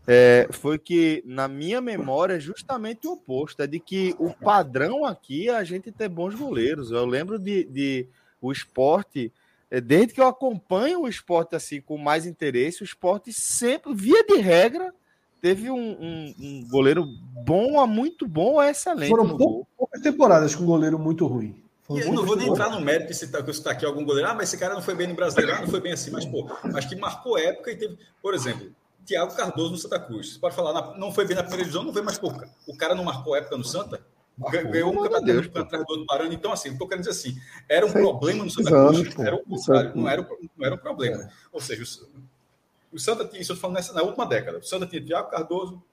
é, 0.07 0.47
foi 0.51 0.77
que, 0.77 1.23
na 1.25 1.47
minha 1.47 1.79
memória, 1.79 2.35
é 2.35 2.39
justamente 2.39 3.07
o 3.07 3.13
oposto. 3.13 3.61
É 3.61 3.67
de 3.67 3.79
que 3.79 4.15
o 4.19 4.33
padrão 4.33 5.05
aqui 5.05 5.49
é 5.49 5.55
a 5.55 5.63
gente 5.63 5.91
ter 5.91 6.09
bons 6.09 6.35
goleiros. 6.35 6.91
Eu 6.91 7.05
lembro 7.05 7.39
de, 7.39 7.63
de 7.65 8.07
o 8.41 8.51
esporte, 8.51 9.31
é, 9.71 9.79
desde 9.79 10.13
que 10.13 10.21
eu 10.21 10.27
acompanho 10.27 11.01
o 11.01 11.07
esporte 11.07 11.55
assim 11.55 11.79
com 11.79 11.97
mais 11.97 12.25
interesse, 12.25 12.81
o 12.81 12.85
esporte 12.85 13.31
sempre, 13.31 13.93
via 13.93 14.23
de 14.25 14.35
regra, 14.35 14.93
teve 15.41 15.71
um, 15.71 15.77
um, 15.77 16.35
um 16.39 16.67
goleiro 16.69 17.05
bom 17.45 17.79
a 17.79 17.87
muito 17.87 18.27
bom 18.27 18.59
a 18.59 18.69
excelente. 18.69 19.09
Foram 19.09 19.37
poucas 19.37 20.01
temporadas 20.01 20.53
com 20.53 20.63
um 20.63 20.67
goleiro 20.67 20.99
muito 20.99 21.25
ruim. 21.25 21.63
Eu 21.89 22.13
não 22.13 22.25
vou 22.25 22.35
nem 22.35 22.47
entrar 22.47 22.69
no 22.69 22.79
mérito 22.79 23.09
de 23.09 23.13
citar, 23.13 23.43
que 23.43 23.53
citar 23.53 23.73
aqui 23.73 23.85
algum 23.85 24.05
goleiro. 24.05 24.29
Ah, 24.29 24.33
mas 24.33 24.49
esse 24.49 24.57
cara 24.57 24.73
não 24.73 24.81
foi 24.81 24.95
bem 24.95 25.07
no 25.07 25.15
brasileiro, 25.15 25.61
não 25.61 25.67
foi 25.67 25.81
bem 25.81 25.91
assim, 25.91 26.11
mas, 26.11 26.25
pô, 26.25 26.49
acho 26.75 26.87
que 26.87 26.95
marcou 26.95 27.37
época 27.37 27.71
e 27.71 27.75
teve. 27.75 27.97
Por 28.21 28.33
exemplo, 28.33 28.71
Thiago 29.05 29.35
Cardoso 29.35 29.71
no 29.71 29.77
Santa 29.77 29.99
Cruz. 29.99 30.33
Você 30.33 30.39
pode 30.39 30.55
falar, 30.55 30.97
não 30.97 31.11
foi 31.11 31.25
bem 31.25 31.35
na 31.35 31.43
primeira 31.43 31.63
divisão, 31.63 31.83
não 31.83 31.93
foi 31.93 32.01
mais 32.01 32.17
pouca. 32.17 32.49
O 32.67 32.75
cara 32.75 32.95
não 32.95 33.03
marcou 33.03 33.35
época 33.35 33.57
no 33.57 33.63
Santa? 33.63 34.05
Marcou, 34.37 34.71
ganhou 34.71 34.91
um 34.91 35.03
campeonato 35.03 35.59
atrás 35.59 35.85
do 35.85 36.05
Parano. 36.05 36.33
Então, 36.33 36.51
assim, 36.51 36.69
estou 36.69 36.87
querendo 36.87 37.05
dizer 37.05 37.17
assim, 37.17 37.39
era 37.69 37.85
um 37.85 37.91
problema 37.91 38.43
no 38.43 38.49
Santa 38.49 38.71
Cruz, 38.71 39.19
era 39.19 39.35
o 39.35 39.43
contrário, 39.43 39.91
não 39.95 40.09
era, 40.09 40.27
não 40.57 40.65
era 40.65 40.75
um 40.75 40.77
problema. 40.77 41.29
Ou 41.51 41.61
seja, 41.61 41.83
o, 41.83 42.95
o 42.95 42.99
Santa 42.99 43.25
tinha, 43.25 43.41
isso 43.41 43.51
eu 43.51 43.55
estou 43.55 43.57
falando 43.57 43.75
nessa, 43.75 43.93
na 43.93 44.01
última 44.01 44.25
década, 44.25 44.57
o 44.57 44.63
Santa 44.63 44.87
tinha 44.87 45.03
Thiago 45.03 45.29
Cardoso, 45.29 45.83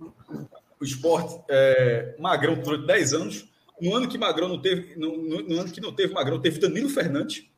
o 0.00 0.84
esporte, 0.84 1.40
é, 1.48 2.16
Magrão 2.18 2.54
durante 2.54 2.86
10 2.86 3.12
anos. 3.14 3.48
No 3.80 3.94
ano 3.96 4.08
que 4.08 4.16
Magrão 4.16 4.48
não 4.48 4.60
teve, 4.60 4.96
no, 4.96 5.16
no, 5.16 5.42
no 5.42 5.60
ano 5.60 5.70
que 5.70 5.80
não 5.80 5.92
teve 5.92 6.14
Magrão, 6.14 6.40
teve 6.40 6.60
Danilo 6.60 6.88
Fernandes 6.88 7.51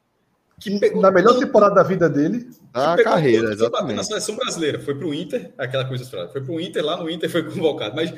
que 0.58 0.78
pegou 0.78 1.02
na 1.02 1.10
melhor 1.10 1.38
temporada 1.38 1.74
da 1.74 1.82
vida 1.82 2.08
dele. 2.08 2.48
Da 2.72 3.02
carreira, 3.02 3.52
exatamente. 3.52 3.96
Na 3.96 4.04
seleção 4.04 4.36
brasileira. 4.36 4.80
Foi 4.80 4.94
para 4.94 5.06
o 5.06 5.14
Inter, 5.14 5.52
aquela 5.58 5.84
coisa 5.84 6.04
estrada. 6.04 6.28
Foi 6.28 6.40
para 6.40 6.52
o 6.52 6.60
Inter, 6.60 6.84
lá 6.84 6.96
no 6.96 7.10
Inter 7.10 7.30
foi 7.30 7.42
convocado. 7.48 7.94
Mas 7.96 8.12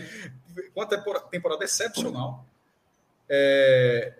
uma 0.75 0.87
temporada, 0.87 1.27
temporada 1.27 1.65
excepcional. 1.65 2.47
É... 3.29 4.15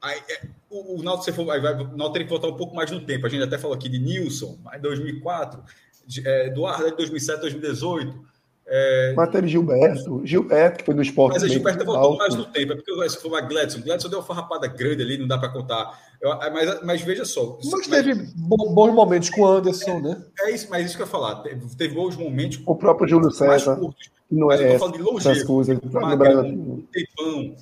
Aí, 0.00 0.20
é... 0.28 0.46
o, 0.70 1.00
o 1.00 1.02
Náutico, 1.02 1.24
você 1.24 1.32
for, 1.32 1.44
vai, 1.44 1.60
vai, 1.60 1.74
o 1.74 1.96
Náutico 1.96 2.12
tem 2.12 2.24
que 2.24 2.30
voltar 2.30 2.48
um 2.48 2.56
pouco 2.56 2.74
mais 2.74 2.90
no 2.90 3.00
tempo. 3.04 3.26
A 3.26 3.28
gente 3.28 3.42
até 3.42 3.58
falou 3.58 3.76
aqui 3.76 3.88
de 3.88 3.98
Nilson, 3.98 4.58
em 4.74 4.80
2004, 4.80 5.62
de, 6.06 6.26
é, 6.26 6.46
Eduardo 6.46 6.88
em 6.88 6.96
2007, 6.96 7.40
2018. 7.40 8.31
É... 8.74 9.12
Mas 9.14 9.28
teve 9.28 9.48
Gilberto, 9.48 10.22
Gilberto, 10.24 10.78
que 10.78 10.84
foi 10.86 10.94
do 10.94 11.02
esporte. 11.02 11.34
Mas 11.34 11.44
a 11.44 11.48
Gilberto 11.48 11.84
voltou 11.84 12.16
mais 12.16 12.34
no 12.34 12.46
tempo, 12.46 12.72
é 12.72 12.76
porque 12.76 13.10
se 13.10 13.20
for 13.20 13.36
a 13.36 13.42
Gladson, 13.42 13.82
Gladson 13.82 14.08
deu 14.08 14.20
uma 14.20 14.24
farrapada 14.24 14.66
grande 14.66 15.02
ali, 15.02 15.18
não 15.18 15.28
dá 15.28 15.36
para 15.36 15.50
contar. 15.50 16.00
Eu, 16.22 16.32
é, 16.32 16.48
mas, 16.48 16.82
mas 16.82 17.02
veja 17.02 17.26
só. 17.26 17.58
Mas 17.70 17.86
teve 17.86 18.14
bons 18.34 18.94
momentos 18.94 19.28
com 19.28 19.42
o 19.42 19.46
Anderson, 19.46 20.00
né? 20.00 20.24
É 20.40 20.52
isso, 20.52 20.68
mas 20.70 20.86
isso 20.86 20.96
que 20.96 21.02
eu 21.02 21.06
ia 21.06 21.10
falar. 21.10 21.42
Teve, 21.42 21.76
teve 21.76 21.94
bons 21.94 22.16
momentos. 22.16 22.62
O 22.64 22.74
próprio 22.74 23.06
Júlio 23.06 23.30
César. 23.30 23.76
Curtos, 23.76 24.10
não 24.30 24.50
é. 24.50 24.66
Eu 24.66 24.72
tô 24.72 24.78
falando 24.78 25.20
de. 25.20 25.44
Coisas, 25.44 25.78
Magrão, 25.92 26.82
Teipão. 26.90 27.54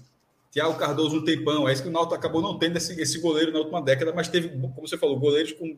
Tiago 0.53 0.74
Cardoso 0.74 1.16
um 1.16 1.24
tempão. 1.24 1.69
É 1.69 1.73
isso 1.73 1.82
que 1.82 1.89
o 1.89 1.93
Náutico 1.93 2.15
acabou 2.15 2.43
não 2.43 2.59
tendo 2.59 2.77
esse, 2.77 3.01
esse 3.01 3.20
goleiro 3.20 3.53
na 3.53 3.59
última 3.61 3.81
década, 3.82 4.12
mas 4.12 4.28
teve, 4.28 4.49
como 4.49 4.87
você 4.87 4.99
falou, 4.99 5.19
goleiros 5.19 5.53
com 5.53 5.77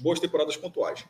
boas 0.00 0.20
temporadas 0.20 0.56
pontuais. 0.56 1.04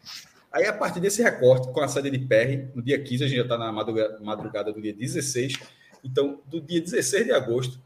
Aí, 0.50 0.66
a 0.66 0.72
partir 0.72 1.00
desse 1.00 1.22
recorte, 1.22 1.70
com 1.72 1.80
a 1.80 1.88
saída 1.88 2.10
de 2.10 2.18
PR, 2.18 2.74
no 2.74 2.82
dia 2.82 3.02
15, 3.02 3.24
a 3.24 3.28
gente 3.28 3.36
já 3.36 3.42
está 3.42 3.58
na 3.58 3.70
madrugada, 3.70 4.72
do 4.72 4.80
dia 4.80 4.94
16. 4.94 5.54
Então, 6.02 6.40
do 6.46 6.60
dia 6.60 6.80
16 6.80 7.26
de 7.26 7.32
agosto, 7.32 7.80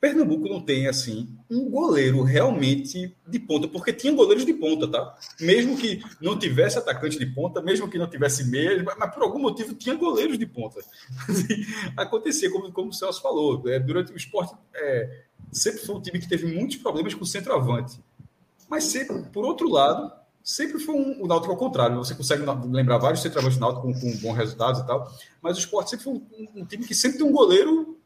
Pernambuco 0.00 0.48
não 0.48 0.60
tem, 0.60 0.86
assim, 0.86 1.28
um 1.50 1.68
goleiro 1.70 2.22
realmente 2.22 3.16
de 3.26 3.38
ponta, 3.38 3.66
porque 3.66 3.92
tinha 3.92 4.12
goleiros 4.12 4.44
de 4.44 4.52
ponta, 4.52 4.86
tá? 4.86 5.16
Mesmo 5.40 5.76
que 5.76 6.02
não 6.20 6.38
tivesse 6.38 6.78
atacante 6.78 7.18
de 7.18 7.26
ponta, 7.26 7.62
mesmo 7.62 7.88
que 7.88 7.98
não 7.98 8.08
tivesse 8.08 8.44
meia, 8.48 8.84
mas 8.98 9.14
por 9.14 9.22
algum 9.22 9.40
motivo 9.40 9.74
tinha 9.74 9.94
goleiros 9.94 10.38
de 10.38 10.46
ponta. 10.46 10.80
Acontecia, 11.96 12.50
como, 12.50 12.70
como 12.70 12.90
o 12.90 12.92
Celso 12.92 13.22
falou, 13.22 13.66
é, 13.68 13.80
durante 13.80 14.12
o 14.12 14.16
esporte, 14.16 14.54
é, 14.74 15.22
sempre 15.50 15.80
foi 15.80 15.96
um 15.96 16.02
time 16.02 16.20
que 16.20 16.28
teve 16.28 16.46
muitos 16.46 16.76
problemas 16.76 17.14
com 17.14 17.24
o 17.24 17.26
centroavante. 17.26 17.98
Mas 18.68 18.84
sempre, 18.84 19.22
por 19.32 19.44
outro 19.44 19.68
lado, 19.68 20.12
sempre 20.46 20.78
foi 20.78 20.94
um, 20.94 21.24
o 21.24 21.26
Náutico 21.26 21.52
ao 21.52 21.58
contrário. 21.58 21.96
Você 21.96 22.14
consegue 22.14 22.44
lembrar 22.70 22.98
vários 22.98 23.20
centroavantes 23.20 23.58
do 23.58 23.60
Náutico 23.60 23.82
com, 23.82 24.00
com 24.00 24.16
bons 24.18 24.36
resultados 24.36 24.80
e 24.80 24.86
tal, 24.86 25.12
mas 25.42 25.56
o 25.56 25.60
esporte 25.60 25.90
sempre 25.90 26.04
foi 26.04 26.14
um, 26.14 26.60
um 26.60 26.64
time 26.64 26.86
que 26.86 26.94
sempre 26.94 27.18
tem 27.18 27.26
um 27.26 27.32
goleiro 27.32 27.98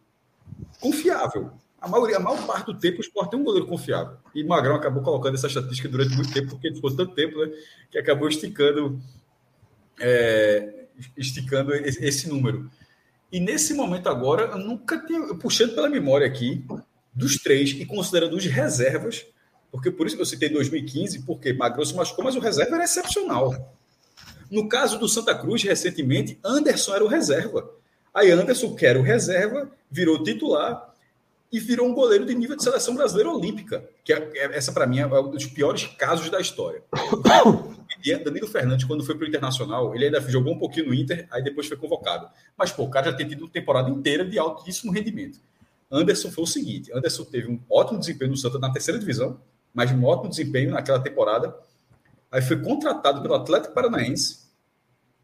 confiável 0.81 1.53
a 1.81 1.89
maioria, 1.89 2.19
a 2.19 2.21
maior 2.21 2.47
parte 2.47 2.67
do 2.67 2.79
tempo, 2.79 2.99
o 2.99 3.01
esporte 3.01 3.31
tem 3.31 3.41
um 3.41 3.45
goleiro 3.45 3.67
confiável. 3.67 4.19
E 4.35 4.45
Magrão 4.45 4.75
acabou 4.77 5.03
colocando 5.03 5.35
essa 5.35 5.47
estatística 5.47 5.89
durante 5.89 6.15
muito 6.15 6.33
tempo, 6.33 6.51
porque 6.51 6.67
ele 6.67 6.75
ficou 6.77 6.95
tanto 6.95 7.15
tempo, 7.15 7.39
né? 7.39 7.51
Que 7.91 7.99
acabou 7.99 8.29
esticando, 8.29 9.01
é, 9.99 10.85
esticando 11.17 11.75
esse, 11.75 12.05
esse, 12.05 12.29
número. 12.29 12.71
E 13.33 13.41
nesse 13.41 13.73
momento 13.73 14.11
agora, 14.11 14.43
eu 14.43 14.59
nunca 14.59 14.99
tinha, 15.07 15.35
puxando 15.37 15.75
pela 15.75 15.89
memória 15.89 16.27
aqui, 16.27 16.63
dos 17.15 17.37
três, 17.39 17.71
e 17.71 17.87
considerando 17.87 18.37
os 18.37 18.45
reservas, 18.45 19.25
porque 19.71 19.91
por 19.91 20.07
isso 20.07 20.17
que 20.17 20.23
eu 20.23 20.27
citei 20.27 20.49
2015, 20.49 21.23
porque 21.23 21.53
Magrão 21.53 21.85
se 21.85 21.95
machucou, 21.95 22.25
mas 22.25 22.37
o 22.37 22.41
reserva 22.41 22.77
era 22.77 22.85
excepcional. 22.85 23.75
No 24.51 24.69
caso 24.69 24.99
do 24.99 25.09
Santa 25.09 25.35
Cruz, 25.35 25.63
recentemente, 25.63 26.39
Anderson 26.45 26.95
era 26.95 27.05
o 27.05 27.09
reserva. 27.09 27.71
Aí 28.13 28.31
Anderson, 28.31 28.75
que 28.75 28.85
era 28.85 28.99
o 28.99 29.03
reserva, 29.03 29.71
virou 29.91 30.23
titular 30.23 30.91
e 31.53 31.59
virou 31.59 31.89
um 31.89 31.95
goleiro 31.95 32.25
de 32.25 32.35
nível 32.35 32.57
de 32.57 32.63
seleção 32.63 32.95
brasileira 32.95 33.31
olímpica, 33.31 33.85
que 34.05 34.13
é, 34.13 34.31
é 34.35 34.57
essa 34.57 34.73
para 34.73 34.87
mim 34.87 35.01
é 35.01 35.07
um 35.07 35.31
dos 35.31 35.47
piores 35.47 35.87
casos 35.99 36.29
da 36.31 36.41
história. 36.41 36.83
Danilo 38.25 38.47
Fernandes, 38.47 38.87
quando 38.87 39.05
foi 39.05 39.15
para 39.15 39.25
o 39.25 39.29
Internacional, 39.29 39.95
ele 39.95 40.07
ainda 40.07 40.21
jogou 40.23 40.55
um 40.55 40.59
pouquinho 40.59 40.87
no 40.87 40.95
Inter, 40.95 41.27
aí 41.31 41.43
depois 41.43 41.67
foi 41.67 41.77
convocado. 41.77 42.29
Mas, 42.57 42.73
pô, 42.73 42.85
o 42.85 42.91
cara 42.91 43.11
já 43.11 43.17
tem 43.17 43.29
tido 43.29 43.43
uma 43.43 43.51
temporada 43.51 43.91
inteira 43.91 44.25
de 44.25 44.39
altíssimo 44.39 44.93
rendimento. 44.93 45.39
Anderson 45.91 46.31
foi 46.31 46.45
o 46.45 46.47
seguinte: 46.47 46.91
Anderson 46.95 47.25
teve 47.25 47.51
um 47.51 47.61
ótimo 47.69 47.99
desempenho 47.99 48.31
no 48.31 48.37
Santa 48.37 48.59
na 48.59 48.73
terceira 48.73 48.99
divisão, 48.99 49.41
mas 49.73 49.91
um 49.91 50.05
ótimo 50.05 50.31
desempenho 50.31 50.71
naquela 50.71 51.01
temporada. 51.01 51.55
Aí 52.31 52.43
foi 52.43 52.61
contratado 52.61 53.23
pelo 53.23 53.35
Atlético 53.35 53.75
Paranaense. 53.75 54.41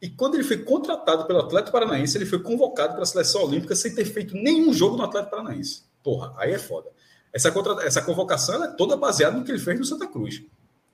E 0.00 0.10
quando 0.10 0.34
ele 0.34 0.44
foi 0.44 0.58
contratado 0.58 1.24
pelo 1.26 1.40
Atlético 1.40 1.72
Paranaense, 1.72 2.18
ele 2.18 2.26
foi 2.26 2.40
convocado 2.42 2.94
para 2.94 3.02
a 3.02 3.06
seleção 3.06 3.44
olímpica 3.44 3.74
sem 3.74 3.94
ter 3.94 4.04
feito 4.04 4.34
nenhum 4.34 4.72
jogo 4.72 4.96
no 4.96 5.04
Atlético 5.04 5.36
Paranaense. 5.36 5.84
Porra, 6.02 6.34
aí 6.36 6.52
é 6.52 6.58
foda. 6.58 6.90
Essa, 7.32 7.50
contra... 7.50 7.84
Essa 7.84 8.02
convocação 8.02 8.62
é 8.64 8.68
toda 8.68 8.96
baseada 8.96 9.36
no 9.36 9.44
que 9.44 9.50
ele 9.50 9.58
fez 9.58 9.78
no 9.78 9.84
Santa 9.84 10.06
Cruz. 10.06 10.42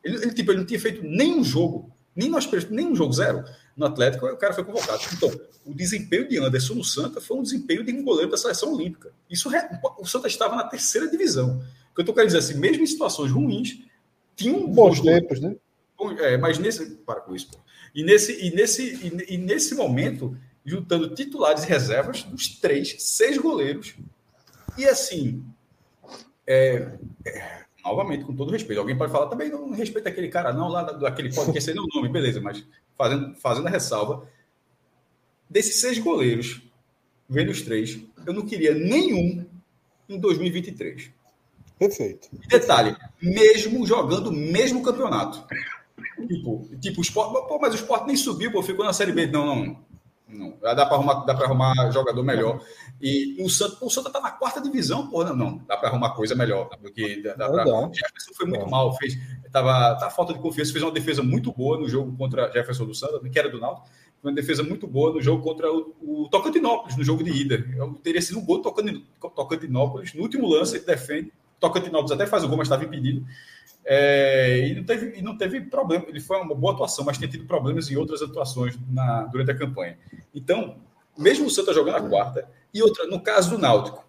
Ele, 0.02 0.16
ele, 0.16 0.32
tipo, 0.32 0.50
ele 0.50 0.58
não 0.58 0.66
tinha 0.66 0.80
feito 0.80 1.02
nenhum 1.02 1.42
jogo, 1.44 1.90
nem 2.14 2.28
nós 2.28 2.48
nenhum 2.70 2.94
jogo 2.94 3.12
zero 3.12 3.44
no 3.76 3.86
Atlético, 3.86 4.26
o 4.26 4.36
cara 4.36 4.52
foi 4.52 4.64
convocado. 4.64 5.02
Então, 5.12 5.30
o 5.64 5.74
desempenho 5.74 6.28
de 6.28 6.38
Anderson 6.38 6.74
no 6.74 6.84
Santa 6.84 7.20
foi 7.20 7.36
um 7.36 7.42
desempenho 7.42 7.84
de 7.84 7.92
um 7.92 8.02
goleiro 8.02 8.30
da 8.30 8.36
seleção 8.36 8.72
olímpica. 8.72 9.12
Isso 9.30 9.50
o 9.98 10.06
Santa 10.06 10.26
estava 10.26 10.56
na 10.56 10.64
terceira 10.64 11.08
divisão. 11.08 11.62
O 11.92 11.94
que 11.94 12.00
eu 12.00 12.02
estou 12.02 12.14
querendo 12.14 12.32
dizer 12.32 12.38
assim, 12.38 12.58
mesmo 12.58 12.82
em 12.82 12.86
situações 12.86 13.30
ruins, 13.30 13.78
tinha 14.34 14.56
um 14.56 14.66
bons 14.66 15.00
tempos, 15.00 15.40
né? 15.40 15.54
É, 16.18 16.36
mas 16.36 16.58
nesse. 16.58 16.96
Para 16.96 17.20
com 17.20 17.36
isso, 17.36 17.50
pô. 17.50 17.58
E 17.94 18.02
nesse, 18.02 18.44
e, 18.44 18.50
nesse, 18.54 18.82
e, 18.82 19.34
e 19.34 19.38
nesse 19.38 19.74
momento, 19.74 20.36
juntando 20.64 21.14
titulares 21.14 21.64
e 21.64 21.68
reservas, 21.68 22.22
dos 22.22 22.48
três, 22.58 22.96
seis 22.98 23.36
goleiros 23.36 23.94
e 24.78 24.86
assim, 24.86 25.44
é, 26.46 26.96
é, 27.26 27.64
novamente, 27.84 28.24
com 28.24 28.34
todo 28.34 28.50
respeito, 28.52 28.78
alguém 28.78 28.96
pode 28.96 29.12
falar 29.12 29.26
também, 29.26 29.50
não 29.50 29.70
respeita 29.70 30.08
aquele 30.08 30.28
cara, 30.28 30.52
não, 30.52 30.68
lá 30.68 30.82
daquele 30.82 31.30
sei 31.60 31.74
nem 31.74 31.82
o 31.82 31.88
nome, 31.94 32.08
beleza, 32.08 32.40
mas 32.40 32.64
fazendo, 32.96 33.34
fazendo 33.34 33.66
a 33.66 33.70
ressalva, 33.70 34.26
desses 35.48 35.80
seis 35.80 35.98
goleiros, 35.98 36.62
vendo 37.28 37.50
os 37.50 37.60
três, 37.60 38.00
eu 38.26 38.32
não 38.32 38.46
queria 38.46 38.74
nenhum 38.74 39.44
em 40.08 40.18
2023. 40.18 41.10
Perfeito. 41.82 42.28
E 42.32 42.46
detalhe, 42.46 42.96
mesmo 43.20 43.84
jogando 43.84 44.28
o 44.28 44.32
mesmo 44.32 44.82
campeonato. 44.84 45.44
Tipo, 46.28 46.68
tipo 46.80 47.00
o 47.00 47.02
esporte, 47.02 47.48
pô, 47.48 47.58
mas 47.60 47.72
o 47.72 47.76
esporte 47.76 48.06
nem 48.06 48.16
subiu, 48.16 48.52
pô, 48.52 48.62
ficou 48.62 48.84
na 48.84 48.92
Série 48.92 49.10
B. 49.10 49.26
Não, 49.26 49.44
não. 49.44 49.92
Não, 50.28 50.56
dá 50.62 50.86
para 50.86 50.94
arrumar, 50.94 51.14
dá 51.26 51.32
arrumar 51.34 51.90
jogador 51.90 52.22
melhor. 52.22 52.64
E 53.02 53.36
o 53.42 53.50
Santa, 53.50 53.84
o 53.84 53.90
Santa 53.90 54.08
tá 54.08 54.18
na 54.18 54.30
quarta 54.30 54.62
divisão, 54.62 55.08
pô, 55.10 55.22
não, 55.24 55.36
não 55.36 55.58
dá 55.68 55.76
para 55.76 55.90
arrumar 55.90 56.10
coisa 56.10 56.34
melhor, 56.34 56.70
porque 56.80 57.20
dá, 57.20 57.34
dá 57.34 57.50
pra, 57.50 57.64
o 57.64 57.92
Jefferson 57.92 58.32
foi 58.34 58.46
muito 58.46 58.66
mal, 58.70 58.96
fez, 58.96 59.14
tava, 59.52 59.94
tá 59.96 60.08
falta 60.08 60.32
de 60.32 60.38
confiança, 60.38 60.72
fez 60.72 60.82
uma 60.82 60.90
defesa 60.90 61.22
muito 61.22 61.52
boa 61.52 61.76
no 61.78 61.86
jogo 61.86 62.16
contra 62.16 62.50
Jefferson 62.50 62.86
do 62.86 62.94
Santa, 62.94 63.20
que 63.28 63.38
era 63.38 63.50
do 63.50 63.60
Náutico, 63.60 63.86
foi 64.22 64.30
uma 64.30 64.34
defesa 64.34 64.62
muito 64.62 64.86
boa 64.86 65.12
no 65.12 65.20
jogo 65.20 65.42
contra 65.42 65.70
o, 65.70 65.94
o 66.00 66.28
Tocantinópolis, 66.30 66.96
no 66.96 67.04
jogo 67.04 67.22
de 67.22 67.30
ida. 67.30 67.62
Eu 67.76 67.92
teria 68.02 68.22
sido 68.22 68.38
um 68.38 68.46
gol 68.46 68.62
do 68.62 68.72
Tocantinópolis, 69.34 70.14
no 70.14 70.22
último 70.22 70.48
lance 70.48 70.76
ele 70.76 70.86
defende, 70.86 71.30
Tocantinópolis 71.62 72.10
até 72.10 72.26
faz 72.26 72.42
o 72.42 72.48
gol, 72.48 72.58
mas 72.58 72.66
estava 72.66 72.84
impedido. 72.84 73.24
É, 73.84 74.68
e, 74.68 74.74
não 74.74 74.84
teve, 74.84 75.18
e 75.18 75.22
não 75.22 75.36
teve 75.36 75.60
problema. 75.60 76.04
Ele 76.08 76.20
foi 76.20 76.36
uma 76.38 76.54
boa 76.54 76.74
atuação, 76.74 77.04
mas 77.04 77.18
tem 77.18 77.28
tido 77.28 77.46
problemas 77.46 77.90
em 77.90 77.96
outras 77.96 78.20
atuações 78.20 78.76
na, 78.90 79.22
durante 79.24 79.52
a 79.52 79.56
campanha. 79.56 79.96
Então, 80.34 80.76
mesmo 81.16 81.46
o 81.46 81.50
Santa 81.50 81.72
jogando 81.72 81.96
a 81.96 82.08
quarta, 82.08 82.48
e 82.74 82.82
outra, 82.82 83.06
no 83.06 83.20
caso 83.20 83.50
do 83.50 83.58
Náutico, 83.58 84.04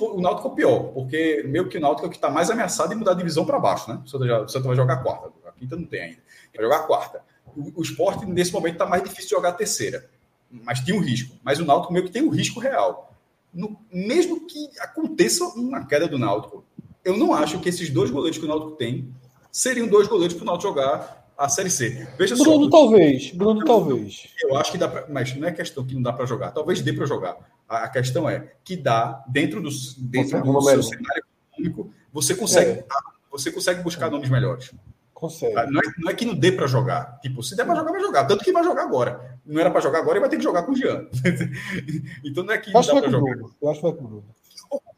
o 0.00 0.20
Náutico 0.20 0.48
é 0.48 0.50
o 0.50 0.54
pior, 0.54 0.80
porque 0.92 1.44
meio 1.46 1.68
que 1.68 1.78
o 1.78 1.80
Náutico 1.80 2.06
é 2.06 2.08
o 2.08 2.10
que 2.10 2.16
está 2.16 2.30
mais 2.30 2.50
ameaçado 2.50 2.88
de 2.90 2.94
mudar 2.94 3.12
a 3.12 3.14
divisão 3.14 3.44
para 3.44 3.58
baixo, 3.58 3.90
né? 3.90 4.00
O 4.04 4.08
Santa, 4.08 4.26
já, 4.26 4.40
o 4.40 4.48
Santa 4.48 4.66
vai 4.66 4.76
jogar 4.76 4.94
a 4.94 5.02
quarta, 5.02 5.32
a 5.46 5.52
quinta 5.52 5.76
não 5.76 5.84
tem 5.84 6.00
ainda. 6.00 6.18
Vai 6.54 6.64
jogar 6.64 6.76
a 6.78 6.82
quarta. 6.82 7.22
O, 7.56 7.80
o 7.80 7.82
esporte, 7.82 8.26
nesse 8.26 8.52
momento, 8.52 8.74
está 8.74 8.86
mais 8.86 9.02
difícil 9.02 9.30
jogar 9.30 9.50
a 9.50 9.52
terceira, 9.52 10.08
mas 10.50 10.80
tem 10.80 10.94
um 10.94 11.00
risco. 11.00 11.36
Mas 11.42 11.58
o 11.58 11.64
Náutico 11.64 11.92
meio 11.92 12.04
que 12.04 12.12
tem 12.12 12.22
um 12.22 12.30
risco 12.30 12.60
real. 12.60 13.12
No, 13.52 13.78
mesmo 13.92 14.46
que 14.46 14.70
aconteça 14.78 15.44
uma 15.44 15.84
queda 15.86 16.06
do 16.06 16.18
Náutico, 16.18 16.64
eu 17.06 17.16
não 17.16 17.32
acho 17.32 17.60
que 17.60 17.68
esses 17.68 17.88
dois 17.88 18.10
goleiros 18.10 18.36
que 18.36 18.44
o 18.44 18.48
Náutico 18.48 18.72
tem 18.72 19.14
seriam 19.52 19.86
dois 19.86 20.08
goleiros 20.08 20.34
para 20.34 20.42
o 20.42 20.46
Náutico 20.46 20.70
jogar 20.70 21.24
a 21.38 21.48
Série 21.48 21.70
C. 21.70 22.08
Veja 22.18 22.34
Bruno, 22.34 22.64
só, 22.64 22.70
talvez. 22.70 23.30
Bruno, 23.30 23.60
eu, 23.60 23.64
talvez. 23.64 24.28
Eu 24.42 24.56
acho 24.56 24.72
que 24.72 24.78
dá 24.78 24.88
para. 24.88 25.06
Mas 25.08 25.34
não 25.36 25.46
é 25.46 25.52
questão 25.52 25.86
que 25.86 25.94
não 25.94 26.02
dá 26.02 26.12
para 26.12 26.26
jogar. 26.26 26.50
Talvez 26.50 26.80
dê 26.80 26.92
para 26.92 27.06
jogar. 27.06 27.36
A, 27.68 27.84
a, 27.84 27.88
questão 27.88 28.28
é 28.28 28.52
que 28.64 28.76
dá, 28.76 29.24
dentro 29.28 29.62
do, 29.62 29.68
dentro 29.98 30.42
do 30.42 30.62
seu 30.62 30.82
cenário 30.82 31.24
econômico, 31.52 31.92
você 32.12 32.34
consegue, 32.34 32.80
é. 32.80 32.86
você 33.30 33.52
consegue 33.52 33.82
buscar 33.82 34.10
nomes 34.10 34.28
melhores. 34.28 34.72
Consegue. 35.14 35.56
Ah, 35.56 35.66
não 35.70 35.80
é, 35.80 35.84
não 35.98 36.10
é 36.10 36.14
que 36.14 36.24
não 36.24 36.34
dê 36.34 36.50
para 36.50 36.66
jogar. 36.66 37.20
Tipo, 37.20 37.40
se 37.40 37.54
der 37.54 37.64
para 37.64 37.76
jogar, 37.76 37.92
vai 37.92 38.00
jogar. 38.00 38.24
Tanto 38.24 38.44
que 38.44 38.50
vai 38.50 38.64
jogar 38.64 38.82
agora. 38.82 39.38
Não 39.46 39.60
era 39.60 39.70
para 39.70 39.80
jogar 39.80 40.00
agora, 40.00 40.14
ele 40.14 40.20
vai 40.20 40.28
ter 40.28 40.38
que 40.38 40.42
jogar 40.42 40.64
com 40.64 40.72
o 40.72 40.76
Jean. 40.76 41.06
então 42.24 42.42
não 42.42 42.52
é 42.52 42.58
que. 42.58 42.74
Eu 42.74 42.80
acho, 42.80 42.92
que 42.92 43.00
vai, 43.00 43.10
jogar. 43.10 43.36
Eu 43.62 43.70
acho 43.70 43.80
que 43.80 43.86
vai 43.86 43.96
com 43.96 44.04
o 44.04 44.08
Bruno. 44.08 44.24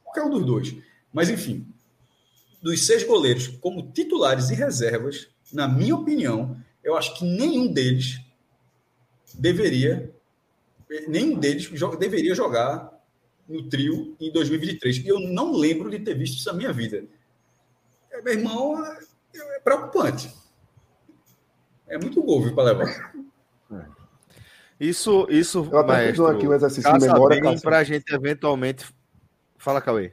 Qualquer 0.05 0.23
um 0.23 0.31
dos 0.31 0.47
dois. 0.47 0.75
Mas 1.13 1.29
enfim, 1.31 1.67
dos 2.61 2.87
seis 2.87 3.05
goleiros 3.05 3.49
como 3.49 3.91
titulares 3.93 4.51
e 4.51 4.55
reservas, 4.55 5.29
na 5.53 5.69
minha 5.69 5.95
opinião, 5.95 6.57
eu 6.83 6.97
acho 6.97 7.17
que 7.19 7.25
nenhum 7.25 7.73
deles 7.73 8.21
deveria, 9.35 10.13
nenhum 11.07 11.39
deles 11.39 11.71
deveria 11.99 12.35
jogar 12.35 12.93
no 13.49 13.69
trio 13.69 14.17
em 14.21 14.31
2023. 14.31 14.99
E 14.99 15.09
eu 15.09 15.19
não 15.21 15.53
lembro 15.53 15.91
de 15.91 15.99
ter 15.99 16.15
visto 16.15 16.39
isso 16.39 16.49
na 16.49 16.55
minha 16.55 16.73
vida. 16.73 17.05
É, 18.11 18.21
meu 18.21 18.35
irmão, 18.35 18.85
é, 18.85 18.99
é 19.57 19.61
preocupante. 19.61 20.33
É 21.87 21.99
muito 21.99 22.23
gol, 22.23 22.53
para 22.53 22.65
levar. 22.65 23.15
Isso, 24.79 25.27
isso, 25.29 25.69
eu 25.73 25.79
até 25.79 25.89
maestro, 25.89 26.27
aqui 26.27 26.47
um 26.47 26.53
exercício 26.53 26.93
de 26.93 27.07
memória 27.07 27.61
para 27.61 27.79
a 27.79 27.85
gente 27.85 28.15
eventualmente. 28.15 28.87
Fala, 29.57 29.81
Cauê. 29.81 30.13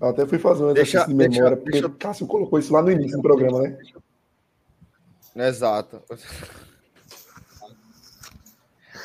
Eu 0.00 0.08
até 0.08 0.26
fui 0.26 0.38
fazer 0.38 0.64
um 0.64 0.70
exercício 0.70 0.98
deixa, 0.98 1.08
de 1.08 1.14
memória, 1.14 1.56
deixa, 1.56 1.56
porque 1.56 1.80
deixa... 1.80 1.96
Cássio 1.96 2.26
colocou 2.26 2.58
isso 2.58 2.72
lá 2.72 2.82
no 2.82 2.90
início 2.90 3.16
do 3.16 3.22
programa, 3.22 3.62
né? 3.62 3.78
Exato. 5.36 6.02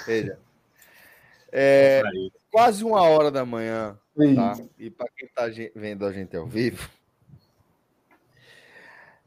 Veja. 0.06 0.38
É 1.52 2.04
quase 2.52 2.84
uma 2.84 3.02
hora 3.02 3.32
da 3.32 3.44
manhã, 3.46 3.98
tá? 4.36 4.56
E 4.78 4.92
para 4.92 5.08
quem 5.16 5.28
está 5.28 5.48
vendo 5.76 6.06
a 6.06 6.12
gente 6.12 6.38
ao 6.38 6.46
vivo, 6.46 6.88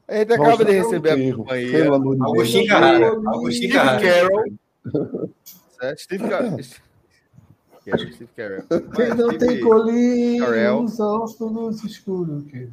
a 0.07 0.15
gente 0.15 0.33
acaba 0.33 0.63
de 0.63 0.71
receber 0.71 1.11
a 1.11 1.17
companhia. 1.35 1.87
Agostinho 1.87 2.67
Carrara. 2.67 3.07
Agostinho 3.07 3.73
Carrara. 3.73 4.01
Carroll. 4.01 4.45
Steve 5.97 6.29
Carroll. 6.29 6.59
Carey, 7.89 8.13
Steve 8.13 8.29
Carell. 8.35 8.63
Quem 8.95 9.09
não 9.09 9.31
Steve 9.31 9.37
tem 9.37 9.61
colírio, 9.61 10.45
Carell. 10.45 10.81
os 10.81 10.99
ossos 10.99 11.83
escuros. 11.85 12.43
Tem 12.51 12.67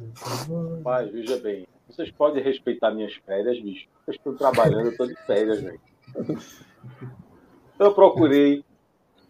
voz. 0.47 0.81
Mas 0.83 1.11
veja 1.11 1.37
bem, 1.37 1.65
vocês 1.87 2.11
podem 2.11 2.43
respeitar 2.43 2.91
minhas 2.91 3.13
férias, 3.25 3.59
bicho. 3.61 3.87
Eu 4.05 4.13
estou 4.13 4.33
trabalhando, 4.35 4.87
eu 4.87 4.97
tô 4.97 5.07
de 5.07 5.15
férias, 5.25 5.61
velho. 5.61 5.79
Eu 7.79 7.93
procurei 7.93 8.63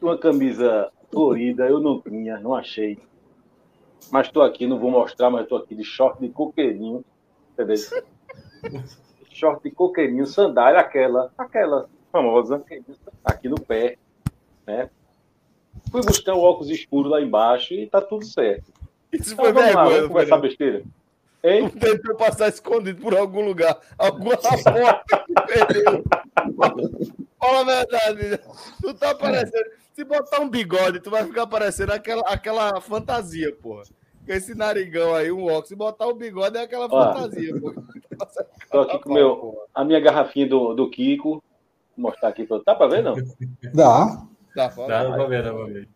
uma 0.01 0.17
camisa 0.17 0.91
florida, 1.11 1.67
eu 1.67 1.79
não 1.79 2.01
tinha, 2.01 2.39
não 2.39 2.55
achei. 2.55 2.99
Mas 4.11 4.27
estou 4.27 4.43
aqui, 4.43 4.67
não 4.67 4.79
vou 4.79 4.91
mostrar, 4.91 5.29
mas 5.29 5.43
estou 5.43 5.57
aqui 5.57 5.75
de 5.75 5.83
short 5.83 6.19
de 6.19 6.29
coqueirinho. 6.29 7.03
Entendeu? 7.53 7.75
Short 9.31 9.63
de 9.63 9.71
coqueirinho, 9.71 10.25
sandália, 10.25 10.79
aquela, 10.79 11.31
aquela 11.37 11.89
famosa, 12.11 12.63
aqui 13.23 13.49
no 13.49 13.59
pé. 13.59 13.97
Né? 14.65 14.89
Fui 15.91 16.01
buscar 16.01 16.33
o 16.33 16.41
óculos 16.41 16.69
escuro 16.69 17.09
lá 17.09 17.21
embaixo 17.21 17.73
e 17.73 17.87
tá 17.87 18.01
tudo 18.01 18.25
certo. 18.25 18.71
Isso 19.11 19.33
Então 19.33 19.45
foi 19.45 19.53
vamos 19.53 19.73
lá, 19.73 19.83
vergonha. 19.83 19.95
vamos 20.01 20.07
conversar 20.09 20.37
besteira. 20.37 20.83
Hein? 21.43 21.69
Tentou 21.69 22.15
passar 22.15 22.49
escondido 22.49 23.01
por 23.01 23.15
algum 23.15 23.45
lugar. 23.45 23.77
Alguma 23.97 24.35
porta 24.37 25.23
que 25.27 25.33
perdeu. 25.45 26.03
Fala 27.39 27.61
a 27.61 27.63
verdade. 27.63 28.39
Tu 28.81 28.93
tá 28.95 29.13
parecendo. 29.15 29.69
Se 29.93 30.03
botar 30.03 30.41
um 30.41 30.49
bigode, 30.49 30.99
tu 30.99 31.09
vai 31.09 31.23
ficar 31.23 31.47
parecendo 31.47 31.93
aquela, 31.93 32.21
aquela 32.23 32.81
fantasia, 32.81 33.55
porra. 33.61 33.83
Com 34.25 34.33
esse 34.33 34.55
narigão 34.55 35.13
aí, 35.13 35.31
um 35.31 35.45
óculos. 35.45 35.67
Se 35.69 35.75
botar 35.75 36.07
o 36.07 36.15
bigode, 36.15 36.57
é 36.57 36.61
aquela 36.63 36.87
Ó. 36.89 37.13
fantasia, 37.13 37.57
porra. 37.61 37.75
Tô 38.71 38.79
aqui 38.81 38.99
com 38.99 39.13
meu, 39.13 39.55
a 39.73 39.83
minha 39.85 39.99
garrafinha 39.99 40.49
do, 40.49 40.73
do 40.73 40.89
Kiko. 40.89 41.41
Vou 41.95 42.09
mostrar 42.09 42.29
aqui. 42.29 42.43
pra- 42.45 42.59
Tá 42.59 42.73
pra 42.75 42.87
ver, 42.87 43.03
não? 43.03 43.13
Dá. 43.73 44.25
Dá, 44.55 44.69
pra 44.69 45.25
ver, 45.27 45.43
dá 45.43 45.53
pra 45.53 45.65
ver. 45.65 45.87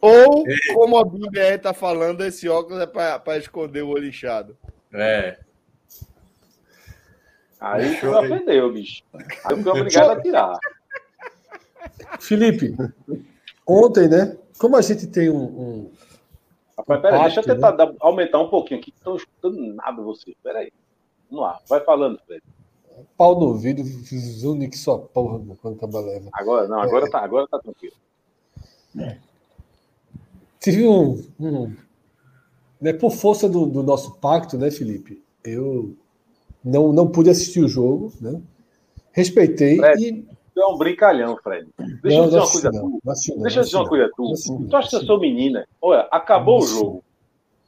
Ou, 0.00 0.44
como 0.74 0.98
a 0.98 1.04
Bíblia 1.04 1.44
aí 1.44 1.58
tá 1.58 1.72
falando, 1.72 2.24
esse 2.24 2.48
óculos 2.48 2.80
é 2.80 2.86
pra, 2.86 3.18
pra 3.18 3.38
esconder 3.38 3.82
o 3.82 3.88
olho 3.88 4.06
inchado. 4.08 4.56
É. 4.92 5.38
Aí 7.60 8.00
me 8.02 8.08
ofendeu, 8.08 8.72
bicho. 8.72 9.02
Eu 9.50 9.56
fui 9.62 9.70
obrigado 9.70 10.10
a 10.10 10.20
tirar. 10.20 10.58
Felipe, 12.20 12.74
ontem, 13.66 14.08
né? 14.08 14.36
Como 14.58 14.76
a 14.76 14.82
gente 14.82 15.06
tem 15.06 15.30
um. 15.30 15.44
um- 15.44 15.92
Rapaz, 16.76 17.00
peraí, 17.00 17.22
deixa 17.22 17.40
eu 17.40 17.44
tentar 17.44 17.70
dar- 17.70 17.94
aumentar 18.00 18.38
um 18.38 18.48
pouquinho 18.50 18.78
aqui. 18.80 18.92
Não 19.04 19.16
estou 19.16 19.16
escutando 19.16 19.74
nada 19.74 20.02
vocês. 20.02 20.36
Peraí. 20.42 20.70
Vamos 21.30 21.44
lá, 21.46 21.58
vai 21.68 21.80
falando, 21.80 22.20
Fred. 22.26 22.42
Pau 23.16 23.38
no 23.38 23.46
ouvido, 23.46 23.82
zune 23.82 24.68
que 24.68 24.78
sua 24.78 24.98
porra 24.98 25.40
quando 25.60 25.76
acaba 25.76 26.00
leva. 26.00 26.28
Agora, 26.32 26.68
não, 26.68 26.80
agora 26.80 27.10
tá, 27.10 27.20
agora 27.20 27.46
tá 27.48 27.58
tranquilo. 27.58 27.94
Tive 30.60 30.86
um. 30.86 31.22
um- 31.38 31.76
né, 32.80 32.92
por 32.92 33.10
força 33.10 33.48
do, 33.48 33.66
do 33.66 33.82
nosso 33.82 34.16
pacto, 34.16 34.58
né, 34.58 34.70
Felipe? 34.70 35.22
Eu 35.42 35.96
não, 36.62 36.92
não 36.92 37.08
pude 37.08 37.30
assistir 37.30 37.60
o 37.60 37.68
jogo, 37.68 38.12
né? 38.20 38.40
Respeitei 39.12 39.76
Fred, 39.76 40.02
e. 40.02 40.22
Tu 40.54 40.60
é 40.60 40.66
um 40.66 40.76
brincalhão, 40.76 41.36
Fred. 41.42 41.68
Deixa 42.02 42.18
não, 42.18 42.24
eu 42.24 42.24
dizer 42.24 42.38
uma 42.38 42.50
coisa 42.50 42.70
não. 42.70 42.80
tua. 42.80 42.90
Não 42.90 43.42
Deixa 43.42 43.60
eu 43.60 43.64
dizer 43.64 43.76
uma 43.76 43.88
coisa 43.88 44.10
tua. 44.14 44.34
Tu 44.68 44.76
acha 44.76 44.88
que 44.90 44.96
eu 44.96 45.04
sou 45.04 45.20
menina? 45.20 45.66
Olha, 45.80 46.08
acabou 46.10 46.60
o 46.60 46.66
jogo. 46.66 47.04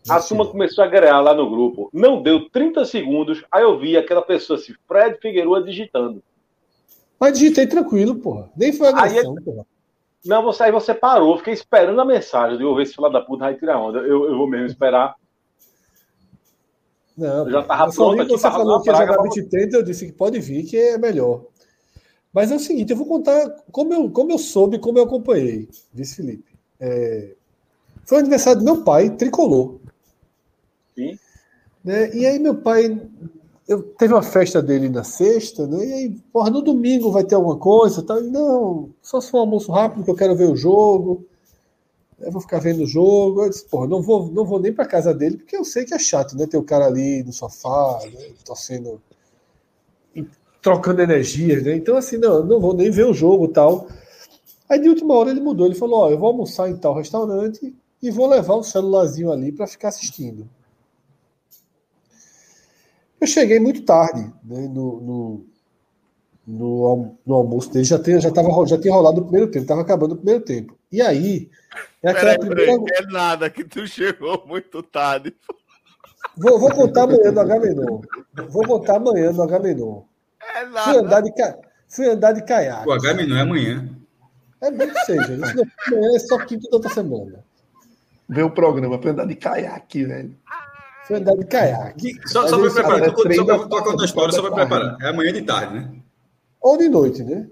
A 0.09 0.20
turma 0.20 0.47
começou 0.47 0.85
a 0.85 0.86
ganhar 0.86 1.20
lá 1.20 1.35
no 1.35 1.48
grupo. 1.48 1.90
Não 1.93 2.22
deu 2.22 2.48
30 2.51 2.85
segundos. 2.85 3.44
Aí 3.51 3.62
eu 3.62 3.78
vi 3.78 3.97
aquela 3.97 4.22
pessoa 4.22 4.59
assim, 4.59 4.74
Fred 4.86 5.18
Figueiredo 5.20 5.64
digitando. 5.64 6.22
Mas 7.18 7.39
digitei 7.39 7.66
tranquilo, 7.66 8.16
porra. 8.16 8.51
Nem 8.56 8.72
foi 8.72 8.89
agressão, 8.89 9.35
porra. 9.36 9.66
Não, 10.24 10.43
você, 10.43 10.64
aí 10.64 10.72
você 10.72 10.94
parou. 10.94 11.39
Fiquei 11.39 11.55
esperando 11.55 12.01
a 12.01 12.05
mensagem. 12.05 12.60
Eu 12.60 12.74
ver 12.74 12.86
se 12.86 12.94
falar 12.94 13.09
da 13.09 13.20
puta 13.20 13.44
vai 13.44 13.55
tirar 13.55 13.80
onda. 13.80 13.98
Eu, 14.01 14.24
eu 14.26 14.36
vou 14.36 14.48
mesmo 14.48 14.66
esperar. 14.66 15.14
Não, 17.16 17.47
Eu 17.47 17.51
já 17.51 17.62
tava 17.62 17.90
Eu 17.90 17.93
pronto 17.93 18.22
aqui 18.22 18.30
Você 18.30 18.51
falou 18.51 18.80
que 18.80 18.90
ia 18.90 18.97
jogar 18.97 19.14
pra 19.14 19.22
20 19.22 19.74
eu 19.74 19.82
disse 19.82 20.06
que 20.06 20.12
pode 20.12 20.39
vir, 20.39 20.64
que 20.64 20.76
é 20.76 20.98
melhor. 20.98 21.44
Mas 22.32 22.52
é 22.52 22.56
o 22.56 22.60
seguinte, 22.60 22.90
eu 22.90 22.97
vou 22.97 23.06
contar 23.06 23.48
como 23.72 23.93
eu, 23.93 24.10
como 24.10 24.30
eu 24.30 24.39
soube, 24.39 24.78
como 24.78 24.98
eu 24.98 25.05
acompanhei, 25.05 25.68
disse 25.93 26.16
Felipe. 26.16 26.52
É, 26.78 27.35
foi 28.05 28.18
o 28.18 28.20
aniversário 28.20 28.60
do 28.60 28.64
meu 28.64 28.85
pai, 28.85 29.10
tricolor. 29.10 29.78
Sim. 30.99 31.16
Né? 31.85 32.12
E 32.12 32.27
aí 32.27 32.41
meu 32.41 32.57
pai, 32.57 33.01
eu 33.69 33.83
teve 33.83 34.12
uma 34.12 34.23
festa 34.23 34.61
dele 34.61 34.89
na 34.89 35.05
sexta, 35.05 35.65
né? 35.65 35.87
E 35.87 35.93
aí, 35.93 36.11
porra, 36.33 36.51
no 36.51 36.61
domingo 36.61 37.12
vai 37.12 37.23
ter 37.23 37.37
alguma 37.37 37.57
coisa, 37.57 38.03
tá? 38.03 38.20
Não, 38.20 38.91
só 39.01 39.20
se 39.20 39.31
for 39.31 39.39
um 39.39 39.41
almoço 39.43 39.70
rápido 39.70 40.05
que 40.05 40.11
eu 40.11 40.16
quero 40.16 40.35
ver 40.35 40.51
o 40.51 40.57
jogo. 40.57 41.25
Eu 42.19 42.33
vou 42.33 42.41
ficar 42.41 42.59
vendo 42.59 42.83
o 42.83 42.87
jogo. 42.87 43.45
Eu 43.45 43.51
disse, 43.51 43.65
porra, 43.66 43.87
não 43.87 44.03
vou, 44.03 44.29
não 44.33 44.45
vou 44.45 44.59
nem 44.59 44.73
para 44.73 44.87
casa 44.87 45.15
dele, 45.15 45.37
porque 45.37 45.57
eu 45.57 45.65
sei 45.65 45.85
que 45.85 45.95
é 45.95 45.99
chato, 46.01 46.37
né? 46.37 46.47
Ter 46.49 46.57
o 46.57 46.65
cara 46.65 46.87
ali 46.87 47.23
no 47.23 47.33
sofá, 47.33 48.01
né? 48.12 48.33
torcendo, 48.45 49.01
trocando 50.61 51.01
energia, 51.01 51.61
né? 51.61 51.77
Então, 51.77 51.97
assim, 51.97 52.16
não, 52.16 52.45
não 52.45 52.59
vou 52.59 52.74
nem 52.74 52.90
ver 52.90 53.06
o 53.06 53.14
jogo 53.14 53.47
tal. 53.47 53.87
Aí, 54.69 54.81
de 54.81 54.89
última 54.89 55.14
hora, 55.14 55.31
ele 55.31 55.40
mudou. 55.40 55.66
Ele 55.66 55.77
falou: 55.77 56.01
Ó, 56.01 56.11
eu 56.11 56.19
vou 56.19 56.29
almoçar 56.29 56.69
em 56.69 56.77
tal 56.77 56.95
restaurante 56.95 57.72
e 58.03 58.11
vou 58.11 58.27
levar 58.27 58.55
o 58.55 58.64
celularzinho 58.64 59.31
ali 59.31 59.53
para 59.53 59.66
ficar 59.66 59.89
assistindo. 59.89 60.48
Eu 63.21 63.27
cheguei 63.27 63.59
muito 63.59 63.82
tarde 63.82 64.21
né, 64.45 64.69
no, 64.69 65.01
no, 65.01 65.47
no, 66.47 67.19
no 67.27 67.35
almoço 67.35 67.72
dele, 67.72 67.85
já, 67.85 67.98
tinha, 67.98 68.21
já, 68.21 68.30
tava, 68.30 68.48
já 68.66 68.79
tinha 68.80 68.95
rolado 68.95 69.21
o 69.21 69.24
primeiro 69.24 69.51
tempo, 69.51 69.64
estava 69.64 69.80
acabando 69.82 70.13
o 70.13 70.16
primeiro 70.16 70.45
tempo. 70.45 70.79
E 70.90 71.03
aí, 71.03 71.51
é 72.03 72.11
aquela 72.11 72.38
Peraí, 72.38 72.48
peraí, 72.48 72.66
primeira. 72.66 72.97
é 72.97 73.06
nada 73.13 73.51
que 73.51 73.64
tu 73.64 73.87
chegou 73.87 74.45
muito 74.47 74.82
tarde. 74.82 75.35
Vou, 76.37 76.59
vou 76.59 76.71
contar 76.71 77.03
amanhã 77.03 77.32
no 77.32 77.40
Agamenon. 77.40 78.01
Vou 78.48 78.66
contar 78.66 78.97
amanhã 78.97 79.32
no 79.32 79.43
Agamenon. 79.43 80.03
É 80.40 80.61
Fui 80.61 80.72
nada. 80.72 80.98
andar 81.01 81.21
de, 81.21 81.35
ca... 81.35 81.59
Fui 81.88 82.09
andar 82.09 82.32
de 82.32 82.45
caiaque. 82.45 82.88
O 82.88 83.27
não 83.27 83.37
é 83.37 83.40
amanhã. 83.40 83.88
É 84.61 84.71
bem 84.71 84.88
que 84.88 84.98
seja. 85.01 85.35
Isso 85.35 85.56
não, 85.56 85.64
amanhã 85.88 86.16
é 86.16 86.19
só 86.21 86.38
quinta 86.45 86.69
da 86.71 86.77
outra 86.77 86.90
semana. 86.93 87.45
Ver 88.29 88.43
o 88.43 88.51
programa 88.51 88.98
pra 88.98 89.11
andar 89.11 89.27
de 89.27 89.35
caiaque, 89.35 90.05
velho. 90.05 90.37
Fui 91.09 91.16
andar 91.16 91.35
de 91.37 91.46
caiaque. 91.46 92.20
Só, 92.28 92.46
só 92.46 92.59
para 92.59 92.70
preparar, 92.70 93.16
só 93.35 93.45
para 93.45 93.82
contar 93.82 94.03
a 94.03 94.04
história, 94.04 94.32
só 94.32 94.43
para 94.43 94.54
preparar. 94.54 94.98
É 95.01 95.09
amanhã 95.09 95.32
de 95.32 95.40
tarde, 95.43 95.74
né? 95.74 95.90
Ou 96.61 96.77
de 96.77 96.88
noite, 96.88 97.24
né? 97.24 97.48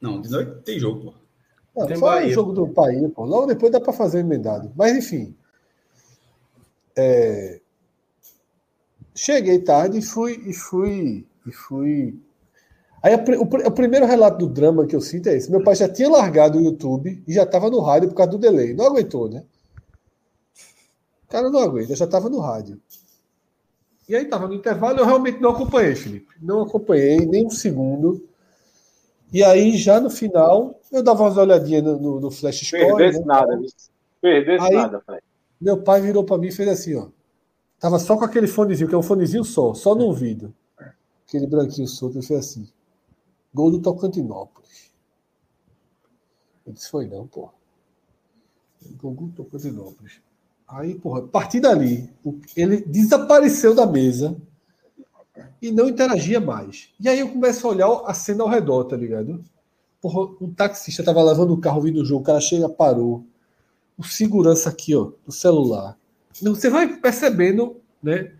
Não, 0.00 0.22
de 0.22 0.30
noite 0.30 0.62
tem 0.64 0.78
jogo, 0.80 1.12
pô. 1.12 1.14
Não, 1.76 1.86
Tem 1.86 1.96
só 1.96 2.06
Bahia. 2.06 2.28
o 2.28 2.32
jogo 2.32 2.52
do 2.54 2.66
Bahia, 2.66 3.08
pô. 3.10 3.26
Logo 3.26 3.46
depois 3.46 3.70
dá 3.70 3.78
para 3.78 3.92
fazer 3.92 4.20
emendado. 4.20 4.72
Mas 4.74 4.96
enfim. 4.96 5.36
É, 6.96 7.60
Cheguei 9.14 9.58
tarde 9.58 9.98
e 9.98 10.02
fui. 10.02 10.40
E 10.46 10.54
fui, 10.54 11.26
e 11.46 11.52
fui... 11.52 12.18
Aí 13.02 13.14
o, 13.14 13.42
o 13.42 13.70
primeiro 13.70 14.06
relato 14.06 14.38
do 14.38 14.48
drama 14.52 14.86
que 14.86 14.96
eu 14.96 15.00
sinto 15.00 15.28
é 15.28 15.36
esse. 15.36 15.50
Meu 15.50 15.62
pai 15.62 15.74
já 15.74 15.88
tinha 15.88 16.08
largado 16.08 16.58
o 16.58 16.62
YouTube 16.62 17.22
e 17.26 17.32
já 17.34 17.42
estava 17.42 17.68
no 17.68 17.80
rádio 17.80 18.08
por 18.08 18.14
causa 18.14 18.32
do 18.32 18.38
delay. 18.38 18.74
Não 18.74 18.86
aguentou, 18.86 19.28
né? 19.28 19.44
O 21.28 21.30
cara 21.30 21.50
não 21.50 21.60
aguenta, 21.60 21.94
já 21.94 22.06
estava 22.06 22.30
no 22.30 22.40
rádio. 22.40 22.80
E 24.08 24.16
aí 24.16 24.24
estava 24.24 24.48
no 24.48 24.54
intervalo, 24.54 24.98
eu 24.98 25.04
realmente 25.04 25.38
não 25.38 25.50
acompanhei, 25.50 25.94
Felipe. 25.94 26.34
Não 26.40 26.62
acompanhei 26.62 27.26
nem 27.26 27.46
um 27.46 27.50
segundo. 27.50 28.26
E 29.30 29.44
aí, 29.44 29.76
já 29.76 30.00
no 30.00 30.08
final, 30.08 30.80
eu 30.90 31.02
dava 31.02 31.24
umas 31.24 31.36
olhadinhas 31.36 31.84
no, 31.84 31.98
no, 31.98 32.20
no 32.20 32.30
Flash 32.30 32.62
Story. 32.62 32.86
Perdesse 32.86 33.18
né? 33.20 33.26
nada? 33.26 33.60
Perdesse 34.22 34.64
Aí- 34.64 34.74
nada, 34.74 35.00
Fred. 35.00 35.22
Meu 35.60 35.82
pai 35.82 36.00
virou 36.00 36.24
para 36.24 36.38
mim 36.38 36.46
e 36.46 36.52
fez 36.52 36.68
assim, 36.68 36.94
ó. 36.94 37.08
Tava 37.78 37.98
só 37.98 38.16
com 38.16 38.24
aquele 38.24 38.46
fonezinho, 38.46 38.88
que 38.88 38.94
é 38.94 38.98
um 38.98 39.02
fonezinho 39.02 39.44
só, 39.44 39.74
só 39.74 39.94
no 39.94 40.04
ouvido. 40.04 40.54
Aquele 41.26 41.46
branquinho 41.46 41.86
solto, 41.86 42.16
ele 42.16 42.26
fez 42.26 42.40
assim. 42.40 42.68
Gol 43.52 43.72
do 43.72 43.82
Tocantinópolis. 43.82 44.90
Eu 46.64 46.72
disse, 46.72 46.88
foi 46.88 47.06
não, 47.06 47.26
porra. 47.26 47.52
Gol 48.96 49.14
do 49.14 49.28
Tocantinópolis. 49.30 50.22
Aí, 50.68 50.94
porra, 50.94 51.20
a 51.20 51.26
partir 51.26 51.60
dali, 51.60 52.12
ele 52.54 52.82
desapareceu 52.82 53.74
da 53.74 53.86
mesa 53.86 54.36
e 55.62 55.72
não 55.72 55.88
interagia 55.88 56.38
mais. 56.40 56.90
E 57.00 57.08
aí 57.08 57.20
eu 57.20 57.30
começo 57.30 57.66
a 57.66 57.70
olhar 57.70 58.02
a 58.04 58.12
cena 58.12 58.44
ao 58.44 58.50
redor, 58.50 58.84
tá 58.84 58.96
ligado? 58.96 59.42
Porra, 60.00 60.30
um 60.40 60.52
taxista 60.52 61.02
tava 61.02 61.22
levando 61.22 61.52
o 61.52 61.60
carro 61.60 61.80
vindo 61.80 62.02
o 62.02 62.04
jogo, 62.04 62.20
o 62.20 62.24
cara 62.24 62.40
chega, 62.40 62.68
parou. 62.68 63.24
O 63.96 64.04
segurança 64.04 64.68
aqui, 64.68 64.94
ó, 64.94 65.10
do 65.24 65.32
celular. 65.32 65.98
Então, 66.40 66.54
Você 66.54 66.68
vai 66.68 66.86
percebendo, 66.98 67.80
né, 68.02 68.32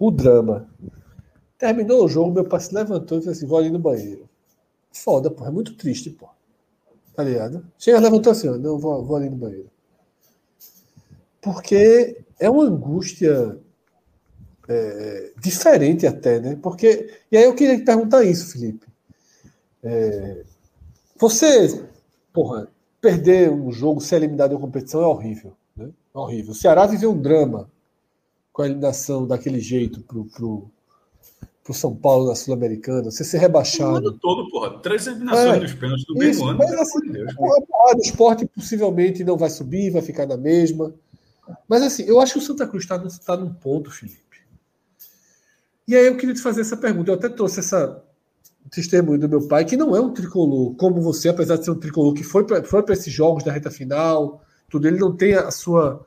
o 0.00 0.10
drama. 0.10 0.68
Terminou 1.58 2.04
o 2.04 2.08
jogo, 2.08 2.32
meu 2.32 2.44
pai 2.44 2.60
se 2.60 2.74
levantou 2.74 3.18
e 3.18 3.20
disse 3.20 3.30
assim, 3.30 3.46
vou 3.46 3.58
ali 3.58 3.70
no 3.70 3.78
banheiro. 3.78 4.28
Foda, 4.90 5.30
porra, 5.30 5.50
é 5.50 5.52
muito 5.52 5.74
triste, 5.74 6.10
porra. 6.10 6.32
Tá 7.14 7.22
ligado? 7.22 7.64
Chega, 7.78 8.00
levantou 8.00 8.32
assim, 8.32 8.48
ó, 8.48 8.56
não, 8.56 8.78
vou, 8.78 9.04
vou 9.04 9.16
ali 9.16 9.30
no 9.30 9.36
banheiro. 9.36 9.70
Porque 11.46 12.24
é 12.40 12.50
uma 12.50 12.64
angústia 12.64 13.56
é, 14.68 15.30
diferente 15.40 16.04
até, 16.04 16.40
né? 16.40 16.58
Porque, 16.60 17.08
e 17.30 17.36
aí 17.36 17.44
eu 17.44 17.54
queria 17.54 17.76
te 17.76 17.84
perguntar 17.84 18.24
isso, 18.24 18.52
Felipe. 18.52 18.84
É, 19.80 20.42
você 21.16 21.86
porra, 22.32 22.66
perder 23.00 23.48
um 23.48 23.70
jogo, 23.70 24.00
ser 24.00 24.16
eliminado 24.16 24.50
em 24.50 24.54
uma 24.56 24.60
competição 24.60 25.02
é 25.02 25.06
horrível. 25.06 25.52
Né? 25.76 25.88
É 26.12 26.18
horrível. 26.18 26.50
O 26.50 26.56
Ceará 26.56 26.84
viveu 26.84 27.12
um 27.12 27.22
drama 27.22 27.70
com 28.52 28.62
a 28.62 28.66
eliminação 28.66 29.24
daquele 29.24 29.60
jeito 29.60 30.00
pro, 30.00 30.24
pro, 30.24 30.68
pro 31.62 31.72
São 31.72 31.94
Paulo 31.94 32.26
na 32.26 32.34
Sul-Americana, 32.34 33.10
você 33.10 33.22
ser 33.22 33.38
rebaixado. 33.38 33.92
O 33.92 34.08
ano 34.08 34.18
todo, 34.18 34.50
porra. 34.50 34.78
Três 34.80 35.06
eliminações 35.06 35.56
é, 35.56 35.60
dos 35.60 35.74
pênaltis 35.74 36.04
do 36.06 36.12
isso, 36.14 36.44
mesmo 36.44 36.46
ano. 36.48 36.58
Mas 36.58 36.72
assim, 36.72 37.12
Deus, 37.12 37.34
porra, 37.34 37.56
o 37.94 38.00
esporte 38.00 38.46
possivelmente 38.46 39.22
não 39.22 39.36
vai 39.36 39.48
subir, 39.48 39.92
vai 39.92 40.02
ficar 40.02 40.26
na 40.26 40.36
mesma. 40.36 40.92
Mas 41.68 41.82
assim, 41.82 42.04
eu 42.04 42.20
acho 42.20 42.34
que 42.34 42.38
o 42.38 42.42
Santa 42.42 42.66
Cruz 42.66 42.84
está 42.84 42.98
tá 42.98 43.36
num 43.36 43.52
ponto, 43.52 43.90
Felipe. 43.90 44.22
E 45.86 45.94
aí 45.94 46.06
eu 46.06 46.16
queria 46.16 46.34
te 46.34 46.40
fazer 46.40 46.62
essa 46.62 46.76
pergunta. 46.76 47.10
Eu 47.10 47.14
até 47.14 47.28
trouxe 47.28 47.60
essa 47.60 48.02
testemunho 48.70 49.20
do 49.20 49.28
meu 49.28 49.46
pai, 49.46 49.64
que 49.64 49.76
não 49.76 49.94
é 49.94 50.00
um 50.00 50.12
tricolor 50.12 50.74
como 50.74 51.00
você, 51.00 51.28
apesar 51.28 51.56
de 51.56 51.64
ser 51.64 51.70
um 51.70 51.78
tricolor 51.78 52.12
que 52.14 52.24
foi 52.24 52.44
para 52.44 52.62
foi 52.64 52.82
esses 52.90 53.12
jogos 53.12 53.44
da 53.44 53.52
reta 53.52 53.70
final, 53.70 54.42
tudo. 54.68 54.88
Ele 54.88 54.98
não 54.98 55.16
tem 55.16 55.34
a 55.34 55.50
sua. 55.50 56.04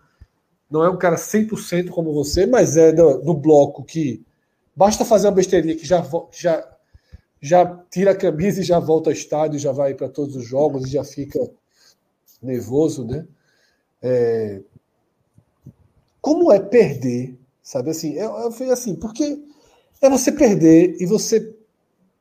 Não 0.70 0.84
é 0.84 0.90
um 0.90 0.98
cara 0.98 1.16
100% 1.16 1.90
como 1.90 2.14
você, 2.14 2.46
mas 2.46 2.78
é 2.78 2.92
do, 2.92 3.20
do 3.20 3.34
bloco 3.34 3.84
que 3.84 4.24
basta 4.76 5.04
fazer 5.04 5.28
uma 5.28 5.34
besteirinha 5.34 5.76
que 5.76 5.86
já, 5.86 6.06
já, 6.32 6.78
já 7.42 7.84
tira 7.90 8.12
a 8.12 8.16
camisa 8.16 8.62
e 8.62 8.64
já 8.64 8.80
volta 8.80 9.10
ao 9.10 9.14
estádio, 9.14 9.60
já 9.60 9.72
vai 9.72 9.96
para 9.96 10.10
todos 10.10 10.36
os 10.36 10.46
jogos 10.46 10.86
e 10.86 10.92
já 10.92 11.04
fica 11.04 11.40
nervoso, 12.42 13.06
né? 13.06 13.26
É... 14.02 14.62
Como 16.22 16.52
é 16.52 16.60
perder, 16.60 17.38
sabe 17.62 17.92
assim? 17.92 18.14
Eu, 18.14 18.32
eu 18.38 18.52
falei 18.52 18.74
assim, 18.74 18.96
porque 18.96 19.42
é 20.02 20.10
você 20.10 20.32
perder 20.32 20.96
e 21.00 21.06
você 21.06 21.56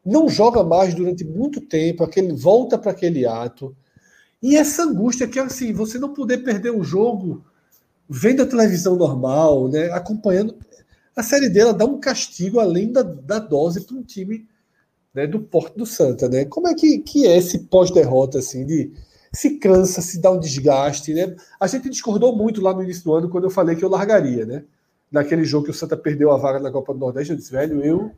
não 0.04 0.28
joga 0.28 0.62
mais 0.62 0.94
durante 0.94 1.24
muito 1.24 1.60
tempo, 1.60 2.02
aquele 2.02 2.32
volta 2.32 2.78
para 2.78 2.92
aquele 2.92 3.26
ato. 3.26 3.76
E 4.42 4.56
essa 4.56 4.84
angústia 4.84 5.28
que 5.28 5.38
é 5.38 5.42
assim, 5.42 5.72
você 5.72 5.98
não 5.98 6.14
poder 6.14 6.38
perder 6.38 6.70
o 6.70 6.84
jogo 6.84 7.44
vendo 8.08 8.42
a 8.42 8.46
televisão 8.46 8.96
normal, 8.96 9.68
né, 9.68 9.90
acompanhando. 9.90 10.56
A 11.14 11.22
série 11.22 11.48
dela 11.48 11.74
dá 11.74 11.84
um 11.84 12.00
castigo 12.00 12.58
além 12.60 12.90
da, 12.90 13.02
da 13.02 13.38
dose 13.38 13.84
para 13.84 13.96
um 13.96 14.02
time 14.02 14.46
né, 15.12 15.26
do 15.26 15.40
Porto 15.40 15.76
do 15.76 15.84
Santa. 15.84 16.28
Né? 16.28 16.44
Como 16.44 16.68
é 16.68 16.74
que, 16.74 16.98
que 17.00 17.26
é 17.26 17.36
esse 17.36 17.58
pós-derrota 17.58 18.38
assim, 18.38 18.64
de 18.64 18.92
se 19.38 19.56
cansa, 19.56 20.02
se 20.02 20.20
dá 20.20 20.32
um 20.32 20.40
desgaste, 20.40 21.14
né? 21.14 21.36
A 21.60 21.68
gente 21.68 21.88
discordou 21.88 22.34
muito 22.34 22.60
lá 22.60 22.74
no 22.74 22.82
início 22.82 23.04
do 23.04 23.14
ano 23.14 23.28
quando 23.28 23.44
eu 23.44 23.50
falei 23.50 23.76
que 23.76 23.84
eu 23.84 23.88
largaria, 23.88 24.44
né? 24.44 24.64
Naquele 25.12 25.44
jogo 25.44 25.66
que 25.66 25.70
o 25.70 25.74
Santa 25.74 25.96
perdeu 25.96 26.32
a 26.32 26.36
vaga 26.36 26.58
na 26.58 26.72
Copa 26.72 26.92
do 26.92 26.98
Nordeste, 26.98 27.30
eu 27.30 27.36
disse, 27.36 27.52
velho, 27.52 27.80
eu 27.84 28.10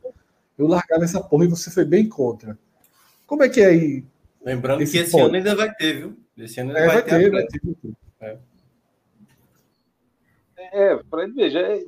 eu 0.57 0.65
largava 0.65 1.03
essa 1.03 1.21
porra 1.21 1.45
e 1.45 1.47
você 1.47 1.69
foi 1.69 1.85
bem 1.85 2.09
contra. 2.09 2.57
Como 3.27 3.43
é 3.43 3.49
que 3.49 3.61
é 3.61 3.67
aí? 3.67 4.03
Lembrando 4.43 4.81
esse 4.81 4.93
que 4.93 4.97
esse 4.97 5.11
ponto? 5.11 5.25
ano 5.25 5.35
ainda 5.35 5.55
vai 5.55 5.71
ter, 5.75 5.99
viu? 5.99 6.17
Esse 6.35 6.59
ano 6.59 6.69
ainda 6.71 6.79
é, 6.79 6.87
vai, 6.87 6.95
vai, 6.95 7.03
ter. 7.03 7.19
ter 7.19 7.29
vai 7.29 7.45
ter. 7.45 8.37
É, 10.57 10.93
é 10.93 11.03
Fred, 11.07 11.33
veja, 11.33 11.59
é, 11.59 11.83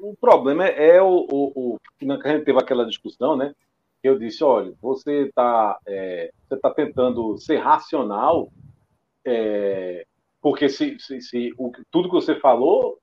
o 0.00 0.16
problema 0.16 0.66
é, 0.66 0.96
é 0.96 1.02
o, 1.02 1.28
o, 1.30 1.74
o, 1.74 1.80
que 1.96 2.10
a 2.10 2.32
gente 2.32 2.44
teve 2.44 2.58
aquela 2.58 2.84
discussão, 2.84 3.36
né? 3.36 3.54
Eu 4.02 4.18
disse, 4.18 4.44
olha, 4.44 4.74
você 4.80 5.26
está 5.26 5.78
é, 5.86 6.32
você 6.48 6.56
tá 6.60 6.70
tentando 6.70 7.36
ser 7.38 7.56
racional, 7.56 8.48
é, 9.24 10.06
porque 10.40 10.68
se, 10.68 10.98
se, 10.98 11.20
se 11.20 11.52
o, 11.58 11.72
tudo 11.90 12.08
que 12.08 12.14
você 12.14 12.38
falou 12.38 12.98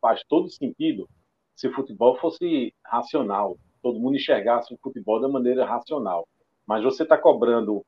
faz 0.00 0.22
todo 0.28 0.48
sentido 0.48 1.08
se 1.54 1.68
o 1.68 1.74
futebol 1.74 2.16
fosse 2.16 2.72
racional 2.82 3.56
todo 3.82 3.98
mundo 3.98 4.16
enxergasse 4.16 4.72
o 4.72 4.78
futebol 4.78 5.20
da 5.20 5.28
maneira 5.28 5.64
racional. 5.64 6.26
Mas 6.66 6.84
você 6.84 7.02
está 7.02 7.16
cobrando 7.16 7.84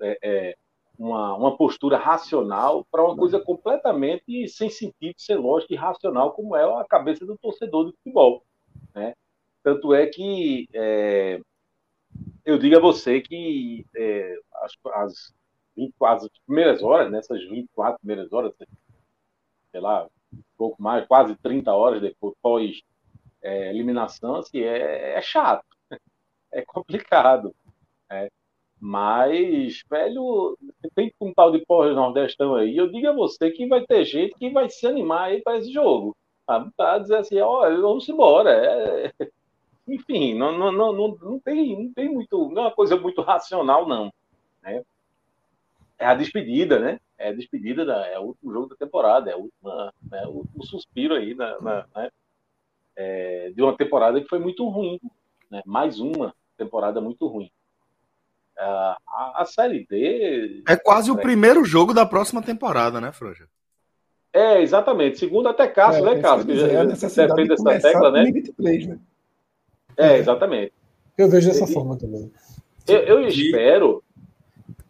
é, 0.00 0.18
é, 0.22 0.56
uma, 0.98 1.34
uma 1.36 1.56
postura 1.56 1.96
racional 1.96 2.86
para 2.90 3.04
uma 3.04 3.16
coisa 3.16 3.40
completamente 3.40 4.48
sem 4.48 4.70
sentido, 4.70 5.14
sem 5.18 5.36
lógica 5.36 5.74
e 5.74 5.76
racional, 5.76 6.32
como 6.32 6.56
é 6.56 6.64
a 6.80 6.84
cabeça 6.84 7.26
do 7.26 7.36
torcedor 7.36 7.86
de 7.86 7.96
futebol. 7.96 8.42
Né? 8.94 9.14
Tanto 9.62 9.92
é 9.94 10.06
que 10.06 10.68
é, 10.72 11.40
eu 12.44 12.58
digo 12.58 12.76
a 12.76 12.80
você 12.80 13.20
que 13.20 13.86
é, 13.96 14.36
as, 14.54 14.72
as, 14.94 15.34
20, 15.76 15.94
as 16.02 16.28
primeiras 16.46 16.82
horas, 16.82 17.10
nessas 17.10 17.40
24 17.48 17.98
primeiras 18.00 18.32
horas, 18.32 18.52
sei 19.70 19.80
lá, 19.80 20.06
um 20.32 20.42
pouco 20.56 20.82
mais, 20.82 21.06
quase 21.06 21.36
30 21.36 21.72
horas 21.72 22.00
depois, 22.00 22.34
pós 22.42 22.82
é, 23.42 23.70
eliminação, 23.70 24.36
assim, 24.36 24.60
é, 24.60 25.14
é, 25.14 25.22
chato, 25.22 25.64
é 26.52 26.62
complicado. 26.62 27.54
É. 28.10 28.30
Mas, 28.80 29.82
velho, 29.88 30.58
tem 30.94 31.12
um 31.20 31.32
tal 31.32 31.52
de 31.52 31.64
porra 31.64 31.92
nordestão 31.92 32.56
aí, 32.56 32.76
eu 32.76 32.90
digo 32.90 33.08
a 33.08 33.12
você 33.12 33.50
que 33.50 33.66
vai 33.68 33.86
ter 33.86 34.04
gente 34.04 34.34
que 34.34 34.50
vai 34.50 34.68
se 34.68 34.86
animar 34.86 35.28
aí 35.28 35.40
para 35.42 35.58
esse 35.58 35.72
jogo. 35.72 36.16
Pra 36.76 36.98
dizer 36.98 37.18
assim, 37.18 37.38
olha, 37.38 37.80
vamos 37.80 38.08
embora. 38.08 38.50
É... 38.50 39.12
Enfim, 39.86 40.34
não, 40.34 40.56
não, 40.56 40.70
não, 40.70 40.92
não, 40.92 41.18
não, 41.20 41.38
tem, 41.40 41.76
não 41.76 41.92
tem 41.92 42.08
muito, 42.08 42.48
não 42.50 42.62
é 42.62 42.66
uma 42.66 42.74
coisa 42.74 42.96
muito 42.96 43.20
racional, 43.20 43.86
não. 43.86 44.12
Né? 44.62 44.82
É 45.98 46.06
a 46.06 46.14
despedida, 46.14 46.78
né? 46.78 47.00
É 47.18 47.28
a 47.28 47.32
despedida, 47.32 47.84
da, 47.84 48.06
é 48.06 48.18
o 48.18 48.22
último 48.22 48.52
jogo 48.52 48.68
da 48.68 48.76
temporada, 48.76 49.30
é, 49.30 49.34
a 49.34 49.36
última, 49.36 49.92
é 50.12 50.26
o 50.26 50.30
último 50.30 50.64
suspiro 50.64 51.14
aí 51.14 51.34
na, 51.34 51.60
na 51.60 51.86
né? 51.94 52.10
é, 52.96 53.52
de 53.54 53.62
uma 53.62 53.76
temporada 53.76 54.20
que 54.20 54.28
foi 54.28 54.38
muito 54.38 54.68
ruim, 54.68 55.00
né? 55.50 55.62
mais 55.66 55.98
uma 55.98 56.34
temporada 56.56 57.00
muito 57.00 57.26
ruim. 57.26 57.50
A, 58.58 58.96
a, 59.36 59.44
Série 59.44 59.86
D. 59.86 60.62
É 60.68 60.76
quase 60.76 61.10
é, 61.10 61.12
o 61.12 61.16
primeiro 61.16 61.64
jogo 61.64 61.92
da 61.94 62.06
próxima 62.06 62.42
temporada, 62.42 63.00
né, 63.00 63.10
Froja? 63.10 63.48
É, 64.32 64.60
exatamente. 64.60 65.18
Segundo 65.18 65.48
até 65.48 65.66
Cássio, 65.66 66.06
é, 66.06 66.14
né, 66.14 66.20
Cássio? 66.22 66.46
Que 66.46 66.56
já, 66.56 66.66
é 66.66 66.86
defende 66.86 67.52
essa 67.52 67.80
tecla, 67.80 68.10
né? 68.10 68.24
23, 68.24 68.86
né? 68.86 68.98
É, 69.96 70.18
exatamente. 70.18 70.72
Eu 71.16 71.28
vejo 71.28 71.48
dessa 71.48 71.64
e, 71.64 71.72
forma 71.72 71.96
também. 71.96 72.30
Eu, 72.86 72.98
eu 72.98 73.28
espero. 73.28 74.02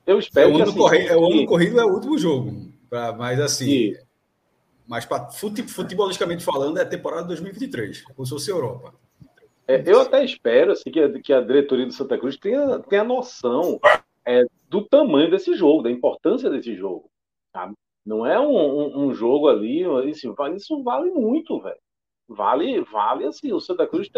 Eu 0.07 0.19
espero 0.19 0.51
é 0.51 0.53
o 0.53 0.55
ano, 0.57 0.65
assim, 0.65 0.79
corrido, 0.79 1.09
é 1.09 1.17
o 1.17 1.27
ano 1.27 1.47
corrido 1.47 1.81
é 1.81 1.85
o 1.85 1.93
último 1.95 2.19
jogo. 2.19 2.73
Pra, 2.89 3.13
mas 3.13 3.41
assim. 3.41 3.95
Mas 4.87 5.07
fute, 5.39 5.63
futebolisticamente 5.63 6.45
falando, 6.45 6.79
é 6.79 6.83
a 6.83 6.87
temporada 6.87 7.29
2023, 7.29 8.03
como 8.03 8.27
se 8.27 8.33
fosse 8.33 8.51
Europa. 8.51 8.93
É, 9.67 9.83
eu 9.87 10.01
até 10.01 10.25
espero 10.25 10.73
assim, 10.73 10.91
que, 10.91 11.01
a, 11.01 11.21
que 11.21 11.33
a 11.33 11.41
diretoria 11.41 11.87
do 11.87 11.93
Santa 11.93 12.19
Cruz 12.19 12.37
tenha, 12.37 12.81
tenha 12.81 13.05
noção 13.05 13.81
é, 14.27 14.45
do 14.69 14.85
tamanho 14.85 15.31
desse 15.31 15.55
jogo, 15.55 15.83
da 15.83 15.91
importância 15.91 16.51
desse 16.51 16.75
jogo. 16.75 17.09
Sabe? 17.53 17.75
Não 18.05 18.27
é 18.27 18.39
um, 18.41 18.55
um, 18.55 19.07
um 19.07 19.15
jogo 19.15 19.49
ali, 19.49 19.85
assim, 20.11 20.35
isso 20.57 20.83
vale 20.83 21.11
muito, 21.11 21.61
velho. 21.61 21.79
Vale, 22.35 22.81
vale 22.83 23.27
assim, 23.27 23.53
o 23.53 23.61
Santa 23.61 23.87
Cruz 23.87 24.09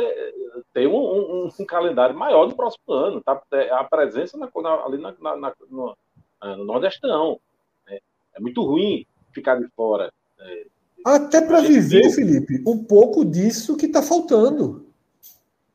tem, 0.72 0.86
um, 0.86 0.94
um, 0.96 1.48
um, 1.58 1.64
calendário 1.66 2.16
maior 2.16 2.48
no 2.48 2.54
próximo 2.54 2.92
ano, 2.92 3.20
tá? 3.20 3.40
É, 3.52 3.70
a 3.70 3.84
presença 3.84 4.36
na, 4.38 4.50
na, 4.54 4.70
ali 4.84 4.98
na, 4.98 5.12
na, 5.36 5.52
no, 5.70 5.96
no 6.42 6.64
Nordestão. 6.64 7.40
Né? 7.86 7.98
É 8.34 8.40
muito 8.40 8.62
ruim 8.62 9.06
ficar 9.32 9.56
de 9.56 9.68
fora. 9.76 10.12
É, 10.38 10.66
Até 11.04 11.40
para 11.40 11.60
viver, 11.60 12.02
viu. 12.02 12.10
Felipe, 12.10 12.62
um 12.66 12.84
pouco 12.84 13.24
disso 13.24 13.76
que 13.76 13.86
está 13.86 14.02
faltando. 14.02 14.86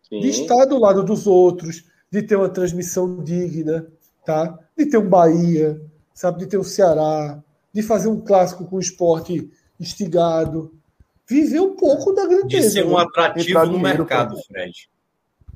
Sim. 0.04 0.20
De 0.20 0.30
estar 0.30 0.66
do 0.66 0.80
lado 0.80 1.04
dos 1.04 1.28
outros, 1.28 1.86
de 2.12 2.24
ter 2.24 2.36
uma 2.36 2.50
transmissão 2.50 3.24
digna, 3.24 3.88
tá? 4.26 4.58
de 4.78 4.86
ter 4.86 4.98
um 4.98 5.08
Bahia, 5.08 5.80
sabe, 6.14 6.40
de 6.40 6.48
ter 6.48 6.58
um 6.58 6.64
Ceará, 6.64 7.44
de 7.74 7.84
fazer 7.84 8.08
um 8.08 8.20
clássico 8.20 8.66
com 8.66 8.78
o 8.78 8.80
esporte 8.80 9.52
instigado. 9.80 10.74
Viver 11.30 11.60
um 11.60 11.76
pouco 11.76 12.12
da 12.12 12.26
grandeza. 12.26 12.68
De 12.68 12.74
ser 12.74 12.86
um 12.86 12.98
né? 12.98 13.04
atrativo 13.04 13.66
no 13.68 13.80
mercado. 13.80 14.36
Fred. 14.48 14.90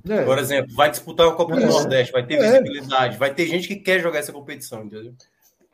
É. 0.07 0.23
Por 0.23 0.37
exemplo, 0.37 0.75
vai 0.75 0.91
disputar 0.91 1.27
a 1.27 1.31
Copa 1.31 1.55
é. 1.55 1.61
do 1.61 1.65
Nordeste, 1.65 2.11
vai 2.11 2.25
ter 2.25 2.35
é. 2.35 2.61
visibilidade, 2.61 3.17
vai 3.17 3.33
ter 3.33 3.47
gente 3.47 3.67
que 3.67 3.77
quer 3.77 4.01
jogar 4.01 4.19
essa 4.19 4.33
competição, 4.33 4.83
entendeu? 4.83 5.13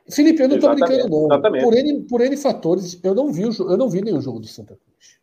Felipe, 0.09 0.41
eu 0.41 0.47
não 0.47 0.55
estou 0.55 0.73
brincando, 0.73 1.09
não. 1.09 1.25
Exatamente. 1.25 1.63
Por 1.63 1.73
N, 1.73 2.01
por 2.03 2.21
N 2.21 2.37
fatores, 2.37 2.99
eu 3.03 3.13
não 3.13 3.31
vi 3.31 3.45
o 3.45 3.51
eu 3.51 3.77
não 3.77 3.89
vi 3.89 4.01
nenhum 4.01 4.21
jogo 4.21 4.39
do 4.39 4.47
Santa 4.47 4.75
Cruz. 4.75 5.19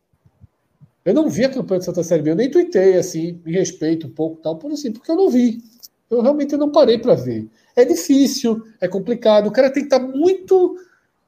Eu 1.03 1.13
não 1.13 1.29
vi 1.29 1.45
a 1.45 1.49
campanha 1.49 1.79
do 1.79 1.85
Santa 1.85 2.03
Série 2.03 2.21
B, 2.21 2.31
eu 2.31 2.35
nem 2.35 2.51
tuitei 2.51 2.97
assim, 2.97 3.41
me 3.45 3.53
respeito 3.53 4.07
um 4.07 4.11
pouco 4.11 4.41
tal, 4.41 4.57
por 4.57 4.71
assim, 4.71 4.91
porque 4.91 5.09
eu 5.09 5.15
não 5.15 5.29
vi. 5.29 5.61
Eu 6.09 6.21
realmente 6.21 6.55
não 6.55 6.71
parei 6.71 6.97
para 6.97 7.15
ver. 7.15 7.47
É 7.75 7.83
difícil, 7.85 8.61
é 8.79 8.87
complicado. 8.87 9.47
O 9.47 9.51
cara 9.51 9.69
tem 9.69 9.83
que 9.87 9.93
estar 9.93 10.05
tá 10.05 10.05
muito 10.05 10.77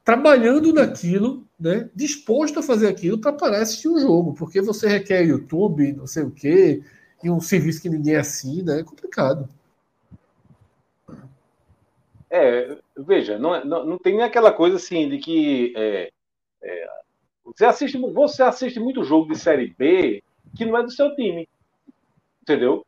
trabalhando 0.04 0.74
naquilo, 0.74 1.46
né? 1.60 1.90
Disposto 1.94 2.60
a 2.60 2.64
fazer 2.64 2.88
aquilo 2.88 3.20
para 3.20 3.34
parar 3.34 3.62
assistir 3.62 3.90
o 3.90 4.00
jogo, 4.00 4.34
porque 4.34 4.62
você 4.62 4.88
requer 4.88 5.26
YouTube, 5.26 5.94
não 5.94 6.08
sei 6.08 6.24
o 6.24 6.32
quê, 6.32 6.82
e 7.24 7.30
um 7.30 7.42
serviço 7.42 7.82
que 7.82 7.90
ninguém 7.90 8.16
assina, 8.16 8.80
é 8.80 8.84
complicado. 8.84 9.50
É, 12.30 12.78
veja, 12.96 13.40
não, 13.40 13.56
é, 13.56 13.66
não, 13.66 13.86
não 13.86 13.98
tem 13.98 14.16
nem 14.16 14.24
aquela 14.24 14.54
coisa 14.54 14.78
assim 14.78 15.10
de 15.10 15.18
que 15.18 15.74
é, 15.76 16.12
é, 16.62 16.88
você, 17.44 17.66
assiste, 17.66 17.98
você 17.98 18.44
assiste 18.44 18.80
muito 18.80 19.04
jogo 19.04 19.34
de 19.34 19.40
Série 19.40 19.74
B 19.78 20.24
que 20.56 20.66
não 20.66 20.78
é 20.78 20.84
do 20.84 20.92
seu 20.92 21.14
time. 21.16 21.50
Entendeu? 22.42 22.86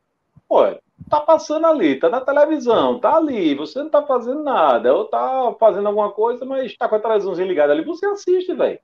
Pô, 0.48 0.62
tá 1.08 1.20
passando 1.20 1.66
ali, 1.66 1.98
tá 1.98 2.08
na 2.08 2.20
televisão, 2.20 2.98
tá 2.98 3.16
ali, 3.16 3.54
você 3.54 3.78
não 3.82 3.90
tá 3.90 4.02
fazendo 4.02 4.42
nada, 4.42 4.94
ou 4.94 5.04
tá 5.04 5.54
fazendo 5.58 5.86
alguma 5.88 6.10
coisa, 6.10 6.44
mas 6.44 6.76
tá 6.76 6.88
com 6.88 6.96
a 6.96 7.00
televisãozinha 7.00 7.46
ligada 7.46 7.72
ali, 7.72 7.84
você 7.84 8.06
assiste, 8.06 8.54
velho. 8.54 8.78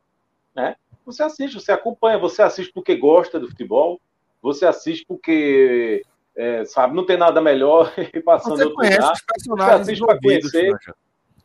Né? 0.55 0.77
Você 1.07 1.23
assiste, 1.23 1.55
você 1.55 1.73
acompanha, 1.73 2.19
você 2.19 2.43
assiste 2.43 2.73
porque 2.73 2.97
gosta 2.97 3.41
do 3.41 3.49
futebol, 3.49 4.01
você 4.43 4.67
assiste 4.67 5.05
porque, 5.07 6.03
é, 6.37 6.65
sabe, 6.65 6.95
não 6.95 7.07
tem 7.07 7.17
nada 7.17 7.41
melhor 7.41 7.93
passando 8.25 8.59
Você 8.59 8.71
conhece 8.71 8.99
lugar, 8.99 9.13
os 9.13 9.23
personagens 9.23 9.69
você 9.69 9.83
assiste 9.83 10.07
pra 10.07 10.19
conhecer. 10.21 10.73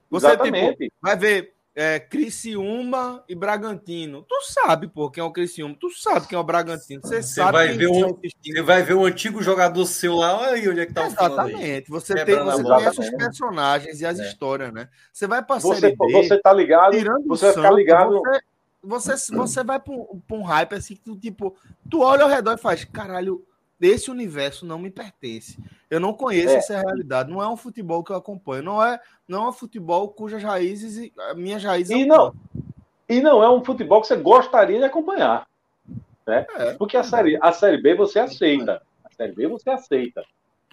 Você, 0.09 0.27
Exatamente. 0.27 0.77
tipo, 0.77 0.95
vai 1.01 1.17
ver 1.17 1.52
é, 1.75 1.99
Criciúma 1.99 3.23
e 3.27 3.33
Bragantino. 3.35 4.23
Tu 4.29 4.35
sabe, 4.43 4.87
pô, 4.87 5.09
quem 5.09 5.21
é 5.21 5.25
o 5.25 5.31
Criciúma. 5.31 5.75
Tu 5.79 5.89
sabe 5.89 6.27
quem 6.27 6.35
é 6.35 6.39
o 6.39 6.43
Bragantino. 6.43 7.01
Você 7.01 7.21
Você 7.21 7.33
sabe 7.35 7.51
vai 7.53 7.69
quem 7.69 7.77
ver 7.77 7.87
são 7.87 8.09
um-. 8.09 8.19
Você 8.21 8.61
vai 8.61 8.83
ver 8.83 8.93
um 8.93 9.05
antigo 9.05 9.41
jogador 9.41 9.85
seu 9.85 10.15
lá, 10.15 10.39
olha 10.39 10.51
aí 10.53 10.69
onde 10.69 10.81
é 10.81 10.85
que 10.85 10.93
tá 10.93 11.03
o. 11.03 11.05
Exatamente. 11.07 11.89
Você, 11.89 12.13
tem, 12.25 12.43
você 12.43 12.63
conhece 12.63 12.99
os 12.99 13.09
personagens 13.09 14.01
e 14.01 14.05
as 14.05 14.19
É. 14.19 14.27
histórias, 14.27 14.71
né? 14.73 14.87
Você 15.11 15.25
vai 15.27 15.43
pra 15.43 15.59
Você, 15.59 15.79
Série 15.79 15.95
B, 15.95 16.11
você 16.11 16.37
tá 16.39 16.53
ligado, 16.53 16.91
tirando 16.97 17.27
você 17.27 17.45
o 17.49 17.53
vai 17.53 17.53
ficar 17.53 17.61
Santos, 17.63 17.77
ligado. 17.77 18.21
Você, 18.83 19.15
você, 19.15 19.31
você 19.35 19.63
vai 19.63 19.79
pra 19.79 19.93
um, 19.93 20.21
pra 20.27 20.37
um 20.37 20.43
hype 20.43 20.73
assim, 20.75 20.95
que 20.95 21.01
tu, 21.01 21.15
tipo, 21.17 21.55
tu 21.89 22.01
olha 22.01 22.23
ao 22.23 22.29
redor 22.29 22.53
e 22.53 22.57
faz, 22.57 22.83
caralho, 22.83 23.45
esse 23.81 24.11
universo 24.11 24.65
não 24.65 24.77
me 24.77 24.91
pertence. 24.91 25.57
Eu 25.93 25.99
não 25.99 26.11
conheço 26.13 26.55
É. 26.55 26.57
essa 26.57 26.79
realidade. 26.79 27.29
Não 27.29 27.41
é 27.41 27.47
um 27.47 27.55
futebol 27.55 28.03
que 28.03 28.11
eu 28.11 28.15
acompanho. 28.15 28.63
Não 28.63 28.83
é, 28.83 28.99
não 29.27 29.45
é 29.45 29.49
um 29.49 29.53
futebol 29.53 30.09
cujas 30.09 30.41
raízes, 30.41 31.11
minhas 31.35 31.63
raízes... 31.63 31.95
E 31.95 32.03
não, 32.03 32.33
e 33.07 33.21
não 33.21 33.43
é 33.43 33.49
um 33.51 33.63
futebol 33.63 34.01
que 34.01 34.07
você 34.07 34.15
gostaria 34.15 34.79
de 34.79 34.85
acompanhar. 34.85 35.47
Né? 36.25 36.47
É. 36.55 36.73
Porque 36.73 36.97
a 36.97 37.03
série, 37.03 37.37
a 37.39 37.51
série 37.51 37.79
B 37.79 37.93
você 37.95 38.17
aceita. 38.17 38.81
A 39.03 39.13
série 39.13 39.33
B 39.33 39.47
você 39.47 39.69
aceita. 39.69 40.23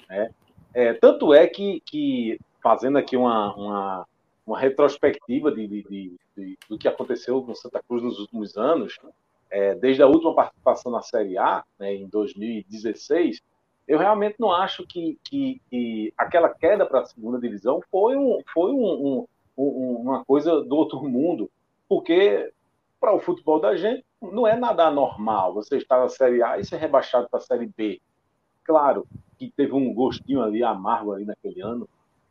Né? 0.09 0.31
É, 0.73 0.95
tanto 0.95 1.35
é 1.35 1.47
que, 1.47 1.81
que 1.85 2.39
fazendo 2.63 2.97
aqui 2.97 3.15
uma, 3.17 3.55
uma, 3.55 4.07
uma 4.47 4.59
retrospectiva 4.59 5.53
de, 5.53 5.67
de- 5.67 5.83
de- 5.83 6.17
de- 6.37 6.59
do 6.69 6.79
que 6.79 6.89
aconteceu 6.89 7.43
com 7.43 7.55
Santa 7.55 7.83
Cruz 7.87 8.03
nos 8.03 8.19
últimos 8.19 8.57
anos, 8.57 8.97
é, 9.51 9.75
desde 9.75 10.03
a 10.03 10.07
última 10.07 10.35
participação 10.35 10.91
na 10.91 11.03
Série 11.03 11.37
A, 11.37 11.63
né, 11.79 11.93
em 11.95 12.07
2016, 12.07 13.43
eu 13.91 13.99
realmente 13.99 14.37
não 14.39 14.53
acho 14.53 14.87
que, 14.87 15.19
que, 15.25 15.61
que 15.69 16.15
aquela 16.17 16.49
queda 16.49 16.87
para 16.87 17.01
a 17.01 17.05
segunda 17.07 17.41
divisão 17.41 17.83
foi, 17.91 18.17
um, 18.17 18.39
foi 18.53 18.71
um, 18.73 18.85
um- 19.19 19.27
um- 19.59 19.97
uma 20.03 20.25
coisa 20.25 20.63
do 20.63 20.77
outro 20.77 21.03
mundo, 21.09 21.51
porque 21.89 22.53
para 23.01 23.15
o 23.15 23.21
futebol 23.21 23.61
da 23.61 23.77
gente 23.77 24.05
não 24.23 24.47
é 24.47 24.57
nada 24.57 24.87
anormal 24.87 25.55
você 25.55 25.77
estar 25.79 25.99
na 25.99 26.09
Série 26.09 26.43
A 26.43 26.59
e 26.59 26.65
ser 26.65 26.77
rebaixado 26.77 27.29
para 27.29 27.39
a 27.39 27.43
Série 27.43 27.67
B. 27.77 28.01
Claro 28.65 29.07
que 29.39 29.51
teve 29.51 29.73
um 29.73 29.93
gostinho 29.95 30.43
ali 30.43 30.63
amargo 30.63 31.13
ali 31.13 31.25
naquele 31.25 31.61
ano, 31.63 31.89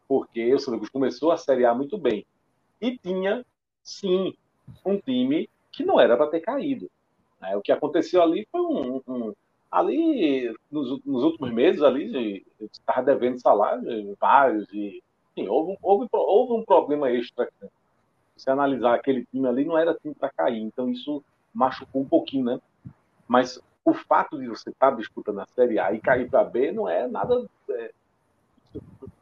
porque 0.07 0.53
o 0.53 0.59
Santa 0.59 0.77
Cruz 0.77 0.89
começou 0.89 1.31
a 1.31 1.37
Série 1.37 1.65
A 1.65 1.73
muito 1.73 1.97
bem. 1.97 2.25
E 2.81 2.97
tinha, 2.97 3.45
sim, 3.83 4.33
um 4.85 4.97
time 4.97 5.49
que 5.71 5.83
não 5.83 5.99
era 5.99 6.15
para 6.15 6.27
ter 6.29 6.39
caído. 6.41 6.89
né? 7.41 7.55
O 7.57 7.61
que 7.61 7.71
aconteceu 7.71 8.21
ali 8.21 8.47
foi 8.51 8.61
um. 8.61 9.01
um- 9.07 9.33
ali, 9.71 10.53
nos, 10.71 11.03
nos 11.05 11.23
últimos 11.23 11.51
meses, 11.51 11.81
ali, 11.81 12.45
estava 12.59 13.03
devendo 13.03 13.39
salário, 13.39 14.15
vários, 14.19 14.67
e 14.73 15.01
enfim, 15.35 15.47
houve, 15.47 15.71
um- 15.73 15.77
houve, 15.81 16.07
houve 16.11 16.53
um 16.53 16.65
problema 16.65 17.09
extra. 17.11 17.47
né? 17.61 17.69
Se 18.35 18.49
analisar 18.49 18.95
aquele 18.95 19.25
time 19.25 19.47
ali, 19.47 19.65
não 19.65 19.77
era 19.77 19.93
time 19.93 20.15
para 20.15 20.29
cair. 20.29 20.59
Então 20.61 20.89
isso 20.89 21.23
machucou 21.53 22.01
um 22.01 22.07
pouquinho, 22.07 22.45
né? 22.45 22.59
Mas 23.27 23.61
o 23.85 23.93
fato 23.93 24.37
de 24.39 24.47
você 24.47 24.69
estar 24.69 24.91
disputando 24.95 25.39
a 25.39 25.45
Série 25.47 25.77
A 25.77 25.93
e 25.93 25.99
cair 25.99 26.29
para 26.29 26.43
B 26.43 26.71
não 26.71 26.87
é 26.87 27.07
nada, 27.07 27.45
é, 27.69 27.91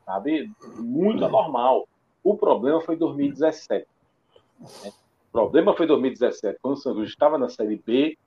sabe, 0.05 0.51
muito 0.77 1.23
anormal. 1.25 1.87
O 2.23 2.35
problema 2.37 2.79
foi 2.81 2.95
2017. 2.95 3.87
né? 4.83 4.91
O 5.29 5.31
problema 5.31 5.75
foi 5.75 5.85
2017, 5.87 6.57
quando 6.61 6.75
o 6.75 6.77
São 6.77 6.93
Cruz 6.93 7.09
estava 7.09 7.37
na 7.37 7.49
Série 7.49 7.81
B 7.85 8.17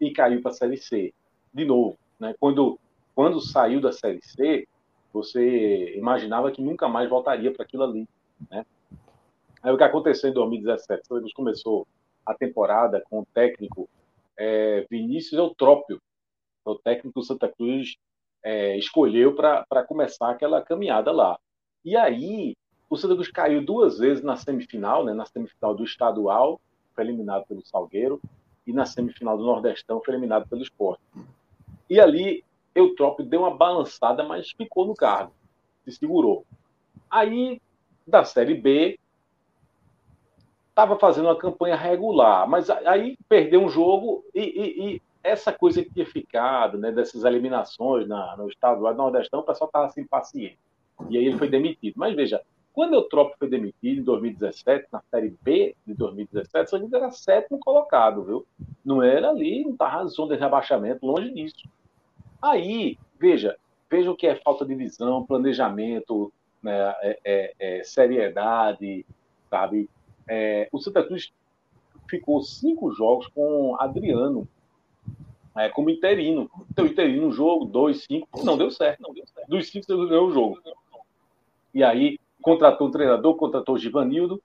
e 0.00 0.10
caiu 0.10 0.40
para 0.42 0.50
a 0.50 0.54
Série 0.54 0.76
C. 0.76 1.12
De 1.56 1.64
novo, 1.64 1.96
né? 2.20 2.34
quando, 2.38 2.78
quando 3.14 3.40
saiu 3.40 3.80
da 3.80 3.90
Série 3.90 4.20
C, 4.22 4.68
você 5.10 5.96
imaginava 5.96 6.52
que 6.52 6.60
nunca 6.60 6.86
mais 6.86 7.08
voltaria 7.08 7.50
para 7.50 7.64
aquilo 7.64 7.82
ali. 7.82 8.06
Né? 8.50 8.66
Aí 9.62 9.72
o 9.72 9.78
que 9.78 9.82
aconteceu 9.82 10.28
em 10.28 10.34
2017? 10.34 11.04
O 11.04 11.18
Cruz 11.18 11.32
começou 11.32 11.88
a 12.26 12.34
temporada 12.34 13.02
com 13.08 13.20
o 13.20 13.26
técnico 13.32 13.88
é, 14.36 14.86
Vinícius 14.90 15.38
Eutrópio, 15.38 15.98
o 16.62 16.74
técnico 16.74 17.18
do 17.20 17.24
Santa 17.24 17.48
Cruz 17.48 17.96
é, 18.42 18.76
escolheu 18.76 19.34
para 19.34 19.82
começar 19.84 20.28
aquela 20.28 20.60
caminhada 20.60 21.10
lá. 21.10 21.38
E 21.82 21.96
aí, 21.96 22.54
o 22.90 22.98
Santa 22.98 23.14
Cruz 23.14 23.30
caiu 23.30 23.64
duas 23.64 23.98
vezes 23.98 24.22
na 24.22 24.36
semifinal, 24.36 25.06
né, 25.06 25.14
na 25.14 25.24
semifinal 25.24 25.74
do 25.74 25.84
estadual, 25.84 26.60
foi 26.94 27.04
eliminado 27.04 27.46
pelo 27.46 27.64
Salgueiro, 27.64 28.20
e 28.66 28.74
na 28.74 28.84
semifinal 28.84 29.38
do 29.38 29.44
Nordestão 29.44 30.02
foi 30.04 30.12
eliminado 30.12 30.46
pelo 30.46 30.60
Sport. 30.60 31.00
E 31.88 32.00
ali, 32.00 32.44
Eutrópio 32.74 33.24
deu 33.24 33.40
uma 33.40 33.54
balançada, 33.56 34.22
mas 34.22 34.50
ficou 34.50 34.86
no 34.86 34.94
cargo, 34.94 35.32
se 35.84 35.92
segurou. 35.92 36.44
Aí, 37.10 37.60
da 38.06 38.24
Série 38.24 38.54
B, 38.54 38.98
estava 40.70 40.98
fazendo 40.98 41.26
uma 41.26 41.38
campanha 41.38 41.74
regular, 41.76 42.48
mas 42.48 42.68
aí 42.68 43.16
perdeu 43.28 43.62
um 43.62 43.68
jogo 43.68 44.24
e, 44.34 44.40
e- 44.42 44.94
e 44.96 45.02
essa 45.24 45.52
coisa 45.52 45.82
que 45.82 45.90
tinha 45.92 46.06
ficado, 46.06 46.78
né, 46.78 46.92
dessas 46.92 47.24
eliminações 47.24 48.06
na, 48.06 48.36
no 48.36 48.48
estadual 48.48 48.92
do 48.92 48.98
Nordestão, 48.98 49.40
o 49.40 49.42
pessoal 49.42 49.66
estava 49.68 49.86
assim, 49.86 50.06
paciente. 50.06 50.58
E 51.10 51.16
aí 51.18 51.26
ele 51.26 51.38
foi 51.38 51.48
demitido. 51.48 51.94
Mas 51.96 52.14
veja, 52.14 52.40
quando 52.76 52.92
o 52.92 52.96
Eutrópio 52.96 53.36
foi 53.38 53.48
demitido 53.48 54.00
em 54.00 54.04
2017, 54.04 54.88
na 54.92 55.00
Série 55.10 55.34
B 55.42 55.74
de 55.86 55.94
2017, 55.94 56.66
o 56.66 56.68
Santa 56.78 56.96
era 56.98 57.10
sétimo 57.10 57.58
colocado, 57.58 58.22
viu? 58.22 58.46
Não 58.84 59.02
era 59.02 59.30
ali, 59.30 59.64
não 59.64 59.72
estava 59.72 60.02
na 60.02 60.08
zona 60.08 60.34
de 60.34 60.40
rebaixamento, 60.42 61.06
longe 61.06 61.32
disso. 61.32 61.64
Aí, 62.40 62.98
veja, 63.18 63.56
veja 63.90 64.10
o 64.10 64.14
que 64.14 64.26
é 64.26 64.36
falta 64.36 64.66
de 64.66 64.74
visão, 64.74 65.24
planejamento, 65.24 66.30
né, 66.62 66.94
é- 67.00 67.18
é- 67.24 67.54
é 67.58 67.82
seriedade, 67.82 69.06
sabe? 69.48 69.88
É, 70.28 70.68
o 70.70 70.78
Santa 70.78 71.02
Cruz 71.02 71.32
ficou 72.06 72.42
cinco 72.42 72.92
jogos 72.92 73.26
com 73.28 73.74
Adriano 73.80 74.46
é, 75.56 75.70
como 75.70 75.88
interino. 75.88 76.50
Então, 76.70 76.84
interino 76.84 77.28
um 77.28 77.32
jogo, 77.32 77.64
dois, 77.64 78.04
cinco, 78.04 78.28
não 78.44 78.58
deu 78.58 78.70
certo. 78.70 79.00
Não 79.00 79.14
deu 79.14 79.26
certo. 79.26 79.48
Dos 79.48 79.70
cinco, 79.70 79.86
você 79.86 79.96
ganhou 80.08 80.28
o 80.28 80.32
jogo. 80.34 80.58
E 81.72 81.82
aí, 81.82 82.18
contratou 82.46 82.86
o 82.86 82.90
treinador, 82.92 83.34
contratou 83.34 83.74
o 83.74 83.78
Givanildo, 83.78 84.40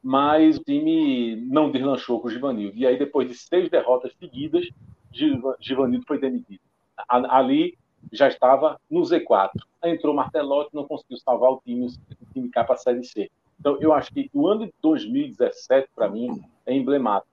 mas 0.00 0.58
o 0.58 0.62
time 0.62 1.34
não 1.34 1.72
deslanchou 1.72 2.20
com 2.20 2.28
o 2.28 2.30
Givanildo. 2.30 2.76
E 2.78 2.86
aí, 2.86 2.96
depois 2.96 3.26
de 3.28 3.34
seis 3.34 3.68
derrotas 3.68 4.12
seguidas, 4.16 4.68
Giva- 5.12 5.56
Givanildo 5.58 6.06
foi 6.06 6.20
demitido. 6.20 6.60
Ali 7.08 7.76
já 8.12 8.28
estava 8.28 8.80
no 8.88 9.00
Z4. 9.00 9.50
Aí 9.82 9.90
entrou 9.92 10.14
Martelotti, 10.14 10.72
não 10.72 10.86
conseguiu 10.86 11.18
salvar 11.18 11.50
o 11.50 11.60
time, 11.64 11.86
o 11.86 12.32
time 12.32 12.48
cá 12.48 12.62
para 12.62 12.76
a 12.76 12.78
Série 12.78 13.02
C. 13.02 13.28
Então, 13.58 13.76
eu 13.80 13.92
acho 13.92 14.12
que 14.14 14.30
o 14.32 14.46
ano 14.46 14.66
de 14.66 14.74
2017, 14.80 15.88
para 15.96 16.08
mim, 16.08 16.40
é 16.64 16.72
emblemático, 16.72 17.26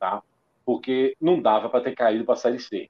tá? 0.00 0.22
Porque 0.64 1.14
não 1.20 1.38
dava 1.42 1.68
para 1.68 1.82
ter 1.84 1.94
caído 1.94 2.24
para 2.24 2.34
a 2.34 2.38
Série 2.38 2.58
C. 2.58 2.88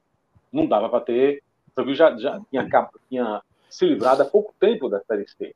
Não 0.52 0.64
dava 0.66 0.88
para 0.88 1.00
ter. 1.00 1.42
Só 1.74 1.82
que 1.84 1.92
já, 1.92 2.16
já 2.16 2.40
tinha, 2.50 2.68
tinha 3.08 3.42
se 3.68 3.84
livrado 3.84 4.22
há 4.22 4.26
pouco 4.26 4.54
tempo 4.60 4.88
da 4.88 5.00
Série 5.00 5.26
C. 5.28 5.52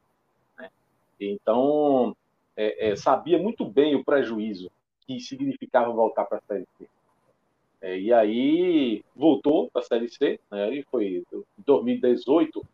Então, 1.20 2.17
é, 2.57 2.91
é, 2.91 2.97
sabia 2.97 3.39
muito 3.39 3.65
bem 3.65 3.95
o 3.95 4.05
prejuízo 4.05 4.70
que 5.07 5.20
significava 5.20 5.93
voltar 5.93 6.25
para 6.25 6.39
a 6.39 6.43
Série 6.43 6.67
C. 6.78 6.89
É, 7.81 7.99
e 7.99 8.12
aí 8.12 9.05
voltou 9.15 9.70
para 9.70 9.83
a 9.83 9.85
Série 9.85 10.09
C, 10.09 10.41
né? 10.51 10.75
e 10.75 10.83
foi 10.85 11.25
em 11.28 11.45
2018, 11.59 12.67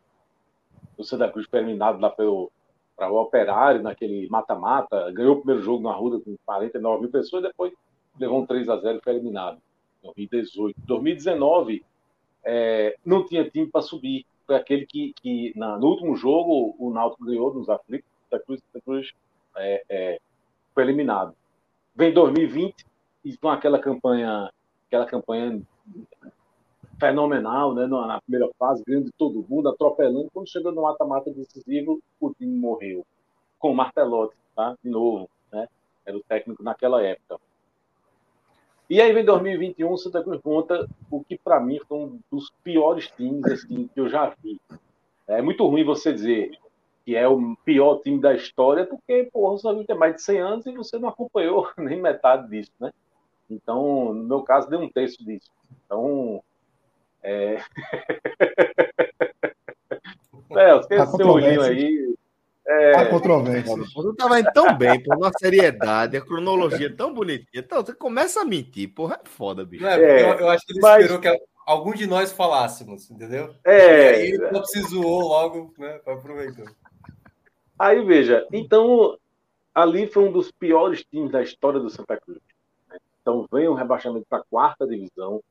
o 0.97 1.05
Santa 1.05 1.31
Cruz 1.31 1.47
foi 1.49 1.61
eliminado 1.61 2.01
lá 2.01 2.09
pelo 2.09 2.51
para 2.97 3.11
o 3.11 3.21
Operário, 3.21 3.83
naquele 3.83 4.29
mata-mata, 4.29 5.11
ganhou 5.11 5.35
o 5.35 5.39
primeiro 5.39 5.63
jogo 5.63 5.83
na 5.83 5.93
Ruda 5.93 6.21
com 6.21 6.37
49 6.45 7.01
mil 7.01 7.11
pessoas, 7.11 7.43
depois 7.43 7.73
levou 8.19 8.41
um 8.41 8.47
3 8.47 8.69
a 8.69 8.77
0 8.77 8.99
e 8.99 9.01
foi 9.03 9.15
eliminado. 9.15 9.61
2018. 10.03 10.81
2019, 10.87 11.85
é, 12.45 12.97
não 13.05 13.25
tinha 13.25 13.49
time 13.49 13.67
para 13.67 13.83
subir. 13.83 14.27
Foi 14.47 14.57
aquele 14.57 14.87
que, 14.87 15.15
que 15.21 15.53
na, 15.57 15.79
no 15.79 15.87
último 15.87 16.15
jogo, 16.17 16.75
o 16.79 16.93
Náutico 16.93 17.25
ganhou 17.25 17.55
nos 17.55 17.69
aflitos, 17.69 18.09
Santa 18.33 18.41
Cruz, 18.41 18.61
Santa 18.61 18.85
Cruz 18.85 19.13
é, 19.57 19.85
é, 19.89 20.21
foi 20.75 20.85
eliminado. 20.85 21.35
Vem 21.95 22.13
2020 22.13 22.87
e 23.25 23.37
com 23.37 23.51
aquela 23.51 23.79
campanha, 23.79 24.51
aquela 24.87 25.05
campanha 25.05 25.61
fenomenal, 26.99 27.75
né, 27.75 27.87
na 27.87 28.21
primeira 28.23 28.51
fase, 28.59 28.83
ganhando 28.87 29.11
todo 29.19 29.45
mundo, 29.49 29.69
atropelando. 29.69 30.31
Quando 30.33 30.49
chegou 30.49 30.73
no 30.73 30.83
mata-mata 30.83 31.31
decisivo, 31.31 32.01
o 32.19 32.33
time 32.33 32.57
morreu. 32.57 33.05
Com 33.59 33.73
o 33.73 33.75
Martelotti, 33.75 34.37
tá? 34.57 34.77
De 34.83 34.91
novo, 34.91 35.29
né? 35.53 35.69
Era 36.07 36.17
o 36.17 36.23
técnico 36.23 36.63
naquela 36.63 37.03
época. 37.03 37.39
E 38.89 39.01
aí 39.01 39.13
vem 39.13 39.25
2021, 39.25 39.91
o 39.91 39.99
Santa 39.99 40.23
Cruz 40.23 40.41
monta 40.45 40.89
o 41.11 41.23
que 41.23 41.39
para 41.39 41.61
mim 41.61 41.79
foi 41.89 41.99
um 41.99 42.21
dos 42.31 42.51
piores 42.63 43.11
times 43.11 43.45
assim, 43.47 43.89
que 43.93 44.01
eu 44.01 44.09
já 44.09 44.35
vi. 44.43 44.61
É 45.27 45.41
muito 45.41 45.67
ruim 45.67 45.85
você 45.85 46.13
dizer 46.13 46.51
que 47.05 47.17
é 47.17 47.27
o 47.27 47.57
pior 47.65 48.01
time 48.01 48.21
da 48.21 48.35
história, 48.35 48.87
porque, 48.87 49.29
porra, 49.33 49.55
o 49.55 49.59
Santa 49.59 49.85
tem 49.85 49.97
mais 49.97 50.17
de 50.17 50.23
100 50.23 50.41
anos 50.41 50.67
e 50.67 50.73
você 50.73 50.99
não 50.99 51.09
acompanhou 51.09 51.69
nem 51.79 52.01
metade 52.01 52.49
disso, 52.49 52.73
né? 52.81 52.93
Então, 53.51 54.15
no 54.15 54.25
meu 54.25 54.43
caso, 54.43 54.71
deu 54.71 54.81
um 54.81 54.89
terço 54.89 55.25
disso. 55.25 55.51
Então, 55.85 56.43
é... 57.23 57.57
é, 60.57 60.79
esquece 60.79 61.17
seu 61.17 61.29
olhinho 61.29 61.63
aí. 61.63 62.15
É... 62.67 62.97
A 62.97 63.07
controvérsia. 63.11 63.77
Você 63.95 64.17
tava 64.17 64.41
indo 64.41 64.51
tão 64.53 64.77
bem, 64.77 65.03
por 65.03 65.17
uma 65.17 65.31
seriedade, 65.39 66.17
a 66.17 66.21
cronologia 66.21 66.95
tão 66.95 67.13
bonitinha. 67.13 67.47
Então, 67.63 67.85
você 67.85 67.93
começa 67.93 68.41
a 68.41 68.45
mentir, 68.45 68.95
porra, 68.95 69.21
é 69.23 69.29
foda, 69.29 69.65
bicho. 69.65 69.87
É, 69.87 70.23
eu, 70.23 70.39
eu, 70.39 70.49
acho 70.49 70.65
que 70.65 70.73
ele 70.73 70.81
mas... 70.81 71.03
esperou 71.03 71.21
que 71.21 71.29
algum 71.67 71.93
de 71.93 72.07
nós 72.07 72.33
falássemos, 72.33 73.11
entendeu? 73.11 73.55
É. 73.65 74.13
E 74.13 74.15
aí 74.15 74.29
ele 74.33 74.49
só 74.49 74.61
precisou 74.61 75.21
logo, 75.21 75.75
né, 75.79 75.99
para 75.99 76.15
aproveitar. 76.15 76.73
Aí, 77.79 78.05
veja, 78.05 78.47
então, 78.53 79.19
ali 79.75 80.07
foi 80.07 80.25
um 80.25 80.33
dos 80.33 80.51
piores 80.51 81.05
times 81.05 81.33
da 81.33 81.43
história 81.43 81.81
do 81.81 81.91
Santa 81.91 82.19
Cruz. 82.19 82.41
Né? 82.89 82.99
Então, 83.21 83.47
vem 83.53 83.69
um 83.69 83.75
rebaixamento 83.75 84.27
para 84.29 84.39
a 84.39 84.45
quarta 84.45 84.87
divisão, 84.87 85.43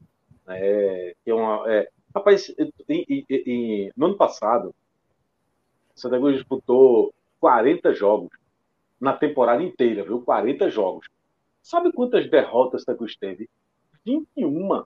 né? 0.45 1.13
que 1.23 1.29
é 1.29 1.33
uma... 1.33 1.63
É... 1.71 1.89
Rapaz, 2.13 2.49
e, 2.49 2.73
e, 2.89 3.25
e, 3.29 3.91
no 3.95 4.07
ano 4.07 4.17
passado, 4.17 4.75
o 5.95 5.99
Santa 5.99 6.17
Cruz 6.17 6.35
disputou 6.35 7.13
40 7.39 7.93
jogos 7.93 8.29
na 8.99 9.13
temporada 9.13 9.63
inteira, 9.63 10.03
viu? 10.03 10.21
40 10.21 10.69
jogos. 10.69 11.07
Sabe 11.61 11.91
quantas 11.91 12.29
derrotas 12.29 12.81
o 12.81 12.85
Santa 12.85 12.97
Cruz 12.97 13.15
teve? 13.15 13.49
21. 14.05 14.83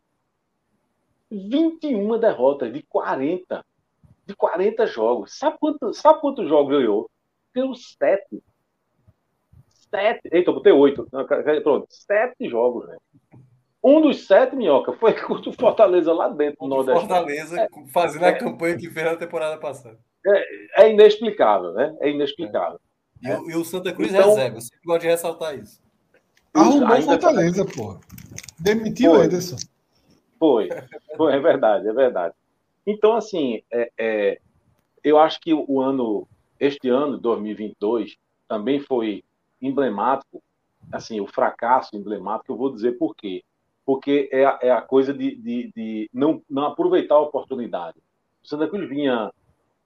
21 1.31 2.19
derrotas 2.19 2.71
de 2.71 2.81
40. 2.83 3.65
De 4.25 4.35
40 4.35 4.85
jogos. 4.87 5.37
Sabe, 5.37 5.57
quanto, 5.59 5.93
sabe 5.93 6.21
quantos 6.21 6.47
jogos 6.47 6.77
ganhou? 6.77 7.09
Ganhou 7.55 7.73
7. 7.73 8.43
7. 9.89 10.19
Eita, 10.31 10.49
eu 10.49 10.53
botei 10.53 10.73
8. 10.73 11.07
Pronto, 11.63 11.87
7 11.89 12.49
jogos, 12.49 12.87
né? 12.87 12.97
Um 13.87 14.01
dos 14.01 14.25
sete, 14.25 14.55
Minhoca, 14.55 14.93
foi 14.93 15.13
contra 15.21 15.47
o 15.47 15.53
Fortaleza 15.53 16.11
lá 16.11 16.27
dentro 16.27 16.57
do 16.61 16.67
Nordeste. 16.67 17.01
Fortaleza, 17.01 17.61
é, 17.61 17.67
fazendo 17.93 18.25
é, 18.25 18.29
a 18.29 18.37
campanha 18.37 18.75
que 18.75 18.89
fez 18.89 19.05
na 19.05 19.15
temporada 19.15 19.59
passada. 19.59 19.99
É, 20.25 20.85
é 20.85 20.91
inexplicável, 20.91 21.71
né? 21.73 21.95
É 22.01 22.09
inexplicável. 22.09 22.79
É. 23.23 23.37
E, 23.37 23.51
e, 23.51 23.55
o 23.55 23.63
Santa 23.63 23.93
Cruz 23.93 24.11
então, 24.11 24.29
reserva, 24.29 24.57
eu 24.57 24.61
sempre 24.61 24.79
gosto 24.83 25.01
de 25.01 25.07
ressaltar 25.07 25.59
isso. 25.59 25.79
Arrumou 26.51 26.97
o 26.97 27.01
Fortaleza, 27.03 27.63
tá... 27.63 27.71
porra. 27.75 27.99
Demitiu 28.59 29.11
o 29.11 29.23
Ederson. 29.23 29.57
Foi, 30.39 30.67
foi, 31.15 31.35
é 31.35 31.39
verdade, 31.39 31.87
é 31.87 31.93
verdade. 31.93 32.33
Então, 32.87 33.15
assim, 33.15 33.61
é, 33.71 33.91
é, 33.99 34.39
eu 35.03 35.19
acho 35.19 35.39
que 35.39 35.53
o 35.53 35.79
ano, 35.79 36.27
este 36.59 36.89
ano, 36.89 37.17
2022, 37.17 38.17
também 38.47 38.79
foi 38.79 39.23
emblemático, 39.61 40.41
assim, 40.91 41.19
o 41.19 41.27
fracasso 41.27 41.95
emblemático, 41.95 42.51
eu 42.51 42.57
vou 42.57 42.73
dizer 42.73 42.93
por 42.93 43.15
quê. 43.15 43.43
Porque 43.85 44.29
é, 44.31 44.45
a, 44.45 44.59
é 44.61 44.71
a 44.71 44.81
coisa 44.81 45.13
de, 45.13 45.35
de, 45.35 45.71
de, 45.75 46.09
não, 46.13 46.41
não 46.49 46.65
aproveitar 46.65 47.15
a 47.15 47.21
oportunidade. 47.21 47.97
O 48.43 48.47
Santa 48.47 48.67
Cruz 48.67 48.87
vinha 48.89 49.31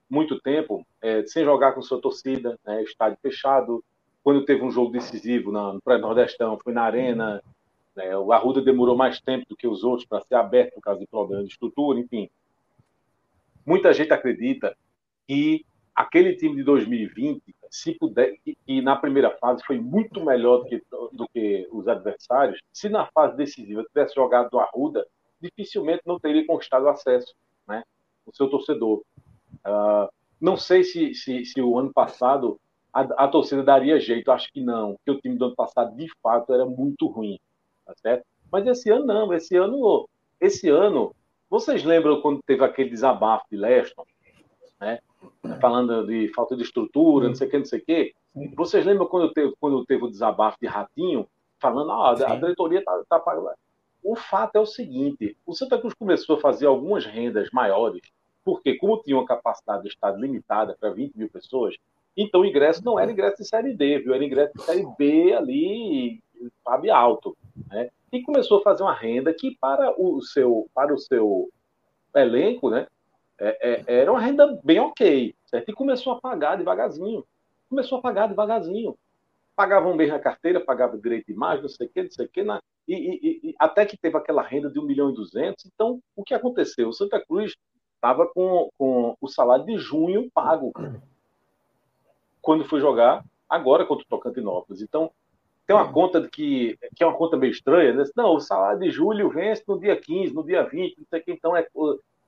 muito 0.08 0.40
tempo 0.40 0.86
é, 1.00 1.24
sem 1.26 1.44
jogar 1.44 1.72
com 1.72 1.82
sua 1.82 2.00
torcida, 2.00 2.58
né, 2.64 2.82
estádio 2.82 3.18
fechado. 3.22 3.84
Quando 4.22 4.44
teve 4.44 4.62
um 4.62 4.70
jogo 4.70 4.92
decisivo 4.92 5.52
no 5.52 5.80
pré-nordestão, 5.82 6.58
foi 6.62 6.72
na 6.72 6.82
Arena, 6.82 7.42
né? 7.94 8.16
O 8.16 8.32
Arruda 8.32 8.60
demorou 8.60 8.96
mais 8.96 9.20
tempo 9.20 9.46
do 9.48 9.56
que 9.56 9.66
os 9.66 9.84
outros 9.84 10.06
para 10.06 10.22
ser 10.22 10.34
aberto 10.34 10.74
por 10.74 10.80
causa 10.80 11.00
de 11.00 11.06
problemas 11.06 11.46
de 11.46 11.52
estrutura, 11.52 11.98
enfim. 11.98 12.30
Muita 13.64 13.92
gente 13.92 14.12
acredita 14.12 14.76
que 15.26 15.64
aquele 16.00 16.36
time 16.36 16.56
de 16.56 16.62
2020, 16.62 17.42
se 17.70 17.94
puder, 17.94 18.36
que, 18.44 18.82
na 18.82 18.96
primeira 18.96 19.30
fase 19.38 19.62
foi 19.64 19.78
muito 19.78 20.24
melhor 20.24 20.58
do 20.58 20.64
que, 20.66 20.82
do 21.12 21.28
que 21.28 21.68
os 21.70 21.86
adversários, 21.86 22.60
se 22.72 22.88
na 22.88 23.06
fase 23.06 23.36
decisiva 23.36 23.84
tivesse 23.84 24.14
jogado 24.14 24.50
do 24.50 24.58
Arruda, 24.58 25.06
dificilmente 25.40 26.02
não 26.04 26.18
teria 26.18 26.46
conquistado 26.46 26.88
acesso, 26.88 27.34
né? 27.66 27.82
O 28.26 28.34
seu 28.34 28.48
torcedor. 28.48 29.02
Uh, 29.64 30.08
não 30.40 30.56
sei 30.56 30.82
se, 30.82 31.14
se, 31.14 31.44
se, 31.44 31.60
o 31.60 31.78
ano 31.78 31.92
passado 31.92 32.58
a, 32.92 33.02
a, 33.24 33.28
torcida 33.28 33.62
daria 33.62 34.00
jeito, 34.00 34.32
acho 34.32 34.52
que 34.52 34.60
não, 34.60 34.94
porque 34.94 35.10
o 35.10 35.20
time 35.20 35.36
do 35.36 35.46
ano 35.46 35.54
passado 35.54 35.94
de 35.96 36.08
fato 36.22 36.52
era 36.52 36.66
muito 36.66 37.06
ruim 37.06 37.38
tá 37.90 37.94
certo? 38.00 38.24
Mas 38.50 38.66
esse 38.66 38.90
ano 38.90 39.04
não, 39.04 39.32
esse 39.32 39.56
ano, 39.56 40.08
esse 40.40 40.68
ano, 40.68 41.14
vocês 41.48 41.84
lembram 41.84 42.20
quando 42.20 42.40
teve 42.46 42.64
aquele 42.64 42.90
desabafo 42.90 43.44
de 43.50 43.56
Leston, 43.56 44.04
né? 44.80 44.98
Falando 45.60 46.06
de 46.06 46.32
falta 46.34 46.56
de 46.56 46.62
estrutura, 46.62 47.28
não 47.28 47.34
sei 47.34 47.46
o 47.46 47.50
que, 47.50 47.58
não 47.58 47.64
sei 47.64 47.80
o 47.80 47.84
que. 47.84 48.14
Vocês 48.56 48.86
lembram 48.86 49.06
quando 49.06 49.32
teve, 49.32 49.54
quando 49.60 49.84
teve 49.84 50.04
o 50.04 50.10
desabafo 50.10 50.56
de 50.60 50.66
Ratinho, 50.66 51.26
falando, 51.58 51.92
ah, 51.92 52.10
a 52.10 52.36
diretoria 52.36 52.82
tá, 52.82 53.02
tá 53.08 53.18
pagando. 53.18 53.54
O 54.02 54.16
fato 54.16 54.56
é 54.56 54.60
o 54.60 54.66
seguinte: 54.66 55.36
o 55.46 55.54
Santa 55.54 55.78
Cruz 55.78 55.94
começou 55.94 56.36
a 56.36 56.40
fazer 56.40 56.66
algumas 56.66 57.04
rendas 57.04 57.50
maiores, 57.52 58.00
porque, 58.44 58.76
como 58.76 59.02
tinha 59.02 59.16
uma 59.16 59.26
capacidade 59.26 59.82
de 59.82 59.88
estado 59.88 60.18
limitada 60.18 60.76
para 60.80 60.90
20 60.90 61.14
mil 61.14 61.28
pessoas, 61.28 61.76
então 62.16 62.40
o 62.40 62.46
ingresso 62.46 62.84
não 62.84 62.98
era 62.98 63.12
ingresso 63.12 63.38
de 63.38 63.48
série 63.48 63.74
D, 63.74 63.98
viu? 63.98 64.14
Era 64.14 64.24
ingresso 64.24 64.52
de 64.56 64.62
série 64.62 64.86
B 64.98 65.34
ali, 65.34 66.22
sabe, 66.64 66.90
alto. 66.90 67.36
Né? 67.68 67.90
E 68.12 68.22
começou 68.22 68.58
a 68.58 68.62
fazer 68.62 68.82
uma 68.82 68.94
renda 68.94 69.32
que 69.32 69.56
para 69.60 69.94
o 70.00 70.20
seu, 70.22 70.68
para 70.74 70.94
o 70.94 70.98
seu 70.98 71.50
elenco, 72.14 72.70
né, 72.70 72.86
é, 73.40 73.84
é, 73.88 74.00
era 74.00 74.12
uma 74.12 74.20
renda 74.20 74.60
bem 74.62 74.78
ok, 74.78 75.34
certo? 75.46 75.70
E 75.70 75.74
começou 75.74 76.12
a 76.12 76.20
pagar 76.20 76.56
devagarzinho. 76.56 77.24
Começou 77.68 77.98
a 77.98 78.02
pagar 78.02 78.28
devagarzinho. 78.28 78.96
Pagavam 79.56 79.96
bem 79.96 80.08
na 80.08 80.18
carteira, 80.18 80.60
pagava 80.60 80.98
direito 80.98 81.26
de 81.26 81.32
imagem, 81.32 81.62
não 81.62 81.68
sei 81.68 81.86
o 81.86 81.90
que, 81.90 82.02
não 82.02 82.10
sei 82.10 82.26
o 82.26 82.28
que, 82.28 82.42
na, 82.42 82.62
e, 82.86 82.94
e, 82.94 83.50
e, 83.50 83.54
até 83.58 83.84
que 83.84 83.96
teve 83.96 84.16
aquela 84.16 84.42
renda 84.42 84.70
de 84.70 84.78
1 84.78 84.82
milhão 84.82 85.10
e 85.10 85.14
200. 85.14 85.66
Então, 85.66 86.00
o 86.16 86.24
que 86.24 86.34
aconteceu? 86.34 86.88
O 86.88 86.92
Santa 86.92 87.20
Cruz 87.24 87.54
estava 87.94 88.26
com, 88.26 88.68
com 88.78 89.16
o 89.20 89.28
salário 89.28 89.64
de 89.64 89.76
junho 89.76 90.30
pago 90.32 90.72
quando 92.40 92.64
foi 92.64 92.80
jogar 92.80 93.24
agora 93.48 93.84
contra 93.84 94.04
o 94.04 94.08
Tocantinópolis. 94.08 94.80
Então, 94.80 95.10
tem 95.66 95.76
uma 95.76 95.92
conta 95.92 96.26
que, 96.28 96.76
que 96.96 97.04
é 97.04 97.06
uma 97.06 97.16
conta 97.16 97.36
meio 97.36 97.52
estranha, 97.52 97.92
né? 97.92 98.04
Não, 98.16 98.34
o 98.34 98.40
salário 98.40 98.80
de 98.80 98.90
julho 98.90 99.30
vence 99.30 99.62
no 99.68 99.78
dia 99.78 99.94
15, 99.94 100.34
no 100.34 100.44
dia 100.44 100.64
20, 100.64 100.98
não 100.98 101.06
sei 101.08 101.20
o 101.20 101.24
que, 101.24 101.32
então 101.32 101.56
é 101.56 101.66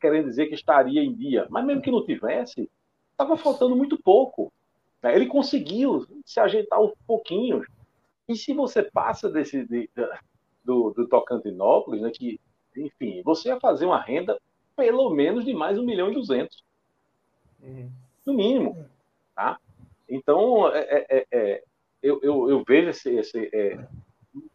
querendo 0.03 0.27
dizer 0.27 0.49
que 0.49 0.55
estaria 0.55 1.03
em 1.03 1.15
dia. 1.15 1.47
Mas 1.49 1.65
mesmo 1.65 1.81
que 1.81 1.91
não 1.91 2.05
tivesse, 2.05 2.69
estava 3.13 3.37
faltando 3.37 3.77
muito 3.77 3.97
pouco. 3.97 4.53
Né? 5.01 5.15
Ele 5.15 5.27
conseguiu 5.27 6.05
se 6.27 6.41
ajeitar 6.41 6.83
um 6.83 6.93
pouquinho. 7.07 7.65
E 8.29 8.37
se 8.37 8.53
você 8.53 8.83
passa 8.83 9.31
desse 9.31 9.65
de, 9.65 9.89
do, 10.65 10.91
do 10.91 11.09
Tocantinópolis, 11.09 12.03
né, 12.03 12.11
que, 12.11 12.41
enfim, 12.77 13.23
você 13.23 13.49
ia 13.49 13.61
fazer 13.61 13.87
uma 13.87 14.01
renda 14.01 14.39
pelo 14.77 15.11
menos 15.11 15.45
de 15.45 15.55
mais 15.55 15.79
um 15.79 15.85
milhão 15.85 16.11
e 16.11 16.15
duzentos. 16.15 16.65
Uhum. 17.63 17.91
No 18.27 18.35
mínimo. 18.35 18.87
Tá? 19.35 19.59
Então, 20.09 20.69
é, 20.75 20.81
é, 20.81 21.07
é, 21.09 21.27
é 21.33 21.63
eu, 22.03 22.19
eu, 22.23 22.51
eu 22.51 22.65
vejo 22.67 22.91
esse, 22.91 23.11
esse 23.15 23.49
é, 23.55 23.87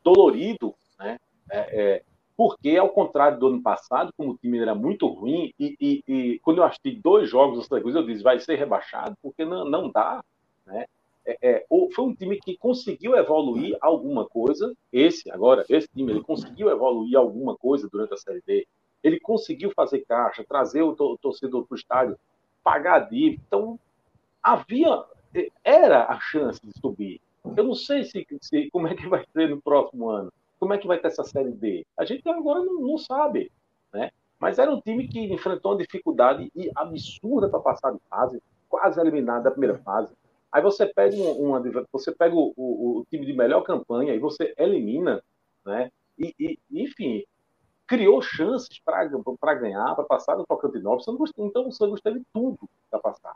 dolorido, 0.03 0.75
né? 0.99 1.17
É, 1.49 1.59
é, 1.59 2.03
porque, 2.37 2.77
ao 2.77 2.89
contrário 2.89 3.39
do 3.39 3.47
ano 3.47 3.63
passado, 3.63 4.13
como 4.15 4.33
o 4.33 4.37
time 4.37 4.59
era 4.59 4.75
muito 4.75 5.07
ruim, 5.07 5.51
e, 5.59 5.75
e, 5.81 6.03
e 6.07 6.39
quando 6.39 6.59
eu 6.59 6.63
assisti 6.63 6.91
dois 6.91 7.27
jogos 7.27 7.57
do 7.57 7.63
Santa 7.63 7.89
eu 7.89 8.05
disse, 8.05 8.21
vai 8.21 8.39
ser 8.39 8.55
rebaixado, 8.55 9.17
porque 9.23 9.43
não, 9.43 9.65
não 9.65 9.89
dá, 9.89 10.23
né? 10.63 10.85
É, 11.25 11.37
é, 11.41 11.65
foi 11.93 12.05
um 12.05 12.15
time 12.15 12.39
que 12.39 12.55
conseguiu 12.55 13.17
evoluir 13.17 13.75
alguma 13.81 14.25
coisa, 14.25 14.71
esse 14.93 15.29
agora, 15.31 15.65
esse 15.67 15.87
time, 15.89 16.11
ele 16.11 16.21
conseguiu 16.21 16.69
evoluir 16.69 17.17
alguma 17.17 17.57
coisa 17.57 17.89
durante 17.91 18.13
a 18.13 18.17
Série 18.17 18.41
D, 18.45 18.67
ele 19.03 19.19
conseguiu 19.19 19.71
fazer 19.75 20.05
caixa, 20.07 20.45
trazer 20.47 20.83
o, 20.83 20.95
torcedor 21.17 21.65
para 21.65 21.75
o 21.75 21.77
estádio, 21.77 22.19
pagar 22.63 22.95
a 22.95 22.99
dívida, 22.99 23.43
então 23.45 23.79
havia, 24.41 25.03
era 25.63 26.05
a 26.05 26.19
chance 26.19 26.61
de 26.63 26.71
subir, 26.79 27.19
eu 27.43 27.63
não 27.63 27.73
sei 27.73 28.03
se, 28.03 28.25
se, 28.41 28.69
como 28.69 28.87
é 28.87 28.95
que 28.95 29.07
vai 29.09 29.25
ser 29.33 29.49
no 29.49 29.61
próximo 29.61 30.09
ano. 30.09 30.31
Como 30.59 30.73
é 30.73 30.77
que 30.77 30.87
vai 30.87 30.99
ter 30.99 31.07
essa 31.07 31.23
Série 31.23 31.51
D? 31.51 31.85
A 31.97 32.05
gente 32.05 32.27
agora 32.27 32.63
não, 32.63 32.81
não 32.81 32.97
sabe. 32.97 33.51
Né? 33.93 34.11
Mas 34.39 34.59
era 34.59 34.71
um 34.71 34.81
time 34.81 35.07
que 35.07 35.19
enfrentou 35.19 35.71
uma 35.71 35.77
dificuldade 35.77 36.51
absurda 36.75 37.49
para 37.49 37.59
passar 37.59 37.91
de 37.91 37.99
fase, 38.09 38.41
quase 38.69 38.99
eliminado 38.99 39.43
da 39.43 39.51
primeira 39.51 39.77
fase. 39.79 40.13
Aí 40.51 40.61
você 40.61 40.85
pega, 40.85 41.15
uma, 41.15 41.61
você 41.91 42.11
pega 42.11 42.35
o, 42.35 42.53
o, 42.55 42.99
o, 42.99 43.05
time 43.09 43.25
de 43.25 43.33
melhor 43.33 43.61
campanha 43.61 44.13
e 44.13 44.19
você 44.19 44.53
elimina, 44.57 45.21
né? 45.65 45.91
E, 46.17 46.33
e 46.39 46.59
enfim, 46.71 47.23
criou 47.85 48.21
chances 48.21 48.79
para 48.79 49.53
ganhar, 49.55 49.95
para 49.95 50.03
passar 50.03 50.37
no 50.37 50.45
Tocantinópolis. 50.45 51.05
Então 51.37 51.67
o 51.67 51.71
Santos 51.71 52.01
teve 52.01 52.23
tudo 52.33 52.57
para 52.89 52.99
passar. 52.99 53.33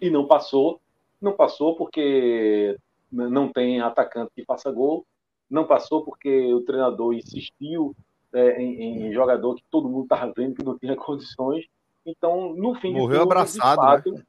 E 0.00 0.10
não 0.10 0.26
passou. 0.26 0.80
Não 1.20 1.32
passou 1.32 1.76
porque 1.76 2.76
não 3.10 3.50
tem 3.50 3.80
atacante 3.80 4.32
que 4.34 4.44
faça 4.44 4.70
gol, 4.70 5.06
não 5.50 5.66
passou 5.66 6.04
porque 6.04 6.52
o 6.52 6.62
treinador 6.62 7.14
insistiu 7.14 7.94
é, 8.32 8.60
em, 8.60 9.06
em, 9.06 9.12
jogador 9.12 9.54
que 9.54 9.62
todo 9.70 9.88
mundo 9.88 10.04
estava 10.04 10.32
vendo 10.36 10.54
que 10.54 10.64
não 10.64 10.78
tinha 10.78 10.96
condições, 10.96 11.64
Então, 12.04 12.54
no 12.54 12.74
fim 12.74 12.92
morreu 12.92 13.20
tudo, 13.20 13.32
abraçado, 13.32 13.80
fato, 13.80 14.12
né? 14.12 14.22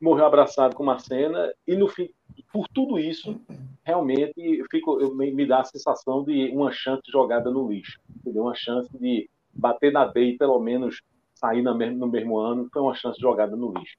morreu 0.00 0.26
abraçado 0.26 0.76
com 0.76 0.82
uma 0.82 0.98
cena 0.98 1.52
e 1.66 1.76
no 1.76 1.88
fim, 1.88 2.08
por 2.52 2.68
tudo 2.68 2.98
isso, 2.98 3.40
realmente 3.84 4.34
eu 4.36 4.66
fico, 4.70 5.00
eu, 5.00 5.14
me, 5.14 5.30
me 5.32 5.46
dá 5.46 5.60
a 5.60 5.64
sensação 5.64 6.22
de 6.24 6.50
uma 6.50 6.70
chance 6.70 7.02
jogada 7.10 7.50
no 7.50 7.68
lixo, 7.68 7.98
entendeu? 8.16 8.44
Uma 8.44 8.54
chance 8.54 8.88
de 8.98 9.28
bater 9.52 9.92
na 9.92 10.06
B 10.06 10.30
e 10.30 10.38
pelo 10.38 10.58
menos 10.60 11.02
sair 11.34 11.62
mesmo, 11.62 11.98
no 11.98 12.06
mesmo 12.06 12.38
ano, 12.38 12.68
foi 12.72 12.82
uma 12.82 12.94
chance 12.94 13.20
jogada 13.20 13.56
no 13.56 13.72
lixo. 13.72 13.96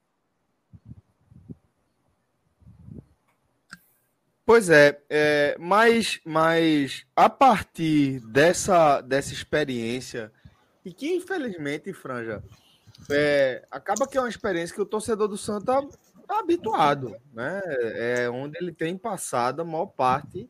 Pois 4.50 4.68
é, 4.68 5.00
é, 5.12 5.56
mas, 5.60 6.20
mas 6.26 7.06
a 7.16 7.30
partir 7.30 8.20
dessa, 8.22 9.00
dessa 9.00 9.32
experiência, 9.32 10.32
e 10.84 10.92
que 10.92 11.08
infelizmente, 11.14 11.94
Franja, 11.94 12.44
é, 13.12 13.64
acaba 13.70 14.08
que 14.08 14.18
é 14.18 14.20
uma 14.20 14.28
experiência 14.28 14.74
que 14.74 14.82
o 14.82 14.88
torcedor 14.88 15.28
do 15.28 15.38
Santa 15.38 15.88
está 16.20 16.40
habituado, 16.40 17.16
né? 17.32 17.62
É 17.94 18.28
onde 18.28 18.58
ele 18.58 18.72
tem 18.72 18.98
passado 18.98 19.62
a 19.62 19.64
maior 19.64 19.86
parte 19.86 20.50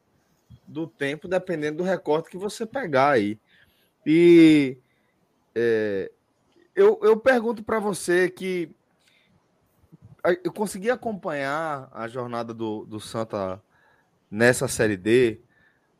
do 0.66 0.88
tempo, 0.88 1.28
dependendo 1.28 1.80
do 1.80 1.84
recorte 1.84 2.30
que 2.30 2.38
você 2.38 2.66
pegar 2.66 3.10
aí. 3.10 3.38
E 4.06 4.78
é, 5.54 6.10
eu, 6.74 6.98
eu 7.04 7.18
pergunto 7.18 7.62
para 7.64 7.80
você 7.80 8.30
que 8.30 8.74
eu 10.42 10.54
consegui 10.54 10.90
acompanhar 10.90 11.90
a 11.92 12.08
jornada 12.08 12.54
do, 12.54 12.86
do 12.86 13.02
Santa 13.02 13.62
nessa 14.30 14.68
Série 14.68 14.98
D, 14.98 15.42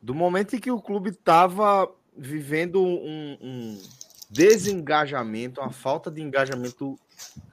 do 0.00 0.14
momento 0.14 0.56
em 0.56 0.60
que 0.60 0.70
o 0.70 0.80
clube 0.80 1.10
estava 1.10 1.90
vivendo 2.16 2.82
um, 2.82 3.38
um, 3.40 3.82
desengajamento, 4.30 5.60
uma 5.60 5.72
falta 5.72 6.10
de 6.10 6.22
engajamento 6.22 6.98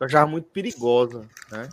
já 0.07 0.25
muito 0.25 0.47
perigosa, 0.49 1.27
né? 1.51 1.69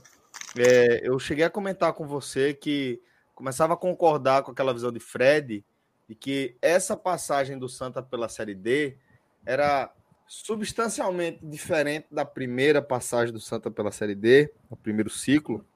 É, 0.57 1.01
eu 1.07 1.19
cheguei 1.19 1.45
a 1.45 1.51
comentar 1.51 1.93
com 1.93 2.07
você 2.07 2.55
que 2.55 3.01
começava 3.35 3.75
a 3.75 3.77
concordar 3.77 4.43
com 4.43 4.53
aquela 4.53 4.73
visão 4.73 4.93
de 4.93 5.01
Fred 5.01 5.65
de 6.09 6.15
que 6.15 6.57
essa 6.63 6.97
passagem 6.97 7.59
do 7.59 7.69
Santa 7.69 8.03
pela 8.03 8.29
Série 8.29 8.55
D 8.55 8.97
era 9.45 9.93
substancialmente 10.27 11.45
diferente 11.45 12.07
da 12.11 12.25
primeira 12.25 12.81
passagem 12.81 13.33
do 13.33 13.41
Santa 13.41 13.71
pela 13.71 13.91
Série 13.91 14.15
D, 14.15 14.51
o 14.71 14.77
primeiro 14.77 15.11
ciclo, 15.11 15.67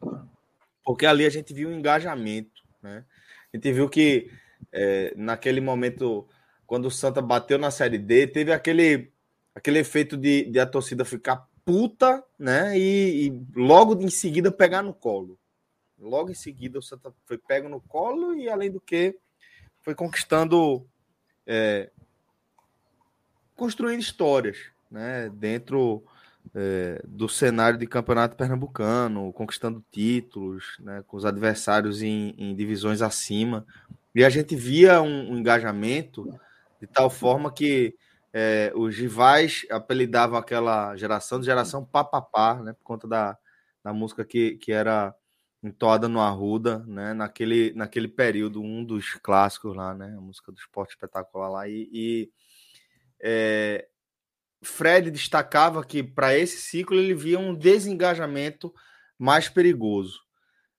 porque 0.85 1.05
ali 1.05 1.27
a 1.27 1.31
gente 1.31 1.53
viu 1.53 1.69
um 1.69 1.73
engajamento, 1.73 2.63
né? 2.83 3.05
A 3.53 3.57
gente 3.57 3.73
viu 3.73 3.89
que 3.89 4.31
é, 4.73 5.13
naquele 5.17 5.61
momento, 5.61 6.29
quando 6.67 6.87
o 6.87 6.91
Santa 6.91 7.23
bateu 7.23 7.59
na 7.59 7.71
Série 7.71 7.99
D, 7.99 8.27
teve 8.27 8.53
aquele, 8.53 9.13
aquele 9.55 9.79
efeito 9.79 10.17
de, 10.17 10.45
de 10.51 10.59
a 10.61 10.67
torcida 10.67 11.05
ficar 11.05 11.49
puta, 11.65 12.23
né? 12.39 12.79
E, 12.79 13.27
e, 13.27 13.47
logo 13.55 14.01
em 14.01 14.11
seguida 14.11 14.51
pegar 14.51 14.83
no 14.83 14.95
colo. 14.95 15.39
Logo 15.99 16.31
em 16.31 16.35
seguida 16.35 16.79
o 16.79 16.83
Santa 16.83 17.13
foi 17.27 17.39
pego 17.39 17.69
no 17.69 17.81
colo 17.81 18.35
e, 18.35 18.49
além 18.49 18.71
do 18.71 18.81
que, 18.81 19.17
foi 19.83 19.95
conquistando. 19.95 20.87
É, 21.47 21.91
construindo 23.57 24.01
histórias, 24.01 24.59
né? 24.91 25.31
Dentro 25.31 26.05
é, 26.55 27.03
do 27.07 27.29
cenário 27.29 27.79
de 27.79 27.87
campeonato 27.87 28.37
pernambucano, 28.37 29.33
conquistando 29.33 29.85
títulos, 29.91 30.77
né, 30.81 31.03
com 31.07 31.17
os 31.17 31.25
adversários 31.25 32.03
em, 32.03 32.35
em, 32.39 32.55
divisões 32.55 33.03
acima. 33.03 33.67
E 34.15 34.25
a 34.25 34.31
gente 34.31 34.57
via 34.57 35.01
um, 35.03 35.33
um 35.33 35.39
engajamento 35.39 36.33
de 36.81 36.87
tal 36.87 37.11
forma 37.11 37.53
que 37.53 37.95
é, 38.33 38.73
os 38.75 38.97
rivais 38.97 39.67
apelidavam 39.71 40.39
aquela 40.39 40.97
geração 40.97 41.41
de 41.41 41.47
geração 41.47 41.85
papapá, 41.85 42.55
né, 42.63 42.73
por 42.73 42.85
conta 42.85 43.07
da, 43.07 43.39
da 43.83 43.93
música 43.93 44.25
que, 44.25 44.57
que 44.57 44.73
era 44.73 45.15
entoada 45.63 46.09
no 46.09 46.21
Arruda, 46.21 46.79
né, 46.87 47.13
naquele, 47.13 47.73
naquele 47.75 48.09
período, 48.09 48.63
um 48.63 48.85
dos 48.85 49.15
clássicos 49.15 49.75
lá, 49.75 49.95
né, 49.95 50.15
a 50.17 50.21
música 50.21 50.53
do 50.53 50.59
esporte 50.59 50.91
espetacular 50.91 51.49
lá, 51.49 51.69
e, 51.69 51.89
e 51.93 52.31
é, 53.21 53.89
Fred 54.63 55.11
destacava 55.11 55.85
que 55.85 56.03
para 56.03 56.37
esse 56.37 56.59
ciclo 56.59 56.99
ele 56.99 57.15
via 57.15 57.39
um 57.39 57.55
desengajamento 57.55 58.73
mais 59.19 59.49
perigoso. 59.49 60.21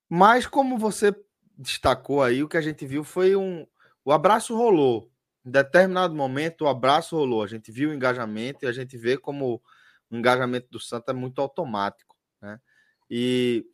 Mas 0.08 0.46
como 0.46 0.78
você 0.78 1.16
destacou 1.58 2.22
aí, 2.24 2.44
o 2.44 2.48
que 2.48 2.58
a 2.58 2.62
gente 2.62 2.86
viu 2.86 3.04
foi 3.04 3.36
um 3.36 3.66
o 4.04 4.12
abraço 4.12 4.56
rolou. 4.56 5.12
Em 5.46 5.52
determinado 5.52 6.16
momento 6.16 6.62
o 6.62 6.68
abraço 6.68 7.16
rolou. 7.16 7.44
A 7.44 7.48
gente 7.48 7.72
viu 7.72 7.90
o 7.90 7.94
engajamento 7.94 8.66
e 8.66 8.68
a 8.68 8.72
gente 8.72 8.98
vê 8.98 9.18
como 9.18 9.62
o 10.10 10.16
engajamento 10.16 10.68
do 10.72 10.80
Santa 10.80 11.12
é 11.12 11.14
muito 11.14 11.40
automático, 11.40 12.16
né? 12.42 12.60
E 13.10 13.66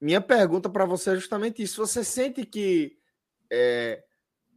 minha 0.00 0.20
pergunta 0.20 0.68
para 0.68 0.84
você 0.84 1.10
é 1.10 1.14
justamente 1.14 1.62
isso. 1.62 1.84
Você 1.86 2.04
sente 2.04 2.44
que 2.44 2.96
é, 3.50 4.02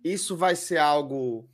isso 0.04 0.36
vai 0.36 0.56
ser 0.56 0.78
algo 0.78 1.50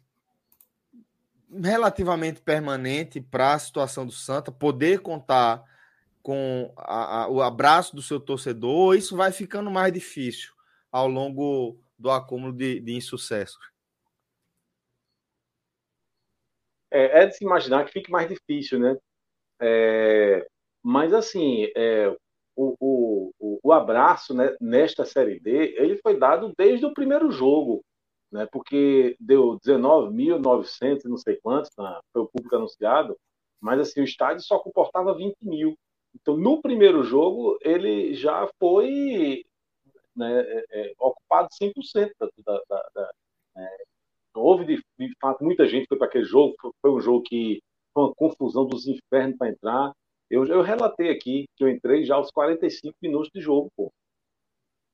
relativamente 1.51 2.41
permanente 2.41 3.21
para 3.21 3.53
a 3.53 3.59
situação 3.59 4.05
do 4.05 4.11
Santa, 4.11 4.51
poder 4.51 4.99
contar 4.99 5.63
com 6.21 6.73
a, 6.75 7.23
a, 7.23 7.29
o 7.29 7.41
abraço 7.41 7.95
do 7.95 8.01
seu 8.01 8.19
torcedor, 8.19 8.95
isso 8.95 9.15
vai 9.15 9.31
ficando 9.31 9.69
mais 9.69 9.93
difícil 9.93 10.53
ao 10.91 11.07
longo 11.07 11.79
do 11.97 12.09
acúmulo 12.09 12.51
de, 12.51 12.79
de 12.79 12.93
insucessos. 12.93 13.59
É, 16.91 17.23
é, 17.23 17.25
de 17.27 17.35
se 17.35 17.43
imaginar 17.43 17.85
que 17.85 17.91
fique 17.91 18.09
mais 18.09 18.27
difícil, 18.27 18.79
né? 18.79 18.97
É, 19.61 20.47
mas 20.81 21.13
assim, 21.13 21.67
é, 21.75 22.15
o, 22.55 22.75
o, 22.79 23.59
o 23.61 23.73
abraço 23.73 24.33
né, 24.33 24.55
nesta 24.59 25.05
série 25.05 25.39
D, 25.39 25.75
ele 25.77 25.97
foi 25.97 26.17
dado 26.17 26.53
desde 26.57 26.85
o 26.85 26.93
primeiro 26.93 27.29
jogo 27.31 27.83
né, 28.31 28.47
porque 28.51 29.15
deu 29.19 29.59
19.900 29.59 31.05
não 31.05 31.17
sei 31.17 31.37
quantos, 31.37 31.69
tá, 31.75 32.01
foi 32.11 32.23
o 32.23 32.27
público 32.27 32.55
anunciado, 32.55 33.17
mas 33.61 33.79
assim, 33.79 34.01
o 34.01 34.03
estádio 34.03 34.43
só 34.43 34.59
comportava 34.59 35.15
20 35.15 35.35
mil. 35.41 35.77
Então, 36.13 36.37
no 36.37 36.61
primeiro 36.61 37.03
jogo, 37.03 37.57
ele 37.61 38.13
já 38.13 38.47
foi 38.59 39.43
né, 40.15 40.41
é, 40.41 40.65
é, 40.71 40.93
ocupado 40.97 41.49
100% 41.61 42.11
da, 42.19 42.29
da, 42.45 42.61
da, 42.69 42.89
da 42.93 43.11
é, 43.57 43.83
houve 44.33 44.65
de, 44.65 44.83
de, 44.97 45.13
fato 45.19 45.43
muita 45.43 45.65
gente 45.65 45.87
foi 45.87 45.97
para 45.97 46.07
aquele 46.07 46.25
jogo, 46.25 46.55
foi, 46.61 46.71
foi, 46.81 46.91
um 46.91 47.01
jogo 47.01 47.23
que 47.23 47.61
foi 47.93 48.03
uma 48.03 48.15
confusão 48.15 48.65
dos 48.65 48.87
infernos 48.87 49.37
para 49.37 49.49
entrar. 49.49 49.91
Eu, 50.29 50.45
eu 50.45 50.61
relatei 50.61 51.09
aqui 51.09 51.45
que 51.55 51.63
eu 51.63 51.69
entrei 51.69 52.03
já 52.03 52.15
aos 52.15 52.31
45 52.31 52.95
minutos 53.01 53.29
de 53.33 53.41
jogo, 53.41 53.69
pô. 53.75 53.91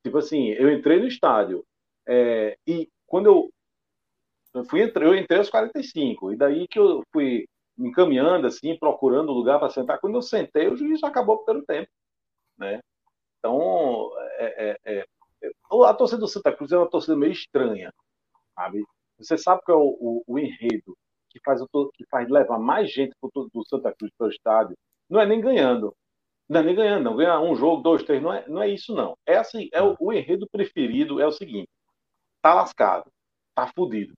Tipo 0.04 0.18
assim, 0.18 0.50
eu 0.50 0.72
entrei 0.72 1.00
no 1.00 1.08
estádio 1.08 1.64
é, 2.08 2.58
e 2.68 2.90
quando 3.12 3.26
eu, 3.26 3.54
eu 4.54 4.64
fui 4.64 4.82
eu 4.82 5.16
entrei 5.16 5.38
aos 5.38 5.50
45, 5.50 6.32
e 6.32 6.38
daí 6.38 6.66
que 6.66 6.80
eu 6.80 7.04
fui 7.12 7.46
me 7.78 7.90
encaminhando 7.90 8.48
assim, 8.48 8.78
procurando 8.80 9.34
lugar 9.34 9.60
para 9.60 9.70
sentar. 9.70 10.00
Quando 10.00 10.16
eu 10.16 10.22
sentei, 10.22 10.70
o 10.70 10.78
juiz 10.78 11.04
acabou 11.04 11.44
pelo 11.44 11.62
tempo, 11.66 11.90
né? 12.58 12.80
Então, 13.38 14.10
é, 14.38 14.78
é, 14.86 15.00
é, 15.00 15.06
a 15.86 15.94
torcida 15.94 16.22
do 16.22 16.28
Santa 16.28 16.56
Cruz 16.56 16.72
é 16.72 16.78
uma 16.78 16.90
torcida 16.90 17.18
meio 17.18 17.34
estranha, 17.34 17.92
sabe? 18.56 18.82
Você 19.18 19.38
sabe 19.38 19.62
que 19.66 19.72
é 19.72 19.76
o, 19.76 19.98
o, 20.00 20.24
o 20.26 20.40
enredo 20.40 20.98
que 21.30 21.40
faz, 21.44 21.62
que 21.94 22.06
faz 22.10 22.30
levar 22.30 22.60
mais 22.60 22.92
gente 22.94 23.14
pro, 23.20 23.50
do 23.54 23.68
Santa 23.68 23.94
Cruz 23.94 24.12
para 24.18 24.28
o 24.28 24.30
estádio, 24.30 24.78
não 25.10 25.20
é 25.20 25.26
nem 25.26 25.42
ganhando. 25.42 25.94
Não 26.48 26.62
é 26.62 26.64
nem 26.64 26.76
ganhando, 26.76 27.04
não. 27.04 27.16
Ganhar 27.18 27.42
um 27.42 27.56
jogo, 27.56 27.82
dois, 27.82 28.04
três, 28.04 28.22
não 28.22 28.34
é, 28.34 28.48
não 28.48 28.62
é 28.62 28.70
isso, 28.70 28.96
não. 28.96 29.18
É 29.26 29.36
assim, 29.38 29.68
é 29.74 29.82
o, 29.82 29.98
o 30.00 30.14
enredo 30.14 30.48
preferido 30.50 31.20
é 31.20 31.28
o 31.28 31.32
seguinte: 31.32 31.70
tá 32.42 32.54
lascado, 32.54 33.12
tá 33.56 33.68
fudido. 33.68 34.14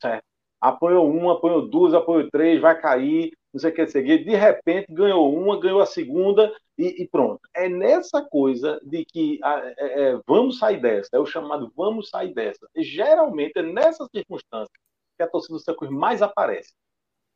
Certo? 0.00 0.24
Apanhou 0.60 1.10
uma, 1.10 1.34
apanhou 1.34 1.68
duas, 1.68 1.94
apanhou 1.94 2.30
três, 2.30 2.60
vai 2.60 2.80
cair, 2.80 3.32
não 3.52 3.60
sei 3.60 3.70
o 3.70 3.74
que 3.74 3.86
seguir. 3.86 4.24
De 4.24 4.34
repente 4.34 4.92
ganhou 4.92 5.34
uma, 5.34 5.60
ganhou 5.60 5.80
a 5.80 5.86
segunda 5.86 6.54
e, 6.76 7.02
e 7.02 7.08
pronto. 7.08 7.40
É 7.54 7.68
nessa 7.68 8.22
coisa 8.22 8.80
de 8.82 9.04
que 9.04 9.38
é, 9.44 10.10
é, 10.12 10.20
vamos 10.26 10.58
sair 10.58 10.80
dessa, 10.80 11.10
é 11.12 11.18
o 11.18 11.26
chamado 11.26 11.72
vamos 11.76 12.08
sair 12.08 12.34
dessa. 12.34 12.68
E, 12.74 12.82
geralmente 12.82 13.58
é 13.58 13.62
nessas 13.62 14.08
circunstâncias 14.10 14.70
que 15.16 15.22
a 15.22 15.28
torcida 15.28 15.54
do 15.54 15.60
Santa 15.60 15.90
mais 15.90 16.22
aparece. 16.22 16.72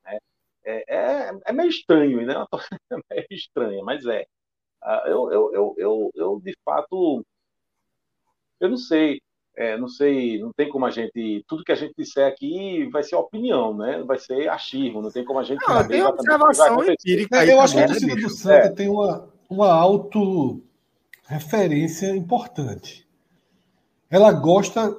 Né? 0.05 0.19
É, 0.65 0.85
é, 0.97 1.31
é, 1.47 1.53
meio 1.53 1.69
estranho, 1.69 2.27
né? 2.27 2.35
Torcida 2.51 2.81
meio 3.11 3.27
estranha, 3.31 3.83
mas 3.85 4.05
é. 4.07 4.27
Ah, 4.83 5.05
eu, 5.07 5.31
eu, 5.33 5.53
eu, 5.53 5.75
eu, 5.79 6.11
eu, 6.15 6.41
de 6.41 6.57
fato, 6.65 7.25
eu 8.61 8.69
não 8.69 8.77
sei 8.77 9.21
é, 9.59 9.77
não 9.77 9.89
sei, 9.89 10.39
não 10.39 10.53
tem 10.53 10.69
como 10.69 10.87
a 10.87 10.91
gente. 10.91 11.45
Tudo 11.49 11.65
que 11.65 11.73
a 11.73 11.75
gente 11.75 11.93
disser 11.99 12.29
aqui 12.29 12.89
vai 12.93 13.03
ser 13.03 13.17
opinião, 13.17 13.77
né? 13.77 14.05
Vai 14.05 14.17
ser 14.17 14.49
achismo, 14.49 15.03
não 15.03 15.11
tem 15.11 15.25
como 15.25 15.41
a 15.41 15.43
gente. 15.43 15.59
Não, 15.67 15.89
tem 15.89 16.01
observação 16.01 16.85
empírica. 16.85 17.45
É, 17.45 17.53
eu 17.53 17.61
acho 17.61 17.75
que 17.75 17.81
a 17.81 17.89
torcida 17.89 18.15
do 18.15 18.31
Santa 18.31 18.67
é. 18.67 18.71
tem 18.71 18.89
uma, 18.89 19.29
uma 19.51 19.73
auto-referência 19.73 22.15
importante. 22.15 23.05
Ela 24.09 24.31
gosta 24.31 24.97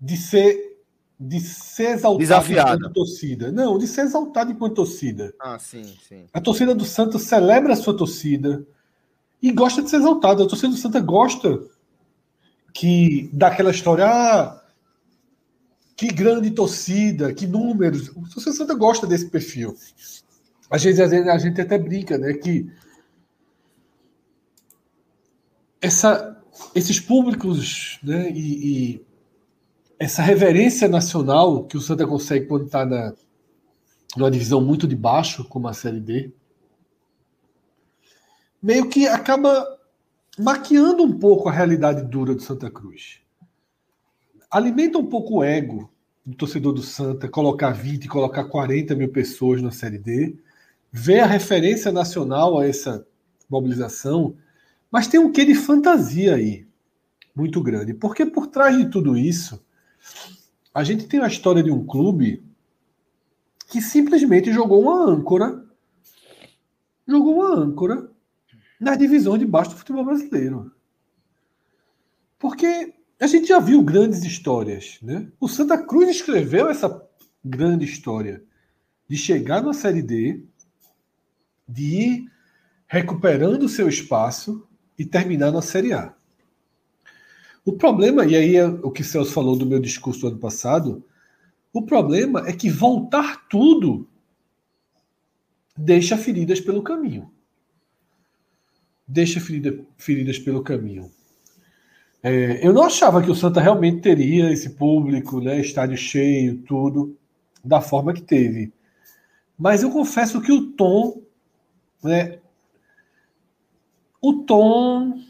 de 0.00 0.16
ser 0.16 0.72
de 1.20 1.38
ser 1.38 1.90
exaltado 1.90 2.18
Desafiada. 2.18 2.74
enquanto 2.74 2.94
torcida. 2.94 3.52
Não, 3.52 3.78
de 3.78 3.86
ser 3.86 4.00
exaltado 4.00 4.50
enquanto 4.50 4.74
torcida. 4.74 5.32
Ah, 5.38 5.56
sim, 5.56 5.84
sim. 6.08 6.26
A 6.32 6.40
torcida 6.40 6.74
do 6.74 6.84
Santa 6.84 7.20
celebra 7.20 7.74
a 7.74 7.76
sua 7.76 7.96
torcida 7.96 8.66
e 9.40 9.52
gosta 9.52 9.80
de 9.80 9.88
ser 9.88 9.98
exaltada. 9.98 10.42
A 10.42 10.48
torcida 10.48 10.72
do 10.72 10.76
Santa 10.76 10.98
gosta 10.98 11.60
que 12.72 13.30
daquela 13.32 13.70
história, 13.70 14.06
ah, 14.06 14.62
que 15.96 16.08
grande 16.08 16.50
torcida, 16.50 17.32
que 17.32 17.46
números. 17.46 18.10
A 18.10 18.34
torcida 18.34 18.52
Santa 18.52 18.74
gosta 18.74 19.06
desse 19.06 19.28
perfil. 19.28 19.76
Às 20.70 20.82
vezes, 20.82 21.00
às 21.00 21.10
vezes 21.10 21.28
a 21.28 21.38
gente 21.38 21.60
até 21.60 21.78
brinca, 21.78 22.16
né, 22.16 22.32
que 22.32 22.70
essa, 25.80 26.40
esses 26.74 26.98
públicos 26.98 27.98
né, 28.02 28.30
e, 28.30 28.94
e 28.94 29.06
essa 29.98 30.22
reverência 30.22 30.88
nacional 30.88 31.64
que 31.64 31.76
o 31.76 31.80
Santa 31.80 32.06
consegue 32.06 32.46
quando 32.46 32.66
está 32.66 32.86
na, 32.86 33.12
numa 34.16 34.30
divisão 34.30 34.60
muito 34.60 34.86
de 34.86 34.96
baixo, 34.96 35.44
como 35.44 35.68
a 35.68 35.74
Série 35.74 36.00
D, 36.00 36.32
meio 38.62 38.88
que 38.88 39.06
acaba 39.06 39.66
maquiando 40.42 41.04
um 41.04 41.18
pouco 41.18 41.48
a 41.48 41.52
realidade 41.52 42.02
dura 42.04 42.34
do 42.34 42.42
Santa 42.42 42.70
Cruz. 42.70 43.20
Alimenta 44.50 44.98
um 44.98 45.06
pouco 45.06 45.38
o 45.38 45.44
ego 45.44 45.90
do 46.26 46.36
torcedor 46.36 46.72
do 46.72 46.82
Santa, 46.82 47.28
colocar 47.28 47.70
20, 47.70 48.08
colocar 48.08 48.44
40 48.44 48.94
mil 48.94 49.08
pessoas 49.08 49.62
na 49.62 49.70
Série 49.70 49.98
D, 49.98 50.36
ver 50.90 51.20
a 51.20 51.26
referência 51.26 51.90
nacional 51.90 52.58
a 52.58 52.66
essa 52.66 53.06
mobilização, 53.48 54.36
mas 54.90 55.06
tem 55.08 55.18
um 55.18 55.32
quê 55.32 55.44
de 55.44 55.54
fantasia 55.54 56.34
aí, 56.34 56.66
muito 57.34 57.62
grande. 57.62 57.94
Porque 57.94 58.26
por 58.26 58.48
trás 58.48 58.76
de 58.76 58.88
tudo 58.90 59.16
isso, 59.16 59.64
a 60.74 60.84
gente 60.84 61.06
tem 61.06 61.20
a 61.20 61.28
história 61.28 61.62
de 61.62 61.70
um 61.70 61.84
clube 61.84 62.42
que 63.68 63.80
simplesmente 63.80 64.52
jogou 64.52 64.82
uma 64.82 65.10
âncora, 65.10 65.64
jogou 67.06 67.36
uma 67.36 67.56
âncora 67.56 68.11
na 68.82 68.96
divisão 68.96 69.38
de 69.38 69.46
baixo 69.46 69.70
do 69.70 69.76
futebol 69.76 70.04
brasileiro. 70.04 70.72
Porque 72.36 72.92
a 73.20 73.28
gente 73.28 73.46
já 73.46 73.60
viu 73.60 73.80
grandes 73.80 74.24
histórias, 74.24 74.98
né? 75.00 75.30
O 75.38 75.48
Santa 75.48 75.78
Cruz 75.78 76.10
escreveu 76.10 76.68
essa 76.68 77.00
grande 77.44 77.84
história 77.84 78.42
de 79.08 79.16
chegar 79.16 79.62
na 79.62 79.72
Série 79.72 80.02
D, 80.02 80.44
de 81.68 81.84
ir 81.84 82.32
recuperando 82.88 83.62
o 83.62 83.68
seu 83.68 83.88
espaço 83.88 84.66
e 84.98 85.04
terminar 85.04 85.52
na 85.52 85.62
Série 85.62 85.92
A. 85.92 86.12
O 87.64 87.74
problema, 87.74 88.26
e 88.26 88.34
aí 88.34 88.56
é 88.56 88.66
o 88.66 88.90
que 88.90 89.04
Celso 89.04 89.32
falou 89.32 89.56
do 89.56 89.64
meu 89.64 89.78
discurso 89.78 90.22
do 90.22 90.26
ano 90.26 90.38
passado, 90.38 91.04
o 91.72 91.82
problema 91.82 92.48
é 92.48 92.52
que 92.52 92.68
voltar 92.68 93.46
tudo 93.48 94.08
deixa 95.76 96.18
feridas 96.18 96.60
pelo 96.60 96.82
caminho. 96.82 97.32
Deixa 99.06 99.40
ferida, 99.40 99.84
feridas 99.96 100.38
pelo 100.38 100.62
caminho. 100.62 101.10
É, 102.22 102.64
eu 102.66 102.72
não 102.72 102.84
achava 102.84 103.20
que 103.20 103.30
o 103.30 103.34
Santa 103.34 103.60
realmente 103.60 104.00
teria 104.00 104.50
esse 104.52 104.70
público, 104.70 105.40
né, 105.40 105.60
estádio 105.60 105.96
cheio, 105.96 106.58
tudo, 106.58 107.18
da 107.64 107.80
forma 107.80 108.12
que 108.12 108.22
teve. 108.22 108.72
Mas 109.58 109.82
eu 109.82 109.90
confesso 109.90 110.40
que 110.40 110.52
o 110.52 110.70
tom, 110.72 111.20
né, 112.02 112.38
o 114.20 114.44
tom 114.44 115.20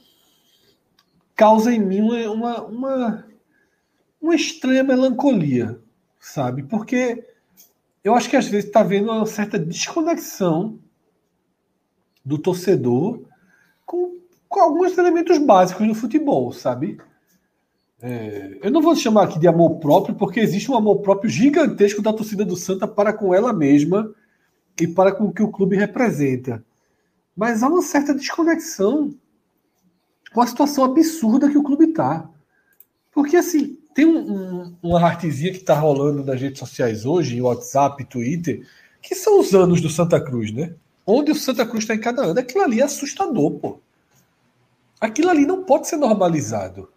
causa 1.35 1.73
em 1.73 1.79
mim 1.79 2.03
uma, 2.03 2.63
uma, 2.63 3.27
uma, 4.21 4.35
estranha 4.35 4.85
melancolia, 4.85 5.81
sabe? 6.21 6.63
Porque 6.63 7.27
eu 8.05 8.15
acho 8.15 8.29
que 8.29 8.37
às 8.37 8.47
vezes 8.47 8.67
está 8.67 8.83
vendo 8.83 9.11
uma 9.11 9.25
certa 9.25 9.59
desconexão 9.59 10.79
do 12.25 12.37
torcedor 12.37 13.23
com, 13.87 14.19
com 14.49 14.61
alguns 14.61 14.97
elementos 14.97 15.39
básicos 15.39 15.87
do 15.87 15.95
futebol, 15.95 16.53
sabe? 16.53 16.99
É, 18.01 18.59
eu 18.63 18.71
não 18.71 18.83
vou 18.83 18.97
chamar 18.97 19.25
aqui 19.25 19.39
de 19.39 19.47
amor 19.47 19.79
próprio, 19.79 20.15
porque 20.15 20.41
existe 20.41 20.71
um 20.71 20.77
amor 20.77 21.01
próprio 21.03 21.31
gigantesco 21.31 22.03
da 22.03 22.13
torcida 22.13 22.45
do 22.45 22.57
Santa 22.57 22.89
para 22.89 23.13
com 23.13 23.33
ela 23.33 23.53
mesma 23.53 24.13
e 24.81 24.89
para 24.89 25.13
com 25.13 25.25
o 25.25 25.33
que 25.33 25.43
o 25.43 25.53
clube 25.53 25.77
representa. 25.77 26.65
Mas 27.37 27.63
há 27.63 27.69
uma 27.69 27.83
certa 27.83 28.13
desconexão 28.13 29.15
com 30.35 30.41
a 30.41 30.47
situação 30.47 30.85
absurda 30.85 31.49
que 31.49 31.59
o 31.59 31.63
clube 31.63 31.87
está. 31.87 32.29
Porque, 33.13 33.37
assim, 33.37 33.79
tem 33.95 34.07
um, 34.07 34.19
um, 34.19 34.77
uma 34.83 35.01
artezinha 35.01 35.53
que 35.53 35.59
está 35.59 35.75
rolando 35.75 36.25
nas 36.25 36.41
redes 36.41 36.59
sociais 36.59 37.05
hoje, 37.05 37.37
em 37.37 37.41
WhatsApp, 37.41 38.05
Twitter, 38.07 38.67
que 39.01 39.15
são 39.15 39.39
os 39.39 39.55
anos 39.55 39.81
do 39.81 39.91
Santa 39.91 40.21
Cruz, 40.21 40.53
né? 40.53 40.75
Onde 41.15 41.31
o 41.31 41.35
Santa 41.35 41.67
Cruz 41.67 41.85
está 41.85 41.95
em 41.95 42.01
cada 42.01 42.25
ano. 42.25 42.41
Aquilo 42.41 42.65
ali 42.65 42.81
é 42.81 42.85
assustador, 42.85 43.51
pô. 43.53 43.79
Aquilo 44.99 45.29
ali 45.29 45.45
não 45.45 45.63
pode 45.65 45.87
ser 45.87 45.99
normalizado. 45.99 46.89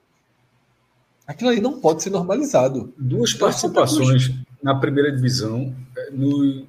Aquilo 1.27 1.49
ali 1.49 1.59
não 1.59 1.81
pode 1.81 2.01
ser 2.01 2.11
normalizado. 2.11 2.93
Duas 2.97 3.31
Então, 3.31 3.47
participações 3.47 4.31
na 4.63 4.75
primeira 4.75 5.11
divisão 5.11 5.75
eh, 5.97 6.09
no, 6.11 6.65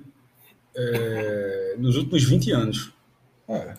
eh, 0.74 1.76
nos 1.78 1.96
últimos 1.96 2.24
20 2.24 2.50
anos. 2.50 2.92
É. 3.48 3.74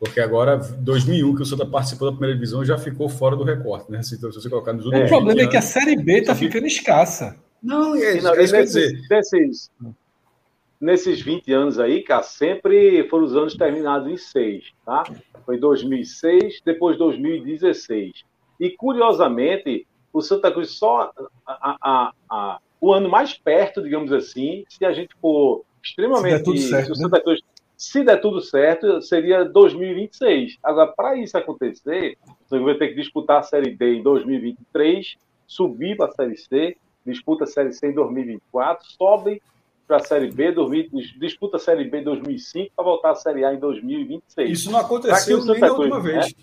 Porque 0.00 0.18
agora, 0.18 0.56
2001, 0.56 1.36
que 1.36 1.42
o 1.42 1.46
Santa 1.46 1.64
participou 1.64 2.10
da 2.10 2.16
primeira 2.16 2.34
divisão, 2.34 2.64
já 2.64 2.76
ficou 2.76 3.08
fora 3.08 3.36
do 3.36 3.44
recorte, 3.44 3.92
né? 3.92 4.00
Então, 4.12 4.32
se 4.32 4.40
você 4.40 4.50
colocar 4.50 4.72
nos 4.72 4.86
O 4.86 4.88
últimos 4.88 5.08
problema 5.08 5.40
20 5.40 5.46
é 5.46 5.50
que 5.50 5.56
a 5.56 5.62
Série 5.62 5.96
B 5.96 6.18
está 6.18 6.34
ficando 6.34 6.66
escassa. 6.66 7.36
Não, 7.62 7.94
é, 7.94 8.16
E, 8.16 8.20
não, 8.20 8.34
é 8.34 8.42
isso 8.42 8.52
que 8.52 8.56
eu 8.56 8.60
ia 8.60 8.66
dizer. 8.66 9.00
Nesses, 10.84 11.06
nesses, 11.06 11.18
nesses 11.18 11.20
20 11.22 11.52
anos 11.52 11.78
aí, 11.78 12.02
cara, 12.02 12.22
sempre 12.22 13.08
foram 13.08 13.24
os 13.24 13.36
anos 13.36 13.54
terminados 13.54 14.08
em 14.08 14.16
6, 14.16 14.64
tá? 14.84 15.02
Foi 15.44 15.58
2006, 15.58 16.60
depois 16.64 16.96
2016. 16.98 18.24
E, 18.60 18.70
curiosamente, 18.70 19.86
o 20.12 20.20
Santa 20.20 20.50
Cruz 20.52 20.70
só... 20.70 21.12
A, 21.46 21.76
a- 21.82 22.12
a- 22.30 22.58
o 22.80 22.92
ano 22.92 23.08
mais 23.08 23.32
perto, 23.32 23.82
digamos 23.82 24.12
assim, 24.12 24.64
se 24.68 24.84
a 24.84 24.92
gente 24.92 25.14
for 25.20 25.64
extremamente... 25.82 26.38
Se 26.38 26.38
der 26.38 26.44
tudo 26.44 26.58
certo, 26.58 26.84
se 26.86 26.92
o 26.92 26.94
né? 26.94 27.02
Santa 27.02 27.20
Cruz, 27.22 27.40
se 27.76 28.04
der 28.04 28.20
tudo 28.20 28.40
certo, 28.40 29.02
seria 29.02 29.44
2026. 29.44 30.58
Agora, 30.62 30.92
para 30.92 31.16
isso 31.16 31.36
acontecer, 31.38 32.16
você 32.46 32.58
vai 32.58 32.74
ter 32.74 32.88
que 32.88 32.94
disputar 32.96 33.38
a 33.38 33.42
Série 33.42 33.74
D 33.74 33.94
em 33.96 34.02
2023, 34.02 35.16
subir 35.46 35.96
para 35.96 36.06
a 36.06 36.12
Série 36.12 36.36
C, 36.36 36.76
disputa 37.06 37.44
a 37.44 37.46
Série 37.46 37.72
C 37.72 37.88
em 37.88 37.94
2024, 37.94 38.86
sobe 38.86 39.42
para 39.86 39.96
a 39.98 40.00
Série 40.00 40.30
B, 40.30 40.52
2000 40.52 40.90
disputa 41.18 41.56
a 41.56 41.60
Série 41.60 41.84
B 41.88 42.00
em 42.00 42.04
2005 42.04 42.72
para 42.74 42.84
voltar 42.84 43.10
à 43.10 43.14
Série 43.14 43.44
A 43.44 43.52
em 43.54 43.58
2026. 43.58 44.50
Isso 44.50 44.70
não 44.70 44.78
Pra 44.80 44.88
que 44.88 44.94
aconteceu 44.94 45.44
nem 45.44 45.60
na 45.60 45.68
Cruz, 45.68 45.78
última 45.78 45.96
né? 46.02 46.02
vez. 46.12 46.34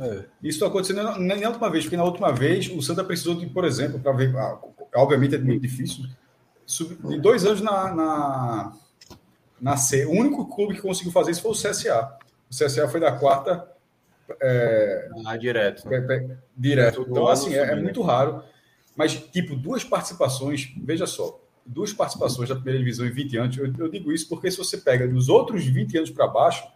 É. 0.00 0.24
Isso 0.42 0.60
não 0.60 0.68
aconteceu 0.68 0.94
nem 1.18 1.40
na 1.40 1.48
última 1.48 1.70
vez, 1.70 1.84
porque 1.84 1.96
na 1.96 2.04
última 2.04 2.32
vez 2.32 2.68
o 2.70 2.80
Santa 2.80 3.02
precisou 3.02 3.34
de, 3.34 3.46
por 3.46 3.64
exemplo, 3.64 3.98
para 3.98 4.12
ver. 4.12 4.34
ah, 4.36 4.58
Obviamente 4.94 5.34
é 5.34 5.38
muito 5.38 5.60
difícil, 5.62 6.04
de 7.04 7.18
dois 7.20 7.44
anos 7.44 7.60
na, 7.60 7.94
na, 7.94 8.72
na 9.60 9.76
C. 9.76 10.06
O 10.06 10.12
único 10.12 10.46
clube 10.46 10.74
que 10.74 10.80
conseguiu 10.82 11.12
fazer 11.12 11.32
isso 11.32 11.42
foi 11.42 11.50
o 11.50 11.54
CSA. 11.54 12.16
O 12.50 12.54
CSA 12.54 12.88
foi 12.88 13.00
da 13.00 13.12
quarta 13.12 13.68
Ah, 15.26 15.36
direto. 15.36 15.88
Pe- 15.88 16.00
pe- 16.02 16.36
direto. 16.56 17.06
Então, 17.08 17.26
assim, 17.28 17.54
é, 17.54 17.58
é 17.58 17.66
subindo. 17.68 17.82
muito 17.82 18.02
raro. 18.02 18.42
Mas, 18.96 19.14
tipo, 19.14 19.54
duas 19.56 19.84
participações, 19.84 20.72
veja 20.82 21.06
só, 21.06 21.40
duas 21.68 21.92
participações 21.92 22.48
da 22.48 22.54
primeira 22.54 22.78
divisão 22.78 23.06
em 23.06 23.10
20 23.10 23.36
anos, 23.36 23.56
eu, 23.56 23.72
eu 23.78 23.88
digo 23.88 24.10
isso 24.10 24.28
porque 24.28 24.50
se 24.50 24.56
você 24.56 24.78
pega 24.78 25.06
dos 25.06 25.28
outros 25.28 25.64
20 25.64 25.98
anos 25.98 26.10
para 26.10 26.26
baixo, 26.26 26.66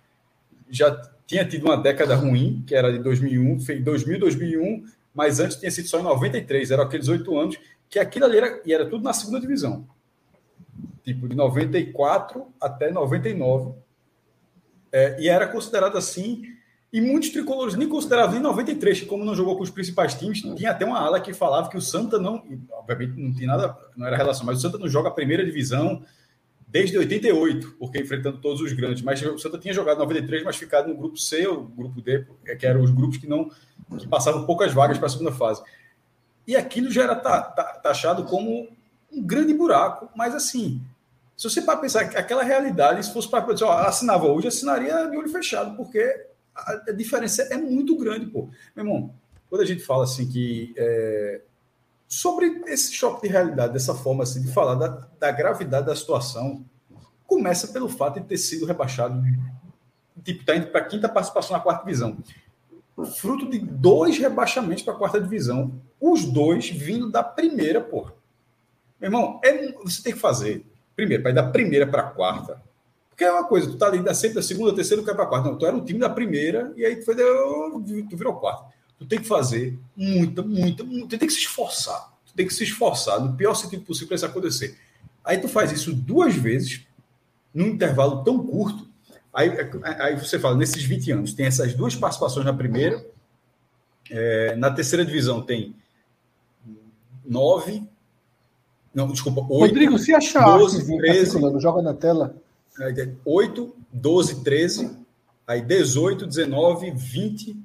já 0.71 0.95
tinha 1.27 1.45
tido 1.45 1.65
uma 1.65 1.77
década 1.77 2.15
ruim, 2.15 2.63
que 2.67 2.75
era 2.75 2.93
de 2.93 2.99
2001, 2.99 3.61
fez 3.61 3.83
2000, 3.83 4.21
2001, 4.21 4.85
mas 5.15 5.41
antes 5.41 5.57
tinha 5.57 5.71
sido 5.71 5.89
só 5.89 5.99
em 5.99 6.03
93, 6.03 6.71
eram 6.71 6.85
aqueles 6.85 7.09
oito 7.09 7.39
anos, 7.39 7.59
que 7.89 7.99
aquilo 7.99 8.27
ali 8.27 8.39
era, 8.39 8.63
e 8.65 8.73
era 8.73 8.87
tudo 8.87 9.03
na 9.03 9.13
segunda 9.13 9.41
divisão. 9.41 9.87
Tipo, 11.03 11.29
de 11.29 11.35
94 11.35 12.47
até 12.61 12.91
99. 12.91 13.75
É, 14.91 15.21
e 15.21 15.29
era 15.29 15.47
considerado 15.47 15.97
assim, 15.97 16.52
e 16.93 17.01
muitos 17.01 17.31
tricolores 17.31 17.75
nem 17.75 17.89
consideravam 17.89 18.33
nem 18.35 18.43
93, 18.43 19.01
que 19.01 19.07
como 19.07 19.25
não 19.25 19.35
jogou 19.35 19.57
com 19.57 19.63
os 19.63 19.71
principais 19.71 20.15
times, 20.15 20.43
tinha 20.43 20.71
até 20.73 20.85
uma 20.85 20.99
ala 20.99 21.21
que 21.21 21.33
falava 21.33 21.71
que 21.71 21.77
o 21.77 21.81
Santa 21.81 22.19
não, 22.19 22.45
obviamente 22.73 23.19
não 23.19 23.33
tinha 23.33 23.47
nada, 23.49 23.75
não 23.97 24.07
era 24.07 24.17
relação, 24.17 24.45
mas 24.45 24.59
o 24.59 24.61
Santa 24.61 24.77
não 24.77 24.89
joga 24.89 25.09
a 25.09 25.13
primeira 25.13 25.45
divisão 25.45 26.03
desde 26.69 26.97
88, 26.99 27.77
porque 27.79 27.99
enfrentando 27.99 28.39
todos 28.39 28.61
os 28.61 28.73
grandes, 28.73 29.03
mas 29.03 29.23
o 29.23 29.39
Santa 29.39 29.59
tinha 29.59 29.73
jogado 29.73 29.99
93, 29.99 30.43
mas 30.45 30.57
ficado 30.57 30.89
no 30.89 30.97
grupo 30.97 31.17
C 31.19 31.47
ou 31.47 31.65
grupo 31.65 32.01
D, 32.01 32.27
que 32.59 32.67
eram 32.67 32.83
os 32.83 32.91
grupos 32.91 33.17
que 33.19 33.27
não 33.27 33.51
que 33.99 34.09
passavam 34.09 34.47
poucas 34.47 34.73
vagas 34.73 34.97
para 34.97 35.07
a 35.07 35.11
segunda 35.11 35.33
fase. 35.33 35.63
E 36.47 36.57
aquilo 36.57 36.91
já 36.91 37.05
era 37.05 37.15
ta- 37.15 37.43
ta- 37.43 37.75
taxado 37.75 38.25
como 38.25 38.69
um 39.13 39.23
grande 39.23 39.53
buraco, 39.53 40.09
mas 40.17 40.35
assim, 40.35 40.81
se 41.37 41.49
você 41.49 41.61
para 41.61 41.77
pensar 41.79 42.07
que 42.09 42.17
aquela 42.17 42.43
realidade, 42.43 43.05
se 43.05 43.13
fosse 43.13 43.29
para 43.29 43.45
assinava 43.87 44.27
hoje, 44.27 44.49
assinaria 44.49 45.09
de 45.11 45.17
olho 45.17 45.29
fechado, 45.29 45.77
porque 45.77 46.27
a, 46.55 46.93
diferença 46.93 47.43
é 47.45 47.57
muito 47.57 47.97
grande, 47.97 48.27
pô. 48.27 48.49
Meu 48.75 48.85
irmão, 48.85 49.15
quando 49.49 49.63
a 49.63 49.67
gente 49.67 49.83
fala 49.83 50.05
assim 50.05 50.29
que 50.29 50.75
é, 50.77 51.43
sobre 52.07 52.63
esse 52.67 52.93
choque 52.93 53.27
de 53.27 53.33
realidade, 53.33 53.73
dessa 53.73 53.95
forma 53.95 54.23
assim, 54.23 54.43
de 54.43 54.53
falar 54.53 54.75
da, 54.75 55.09
da 55.19 55.31
gravidade 55.31 55.87
da 55.87 55.97
situação, 55.97 56.65
começa 57.27 57.69
pelo 57.69 57.89
fato 57.89 58.21
de 58.21 58.27
ter 58.27 58.37
sido 58.37 58.67
rebaixado, 58.67 59.23
tipo, 60.23 60.45
tá 60.45 60.55
indo 60.55 60.67
para 60.67 60.81
a 60.81 60.85
quinta 60.85 61.09
participação 61.09 61.57
na 61.57 61.63
quarta 61.63 61.85
divisão. 61.85 62.19
Fruto 63.19 63.49
de 63.49 63.59
dois 63.59 64.19
rebaixamentos 64.19 64.83
para 64.83 64.93
a 64.93 64.97
quarta 64.97 65.21
divisão. 65.21 65.81
Os 65.99 66.25
dois 66.25 66.69
vindo 66.69 67.11
da 67.11 67.23
primeira, 67.23 67.81
porra. 67.81 68.13
Meu 69.01 69.09
irmão, 69.09 69.41
é, 69.43 69.73
você 69.83 70.03
tem 70.03 70.13
que 70.13 70.19
fazer. 70.19 70.67
Primeiro, 70.95 71.23
para 71.23 71.33
ir 71.33 71.35
da 71.35 71.49
primeira 71.49 71.87
para 71.87 72.03
a 72.03 72.11
quarta. 72.11 72.63
Porque 73.23 73.25
é 73.25 73.33
uma 73.33 73.45
coisa, 73.45 73.71
tu 73.71 73.77
tá 73.77 73.87
ali 73.87 74.03
da 74.03 74.15
sempre 74.15 74.37
da 74.37 74.43
segunda, 74.43 74.75
terceira, 74.75 75.03
cai 75.03 75.15
para 75.15 75.25
a 75.25 75.27
quarta. 75.27 75.49
Não, 75.49 75.57
tu 75.57 75.65
era 75.65 75.77
um 75.77 75.85
time 75.85 76.01
da 76.01 76.11
primeira 76.11 76.73
e 76.77 76.85
aí 76.85 76.97
tu, 76.97 77.05
foi, 77.05 77.15
tu 77.15 78.17
virou 78.17 78.35
quarta. 78.35 78.73
Tu 78.99 79.07
tem 79.07 79.21
que 79.21 79.29
fazer 79.29 79.79
muita, 79.97 80.43
muita, 80.43 80.83
muita. 80.83 81.09
Tu 81.09 81.19
tem 81.19 81.29
que 81.29 81.35
se 81.35 81.41
esforçar. 81.41 82.13
Tu 82.27 82.35
tem 82.35 82.47
que 82.47 82.55
se 82.55 82.65
esforçar 82.65 83.21
no 83.21 83.37
pior 83.37 83.55
sentido 83.55 83.85
possível 83.85 84.09
para 84.09 84.17
isso 84.17 84.27
acontecer. 84.27 84.77
Aí 85.25 85.39
tu 85.39 85.49
faz 85.49 85.71
isso 85.71 85.95
duas 85.95 86.35
vezes, 86.35 86.85
num 87.55 87.67
intervalo 87.67 88.25
tão 88.25 88.45
curto. 88.45 88.89
Aí, 89.33 89.51
aí 90.01 90.17
você 90.17 90.39
fala, 90.39 90.57
nesses 90.57 90.83
20 90.83 91.13
anos, 91.13 91.33
tem 91.33 91.47
essas 91.47 91.75
duas 91.75 91.95
participações 91.95 92.45
na 92.45 92.53
primeira. 92.53 93.05
É, 94.11 94.57
na 94.57 94.71
terceira 94.71 95.05
divisão 95.05 95.43
tem 95.43 95.77
nove. 97.25 97.87
Não, 98.93 99.07
desculpa, 99.07 99.43
oito. 99.43 99.73
Rodrigo, 99.73 99.99
se 99.99 100.13
achar 100.13 100.59
12, 100.59 100.97
13, 100.97 101.61
joga 101.61 101.81
na 101.83 101.95
tela. 101.95 102.35
8, 103.25 103.75
12, 103.93 104.45
13, 104.45 104.99
aí 105.47 105.61
18, 105.61 106.27
19, 106.27 106.91
20, 106.91 107.57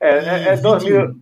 é, 0.00 0.08
é, 0.08 0.48
é 0.48 0.56
2000, 0.56 1.16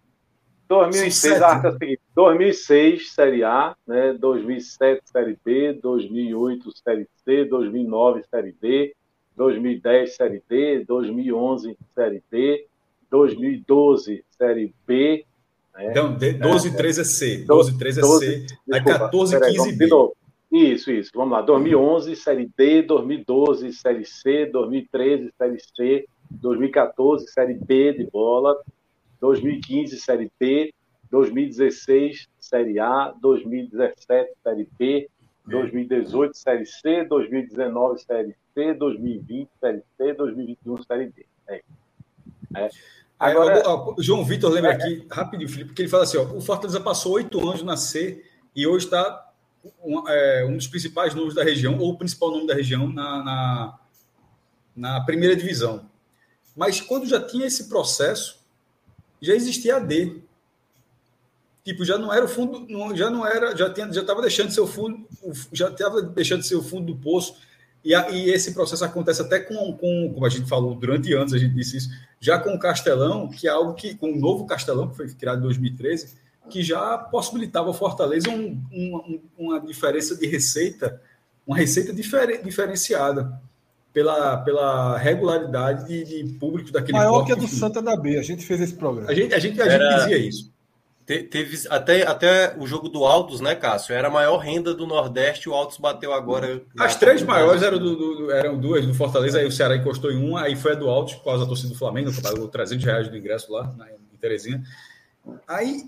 2006, 0.68 1.42
a 1.42 1.48
arca 1.48 1.72
seguinte: 1.72 2.00
2006, 2.14 3.12
Série 3.12 3.44
A, 3.44 3.76
né? 3.86 4.12
2007, 4.14 5.02
Série 5.04 5.38
B, 5.44 5.72
2008, 5.74 6.72
Série 6.82 7.08
C, 7.24 7.44
2009, 7.44 8.22
Série 8.28 8.54
D, 8.60 8.94
2010, 9.36 10.16
Série 10.16 10.42
D, 10.48 10.84
2011, 10.84 11.76
Série 11.94 12.22
D, 12.30 12.66
2012, 13.10 14.24
Série 14.36 14.74
B. 14.86 15.24
Né? 15.74 15.90
Então, 15.90 16.16
12 16.16 16.68
e 16.68 16.76
13 16.76 17.00
é 17.00 17.04
C, 17.04 17.44
12 17.44 17.72
e 17.72 17.78
13 17.78 17.98
é 17.98 18.02
12, 18.02 18.26
C, 18.26 18.46
aí 18.72 18.84
14 18.84 19.36
e 19.36 19.40
15 19.40 19.72
B. 19.72 19.88
Isso, 20.55 20.92
isso. 20.92 21.10
Vamos 21.12 21.33
lá. 21.33 21.42
2011, 21.42 22.15
Série 22.15 22.49
D, 22.57 22.83
2012, 22.83 23.73
Série 23.73 24.05
C, 24.05 24.47
2013, 24.47 25.33
Série 25.36 25.58
C, 25.58 26.07
2014, 26.31 27.26
Série 27.26 27.55
B 27.55 27.92
de 27.92 28.05
bola, 28.05 28.57
2015, 29.20 29.99
Série 29.99 30.31
B, 30.39 30.73
2016, 31.10 32.28
Série 32.39 32.78
A, 32.78 33.12
2017, 33.20 34.31
Série 34.44 34.68
B, 34.78 35.10
2018, 35.44 36.36
Série 36.36 36.66
C, 36.66 37.02
2019, 37.02 38.00
Série 38.00 38.36
C, 38.55 38.74
2020, 38.74 39.49
Série 39.58 39.83
C, 39.97 40.12
2021, 40.12 40.83
Série 40.84 41.07
D. 41.08 41.26
É. 41.49 41.62
É. 42.57 42.68
Agora, 43.18 43.60
ó, 43.66 43.97
João 43.99 44.24
Vitor 44.24 44.52
lembra 44.52 44.70
é, 44.70 44.74
aqui, 44.74 45.05
rapidinho, 45.10 45.49
Felipe, 45.49 45.70
porque 45.70 45.83
ele 45.83 45.89
fala 45.89 46.05
assim: 46.05 46.18
ó, 46.18 46.23
o 46.23 46.41
Fortaleza 46.41 46.81
passou 46.81 47.15
oito 47.15 47.41
anos 47.41 47.65
na 47.65 47.76
C 47.76 48.24
e 48.55 48.68
hoje 48.68 48.84
está 48.84 49.33
um, 49.84 50.08
é, 50.08 50.44
um, 50.44 50.56
dos 50.56 50.66
principais 50.66 51.14
nomes 51.14 51.34
da 51.34 51.44
região, 51.44 51.78
ou 51.78 51.92
o 51.92 51.98
principal 51.98 52.30
nome 52.30 52.46
da 52.46 52.54
região, 52.54 52.92
na, 52.92 53.22
na, 53.24 53.78
na 54.76 55.00
primeira 55.02 55.36
divisão. 55.36 55.88
Mas 56.56 56.80
quando 56.80 57.06
já 57.06 57.20
tinha 57.20 57.46
esse 57.46 57.68
processo, 57.68 58.40
já 59.20 59.34
existia 59.34 59.76
a 59.76 59.80
D. 59.80 60.20
Tipo, 61.64 61.84
já 61.84 61.96
não 61.96 62.12
era 62.12 62.24
o 62.24 62.28
fundo, 62.28 62.66
já 62.94 63.10
não 63.10 63.26
era, 63.26 63.56
já 63.56 63.70
tinha, 63.70 63.90
já 63.90 64.02
estava 64.02 64.20
deixando 64.20 64.50
o 64.50 64.66
fundo, 64.66 65.06
já 65.52 65.68
estava 65.68 66.02
deixando 66.02 66.42
o 66.42 66.62
fundo 66.62 66.92
do 66.92 67.00
poço. 67.00 67.36
E, 67.82 67.94
a, 67.94 68.10
e, 68.10 68.30
esse 68.30 68.52
processo 68.52 68.84
acontece 68.84 69.20
até 69.20 69.38
com, 69.40 69.72
com, 69.74 70.10
como 70.12 70.24
a 70.24 70.28
gente 70.28 70.48
falou 70.48 70.74
durante 70.74 71.12
anos, 71.12 71.34
a 71.34 71.38
gente 71.38 71.54
disse 71.54 71.76
isso, 71.78 71.90
já 72.18 72.38
com 72.38 72.54
o 72.54 72.58
Castelão, 72.58 73.28
que 73.28 73.46
é 73.46 73.50
algo 73.50 73.74
que, 73.74 73.94
com 73.94 74.12
o 74.12 74.16
novo 74.16 74.46
Castelão, 74.46 74.88
que 74.88 74.96
foi 74.96 75.08
criado 75.12 75.38
em 75.38 75.42
2013, 75.42 76.16
que 76.50 76.62
já 76.62 76.98
possibilitava 76.98 77.68
ao 77.68 77.74
Fortaleza 77.74 78.31
um, 78.31 78.60
um, 78.73 79.20
uma 79.39 79.60
diferença 79.60 80.16
de 80.16 80.26
receita, 80.26 81.00
uma 81.47 81.56
receita 81.56 81.92
difer, 81.92 82.42
diferenciada 82.42 83.40
pela, 83.92 84.39
pela 84.39 84.98
regularidade 84.98 85.86
de, 85.86 86.23
de 86.23 86.32
público 86.34 86.73
daquele 86.73 86.98
Maior 86.98 87.24
que 87.24 87.32
a 87.32 87.36
do 87.36 87.47
Santa 87.47 87.81
da 87.81 87.97
B, 87.97 88.18
a 88.18 88.23
gente 88.23 88.44
fez 88.44 88.60
esse 88.60 88.74
programa. 88.74 89.10
A 89.10 89.14
gente, 89.14 89.32
a 89.32 89.39
gente, 89.39 89.60
a 89.62 89.66
Era... 89.66 89.90
gente 89.90 90.00
dizia 90.00 90.18
isso. 90.18 90.55
Te, 91.06 91.23
teve 91.23 91.68
até, 91.68 92.06
até 92.06 92.56
o 92.58 92.66
jogo 92.66 92.89
do 92.89 93.05
Altos, 93.05 93.40
né, 93.40 93.55
Cássio? 93.55 93.94
Era 93.94 94.08
a 94.08 94.10
maior 94.10 94.39
renda 94.39 94.74
do 94.74 94.86
Nordeste, 94.86 95.48
o 95.48 95.55
Altos 95.55 95.76
bateu 95.76 96.12
agora. 96.12 96.62
As 96.78 96.97
três 96.97 97.23
maiores 97.23 97.62
eram, 97.62 97.78
do, 97.78 97.94
do, 97.94 98.32
eram 98.32 98.58
duas 98.58 98.86
do 98.86 98.94
Fortaleza, 98.94 99.39
aí 99.39 99.47
o 99.47 99.52
Ceará 99.52 99.76
encostou 99.76 100.10
em 100.10 100.16
uma, 100.16 100.42
aí 100.42 100.56
foi 100.56 100.73
a 100.73 100.74
do 100.74 100.89
Altos, 100.89 101.14
por 101.14 101.24
causa 101.24 101.42
da 101.42 101.47
torcida 101.47 101.68
do 101.68 101.78
Flamengo, 101.78 102.10
que 102.10 102.23
pagou 102.23 102.48
300 102.48 102.84
reais 102.84 103.08
do 103.08 103.16
ingresso 103.16 103.52
lá 103.52 103.73
na, 103.76 103.86
em 103.90 104.16
Terezinha. 104.18 104.62
Aí, 105.47 105.82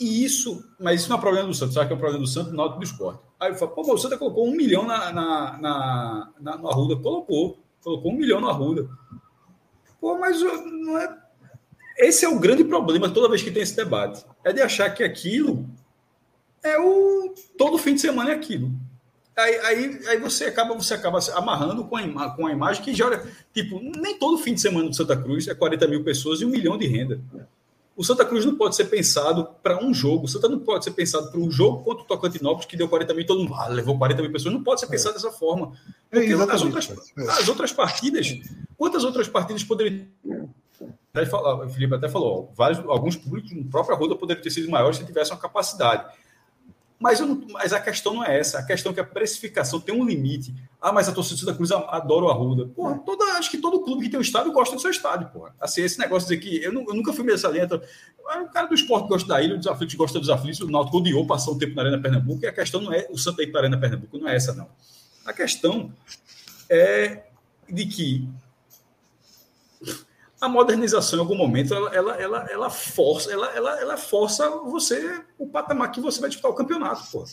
e 0.00 0.24
isso, 0.24 0.64
mas 0.80 1.02
isso 1.02 1.10
não 1.10 1.18
é 1.18 1.20
problema 1.20 1.46
do 1.46 1.52
Santos, 1.52 1.74
sabe 1.74 1.88
que 1.88 1.92
é 1.92 1.96
problema 1.96 2.24
do 2.24 2.26
Santos, 2.26 2.52
no 2.54 2.68
do 2.68 2.82
esporte. 2.82 3.22
Aí 3.38 3.50
eu 3.50 3.54
falo, 3.54 3.72
pô, 3.72 3.82
o 3.92 3.98
Santa 3.98 4.16
colocou 4.16 4.48
um 4.48 4.52
milhão 4.52 4.86
na, 4.86 5.12
na, 5.12 5.58
na, 5.58 6.30
na, 6.40 6.56
no 6.56 6.68
Arruda. 6.68 6.96
Colocou. 6.96 7.58
Colocou 7.82 8.10
um 8.10 8.16
milhão 8.16 8.40
no 8.40 8.48
Arruda. 8.48 8.88
Pô, 10.00 10.18
mas 10.18 10.40
não 10.40 10.98
é. 10.98 11.18
Esse 11.98 12.24
é 12.24 12.28
o 12.30 12.38
grande 12.38 12.64
problema 12.64 13.10
toda 13.10 13.28
vez 13.28 13.42
que 13.42 13.50
tem 13.50 13.62
esse 13.62 13.76
debate. 13.76 14.24
É 14.42 14.54
de 14.54 14.62
achar 14.62 14.88
que 14.88 15.04
aquilo 15.04 15.68
é 16.62 16.78
o. 16.78 17.34
Todo 17.58 17.76
fim 17.76 17.94
de 17.94 18.00
semana 18.00 18.30
é 18.30 18.34
aquilo. 18.34 18.72
Aí, 19.36 19.54
aí, 19.60 20.00
aí 20.08 20.18
você 20.18 20.46
acaba 20.46 20.74
você 20.74 20.94
acaba 20.94 21.18
amarrando 21.34 21.84
com 21.84 21.96
a, 21.96 22.30
com 22.30 22.46
a 22.46 22.52
imagem 22.52 22.82
que 22.82 22.94
já 22.94 23.06
olha. 23.06 23.22
Tipo, 23.52 23.78
nem 23.98 24.18
todo 24.18 24.38
fim 24.38 24.54
de 24.54 24.62
semana 24.62 24.88
do 24.88 24.96
Santa 24.96 25.16
Cruz 25.16 25.46
é 25.46 25.54
40 25.54 25.86
mil 25.88 26.02
pessoas 26.02 26.40
e 26.40 26.46
um 26.46 26.50
milhão 26.50 26.78
de 26.78 26.86
renda. 26.86 27.20
O 28.00 28.02
Santa 28.02 28.24
Cruz 28.24 28.46
não 28.46 28.54
pode 28.54 28.74
ser 28.74 28.86
pensado 28.86 29.46
para 29.62 29.84
um 29.84 29.92
jogo. 29.92 30.24
O 30.24 30.26
Santa 30.26 30.48
não 30.48 30.58
pode 30.58 30.84
ser 30.84 30.92
pensado 30.92 31.30
para 31.30 31.38
um 31.38 31.50
jogo 31.50 31.84
contra 31.84 32.02
o 32.02 32.06
Tocantinópolis, 32.06 32.64
que 32.64 32.74
deu 32.74 32.88
40 32.88 33.12
mil, 33.12 33.26
todo 33.26 33.40
mundo 33.42 33.52
ah, 33.54 33.68
levou 33.68 33.98
40 33.98 34.22
mil 34.22 34.32
pessoas. 34.32 34.54
Não 34.54 34.64
pode 34.64 34.80
ser 34.80 34.86
é. 34.86 34.88
pensado 34.88 35.10
é. 35.10 35.14
dessa 35.16 35.30
forma. 35.30 35.72
Porque 36.10 36.32
é, 36.32 36.34
as, 36.34 36.62
outras, 36.62 36.90
as 37.28 37.46
outras 37.46 37.74
partidas, 37.74 38.38
quantas 38.78 39.04
outras 39.04 39.28
partidas 39.28 39.62
poderiam. 39.64 40.06
O 40.32 41.68
Felipe 41.68 41.94
até 41.94 42.08
falou, 42.08 42.50
vários, 42.56 42.78
alguns 42.88 43.16
públicos 43.16 43.52
no 43.52 43.66
próprio 43.66 43.94
Arruda 43.94 44.16
poderiam 44.16 44.42
ter 44.42 44.50
sido 44.50 44.70
maiores 44.70 44.96
se 44.96 45.04
tivessem 45.04 45.34
uma 45.34 45.38
capacidade. 45.38 46.10
Mas, 47.00 47.18
não, 47.18 47.42
mas, 47.48 47.72
a 47.72 47.80
questão 47.80 48.12
não 48.12 48.22
é 48.22 48.38
essa. 48.38 48.58
A 48.58 48.62
questão 48.62 48.92
é 48.92 48.94
que 48.94 49.00
a 49.00 49.04
precificação 49.04 49.80
tem 49.80 49.94
um 49.94 50.04
limite. 50.04 50.54
Ah, 50.78 50.92
mas 50.92 51.08
a 51.08 51.12
torcida 51.12 51.46
da 51.46 51.54
Cruz 51.54 51.72
adora 51.72 52.26
o 52.26 52.28
Arruda. 52.28 52.66
Porra, 52.66 52.98
toda, 52.98 53.24
acho 53.38 53.50
que 53.50 53.56
todo 53.56 53.80
clube 53.80 54.02
que 54.02 54.10
tem 54.10 54.18
um 54.18 54.22
estádio 54.22 54.52
gosta 54.52 54.76
do 54.76 54.82
seu 54.82 54.90
estádio, 54.90 55.30
porra. 55.30 55.54
Assim, 55.58 55.80
esse 55.80 55.98
negócio 55.98 56.28
de 56.28 56.36
dizer 56.36 56.46
que 56.46 56.62
eu, 56.62 56.72
eu 56.72 56.94
nunca 56.94 57.14
fui 57.14 57.24
meio 57.24 57.38
salenta. 57.38 57.82
O 58.18 58.48
cara 58.50 58.66
do 58.66 58.74
esporte 58.74 59.08
gosta 59.08 59.26
da 59.26 59.40
ilha, 59.40 59.56
dos 59.56 59.66
aflitos 59.66 59.94
gosta 59.94 60.20
dos 60.20 60.28
aflitos. 60.28 60.60
O 60.60 60.70
Náutico 60.70 60.98
odiou 60.98 61.26
passar 61.26 61.52
um 61.52 61.58
tempo 61.58 61.74
na 61.74 61.82
Arena 61.82 61.98
Pernambuco. 61.98 62.44
E 62.44 62.46
a 62.46 62.52
questão 62.52 62.82
não 62.82 62.92
é 62.92 63.06
o 63.10 63.16
Santa 63.16 63.42
ir 63.42 63.46
para 63.46 63.60
a 63.60 63.62
Arena 63.62 63.78
Pernambuco, 63.78 64.18
não 64.18 64.28
é 64.28 64.36
essa, 64.36 64.52
não. 64.52 64.68
A 65.24 65.32
questão 65.32 65.90
é 66.68 67.22
de 67.66 67.86
que 67.86 68.28
a 70.40 70.48
modernização 70.48 71.18
em 71.18 71.22
algum 71.22 71.36
momento 71.36 71.74
ela, 71.74 71.94
ela, 71.94 72.14
ela, 72.14 72.46
ela 72.50 72.70
força 72.70 73.30
ela, 73.30 73.46
ela, 73.54 73.80
ela 73.80 73.96
força 73.96 74.48
você 74.48 75.22
o 75.38 75.46
patamar 75.46 75.92
que 75.92 76.00
você 76.00 76.20
vai 76.20 76.30
disputar 76.30 76.50
o 76.50 76.54
campeonato 76.54 77.10
pô. 77.10 77.24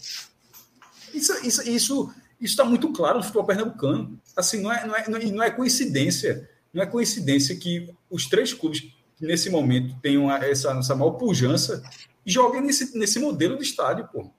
isso 1.13 1.33
isso 1.45 1.69
isso 1.69 2.13
está 2.39 2.65
muito 2.65 2.91
claro 2.91 3.17
no 3.17 3.23
futebol 3.23 3.45
pernambucano 3.45 4.19
assim 4.35 4.61
não 4.61 4.71
é, 4.71 4.85
não 4.85 4.95
é 4.95 5.07
não 5.07 5.43
é 5.43 5.49
coincidência 5.49 6.49
não 6.73 6.83
é 6.83 6.85
coincidência 6.85 7.55
que 7.55 7.89
os 8.09 8.27
três 8.27 8.53
clubes 8.53 8.81
que 9.15 9.25
nesse 9.25 9.49
momento 9.49 9.95
tenham 10.01 10.29
essa, 10.31 10.71
essa 10.73 10.95
maior 10.95 11.11
pujança 11.11 11.81
joguem 12.25 12.61
nesse, 12.61 12.97
nesse 12.97 13.19
modelo 13.19 13.57
de 13.57 13.63
estádio 13.63 14.09
pô. 14.11 14.29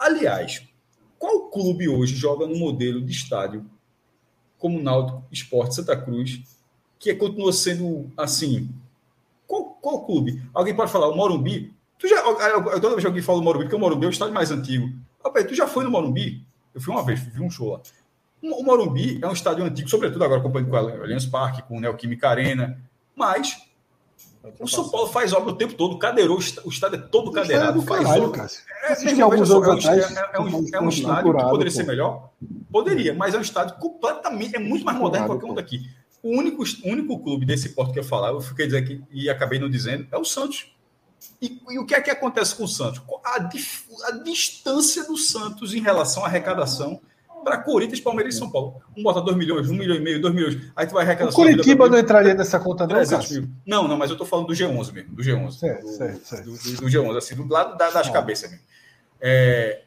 aliás 0.00 0.64
qual 1.16 1.48
clube 1.48 1.88
hoje 1.88 2.16
joga 2.16 2.44
no 2.46 2.56
modelo 2.58 3.00
de 3.00 3.12
estádio 3.12 3.70
como 4.58 4.82
Náutico 4.82 5.24
Esporte 5.30 5.76
Santa 5.76 5.96
Cruz 5.96 6.42
que 6.98 7.14
continua 7.14 7.52
sendo 7.52 8.10
assim. 8.16 8.68
Qual, 9.46 9.76
qual 9.80 10.04
clube? 10.04 10.42
Alguém 10.52 10.74
pode 10.74 10.90
falar, 10.90 11.08
o 11.08 11.16
Morumbi? 11.16 11.72
Tu 11.98 12.08
já, 12.08 12.22
toda 12.22 12.90
vez 12.90 13.00
que 13.00 13.06
alguém 13.06 13.22
fala 13.22 13.38
do 13.38 13.44
Morumbi, 13.44 13.64
porque 13.64 13.76
o 13.76 13.78
Morumbi 13.78 14.06
é 14.06 14.08
o 14.08 14.10
estádio 14.10 14.34
mais 14.34 14.50
antigo. 14.50 14.90
Rapaz, 15.24 15.46
tu 15.46 15.54
já 15.54 15.66
foi 15.66 15.84
no 15.84 15.90
Morumbi? 15.90 16.44
Eu 16.74 16.80
fui 16.80 16.92
uma 16.92 17.02
vez, 17.02 17.20
vi 17.20 17.40
um 17.40 17.50
show 17.50 17.72
lá. 17.72 17.80
O 18.42 18.62
Morumbi 18.62 19.18
é 19.22 19.26
um 19.26 19.32
estádio 19.32 19.64
antigo, 19.64 19.88
sobretudo 19.88 20.22
agora 20.24 20.40
acompanhando 20.40 20.70
com 20.70 20.76
o 20.76 20.78
Allianz 20.78 21.26
Parque, 21.26 21.62
com 21.62 21.78
o 21.78 21.80
Neoquímica 21.80 22.28
Arena, 22.28 22.78
mas 23.14 23.66
o 24.60 24.68
São 24.68 24.88
Paulo 24.88 25.08
faz 25.08 25.32
obra 25.32 25.50
o 25.50 25.56
tempo 25.56 25.74
todo, 25.74 25.98
cadeirou, 25.98 26.38
o 26.64 26.68
estádio 26.68 26.98
é 26.98 27.02
todo 27.02 27.32
cadeirado. 27.32 27.82
Faz 27.82 28.04
caralho, 28.04 28.24
obra. 28.24 28.46
É, 28.84 28.92
é, 28.92 29.20
alguns 29.20 29.50
anos 29.50 29.84
é, 29.86 30.30
é, 30.34 30.40
um, 30.40 30.66
é 30.72 30.80
um 30.80 30.88
estádio 30.88 31.34
que 31.34 31.42
poderia 31.44 31.72
pô. 31.72 31.76
ser 31.76 31.86
melhor? 31.86 32.30
Poderia, 32.70 33.14
mas 33.14 33.34
é 33.34 33.38
um 33.38 33.42
estádio 33.42 33.76
completamente, 33.78 34.54
é 34.54 34.58
muito 34.58 34.84
mais 34.84 34.98
moderno 34.98 35.26
que 35.26 35.32
qualquer 35.32 35.50
um 35.50 35.54
daqui. 35.54 35.90
O 36.26 36.36
único, 36.36 36.64
único 36.84 37.20
clube 37.20 37.46
desse 37.46 37.68
porto 37.68 37.92
que 37.92 38.00
eu 38.00 38.04
falava, 38.04 38.36
eu 38.36 38.40
fiquei 38.40 38.66
dizendo 38.66 38.82
aqui 38.82 39.00
e 39.12 39.30
acabei 39.30 39.60
não 39.60 39.70
dizendo, 39.70 40.08
é 40.10 40.18
o 40.18 40.24
Santos. 40.24 40.74
E, 41.40 41.60
e, 41.70 41.78
o 41.78 41.86
que 41.86 41.94
é 41.94 42.00
que 42.00 42.10
acontece 42.10 42.56
com 42.56 42.64
o 42.64 42.68
Santos? 42.68 43.00
A, 43.24 43.38
dif, 43.38 43.84
a 44.08 44.10
distância 44.10 45.04
do 45.04 45.16
Santos 45.16 45.72
em 45.72 45.80
relação 45.80 46.24
à 46.24 46.26
arrecadação 46.26 47.00
para 47.44 47.58
Corinthians, 47.58 48.00
Palmeiras 48.00 48.34
e 48.34 48.38
São 48.38 48.50
Paulo. 48.50 48.82
Um 48.96 49.04
bota 49.04 49.20
2 49.20 49.36
milhões, 49.36 49.70
1 49.70 49.72
um 49.72 49.76
milhão 49.76 49.94
e 49.94 50.00
meio, 50.00 50.20
2 50.20 50.34
milhões. 50.34 50.58
Aí 50.74 50.84
tu 50.84 50.94
vai 50.94 51.04
arrecadar. 51.04 51.30
O 51.30 51.32
Curitiba 51.32 51.88
não 51.88 51.96
entraria 51.96 52.34
nessa 52.34 52.58
conta, 52.58 52.88
não, 52.88 52.96
Não, 53.64 53.86
não, 53.86 53.96
mas 53.96 54.10
eu 54.10 54.14
estou 54.14 54.26
falando 54.26 54.48
do 54.48 54.52
G11 54.52 54.92
mesmo. 54.92 55.14
Do 55.14 55.22
G11. 55.22 55.52
Certo, 55.52 55.82
do, 55.82 55.88
certo, 55.92 56.26
certo. 56.26 56.44
Do, 56.44 56.50
do, 56.50 56.76
do, 56.80 56.86
G11, 56.86 57.16
assim, 57.16 57.36
do 57.36 57.46
lado 57.46 57.78
da, 57.78 57.90
das 57.90 58.08
ah. 58.08 58.12
cabeças 58.12 58.50
mesmo. 58.50 58.64
É, 59.20 59.82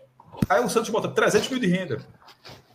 aí 0.48 0.64
o 0.64 0.70
Santos 0.70 0.90
bota 0.90 1.10
300 1.10 1.50
mil 1.50 1.60
de 1.60 1.68
renda. 1.68 2.00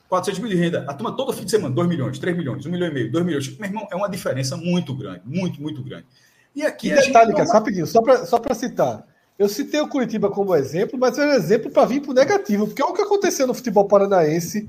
400 0.08 0.41
mil 0.41 0.50
de 0.50 0.57
renda. 0.57 0.84
A 0.89 0.94
turma 0.94 1.16
todo 1.16 1.33
fim 1.33 1.44
de 1.44 1.50
semana, 1.50 1.74
2 1.74 1.89
milhões, 1.89 2.18
3 2.18 2.36
milhões, 2.36 2.65
1 2.65 2.70
milhão 2.70 2.89
e 2.89 2.94
meio, 2.94 3.10
2 3.10 3.24
milhões. 3.24 3.58
Meu 3.58 3.68
irmão, 3.68 3.89
é 3.91 3.97
uma 3.97 4.08
diferença 4.08 4.57
muito 4.57 4.94
grande, 4.94 5.23
muito, 5.24 5.60
muito 5.60 5.83
grande. 5.83 6.07
E 6.55 6.62
aqui. 6.62 6.89
E 6.89 6.94
detalhe, 6.94 7.34
gente... 7.36 7.47
só 7.47 7.52
rapidinho, 7.52 7.86
só 7.86 8.00
para 8.00 8.26
só 8.26 8.41
citar. 8.55 9.07
Eu 9.36 9.49
citei 9.49 9.81
o 9.81 9.89
Curitiba 9.89 10.31
como 10.31 10.55
exemplo, 10.55 10.97
mas 10.97 11.18
é 11.18 11.26
um 11.26 11.33
exemplo 11.33 11.68
para 11.68 11.84
vir 11.86 12.00
para 12.00 12.12
o 12.12 12.15
negativo, 12.15 12.68
porque 12.68 12.81
é 12.81 12.84
o 12.84 12.92
que 12.92 13.02
aconteceu 13.02 13.49
no 13.49 13.55
futebol 13.55 13.84
paranaense 13.84 14.68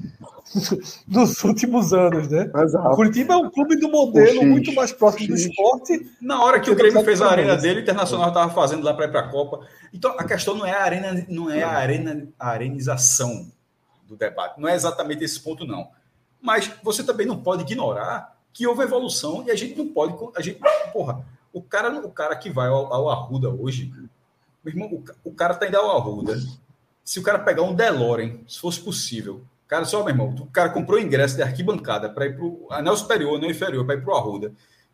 nos 1.08 1.44
últimos 1.44 1.94
anos, 1.94 2.28
né? 2.28 2.50
Exato. 2.64 2.88
O 2.88 2.96
Curitiba 2.96 3.36
é 3.36 3.38
um 3.38 3.52
clube 3.52 3.76
do 3.76 3.90
modelo 3.90 4.44
muito 4.44 4.74
mais 4.74 4.92
próximo 4.92 5.28
do 5.28 5.36
esporte. 5.36 6.10
Na 6.20 6.44
hora 6.44 6.60
que 6.60 6.72
o 6.72 6.76
Grêmio 6.76 7.04
fez 7.04 7.22
a 7.22 7.30
arena 7.30 7.56
dele, 7.56 7.82
o 7.82 7.84
Internacional 7.84 8.30
estava 8.30 8.52
fazendo 8.52 8.84
lá 8.84 8.96
para 8.96 9.06
ir 9.06 9.12
para 9.12 9.20
a 9.20 9.30
Copa. 9.30 9.60
Então 9.94 10.16
a 10.18 10.24
questão 10.24 10.56
não 10.56 10.66
é 10.66 10.72
a 10.72 10.82
arena, 10.82 11.26
não 11.30 11.52
é 11.52 11.62
a 11.62 11.70
arena, 11.70 12.28
a 12.40 12.50
arenização 12.50 13.52
do 14.08 14.16
debate, 14.16 14.60
não 14.60 14.70
é 14.70 14.76
exatamente 14.76 15.24
esse 15.24 15.40
ponto 15.40 15.66
não. 15.66 15.90
Mas 16.42 16.72
você 16.84 17.04
também 17.04 17.26
não 17.26 17.42
pode 17.42 17.64
ignorar 17.64 18.38
que 18.54 18.66
houve 18.66 18.84
evolução 18.84 19.44
e 19.46 19.52
a 19.52 19.56
gente 19.56 19.76
não 19.78 19.90
pode, 19.90 20.16
a 20.36 20.42
gente, 20.42 20.60
porra, 20.94 21.26
o 21.52 21.62
cara, 21.62 22.06
o 22.06 22.12
cara 22.12 22.36
que 22.36 22.50
vai 22.50 22.68
ao, 22.68 22.94
ao 22.94 23.10
Arruda 23.10 23.50
hoje, 23.50 23.92
meu 24.64 24.74
irmão, 24.74 24.88
o, 24.92 25.30
o 25.30 25.34
cara 25.34 25.54
tá 25.54 25.68
indo 25.68 25.78
ao 25.78 25.98
Arruda. 25.98 26.38
Se 27.04 27.20
o 27.20 27.24
cara 27.24 27.40
pegar 27.40 27.64
um 27.64 27.74
DeLorean, 27.74 28.40
se 28.48 28.60
fosse 28.60 28.80
possível, 28.80 29.44
cara, 29.68 29.86
só, 29.86 30.00
meu 30.00 30.10
irmão, 30.10 30.36
o 30.40 30.48
cara 30.48 30.70
comprou 30.70 31.00
ingresso 31.00 31.36
de 31.36 31.44
arquibancada 31.44 32.10
para 32.10 32.26
ir 32.26 32.36
para 32.36 32.46
o 32.46 32.68
anel 32.72 32.96
superior, 32.96 33.38
anel 33.38 33.52
inferior, 33.52 33.86
para 33.86 33.96
ir 33.96 34.02
para 34.02 34.14
o 34.14 34.18
Arruda. 34.18 34.54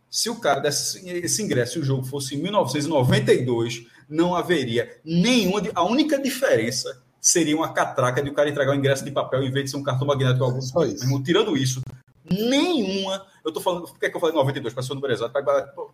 Se 0.09 0.29
o 0.29 0.39
cara 0.39 0.59
desse 0.59 1.07
esse 1.09 1.41
ingresso 1.41 1.77
e 1.77 1.81
o 1.81 1.85
jogo 1.85 2.03
fosse 2.03 2.35
em 2.35 2.41
1992, 2.41 3.87
não 4.09 4.35
haveria 4.35 4.99
nenhuma. 5.05 5.61
A 5.73 5.83
única 5.83 6.19
diferença 6.21 7.01
seria 7.21 7.55
uma 7.55 7.71
catraca 7.71 8.21
de 8.21 8.29
o 8.29 8.33
cara 8.33 8.49
entregar 8.49 8.71
o 8.71 8.75
ingresso 8.75 9.05
de 9.05 9.11
papel 9.11 9.43
em 9.43 9.51
vez 9.51 9.65
de 9.65 9.71
ser 9.71 9.77
um 9.77 9.83
cartão 9.83 10.07
magnético. 10.07 10.43
Algum. 10.43 10.61
Só 10.61 10.83
isso. 10.83 11.03
Irmão, 11.05 11.21
tirando 11.21 11.55
isso, 11.55 11.81
nenhuma. 12.29 13.23
Eu 13.45 13.51
tô 13.51 13.61
falando, 13.61 13.87
por 13.87 13.99
que, 13.99 14.07
é 14.07 14.09
que 14.09 14.15
eu 14.15 14.19
falei 14.19 14.35
92? 14.35 14.73
Para 14.73 14.83
ser 14.83 14.91
o 14.91 14.95
número 14.95 15.13
exato, 15.13 15.33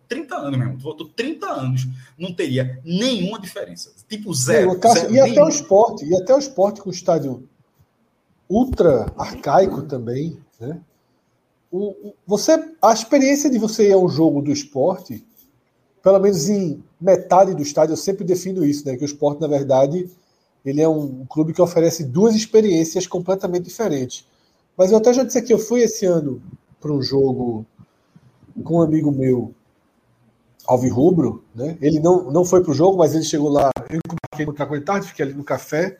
30 0.08 0.36
anos. 0.36 0.76
Tu 0.78 0.82
votou 0.82 1.08
30 1.08 1.46
anos, 1.46 1.86
não 2.18 2.32
teria 2.32 2.80
nenhuma 2.82 3.38
diferença. 3.38 3.92
Tipo 4.08 4.32
zero. 4.32 4.78
zero 4.80 5.14
e 5.14 5.20
até 5.20 5.42
o 5.42 5.48
esporte, 5.48 6.04
e 6.06 6.16
até 6.16 6.34
o 6.34 6.38
esporte 6.38 6.80
com 6.80 6.88
o 6.88 6.92
estádio 6.92 7.46
ultra 8.48 9.12
arcaico 9.16 9.82
também, 9.82 10.38
né? 10.58 10.80
O, 11.70 11.88
o, 12.08 12.14
você, 12.26 12.72
a 12.80 12.94
experiência 12.94 13.50
de 13.50 13.58
você 13.58 13.90
ir 13.90 13.92
a 13.92 13.98
um 13.98 14.08
jogo 14.08 14.40
do 14.40 14.50
esporte, 14.50 15.22
pelo 16.02 16.18
menos 16.18 16.48
em 16.48 16.82
metade 16.98 17.54
do 17.54 17.60
estádio, 17.60 17.92
eu 17.92 17.96
sempre 17.98 18.24
defino 18.24 18.64
isso, 18.64 18.86
né? 18.86 18.96
Que 18.96 19.04
o 19.04 19.06
esporte, 19.06 19.40
na 19.40 19.46
verdade, 19.46 20.10
ele 20.68 20.82
é 20.82 20.88
um 20.88 21.24
clube 21.26 21.52
que 21.52 21.62
oferece 21.62 22.04
duas 22.04 22.34
experiências 22.34 23.06
completamente 23.06 23.64
diferentes. 23.64 24.26
Mas 24.76 24.90
eu 24.90 24.98
até 24.98 25.12
já 25.12 25.24
disse 25.24 25.38
aqui, 25.38 25.52
eu 25.52 25.58
fui 25.58 25.80
esse 25.80 26.04
ano 26.04 26.42
para 26.80 26.92
um 26.92 27.02
jogo 27.02 27.66
com 28.62 28.76
um 28.78 28.82
amigo 28.82 29.10
meu, 29.10 29.54
Alvirrubro, 30.66 31.42
né? 31.54 31.78
Ele 31.80 31.98
não, 31.98 32.30
não 32.30 32.44
foi 32.44 32.62
para 32.62 32.72
o 32.72 32.74
jogo, 32.74 32.98
mas 32.98 33.14
ele 33.14 33.24
chegou 33.24 33.48
lá, 33.48 33.70
eu 33.88 34.00
marquei 34.30 34.44
encontrar 34.44 34.66
com 34.66 34.74
ele 34.74 34.84
tarde, 34.84 35.08
fiquei 35.08 35.24
ali 35.24 35.34
no 35.34 35.42
café, 35.42 35.96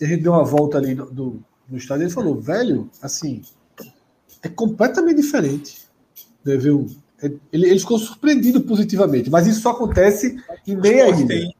e 0.00 0.04
a 0.04 0.08
gente 0.08 0.22
deu 0.22 0.32
uma 0.32 0.44
volta 0.44 0.78
ali 0.78 0.94
do, 0.94 1.06
do, 1.06 1.44
no 1.68 1.76
estádio, 1.76 2.04
ele 2.04 2.12
falou, 2.12 2.40
velho, 2.40 2.88
assim, 3.02 3.42
é 4.42 4.48
completamente 4.48 5.16
diferente. 5.16 5.88
Né, 6.44 6.56
viu? 6.56 6.86
Ele, 7.20 7.40
ele 7.52 7.78
ficou 7.78 7.98
surpreendido 7.98 8.60
positivamente, 8.62 9.30
mas 9.30 9.46
isso 9.46 9.60
só 9.60 9.70
acontece 9.70 10.36
em 10.66 10.76
meia 10.76 11.08
ilha. 11.08 11.52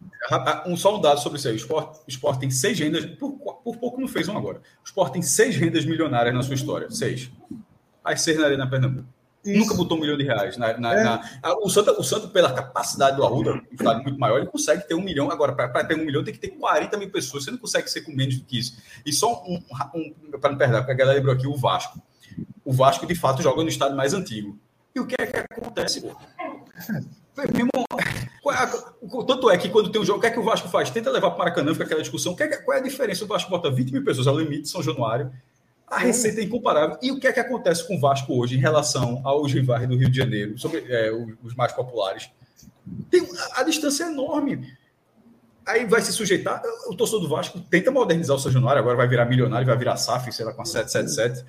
Um, 0.66 0.76
só 0.76 0.96
um 0.96 1.00
dado 1.00 1.20
sobre 1.20 1.38
isso 1.38 1.48
aí. 1.48 1.54
O 1.54 1.56
Sport, 1.56 1.96
o 1.96 2.10
Sport 2.10 2.38
tem 2.38 2.50
seis 2.50 2.78
rendas, 2.78 3.04
por, 3.04 3.32
por 3.32 3.76
pouco 3.76 4.00
não 4.00 4.08
fez 4.08 4.28
um 4.28 4.36
agora. 4.36 4.58
O 4.58 4.86
Sport 4.86 5.12
tem 5.12 5.22
seis 5.22 5.56
rendas 5.56 5.84
milionárias 5.84 6.34
na 6.34 6.42
sua 6.42 6.54
história. 6.54 6.90
Seis. 6.90 7.30
As 8.04 8.20
seis 8.22 8.38
na 8.38 8.46
Arena 8.46 8.68
Pernambuco. 8.68 9.08
Isso. 9.44 9.58
Nunca 9.58 9.74
botou 9.74 9.98
um 9.98 10.00
milhão 10.00 10.16
de 10.16 10.22
reais. 10.22 10.56
Na, 10.56 10.78
na, 10.78 10.94
é. 10.94 11.02
na, 11.02 11.20
o, 11.60 11.68
Santa, 11.68 11.92
o 11.98 12.04
Santa, 12.04 12.28
pela 12.28 12.52
capacidade 12.52 13.16
do 13.16 13.24
Arruda, 13.24 13.54
um 13.54 13.62
estado 13.72 14.02
muito 14.02 14.18
maior, 14.18 14.38
ele 14.38 14.46
consegue 14.46 14.86
ter 14.86 14.94
um 14.94 15.02
milhão. 15.02 15.30
Agora, 15.32 15.52
para 15.52 15.84
ter 15.84 15.96
um 15.96 16.04
milhão, 16.04 16.22
tem 16.22 16.32
que 16.32 16.38
ter 16.38 16.50
40 16.50 16.96
mil 16.96 17.10
pessoas. 17.10 17.44
Você 17.44 17.50
não 17.50 17.58
consegue 17.58 17.90
ser 17.90 18.02
com 18.02 18.12
menos 18.12 18.38
do 18.38 18.44
que 18.44 18.58
isso. 18.58 18.80
E 19.04 19.12
só 19.12 19.42
um, 19.44 19.60
um 19.94 20.14
para 20.40 20.50
não 20.50 20.58
perder, 20.58 20.78
porque 20.78 20.92
a 20.92 20.94
galera 20.94 21.18
lembrou 21.18 21.34
aqui 21.34 21.48
o 21.48 21.56
Vasco. 21.56 22.00
O 22.64 22.72
Vasco, 22.72 23.04
de 23.04 23.16
fato, 23.16 23.42
joga 23.42 23.62
no 23.62 23.68
estado 23.68 23.96
mais 23.96 24.14
antigo. 24.14 24.56
E 24.94 25.00
o 25.00 25.06
que 25.06 25.16
é 25.18 25.26
que 25.26 25.36
acontece? 25.38 26.08
Tanto 29.26 29.50
é 29.50 29.58
que 29.58 29.68
quando 29.68 29.90
tem 29.90 30.00
um 30.00 30.04
jogo, 30.04 30.18
o 30.18 30.20
que 30.20 30.26
é 30.26 30.30
que 30.30 30.38
o 30.38 30.42
Vasco 30.42 30.68
faz? 30.68 30.90
Tenta 30.90 31.10
levar 31.10 31.30
para 31.30 31.36
o 31.36 31.38
Maracanã, 31.38 31.72
fica 31.72 31.84
aquela 31.84 32.02
discussão. 32.02 32.36
É, 32.38 32.56
qual 32.58 32.76
é 32.76 32.80
a 32.80 32.82
diferença? 32.82 33.24
O 33.24 33.28
Vasco 33.28 33.50
bota 33.50 33.70
20 33.70 33.92
mil 33.92 34.04
pessoas 34.04 34.26
ao 34.26 34.38
limite 34.38 34.68
São 34.68 34.82
Januário. 34.82 35.32
A 35.86 35.98
receita 35.98 36.40
é 36.40 36.44
incomparável. 36.44 36.98
E 37.02 37.10
o 37.10 37.20
que 37.20 37.26
é 37.26 37.32
que 37.32 37.40
acontece 37.40 37.86
com 37.86 37.96
o 37.96 38.00
Vasco 38.00 38.32
hoje 38.34 38.56
em 38.56 38.58
relação 38.58 39.20
aos 39.24 39.52
rivais 39.52 39.86
do 39.88 39.96
Rio 39.96 40.10
de 40.10 40.16
Janeiro, 40.16 40.58
sobre 40.58 40.84
é, 40.88 41.12
os 41.42 41.54
mais 41.54 41.72
populares? 41.72 42.30
Tem, 43.10 43.26
a 43.54 43.62
distância 43.62 44.04
é 44.04 44.08
enorme. 44.08 44.72
Aí 45.66 45.84
vai 45.84 46.00
se 46.00 46.12
sujeitar. 46.12 46.62
O 46.88 46.96
torcedor 46.96 47.20
do 47.20 47.28
Vasco 47.28 47.60
tenta 47.60 47.90
modernizar 47.90 48.36
o 48.36 48.38
São 48.38 48.50
Januário, 48.50 48.80
agora 48.80 48.96
vai 48.96 49.08
virar 49.08 49.26
milionário, 49.26 49.66
vai 49.66 49.76
virar 49.76 49.96
SAF, 49.96 50.32
sei 50.32 50.44
lá, 50.44 50.52
com 50.52 50.62
a 50.62 50.64
777. 50.64 51.44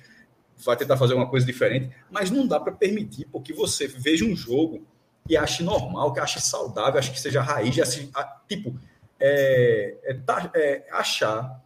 Vai 0.64 0.76
tentar 0.76 0.96
fazer 0.96 1.14
uma 1.14 1.28
coisa 1.28 1.44
diferente. 1.44 1.90
Mas 2.10 2.30
não 2.30 2.46
dá 2.46 2.60
para 2.60 2.72
permitir, 2.72 3.26
porque 3.32 3.52
você 3.52 3.88
veja 3.88 4.24
um 4.24 4.36
jogo 4.36 4.86
e 5.28 5.36
ache 5.36 5.62
normal, 5.62 6.12
que 6.12 6.20
ache 6.20 6.40
saudável, 6.40 6.98
acho 6.98 7.12
que 7.12 7.20
seja 7.20 7.40
raiz, 7.40 7.78
assim, 7.78 8.10
tipo, 8.48 8.78
é, 9.18 9.96
é, 10.04 10.14
tá, 10.14 10.50
é, 10.54 10.86
achar 10.92 11.62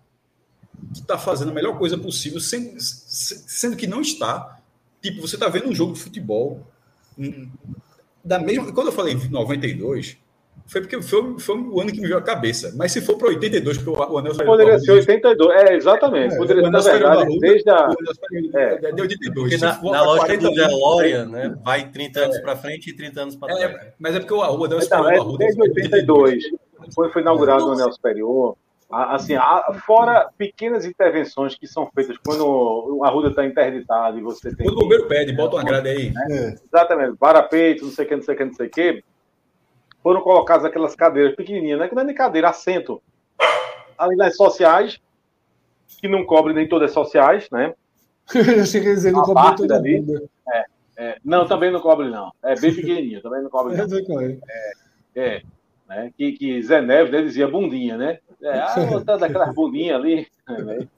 que 0.93 1.01
está 1.01 1.19
fazendo 1.19 1.51
a 1.51 1.55
melhor 1.55 1.77
coisa 1.77 1.99
possível, 1.99 2.41
sendo, 2.41 2.81
sendo 2.81 3.77
que 3.77 3.87
não 3.87 4.01
está. 4.01 4.61
Tipo, 5.03 5.21
você 5.21 5.37
está 5.37 5.49
vendo 5.49 5.69
um 5.69 5.75
jogo 5.75 5.95
de 5.95 6.01
futebol 6.01 6.67
hum, 7.19 7.51
da 8.25 8.39
mesma. 8.39 8.73
Quando 8.73 8.89
eu 8.89 8.93
falei 8.93 9.15
92, 9.15 10.17
foi 10.69 10.83
porque 10.83 11.01
foi, 11.01 11.39
foi 11.39 11.57
o 11.57 11.81
ano 11.81 11.91
que 11.91 11.99
me 11.99 12.07
veio 12.07 12.19
a 12.19 12.23
cabeça. 12.23 12.75
Mas 12.77 12.93
se 12.93 13.01
for 13.01 13.17
para 13.17 13.29
82, 13.29 13.79
porque 13.79 13.91
o 13.91 14.19
Anel 14.19 14.37
Poderia 14.37 14.79
ser 14.79 14.93
82, 14.93 15.63
é, 15.63 15.75
exatamente. 15.75 16.35
É, 16.35 16.37
poderia 16.37 16.63
ser, 16.63 16.71
na 16.71 16.81
verdade, 16.81 17.39
desde 17.39 17.71
a. 17.71 17.89
É, 18.55 18.93
de 18.93 19.01
82. 19.01 19.33
Porque 19.35 19.57
na, 19.57 19.83
na 19.83 20.03
lógica 20.03 20.37
do 20.37 20.51
DeLorean, 20.51 21.27
né? 21.27 21.59
Vai 21.65 21.91
30 21.91 22.21
anos 22.21 22.37
é. 22.37 22.43
para 22.43 22.57
frente 22.57 22.91
e 22.91 22.93
30 22.95 23.21
anos 23.21 23.37
para 23.37 23.57
trás. 23.57 23.73
É, 23.73 23.95
mas 23.99 24.15
é 24.15 24.21
porque 24.21 24.35
o 24.35 24.43
Anel 24.43 24.79
então, 24.83 25.09
é, 25.09 25.19
Desde 25.39 25.63
82, 25.63 26.45
foi, 26.95 27.11
foi 27.11 27.23
inaugurado 27.23 27.67
o 27.67 27.73
Anel 27.73 27.91
Superior. 27.91 28.55
Assim, 28.91 29.35
fora 29.87 30.31
pequenas 30.37 30.85
intervenções 30.85 31.55
que 31.55 31.67
são 31.67 31.91
feitas 31.95 32.17
quando 32.25 32.43
o 32.47 33.05
Arruda 33.05 33.29
está 33.29 33.45
interditado 33.45 34.19
e 34.19 34.23
você 34.23 34.55
tem. 34.55 34.67
Quando 34.67 34.79
o 34.79 34.81
bombeiro 34.83 35.07
pede, 35.07 35.33
bota 35.33 35.57
uma 35.57 35.65
grade 35.65 35.89
aí. 35.89 36.11
Né? 36.11 36.57
Exatamente, 36.67 37.17
para-peito, 37.19 37.85
não 37.85 37.93
sei 37.93 38.05
o 38.05 38.09
que, 38.09 38.17
não 38.17 38.23
sei 38.23 38.35
o 38.35 38.39
que, 38.39 38.45
não 38.45 38.53
sei 38.55 38.67
o 38.67 38.71
que 38.71 39.05
foram 40.09 40.23
colocadas 40.23 40.65
aquelas 40.65 40.97
cadeiras 40.97 41.37
pequenininhas, 41.37 41.79
né? 41.79 41.87
Que 41.87 41.95
não 41.95 42.01
é 42.01 42.07
nem 42.07 42.15
cadeira, 42.15 42.49
assento. 42.49 43.03
Ali 43.99 44.17
nas 44.17 44.37
sociais, 44.37 44.99
que 46.01 46.09
não 46.09 46.25
cobre 46.25 46.55
nem 46.55 46.67
todas 46.67 46.89
as 46.89 46.95
sociais, 46.95 47.47
né? 47.53 47.75
Eu 48.35 48.65
cheguei 48.65 48.93
a 48.93 48.95
dizer, 48.95 49.13
não 49.13 49.21
cobre 49.21 49.55
toda 49.55 49.77
ali. 49.77 50.03
É, 50.49 50.65
é, 50.97 51.19
não, 51.23 51.47
também 51.47 51.71
não 51.71 51.81
cobre, 51.81 52.09
não. 52.09 52.33
É 52.43 52.59
bem 52.59 52.75
pequenininho, 52.75 53.21
também 53.21 53.43
não 53.43 53.51
cobre, 53.51 53.77
não. 54.09 54.19
É, 54.19 54.39
é 55.15 55.43
né? 55.87 56.11
Que, 56.17 56.33
que 56.33 56.63
Zé 56.63 56.81
Neves 56.81 57.13
né, 57.13 57.21
dizia 57.21 57.47
bundinha, 57.47 57.99
né? 57.99 58.19
É, 58.43 58.61
ah, 58.61 58.77
botando 58.89 59.25
aquelas 59.25 59.55
bundinhas 59.55 60.01
ali. 60.01 60.27
Né? 60.49 60.89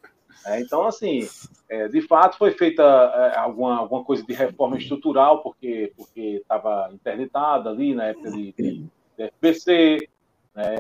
É, 0.47 0.61
então, 0.61 0.87
assim, 0.87 1.29
é, 1.69 1.89
de 1.89 2.01
fato 2.03 2.39
foi 2.39 2.53
feita 2.53 2.85
é, 2.85 3.39
alguma, 3.39 3.77
alguma 3.77 4.05
coisa 4.05 4.25
de 4.25 4.33
reforma 4.35 4.79
estrutural, 4.79 5.43
porque 5.43 5.93
estava 6.17 6.91
interditada 6.93 7.71
ali 7.71 7.93
na 7.93 8.05
época 8.05 8.31
de, 8.31 8.53
de 8.53 8.87
FBC. 9.29 10.09
Né? 10.55 10.77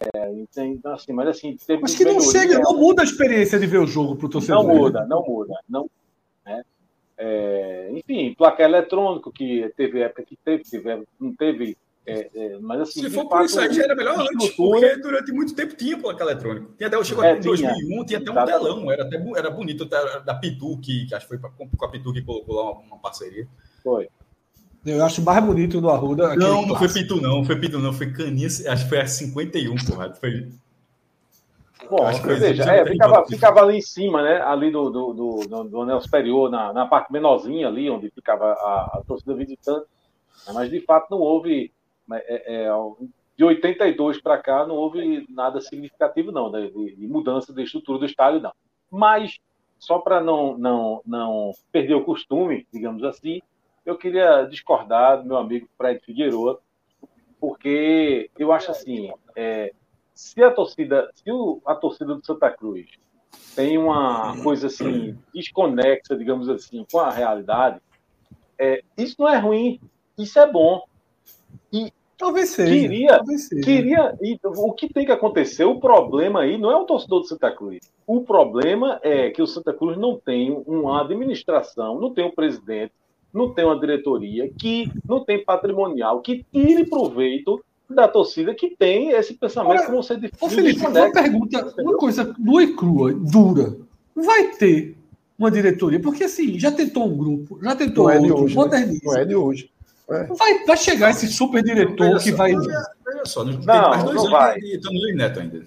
Então, 0.57 0.93
assim, 0.93 1.12
mas 1.12 1.28
assim, 1.28 1.57
teve 1.57 1.83
Mas 1.83 1.94
que 1.94 2.05
não 2.05 2.20
chega, 2.20 2.59
não 2.59 2.77
muda 2.77 3.02
a 3.02 3.05
experiência 3.05 3.59
de 3.59 3.67
ver 3.67 3.78
o 3.78 3.86
jogo 3.86 4.17
para 4.17 4.27
o 4.27 4.31
torcedor. 4.31 4.65
Não 4.65 4.75
muda, 4.75 5.07
não 5.07 5.25
muda. 5.25 5.55
Não, 5.69 5.91
né? 6.44 6.62
É, 7.17 7.91
enfim, 7.93 8.35
placa 8.35 8.62
eletrônico, 8.62 9.31
que 9.31 9.73
teve 9.77 10.01
época 10.01 10.25
que 10.25 10.36
teve, 10.36 10.65
teve 10.65 11.05
não 11.20 11.35
teve 11.35 11.77
é, 12.07 12.31
é, 12.35 12.59
mas 12.59 12.81
assim, 12.81 13.02
Se 13.02 13.10
for 13.10 13.28
por 13.28 13.44
isso 13.44 13.60
aí, 13.60 13.73
já 13.73 13.85
era 13.85 13.94
melhor 13.94 14.19
antes, 14.19 14.51
porque 14.51 14.97
durante 14.97 15.31
muito 15.33 15.55
tempo 15.55 15.77
tinha 15.77 15.99
placa 15.99 16.25
eletrônica. 16.25 16.67
Tinha 16.77 16.89
até, 16.89 17.05
chegou 17.05 17.23
é, 17.23 17.36
em 17.36 17.41
2001, 17.41 18.05
tinha 18.05 18.19
até 18.19 18.31
um 18.31 18.44
telão, 18.44 18.91
era, 18.91 19.05
até, 19.05 19.17
era 19.36 19.51
bonito, 19.51 19.85
da 19.85 20.35
Pitu, 20.35 20.78
que, 20.78 21.07
que 21.07 21.15
acho 21.15 21.28
que 21.28 21.39
foi 21.39 21.51
com 21.51 21.85
a 21.85 21.89
Pitu 21.89 22.12
que 22.12 22.23
colocou 22.23 22.57
lá 22.57 22.73
uma, 22.73 22.81
uma 22.81 22.99
parceria. 22.99 23.47
Foi. 23.83 24.09
Eu 24.84 25.05
acho 25.05 25.23
mais 25.23 25.44
bonito 25.44 25.81
no 25.81 25.91
Arruda. 25.91 26.34
Não, 26.36 26.67
não 26.67 26.76
foi 26.76 26.89
Pitu, 26.89 27.20
não. 27.20 27.44
Foi 27.44 27.57
Pitu, 27.59 27.78
não. 27.78 27.92
Foi 27.92 28.10
Caninha. 28.12 28.47
Acho 28.47 28.84
que 28.84 28.89
foi 28.89 29.00
a 29.00 29.07
51, 29.07 29.75
porra. 29.86 30.15
Foi. 30.15 30.49
Bom, 31.91 32.07
acho 32.07 32.23
que 32.23 32.28
veja, 32.34 32.62
é, 32.73 32.86
ficava, 32.86 33.26
ficava, 33.26 33.60
ali 33.62 33.78
em 33.78 33.83
cima, 33.83 34.23
né? 34.23 34.41
Ali 34.41 34.70
do, 34.70 34.91
do, 34.91 35.12
do, 35.12 35.65
do 35.65 35.83
anel 35.83 36.00
superior, 36.00 36.49
na, 36.49 36.73
na 36.73 36.86
parte 36.86 37.12
menorzinha 37.12 37.67
ali, 37.67 37.91
onde 37.91 38.10
ficava 38.10 38.52
a, 38.52 38.99
a 38.99 39.02
torcida 39.07 39.34
visitante. 39.34 39.86
Mas 40.55 40.70
de 40.70 40.81
fato 40.81 41.10
não 41.10 41.18
houve. 41.18 41.73
É, 42.12 42.67
é, 42.67 42.70
de 43.36 43.44
82 43.44 44.20
para 44.20 44.39
cá 44.39 44.67
não 44.67 44.76
houve 44.76 45.26
nada 45.31 45.60
significativo, 45.60 46.31
não, 46.31 46.50
de, 46.50 46.94
de, 46.94 47.07
mudança 47.07 47.52
da 47.52 47.62
estrutura 47.62 47.99
do 47.99 48.05
estádio, 48.05 48.41
não. 48.41 48.52
Mas, 48.91 49.39
só 49.78 49.99
para 49.99 50.20
não, 50.20 50.59
não, 50.59 51.00
não 51.07 51.52
perder 51.73 51.94
o 51.94 52.05
costume, 52.05 52.67
digamos 52.73 53.02
assim, 53.02 53.41
eu 53.91 53.99
queria 53.99 54.44
discordar 54.44 55.20
do 55.20 55.28
meu 55.28 55.36
amigo 55.36 55.69
Fred 55.77 56.01
Figueiredo, 56.05 56.60
porque 57.41 58.31
eu 58.39 58.52
acho 58.52 58.70
assim, 58.70 59.12
é, 59.35 59.73
se 60.15 60.43
a 60.43 60.51
torcida, 60.51 61.10
se 61.15 61.31
o, 61.31 61.60
a 61.67 61.75
torcida 61.75 62.15
do 62.15 62.25
Santa 62.25 62.51
Cruz 62.51 62.89
tem 63.55 63.78
uma 63.78 64.41
coisa 64.43 64.69
assim 64.69 65.17
desconexa, 65.35 66.17
digamos 66.17 66.49
assim, 66.49 66.86
com 66.91 66.99
a 66.99 67.10
realidade, 67.10 67.81
é, 68.59 68.83
isso 68.97 69.17
não 69.19 69.28
é 69.28 69.39
ruim, 69.39 69.81
isso 70.17 70.39
é 70.39 70.51
bom. 70.51 70.83
E 71.73 71.93
talvez 72.19 72.51
seja. 72.51 72.70
Queria, 72.70 73.17
talvez 73.17 73.49
seja. 73.49 73.62
queria. 73.62 74.19
E, 74.20 74.39
o 74.44 74.73
que 74.73 74.93
tem 74.93 75.07
que 75.07 75.12
acontecer? 75.12 75.65
O 75.65 75.81
problema 75.81 76.43
aí 76.43 76.59
não 76.59 76.70
é 76.70 76.77
o 76.77 76.85
torcedor 76.85 77.20
do 77.20 77.27
Santa 77.27 77.51
Cruz. 77.51 77.78
O 78.07 78.20
problema 78.20 79.01
é 79.02 79.31
que 79.31 79.41
o 79.41 79.47
Santa 79.47 79.73
Cruz 79.73 79.97
não 79.97 80.19
tem 80.19 80.62
uma 80.67 81.01
administração, 81.01 81.99
não 81.99 82.12
tem 82.12 82.25
um 82.27 82.35
presidente, 82.35 82.93
não 83.33 83.52
tem 83.52 83.65
uma 83.65 83.78
diretoria, 83.78 84.50
que 84.59 84.91
não 85.07 85.25
tem 85.25 85.44
patrimonial, 85.44 86.20
que 86.20 86.44
tire 86.52 86.89
proveito 86.89 87.62
da 87.89 88.07
torcida 88.07 88.55
que 88.55 88.76
tem 88.76 89.10
esse 89.10 89.34
pensamento 89.34 89.73
Olha, 89.73 89.86
que 89.86 89.91
você 89.91 90.15
define. 90.15 90.39
Ô 90.41 90.49
Felipe, 90.49 90.86
uma 90.86 91.12
pergunta, 91.12 91.75
uma 91.78 91.97
coisa 91.97 92.34
nua 92.39 92.62
e 92.62 92.75
crua, 92.75 93.12
dura. 93.12 93.76
Vai 94.15 94.49
ter 94.52 94.97
uma 95.39 95.50
diretoria? 95.50 96.00
Porque 96.00 96.25
assim, 96.25 96.59
já 96.59 96.70
tentou 96.70 97.07
um 97.07 97.17
grupo, 97.17 97.59
já 97.62 97.75
tentou 97.75 98.09
não 98.09 98.15
outro, 98.15 98.26
é 98.26 98.34
de 98.34 98.42
hoje, 98.42 98.55
moderniza. 98.55 98.92
Né? 98.92 99.00
Não 99.05 99.17
é 99.17 99.25
de 99.25 99.34
hoje. 99.34 99.70
É. 100.10 100.25
Vai, 100.25 100.65
vai 100.65 100.76
chegar 100.76 101.10
esse 101.10 101.28
super 101.28 101.62
diretor 101.62 102.18
que 102.18 102.33
vai. 102.33 102.52
Veja 102.52 103.25
só, 103.25 103.44
não, 103.44 103.52
não, 103.52 103.60
tem 103.60 103.67
mais 103.67 104.05
dois 104.05 104.17
não 104.17 104.31
vai. 104.31 104.59
de 104.59 104.76
Antônio 104.76 105.17
Neto 105.17 105.41
ainda. 105.41 105.67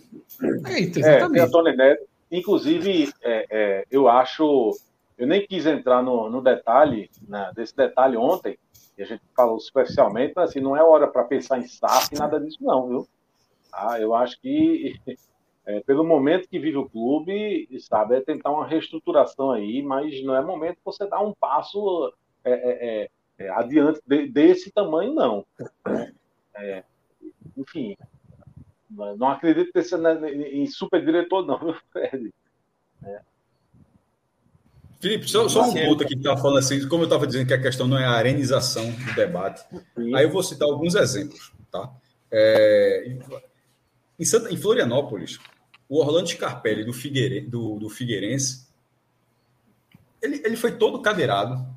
Eita, 0.69 0.99
exatamente. 0.99 1.39
É, 1.39 1.43
Antônio 1.43 1.77
Neto. 1.77 2.03
Inclusive, 2.31 3.13
é, 3.21 3.45
é, 3.49 3.85
eu 3.91 4.07
acho 4.07 4.71
eu 5.17 5.27
nem 5.27 5.45
quis 5.45 5.65
entrar 5.65 6.01
no, 6.01 6.29
no 6.29 6.41
detalhe, 6.41 7.09
né, 7.27 7.51
desse 7.55 7.75
detalhe 7.75 8.17
ontem, 8.17 8.57
e 8.97 9.03
a 9.03 9.05
gente 9.05 9.23
falou 9.35 9.59
superficialmente, 9.59 10.33
mas 10.35 10.49
assim, 10.49 10.59
não 10.59 10.75
é 10.75 10.83
hora 10.83 11.07
para 11.07 11.23
pensar 11.23 11.59
em 11.59 11.67
SAF, 11.67 12.13
nada 12.15 12.39
disso 12.39 12.59
não, 12.61 12.87
viu? 12.87 13.07
Ah, 13.71 13.99
eu 13.99 14.13
acho 14.13 14.39
que, 14.39 14.99
é, 15.65 15.79
pelo 15.81 16.03
momento 16.03 16.47
que 16.47 16.59
vive 16.59 16.77
o 16.77 16.89
clube, 16.89 17.67
sabe, 17.79 18.15
é 18.15 18.21
tentar 18.21 18.51
uma 18.51 18.67
reestruturação 18.67 19.51
aí, 19.51 19.81
mas 19.81 20.23
não 20.23 20.35
é 20.35 20.41
momento 20.41 20.75
que 20.75 20.85
você 20.85 21.07
dar 21.07 21.21
um 21.21 21.33
passo 21.33 22.13
é, 22.43 22.51
é, 22.51 23.03
é, 23.03 23.45
é 23.45 23.49
adiante 23.49 23.99
de, 24.05 24.27
desse 24.27 24.71
tamanho, 24.71 25.13
não. 25.13 25.45
Né? 25.85 26.13
enfim, 27.57 27.97
não 28.89 29.27
acredito 29.27 29.71
em 29.75 30.67
super 30.67 31.03
diretor, 31.03 31.45
não, 31.45 31.57
viu, 31.57 31.75
Fred? 31.91 32.33
É. 33.03 33.32
Felipe, 35.03 35.29
só, 35.29 35.49
só 35.49 35.63
um 35.63 35.73
ponto 35.73 36.01
aqui 36.01 36.13
que 36.13 36.21
estava 36.21 36.41
falando 36.41 36.59
assim, 36.59 36.87
como 36.87 37.03
eu 37.03 37.07
estava 37.07 37.27
dizendo 37.27 37.45
que 37.45 37.53
a 37.53 37.61
questão 37.61 37.85
não 37.85 37.99
é 37.99 38.05
a 38.05 38.11
arenização 38.11 38.89
do 38.89 39.13
debate. 39.13 39.61
Sim. 39.97 40.15
Aí 40.15 40.23
eu 40.23 40.31
vou 40.31 40.41
citar 40.41 40.65
alguns 40.65 40.95
exemplos, 40.95 41.51
tá? 41.69 41.91
É, 42.31 43.17
em, 44.17 44.23
Santa, 44.23 44.49
em 44.49 44.55
Florianópolis, 44.55 45.39
o 45.89 45.99
Orlando 45.99 46.29
Scarpelli 46.29 46.85
do, 46.85 46.93
Figueire, 46.93 47.41
do, 47.41 47.79
do 47.79 47.89
Figueirense, 47.89 48.65
ele, 50.21 50.41
ele 50.45 50.55
foi 50.55 50.71
todo 50.71 51.01
cadeirado. 51.01 51.67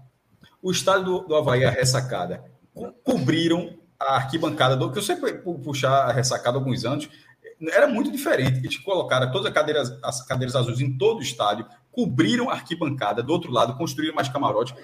O 0.62 0.70
estádio 0.70 1.04
do, 1.04 1.18
do 1.22 1.34
Havaí, 1.34 1.64
a 1.64 1.70
ressacada, 1.70 2.44
co 2.72 2.92
cobriram 3.02 3.76
a 3.98 4.14
arquibancada, 4.14 4.76
do, 4.76 4.92
que 4.92 4.98
eu 4.98 5.02
sempre 5.02 5.32
puxar 5.32 6.08
a 6.08 6.12
ressacada 6.12 6.58
há 6.58 6.60
alguns 6.60 6.84
anos, 6.84 7.08
era 7.70 7.86
muito 7.86 8.10
diferente. 8.10 8.58
Eles 8.58 8.76
colocaram 8.78 9.30
todas 9.30 9.46
as 9.46 9.52
cadeiras, 9.52 9.98
as 10.02 10.22
cadeiras 10.26 10.56
azuis 10.56 10.80
em 10.80 10.96
todo 10.96 11.18
o 11.18 11.22
estádio, 11.22 11.66
cobriram 11.90 12.50
a 12.50 12.54
arquibancada 12.54 13.22
do 13.22 13.32
outro 13.32 13.50
lado, 13.50 13.76
construíram 13.76 14.14
mais 14.14 14.28
camarote. 14.28 14.74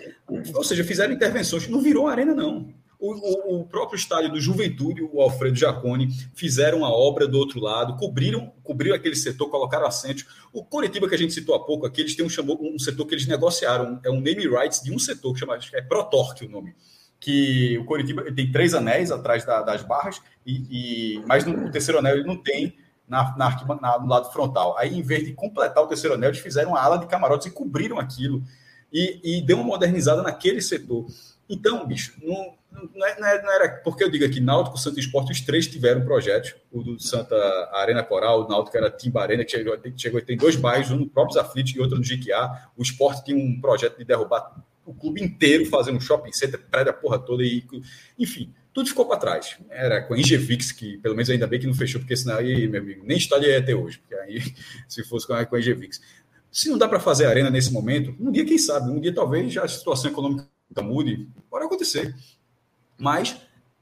Ou 0.54 0.64
seja, 0.64 0.82
fizeram 0.82 1.12
intervenções. 1.12 1.68
Não 1.68 1.80
virou 1.80 2.06
arena, 2.08 2.34
não. 2.34 2.72
O, 2.98 3.56
o, 3.56 3.60
o, 3.60 3.64
próprio 3.66 3.96
estádio 3.96 4.30
do 4.30 4.40
Juventude, 4.40 5.02
o 5.02 5.20
Alfredo 5.20 5.56
Jaconi, 5.56 6.08
fizeram 6.34 6.78
uma 6.78 6.90
obra 6.90 7.26
do 7.26 7.36
outro 7.36 7.58
lado, 7.58 7.96
cobriram, 7.96 8.52
cobriram 8.62 8.94
aquele 8.94 9.16
setor, 9.16 9.50
colocaram 9.50 9.86
assentos. 9.86 10.24
O 10.52 10.64
Coritiba, 10.64 11.08
que 11.08 11.14
a 11.16 11.18
gente 11.18 11.32
citou 11.32 11.56
há 11.56 11.64
pouco 11.64 11.84
aqui, 11.84 12.00
eles 12.00 12.14
têm 12.14 12.24
um, 12.24 12.74
um 12.74 12.78
setor 12.78 13.04
que 13.06 13.14
eles 13.14 13.26
negociaram, 13.26 14.00
é 14.04 14.10
um 14.10 14.20
name 14.20 14.46
rights 14.46 14.80
de 14.80 14.92
um 14.92 15.00
setor 15.00 15.32
que 15.32 15.40
chama, 15.40 15.54
acho 15.54 15.68
que 15.68 15.76
é 15.76 15.82
Protorque 15.82 16.44
o 16.44 16.48
nome 16.48 16.76
que 17.22 17.78
o 17.78 17.84
Coritiba 17.84 18.24
tem 18.32 18.50
três 18.50 18.74
anéis 18.74 19.12
atrás 19.12 19.44
da, 19.44 19.62
das 19.62 19.80
barras, 19.82 20.20
e, 20.44 20.66
e 21.16 21.24
mas 21.24 21.44
no, 21.44 21.66
o 21.66 21.70
terceiro 21.70 22.00
anel 22.00 22.16
ele 22.16 22.26
não 22.26 22.36
tem 22.36 22.76
na, 23.08 23.36
na, 23.36 23.78
na, 23.80 23.98
no 24.00 24.08
lado 24.08 24.32
frontal. 24.32 24.76
Aí, 24.76 24.98
em 24.98 25.02
vez 25.02 25.24
de 25.24 25.32
completar 25.32 25.84
o 25.84 25.86
terceiro 25.86 26.16
anel, 26.16 26.30
eles 26.30 26.40
fizeram 26.40 26.70
uma 26.70 26.80
ala 26.80 26.98
de 26.98 27.06
camarotes 27.06 27.46
e 27.46 27.50
cobriram 27.52 28.00
aquilo. 28.00 28.42
E, 28.92 29.20
e 29.22 29.40
deu 29.40 29.56
uma 29.56 29.64
modernizada 29.64 30.20
naquele 30.20 30.60
setor. 30.60 31.06
Então, 31.48 31.86
bicho, 31.86 32.12
não, 32.20 32.54
não, 32.72 33.06
é, 33.06 33.12
é, 33.12 33.42
não, 33.42 33.52
era. 33.52 33.68
Porque 33.84 34.02
eu 34.02 34.10
digo 34.10 34.24
aqui, 34.24 34.40
Náutico, 34.40 34.76
Santa 34.76 34.98
Esporte, 34.98 35.30
os 35.30 35.40
três 35.40 35.68
tiveram 35.68 36.04
projetos. 36.04 36.56
O 36.72 36.82
do 36.82 37.00
Santa 37.00 37.36
Arena 37.72 38.02
Coral, 38.02 38.44
o 38.44 38.48
Náutico 38.48 38.76
era 38.76 38.90
Timba 38.90 39.22
Arena, 39.22 39.44
que 39.44 39.52
chegou, 39.52 39.78
chegou 39.96 40.20
tem 40.20 40.36
dois 40.36 40.56
bairros, 40.56 40.90
um 40.90 40.96
no 40.96 41.08
próprio 41.08 41.40
Aflitos 41.40 41.72
e 41.72 41.80
outro 41.80 41.96
no 41.96 42.02
Jiquiá. 42.02 42.68
O 42.76 42.82
Esporte 42.82 43.24
tinha 43.24 43.36
um 43.36 43.60
projeto 43.60 43.96
de 43.96 44.04
derrubar 44.04 44.52
o 44.84 44.94
clube 44.94 45.22
inteiro, 45.22 45.66
fazendo 45.66 45.96
um 45.96 46.00
shopping 46.00 46.32
center, 46.32 46.60
prédio 46.70 46.90
a 46.90 46.94
porra 46.94 47.18
toda. 47.18 47.42
E, 47.44 47.64
enfim, 48.18 48.52
tudo 48.72 48.88
ficou 48.88 49.06
para 49.06 49.18
trás. 49.18 49.56
Era 49.70 50.02
com 50.02 50.14
a 50.14 50.18
Ingevix, 50.18 50.72
que 50.72 50.98
pelo 50.98 51.14
menos 51.14 51.30
ainda 51.30 51.46
bem 51.46 51.60
que 51.60 51.66
não 51.66 51.74
fechou, 51.74 52.00
porque 52.00 52.16
senão 52.16 52.36
aí, 52.36 52.66
meu 52.66 52.80
amigo, 52.80 53.04
nem 53.04 53.16
estádio 53.16 53.48
ia 53.48 53.64
ter 53.64 53.74
hoje, 53.74 53.98
porque 53.98 54.14
aí, 54.14 54.40
se 54.88 55.04
fosse 55.04 55.26
com 55.26 55.34
a, 55.34 55.44
com 55.44 55.56
a 55.56 55.58
Ingevix. 55.58 56.00
Se 56.50 56.68
não 56.68 56.76
dá 56.76 56.88
para 56.88 57.00
fazer 57.00 57.26
arena 57.26 57.50
nesse 57.50 57.72
momento, 57.72 58.14
um 58.20 58.30
dia, 58.30 58.44
quem 58.44 58.58
sabe, 58.58 58.90
um 58.90 59.00
dia 59.00 59.14
talvez 59.14 59.52
já 59.52 59.64
a 59.64 59.68
situação 59.68 60.10
econômica 60.10 60.48
mude, 60.82 61.28
pode 61.48 61.64
acontecer. 61.64 62.14
Mas 62.98 63.36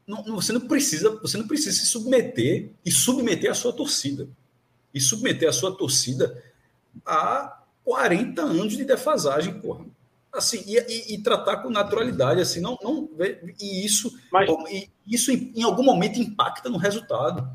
não, 0.07 0.23
você 0.25 0.53
não 0.53 0.61
precisa, 0.61 1.11
você 1.17 1.37
não 1.37 1.47
precisa 1.47 1.73
se 1.73 1.87
submeter 1.87 2.71
e 2.85 2.91
submeter 2.91 3.51
a 3.51 3.55
sua 3.55 3.73
torcida. 3.73 4.29
E 4.93 5.01
submeter 5.01 5.49
a 5.49 5.53
sua 5.53 5.77
torcida 5.77 6.43
a 7.07 7.63
40 7.85 8.43
anos 8.43 8.77
de 8.77 8.85
defasagem, 8.85 9.61
porra 9.61 9.85
assim 10.33 10.63
e, 10.67 10.79
e, 10.79 11.15
e, 11.15 11.23
tratar 11.23 11.59
com 11.59 11.71
naturalidade 11.71 12.41
assim 12.41 12.61
não 12.61 12.79
não 12.83 13.09
e 13.61 13.85
isso 13.85 14.13
Mas... 14.33 14.49
e 14.71 14.89
isso 15.07 15.33
em, 15.33 15.53
em, 15.57 15.63
algum 15.63 15.83
momento 15.83 16.21
impacta 16.21 16.69
no 16.69 16.79
resultado. 16.79 17.49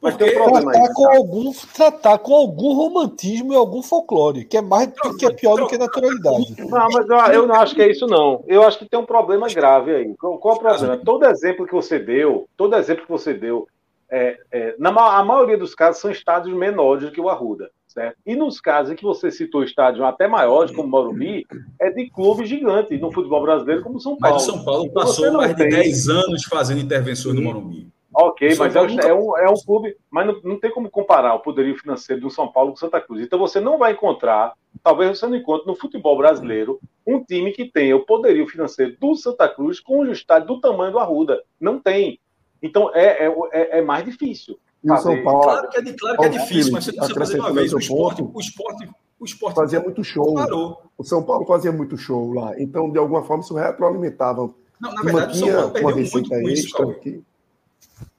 Porque 0.00 0.22
um 0.38 0.60
tratar 0.60 0.92
com 0.92 1.16
algum 1.16 1.52
tratar 1.74 2.18
com 2.18 2.34
algum 2.34 2.74
romantismo 2.74 3.54
e 3.54 3.56
algum 3.56 3.82
folclore 3.82 4.44
que 4.44 4.58
é 4.58 4.60
mais 4.60 4.90
que 5.18 5.24
é 5.24 5.32
pior 5.32 5.56
do 5.56 5.66
que 5.66 5.78
naturalidade. 5.78 6.54
Não 6.58 6.68
mas 6.68 7.08
eu, 7.08 7.16
eu, 7.32 7.46
não 7.46 7.54
acho 7.54 7.74
que 7.74 7.80
é 7.80 7.90
isso 7.90 8.06
não. 8.06 8.44
Eu 8.46 8.62
acho 8.64 8.78
que 8.78 8.88
tem 8.88 9.00
um 9.00 9.06
problema 9.06 9.48
grave 9.48 9.94
aí. 9.94 10.14
Qual, 10.16 10.38
qual 10.38 10.54
é 10.54 10.58
o 10.58 10.60
problema? 10.60 10.96
Todo 10.98 11.24
exemplo 11.24 11.66
que 11.66 11.72
você 11.72 11.98
deu 11.98 12.46
todo 12.54 12.76
exemplo 12.76 13.04
que 13.04 13.10
você 13.10 13.32
deu 13.32 13.66
é, 14.10 14.38
é, 14.52 14.74
na 14.78 14.90
a 14.90 15.24
maioria 15.24 15.56
dos 15.56 15.74
casos 15.74 16.02
são 16.02 16.10
estados 16.10 16.52
menores 16.52 17.04
do 17.04 17.10
que 17.10 17.20
o 17.20 17.30
Arruda 17.30 17.70
Certo? 17.94 18.16
E 18.26 18.34
nos 18.34 18.60
casos 18.60 18.92
em 18.92 18.96
que 18.96 19.04
você 19.04 19.30
citou 19.30 19.62
estádios 19.62 20.04
até 20.04 20.26
maiores, 20.26 20.74
como 20.74 20.88
Morumbi, 20.88 21.46
é 21.80 21.90
de 21.90 22.10
clube 22.10 22.44
gigante 22.44 22.98
no 22.98 23.12
futebol 23.12 23.40
brasileiro, 23.40 23.84
como 23.84 24.00
São 24.00 24.16
Paulo. 24.16 24.34
Mas 24.34 24.42
o 24.42 24.52
São 24.52 24.64
Paulo 24.64 24.86
então, 24.86 25.04
passou 25.04 25.32
mais 25.32 25.54
tem... 25.54 25.68
de 25.68 25.76
10 25.76 26.08
anos 26.08 26.42
fazendo 26.42 26.80
intervenções 26.80 27.36
no 27.36 27.42
Morumbi. 27.42 27.94
Ok, 28.12 28.54
mas 28.58 28.76
é, 28.76 28.78
é, 29.08 29.14
um, 29.14 29.36
é 29.38 29.48
um 29.48 29.56
clube, 29.56 29.96
mas 30.08 30.26
não, 30.26 30.40
não 30.42 30.58
tem 30.58 30.70
como 30.70 30.88
comparar 30.88 31.34
o 31.34 31.40
poderio 31.40 31.76
financeiro 31.76 32.22
do 32.22 32.30
São 32.30 32.46
Paulo 32.46 32.70
com 32.70 32.76
Santa 32.76 33.00
Cruz. 33.00 33.20
Então 33.24 33.38
você 33.38 33.60
não 33.60 33.78
vai 33.78 33.92
encontrar, 33.92 34.54
talvez 34.82 35.18
você 35.18 35.26
não 35.26 35.36
encontre 35.36 35.66
no 35.66 35.74
futebol 35.74 36.16
brasileiro, 36.16 36.80
um 37.06 37.22
time 37.22 37.52
que 37.52 37.64
tenha 37.64 37.96
o 37.96 38.04
poderio 38.04 38.46
financeiro 38.48 38.96
do 39.00 39.16
Santa 39.16 39.48
Cruz 39.48 39.80
com 39.80 40.00
o 40.00 40.12
estádio 40.12 40.48
do 40.48 40.60
tamanho 40.60 40.92
do 40.92 40.98
Arruda. 40.98 41.42
Não 41.60 41.80
tem. 41.80 42.20
Então 42.62 42.90
é, 42.94 43.26
é, 43.26 43.34
é, 43.52 43.78
é 43.78 43.82
mais 43.82 44.04
difícil. 44.04 44.58
E 44.84 44.92
o 44.92 44.96
São 44.98 45.22
Paulo. 45.22 45.42
Claro 45.42 45.68
que 45.70 45.78
é, 45.78 45.92
claro 45.94 46.18
que 46.18 46.24
é 46.24 46.28
difícil, 46.28 46.72
mas 46.72 46.84
você 46.84 46.92
precisa 46.92 47.14
fazer 47.18 47.40
uma 47.40 47.52
vez. 47.52 47.72
O 47.72 47.78
esporte, 47.78 48.22
ponto, 48.22 48.36
o 48.36 48.40
esporte, 48.40 48.90
o 49.18 49.24
esporte 49.24 49.54
fazia 49.56 49.80
muito 49.80 50.04
show. 50.04 50.34
Parou. 50.34 50.82
O 50.98 51.02
São 51.02 51.22
Paulo 51.22 51.46
fazia 51.46 51.72
muito 51.72 51.96
show 51.96 52.32
lá. 52.34 52.52
Então, 52.60 52.90
de 52.90 52.98
alguma 52.98 53.24
forma, 53.24 53.42
isso 53.42 53.54
retroalimentava. 53.54 54.50
Não, 54.78 54.92
na 54.92 55.02
verdade, 55.02 55.32
o 55.32 55.34
São 55.36 55.48
Paulo 55.48 55.70
perdeu 55.70 56.10
muito 56.12 56.28
com 56.28 56.48
isso, 56.50 56.76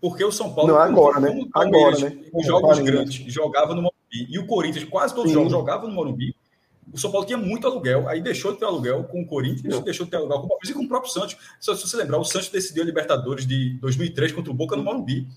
Porque 0.02 0.24
o 0.24 0.32
São 0.32 0.52
Paulo. 0.54 0.74
Não, 0.74 0.80
agora, 0.80 1.20
né? 1.20 1.46
Agora, 1.54 2.00
né? 2.00 2.18
Os 2.34 2.48
jogos 2.48 2.80
grandes 2.80 3.16
jogava 3.32 3.76
no 3.76 3.84
Morumbi. 3.84 4.28
E 4.30 4.40
o 4.40 4.48
Corinthians, 4.48 4.86
quase 4.86 5.14
todos 5.14 5.30
os 5.30 5.34
jogos 5.34 5.52
jogavam 5.52 5.88
no 5.88 5.94
Morumbi. 5.94 6.36
O 6.92 6.98
São 6.98 7.12
Paulo 7.12 7.26
tinha 7.28 7.38
muito 7.38 7.68
aluguel, 7.68 8.08
aí 8.08 8.22
deixou 8.22 8.54
de 8.54 8.60
ter 8.60 8.66
aluguel 8.66 9.04
com 9.06 9.22
o 9.22 9.28
Corinthians, 9.28 9.80
deixou 9.82 10.06
de 10.06 10.12
ter 10.12 10.18
aluguel 10.18 10.40
com 10.40 10.46
o 10.46 10.50
Palmeiras 10.50 10.70
e 10.70 10.74
com 10.74 10.84
o 10.84 10.88
próprio 10.88 11.12
Santos. 11.12 11.36
Se 11.60 11.72
você 11.76 11.98
lembrar, 11.98 12.20
o 12.20 12.24
Santos 12.24 12.50
decidiu 12.50 12.84
a 12.84 12.86
Libertadores 12.86 13.46
de 13.46 13.78
2003 13.80 14.32
contra 14.32 14.52
o 14.52 14.54
Boca 14.56 14.76
no 14.76 14.84
Morumbi. 14.84 15.28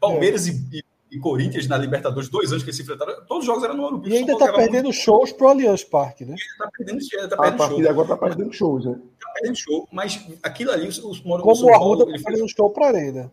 Palmeiras 0.00 0.48
é. 0.48 0.52
e, 0.72 0.84
e, 1.12 1.18
Corinthians 1.20 1.68
na 1.68 1.76
Libertadores, 1.76 2.28
dois 2.28 2.50
anos 2.50 2.62
que 2.62 2.70
eles 2.70 2.76
se 2.76 2.82
enfrentaram, 2.82 3.24
todos 3.26 3.40
os 3.40 3.46
jogos 3.46 3.62
eram 3.62 3.76
no 3.76 3.82
Morumbi. 3.82 4.10
E 4.10 4.16
ainda 4.16 4.32
está 4.32 4.52
perdendo 4.52 4.84
muito... 4.84 4.96
shows 4.96 5.32
pro 5.32 5.48
Allianz 5.48 5.84
Parque, 5.84 6.24
né? 6.24 6.34
Está 6.34 6.70
perdendo, 6.70 6.98
tá 7.28 7.36
perdendo 7.36 7.62
a 7.62 7.68
show. 7.68 7.90
agora 7.90 8.02
está 8.02 8.16
perdendo 8.16 8.52
shows, 8.52 8.84
né? 8.86 9.00
Está 9.12 9.32
perdendo 9.32 9.56
show, 9.56 9.88
mas 9.92 10.26
aquilo 10.42 10.70
ali, 10.70 10.88
os, 10.88 10.98
os 10.98 11.20
Como 11.20 11.64
o 11.64 11.74
Arruda 11.74 12.10
está 12.10 12.30
perdendo 12.30 12.48
show 12.48 12.70
para 12.70 12.86
a 12.86 12.88
Arena. 12.88 13.32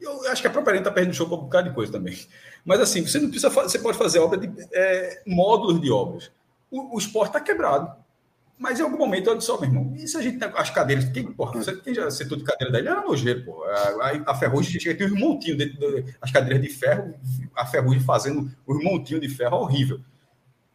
Eu 0.00 0.28
acho 0.28 0.42
que 0.42 0.48
a 0.48 0.50
própria 0.50 0.72
Arena 0.72 0.82
está 0.82 0.92
perdendo 0.92 1.14
show 1.14 1.26
para 1.26 1.36
um 1.36 1.42
bocado 1.42 1.68
de 1.68 1.74
coisa 1.74 1.92
também. 1.92 2.18
Mas 2.64 2.80
assim, 2.80 3.06
você 3.06 3.18
não 3.20 3.30
precisa 3.30 3.48
você 3.48 3.78
pode 3.78 3.96
fazer 3.96 4.18
obra 4.18 4.38
de 4.38 4.50
é, 4.72 5.22
módulos 5.26 5.80
de 5.80 5.90
obras. 5.90 6.30
O, 6.70 6.96
o 6.96 6.98
esporte 6.98 7.28
está 7.28 7.40
quebrado. 7.40 8.01
Mas 8.62 8.78
em 8.78 8.84
algum 8.84 8.96
momento 8.96 9.28
eu 9.28 9.36
disse, 9.36 9.50
ó, 9.50 9.56
oh, 9.56 9.60
meu 9.60 9.68
irmão, 9.68 9.92
e 9.96 10.06
se 10.06 10.16
a 10.16 10.22
gente 10.22 10.38
tem 10.38 10.48
as 10.54 10.70
cadeiras? 10.70 11.06
Quem, 11.06 11.32
porra, 11.32 11.54
você, 11.54 11.74
quem 11.78 11.92
já 11.92 12.08
setor 12.12 12.38
de 12.38 12.44
cadeira 12.44 12.72
daí 12.72 12.86
era 12.86 13.02
nojeiro, 13.02 13.44
pô. 13.44 13.64
A, 13.64 14.30
a 14.30 14.34
ferrugem 14.36 14.78
tinha 14.78 15.12
um 15.12 15.18
montinho 15.18 15.56
dentro 15.56 15.80
das 16.20 16.30
cadeiras 16.30 16.62
de 16.62 16.68
ferro, 16.68 17.12
a 17.56 17.66
ferrugem 17.66 17.98
fazendo 17.98 18.48
um 18.68 18.84
montinho 18.84 19.18
de 19.18 19.28
ferro 19.28 19.56
horrível. 19.56 20.00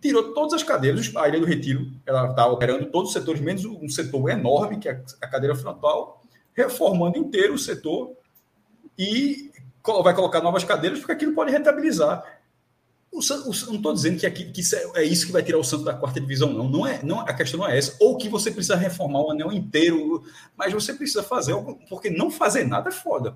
Tirou 0.01 0.33
todas 0.33 0.55
as 0.55 0.63
cadeiras, 0.63 1.15
a 1.15 1.29
Ilha 1.29 1.39
do 1.39 1.45
Retiro, 1.45 1.89
ela 2.05 2.29
está 2.29 2.45
operando 2.47 2.87
todos 2.87 3.07
os 3.07 3.13
setores, 3.13 3.39
menos 3.39 3.63
um 3.63 3.87
setor 3.87 4.29
enorme, 4.31 4.79
que 4.79 4.89
é 4.89 5.01
a 5.21 5.27
cadeira 5.27 5.55
frontal, 5.55 6.21
reformando 6.53 7.17
inteiro 7.17 7.53
o 7.53 7.57
setor 7.57 8.11
e 8.99 9.49
vai 10.03 10.13
colocar 10.13 10.41
novas 10.41 10.65
cadeiras, 10.65 10.99
porque 10.99 11.13
aquilo 11.13 11.33
pode 11.33 11.53
rentabilizar. 11.53 12.36
O, 13.11 13.19
o, 13.19 13.45
não 13.67 13.75
estou 13.75 13.93
dizendo 13.93 14.19
que, 14.19 14.25
aqui, 14.25 14.51
que 14.51 14.61
isso 14.61 14.75
é, 14.75 14.91
é, 14.95 15.03
isso 15.03 15.25
que 15.25 15.31
vai 15.31 15.41
tirar 15.41 15.57
o 15.57 15.63
Santos 15.63 15.85
da 15.85 15.93
quarta 15.93 16.19
divisão, 16.19 16.51
não. 16.53 16.69
não, 16.69 16.85
é, 16.85 17.01
não. 17.03 17.19
A 17.21 17.33
questão 17.33 17.59
não 17.59 17.67
é 17.67 17.77
essa. 17.77 17.95
Ou 17.99 18.17
que 18.17 18.29
você 18.29 18.51
precisa 18.51 18.75
reformar 18.75 19.21
o 19.21 19.31
anel 19.31 19.51
inteiro, 19.51 20.23
mas 20.55 20.73
você 20.73 20.93
precisa 20.93 21.23
fazer, 21.23 21.55
porque 21.89 22.09
não 22.09 22.29
fazer 22.29 22.65
nada 22.65 22.89
é 22.89 22.91
foda. 22.91 23.35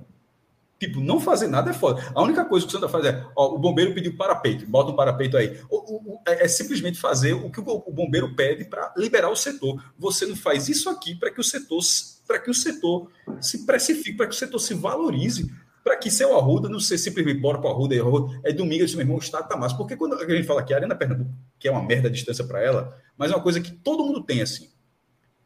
Tipo, 0.81 0.99
não 0.99 1.19
fazer 1.19 1.47
nada 1.47 1.69
é 1.69 1.73
foda. 1.73 2.01
A 2.15 2.23
única 2.23 2.43
coisa 2.43 2.65
que 2.65 2.71
o 2.71 2.73
Santa 2.73 2.89
faz 2.89 3.05
é: 3.05 3.23
ó, 3.35 3.53
o 3.53 3.59
bombeiro 3.59 3.93
pediu 3.93 4.17
parapeito, 4.17 4.65
bota 4.65 4.91
um 4.91 4.95
parapeito 4.95 5.37
aí. 5.37 5.61
O, 5.69 6.13
o, 6.13 6.21
é, 6.27 6.45
é, 6.45 6.47
simplesmente 6.47 6.99
fazer 6.99 7.33
o 7.33 7.51
que 7.51 7.59
o, 7.59 7.83
o 7.85 7.93
bombeiro 7.93 8.35
pede 8.35 8.65
para 8.65 8.91
liberar 8.97 9.29
o 9.29 9.35
setor. 9.35 9.79
Você 9.99 10.25
não 10.25 10.35
faz 10.35 10.69
isso 10.69 10.89
aqui 10.89 11.13
para 11.13 11.29
que 11.29 11.39
o 11.39 11.43
setor 11.43 11.81
para 12.27 12.39
que 12.39 12.49
o 12.49 12.53
setor 12.53 13.11
se 13.39 13.65
precifique, 13.65 14.17
para 14.17 14.25
que 14.25 14.33
o 14.33 14.37
setor 14.37 14.57
se 14.57 14.73
valorize 14.73 15.53
para 15.83 15.97
que 15.97 16.11
seu 16.11 16.37
Arruda 16.37 16.69
não 16.69 16.79
ser 16.79 16.97
simplesmente 16.97 17.39
bora 17.39 17.59
para 17.59 17.69
o 17.69 17.73
Arruda, 17.73 17.95
é 18.43 18.53
domingo, 18.53 18.81
eu 18.81 18.85
disse, 18.85 18.95
meu 18.95 19.03
irmão, 19.03 19.17
o 19.17 19.21
estado 19.21 19.43
está 19.43 19.57
massa. 19.57 19.75
Porque 19.75 19.95
quando 19.95 20.15
a 20.15 20.35
gente 20.35 20.47
fala 20.47 20.63
que 20.63 20.73
a 20.73 20.77
Arena 20.77 20.95
Pernambuco, 20.95 21.31
que 21.59 21.67
é 21.67 21.71
uma 21.71 21.83
merda 21.83 22.07
a 22.07 22.11
distância 22.11 22.45
para 22.45 22.61
ela, 22.61 22.97
mas 23.17 23.31
é 23.31 23.35
uma 23.35 23.43
coisa 23.43 23.59
que 23.59 23.71
todo 23.71 24.05
mundo 24.05 24.23
tem 24.23 24.41
assim. 24.41 24.69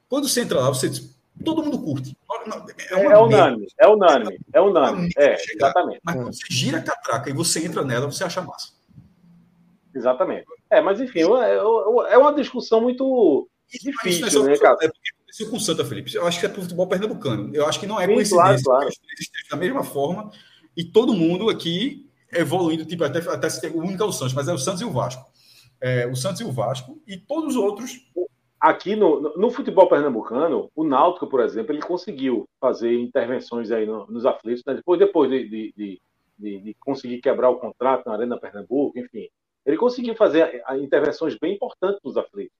Quando 0.08 0.28
você 0.28 0.42
entra 0.42 0.60
lá, 0.60 0.70
você 0.70 0.90
diz, 0.90 1.18
todo 1.44 1.64
mundo 1.64 1.80
curte. 1.80 2.18
É, 2.92 2.96
é, 2.96 3.06
é 3.06 3.18
unânime, 3.18 3.68
é 3.78 3.88
unânime, 3.88 4.40
é 4.54 4.62
unânime. 4.62 5.10
É, 5.18 5.36
exatamente. 5.54 6.00
Mas 6.04 6.16
quando 6.16 6.34
você 6.34 6.46
gira 6.50 6.78
a 6.78 6.84
catraca 6.84 7.30
e 7.30 7.34
você 7.34 7.66
entra 7.66 7.84
nela, 7.84 8.06
você 8.06 8.24
acha 8.24 8.42
massa. 8.42 8.74
Exatamente. 9.94 10.46
É, 10.70 10.82
mas 10.82 11.00
enfim, 11.00 11.22
é, 11.22 11.56
é 11.56 12.18
uma 12.18 12.34
discussão 12.34 12.82
muito 12.82 13.48
difícil, 13.70 14.44
né, 14.44 14.58
cara? 14.58 14.78
É 14.82 14.88
porque 14.88 15.10
aconteceu 15.36 15.50
com 15.50 15.58
o 15.58 15.60
Santa 15.60 15.84
Felipe. 15.84 16.16
Eu 16.16 16.26
acho 16.26 16.40
que 16.40 16.46
é 16.46 16.50
para 16.50 16.60
o 16.60 16.64
futebol 16.64 16.88
pernambucano. 16.88 17.54
Eu 17.54 17.66
acho 17.66 17.80
que 17.80 17.86
não 17.86 18.00
é 18.00 18.08
Sim, 18.08 18.14
coincidência 18.14 18.64
claro, 18.64 18.88
claro. 18.88 18.90
da 19.52 19.58
mesma 19.58 19.84
forma 19.84 20.32
e 20.76 20.84
todo 20.84 21.14
mundo 21.14 21.50
aqui 21.50 22.10
evoluindo, 22.32 22.86
tipo, 22.86 23.04
até, 23.04 23.20
até 23.20 23.50
se 23.50 23.62
tem 23.62 23.72
o 23.72 23.80
único 23.80 24.04
é 24.04 24.06
o 24.06 24.12
Santos, 24.12 24.34
mas 24.34 24.48
é 24.48 24.54
o 24.54 24.58
Santos 24.58 24.82
e 24.82 24.86
o 24.86 24.92
Vasco. 24.92 25.26
É, 25.82 26.08
o 26.08 26.16
Santos 26.16 26.42
e 26.42 26.44
o 26.44 26.52
Vasco 26.52 27.02
e 27.06 27.18
todos 27.18 27.56
os 27.56 27.62
outros. 27.62 28.00
Aqui 28.60 28.96
no, 28.96 29.36
no 29.38 29.52
futebol 29.52 29.88
pernambucano, 29.88 30.72
o 30.76 30.84
Náutico, 30.84 31.28
por 31.28 31.42
exemplo, 31.42 31.74
ele 31.74 31.82
conseguiu 31.82 32.48
fazer 32.60 32.98
intervenções 32.98 33.70
aí 33.70 33.86
no, 33.86 34.08
nos 34.08 34.26
aflitos, 34.26 34.64
né? 34.66 34.74
depois, 34.74 34.98
depois 34.98 35.30
de, 35.30 35.48
de, 35.48 35.74
de, 35.76 36.60
de, 36.62 36.74
conseguir 36.80 37.20
quebrar 37.22 37.50
o 37.50 37.60
contrato 37.60 38.08
na 38.08 38.14
Arena 38.14 38.40
Pernambuco, 38.40 38.98
enfim, 38.98 39.28
ele 39.66 39.78
conseguiu 39.78 40.16
fazer 40.16 40.64
intervenções 40.82 41.38
bem 41.38 41.56
importantes 41.56 42.00
nos 42.04 42.18
aflitos, 42.18 42.58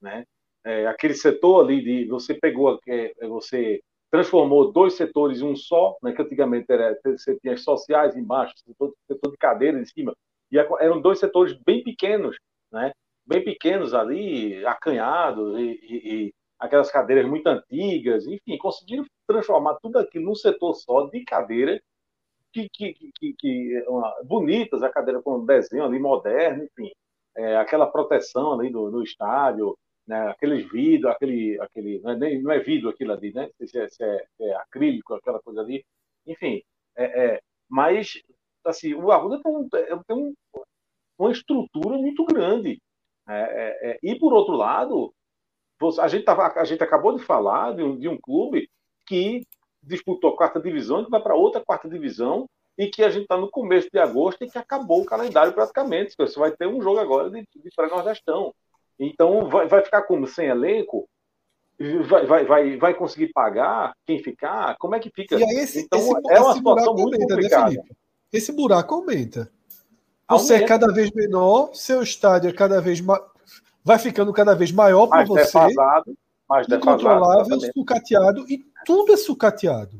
né? 0.00 0.26
É, 0.66 0.86
aquele 0.88 1.14
setor 1.14 1.64
ali 1.64 1.80
de 1.80 2.06
você 2.06 2.34
pegou, 2.34 2.80
é, 2.88 3.12
é, 3.20 3.28
você 3.28 3.80
transformou 4.10 4.72
dois 4.72 4.94
setores 4.94 5.40
em 5.40 5.44
um 5.44 5.54
só, 5.54 5.96
né, 6.02 6.12
que 6.12 6.20
antigamente 6.20 6.66
era, 6.70 6.98
você 7.04 7.38
tinha 7.38 7.56
sociais 7.56 8.16
embaixo, 8.16 8.52
setor, 8.66 8.92
setor 9.06 9.30
de 9.30 9.36
cadeira 9.36 9.78
em 9.78 9.86
cima, 9.86 10.12
e 10.50 10.58
eram 10.58 11.00
dois 11.00 11.20
setores 11.20 11.52
bem 11.64 11.84
pequenos, 11.84 12.36
né, 12.72 12.90
bem 13.24 13.44
pequenos 13.44 13.94
ali, 13.94 14.64
acanhados, 14.66 15.56
e, 15.56 15.62
e, 15.62 16.24
e 16.26 16.34
aquelas 16.58 16.90
cadeiras 16.90 17.26
muito 17.28 17.46
antigas, 17.46 18.26
enfim, 18.26 18.58
conseguiram 18.58 19.04
transformar 19.26 19.76
tudo 19.80 19.98
aquilo 19.98 20.24
num 20.26 20.34
setor 20.34 20.74
só 20.74 21.06
de 21.06 21.24
cadeira, 21.24 21.80
que, 22.52 22.68
que, 22.70 22.94
que, 23.14 23.34
que 23.38 23.84
uma, 23.86 24.12
bonitas, 24.24 24.82
a 24.82 24.88
cadeira 24.88 25.22
com 25.22 25.38
um 25.38 25.46
desenho 25.46 25.84
ali 25.84 25.98
moderno, 26.00 26.64
enfim, 26.64 26.90
é, 27.36 27.56
aquela 27.56 27.86
proteção 27.86 28.58
ali 28.58 28.70
do, 28.70 28.90
no 28.90 29.02
estádio, 29.02 29.76
né, 30.06 30.28
aqueles 30.28 30.70
vidros, 30.70 31.10
aquele, 31.12 31.60
aquele 31.60 32.00
não, 32.00 32.12
é, 32.12 32.38
não 32.38 32.52
é 32.52 32.58
vidro 32.60 32.88
aquilo 32.88 33.12
ali, 33.12 33.32
né? 33.32 33.50
Se 33.64 33.78
é, 33.78 33.88
se 33.88 34.04
é, 34.04 34.26
é 34.40 34.54
acrílico, 34.56 35.14
aquela 35.14 35.40
coisa 35.40 35.60
ali, 35.60 35.84
enfim. 36.26 36.62
É, 36.96 37.04
é, 37.04 37.42
mas, 37.68 38.22
assim, 38.64 38.94
o 38.94 39.10
Arruda 39.10 39.40
tem, 39.42 39.52
um, 39.52 39.68
tem 39.68 40.16
um, 40.16 40.34
uma 41.18 41.32
estrutura 41.32 41.96
muito 41.98 42.24
grande. 42.24 42.80
É, 43.28 43.90
é, 43.90 43.98
e, 44.02 44.18
por 44.18 44.32
outro 44.32 44.54
lado, 44.54 45.12
a 46.00 46.08
gente, 46.08 46.24
tava, 46.24 46.46
a 46.46 46.64
gente 46.64 46.82
acabou 46.82 47.16
de 47.16 47.24
falar 47.24 47.74
de 47.74 47.82
um, 47.82 47.98
de 47.98 48.08
um 48.08 48.16
clube 48.16 48.70
que 49.04 49.46
disputou 49.82 50.30
a 50.30 50.36
quarta 50.36 50.60
divisão, 50.60 51.04
que 51.04 51.10
vai 51.10 51.22
para 51.22 51.34
outra 51.34 51.64
quarta 51.64 51.88
divisão, 51.88 52.48
e 52.78 52.88
que 52.88 53.02
a 53.02 53.10
gente 53.10 53.22
está 53.22 53.36
no 53.36 53.50
começo 53.50 53.88
de 53.90 53.98
agosto 53.98 54.44
e 54.44 54.50
que 54.50 54.58
acabou 54.58 55.02
o 55.02 55.06
calendário 55.06 55.52
praticamente. 55.52 56.14
Você 56.18 56.38
vai 56.38 56.52
ter 56.52 56.66
um 56.66 56.80
jogo 56.82 56.98
agora 56.98 57.30
de, 57.30 57.40
de 57.40 57.70
pré-nordestão. 57.74 58.54
Então, 58.98 59.48
vai, 59.48 59.68
vai 59.68 59.84
ficar 59.84 60.02
como? 60.02 60.26
Sem 60.26 60.46
elenco? 60.46 61.08
Vai, 62.08 62.24
vai, 62.24 62.44
vai, 62.44 62.76
vai 62.78 62.94
conseguir 62.94 63.32
pagar 63.32 63.94
quem 64.06 64.22
ficar? 64.22 64.76
Como 64.78 64.94
é 64.94 64.98
que 64.98 65.10
fica? 65.10 65.36
E 65.38 65.42
esse, 65.58 65.80
então, 65.80 65.98
esse, 66.00 66.10
é 66.30 66.40
uma 66.40 66.54
situação 66.54 66.94
muito 66.94 67.14
aumenta, 67.14 67.18
né, 67.18 67.34
complicada. 67.34 67.70
Né, 67.70 67.82
esse 68.32 68.52
buraco 68.52 68.94
aumenta. 68.94 69.50
Você 70.28 70.54
é 70.54 70.56
aumenta. 70.56 70.64
é 70.64 70.66
cada 70.66 70.92
vez 70.92 71.10
menor, 71.10 71.74
seu 71.74 72.02
estádio 72.02 72.48
é 72.48 72.52
cada 72.52 72.80
vez 72.80 73.00
mais. 73.00 73.22
Vai 73.84 73.98
ficando 73.98 74.32
cada 74.32 74.54
vez 74.54 74.72
maior 74.72 75.06
para 75.06 75.24
você. 75.24 75.44
Defasado, 75.44 76.16
mais 76.48 76.66
incontrolável, 76.66 77.60
sucateado, 77.60 78.44
e 78.48 78.64
tudo 78.84 79.12
é 79.12 79.16
sucateado. 79.16 79.98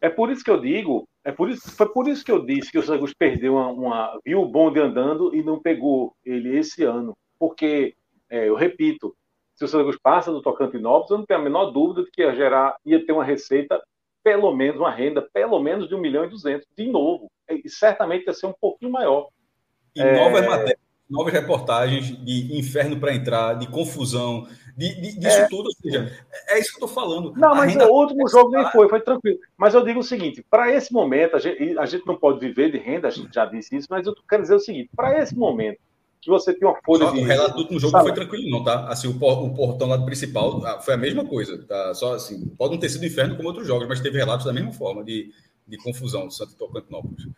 É 0.00 0.08
por 0.08 0.30
isso 0.30 0.42
que 0.42 0.50
eu 0.50 0.60
digo, 0.60 1.06
é 1.24 1.30
por 1.30 1.50
isso, 1.50 1.70
foi 1.70 1.88
por 1.88 2.08
isso 2.08 2.24
que 2.24 2.32
eu 2.32 2.44
disse 2.44 2.70
que 2.70 2.78
o 2.78 2.82
Santos 2.82 3.12
perdeu 3.14 3.54
uma, 3.54 3.68
uma, 3.68 4.20
viu 4.24 4.42
o 4.42 4.48
bonde 4.48 4.80
andando 4.80 5.34
e 5.34 5.42
não 5.42 5.60
pegou 5.60 6.14
ele 6.24 6.58
esse 6.58 6.84
ano 6.84 7.16
porque, 7.44 7.94
é, 8.30 8.48
eu 8.48 8.54
repito, 8.54 9.14
se 9.54 9.66
o 9.66 9.68
Santa 9.68 9.94
passa 10.02 10.32
do 10.32 10.40
Tocantinópolis, 10.40 11.10
eu 11.10 11.18
não 11.18 11.26
tenho 11.26 11.40
a 11.40 11.42
menor 11.42 11.66
dúvida 11.66 12.02
de 12.02 12.10
que 12.10 12.22
ia 12.22 12.34
gerar, 12.34 12.74
ia 12.86 13.04
ter 13.04 13.12
uma 13.12 13.22
receita, 13.22 13.78
pelo 14.22 14.50
menos 14.56 14.80
uma 14.80 14.90
renda, 14.90 15.20
pelo 15.20 15.60
menos 15.60 15.86
de 15.86 15.94
1 15.94 16.00
milhão 16.00 16.24
e 16.24 16.30
200, 16.30 16.66
de 16.74 16.86
novo. 16.86 17.30
E 17.46 17.68
certamente 17.68 18.24
ia 18.26 18.32
ser 18.32 18.46
um 18.46 18.54
pouquinho 18.58 18.90
maior. 18.90 19.28
E 19.94 20.00
é... 20.00 20.16
novas 20.16 20.46
matérias, 20.46 20.78
novas 21.08 21.34
reportagens 21.34 22.16
de 22.24 22.58
inferno 22.58 22.98
para 22.98 23.14
entrar, 23.14 23.58
de 23.58 23.68
confusão, 23.68 24.48
de, 24.74 24.94
de, 24.94 25.18
disso 25.18 25.40
é... 25.40 25.48
tudo. 25.48 25.66
Ou 25.66 25.72
seja, 25.72 26.26
é 26.48 26.58
isso 26.58 26.70
que 26.70 26.82
eu 26.82 26.86
estou 26.86 26.88
falando. 26.88 27.34
Não, 27.36 27.54
mas 27.54 27.76
o 27.76 27.92
último 27.92 28.26
jogo 28.26 28.52
nem 28.52 28.64
foi, 28.70 28.88
foi 28.88 29.02
tranquilo. 29.02 29.38
Mas 29.54 29.74
eu 29.74 29.84
digo 29.84 30.00
o 30.00 30.02
seguinte: 30.02 30.42
para 30.48 30.72
esse 30.72 30.90
momento, 30.90 31.36
a 31.36 31.38
gente, 31.38 31.78
a 31.78 31.84
gente 31.84 32.06
não 32.06 32.16
pode 32.16 32.40
viver 32.40 32.72
de 32.72 32.78
renda, 32.78 33.08
a 33.08 33.10
gente 33.10 33.34
já 33.34 33.44
disse 33.44 33.76
isso, 33.76 33.88
mas 33.90 34.06
eu 34.06 34.14
quero 34.26 34.40
dizer 34.40 34.54
o 34.54 34.60
seguinte: 34.60 34.88
para 34.96 35.20
esse 35.20 35.36
momento, 35.36 35.78
que 36.24 36.30
você 36.30 36.54
tem 36.54 36.66
uma 36.66 36.76
folha 36.82 37.06
Só, 37.06 37.12
de. 37.12 37.20
O 37.20 37.24
relato 37.24 37.54
do 37.54 37.60
último 37.60 37.78
jogo 37.78 37.92
sabe? 37.92 38.04
foi 38.04 38.14
tranquilo, 38.14 38.50
não, 38.50 38.64
tá? 38.64 38.88
Assim, 38.88 39.08
o, 39.08 39.18
por, 39.18 39.44
o 39.44 39.54
portão 39.54 39.88
lá 39.88 39.96
do 39.96 40.06
principal 40.06 40.64
ah, 40.64 40.80
foi 40.80 40.94
a 40.94 40.96
mesma 40.96 41.24
coisa, 41.24 41.62
tá? 41.66 41.94
Só 41.94 42.14
assim, 42.14 42.48
pode 42.56 42.72
não 42.72 42.80
ter 42.80 42.88
sido 42.88 43.04
inferno 43.04 43.36
como 43.36 43.48
outros 43.48 43.66
jogos, 43.66 43.86
mas 43.86 44.00
teve 44.00 44.18
relatos 44.18 44.46
da 44.46 44.52
mesma 44.52 44.72
forma 44.72 45.04
de, 45.04 45.30
de 45.66 45.76
confusão 45.78 46.26
do 46.26 46.32
Santo 46.32 46.56
Tocantinópolis. 46.56 47.28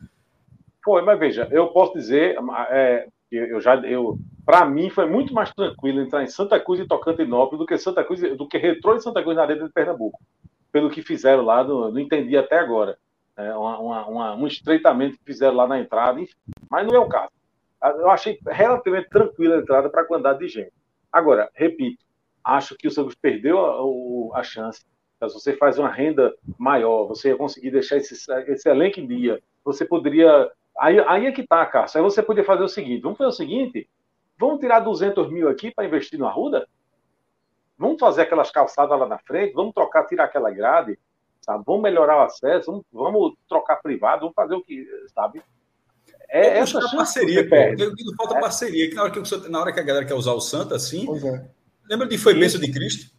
Foi, 0.84 1.02
mas 1.02 1.18
veja, 1.18 1.48
eu 1.50 1.68
posso 1.68 1.94
dizer, 1.94 2.36
é, 2.70 3.08
eu 3.30 3.60
já, 3.60 3.74
eu, 3.80 4.18
para 4.44 4.64
mim 4.64 4.88
foi 4.88 5.06
muito 5.06 5.34
mais 5.34 5.52
tranquilo 5.52 6.00
entrar 6.00 6.22
em 6.22 6.28
Santa 6.28 6.60
Cruz 6.60 6.78
e 6.78 6.86
Tocantinópolis 6.86 7.58
do 7.58 7.66
que 7.66 7.76
Santa 7.76 8.04
Cruz, 8.04 8.20
do 8.36 8.46
que 8.46 8.56
Retrô 8.56 8.94
e 8.94 9.00
Santa 9.00 9.20
Cruz 9.20 9.36
na 9.36 9.42
Arena 9.42 9.66
de 9.66 9.72
Pernambuco, 9.72 10.20
pelo 10.70 10.88
que 10.88 11.02
fizeram 11.02 11.44
lá, 11.44 11.64
não, 11.64 11.90
não 11.90 11.98
entendi 11.98 12.36
até 12.36 12.58
agora, 12.58 12.96
é, 13.36 13.52
uma, 13.54 14.06
uma, 14.06 14.34
um 14.36 14.46
estreitamento 14.46 15.18
que 15.18 15.24
fizeram 15.24 15.56
lá 15.56 15.66
na 15.66 15.80
entrada, 15.80 16.20
enfim, 16.20 16.34
mas 16.70 16.86
não 16.86 16.94
é 16.94 16.98
o 16.98 17.08
caso 17.08 17.35
eu 17.90 18.10
achei 18.10 18.38
relativamente 18.46 19.08
tranquila 19.08 19.56
a 19.56 19.58
entrada 19.58 19.90
para 19.90 20.02
a 20.02 20.04
quantidade 20.04 20.38
de 20.38 20.48
gente. 20.48 20.72
Agora, 21.12 21.50
repito, 21.54 22.04
acho 22.44 22.76
que 22.76 22.86
o 22.88 22.90
Santos 22.90 23.14
perdeu 23.14 23.58
a, 24.32 24.40
a, 24.40 24.42
chance. 24.42 24.80
Se 24.80 25.32
você 25.32 25.56
faz 25.56 25.78
uma 25.78 25.88
renda 25.88 26.34
maior, 26.58 27.06
você 27.06 27.30
ia 27.30 27.36
conseguir 27.36 27.70
deixar 27.70 27.96
esse, 27.96 28.14
esse 28.48 28.68
elenco 28.68 29.00
em 29.00 29.06
dia, 29.06 29.42
você 29.64 29.84
poderia. 29.84 30.50
Aí, 30.78 31.00
aí 31.00 31.26
é 31.26 31.32
que 31.32 31.46
tá, 31.46 31.64
Cássio. 31.66 31.98
Aí 31.98 32.04
você 32.04 32.22
poderia 32.22 32.46
fazer 32.46 32.64
o 32.64 32.68
seguinte: 32.68 33.02
vamos 33.02 33.18
fazer 33.18 33.30
o 33.30 33.32
seguinte. 33.32 33.88
vamos 34.38 34.60
tirar 34.60 34.80
200 34.80 35.30
mil 35.30 35.48
aqui 35.48 35.70
para 35.70 35.86
investir 35.86 36.18
no 36.18 36.26
Arruda? 36.26 36.68
Vamos 37.78 37.98
fazer 37.98 38.22
aquelas 38.22 38.50
calçadas 38.50 38.98
lá 38.98 39.06
na 39.06 39.18
frente, 39.18 39.52
vamos 39.52 39.74
trocar, 39.74 40.06
tirar 40.06 40.24
aquela 40.24 40.50
grade, 40.50 40.98
sabe? 41.42 41.62
Vamos 41.66 41.82
melhorar 41.82 42.18
o 42.18 42.22
acesso, 42.22 42.70
vamos, 42.70 42.86
vamos 42.90 43.34
trocar 43.48 43.76
privado, 43.76 44.20
vamos 44.20 44.34
fazer 44.34 44.54
o 44.54 44.62
que, 44.62 44.86
sabe? 45.08 45.42
É, 46.28 46.58
essa 46.58 46.80
parceria, 46.80 47.48
pô. 47.48 47.56
falta 48.16 48.36
é. 48.36 48.40
parceria. 48.40 48.88
Que 48.88 48.94
na, 48.94 49.02
hora 49.04 49.12
que, 49.12 49.48
na 49.48 49.60
hora 49.60 49.72
que 49.72 49.80
a 49.80 49.82
galera 49.82 50.04
quer 50.04 50.14
usar 50.14 50.32
o 50.32 50.40
Santa, 50.40 50.74
assim. 50.74 51.06
É. 51.26 51.44
Lembra 51.88 52.06
de 52.06 52.18
Foi 52.18 52.34
Bênção 52.34 52.60
de 52.60 52.70
Cristo? 52.70 53.14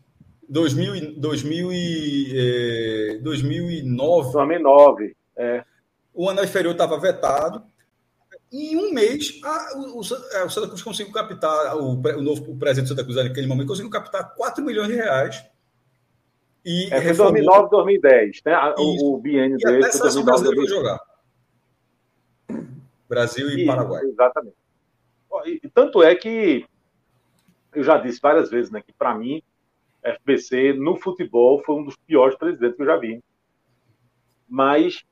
2000, 0.50 1.20
2000 1.20 1.72
e, 1.74 2.34
eh, 2.36 3.20
2009. 3.22 4.32
2009, 4.32 5.16
é. 5.36 5.64
O 6.14 6.30
ano 6.30 6.44
inferior 6.44 6.72
estava 6.72 7.00
vetado. 7.00 7.64
Em 8.52 8.78
um 8.78 8.94
mês, 8.94 9.40
a, 9.44 9.78
o, 9.78 10.00
o, 10.00 10.02
é, 10.32 10.44
o, 10.46 10.50
Santa 10.50 10.68
Cruz 10.68 10.82
conseguiu 10.82 11.14
captar, 11.14 11.76
o, 11.76 11.94
o 11.96 12.22
novo 12.22 12.52
o 12.52 12.58
presidente 12.58 12.86
do 12.86 12.90
Santa 12.90 13.04
Cruz 13.04 13.18
naquele 13.18 13.46
momento 13.46 13.68
conseguiu 13.68 13.92
captar 13.92 14.34
4 14.36 14.64
milhões 14.64 14.88
de 14.88 14.96
reais. 14.96 15.44
E 16.66 16.88
é, 16.92 17.02
foi 17.02 17.14
2009, 17.14 17.70
2010, 17.70 18.42
né? 18.46 18.74
O, 18.78 19.16
o 19.16 19.18
biênio 19.18 19.58
dele. 19.58 19.86
Até 19.86 19.92
foi 19.92 20.02
2009, 20.02 20.44
2010. 20.44 20.70
jogar. 20.70 21.00
Brasil 23.08 23.50
e, 23.50 23.64
e 23.64 23.66
Paraguai. 23.66 24.04
Exatamente. 24.04 24.56
E, 25.46 25.70
tanto 25.70 26.02
é 26.02 26.16
que 26.16 26.66
eu 27.74 27.84
já 27.84 27.98
disse 27.98 28.20
várias 28.20 28.50
vezes, 28.50 28.72
né, 28.72 28.82
que 28.82 28.94
para 28.94 29.14
mim, 29.16 29.42
FBC 30.04 30.74
no 30.74 30.96
futebol 30.96 31.62
foi 31.64 31.76
um 31.76 31.84
dos 31.84 31.96
piores 31.98 32.38
presidentes 32.38 32.76
que 32.76 32.82
eu 32.82 32.88
já 32.88 32.98
vi. 32.98 33.22
Mas 34.48 35.04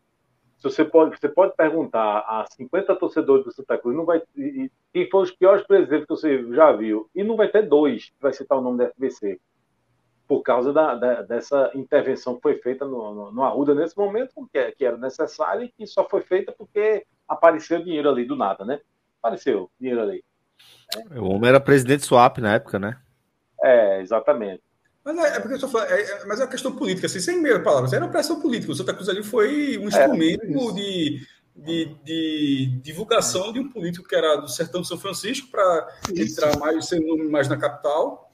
se 0.58 0.64
você 0.64 0.86
pode, 0.86 1.20
você 1.20 1.30
pode 1.30 1.56
perguntar 1.56 2.20
a 2.20 2.46
50 2.50 2.96
torcedores 2.96 3.46
do 3.46 3.52
Santa 3.52 3.78
Cruz, 3.78 3.96
não 3.96 4.06
vai 4.06 4.22
quem 4.94 5.10
foram 5.10 5.26
os 5.26 5.32
piores 5.32 5.66
presidentes 5.68 6.06
que 6.06 6.16
você 6.16 6.54
já 6.54 6.72
viu, 6.72 7.10
e 7.14 7.24
não 7.24 7.36
vai 7.36 7.50
ter 7.50 7.64
dois 7.64 8.06
que 8.06 8.22
vai 8.22 8.34
citar 8.34 8.58
o 8.58 8.62
nome 8.62 8.80
da 8.80 8.90
FBC 8.90 9.40
por 10.28 10.42
causa 10.42 10.74
da, 10.74 10.96
da, 10.96 11.22
dessa 11.22 11.72
intervenção 11.76 12.36
que 12.36 12.42
foi 12.42 12.56
feita 12.58 12.86
no, 12.86 13.14
no, 13.14 13.32
no 13.32 13.44
Arruda 13.44 13.76
nesse 13.76 13.96
momento, 13.96 14.50
que, 14.52 14.72
que 14.72 14.86
era 14.86 14.98
necessária 14.98 15.66
e 15.66 15.72
que 15.72 15.86
só 15.86 16.08
foi 16.08 16.22
feita 16.22 16.52
porque 16.52 17.06
apareceu 17.28 17.84
dinheiro 17.84 18.10
ali 18.10 18.26
do 18.26 18.36
nada, 18.36 18.64
né? 18.64 18.80
Apareceu 19.22 19.70
dinheiro 19.80 20.02
ali. 20.02 20.24
Né? 20.96 21.20
O 21.20 21.26
homem 21.32 21.50
era 21.50 21.60
presidente 21.60 22.06
swap 22.06 22.38
na 22.38 22.56
época, 22.56 22.80
né? 22.80 22.98
É, 23.62 24.02
exatamente. 24.02 24.62
Mas 25.04 25.18
é, 25.18 25.38
é 25.38 25.40
porque 25.40 25.54
eu 25.54 25.56
estou 25.56 25.70
falando, 25.70 25.92
é, 25.92 26.02
é, 26.02 26.26
mas 26.26 26.40
é 26.40 26.44
uma 26.44 26.50
questão 26.50 26.76
política, 26.76 27.06
assim, 27.06 27.20
sem 27.20 27.40
meia 27.40 27.62
palavras, 27.62 27.94
era 27.94 28.04
uma 28.04 28.12
pressão 28.12 28.42
política. 28.42 28.72
O 28.72 28.76
Santa 28.76 28.94
Cruz 28.94 29.08
ali 29.08 29.24
foi 29.24 29.78
um 29.78 29.88
instrumento 29.88 30.44
é, 30.44 30.74
de, 30.74 31.28
de, 31.56 31.86
de, 32.04 32.80
divulgação 32.82 33.54
de 33.54 33.60
um 33.60 33.70
político 33.70 34.08
que 34.08 34.16
era 34.16 34.36
do 34.38 34.48
sertão 34.48 34.82
de 34.82 34.88
São 34.88 34.98
Francisco 34.98 35.50
para 35.52 35.88
entrar 36.10 36.58
mais, 36.58 36.88
ser 36.88 37.00
mais 37.30 37.48
na 37.48 37.58
capital. 37.58 38.32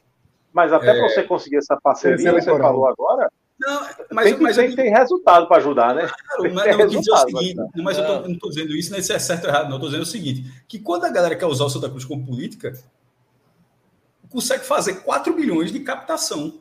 Mas 0.54 0.72
até 0.72 0.98
é... 0.98 1.02
você 1.02 1.24
conseguir 1.24 1.58
essa 1.58 1.78
parceria 1.82 2.34
que 2.34 2.42
você 2.42 2.58
falou 2.58 2.88
agora, 2.88 3.30
não, 3.62 3.88
mas, 4.12 4.26
tem, 4.26 4.36
que, 4.36 4.42
mas 4.42 4.56
tem 4.56 4.70
que 4.72 4.76
ter 4.76 4.90
resultado 4.90 5.48
para 5.48 5.58
ajudar, 5.58 5.94
né? 5.94 6.02
Claro, 6.02 6.54
mas, 6.54 6.54
não, 6.54 6.82
eu 6.82 6.90
seguinte, 6.90 7.56
mas 7.76 7.98
eu 7.98 8.08
tô, 8.08 8.20
não 8.22 8.32
estou 8.32 8.50
dizendo 8.50 8.76
isso, 8.76 8.92
nem 8.92 9.02
se 9.04 9.14
é 9.14 9.20
certo 9.20 9.44
ou 9.44 9.50
errado, 9.52 9.70
não. 9.70 9.76
Estou 9.76 9.90
dizendo 9.90 10.02
o 10.02 10.08
seguinte: 10.08 10.52
que 10.68 10.80
quando 10.80 11.06
a 11.06 11.10
galera 11.10 11.36
quer 11.36 11.46
usar 11.46 11.66
o 11.66 11.70
Santa 11.70 11.88
Cruz 11.88 12.04
como 12.04 12.26
política, 12.26 12.74
consegue 14.30 14.66
fazer 14.66 14.96
4 15.04 15.32
bilhões 15.34 15.72
de 15.72 15.80
captação. 15.82 16.60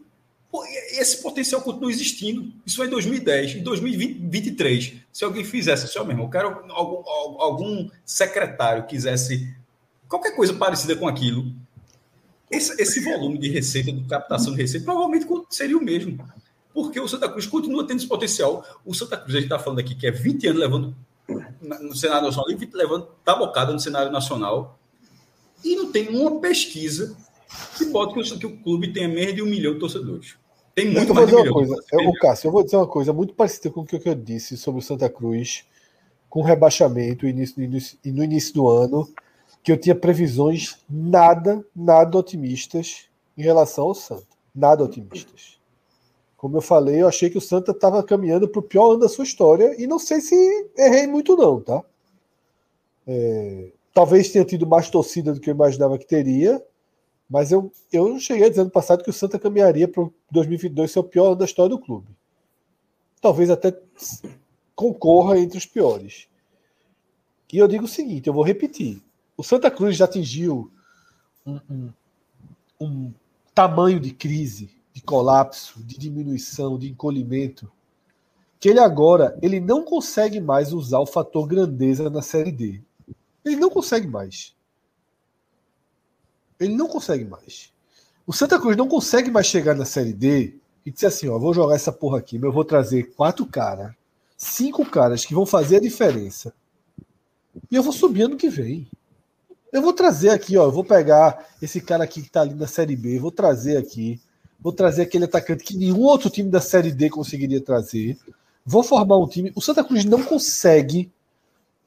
Pô, 0.51 0.63
esse 0.67 1.23
potencial 1.23 1.63
continua 1.63 1.91
existindo. 1.91 2.53
Isso 2.67 2.77
foi 2.77 2.87
em 2.87 2.91
2010. 2.91 3.55
Em 3.57 3.63
2023, 3.63 4.95
se 5.11 5.25
alguém 5.25 5.45
fizesse 5.45 5.87
assim, 5.87 5.99
ó, 5.99 6.03
meu 6.03 6.13
irmão, 6.13 6.27
eu 6.27 6.31
quero 6.31 6.71
algum, 6.71 7.41
algum 7.41 7.89
secretário 8.05 8.85
quisesse 8.87 9.57
qualquer 10.07 10.35
coisa 10.35 10.53
parecida 10.53 10.97
com 10.97 11.07
aquilo, 11.09 11.55
esse, 12.51 12.83
esse 12.83 13.01
volume 13.01 13.39
de 13.39 13.49
receita, 13.49 13.93
de 13.93 14.03
captação 14.09 14.53
de 14.53 14.61
receita, 14.61 14.85
provavelmente 14.85 15.27
seria 15.49 15.79
o 15.79 15.83
mesmo. 15.83 16.19
Porque 16.73 17.01
o 17.01 17.09
Santa 17.09 17.29
Cruz 17.29 17.47
continua 17.47 17.87
tendo 17.87 17.99
esse 17.99 18.07
potencial. 18.07 18.65
O 18.85 18.95
Santa 18.95 19.17
Cruz, 19.17 19.35
a 19.35 19.41
gente 19.41 19.47
está 19.47 19.59
falando 19.59 19.81
aqui 19.81 19.95
que 19.95 20.07
é 20.07 20.11
20 20.11 20.47
anos 20.49 20.61
levando 20.61 20.97
no 21.59 21.95
cenário 21.95 22.27
nacional 22.27 22.51
e 22.51 22.55
20 22.55 22.75
levando 22.75 23.09
tabocada 23.25 23.73
no 23.73 23.81
cenário 23.81 24.13
nacional. 24.13 24.79
E 25.65 25.77
não 25.77 25.91
tem 25.93 26.09
uma 26.09 26.41
pesquisa 26.41 27.17
que 27.77 27.87
pode 27.87 28.15
que 28.15 28.21
o, 28.21 28.39
que 28.39 28.47
o 28.47 28.57
clube 28.59 28.93
tenha 28.93 29.09
menos 29.09 29.35
de 29.35 29.43
um 29.43 29.47
milhão 29.47 29.75
de 29.75 29.81
torcedores. 29.81 30.37
Tem 30.75 30.91
muito 30.91 31.15
mais 31.15 31.29
de 31.29 31.35
um 31.35 31.39
milhão. 31.39 31.53
Coisa, 31.53 31.75
eu, 31.93 32.13
Cássio, 32.21 32.49
eu 32.49 32.53
vou 32.53 32.65
dizer 32.65 32.77
uma 32.77 32.87
coisa 32.87 33.13
muito 33.13 33.35
parecida 33.35 33.71
com 33.71 33.81
o 33.81 33.87
que 33.87 34.09
eu 34.09 34.15
disse 34.15 34.57
sobre 34.57 34.81
o 34.81 34.85
Santa 34.85 35.09
Cruz 35.09 35.65
com 36.31 36.41
o 36.41 36.45
rebaixamento 36.45 37.27
início, 37.27 37.57
no 37.59 38.25
início 38.25 38.55
do 38.55 38.69
ano, 38.69 39.13
que 39.65 39.73
eu 39.73 39.77
tinha 39.77 39.97
previsões 39.97 40.79
nada, 40.89 41.65
nada 41.75 42.17
otimistas 42.17 43.09
em 43.37 43.43
relação 43.43 43.85
ao 43.85 43.95
Santa. 43.95 44.29
Nada 44.55 44.85
otimistas. 44.85 45.60
Como 46.41 46.57
eu 46.57 46.63
falei, 46.63 47.03
eu 47.03 47.07
achei 47.07 47.29
que 47.29 47.37
o 47.37 47.41
Santa 47.41 47.73
estava 47.73 48.03
caminhando 48.03 48.49
para 48.49 48.61
o 48.61 48.63
pior 48.63 48.93
ano 48.93 49.01
da 49.01 49.11
sua 49.11 49.25
história 49.25 49.79
e 49.79 49.87
não 49.87 49.99
sei 49.99 50.23
se 50.23 50.35
errei 50.75 51.07
muito 51.07 51.37
não, 51.37 51.61
tá? 51.61 51.85
É, 53.07 53.71
talvez 53.93 54.33
tenha 54.33 54.43
tido 54.43 54.67
mais 54.67 54.89
torcida 54.89 55.35
do 55.35 55.39
que 55.39 55.51
eu 55.51 55.55
imaginava 55.55 55.99
que 55.99 56.07
teria, 56.07 56.65
mas 57.29 57.53
eu, 57.53 57.71
eu 57.93 58.19
cheguei 58.19 58.49
dizendo 58.49 58.71
passado 58.71 59.05
que 59.05 59.11
o 59.11 59.13
Santa 59.13 59.39
caminharia 59.39 59.87
para 59.87 60.09
2022 60.31 60.91
ser 60.91 61.01
o 61.01 61.05
pior 61.05 61.27
ano 61.27 61.37
da 61.37 61.45
história 61.45 61.69
do 61.69 61.79
clube. 61.79 62.09
Talvez 63.21 63.51
até 63.51 63.79
concorra 64.75 65.39
entre 65.39 65.59
os 65.59 65.67
piores. 65.67 66.27
E 67.53 67.59
eu 67.59 67.69
digo 67.69 67.85
o 67.85 67.89
seguinte, 67.89 68.29
eu 68.29 68.33
vou 68.33 68.43
repetir. 68.43 69.03
O 69.37 69.45
Santa 69.45 69.71
Cruz 69.71 69.95
já 69.95 70.07
atingiu 70.07 70.73
um, 71.45 71.61
um, 71.71 71.93
um 72.81 73.13
tamanho 73.55 74.01
de 74.01 74.11
crise, 74.11 74.80
de 74.93 75.03
colapso, 75.03 75.83
de 75.83 75.99
diminuição, 75.99 76.79
de 76.79 76.91
encolhimento, 76.91 77.71
que 78.59 78.69
ele 78.69 78.81
agora 78.81 79.39
ele 79.41 79.61
não 79.61 79.83
consegue 79.83 80.41
mais 80.41 80.73
usar 80.73 80.99
o 81.01 81.07
fator 81.07 81.47
grandeza 81.47 82.11
na 82.11 82.21
Série 82.21 82.53
D. 82.53 82.83
Ele 83.45 83.57
não 83.57 83.71
consegue 83.71 84.07
mais. 84.07 84.55
Ele 86.59 86.75
não 86.75 86.87
consegue 86.87 87.25
mais. 87.25 87.73
O 88.27 88.33
Santa 88.33 88.61
Cruz 88.61 88.77
não 88.77 88.87
consegue 88.87 89.31
mais 89.31 89.47
chegar 89.47 89.75
na 89.75 89.87
Série 89.87 90.13
D 90.13 90.55
e 90.85 90.91
dizer 90.91 91.07
assim: 91.07 91.29
ó, 91.29 91.39
vou 91.39 91.55
jogar 91.55 91.75
essa 91.75 91.91
porra 91.91 92.19
aqui, 92.19 92.39
mas 92.39 92.45
eu 92.45 92.53
vou 92.53 92.65
trazer 92.65 93.15
quatro 93.15 93.47
caras, 93.47 93.95
cinco 94.37 94.85
caras 94.85 95.25
que 95.25 95.35
vão 95.35 95.47
fazer 95.47 95.77
a 95.77 95.81
diferença. 95.81 96.53
E 97.71 97.75
eu 97.75 97.83
vou 97.83 97.93
subir 97.93 98.23
ano 98.23 98.37
que 98.37 98.49
vem. 98.49 98.87
Eu 99.73 99.81
vou 99.81 99.93
trazer 99.93 100.31
aqui, 100.31 100.57
ó, 100.59 100.65
eu 100.65 100.73
vou 100.73 100.85
pegar 100.85 101.49
esse 101.63 101.81
cara 101.81 102.05
aqui 102.05 102.23
que 102.23 102.31
tá 102.31 102.43
ali 102.43 102.55
na 102.55 102.67
Série 102.67 102.97
B, 102.97 103.19
vou 103.19 103.31
trazer 103.31 103.77
aqui, 103.77 104.21
vou 104.61 104.73
trazer 104.73 105.03
aquele 105.03 105.25
atacante 105.25 105.65
que 105.65 105.77
nenhum 105.77 106.01
outro 106.01 106.31
time 106.31 106.51
da 106.51 106.61
Série 106.61 106.93
D 106.93 107.09
conseguiria 107.11 107.61
trazer. 107.61 108.19
Vou 108.65 108.83
formar 108.83 109.19
um 109.19 109.27
time. 109.27 109.53
O 109.55 109.61
Santa 109.61 109.83
Cruz 109.83 110.05
não 110.05 110.23
consegue 110.23 111.11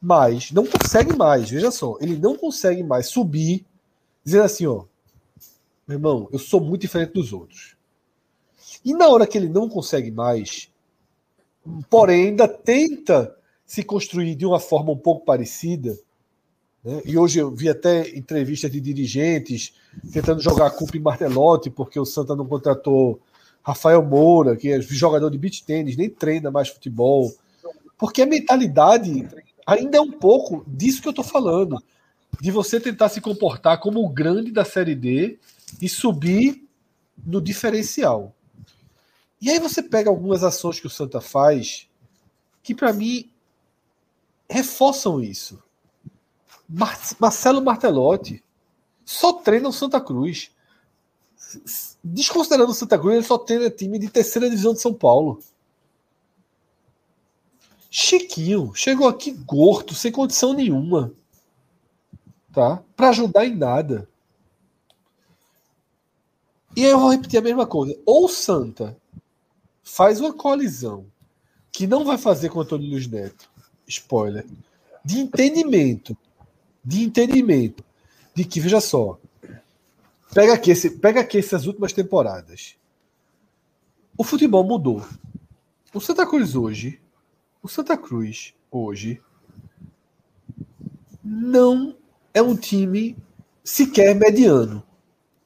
mais, 0.01 0.51
não 0.51 0.65
consegue 0.65 1.15
mais, 1.15 1.49
veja 1.49 1.71
só, 1.71 1.97
ele 2.01 2.17
não 2.17 2.35
consegue 2.35 2.83
mais 2.83 3.07
subir 3.07 3.65
dizendo 4.23 4.43
assim, 4.43 4.65
ó, 4.65 4.83
meu 5.87 5.97
irmão, 5.97 6.27
eu 6.31 6.39
sou 6.39 6.59
muito 6.59 6.81
diferente 6.81 7.13
dos 7.13 7.31
outros. 7.31 7.77
E 8.83 8.93
na 8.93 9.07
hora 9.07 9.25
que 9.25 9.37
ele 9.37 9.47
não 9.47 9.69
consegue 9.69 10.11
mais, 10.11 10.69
porém 11.89 12.27
ainda 12.27 12.47
tenta 12.47 13.33
se 13.65 13.81
construir 13.81 14.35
de 14.35 14.45
uma 14.45 14.59
forma 14.59 14.91
um 14.91 14.97
pouco 14.97 15.25
parecida, 15.25 15.97
né? 16.83 17.01
e 17.05 17.17
hoje 17.17 17.39
eu 17.39 17.51
vi 17.51 17.69
até 17.69 18.09
entrevistas 18.17 18.71
de 18.71 18.81
dirigentes 18.81 19.73
tentando 20.11 20.41
jogar 20.41 20.67
a 20.67 20.71
culpa 20.71 20.97
em 20.97 21.01
Martelotti, 21.01 21.69
porque 21.69 21.99
o 21.99 22.05
Santa 22.05 22.35
não 22.35 22.45
contratou 22.45 23.21
Rafael 23.61 24.03
Moura, 24.03 24.57
que 24.57 24.69
é 24.69 24.81
jogador 24.81 25.29
de 25.29 25.37
beach 25.37 25.63
tênis, 25.63 25.95
nem 25.95 26.09
treina 26.09 26.51
mais 26.51 26.69
futebol. 26.69 27.33
Porque 27.97 28.21
a 28.21 28.25
mentalidade 28.25 29.27
ainda 29.65 29.97
é 29.97 30.01
um 30.01 30.11
pouco 30.11 30.65
disso 30.67 31.01
que 31.01 31.07
eu 31.07 31.11
estou 31.11 31.23
falando 31.23 31.81
de 32.41 32.51
você 32.51 32.79
tentar 32.79 33.09
se 33.09 33.21
comportar 33.21 33.79
como 33.79 34.03
o 34.03 34.09
grande 34.09 34.51
da 34.51 34.65
Série 34.65 34.95
D 34.95 35.39
e 35.81 35.87
subir 35.87 36.67
no 37.25 37.41
diferencial. 37.41 38.35
E 39.39 39.49
aí 39.49 39.59
você 39.59 39.81
pega 39.81 40.09
algumas 40.09 40.43
ações 40.43 40.79
que 40.79 40.87
o 40.87 40.89
Santa 40.89 41.21
faz 41.21 41.87
que 42.61 42.73
para 42.73 42.93
mim 42.93 43.29
reforçam 44.49 45.21
isso. 45.21 45.61
Mar 46.73 46.99
Marcelo 47.19 47.61
Martelotti 47.61 48.43
só 49.05 49.33
treina 49.33 49.69
o 49.69 49.73
Santa 49.73 50.01
Cruz. 50.01 50.51
Desconsiderando 52.03 52.71
o 52.71 52.75
Santa 52.75 52.97
Cruz, 52.97 53.15
ele 53.15 53.23
só 53.23 53.37
treina 53.37 53.69
time 53.69 53.99
de 53.99 54.09
terceira 54.09 54.49
divisão 54.49 54.73
de 54.73 54.81
São 54.81 54.93
Paulo. 54.93 55.39
Chiquinho 57.89 58.73
chegou 58.73 59.07
aqui 59.07 59.31
gordo, 59.31 59.93
sem 59.93 60.11
condição 60.11 60.53
nenhuma 60.53 61.13
tá? 62.53 62.81
Para 62.95 63.09
ajudar 63.09 63.45
em 63.45 63.55
nada. 63.55 64.07
E 66.75 66.85
aí 66.85 66.91
eu 66.91 66.99
vou 66.99 67.09
repetir 67.09 67.39
a 67.39 67.41
mesma 67.41 67.65
coisa. 67.65 67.99
Ou 68.05 68.29
Santa 68.29 68.95
faz 69.83 70.21
uma 70.21 70.31
colisão 70.31 71.05
que 71.71 71.87
não 71.87 72.05
vai 72.05 72.17
fazer 72.17 72.49
com 72.49 72.59
o 72.59 72.61
Antônio 72.61 72.89
Luiz 72.89 73.07
Neto, 73.07 73.49
spoiler, 73.87 74.45
de 75.03 75.19
entendimento, 75.19 76.15
de 76.83 77.03
entendimento, 77.03 77.83
de 78.35 78.43
que, 78.43 78.59
veja 78.59 78.81
só, 78.81 79.19
pega 80.33 80.53
aqui, 80.53 80.71
esse, 80.71 80.89
pega 80.89 81.21
aqui 81.21 81.37
essas 81.37 81.65
últimas 81.65 81.93
temporadas. 81.93 82.75
O 84.17 84.23
futebol 84.23 84.63
mudou. 84.63 85.03
O 85.93 85.99
Santa 85.99 86.25
Cruz 86.25 86.55
hoje, 86.55 86.99
o 87.61 87.67
Santa 87.67 87.95
Cruz 87.97 88.53
hoje, 88.71 89.21
não 91.23 91.95
é 92.33 92.41
um 92.41 92.55
time 92.55 93.15
sequer 93.63 94.15
mediano 94.15 94.83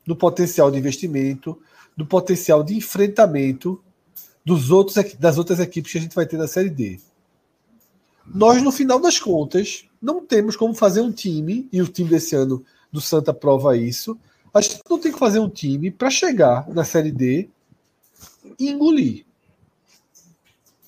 do 0.06 0.16
potencial 0.16 0.72
de 0.72 0.80
investimento, 0.80 1.62
do 1.96 2.06
potencial 2.06 2.64
de 2.64 2.76
enfrentamento 2.76 3.84
dos 4.44 4.72
outros, 4.72 4.96
das 5.16 5.38
outras 5.38 5.60
equipes 5.60 5.92
que 5.92 5.98
a 5.98 6.02
gente 6.02 6.16
vai 6.16 6.26
ter 6.26 6.38
na 6.38 6.48
Série 6.48 6.70
D. 6.70 7.00
Nós, 8.26 8.62
no 8.62 8.72
final 8.72 9.00
das 9.00 9.20
contas, 9.20 9.87
não 10.02 10.26
temos 10.26 10.56
como 10.56 10.74
fazer 10.74 11.02
um 11.02 11.12
time, 11.12 11.68
e 11.72 11.82
o 11.82 11.88
time 11.88 12.10
desse 12.10 12.36
ano 12.36 12.64
do 12.92 13.02
Santa 13.02 13.34
prova 13.34 13.76
isso. 13.76 14.18
A 14.54 14.62
gente 14.62 14.82
não 14.90 15.00
tem 15.00 15.12
que 15.12 15.20
fazer 15.20 15.40
um 15.40 15.50
time 15.50 15.92
para 15.92 16.10
chegar 16.10 16.68
na 16.70 16.84
Série 16.84 17.12
D 17.12 17.50
e 18.58 18.70
engolir. 18.70 19.26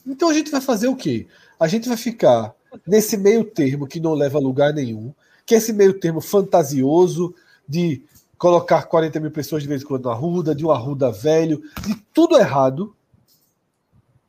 Então 0.06 0.30
a 0.30 0.34
gente 0.34 0.50
vai 0.50 0.62
fazer 0.62 0.88
o 0.88 0.96
quê? 0.96 1.28
A 1.60 1.68
gente 1.68 1.88
vai 1.88 1.98
ficar 1.98 2.56
nesse 2.86 3.18
meio 3.18 3.44
termo 3.44 3.88
que 3.88 4.00
não 4.00 4.14
leva 4.14 4.38
a 4.38 4.42
lugar 4.42 4.74
nenhum, 4.74 5.14
que 5.46 5.54
é 5.54 5.58
esse 5.58 5.74
meio 5.74 6.00
termo 6.00 6.22
fantasioso 6.22 7.34
de 7.68 8.02
colocar 8.38 8.84
40 8.84 9.20
mil 9.20 9.32
pessoas 9.32 9.62
de 9.62 9.68
vez 9.68 9.82
em 9.82 9.86
quando 9.86 10.06
na 10.06 10.12
Arruda, 10.12 10.56
de 10.56 10.66
um 10.66 10.72
Arruda 10.72 11.12
velho, 11.12 11.62
de 11.86 11.96
tudo 12.14 12.38
errado, 12.38 12.96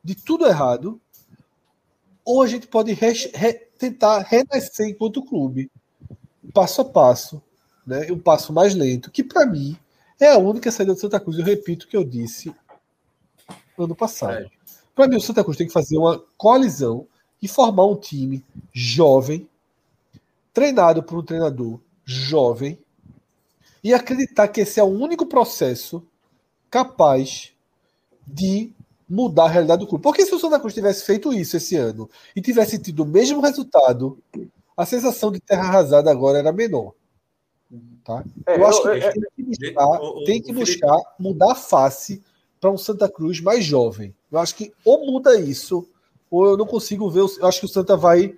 de 0.03 0.15
tudo 0.15 0.45
errado, 0.45 0.99
ou 2.25 2.41
a 2.41 2.47
gente 2.47 2.67
pode 2.67 2.91
re, 2.93 3.13
tentar 3.81 4.19
renascer 4.19 4.87
enquanto 4.87 5.25
clube, 5.25 5.71
passo 6.53 6.81
a 6.81 6.85
passo, 6.85 7.41
né? 7.85 8.11
um 8.11 8.19
passo 8.19 8.53
mais 8.53 8.75
lento, 8.75 9.09
que 9.09 9.23
para 9.23 9.45
mim 9.45 9.75
é 10.19 10.27
a 10.27 10.37
única 10.37 10.71
saída 10.71 10.93
do 10.93 10.99
Santa 10.99 11.19
Cruz. 11.19 11.39
Eu 11.39 11.45
repito 11.45 11.85
o 11.85 11.89
que 11.89 11.97
eu 11.97 12.03
disse 12.03 12.53
ano 13.77 13.95
passado. 13.95 14.33
É. 14.33 14.49
Para 14.93 15.07
mim, 15.07 15.15
o 15.15 15.21
Santa 15.21 15.43
Cruz 15.43 15.57
tem 15.57 15.65
que 15.65 15.73
fazer 15.73 15.97
uma 15.97 16.23
colisão 16.37 17.07
e 17.41 17.47
formar 17.47 17.87
um 17.87 17.95
time 17.95 18.45
jovem, 18.71 19.49
treinado 20.53 21.01
por 21.01 21.17
um 21.17 21.23
treinador 21.23 21.79
jovem, 22.05 22.77
e 23.83 23.95
acreditar 23.95 24.47
que 24.49 24.61
esse 24.61 24.79
é 24.79 24.83
o 24.83 24.87
único 24.87 25.25
processo 25.25 26.05
capaz 26.69 27.51
de 28.27 28.71
mudar 29.11 29.43
a 29.43 29.49
realidade 29.49 29.81
do 29.81 29.87
clube. 29.87 30.01
Porque 30.01 30.25
se 30.25 30.33
o 30.33 30.39
Santa 30.39 30.59
Cruz 30.59 30.73
tivesse 30.73 31.05
feito 31.05 31.33
isso 31.33 31.57
esse 31.57 31.75
ano 31.75 32.09
e 32.33 32.41
tivesse 32.41 32.79
tido 32.79 33.03
o 33.03 33.05
mesmo 33.05 33.41
resultado, 33.41 34.17
a 34.75 34.85
sensação 34.85 35.31
de 35.31 35.39
terra 35.41 35.63
arrasada 35.63 36.09
agora 36.09 36.39
era 36.39 36.53
menor. 36.53 36.93
Tá? 38.05 38.23
É, 38.47 38.57
eu 38.57 38.65
acho 38.65 38.81
que 38.81 38.89
é, 38.89 39.11
tem 39.11 39.23
que 39.35 39.43
buscar, 39.43 39.99
tem 40.25 40.41
que 40.41 40.53
buscar 40.53 40.97
mudar 41.19 41.51
a 41.51 41.55
face 41.55 42.23
para 42.59 42.71
um 42.71 42.77
Santa 42.77 43.09
Cruz 43.09 43.41
mais 43.41 43.65
jovem. 43.65 44.15
Eu 44.31 44.39
acho 44.39 44.55
que 44.55 44.73
ou 44.85 45.05
muda 45.05 45.37
isso, 45.37 45.85
ou 46.29 46.45
eu 46.45 46.57
não 46.57 46.65
consigo 46.65 47.09
ver. 47.09 47.19
Eu 47.19 47.47
acho 47.47 47.59
que 47.59 47.65
o 47.65 47.69
Santa 47.69 47.97
vai 47.97 48.33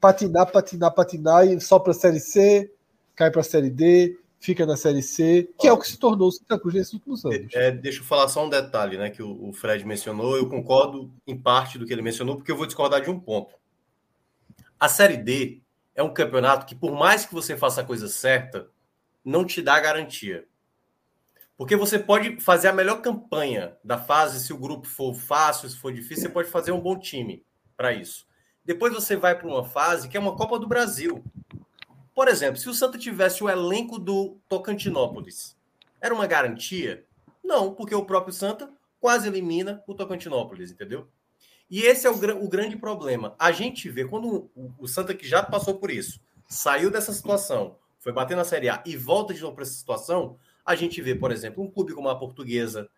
patinar, 0.00 0.50
patinar, 0.50 0.94
patinar 0.94 1.46
e 1.46 1.60
só 1.60 1.78
para 1.78 1.90
a 1.90 1.94
Série 1.94 2.20
C, 2.20 2.72
cai 3.16 3.30
para 3.30 3.40
a 3.40 3.44
Série 3.44 3.70
D, 3.70 4.18
fica 4.42 4.66
na 4.66 4.76
Série 4.76 5.02
C, 5.02 5.48
que 5.58 5.68
é 5.68 5.72
o 5.72 5.78
que 5.78 5.86
se 5.86 5.96
tornou 5.96 6.28
o 6.28 6.32
Santa 6.32 6.58
Cruz 6.58 6.74
nesses 6.74 6.92
últimos 6.92 7.24
anos. 7.24 7.54
É, 7.54 7.70
deixa 7.70 8.00
eu 8.00 8.04
falar 8.04 8.26
só 8.26 8.44
um 8.44 8.50
detalhe, 8.50 8.98
né, 8.98 9.08
que 9.08 9.22
o, 9.22 9.48
o 9.48 9.52
Fred 9.52 9.86
mencionou. 9.86 10.36
Eu 10.36 10.48
concordo 10.48 11.14
em 11.24 11.38
parte 11.38 11.78
do 11.78 11.86
que 11.86 11.92
ele 11.92 12.02
mencionou, 12.02 12.36
porque 12.36 12.50
eu 12.50 12.56
vou 12.56 12.66
discordar 12.66 13.00
de 13.00 13.08
um 13.08 13.20
ponto. 13.20 13.54
A 14.80 14.88
Série 14.88 15.16
D 15.16 15.62
é 15.94 16.02
um 16.02 16.12
campeonato 16.12 16.66
que, 16.66 16.74
por 16.74 16.92
mais 16.92 17.24
que 17.24 17.32
você 17.32 17.56
faça 17.56 17.82
a 17.82 17.84
coisa 17.84 18.08
certa, 18.08 18.68
não 19.24 19.44
te 19.44 19.62
dá 19.62 19.78
garantia. 19.78 20.44
Porque 21.56 21.76
você 21.76 21.96
pode 21.96 22.40
fazer 22.40 22.66
a 22.66 22.72
melhor 22.72 23.00
campanha 23.00 23.76
da 23.84 23.96
fase, 23.96 24.44
se 24.44 24.52
o 24.52 24.58
grupo 24.58 24.88
for 24.88 25.14
fácil, 25.14 25.68
se 25.68 25.76
for 25.76 25.92
difícil, 25.92 26.24
você 26.24 26.28
pode 26.28 26.48
fazer 26.48 26.72
um 26.72 26.80
bom 26.80 26.98
time 26.98 27.44
para 27.76 27.92
isso. 27.92 28.26
Depois 28.64 28.92
você 28.92 29.14
vai 29.14 29.38
para 29.38 29.46
uma 29.46 29.62
fase 29.62 30.08
que 30.08 30.16
é 30.16 30.20
uma 30.20 30.34
Copa 30.34 30.58
do 30.58 30.66
Brasil. 30.66 31.22
Por 32.14 32.28
exemplo, 32.28 32.60
se 32.60 32.68
o 32.68 32.74
Santa 32.74 32.98
tivesse 32.98 33.42
o 33.42 33.48
elenco 33.48 33.98
do 33.98 34.38
Tocantinópolis, 34.48 35.56
era 36.00 36.14
uma 36.14 36.26
garantia? 36.26 37.04
Não, 37.42 37.74
porque 37.74 37.94
o 37.94 38.04
próprio 38.04 38.34
Santa 38.34 38.70
quase 39.00 39.28
elimina 39.28 39.82
o 39.86 39.94
Tocantinópolis, 39.94 40.70
entendeu? 40.70 41.08
E 41.70 41.82
esse 41.82 42.06
é 42.06 42.10
o, 42.10 42.14
o 42.14 42.48
grande 42.48 42.76
problema. 42.76 43.34
A 43.38 43.50
gente 43.50 43.88
vê 43.88 44.04
quando 44.04 44.50
o, 44.54 44.72
o 44.78 44.86
Santa, 44.86 45.14
que 45.14 45.26
já 45.26 45.42
passou 45.42 45.76
por 45.76 45.90
isso, 45.90 46.20
saiu 46.46 46.90
dessa 46.90 47.12
situação, 47.12 47.76
foi 47.98 48.12
bater 48.12 48.36
na 48.36 48.44
Série 48.44 48.68
A 48.68 48.82
e 48.84 48.96
volta 48.96 49.32
de 49.32 49.40
novo 49.40 49.54
para 49.54 49.62
essa 49.62 49.72
situação, 49.72 50.36
a 50.64 50.74
gente 50.74 51.00
vê, 51.00 51.14
por 51.14 51.32
exemplo, 51.32 51.64
um 51.64 51.70
clube 51.70 51.94
como 51.94 52.08
a 52.08 52.18
Portuguesa 52.18 52.88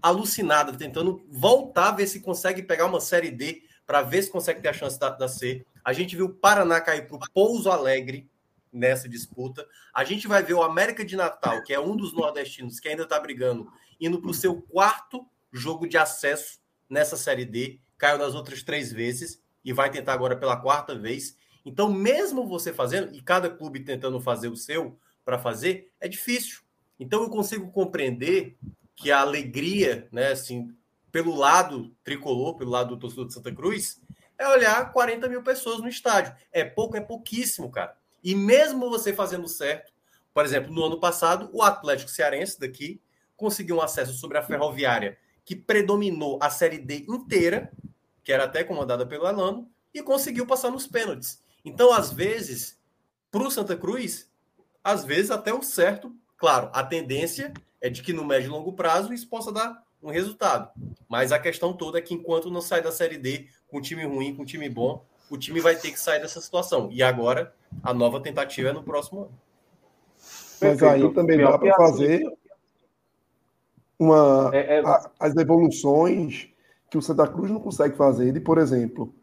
alucinada, 0.00 0.72
tentando 0.74 1.24
voltar 1.28 1.92
ver 1.92 2.06
se 2.06 2.20
consegue 2.20 2.62
pegar 2.62 2.86
uma 2.86 3.00
Série 3.00 3.30
D 3.30 3.62
para 3.86 4.02
ver 4.02 4.22
se 4.22 4.30
consegue 4.30 4.60
ter 4.60 4.68
a 4.68 4.72
chance 4.72 4.98
da, 4.98 5.10
da 5.10 5.28
C. 5.28 5.64
A 5.84 5.92
gente 5.92 6.14
viu 6.14 6.26
o 6.26 6.32
Paraná 6.32 6.80
cair 6.80 7.06
para 7.06 7.16
o 7.16 7.20
Pouso 7.32 7.70
Alegre 7.70 8.28
nessa 8.74 9.08
disputa. 9.08 9.66
A 9.94 10.04
gente 10.04 10.26
vai 10.26 10.42
ver 10.42 10.54
o 10.54 10.62
América 10.62 11.04
de 11.04 11.16
Natal, 11.16 11.62
que 11.62 11.72
é 11.72 11.80
um 11.80 11.96
dos 11.96 12.12
nordestinos 12.12 12.80
que 12.80 12.88
ainda 12.88 13.04
está 13.04 13.18
brigando, 13.18 13.70
indo 14.00 14.20
para 14.20 14.30
o 14.30 14.34
seu 14.34 14.60
quarto 14.60 15.26
jogo 15.52 15.86
de 15.86 15.96
acesso 15.96 16.58
nessa 16.90 17.16
Série 17.16 17.44
D. 17.44 17.80
Caiu 17.96 18.18
nas 18.18 18.34
outras 18.34 18.62
três 18.62 18.92
vezes 18.92 19.40
e 19.64 19.72
vai 19.72 19.90
tentar 19.90 20.12
agora 20.12 20.36
pela 20.36 20.56
quarta 20.56 20.98
vez. 20.98 21.36
Então, 21.64 21.90
mesmo 21.90 22.46
você 22.46 22.72
fazendo, 22.72 23.14
e 23.14 23.22
cada 23.22 23.48
clube 23.48 23.80
tentando 23.80 24.20
fazer 24.20 24.48
o 24.48 24.56
seu 24.56 24.98
para 25.24 25.38
fazer, 25.38 25.90
é 26.00 26.08
difícil. 26.08 26.60
Então 26.98 27.22
eu 27.22 27.30
consigo 27.30 27.70
compreender 27.70 28.56
que 28.94 29.10
a 29.10 29.20
alegria, 29.20 30.08
né, 30.12 30.28
assim, 30.28 30.74
pelo 31.10 31.34
lado 31.34 31.94
tricolor, 32.04 32.56
pelo 32.56 32.70
lado 32.70 32.90
do 32.90 32.98
torcedor 32.98 33.26
de 33.26 33.34
Santa 33.34 33.52
Cruz, 33.52 34.00
é 34.38 34.48
olhar 34.48 34.92
40 34.92 35.28
mil 35.28 35.42
pessoas 35.42 35.80
no 35.80 35.88
estádio. 35.88 36.34
É 36.52 36.64
pouco, 36.64 36.96
é 36.96 37.00
pouquíssimo, 37.00 37.70
cara. 37.70 37.96
E 38.24 38.34
mesmo 38.34 38.88
você 38.88 39.12
fazendo 39.12 39.46
certo, 39.46 39.92
por 40.32 40.44
exemplo, 40.44 40.72
no 40.72 40.84
ano 40.84 40.98
passado, 40.98 41.50
o 41.52 41.62
Atlético 41.62 42.10
Cearense 42.10 42.58
daqui 42.58 43.00
conseguiu 43.36 43.76
um 43.76 43.82
acesso 43.82 44.14
sobre 44.14 44.38
a 44.38 44.42
Ferroviária, 44.42 45.18
que 45.44 45.54
predominou 45.54 46.38
a 46.42 46.48
Série 46.48 46.78
D 46.78 47.04
inteira, 47.08 47.70
que 48.24 48.32
era 48.32 48.44
até 48.44 48.64
comandada 48.64 49.06
pelo 49.06 49.26
Alano, 49.26 49.70
e 49.92 50.02
conseguiu 50.02 50.46
passar 50.46 50.70
nos 50.70 50.86
pênaltis. 50.86 51.42
Então, 51.64 51.92
às 51.92 52.10
vezes, 52.10 52.78
para 53.30 53.42
o 53.42 53.50
Santa 53.50 53.76
Cruz, 53.76 54.28
às 54.82 55.04
vezes 55.04 55.30
até 55.30 55.52
o 55.52 55.62
certo 55.62 56.12
Claro, 56.44 56.68
a 56.74 56.82
tendência 56.82 57.54
é 57.80 57.88
de 57.88 58.02
que 58.02 58.12
no 58.12 58.22
médio 58.22 58.48
e 58.48 58.50
longo 58.50 58.72
prazo 58.74 59.14
isso 59.14 59.26
possa 59.28 59.50
dar 59.50 59.82
um 60.02 60.10
resultado. 60.10 60.70
Mas 61.08 61.32
a 61.32 61.38
questão 61.38 61.72
toda 61.72 61.98
é 61.98 62.02
que 62.02 62.12
enquanto 62.12 62.50
não 62.50 62.60
sai 62.60 62.82
da 62.82 62.92
Série 62.92 63.16
D 63.16 63.46
com 63.66 63.78
um 63.78 63.80
time 63.80 64.04
ruim, 64.04 64.34
com 64.34 64.42
um 64.42 64.44
time 64.44 64.68
bom, 64.68 65.02
o 65.30 65.38
time 65.38 65.58
vai 65.58 65.74
ter 65.74 65.90
que 65.90 65.98
sair 65.98 66.20
dessa 66.20 66.40
situação. 66.42 66.90
E 66.92 67.02
agora 67.02 67.54
a 67.82 67.94
nova 67.94 68.20
tentativa 68.20 68.70
é 68.70 68.72
no 68.72 68.82
próximo 68.82 69.22
ano. 69.22 69.38
Mas 70.60 70.82
aí 70.82 71.12
também 71.12 71.38
dá 71.38 71.58
para 71.58 71.74
fazer 71.74 72.22
uma, 73.98 74.50
é, 74.52 74.78
é... 74.78 74.80
A, 74.80 75.10
as 75.20 75.36
evoluções 75.36 76.48
que 76.90 76.98
o 76.98 77.02
Santa 77.02 77.26
Cruz 77.26 77.50
não 77.50 77.60
consegue 77.60 77.96
fazer 77.96 78.32
de, 78.32 78.40
por 78.40 78.58
exemplo, 78.58 79.14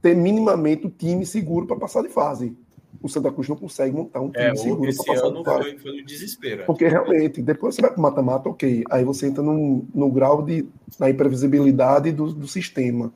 ter 0.00 0.14
minimamente 0.14 0.86
o 0.86 0.90
time 0.90 1.24
seguro 1.24 1.66
para 1.66 1.76
passar 1.76 2.02
de 2.02 2.08
fase 2.08 2.56
o 3.04 3.08
Santa 3.08 3.30
Cruz 3.30 3.48
não 3.48 3.56
consegue 3.56 3.94
montar 3.94 4.20
um 4.20 4.30
time 4.30 4.44
é, 4.46 4.56
seguro 4.56 4.88
esse 4.88 5.04
passar 5.04 5.26
ano 5.26 5.44
foi, 5.44 5.78
foi 5.78 5.96
no 5.96 6.04
desespero. 6.06 6.62
É. 6.62 6.64
Porque 6.64 6.88
realmente, 6.88 7.42
depois 7.42 7.74
você 7.74 7.82
vai 7.82 7.90
para 7.90 7.98
o 7.98 8.02
mata-mata, 8.02 8.48
ok. 8.48 8.82
Aí 8.90 9.04
você 9.04 9.26
entra 9.26 9.42
no, 9.42 9.86
no 9.94 10.10
grau 10.10 10.42
de 10.42 10.66
na 10.98 11.10
imprevisibilidade 11.10 12.12
do, 12.12 12.32
do 12.32 12.48
sistema. 12.48 13.12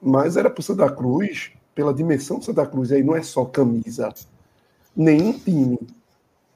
Mas 0.00 0.36
era 0.36 0.50
para 0.50 0.60
o 0.60 0.62
Santa 0.62 0.90
Cruz, 0.90 1.52
pela 1.74 1.94
dimensão 1.94 2.38
do 2.38 2.44
Santa 2.44 2.66
Cruz, 2.66 2.92
aí 2.92 3.02
não 3.02 3.16
é 3.16 3.22
só 3.22 3.44
camisa. 3.44 4.12
Nenhum 4.94 5.32
time 5.32 5.78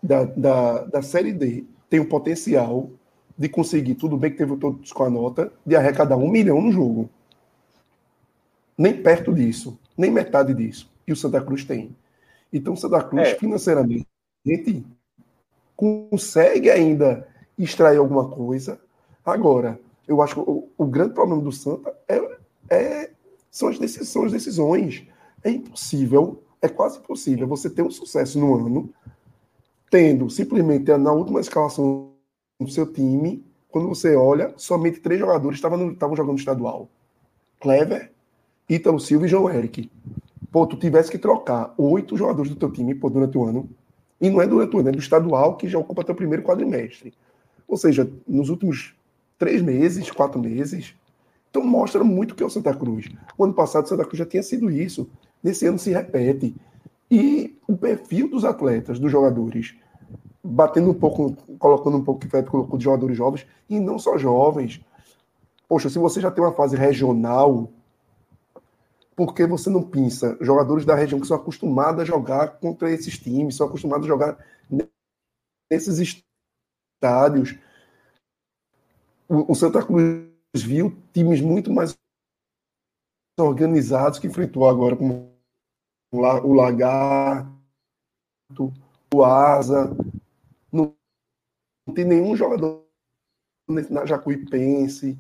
da, 0.02 0.24
da, 0.24 0.84
da 0.84 1.02
Série 1.02 1.32
D 1.32 1.64
tem 1.88 2.00
o 2.00 2.08
potencial 2.08 2.90
de 3.38 3.48
conseguir, 3.48 3.94
tudo 3.94 4.16
bem 4.16 4.30
que 4.30 4.38
teve 4.38 4.56
todos 4.56 4.92
com 4.92 5.02
a 5.02 5.10
nota, 5.10 5.52
de 5.64 5.76
arrecadar 5.76 6.16
um 6.16 6.30
milhão 6.30 6.60
no 6.60 6.72
jogo. 6.72 7.10
Nem 8.76 9.02
perto 9.02 9.34
disso, 9.34 9.78
nem 9.96 10.10
metade 10.10 10.54
disso. 10.54 10.90
E 11.06 11.12
o 11.12 11.16
Santa 11.16 11.40
Cruz 11.40 11.64
tem. 11.64 11.94
Então, 12.52 12.74
o 12.74 12.76
Santa 12.76 13.02
Cruz, 13.02 13.28
é. 13.28 13.34
financeiramente, 13.34 14.06
consegue 15.74 16.70
ainda 16.70 17.26
extrair 17.58 17.98
alguma 17.98 18.28
coisa. 18.28 18.80
Agora, 19.24 19.78
eu 20.06 20.22
acho 20.22 20.34
que 20.34 20.40
o, 20.40 20.68
o 20.76 20.86
grande 20.86 21.14
problema 21.14 21.42
do 21.42 21.52
Santa 21.52 21.94
é, 22.08 22.38
é, 22.70 23.10
são, 23.56 23.68
as 23.68 23.78
decisões, 23.78 24.08
são 24.08 24.24
as 24.24 24.32
decisões. 24.32 25.06
É 25.42 25.50
impossível, 25.50 26.42
é 26.60 26.68
quase 26.68 26.98
impossível 26.98 27.46
você 27.46 27.70
ter 27.70 27.82
um 27.82 27.90
sucesso 27.90 28.38
no 28.38 28.54
ano, 28.54 28.90
tendo 29.90 30.28
simplesmente 30.28 30.94
na 30.96 31.12
última 31.12 31.40
escalação 31.40 32.10
do 32.60 32.70
seu 32.70 32.92
time, 32.92 33.44
quando 33.68 33.88
você 33.88 34.14
olha, 34.16 34.52
somente 34.56 35.00
três 35.00 35.20
jogadores 35.20 35.58
estavam, 35.58 35.92
estavam 35.92 36.16
jogando 36.16 36.38
estadual. 36.38 36.88
Clever, 37.60 38.12
Ítalo 38.68 38.98
Silva 38.98 39.26
e 39.26 39.28
João 39.28 39.50
Eric 39.50 39.90
pô, 40.50 40.66
tu 40.66 40.76
tivesse 40.76 41.10
que 41.10 41.18
trocar 41.18 41.74
oito 41.76 42.16
jogadores 42.16 42.50
do 42.50 42.56
teu 42.56 42.72
time 42.72 42.94
pô, 42.94 43.10
durante 43.10 43.36
o 43.36 43.44
ano, 43.44 43.68
E 44.18 44.30
não 44.30 44.40
é 44.40 44.46
durante 44.46 44.74
o 44.74 44.78
ano, 44.78 44.88
é 44.88 44.92
do 44.92 44.98
estadual 44.98 45.56
que 45.56 45.68
já 45.68 45.78
ocupa 45.78 46.00
o 46.00 46.14
primeiro 46.14 46.42
quadrimestre. 46.42 47.12
Ou 47.68 47.76
seja, 47.76 48.10
nos 48.26 48.48
últimos 48.48 48.94
três 49.38 49.60
meses, 49.60 50.10
quatro 50.10 50.40
meses. 50.40 50.94
Então 51.56 51.66
mostra 51.66 52.04
muito 52.04 52.34
que 52.34 52.42
é 52.42 52.46
o 52.46 52.50
Santa 52.50 52.74
Cruz. 52.76 53.08
O 53.38 53.44
ano 53.44 53.54
passado 53.54 53.86
o 53.86 53.88
Santa 53.88 54.04
Cruz 54.04 54.18
já 54.18 54.26
tinha 54.26 54.42
sido 54.42 54.70
isso. 54.70 55.08
Nesse 55.42 55.66
ano 55.66 55.78
se 55.78 55.90
repete. 55.90 56.54
E 57.10 57.58
o 57.66 57.74
perfil 57.74 58.28
dos 58.28 58.44
atletas, 58.44 58.98
dos 58.98 59.10
jogadores, 59.10 59.74
batendo 60.44 60.90
um 60.90 60.94
pouco, 60.94 61.34
colocando 61.58 61.96
um 61.96 62.04
pouco 62.04 62.20
que 62.20 62.26
o 62.26 62.30
Fred 62.30 62.50
colocou 62.50 62.76
de 62.76 62.84
jogadores 62.84 63.16
jovens, 63.16 63.46
e 63.70 63.80
não 63.80 63.98
só 63.98 64.18
jovens. 64.18 64.84
Poxa, 65.66 65.88
se 65.88 65.98
você 65.98 66.20
já 66.20 66.30
tem 66.30 66.44
uma 66.44 66.52
fase 66.52 66.76
regional, 66.76 67.72
por 69.14 69.32
que 69.32 69.46
você 69.46 69.70
não 69.70 69.82
pensa 69.82 70.36
jogadores 70.42 70.84
da 70.84 70.94
região 70.94 71.18
que 71.18 71.26
são 71.26 71.38
acostumados 71.38 72.02
a 72.02 72.04
jogar 72.04 72.58
contra 72.58 72.90
esses 72.90 73.18
times, 73.18 73.56
são 73.56 73.66
acostumados 73.66 74.04
a 74.04 74.08
jogar 74.08 74.36
nesses 75.70 76.20
estádios? 77.00 77.58
O, 79.26 79.52
o 79.52 79.54
Santa 79.54 79.82
Cruz 79.82 80.35
viu 80.54 80.96
times 81.12 81.40
muito 81.40 81.72
mais 81.72 81.96
organizados 83.38 84.18
que 84.18 84.26
enfrentou 84.26 84.68
agora, 84.68 84.96
como 84.96 85.30
o 86.12 86.52
Lagarto, 86.52 87.52
o 89.14 89.24
Asa. 89.24 89.94
Não, 90.72 90.94
tem 91.94 92.04
nenhum 92.04 92.36
jogador 92.36 92.84
na 93.68 94.06
Jacuipense. 94.06 95.18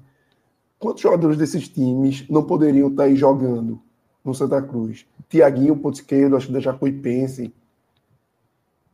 Quantos 0.78 1.02
jogadores 1.02 1.36
desses 1.36 1.68
times 1.68 2.28
não 2.28 2.46
poderiam 2.46 2.88
estar 2.88 3.04
aí 3.04 3.16
jogando 3.16 3.82
no 4.24 4.34
Santa 4.34 4.62
Cruz? 4.62 5.06
Tiaguinho, 5.28 5.76
ponto 5.76 5.94
esquerdo, 5.94 6.36
acho 6.36 6.46
que 6.46 6.52
da 6.52 6.60
Jacuipense. 6.60 7.52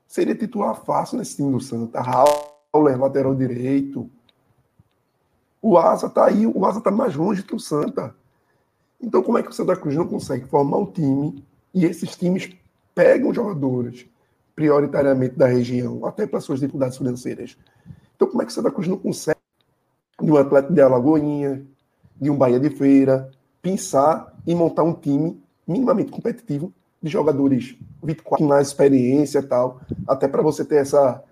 Seria 0.07 0.35
titular 0.35 0.75
fácil 0.85 1.19
nesse 1.19 1.37
time 1.37 1.51
do 1.51 1.61
Santa. 1.61 2.01
Rauler, 2.01 2.99
lateral 2.99 3.35
direito. 3.35 4.11
O 5.65 5.79
Asa 5.79 6.09
está 6.09 6.27
aí, 6.27 6.45
o 6.45 6.67
Asa 6.67 6.79
está 6.79 6.91
mais 6.91 7.15
longe 7.15 7.45
que 7.45 7.55
o 7.55 7.61
Santa. 7.61 8.13
Então, 9.01 9.23
como 9.23 9.39
é 9.39 9.43
que 9.45 9.51
o 9.51 9.53
Santa 9.53 9.77
Cruz 9.77 9.95
não 9.95 10.09
consegue 10.09 10.45
formar 10.47 10.79
um 10.79 10.87
time 10.87 11.45
e 11.73 11.85
esses 11.85 12.17
times 12.17 12.51
pegam 12.93 13.33
jogadores 13.33 14.07
prioritariamente 14.57 15.37
da 15.37 15.47
região, 15.47 16.05
até 16.05 16.27
para 16.27 16.41
suas 16.41 16.59
dificuldades 16.59 16.99
financeiras? 16.99 17.57
Então, 18.17 18.27
como 18.27 18.43
é 18.43 18.45
que 18.45 18.51
o 18.51 18.55
Santa 18.55 18.73
Cruz 18.73 18.89
não 18.89 18.99
consegue, 18.99 19.39
de 20.21 20.31
um 20.31 20.37
atleta 20.37 20.73
de 20.73 20.81
Alagoinha, 20.81 21.65
de 22.21 22.29
um 22.29 22.37
Bahia 22.37 22.59
de 22.59 22.71
Feira, 22.71 23.31
pensar 23.61 24.37
em 24.45 24.57
montar 24.57 24.83
um 24.83 24.93
time 24.93 25.41
minimamente 25.67 26.11
competitivo 26.11 26.73
de 27.01 27.09
jogadores 27.09 27.77
24 28.03 28.45
mais 28.45 28.69
experiência 28.69 29.39
e 29.39 29.43
tal, 29.43 29.81
até 30.09 30.27
para 30.27 30.43
você 30.43 30.65
ter 30.65 30.77
essa, 30.77 31.23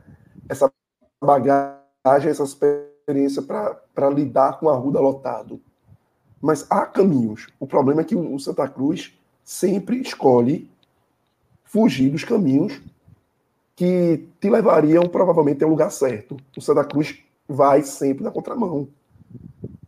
essa 0.48 0.72
bagagem, 1.20 2.30
essa 2.30 2.44
experiência 2.44 2.89
experiência 3.10 3.42
para 3.42 4.10
lidar 4.10 4.58
com 4.58 4.68
a 4.68 4.74
Ruda 4.74 5.00
lotado. 5.00 5.60
Mas 6.40 6.66
há 6.70 6.86
caminhos. 6.86 7.48
O 7.58 7.66
problema 7.66 8.00
é 8.00 8.04
que 8.04 8.16
o 8.16 8.38
Santa 8.38 8.66
Cruz 8.68 9.12
sempre 9.44 10.00
escolhe 10.00 10.70
fugir 11.64 12.10
dos 12.10 12.24
caminhos 12.24 12.80
que 13.76 14.26
te 14.40 14.48
levariam 14.48 15.06
provavelmente 15.08 15.62
ao 15.62 15.70
lugar 15.70 15.90
certo. 15.90 16.36
O 16.56 16.60
Santa 16.60 16.84
Cruz 16.84 17.18
vai 17.48 17.82
sempre 17.82 18.24
na 18.24 18.30
contramão. 18.30 18.88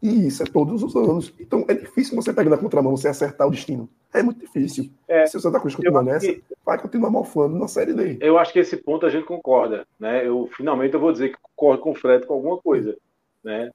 E 0.03 0.27
isso 0.27 0.43
é 0.43 0.47
todos 0.47 0.83
os 0.83 0.97
anos. 0.97 1.33
Então 1.39 1.65
é 1.69 1.75
difícil 1.75 2.17
você 2.17 2.33
pegar 2.33 2.51
na 2.51 2.59
contramão, 2.59 2.97
você 2.97 3.09
acertar 3.09 3.47
o 3.47 3.51
destino. 3.51 3.89
É 4.13 4.23
muito 4.23 4.41
difícil. 4.41 4.91
É, 5.09 5.27
Se 5.27 5.37
o 5.37 5.41
Santa 5.41 5.61
Cruz 5.61 5.75
continuar 5.75 6.03
nessa, 6.03 6.27
que... 6.27 6.43
vai 6.67 6.79
continuar 6.79 7.11
malfando 7.11 7.57
na 7.57 7.69
Série 7.69 7.95
D. 7.95 8.19
Eu 8.21 8.37
acho 8.37 8.53
que 8.53 8.59
esse 8.59 8.77
ponto 8.77 9.07
a 9.07 9.11
gente 9.11 9.25
concorda. 9.25 9.87
Né? 9.99 10.27
Eu 10.27 10.51
finalmente 10.55 10.93
eu 10.95 11.01
vou 11.01 11.13
dizer 11.13 11.31
que 11.31 11.39
concordo 11.41 11.83
com 11.83 11.93
o 11.93 11.95
Fred 11.95 12.27
com 12.27 12.35
alguma 12.35 12.59
coisa 12.59 12.97
né? 13.45 13.71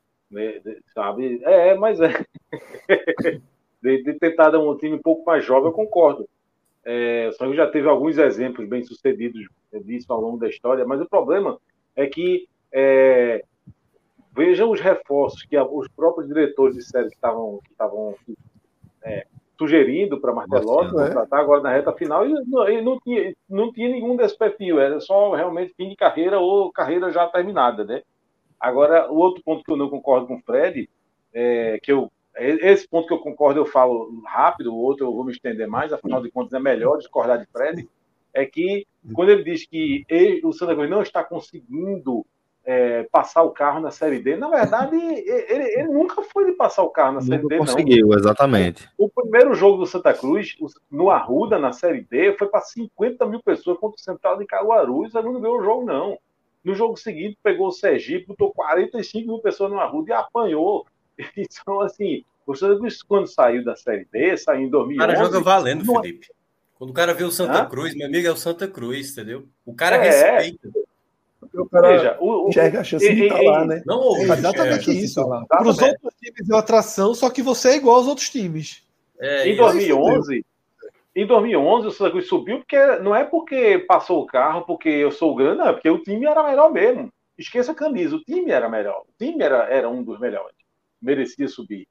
Sabe? 0.93 1.41
É, 1.43 1.75
mas 1.75 1.99
é. 1.99 2.25
de, 3.81 4.03
de 4.03 4.13
tentar 4.13 4.49
dar 4.49 4.59
um 4.59 4.77
time 4.77 4.95
um 4.95 5.01
pouco 5.01 5.25
mais 5.25 5.45
jovem, 5.45 5.69
eu 5.69 5.73
concordo. 5.73 6.27
É, 6.83 7.29
só 7.33 7.47
que 7.47 7.55
já 7.55 7.67
teve 7.67 7.87
alguns 7.87 8.17
exemplos 8.17 8.67
bem 8.67 8.83
sucedidos 8.83 9.47
disso 9.83 10.11
ao 10.11 10.21
longo 10.21 10.37
da 10.37 10.47
história, 10.47 10.85
mas 10.85 11.01
o 11.01 11.09
problema 11.09 11.59
é 11.95 12.07
que 12.07 12.47
é, 12.71 13.43
vejam 14.33 14.71
os 14.71 14.79
reforços 14.79 15.43
que 15.43 15.57
os 15.57 15.87
próprios 15.89 16.27
diretores 16.27 16.75
de 16.75 16.83
série 16.83 17.09
que 17.09 17.15
estavam 17.15 17.59
que 17.63 17.71
estavam 17.71 18.15
é, 19.03 19.25
sugerindo 19.57 20.21
para 20.21 20.33
Martelotti 20.33 20.95
é. 20.95 21.07
contratar 21.07 21.39
agora 21.39 21.61
na 21.61 21.71
reta 21.71 21.91
final 21.91 22.25
e 22.25 22.33
não, 22.45 22.69
e 22.69 22.81
não, 22.81 22.99
tinha, 22.99 23.33
não 23.49 23.71
tinha 23.73 23.89
nenhum 23.89 24.15
desse 24.15 24.37
perfil, 24.37 24.79
era 24.79 24.99
só 24.99 25.33
realmente 25.33 25.73
fim 25.75 25.89
de 25.89 25.95
carreira 25.95 26.39
ou 26.39 26.71
carreira 26.71 27.11
já 27.11 27.27
terminada, 27.27 27.83
né? 27.83 28.03
Agora, 28.59 29.11
o 29.11 29.15
outro 29.15 29.43
ponto 29.43 29.63
que 29.63 29.71
eu 29.71 29.77
não 29.77 29.89
concordo 29.89 30.27
com 30.27 30.35
o 30.35 30.41
Fred, 30.41 30.89
é, 31.33 31.79
que 31.81 31.91
eu, 31.91 32.11
esse 32.35 32.87
ponto 32.87 33.07
que 33.07 33.13
eu 33.13 33.19
concordo 33.19 33.59
eu 33.59 33.65
falo 33.65 34.21
rápido, 34.25 34.73
o 34.73 34.77
outro 34.77 35.05
eu 35.05 35.13
vou 35.13 35.23
me 35.23 35.31
estender 35.31 35.67
mais, 35.67 35.93
afinal 35.93 36.21
de 36.21 36.31
contas 36.31 36.53
é 36.53 36.59
melhor 36.59 36.97
discordar 36.97 37.39
de 37.39 37.45
Fred, 37.47 37.87
é 38.33 38.45
que 38.45 38.85
quando 39.13 39.29
ele 39.29 39.43
diz 39.43 39.65
que 39.65 40.05
ele, 40.09 40.41
o 40.43 40.51
Santa 40.51 40.75
Cruz 40.75 40.89
não 40.89 41.01
está 41.01 41.23
conseguindo 41.23 42.25
é, 42.67 43.03
passar 43.03 43.43
o 43.43 43.51
carro 43.51 43.79
na 43.79 43.91
Série 43.91 44.19
D, 44.19 44.35
na 44.35 44.49
verdade, 44.49 44.95
ele, 44.95 45.79
ele, 45.79 45.87
nunca 45.87 46.21
foi 46.21 46.45
de 46.45 46.51
passar 46.51 46.83
o 46.83 46.89
carro 46.89 47.13
na 47.13 47.21
Série 47.21 47.41
nunca 47.41 47.55
D, 47.55 47.59
conseguiu, 47.59 48.07
não. 48.07 48.17
exatamente. 48.17 48.89
O, 48.97 49.05
o, 49.05 49.09
primeiro 49.09 49.53
jogo 49.53 49.77
do 49.77 49.85
Santa 49.85 50.13
Cruz, 50.13 50.55
no 50.91 51.09
Arruda, 51.09 51.57
na 51.57 51.71
Série 51.71 52.01
D, 52.01 52.33
foi 52.33 52.47
para 52.47 52.59
50 52.59 53.25
mil 53.25 53.41
pessoas 53.41 53.77
contra 53.77 53.95
o 53.95 54.03
Central 54.03 54.37
de 54.37 54.45
Caruaru, 54.45 55.05
e 55.05 55.17
o 55.17 55.21
não 55.21 55.39
ganhou 55.39 55.59
o 55.59 55.63
jogo, 55.63 55.85
não. 55.85 56.19
No 56.67 56.75
jogo 56.75 56.97
seguinte, 56.97 57.37
pegou 57.41 57.67
o 57.67 57.71
Sergipe, 57.71 58.27
botou 58.27 58.51
45 58.51 59.25
mil 59.25 59.39
pessoas 59.39 59.71
no 59.71 59.79
Arruda 59.79 60.09
e 60.09 60.13
apanhou. 60.13 60.85
Então, 61.35 61.81
assim, 61.81 62.23
o 62.45 62.53
Santa 62.53 62.77
Cruz, 62.77 63.01
quando 63.01 63.25
saiu 63.25 63.63
da 63.63 63.75
Série 63.75 64.05
D, 64.11 64.37
saiu 64.37 64.67
em 64.67 64.69
2011... 64.69 64.93
O 64.93 64.97
cara 64.97 65.15
joga 65.15 65.43
valendo, 65.43 65.83
não... 65.83 65.97
É- 65.97 66.01
Felipe. 66.03 66.27
Quando 66.75 66.91
o 66.91 66.93
cara 66.93 67.13
vê 67.13 67.23
o 67.23 67.31
Santa 67.31 67.63
Hã? 67.63 67.65
Cruz, 67.65 67.95
meu 67.95 68.05
amigo, 68.05 68.27
é 68.27 68.31
o 68.31 68.35
Santa 68.35 68.67
Cruz, 68.67 69.11
entendeu? 69.11 69.47
O 69.65 69.73
cara 69.73 69.95
é, 69.95 70.37
respeita. 70.37 70.69
O 71.55 71.67
cara 71.67 71.87
Veja, 71.87 72.17
o, 72.19 72.49
enxerga 72.49 72.81
a 72.81 72.83
chance 72.83 73.15
de 73.15 73.23
estar 73.23 73.35
tá 73.35 73.41
lá, 73.41 73.65
né? 73.65 73.81
Não, 73.83 74.15
é 74.17 74.23
exatamente 74.23 74.91
isso. 74.91 75.27
Para 75.47 75.67
os 75.67 75.79
outros 75.79 76.13
times 76.21 76.49
é 76.49 76.53
uma 76.53 76.59
atração, 76.59 77.15
só 77.15 77.31
que 77.31 77.41
você 77.41 77.69
é 77.69 77.75
igual 77.77 77.95
aos 77.95 78.07
outros 78.07 78.29
times. 78.29 78.83
É, 79.19 79.49
em 79.49 79.55
2011, 79.55 80.45
em 81.17 81.25
2011, 81.25 81.87
o 81.87 81.91
Santa 81.91 82.21
subiu 82.21 82.59
porque 82.59 82.77
não 82.97 83.15
é 83.15 83.23
porque 83.23 83.79
passou 83.79 84.21
o 84.21 84.27
carro, 84.27 84.61
porque 84.67 84.87
eu 84.87 85.11
sou 85.11 85.33
grande, 85.33 85.57
não, 85.57 85.69
é 85.69 85.73
porque 85.73 85.89
o 85.89 86.03
time 86.03 86.27
era 86.27 86.43
melhor 86.43 86.71
mesmo. 86.71 87.11
Esqueça 87.35 87.71
a 87.71 87.75
camisa, 87.75 88.15
o 88.15 88.23
time 88.23 88.51
era 88.51 88.69
melhor. 88.69 89.01
O 89.01 89.17
time 89.17 89.43
era, 89.43 89.63
era 89.63 89.89
um 89.89 90.03
dos 90.03 90.19
melhores. 90.19 90.55
Merecia 91.01 91.47
subir. 91.47 91.87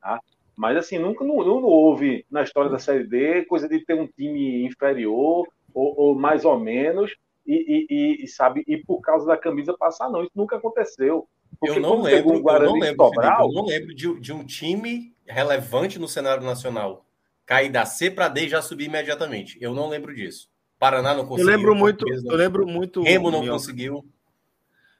Tá? 0.00 0.18
Mas 0.56 0.78
assim, 0.78 0.98
nunca 0.98 1.22
não, 1.22 1.36
não, 1.44 1.62
houve 1.62 2.24
na 2.30 2.42
história 2.42 2.70
da 2.70 2.78
Série 2.78 3.04
D 3.04 3.44
coisa 3.44 3.68
de 3.68 3.84
ter 3.84 3.92
um 3.92 4.06
time 4.06 4.64
inferior 4.64 5.46
ou, 5.74 6.00
ou 6.00 6.14
mais 6.14 6.46
ou 6.46 6.58
menos 6.58 7.14
e, 7.46 7.86
e, 7.90 8.24
e, 8.24 8.28
sabe 8.28 8.64
e 8.66 8.78
por 8.78 9.02
causa 9.02 9.26
da 9.26 9.36
camisa 9.36 9.76
passar 9.78 10.08
não 10.08 10.22
isso 10.22 10.32
nunca 10.34 10.56
aconteceu 10.56 11.26
porque 11.58 11.78
eu 11.78 11.80
não 11.80 12.02
lembro, 12.02 12.36
eu 12.36 12.42
não 12.42 12.78
lembro, 12.78 13.06
Sobral, 13.06 13.36
Felipe, 13.36 13.42
eu 13.42 13.62
não 13.62 13.68
lembro 13.68 13.94
de, 13.94 14.20
de 14.20 14.32
um 14.32 14.44
time 14.44 15.14
relevante 15.26 15.98
no 15.98 16.06
cenário 16.06 16.44
nacional 16.44 17.04
cair 17.50 17.68
da 17.68 17.84
C 17.84 18.12
para 18.12 18.28
D 18.28 18.46
e 18.46 18.48
já 18.48 18.62
subir 18.62 18.84
imediatamente. 18.84 19.58
Eu 19.60 19.74
não 19.74 19.88
lembro 19.88 20.14
disso. 20.14 20.48
Paraná 20.78 21.12
não 21.12 21.26
conseguiu. 21.26 21.50
Eu 21.50 21.56
lembro 21.56 21.74
muito. 21.74 22.04
Eu 22.08 22.36
lembro 22.36 22.64
muito. 22.64 23.02
Remo 23.02 23.28
não 23.28 23.44
conseguiu. 23.44 24.06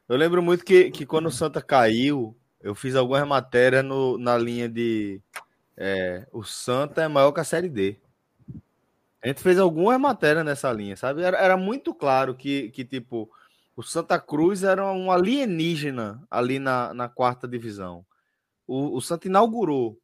Eu 0.08 0.16
lembro 0.16 0.42
muito 0.42 0.64
que, 0.64 0.90
que 0.90 1.06
quando 1.06 1.26
o 1.26 1.30
Santa 1.30 1.62
caiu, 1.62 2.36
eu 2.60 2.74
fiz 2.74 2.96
algumas 2.96 3.24
matérias 3.24 3.84
no, 3.84 4.18
na 4.18 4.36
linha 4.36 4.68
de 4.68 5.22
é, 5.76 6.26
o 6.32 6.42
Santa 6.42 7.02
é 7.02 7.08
maior 7.08 7.30
que 7.30 7.38
a 7.38 7.44
Série 7.44 7.68
D. 7.68 7.96
A 9.22 9.28
gente 9.28 9.42
fez 9.42 9.56
algumas 9.56 10.00
matérias 10.00 10.44
nessa 10.44 10.72
linha, 10.72 10.96
sabe? 10.96 11.22
Era, 11.22 11.38
era 11.38 11.56
muito 11.56 11.94
claro 11.94 12.34
que, 12.34 12.70
que, 12.70 12.84
tipo, 12.84 13.30
o 13.76 13.82
Santa 13.82 14.18
Cruz 14.18 14.64
era 14.64 14.90
um 14.90 15.12
alienígena 15.12 16.20
ali 16.28 16.58
na, 16.58 16.92
na 16.94 17.08
quarta 17.08 17.46
divisão. 17.46 18.04
O, 18.66 18.96
o 18.96 19.00
Santa 19.00 19.28
inaugurou 19.28 19.96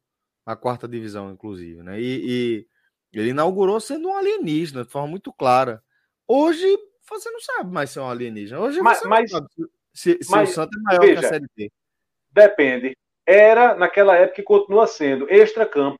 a 0.47 0.55
quarta 0.55 0.87
divisão, 0.87 1.29
inclusive, 1.29 1.83
né? 1.83 1.99
E, 1.99 2.65
e, 3.13 3.19
ele 3.19 3.31
inaugurou 3.31 3.79
sendo 3.81 4.07
um 4.07 4.15
alienígena 4.15 4.85
de 4.85 4.89
forma 4.89 5.09
muito 5.09 5.33
clara. 5.33 5.83
Hoje 6.25 6.65
você 7.09 7.29
não 7.29 7.39
sabe 7.41 7.71
mais 7.71 7.89
ser 7.89 7.99
um 7.99 8.09
alienígena. 8.09 8.61
Hoje 8.61 8.81
mas, 8.81 8.99
você 8.99 9.07
mas, 9.07 9.31
sabe 9.31 9.47
se, 9.93 10.17
se 10.21 10.31
mas, 10.31 10.51
o 10.51 10.53
Santa 10.53 10.77
é 10.77 10.81
maior 10.81 11.01
veja, 11.01 11.19
que 11.19 11.25
a 11.25 11.29
Série 11.29 11.45
D. 11.55 11.71
Depende. 12.31 12.97
Era 13.25 13.75
naquela 13.75 14.15
época 14.15 14.39
e 14.39 14.43
continua 14.43 14.87
sendo 14.87 15.29
extra-campo. 15.29 15.99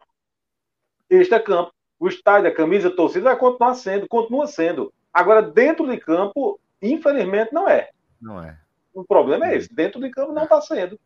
Extra-campo. 1.09 1.73
O 1.99 2.07
estádio, 2.07 2.49
a 2.49 2.53
camisa, 2.53 2.87
a 2.87 2.95
torcida 2.95 3.25
vai 3.25 3.37
continuar 3.37 3.73
sendo, 3.73 4.07
continua 4.07 4.47
sendo. 4.47 4.93
Agora, 5.11 5.41
dentro 5.41 5.89
de 5.89 5.97
campo, 5.97 6.57
infelizmente, 6.81 7.51
não 7.51 7.67
é. 7.67 7.89
Não 8.21 8.41
é. 8.41 8.57
O 8.93 9.03
problema 9.03 9.47
é 9.47 9.57
esse. 9.57 9.73
Dentro 9.73 9.99
de 9.99 10.09
campo 10.09 10.31
não 10.31 10.43
está 10.43 10.61
sendo. 10.61 10.97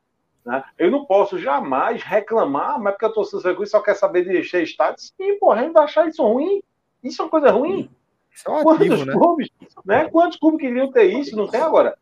Né? 0.45 0.63
Eu 0.77 0.89
não 0.89 1.05
posso 1.05 1.37
jamais 1.37 2.03
reclamar, 2.03 2.79
mas 2.79 2.93
porque 2.93 3.05
a 3.05 3.09
torcida 3.09 3.65
só 3.65 3.79
quer 3.79 3.95
saber 3.95 4.23
de 4.23 4.39
encher 4.39 4.63
estádio. 4.63 5.01
Sim, 5.01 5.37
porra, 5.39 5.61
a 5.61 5.63
gente 5.63 5.73
vai 5.73 5.83
achar 5.83 6.07
isso 6.07 6.23
ruim. 6.23 6.61
Isso 7.03 7.21
é 7.21 7.25
uma 7.25 7.31
coisa 7.31 7.51
ruim. 7.51 7.89
Isso 8.33 8.49
é 8.49 8.51
um 8.51 8.63
Quantos 8.63 9.05
né? 9.05 9.13
clubes, 9.13 9.49
né? 9.85 10.09
Quantos 10.09 10.37
clubes 10.37 10.61
queriam 10.61 10.91
ter 10.91 11.03
isso? 11.03 11.35
Não 11.35 11.47
tem 11.47 11.61
agora. 11.61 11.97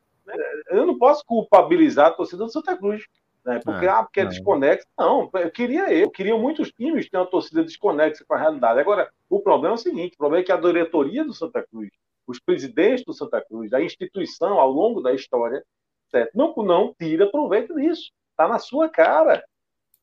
Eu 0.69 0.85
não 0.85 0.97
posso 0.97 1.25
culpabilizar 1.25 2.07
a 2.07 2.11
torcida 2.11 2.45
do 2.45 2.51
Santa 2.51 2.77
Cruz. 2.77 3.05
Né? 3.43 3.59
Porque, 3.63 3.85
É, 3.85 3.89
ah, 3.89 4.03
porque 4.03 4.19
é 4.19 4.25
desconexa. 4.25 4.85
Não, 4.97 5.29
eu 5.33 5.51
queria 5.51 5.91
eu. 5.91 6.09
Queria 6.09 6.37
muitos 6.37 6.71
times 6.71 7.09
ter 7.09 7.17
uma 7.17 7.25
torcida 7.25 7.63
desconexa 7.63 8.23
com 8.25 8.33
a 8.33 8.37
realidade. 8.37 8.79
Agora, 8.79 9.09
o 9.29 9.39
problema 9.39 9.73
é 9.73 9.77
o 9.77 9.81
seguinte: 9.81 10.13
o 10.13 10.17
problema 10.17 10.43
é 10.43 10.45
que 10.45 10.51
a 10.51 10.57
diretoria 10.57 11.23
do 11.23 11.33
Santa 11.33 11.65
Cruz, 11.65 11.89
os 12.27 12.39
presidentes 12.39 13.03
do 13.03 13.13
Santa 13.13 13.41
Cruz, 13.41 13.73
a 13.73 13.81
instituição 13.81 14.59
ao 14.59 14.71
longo 14.71 15.01
da 15.01 15.13
história, 15.13 15.63
certo? 16.09 16.31
Não, 16.35 16.53
não 16.57 16.93
tira 16.93 17.29
proveito 17.31 17.73
disso. 17.75 18.11
Está 18.39 18.47
na 18.47 18.57
sua 18.57 18.87
cara. 18.87 19.43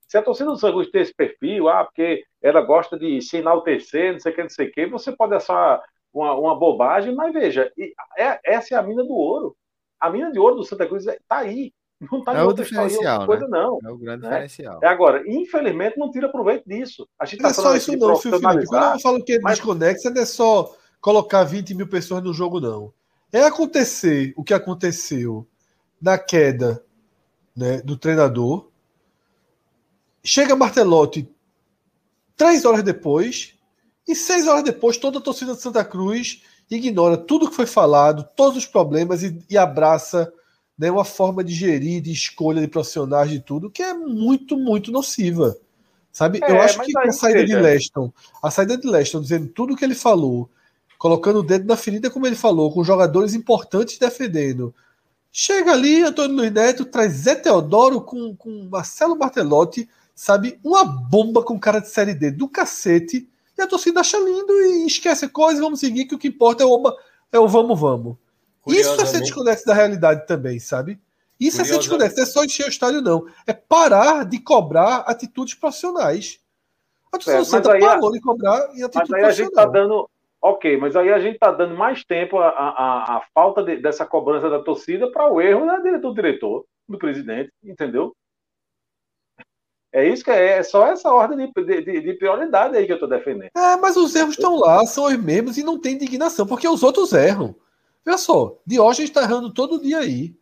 Se 0.06 0.18
a 0.18 0.22
torcida 0.22 0.50
do 0.50 0.58
Santa 0.58 0.74
Cruz 0.74 0.90
tem 0.90 1.00
esse 1.00 1.14
perfil, 1.14 1.70
ah, 1.70 1.84
porque 1.84 2.22
ela 2.42 2.60
gosta 2.60 2.98
de 2.98 3.18
se 3.22 3.38
enaltecer, 3.38 4.12
não 4.12 4.20
sei 4.20 4.30
o 4.30 4.34
que, 4.34 4.42
não 4.42 4.48
sei 4.50 4.68
o 4.68 4.72
que, 4.72 4.86
você 4.86 5.10
pode 5.10 5.34
achar 5.34 5.82
uma, 6.12 6.34
uma 6.34 6.54
bobagem, 6.54 7.14
mas 7.14 7.32
veja, 7.32 7.72
e 7.78 7.94
é- 8.18 8.38
essa 8.44 8.74
é 8.74 8.78
a 8.78 8.82
mina 8.82 9.02
do 9.02 9.14
ouro. 9.14 9.56
A 9.98 10.10
mina 10.10 10.30
de 10.30 10.38
ouro 10.38 10.56
do 10.56 10.64
Santa 10.64 10.86
Cruz 10.86 11.06
está 11.06 11.38
aí. 11.38 11.72
Não 11.98 12.18
está 12.18 12.34
É 12.34 12.40
em 12.40 12.42
o 12.42 12.46
outra 12.48 12.62
história, 12.62 12.82
outra 12.84 12.98
diferencial, 12.98 13.26
coisa, 13.26 13.48
não. 13.48 13.78
É 13.82 13.90
o 13.90 13.96
grande 13.96 14.22
Né? 14.24 14.28
diferencial. 14.28 14.80
É 14.82 14.86
agora, 14.86 15.22
infelizmente, 15.26 15.96
não 15.98 16.10
tira 16.10 16.28
proveito 16.28 16.68
disso. 16.68 17.08
A 17.18 17.24
gente 17.24 17.40
Não 17.40 17.48
é 17.48 17.50
está 17.52 17.62
só 17.62 17.68
falando 17.68 17.78
isso 17.80 17.90
aqui 17.90 17.98
de 18.00 18.06
não, 18.06 18.16
Fio 18.16 18.30
Felipe. 18.38 18.66
Quando 18.66 18.92
eu 18.94 19.00
falo 19.00 19.24
que 19.24 19.32
é 19.32 19.38
mas- 19.40 19.54
desconexa, 19.54 20.10
não 20.10 20.20
é 20.20 20.26
só 20.26 20.74
colocar 21.00 21.42
20 21.44 21.74
mil 21.74 21.88
pessoas 21.88 22.22
no 22.22 22.34
jogo, 22.34 22.60
não. 22.60 22.92
É 23.32 23.44
acontecer 23.44 24.34
o 24.36 24.44
que 24.44 24.52
aconteceu 24.52 25.46
na 26.00 26.18
queda 26.18 26.84
né, 27.56 27.80
do 27.82 27.96
treinador. 27.96 28.68
Chega 30.22 30.56
Martelotti 30.56 31.28
três 32.36 32.64
horas 32.64 32.82
depois, 32.82 33.54
e 34.06 34.14
seis 34.14 34.46
horas 34.46 34.62
depois, 34.62 34.96
toda 34.96 35.18
a 35.18 35.22
torcida 35.22 35.54
de 35.54 35.62
Santa 35.62 35.84
Cruz 35.84 36.42
ignora 36.70 37.16
tudo 37.16 37.48
que 37.48 37.56
foi 37.56 37.66
falado, 37.66 38.28
todos 38.36 38.58
os 38.58 38.66
problemas 38.66 39.22
e, 39.22 39.40
e 39.48 39.56
abraça 39.56 40.32
né, 40.78 40.90
uma 40.90 41.04
forma 41.04 41.42
de 41.42 41.54
gerir, 41.54 42.02
de 42.02 42.12
escolha 42.12 42.60
de 42.60 42.68
profissionais, 42.68 43.30
de 43.30 43.40
tudo, 43.40 43.70
que 43.70 43.82
é 43.82 43.94
muito, 43.94 44.56
muito 44.56 44.90
nociva. 44.90 45.56
Sabe? 46.12 46.40
É, 46.42 46.50
Eu 46.50 46.60
acho 46.60 46.80
que 46.80 46.96
a 46.98 47.12
saída 47.12 47.44
de 47.44 47.54
veja. 47.54 47.60
Leston, 47.60 48.12
a 48.42 48.50
saída 48.50 48.76
de 48.76 48.88
Leston 48.88 49.20
dizendo 49.20 49.48
tudo 49.48 49.74
o 49.74 49.76
que 49.76 49.84
ele 49.84 49.94
falou, 49.94 50.50
colocando 50.98 51.40
o 51.40 51.42
dedo 51.42 51.66
na 51.66 51.76
ferida, 51.76 52.10
como 52.10 52.26
ele 52.26 52.36
falou, 52.36 52.72
com 52.72 52.82
jogadores 52.82 53.34
importantes 53.34 53.98
defendendo. 53.98 54.74
Chega 55.38 55.72
ali, 55.72 56.02
Antônio 56.02 56.34
Luiz 56.34 56.50
Neto 56.50 56.86
traz 56.86 57.12
Zé 57.12 57.34
Teodoro 57.34 58.00
com, 58.00 58.34
com 58.34 58.66
Marcelo 58.70 59.14
Martelotti, 59.18 59.86
sabe? 60.14 60.58
Uma 60.64 60.82
bomba 60.82 61.42
com 61.42 61.60
cara 61.60 61.78
de 61.78 61.90
série 61.90 62.14
D 62.14 62.30
do 62.30 62.48
cacete, 62.48 63.28
e 63.58 63.60
a 63.60 63.66
torcida 63.66 64.00
acha 64.00 64.16
lindo 64.18 64.50
e 64.62 64.86
esquece 64.86 65.28
coisas, 65.28 65.60
vamos 65.60 65.78
seguir, 65.78 66.06
que 66.06 66.14
o 66.14 66.18
que 66.18 66.28
importa 66.28 66.62
é 66.62 66.66
o, 66.66 66.70
oba- 66.70 66.96
é 67.30 67.38
o 67.38 67.46
vamos, 67.46 67.78
vamos. 67.78 68.16
Isso 68.66 68.98
é 68.98 69.04
ser 69.04 69.20
desconexo 69.20 69.66
da 69.66 69.74
realidade 69.74 70.26
também, 70.26 70.58
sabe? 70.58 70.98
Isso 71.38 71.60
é 71.60 71.64
ser 71.66 71.76
desconexo, 71.76 72.16
não 72.16 72.22
é 72.22 72.26
só 72.26 72.42
encher 72.42 72.64
o 72.64 72.70
estádio, 72.70 73.02
não. 73.02 73.26
É 73.46 73.52
parar 73.52 74.24
de 74.24 74.38
cobrar 74.40 75.00
atitudes 75.00 75.52
profissionais. 75.52 76.40
A 77.12 77.18
torcida 77.18 77.34
É, 77.34 77.36
do 77.36 77.40
mas 77.40 77.48
Santa 77.48 77.72
aí 77.74 77.84
a- 77.84 77.88
parou 77.88 78.10
de 78.10 78.20
cobrar 78.22 78.70
em 78.74 78.80
Mas 78.80 78.84
atitude 78.84 79.14
aí 79.16 79.24
a 79.24 79.30
gente 79.32 79.50
profissional. 79.52 79.70
dando. 79.70 80.10
Ok, 80.40 80.76
mas 80.76 80.94
aí 80.94 81.12
a 81.12 81.18
gente 81.18 81.34
está 81.34 81.50
dando 81.50 81.74
mais 81.74 82.04
tempo 82.04 82.38
a, 82.38 82.48
a- 82.48 83.16
a 83.16 83.20
falta 83.34 83.62
de- 83.62 83.78
dessa 83.78 84.04
cobrança 84.06 84.48
da 84.48 84.62
torcida 84.62 85.10
para 85.10 85.30
o 85.30 85.40
erro 85.40 85.66
da 85.66 85.78
do 85.98 86.14
diretor, 86.14 86.64
do 86.88 86.98
presidente, 86.98 87.50
entendeu? 87.64 88.14
É 89.92 90.06
isso 90.06 90.22
que 90.22 90.30
é, 90.30 90.58
é 90.58 90.62
só 90.62 90.86
essa 90.86 91.12
ordem 91.12 91.50
de, 91.52 91.64
de- 91.82 92.00
de 92.00 92.14
prioridade 92.14 92.76
aí 92.76 92.84
que 92.84 92.92
eu 92.92 92.96
estou 92.96 93.08
defendendo. 93.08 93.50
É, 93.56 93.76
mas 93.76 93.96
os 93.96 94.14
erros 94.14 94.34
estão 94.34 94.56
lá, 94.56 94.84
são 94.84 95.04
os 95.04 95.16
mesmos 95.16 95.56
e 95.56 95.62
não 95.62 95.80
tem 95.80 95.94
indignação, 95.94 96.46
porque 96.46 96.68
os 96.68 96.82
outros 96.82 97.12
erram. 97.12 97.54
Olha 98.06 98.18
só, 98.18 98.56
Diógenes 98.66 99.08
está 99.10 99.22
errando 99.22 99.52
todo 99.52 99.80
dia 99.80 99.98
aí. 99.98 100.36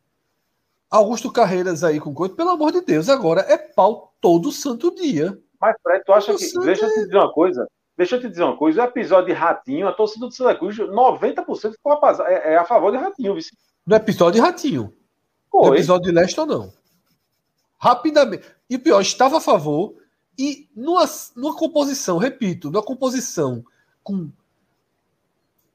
Augusto 0.91 1.33
Carreiras 1.33 1.83
aí 1.83 1.99
com 1.99 2.13
coisa, 2.13 2.35
pelo 2.35 2.51
amor 2.51 2.73
de 2.73 2.81
Deus, 2.81 3.09
agora 3.09 3.41
é 3.43 3.57
pau 3.57 4.13
todo 4.21 4.53
santo 4.53 4.95
dia. 4.95 5.39
Mas, 5.61 5.77
Fred, 5.83 6.05
tu 6.05 6.13
acha 6.13 6.33
que. 6.35 6.45
Você 6.45 6.61
Deixa 6.61 6.85
eu 6.85 6.91
te 6.91 7.01
dizer 7.01 7.17
uma 7.17 7.33
coisa. 7.33 7.67
Deixa 7.97 8.17
eu 8.17 8.21
te 8.21 8.29
dizer 8.29 8.43
uma 8.43 8.57
coisa. 8.57 8.83
O 8.83 8.85
episódio 8.87 9.27
de 9.27 9.33
Ratinho, 9.33 9.87
a 9.87 9.93
torcida 9.93 10.27
do 10.27 10.33
Santa 10.33 10.55
Cruz, 10.55 10.77
90% 10.77 11.73
ficou 11.73 11.93
a, 11.93 12.17
é, 12.29 12.55
é 12.55 12.57
a 12.57 12.65
favor 12.65 12.91
de 12.91 12.99
Ratinho. 12.99 13.35
vice. 13.35 13.57
No 13.87 13.95
episódio 13.95 14.41
de 14.41 14.47
Ratinho. 14.47 14.93
No 15.53 15.75
episódio 15.75 16.11
de 16.11 16.19
Leston, 16.19 16.47
não. 16.47 16.73
Rapidamente. 17.79 18.45
E 18.69 18.77
o 18.77 18.81
pior, 18.81 19.01
estava 19.01 19.39
a 19.39 19.41
favor 19.41 19.95
e 20.39 20.69
numa, 20.75 21.05
numa 21.37 21.57
composição, 21.57 22.19
repito, 22.19 22.71
numa 22.71 22.83
composição 22.83 23.65
com 24.03 24.31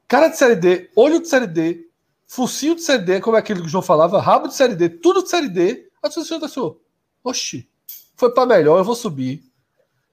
cara 0.08 0.28
de 0.28 0.38
série 0.38 0.56
D, 0.56 0.90
olho 0.96 1.22
de 1.22 1.28
série 1.30 1.48
D, 1.48 1.88
focinho 2.28 2.76
de 2.76 2.82
série 2.82 3.04
D, 3.04 3.22
como 3.22 3.38
é 3.38 3.40
aquilo 3.40 3.62
que 3.62 3.68
o 3.68 3.70
João 3.70 3.82
falava, 3.82 4.20
rabo 4.20 4.48
de 4.48 4.56
série 4.56 4.76
D, 4.76 4.90
tudo 4.90 5.24
de 5.24 5.30
série 5.30 5.48
D, 5.48 5.90
a 6.02 6.10
torcida 6.10 6.40
pensou, 6.40 6.82
oxi, 7.24 7.70
foi 8.16 8.34
para 8.34 8.46
melhor, 8.46 8.78
eu 8.78 8.84
vou 8.84 8.96
subir. 8.96 9.44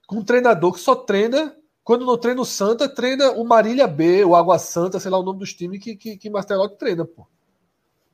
Com 0.05 0.19
um 0.19 0.23
treinador 0.23 0.71
que 0.71 0.79
só 0.79 0.95
treina, 0.95 1.56
quando 1.87 2.05
não 2.05 2.17
treina 2.17 2.41
o 2.41 2.45
Santa, 2.45 2.89
treina 2.89 3.31
o 3.31 3.45
Marília 3.45 3.87
B, 3.87 4.25
o 4.25 4.35
Água 4.35 4.59
Santa, 4.59 4.99
sei 4.99 5.09
lá 5.09 5.17
o 5.17 5.23
nome 5.23 5.39
dos 5.39 5.53
times 5.53 5.81
que, 5.81 5.95
que, 5.95 6.17
que 6.17 6.29
Martelotti 6.29 6.75
treina, 6.77 7.05
pô. 7.05 7.25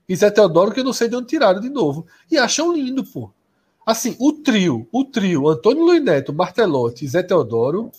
E 0.08 0.16
Zé 0.16 0.30
Teodoro, 0.30 0.72
que 0.72 0.82
eu 0.82 0.84
não 0.84 0.94
sei 0.94 1.08
de 1.08 1.16
onde 1.16 1.26
tiraram 1.26 1.60
de 1.60 1.70
novo. 1.72 2.06
E 2.30 2.38
acham 2.38 2.72
lindo, 2.72 3.04
pô. 3.04 3.32
Assim, 3.84 4.16
o 4.20 4.32
trio, 4.32 4.88
o 4.92 5.04
trio, 5.04 5.48
Antônio 5.48 5.84
Luiz 5.84 6.04
Neto, 6.04 6.32
Martelotti 6.32 7.04
e 7.04 7.08
Zé 7.08 7.24
Teodoro, 7.24 7.90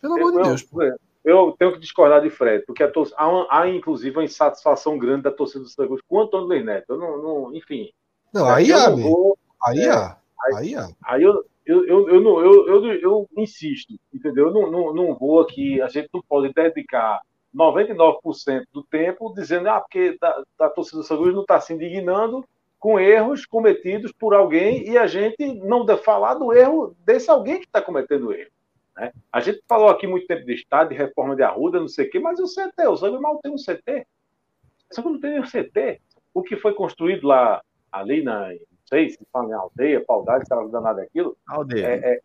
pelo 0.00 0.14
amor 0.16 0.32
de 0.32 0.38
Eu- 0.38 0.42
Deus, 0.46 0.62
pô. 0.64 0.82
Eu 1.24 1.54
tenho 1.56 1.72
que 1.74 1.78
discordar 1.78 2.20
de 2.20 2.30
Fred, 2.30 2.64
porque 2.66 2.82
a 2.82 2.90
tor- 2.90 3.12
há, 3.16 3.60
há, 3.60 3.68
inclusive 3.68 4.16
uma 4.16 4.24
insatisfação 4.24 4.98
grande 4.98 5.22
da 5.22 5.30
torcida 5.30 5.60
do 5.60 5.68
Santa 5.68 5.86
Cruz 5.86 6.00
com 6.08 6.16
o 6.16 6.22
Antônio 6.22 6.46
Luiz 6.48 6.64
Neto. 6.64 6.94
Eu 6.94 6.98
não, 6.98 7.22
não- 7.22 7.54
enfim. 7.54 7.88
Não, 8.34 8.48
aí 8.48 8.70
eu 8.70 8.78
há, 8.78 8.90
vou- 8.90 9.38
aí 9.62 9.80
é, 9.80 9.90
há, 9.90 10.16
aí 10.56 10.74
há. 10.74 10.88
Aí 11.04 11.22
eu, 11.22 11.44
eu, 11.68 11.86
eu, 11.86 12.08
eu, 12.08 12.20
não- 12.20 12.40
eu, 12.40 12.66
eu, 12.68 12.92
eu 12.94 13.28
insisto, 13.36 13.94
entendeu? 14.12 14.48
Eu 14.48 14.52
não, 14.54 14.70
não, 14.70 14.94
não 14.94 15.14
vou 15.14 15.40
aqui, 15.40 15.80
a 15.82 15.88
gente 15.88 16.08
não 16.12 16.22
pode 16.26 16.52
dedicar 16.54 17.20
99% 17.54 18.64
do 18.72 18.82
tempo 18.84 19.32
dizendo, 19.34 19.68
ah, 19.68 19.80
porque 19.80 20.16
da 20.58 20.70
torcida 20.70 20.98
do 20.98 21.04
Santa 21.04 21.20
Cruz 21.20 21.34
não 21.34 21.42
está 21.42 21.60
se 21.60 21.74
indignando 21.74 22.44
com 22.78 22.98
erros 22.98 23.44
cometidos 23.44 24.12
por 24.12 24.34
alguém 24.34 24.88
e 24.88 24.96
a 24.96 25.06
gente 25.06 25.54
não 25.64 25.84
deve 25.84 26.02
falar 26.02 26.34
do 26.34 26.52
erro 26.52 26.96
desse 27.04 27.30
alguém 27.30 27.58
que 27.60 27.66
está 27.66 27.82
cometendo 27.82 28.32
erro. 28.32 28.50
Né? 28.96 29.12
A 29.32 29.40
gente 29.40 29.62
falou 29.68 29.88
aqui 29.88 30.06
muito 30.06 30.26
tempo 30.26 30.46
de 30.46 30.54
Estado, 30.54 30.90
de 30.90 30.94
reforma 30.94 31.36
de 31.36 31.42
Arruda, 31.42 31.80
não 31.80 31.88
sei 31.88 32.06
o 32.06 32.10
quê, 32.10 32.18
mas 32.18 32.38
o 32.40 32.46
CT? 32.46 32.86
O 32.88 32.96
Santa 32.96 33.20
mal 33.20 33.38
tem 33.42 33.52
um 33.52 33.56
CT. 33.58 34.06
Santa 34.90 35.08
Cruz 35.08 35.14
não 35.14 35.20
tem 35.20 35.40
um 35.40 35.44
CT. 35.44 36.00
O 36.32 36.42
que 36.42 36.56
foi 36.56 36.72
construído 36.74 37.26
lá, 37.26 37.60
ali 37.92 38.22
na, 38.22 38.50
sei 38.88 39.10
se 39.10 39.18
fala 39.32 39.48
em 39.48 39.52
aldeia, 39.52 40.04
paudade, 40.04 40.46
se 40.46 40.52
ela 40.52 40.68
danada 40.68 41.02
aquilo, 41.02 41.36
Aldeia. 41.46 41.86
é, 41.86 42.14
é, 42.14 42.20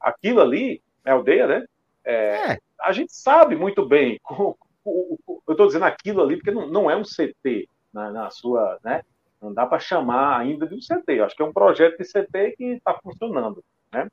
aquilo 0.00 0.40
ali 0.40 0.82
é 1.04 1.10
aldeia, 1.10 1.46
né? 1.46 1.66
É, 2.04 2.52
É. 2.52 2.58
A 2.80 2.92
gente 2.92 3.12
sabe 3.14 3.56
muito 3.56 3.86
bem. 3.86 4.18
co- 4.22 4.56
co- 4.84 5.18
co- 5.24 5.42
eu 5.46 5.52
estou 5.52 5.66
dizendo 5.66 5.84
aquilo 5.86 6.22
ali 6.22 6.36
porque 6.36 6.50
não, 6.50 6.66
não 6.68 6.90
é 6.90 6.96
um 6.96 7.04
CT 7.04 7.66
na, 7.92 8.10
na 8.10 8.30
sua, 8.30 8.78
né? 8.84 9.02
Não 9.40 9.52
dá 9.52 9.66
para 9.66 9.78
chamar 9.78 10.38
ainda 10.38 10.66
de 10.66 10.74
um 10.74 10.80
CT. 10.80 11.12
Eu 11.18 11.24
acho 11.24 11.34
que 11.36 11.42
é 11.42 11.44
um 11.46 11.52
projeto 11.52 11.98
de 11.98 12.04
CT 12.04 12.54
que 12.56 12.64
está 12.74 12.94
funcionando, 13.02 13.62
né? 13.92 14.08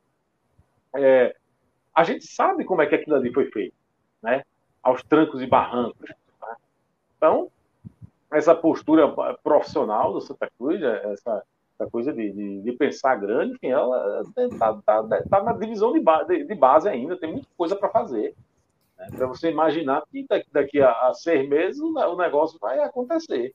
É, 0.94 1.34
a 1.94 2.04
gente 2.04 2.26
sabe 2.26 2.64
como 2.64 2.82
é 2.82 2.86
que 2.86 2.94
aquilo 2.94 3.16
ali 3.16 3.32
foi 3.32 3.50
feito, 3.50 3.74
né? 4.22 4.42
Aos 4.82 5.02
trancos 5.02 5.40
e 5.42 5.46
barrancos. 5.46 6.08
né? 6.08 6.56
Então, 7.16 7.50
essa 8.30 8.54
postura 8.54 9.08
profissional 9.42 10.12
do 10.12 10.20
Santa 10.20 10.50
Cruz, 10.58 10.82
é, 10.82 11.12
essa, 11.12 11.42
essa 11.82 11.90
coisa 11.90 12.12
de, 12.12 12.32
de, 12.32 12.62
de 12.62 12.72
pensar 12.72 13.16
grande, 13.16 13.54
enfim, 13.54 13.68
ela 13.68 14.22
está 14.36 14.74
tá, 14.84 15.02
tá 15.28 15.42
na 15.42 15.52
divisão 15.52 15.92
de, 15.92 16.00
ba 16.00 16.22
de, 16.22 16.44
de 16.44 16.54
base 16.54 16.88
ainda, 16.88 17.18
tem 17.18 17.32
muita 17.32 17.48
coisa 17.56 17.76
para 17.76 17.88
fazer. 17.88 18.34
Né? 18.96 19.08
Para 19.10 19.26
você 19.26 19.50
imaginar 19.50 20.02
que 20.10 20.24
daqui, 20.28 20.48
daqui 20.52 20.80
a, 20.80 20.90
a, 20.90 21.14
seis 21.14 21.48
meses 21.48 21.80
o, 21.80 21.92
o 21.92 22.16
negócio 22.16 22.58
vai 22.60 22.78
acontecer. 22.80 23.54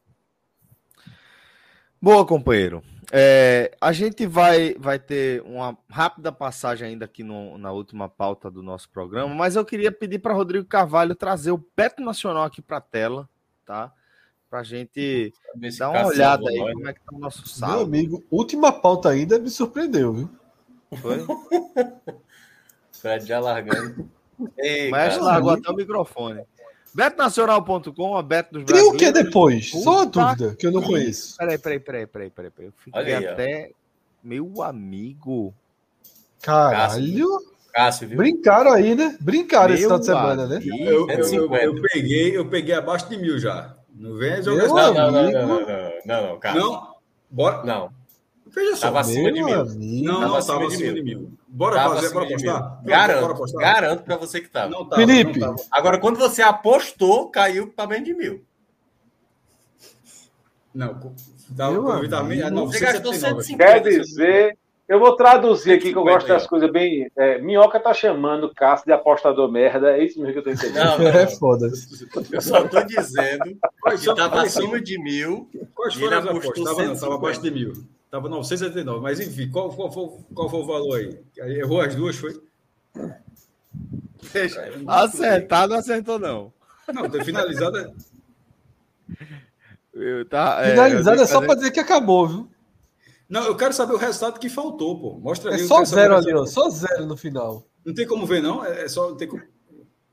Boa, 2.01 2.25
companheiro. 2.25 2.83
É, 3.11 3.71
a 3.79 3.93
gente 3.93 4.25
vai, 4.25 4.75
vai 4.77 4.99
ter 4.99 5.41
uma 5.43 5.77
rápida 5.89 6.29
passagem 6.29 6.89
ainda 6.89 7.05
aqui 7.05 7.23
no, 7.23 7.57
na 7.57 7.71
última 7.71 8.09
pauta 8.09 8.51
do 8.51 8.61
nosso 8.61 8.89
programa, 8.89 9.33
mas 9.33 9.55
eu 9.55 9.63
queria 9.63 9.91
pedir 9.91 10.19
para 10.19 10.33
Rodrigo 10.33 10.65
Carvalho 10.65 11.15
trazer 11.15 11.51
o 11.51 11.65
Beto 11.75 12.03
Nacional 12.03 12.43
aqui 12.43 12.61
para 12.61 12.77
a 12.77 12.81
tela, 12.81 13.29
tá? 13.65 13.93
Para 14.49 14.59
a 14.59 14.63
gente 14.63 15.33
se 15.69 15.79
dar 15.79 15.89
uma 15.89 16.05
olhada 16.05 16.49
aí 16.49 16.57
nós. 16.57 16.73
como 16.73 16.87
é 16.87 16.93
que 16.93 16.99
tá 17.01 17.15
o 17.15 17.19
nosso 17.19 17.39
Meu 17.39 17.47
saldo. 17.47 17.83
amigo, 17.83 18.23
última 18.31 18.71
pauta 18.71 19.09
ainda 19.09 19.37
me 19.37 19.49
surpreendeu, 19.49 20.13
viu? 20.13 20.29
Foi? 21.01 21.25
Fred 22.93 23.25
já 23.25 23.39
largando. 23.39 24.09
Ei, 24.57 24.87
O 24.87 24.91
Mestre 24.91 25.19
cara, 25.19 25.31
largou 25.31 25.51
até 25.51 25.69
o 25.69 25.75
microfone. 25.75 26.43
BetoNacional.com, 26.93 28.15
a 28.17 28.23
Beto 28.23 28.59
dos 28.59 28.65
Tem 28.65 28.81
o 28.83 28.93
que 28.93 29.11
depois? 29.11 29.69
Só 29.69 29.79
uma 29.79 30.05
Puta 30.05 30.35
dúvida 30.35 30.55
que 30.55 30.65
eu 30.65 30.71
não 30.71 30.81
conheço. 30.81 31.35
Peraí, 31.37 31.57
peraí, 31.57 31.79
peraí, 31.79 32.07
peraí, 32.07 32.29
peraí. 32.29 32.51
peraí. 32.51 32.67
Eu 32.69 32.73
fiquei 32.77 33.13
aí, 33.13 33.27
ó. 33.27 33.31
até. 33.31 33.71
Meu 34.23 34.63
amigo. 34.63 35.53
Caralho. 36.41 37.27
Cássio, 37.73 38.07
viu? 38.07 38.17
Brincaram 38.17 38.71
aí, 38.71 38.95
né? 38.95 39.15
Brincaram 39.21 39.73
esse 39.75 39.81
Meu 39.87 39.89
final 39.89 39.99
de 39.99 40.05
semana, 40.05 40.47
né? 40.47 40.55
amigo. 40.55 40.75
Eu, 40.77 41.09
eu, 41.09 41.17
eu, 41.17 41.23
150. 41.25 41.63
eu 41.63 41.81
peguei, 41.81 42.37
eu 42.37 42.49
peguei 42.49 42.73
abaixo 42.73 43.07
de 43.09 43.17
mil 43.17 43.37
já. 43.37 43.76
Não 43.97 44.15
vem 44.15 44.41
jogar 44.43 44.63
Meu 44.67 44.77
essa- 44.77 44.93
Não, 44.93 44.93
não, 44.93 45.11
não, 45.11 45.31
não, 45.31 45.31
não, 45.31 45.59
não, 45.65 45.91
não, 46.05 46.27
não, 46.29 46.39
Cássio. 46.39 46.61
Não? 46.61 46.95
Bora. 47.29 47.63
Não. 47.63 47.91
Veja 48.45 48.75
só. 48.77 48.81
Tava 48.87 48.99
acima 49.01 49.31
de 49.31 49.43
mil. 49.43 49.59
amigo. 49.61 49.75
Não, 50.05 50.21
não 50.21 50.35
acima 50.35 50.53
tava 50.59 50.67
de 50.69 50.75
acima 50.75 50.93
de 50.93 51.03
mil. 51.03 51.31
Bora 51.47 51.75
Tava 51.75 51.95
fazer, 51.95 52.13
bora 52.13 52.25
apostar? 52.25 52.81
Garanto, 52.83 53.21
bora 53.21 53.33
apostar? 53.33 53.61
garanto 53.61 54.03
pra 54.03 54.15
você 54.17 54.41
que 54.41 54.49
tava. 54.49 54.69
Não 54.69 54.85
tava, 54.87 55.01
Felipe. 55.01 55.39
não 55.39 55.55
tava. 55.55 55.67
Agora, 55.71 55.99
quando 55.99 56.17
você 56.17 56.41
apostou, 56.41 57.29
caiu 57.29 57.67
pra 57.73 57.85
bem 57.87 58.01
de 58.03 58.13
mil. 58.13 58.43
Não, 60.73 60.89
tava, 61.55 61.73
eu 61.73 62.09
tava 62.09 62.25
amigo. 62.25 62.45
a 62.45 62.49
Você 62.65 62.79
gastou 62.79 63.11
979. 63.11 63.43
150. 63.43 63.57
Quer 63.57 63.99
dizer, 63.99 64.57
eu 64.87 64.99
vou 64.99 65.15
traduzir 65.15 65.73
aqui 65.73 65.91
que 65.91 65.97
eu 65.97 66.03
150 66.03 66.13
gosto 66.13 66.27
das 66.27 66.47
coisas 66.47 66.71
bem. 66.71 67.09
é, 67.17 67.41
Minhoca 67.41 67.79
tá 67.79 67.93
chamando 67.93 68.53
Cássio 68.53 68.85
de 68.85 68.93
apostador 68.93 69.51
merda, 69.51 69.97
é 69.97 70.03
isso 70.03 70.19
mesmo 70.19 70.33
que 70.33 70.39
eu 70.39 70.43
tô 70.43 70.51
entendendo. 70.51 70.83
Não, 70.83 70.99
não, 70.99 71.07
É 71.07 71.27
foda. 71.27 71.69
Eu 72.31 72.41
só 72.41 72.67
tô 72.67 72.81
dizendo 72.83 73.57
Quais 73.81 74.01
que 74.01 74.15
tava 74.15 74.41
acima 74.41 74.79
de 74.81 74.97
mil. 75.01 75.49
Quais 75.75 75.93
foram 75.95 76.17
as 76.17 76.25
ele 76.25 76.37
apostou 76.37 76.63
apostas? 76.63 76.65
Tava, 76.65 76.87
não, 76.87 76.99
tava 76.99 77.13
150. 77.13 77.15
abaixo 77.15 77.41
de 77.41 77.51
mil. 77.51 77.73
Tava 78.09 78.29
979. 78.29 79.01
Mas 79.01 79.19
enfim, 79.19 79.49
qual, 79.51 79.69
qual, 79.69 79.91
foi, 79.91 80.09
qual 80.33 80.49
foi 80.49 80.59
o 80.59 80.65
valor 80.65 80.97
aí? 80.97 81.19
Errou 81.57 81.81
as 81.81 81.93
duas, 81.93 82.15
foi? 82.15 82.41
Acertado, 84.87 85.73
não 85.73 85.79
acertou, 85.79 86.17
não. 86.17 86.53
Não, 86.93 87.09
tem 87.09 87.23
finalizada. 87.23 87.93
Eu, 89.93 90.25
tá, 90.25 90.59
é, 90.61 90.71
Finalizado 90.71 91.17
eu 91.17 91.23
é 91.23 91.27
só 91.27 91.39
tenho 91.39 91.47
pra 91.47 91.55
dizer 91.55 91.71
que 91.71 91.79
acabou, 91.79 92.27
viu? 92.27 92.49
Não, 93.29 93.43
eu 93.45 93.55
quero 93.57 93.73
saber 93.73 93.93
o 93.93 93.97
resultado 93.97 94.39
que 94.39 94.47
faltou, 94.49 94.99
pô. 94.99 95.19
Mostra 95.19 95.51
É 95.51 95.53
ali. 95.55 95.63
eu 95.63 95.67
só 95.67 95.83
zero 95.83 96.15
ali, 96.15 96.33
ó. 96.33 96.45
Só 96.45 96.69
zero 96.69 97.05
no 97.05 97.17
final. 97.17 97.67
Não 97.85 97.93
tem 97.93 98.07
como 98.07 98.25
ver, 98.25 98.41
não? 98.41 98.63
É 98.63 98.83
é 98.83 98.87
só. 98.87 99.13
Tem 99.15 99.27
como... 99.27 99.41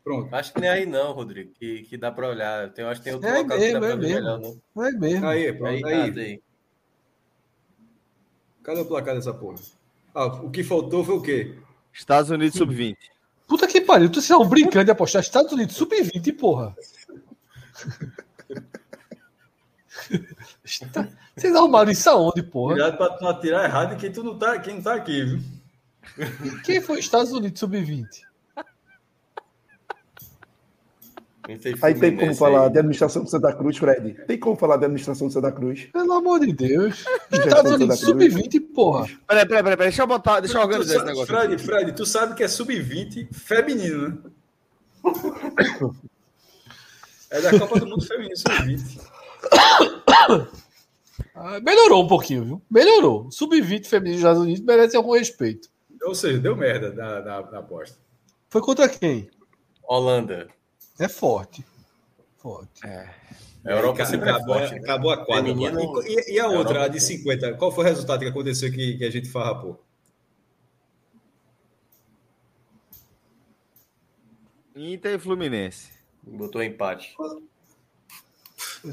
Pronto. 0.02 0.34
Acho 0.34 0.52
que 0.52 0.60
nem 0.60 0.68
aí 0.68 0.84
não, 0.84 1.12
Rodrigo, 1.12 1.52
que, 1.54 1.82
que 1.84 1.96
dá 1.96 2.10
pra 2.12 2.28
olhar. 2.28 2.70
Tem, 2.72 2.84
acho 2.84 3.00
que 3.00 3.04
tem 3.04 3.14
outro 3.14 3.28
É 3.28 3.38
local 3.38 3.56
que 3.58 3.72
dá 3.72 3.80
mesmo, 3.80 3.80
pra 3.80 3.88
é 3.88 3.96
ver 3.96 3.96
mesmo. 4.02 4.14
melhor, 4.20 4.40
não. 4.40 4.60
Não 4.74 4.84
é 4.84 4.92
mesmo. 4.92 5.26
Aí, 5.26 5.46
Aí, 5.46 5.52
pronto. 5.52 5.86
aí, 5.86 5.94
Aí. 5.94 6.20
aí. 6.20 6.42
Cadê 8.62 8.80
o 8.80 8.86
placar 8.86 9.14
dessa 9.14 9.32
porra? 9.32 9.58
Ah, 10.14 10.26
o 10.26 10.50
que 10.50 10.62
faltou 10.64 11.04
foi 11.04 11.14
o 11.16 11.22
quê? 11.22 11.54
Estados 11.92 12.30
Unidos 12.30 12.56
sub-20. 12.58 12.96
Puta 13.46 13.66
que 13.66 13.80
pariu. 13.80 14.10
Tu 14.10 14.18
estão 14.20 14.46
brincando 14.48 14.86
de 14.86 14.90
apostar 14.90 15.22
Estados 15.22 15.52
Unidos 15.52 15.76
sub-20, 15.76 16.36
porra. 16.36 16.74
Está- 20.64 21.08
Vocês 21.36 21.54
arrumaram 21.54 21.90
isso 21.90 22.08
aonde, 22.10 22.42
porra? 22.42 22.74
Cuidado 22.74 22.96
pra 22.96 23.08
tu 23.10 23.22
não 23.22 23.30
atirar 23.30 23.64
errado 23.64 23.94
em 23.94 23.96
quem, 23.96 24.12
tu 24.12 24.22
não 24.22 24.38
tá, 24.38 24.58
quem 24.58 24.74
não 24.76 24.82
tá 24.82 24.94
aqui, 24.94 25.24
viu? 25.24 25.40
Quem 26.64 26.80
foi 26.80 26.98
Estados 27.00 27.32
Unidos 27.32 27.58
sub-20? 27.58 28.06
Não 31.46 31.58
tem 31.58 31.74
Aí 31.82 31.94
tem 31.94 32.16
como 32.16 32.34
falar 32.34 32.64
aí. 32.64 32.70
de 32.72 32.78
administração 32.78 33.22
de 33.24 33.30
Santa 33.30 33.52
Cruz, 33.52 33.76
Fred? 33.76 34.14
Tem 34.26 34.38
como 34.38 34.56
falar 34.56 34.76
de 34.78 34.84
administração 34.86 35.26
de 35.26 35.34
Santa 35.34 35.52
Cruz? 35.52 35.88
Pelo 35.92 36.12
amor 36.14 36.40
de 36.40 36.52
Deus. 36.54 37.04
Estados 37.30 37.72
Unidos 37.72 38.00
Santa 38.00 38.16
Cruz. 38.16 38.32
sub-20, 38.32 38.60
porra. 38.74 39.06
Peraí, 39.26 39.46
peraí, 39.46 39.62
peraí, 39.62 39.62
peraí, 39.76 39.76
deixa 39.88 40.02
eu 40.02 40.06
botar, 40.06 40.40
deixa 40.40 40.56
eu 40.56 40.62
organizar 40.62 40.94
Tu 40.94 40.96
esse 40.98 41.06
negócio. 41.06 41.26
Fred, 41.26 41.54
aqui. 41.54 41.62
Fred, 41.64 41.92
tu 41.92 42.06
sabe 42.06 42.34
que 42.34 42.42
é 42.44 42.48
sub-20 42.48 43.28
feminino, 43.34 44.08
né? 44.08 44.16
É 47.30 47.40
da 47.40 47.58
Copa 47.58 47.80
do 47.80 47.86
Mundo 47.86 48.04
Feminino, 48.06 48.36
sub-20. 48.36 49.00
Ah, 51.34 51.60
melhorou 51.60 52.02
um 52.04 52.08
pouquinho, 52.08 52.44
viu? 52.44 52.62
Melhorou. 52.70 53.30
Sub-20 53.30 53.86
feminino 53.86 54.14
dos 54.14 54.20
Estados 54.20 54.42
Unidos 54.42 54.60
merece 54.64 54.96
algum 54.96 55.12
respeito. 55.12 55.68
Ou 56.02 56.14
seja, 56.14 56.38
deu 56.38 56.56
merda 56.56 56.92
na, 56.92 57.20
na, 57.20 57.50
na 57.50 57.58
aposta. 57.58 57.98
Foi 58.50 58.60
contra 58.60 58.88
quem? 58.88 59.30
Holanda. 59.82 60.48
É 60.98 61.08
forte. 61.08 61.64
Forte. 62.38 62.84
A 62.86 63.70
Europa 63.70 64.00
Aí, 64.02 64.06
sempre 64.06 64.28
é 64.28 64.32
acabou, 64.32 64.54
forte. 64.58 64.74
né? 64.74 64.80
acabou 64.80 65.10
a 65.10 65.24
quadra. 65.24 65.44
Feminino- 65.54 66.02
E, 66.02 66.34
e- 66.34 66.40
a 66.40 66.46
outra, 66.48 66.74
Europa 66.74 66.84
a 66.84 66.88
de 66.88 67.00
50? 67.00 67.54
Qual 67.54 67.72
foi 67.72 67.84
o 67.84 67.88
resultado 67.88 68.20
que 68.20 68.26
aconteceu 68.26 68.70
que, 68.70 68.98
que 68.98 69.04
a 69.04 69.10
gente 69.10 69.30
farrapou? 69.30 69.80
Inter 74.74 75.14
e 75.14 75.18
Fluminense. 75.18 75.90
Botou 76.22 76.62
empate. 76.62 77.14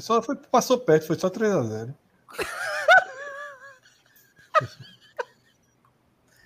Só 0.00 0.22
foi, 0.22 0.36
passou 0.36 0.78
perto, 0.78 1.06
foi 1.06 1.18
só 1.18 1.28
3x0. 1.28 1.94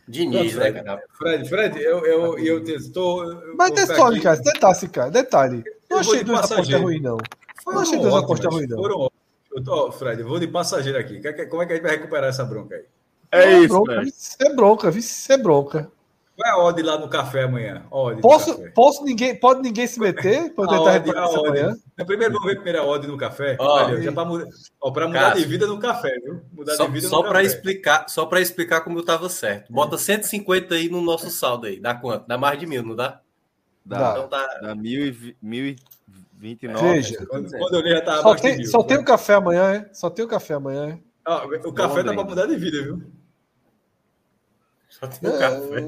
Diniz, 0.09 0.55
né, 0.55 0.71
Fred. 0.71 0.85
cara? 0.85 1.03
Fred, 1.19 1.49
Fred, 1.49 1.83
eu, 1.83 2.07
eu, 2.07 2.39
eu 2.39 2.65
estou. 2.65 3.25
Mas 3.57 3.73
detalhe, 3.73 4.21
cara, 4.21 4.41
detalhe, 4.41 4.89
cara, 4.89 5.11
detalhe. 5.11 5.65
Não 5.91 5.99
achei 5.99 6.23
duas 6.23 6.53
apostas 6.53 6.81
ruins, 6.81 7.03
não. 7.03 7.19
Não 7.67 7.81
achei 7.81 7.99
duas 7.99 8.15
apostas 8.15 8.55
ruins, 8.55 8.69
não. 8.69 8.79
Foram. 8.79 9.11
Eu 9.53 9.65
tô, 9.65 9.91
Fred, 9.91 10.21
eu 10.21 10.29
vou 10.29 10.39
de 10.39 10.47
passageiro 10.47 10.99
aqui. 10.99 11.21
Como 11.49 11.63
é 11.63 11.67
que 11.67 11.73
a 11.73 11.77
gente 11.77 11.85
vai 11.85 11.97
recuperar 11.97 12.29
essa 12.29 12.45
bronca 12.45 12.77
aí? 12.77 12.85
É 13.33 13.59
isso, 13.59 13.69
bronca, 13.69 13.95
Fred. 13.95 14.09
Isso 14.09 14.37
é 14.41 14.55
bronca? 14.55 14.89
Isso 14.91 15.33
é 15.33 15.37
bronca. 15.37 15.91
Qual 16.37 16.47
é 16.49 16.51
a 16.53 16.59
odd 16.59 16.83
lá 16.83 16.99
no 16.99 17.09
café 17.09 17.45
amanhã? 17.45 17.83
Posso, 18.21 18.57
café. 18.59 18.69
posso 18.75 19.03
ninguém, 19.05 19.35
pode 19.35 19.63
ninguém 19.63 19.87
se 19.87 19.99
meter 19.99 20.53
pra 20.55 20.65
eu 20.65 20.71
A 20.71 20.73
tentar 20.77 20.83
odd, 20.83 21.07
reparar 21.09 21.23
a 21.23 21.29
isso 21.31 21.39
odd. 21.41 21.49
amanhã? 21.49 21.77
Então, 21.95 22.07
primeiro 22.07 22.35
vamos 22.35 22.63
ver 22.63 22.77
a 22.77 22.85
odd 22.85 23.07
no 23.07 23.17
café. 23.17 23.51
Ali, 23.53 23.59
ó, 23.61 24.01
já 24.03 24.13
pra 24.13 24.25
mudar, 24.27 24.45
ó, 24.81 24.91
mudar 24.91 25.13
Cássio. 25.13 25.39
de 25.41 25.45
vida 25.47 25.67
no 25.67 25.79
café, 25.79 26.15
viu? 26.21 26.43
Mudar 26.53 26.75
Só, 26.75 26.85
de 26.87 26.93
vida 26.93 27.09
só 27.09 27.23
para 27.23 27.43
explicar, 27.43 28.07
só 28.09 28.27
para 28.27 28.41
explicar 28.41 28.83
como 28.83 28.99
eu 28.99 29.05
tava 29.05 29.29
certo. 29.31 29.73
Bota 29.73 29.97
150 29.97 30.75
aí 30.75 30.91
no 30.91 31.01
nosso 31.01 31.31
saldo 31.31 31.67
aí. 31.69 31.81
Dá 31.81 31.95
quanto? 31.95 32.27
Dá 32.29 32.37
mais 32.37 32.59
de 32.59 32.67
mil, 32.67 32.83
não 32.83 32.95
dá? 32.95 33.21
Dá, 33.83 34.11
Então 34.13 34.29
tá. 34.29 34.47
dá 34.61 34.75
mil 34.75 35.07
e 35.07 35.37
mil 35.41 35.65
e 35.69 35.77
vinte 36.35 36.65
e 36.65 36.69
nove. 36.69 36.87
Veja, 36.87 37.25
Quando, 37.27 37.51
quando 37.51 37.75
eu 37.77 37.81
li 37.81 37.91
já 37.93 38.01
tava 38.03 38.21
só 38.23 38.35
tem, 38.35 38.57
mil. 38.59 38.67
só 38.67 38.83
tem 38.83 38.99
o 38.99 39.05
café 39.05 39.35
amanhã, 39.35 39.73
é? 39.73 39.89
Só 39.95 40.11
tem 40.11 40.23
o 40.25 40.29
café 40.29 40.53
amanhã, 40.55 40.89
é? 40.91 40.99
Ah, 41.25 41.47
o 41.65 41.73
café 41.73 42.03
dá 42.03 42.13
pra 42.13 42.25
mudar 42.25 42.45
de 42.47 42.57
vida, 42.57 42.83
viu? 42.83 43.03
Só 44.91 45.07
tem 45.07 45.31
um 45.31 45.39
café. 45.39 45.87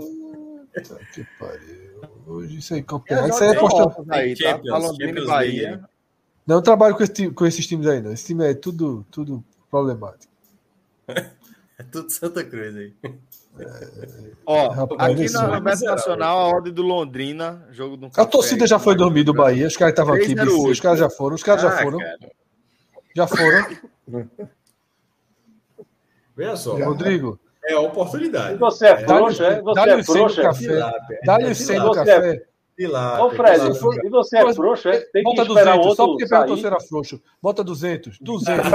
Puta 0.82 1.00
que 1.12 1.24
pariu. 1.38 1.88
Hoje 2.26 2.58
isso 2.58 2.74
aí, 2.74 2.82
campeão. 2.82 3.26
Isso 3.28 3.42
aí 3.42 3.50
é 3.50 3.54
voltas 3.54 4.04
aí, 4.10 4.36
tá? 4.36 4.50
Champions, 4.50 4.84
e 4.98 5.04
Champions 5.06 5.26
Bahia. 5.26 5.70
League. 5.70 5.84
Não 6.46 6.56
eu 6.56 6.62
trabalho 6.62 6.96
com, 6.96 7.02
esse 7.02 7.30
com 7.30 7.46
esses 7.46 7.66
times 7.66 7.86
aí, 7.86 8.00
não. 8.00 8.12
Esse 8.12 8.26
time 8.26 8.44
é 8.50 8.54
tudo, 8.54 9.04
tudo 9.10 9.44
problemático. 9.70 10.32
É 11.80 11.84
tudo 11.84 12.10
Santa 12.10 12.42
Cruz 12.42 12.76
aí. 12.76 12.92
Ó, 14.44 14.68
Rapaz, 14.68 15.00
aqui 15.12 15.32
na, 15.32 15.56
é 15.56 15.60
miserável. 15.60 15.90
Nacional, 15.90 16.38
a 16.40 16.46
ordem 16.48 16.72
do 16.72 16.82
Londrina, 16.82 17.64
jogo 17.70 17.96
do 17.96 18.10
A 18.16 18.26
torcida 18.26 18.66
já 18.66 18.80
foi 18.80 18.94
Bahia. 18.94 19.04
dormir 19.06 19.22
do 19.22 19.32
Bahia, 19.32 19.68
os 19.68 19.76
caras 19.76 19.92
estavam 19.92 20.14
aqui, 20.14 20.34
308. 20.34 20.56
bicho, 20.56 20.72
os 20.72 20.80
caras 20.80 20.98
já 20.98 21.08
foram, 21.08 21.36
os 21.36 21.42
caras 21.44 21.62
já 21.62 21.68
Ah, 21.68 21.82
foram, 21.82 21.98
cara. 22.00 22.18
já 23.14 23.26
foram. 23.28 23.66
Veja 26.36 26.56
só. 26.56 26.76
Rodrigo, 26.76 27.38
É 27.68 27.74
a 27.74 27.80
oportunidade. 27.80 28.54
E 28.54 28.58
você 28.58 28.86
é 28.86 28.96
frouxo, 28.96 29.42
é? 29.44 29.60
Você 29.60 29.74
dá-lhe 29.74 29.92
é 29.92 29.96
o 29.96 30.02
100 30.04 30.06
do 30.14 30.18
frouxo, 30.18 30.40
é? 30.40 30.42
café, 30.42 30.64
Tilápia. 30.66 31.18
dá-lhe 31.24 31.44
É 31.46 31.50
o 31.50 31.54
100 31.54 31.78
do 31.80 31.86
Você 31.88 31.94
café. 32.04 32.42
tilápia, 32.78 33.24
Ô, 33.24 33.30
Fred, 33.30 33.72
tilápia. 33.72 34.00
e 34.04 34.08
você 34.08 34.38
é 34.38 34.54
frouxo, 34.54 34.88
é? 34.88 34.98
Tem 35.12 35.22
que 35.24 35.30
Bota 35.36 35.42
esperar 35.42 35.74
o 35.74 35.78
200, 35.78 35.96
só 35.96 36.02
outro 36.02 36.06
porque 36.18 36.26
perguntou 36.28 36.56
se 36.56 36.66
era 36.66 36.80
frouxo. 36.80 37.20
Bota 37.42 37.64
200, 37.64 38.18
200, 38.20 38.66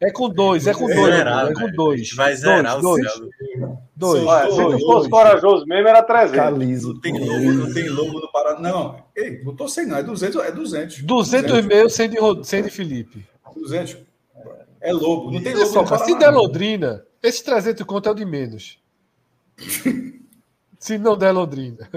é 0.00 0.10
com 0.10 0.28
dois, 0.30 0.66
é 0.66 0.72
com 0.72 0.88
dois, 0.88 1.16
é 1.18 1.52
com 1.52 1.60
dois, 1.60 1.60
é 1.60 1.72
dois. 1.72 2.12
Vai 2.14 2.36
zerar 2.36 2.80
dois, 2.80 3.04
o 3.04 3.08
céu. 3.10 3.78
dois, 3.94 4.24
Olha, 4.24 4.50
se 4.50 4.56
dois, 4.56 4.80
tu 4.80 4.86
fosse 4.86 5.08
dois. 5.10 5.24
corajoso 5.24 5.66
mesmo, 5.66 5.88
era 5.88 6.02
300. 6.02 6.36
Caliso. 6.36 6.92
Não 6.94 7.00
tem 7.00 7.18
lobo, 7.18 7.52
não 7.52 7.74
tem 7.74 7.88
lobo 7.88 8.20
no 8.20 8.32
Paraná. 8.32 8.60
Não, 8.60 8.96
ei, 9.16 9.42
botou 9.42 9.68
100, 9.68 9.86
não. 9.86 9.96
É 9.98 10.02
200, 10.02 10.42
é 10.42 10.50
200. 10.52 11.02
200 11.02 11.66
meio 11.66 11.90
sem 11.90 12.08
de, 12.08 12.18
Rod- 12.18 12.44
sem 12.44 12.62
de 12.62 12.70
Felipe. 12.70 13.26
200. 13.56 13.96
É 14.80 14.92
lobo. 14.92 15.30
Não 15.32 15.42
tem 15.42 15.54
lobo 15.54 15.66
só, 15.66 15.82
no 15.82 15.88
cara, 15.88 16.04
se 16.04 16.12
Paraná. 16.12 16.30
der 16.30 16.38
Londrina, 16.38 17.02
esses 17.28 17.42
300 17.42 17.84
conto 17.86 18.08
é 18.08 18.12
o 18.12 18.14
de 18.14 18.24
menos. 18.24 18.78
se 20.78 20.98
não 20.98 21.16
der 21.16 21.32
Londrina. 21.32 21.88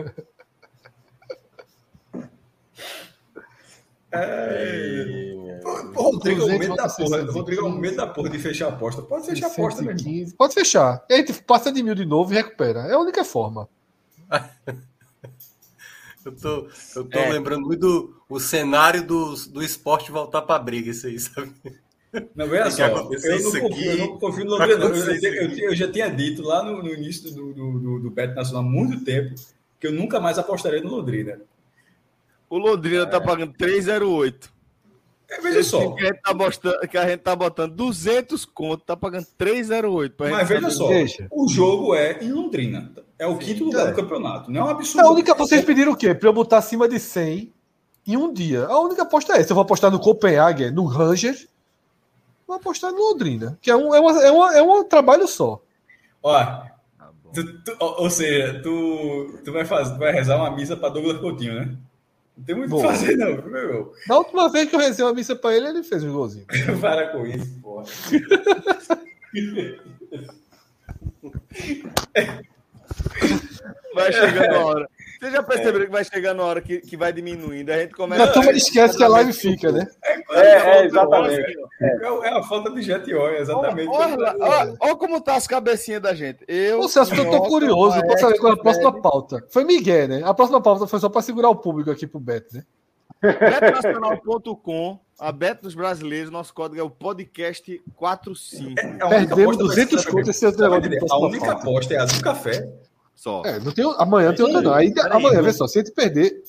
Pô, 5.94 6.12
Rodrigo 6.12 6.42
é 6.42 6.44
o 6.44 6.48
200 6.48 6.60
medo 6.60 6.76
da 6.76 6.84
porra. 6.84 6.90
615. 6.90 7.32
Rodrigo 7.38 7.62
é 7.62 7.66
o 7.66 7.72
medo 7.72 7.98
da 7.98 8.08
porra 8.08 8.30
de 8.30 8.40
fechar 8.40 8.66
a 8.68 8.70
aposta. 8.70 9.02
Pode 9.02 9.26
fechar 9.26 9.48
a 9.48 9.52
aposta 9.52 9.82
mesmo. 9.82 10.00
115. 10.00 10.36
Pode 10.36 10.54
fechar. 10.54 11.06
E 11.10 11.14
aí 11.14 11.24
tu 11.26 11.44
passa 11.44 11.72
de 11.72 11.84
mil 11.84 11.96
de 11.96 12.06
novo 12.06 12.32
e 12.34 12.36
recupera. 12.36 12.82
É 12.82 12.94
a 12.94 13.00
única 13.00 13.24
forma. 13.24 13.68
Eu 16.26 16.36
tô, 16.36 16.68
eu 16.98 17.06
tô 17.06 17.18
É. 17.20 17.30
lembrando 17.30 17.66
muito 17.66 17.80
do 17.80 18.22
o 18.28 18.38
cenário 18.38 19.02
do, 19.02 19.34
do 19.48 19.64
esporte 19.64 20.12
voltar 20.12 20.42
pra 20.42 20.60
briga, 20.60 20.92
isso 20.92 21.08
aí, 21.08 21.18
sabe? 21.18 21.54
Não, 22.36 22.48
veja 22.48 22.72
só. 22.72 22.86
Eu 22.88 22.96
não, 22.96 23.04
confio, 23.08 23.66
aqui. 23.68 23.86
eu 23.88 23.98
não 23.98 24.18
confio 24.20 24.46
no 24.46 24.52
Londrina. 24.52 24.78
não. 24.78 24.96
Eu, 24.96 25.16
eu- 25.34 25.58
eu- 25.70 25.76
já 25.76 25.92
tinha 25.92 26.08
dito 26.10 26.42
lá 26.42 26.64
no, 26.64 26.82
no 26.84 26.90
início 26.94 27.34
do, 27.34 27.54
do, 27.54 27.80
do, 27.80 28.00
do 28.00 28.10
Bet 28.12 28.34
Nacional 28.36 28.64
há 28.64 28.66
muito 28.66 29.04
tempo 29.04 29.36
que 29.80 29.88
eu 29.88 29.92
nunca 29.92 30.20
mais 30.20 30.38
apostaria 30.40 30.82
no 30.82 30.90
Londrina. 30.90 31.40
O 32.50 32.58
Londrina 32.58 33.06
tá 33.06 33.20
pagando 33.20 33.54
308. 33.54 34.52
É, 35.30 35.42
veja 35.42 35.60
Esse 35.60 35.70
só. 35.72 35.92
Que 35.92 36.04
a, 36.04 36.08
gente 36.08 36.22
tá 36.22 36.34
bostando, 36.34 36.80
que 36.88 36.98
a 36.98 37.10
gente 37.10 37.20
tá 37.20 37.36
botando 37.36 37.76
200 37.76 38.46
conto, 38.46 38.86
tá 38.86 38.96
pagando 38.96 39.26
308. 39.38 40.16
pra 40.16 40.30
Mas 40.30 40.48
veja 40.48 40.70
só. 40.70 40.88
Deixa. 40.88 41.28
O 41.30 41.50
jogo 41.50 41.94
é 41.94 42.24
em 42.24 42.32
Londrina. 42.32 42.94
É 43.20 43.28
o 43.28 43.38
quinto 43.38 43.66
lugar 43.66 43.88
É. 43.88 43.92
do 43.92 43.96
campeonato. 43.96 44.50
Não 44.50 44.62
é 44.62 44.64
um 44.64 44.68
A 44.68 44.72
absurdo. 44.72 45.10
única, 45.12 45.34
vocês 45.36 45.66
pediram 45.66 45.92
o 45.92 45.98
quê? 45.98 46.14
Pra 46.16 46.30
eu 46.30 46.34
botar 46.34 46.60
acima 46.60 46.88
de 46.88 46.98
100 47.00 47.52
em 48.08 48.16
um 48.16 48.32
dia. 48.32 48.66
A 48.68 48.80
única 48.80 49.02
aposta 49.02 49.34
é 49.34 49.42
essa. 49.42 49.52
Eu 49.52 49.56
vou 49.56 49.64
apostar 49.64 49.92
no 49.92 50.00
Copenhague, 50.00 50.72
no 50.72 50.86
Rangers, 50.86 51.46
vou 52.48 52.56
apostar 52.56 52.92
no 52.92 52.98
Londrina, 52.98 53.58
que 53.62 53.70
é 53.70 53.76
um, 53.76 53.94
é 53.94 54.00
uma, 54.00 54.24
é 54.24 54.32
uma, 54.32 54.58
é 54.58 54.62
um 54.64 54.84
trabalho 54.84 55.28
só. 55.28 55.62
Ó, 56.24 56.34
Tá 56.44 57.12
tu- 57.34 57.62
tu- 57.64 57.76
ou 57.80 58.10
seja, 58.10 58.62
tu, 58.64 59.40
tu 59.44 59.52
vai, 59.52 59.66
fazer, 59.66 59.94
tu 59.94 60.00
vai 60.00 60.12
rezar 60.14 60.38
uma 60.38 60.50
missa 60.56 60.76
para 60.78 60.90
Douglas 60.90 61.20
Coutinho, 61.20 61.54
né? 61.56 61.78
Não 62.38 62.44
tem 62.46 62.56
muito 62.56 62.74
o 62.76 62.82
que 62.82 62.88
fazer, 62.88 63.18
não, 63.18 63.36
viu, 63.36 63.52
meu 63.52 63.62
irmão? 63.62 63.92
Da 64.08 64.18
última 64.18 64.50
vez 64.50 64.70
que 64.70 64.76
eu 64.76 64.80
rezei 64.80 65.04
uma 65.06 65.14
missa 65.14 65.36
pra 65.36 65.56
ele, 65.56 65.68
ele 65.68 65.84
fez 65.84 66.04
um 66.04 66.14
golzinho. 66.14 66.46
Para 66.80 67.08
com 67.10 67.26
isso, 67.26 67.60
porra. 67.62 67.86
Vai 73.94 74.12
chegando 74.14 74.56
a 74.56 74.66
hora. 74.66 74.90
Vocês 75.20 75.34
já 75.34 75.42
perceberam 75.44 75.86
que 75.86 75.92
vai 75.92 76.04
chegando 76.04 76.42
a 76.42 76.46
hora 76.46 76.62
que, 76.62 76.80
que 76.80 76.96
vai 76.96 77.12
diminuindo? 77.12 77.72
A 77.72 77.78
gente 77.80 77.94
começa. 77.96 78.24
A 78.24 78.32
turma 78.32 78.52
esquece 78.52 78.98
que 78.98 79.04
a 79.04 79.08
live 79.08 79.34
fica, 79.34 79.72
né? 79.72 79.88
É, 80.32 80.42
é, 80.42 80.86
exatamente. 80.86 81.56
É, 81.82 82.06
é 82.28 82.38
a 82.38 82.44
falta 82.44 82.70
de 82.72 82.82
jet 82.82 83.12
oil, 83.14 83.38
exatamente. 83.38 83.90
Olha, 83.90 84.36
olha, 84.40 84.76
olha 84.80 84.96
como 84.96 85.20
tá 85.22 85.36
as 85.36 85.48
cabecinhas 85.48 86.02
da 86.02 86.14
gente. 86.14 86.44
Eu. 86.48 86.82
Ô, 86.82 86.88
Celso, 86.88 87.16
eu 87.16 87.30
tô 87.30 87.42
curioso 87.44 88.00
pra 88.02 88.18
saber 88.18 88.38
qual 88.40 88.54
é 88.54 88.56
a 88.56 88.60
próxima 88.60 89.02
pauta. 89.02 89.44
Foi 89.50 89.64
Miguel, 89.64 90.08
né? 90.08 90.22
A 90.24 90.34
próxima 90.34 90.62
pauta 90.62 90.86
foi 90.88 91.00
só 91.00 91.10
pra 91.10 91.22
segurar 91.22 91.50
o 91.50 91.56
público 91.56 91.90
aqui 91.90 92.06
pro 92.06 92.20
Beto, 92.20 92.56
né? 92.56 92.64
Betnacional.com, 93.22 95.00
a 95.20 95.32
Bet 95.32 95.62
dos 95.62 95.74
Brasileiros, 95.74 96.30
nosso 96.30 96.54
código 96.54 96.80
é 96.80 96.84
o 96.84 96.90
podcast 96.90 97.82
45. 97.96 98.80
É 98.80 98.84
Perdemos 99.10 99.32
aposta 99.32 99.46
vai 99.48 99.58
200 99.58 100.02
ser- 100.04 100.12
contos 100.12 100.30
esse 100.30 100.46
negócio 100.46 100.90
de 100.90 101.00
A 101.10 101.18
única 101.18 101.52
aposta 101.54 101.94
é 101.94 101.98
azul 101.98 102.22
café. 102.22 102.70
Só. 103.18 103.42
É, 103.44 103.60
não 103.60 103.72
tem, 103.74 103.84
amanhã 103.98 104.32
tem 104.34 104.46
outra 104.46 104.62
não. 104.62 104.74
Aí, 104.74 104.94
amanhã, 105.10 105.30
vamos- 105.42 105.46
vê 105.46 105.54
só, 105.54 105.68
se 105.68 105.80
a 105.80 105.84
gente 105.84 105.94
perder. 105.94 106.42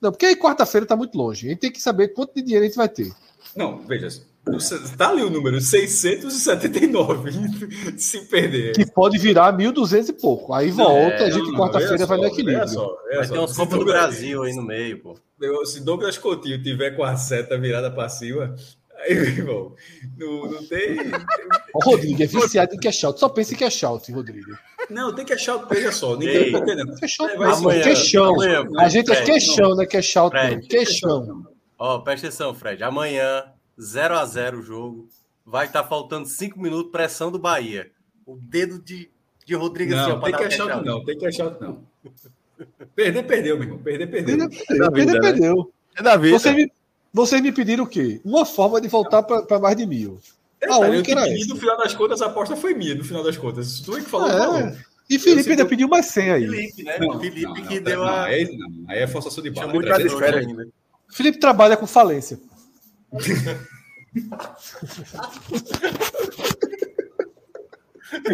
Não, 0.00 0.12
porque 0.12 0.26
aí 0.26 0.36
quarta-feira 0.36 0.86
tá 0.86 0.94
muito 0.94 1.16
longe. 1.18 1.46
A 1.46 1.50
gente 1.50 1.58
tem 1.58 1.72
que 1.72 1.82
saber 1.82 2.08
quanto 2.08 2.34
de 2.34 2.42
dinheiro 2.42 2.64
a 2.64 2.68
gente 2.68 2.76
vai 2.76 2.88
ter. 2.88 3.10
Não, 3.56 3.78
veja, 3.80 4.08
tá 4.96 5.08
ali 5.10 5.22
o 5.22 5.30
número 5.30 5.60
679, 5.60 7.32
se 7.98 8.20
perder. 8.26 8.74
Que 8.74 8.86
pode 8.90 9.18
virar 9.18 9.52
1.200 9.56 10.08
e 10.08 10.12
pouco. 10.12 10.52
Aí 10.54 10.70
volta, 10.70 11.16
é, 11.16 11.24
a 11.26 11.30
gente 11.30 11.50
quarta-feira 11.52 12.06
vai 12.06 12.18
no 12.18 12.26
equilíbrio. 12.26 12.60
veja 12.60 12.68
só, 12.68 12.96
Vai 13.14 13.28
ter 13.28 13.38
uns 13.38 13.56
Copa 13.56 13.76
do 13.78 13.84
Brasil 13.84 14.42
aí 14.42 14.54
no 14.54 14.62
meio, 14.62 15.00
pô. 15.02 15.16
Se 15.64 15.80
Douglas 15.80 16.18
Coutinho 16.18 16.62
tiver 16.62 16.90
com 16.92 17.02
a 17.02 17.16
seta 17.16 17.58
virada 17.58 17.90
para 17.90 18.08
cima, 18.08 18.54
irmão, 19.08 19.74
não, 20.16 20.50
não 20.50 20.66
tem. 20.66 20.96
O 21.74 21.78
Rodrigo 21.82 22.22
é 22.22 22.26
viciado 22.26 22.74
em 22.74 22.78
cash 22.78 23.04
out. 23.04 23.18
Só 23.18 23.28
pensa 23.28 23.54
em 23.54 23.56
cash 23.56 23.82
out, 23.84 24.10
Rodrigo. 24.12 24.50
Não, 24.88 25.14
tem 25.14 25.24
que 25.24 25.32
achar 25.32 25.56
o 25.56 25.66
veja 25.66 25.92
só. 25.92 26.16
Ninguém 26.16 26.50
tá 26.52 26.58
entendendo. 26.58 26.94
Cash 27.00 27.20
out, 27.20 27.32
É, 27.32 27.36
amanhã, 27.36 27.82
queixão. 27.82 28.34
amanhã, 28.34 28.64
A 28.78 28.88
gente 28.88 29.10
é 29.12 29.22
queixão, 29.22 29.76
né? 29.76 29.86
Cash 29.86 30.16
out. 30.16 30.36
Fred, 30.36 30.66
Queixão. 30.66 31.44
Ó, 31.78 31.98
presta 32.00 32.26
atenção, 32.26 32.54
Fred. 32.54 32.82
Amanhã, 32.82 33.44
0 33.80 34.18
a 34.18 34.24
0 34.26 34.58
o 34.58 34.62
jogo. 34.62 35.08
Vai 35.46 35.66
estar 35.66 35.84
faltando 35.84 36.26
5 36.28 36.60
minutos, 36.60 36.92
pressão 36.92 37.30
do 37.30 37.38
Bahia. 37.38 37.90
O 38.26 38.36
dedo 38.36 38.78
de, 38.78 39.10
de 39.46 39.54
Rodrigo 39.54 39.94
assim, 39.94 40.10
ó, 40.10 40.14
Não, 40.14 40.20
pra 40.20 40.30
tem 40.38 40.48
cash 40.48 40.60
out. 40.60 40.84
não, 40.86 41.04
tem 41.04 41.18
que 41.18 41.26
achar 41.26 41.56
não. 41.60 41.84
Perder, 42.94 43.22
perdeu, 43.26 43.56
meu 43.56 43.64
irmão. 43.66 43.78
Perder, 43.82 44.06
perdeu. 44.08 44.36
Perdeu, 44.48 44.92
vida, 44.92 45.12
né? 45.14 45.20
perdeu. 45.20 45.72
É 45.96 46.02
da 46.02 46.16
vida. 46.16 46.38
Vocês 46.38 46.54
me, 46.54 46.70
vocês 47.12 47.42
me 47.42 47.52
pediram 47.52 47.84
o 47.84 47.86
quê? 47.88 48.20
Uma 48.24 48.44
forma 48.44 48.80
de 48.80 48.88
voltar 48.88 49.22
para 49.22 49.58
mais 49.58 49.76
de 49.76 49.86
mil. 49.86 50.20
A 50.62 50.66
Detalhe, 50.66 50.84
eu 50.84 50.90
única 50.90 51.12
era 51.12 51.22
pedi, 51.22 51.48
no 51.48 51.56
final 51.56 51.76
das 51.78 51.94
contas, 51.94 52.20
a 52.22 52.26
aposta 52.26 52.54
foi 52.54 52.74
minha, 52.74 52.94
no 52.94 53.04
final 53.04 53.22
das 53.22 53.36
contas. 53.36 53.80
Tu 53.80 53.96
é 53.96 54.00
que 54.00 54.10
falou, 54.10 54.56
É. 54.58 54.76
E 55.08 55.18
Felipe 55.18 55.50
ainda 55.50 55.66
pediu 55.66 55.88
mais 55.88 56.06
100 56.06 56.30
aí. 56.30 56.48
Felipe, 56.48 56.82
né? 56.84 56.98
Não, 57.00 57.18
Felipe 57.18 57.42
não, 57.42 57.54
não, 57.54 57.62
que 57.66 57.74
não, 57.74 57.82
deu 57.82 57.98
não, 57.98 58.06
a. 58.06 58.24
Aí, 58.26 58.58
aí 58.86 58.98
é 59.00 59.06
forçação 59.08 59.42
de 59.42 59.50
barra. 59.50 59.66
Chamou 59.66 59.82
de 59.82 59.88
Trazer- 59.88 60.10
férias 60.10 60.46
ainda. 60.46 60.68
Felipe 61.08 61.38
trabalha 61.40 61.76
com 61.76 61.86
falência. 61.86 62.38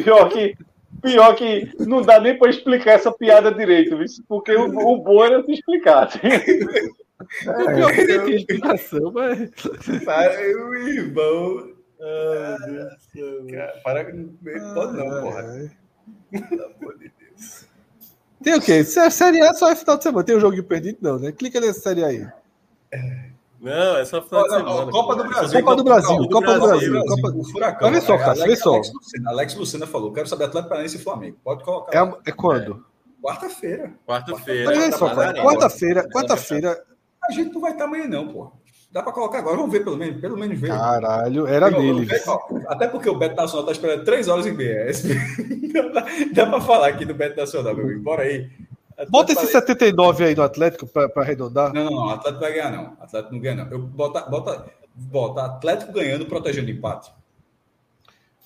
Pior 0.04 0.28
que, 0.28 0.56
pior 1.02 1.34
que 1.34 1.72
não 1.80 2.02
dá 2.02 2.20
nem 2.20 2.38
para 2.38 2.50
explicar 2.50 2.92
essa 2.92 3.12
piada 3.12 3.52
direito, 3.52 3.96
viu? 3.96 4.06
porque 4.28 4.54
o, 4.54 4.66
o 4.66 4.98
bom 5.02 5.24
era 5.24 5.42
se 5.44 5.52
explicar. 5.52 6.10
O 7.20 7.66
pior 7.74 7.92
que 7.92 8.04
nem 8.04 8.24
tem 8.24 8.36
explicação, 8.36 9.12
mas. 9.12 9.50
Para, 10.04 10.40
meu 10.40 10.74
irmão. 10.88 11.76
Cara, 13.50 13.80
para, 13.82 14.04
pode 14.04 14.96
não, 14.96 15.22
porra. 15.22 15.70
Tem 18.42 18.54
o 18.54 18.60
quê? 18.60 18.84
Se 18.84 19.00
é 19.00 19.08
Série 19.08 19.40
A 19.40 19.54
só 19.54 19.70
é 19.70 19.76
final 19.76 19.96
de 19.96 20.02
semana. 20.02 20.24
Tem 20.24 20.36
um 20.36 20.40
joguinho 20.40 20.64
perdido? 20.64 20.98
Não, 21.00 21.18
né? 21.18 21.32
Clica 21.32 21.58
nessa 21.58 21.80
série 21.80 22.04
aí. 22.04 22.28
Não, 23.58 23.96
é 23.96 24.04
só 24.04 24.20
final 24.20 24.42
de 24.44 24.50
semana. 24.50 24.92
Copa 24.92 25.16
do 25.16 25.24
Brasil. 25.24 25.62
Copa 25.62 25.76
do 25.76 25.84
Brasil, 25.84 26.16
Copa 26.16 26.54
do 26.54 26.60
Brasil, 26.60 26.92
Brasil. 26.92 27.16
Copa... 27.16 27.36
O 27.36 27.44
Furacão. 27.44 27.88
Olha 27.88 28.00
só, 28.02 28.14
Alex, 28.14 28.44
vê 28.44 28.56
só. 28.56 28.80
Alex 29.26 29.54
Lucena, 29.54 29.86
falou: 29.86 30.12
quero 30.12 30.28
saber 30.28 30.44
Atlético 30.44 30.68
Paranaense 30.68 30.96
e 30.96 31.00
Flamengo. 31.02 31.38
Pode 31.42 31.64
colocar. 31.64 31.96
É, 31.96 32.30
é 32.30 32.32
quando? 32.32 32.84
Quarta-feira. 33.22 33.92
Quarta-feira. 34.06 34.70
Olha 34.70 34.92
só, 34.92 35.14
cara, 35.14 35.42
quarta-feira, 35.42 36.08
quarta-feira, 36.10 36.84
A 37.28 37.32
gente 37.32 37.52
não 37.52 37.60
vai 37.60 37.72
estar 37.72 37.84
amanhã, 37.84 38.06
não, 38.06 38.28
porra. 38.28 38.52
Dá 38.90 39.02
pra 39.02 39.12
colocar 39.12 39.38
agora. 39.38 39.56
Vamos 39.56 39.72
ver 39.72 39.84
pelo 39.84 39.96
menos. 39.96 40.20
Pelo 40.20 40.38
menos 40.38 40.58
ver. 40.58 40.68
caralho, 40.68 41.46
era 41.46 41.70
não, 41.70 41.80
ó, 42.26 42.60
Até 42.68 42.88
porque 42.88 43.10
o 43.10 43.18
Beto 43.18 43.36
Nacional 43.36 43.66
tá 43.66 43.72
esperando 43.72 44.04
3 44.04 44.28
horas 44.28 44.46
e 44.46 44.52
meia. 44.52 44.86
Dá, 45.92 46.06
dá 46.32 46.46
pra 46.46 46.60
falar 46.60 46.88
aqui 46.88 47.04
do 47.04 47.12
Beto 47.12 47.38
Nacional, 47.38 47.74
meu 47.74 47.84
amigo. 47.84 48.02
Bora 48.02 48.22
aí. 48.22 48.48
Bota 49.10 49.32
esse 49.32 49.40
Atlético 49.40 49.68
79 49.68 50.24
aí 50.24 50.34
no 50.34 50.42
Atlético 50.42 50.86
pra, 50.86 51.08
pra 51.08 51.22
arredondar. 51.22 51.72
Não, 51.74 51.84
não, 51.84 51.90
não. 51.90 52.08
Atlético 52.10 52.40
vai 52.40 52.52
ganhar, 52.54 52.72
não. 52.72 52.96
Atlético 52.98 53.34
não 53.34 53.40
ganha, 53.40 53.56
não. 53.56 53.70
Eu 53.70 53.78
bota, 53.80 54.20
bota, 54.22 54.66
bota 54.94 55.44
Atlético 55.44 55.92
ganhando, 55.92 56.24
protegendo 56.24 56.70
empate. 56.70 57.12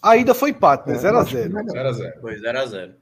Ainda 0.02 0.34
foi 0.34 0.50
empate, 0.50 0.88
né? 0.88 0.96
0x0. 0.96 1.52
0x0. 1.52 2.20
Foi 2.20 2.34
0x0. 2.36 2.94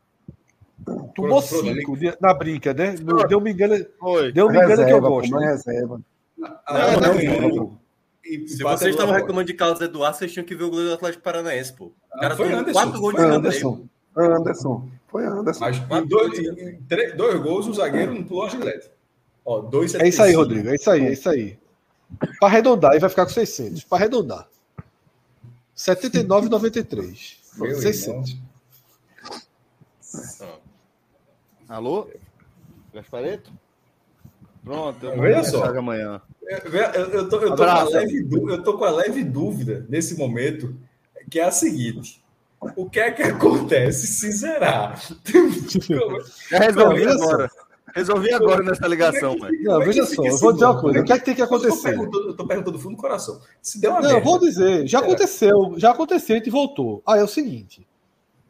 Tomou 1.14 1.42
5 1.42 1.96
na 2.20 2.32
brinca, 2.32 2.72
né? 2.72 2.94
Deu 3.28 3.40
me 3.40 3.52
engano, 3.52 3.84
Foi. 3.98 4.32
deu 4.32 4.48
me 4.48 4.56
engano 4.58 4.84
que 4.86 4.92
eu 4.92 5.00
gosto. 5.00 5.30
né? 5.38 5.46
reserva. 5.46 6.00
Não. 6.38 7.78
e 8.24 8.48
Se 8.48 8.62
vocês 8.62 8.90
estavam 8.94 9.14
reclamando 9.14 9.46
de 9.46 9.54
Carlos 9.54 9.80
Eduardo, 9.80 10.16
vocês 10.16 10.32
tinham 10.32 10.46
que 10.46 10.54
ver 10.54 10.64
o 10.64 10.70
goleiro 10.70 10.90
do 10.90 10.94
Atlético 10.94 11.22
Paranaense, 11.22 11.72
pô. 11.72 11.86
O 12.14 12.20
cara 12.20 12.36
foi 12.36 12.52
Anderson. 12.52 12.72
4 12.80 13.00
gols 13.00 13.14
de. 13.14 13.20
Anderson. 13.22 13.86
Anderson. 14.16 14.88
Foi 15.08 15.26
Anderson. 15.26 15.64
Mas 15.88 16.08
dois, 16.08 16.38
três- 16.88 17.16
dois 17.16 17.40
gols, 17.40 17.66
o 17.66 17.74
zagueiro 17.74 18.14
não 18.14 18.22
pulou 18.24 18.44
a 18.46 18.48
gilete. 18.48 18.90
Ó, 19.44 19.60
dois 19.60 19.94
É 19.94 20.06
isso 20.06 20.22
aí, 20.22 20.34
Rodrigo. 20.34 20.68
É 20.68 20.74
isso 20.74 20.90
aí, 20.90 21.06
é 21.06 21.12
isso 21.12 21.28
aí. 21.28 21.58
Para 22.38 22.48
arredondar, 22.48 22.94
e 22.94 22.98
vai 22.98 23.10
ficar 23.10 23.24
com 23.26 23.32
600. 23.32 23.82
Para 23.84 23.98
arredondar. 23.98 24.46
79,93. 25.76 27.36
Meu 27.56 27.74
600. 27.74 28.36
Alô? 31.68 32.08
Gaspareto? 32.94 33.52
Pronto, 34.64 35.04
eu 35.06 35.20
Veja 35.20 35.44
só. 35.44 35.64
amanhã. 35.64 36.20
Eu, 36.42 36.58
eu, 36.72 37.04
eu, 37.10 37.28
tô, 37.28 37.36
eu, 37.40 37.54
tô 37.54 37.62
a 37.62 37.72
Abraço. 37.72 37.92
leve, 37.92 38.26
eu 38.30 38.62
tô 38.62 38.78
com 38.78 38.84
a 38.84 38.90
leve 38.90 39.22
dúvida 39.22 39.84
nesse 39.88 40.16
momento, 40.16 40.74
que 41.30 41.38
é 41.38 41.44
a 41.44 41.50
seguinte. 41.50 42.22
O 42.74 42.88
que 42.90 42.98
é 42.98 43.10
que 43.12 43.22
acontece 43.22 44.06
se 44.06 44.32
zerar? 44.32 44.98
Já 46.50 46.58
resolvi 46.58 47.06
agora. 47.06 47.50
Resolvi 47.94 48.32
agora 48.32 48.62
nessa 48.62 48.86
ligação, 48.86 49.36
mano. 49.38 49.56
Não, 49.62 49.78
veja 49.80 50.04
só, 50.04 50.24
eu 50.24 50.36
vou 50.38 50.52
dizer 50.52 50.64
uma 50.66 50.80
coisa. 50.80 51.00
O 51.00 51.04
que 51.04 51.12
é 51.12 51.18
que 51.18 51.24
tem 51.24 51.34
que 51.34 51.42
Eu 51.42 51.48
tô 51.48 51.54
acontecer? 51.56 51.88
perguntando, 51.90 52.28
eu 52.28 52.36
tô 52.36 52.46
perguntando 52.46 52.76
do 52.76 52.82
fundo 52.82 52.96
do 52.96 53.00
coração. 53.00 53.40
Se 53.62 53.80
der 53.80 53.88
uma 53.90 54.00
Não, 54.00 54.08
eu 54.08 54.14
merda, 54.16 54.28
vou 54.30 54.38
dizer. 54.38 54.86
Já 54.86 54.98
É. 54.98 55.02
aconteceu, 55.02 55.74
já 55.76 55.90
aconteceu 55.92 56.36
e 56.44 56.50
voltou. 56.50 57.02
Aí 57.06 57.20
é 57.20 57.24
o 57.24 57.28
seguinte. 57.28 57.86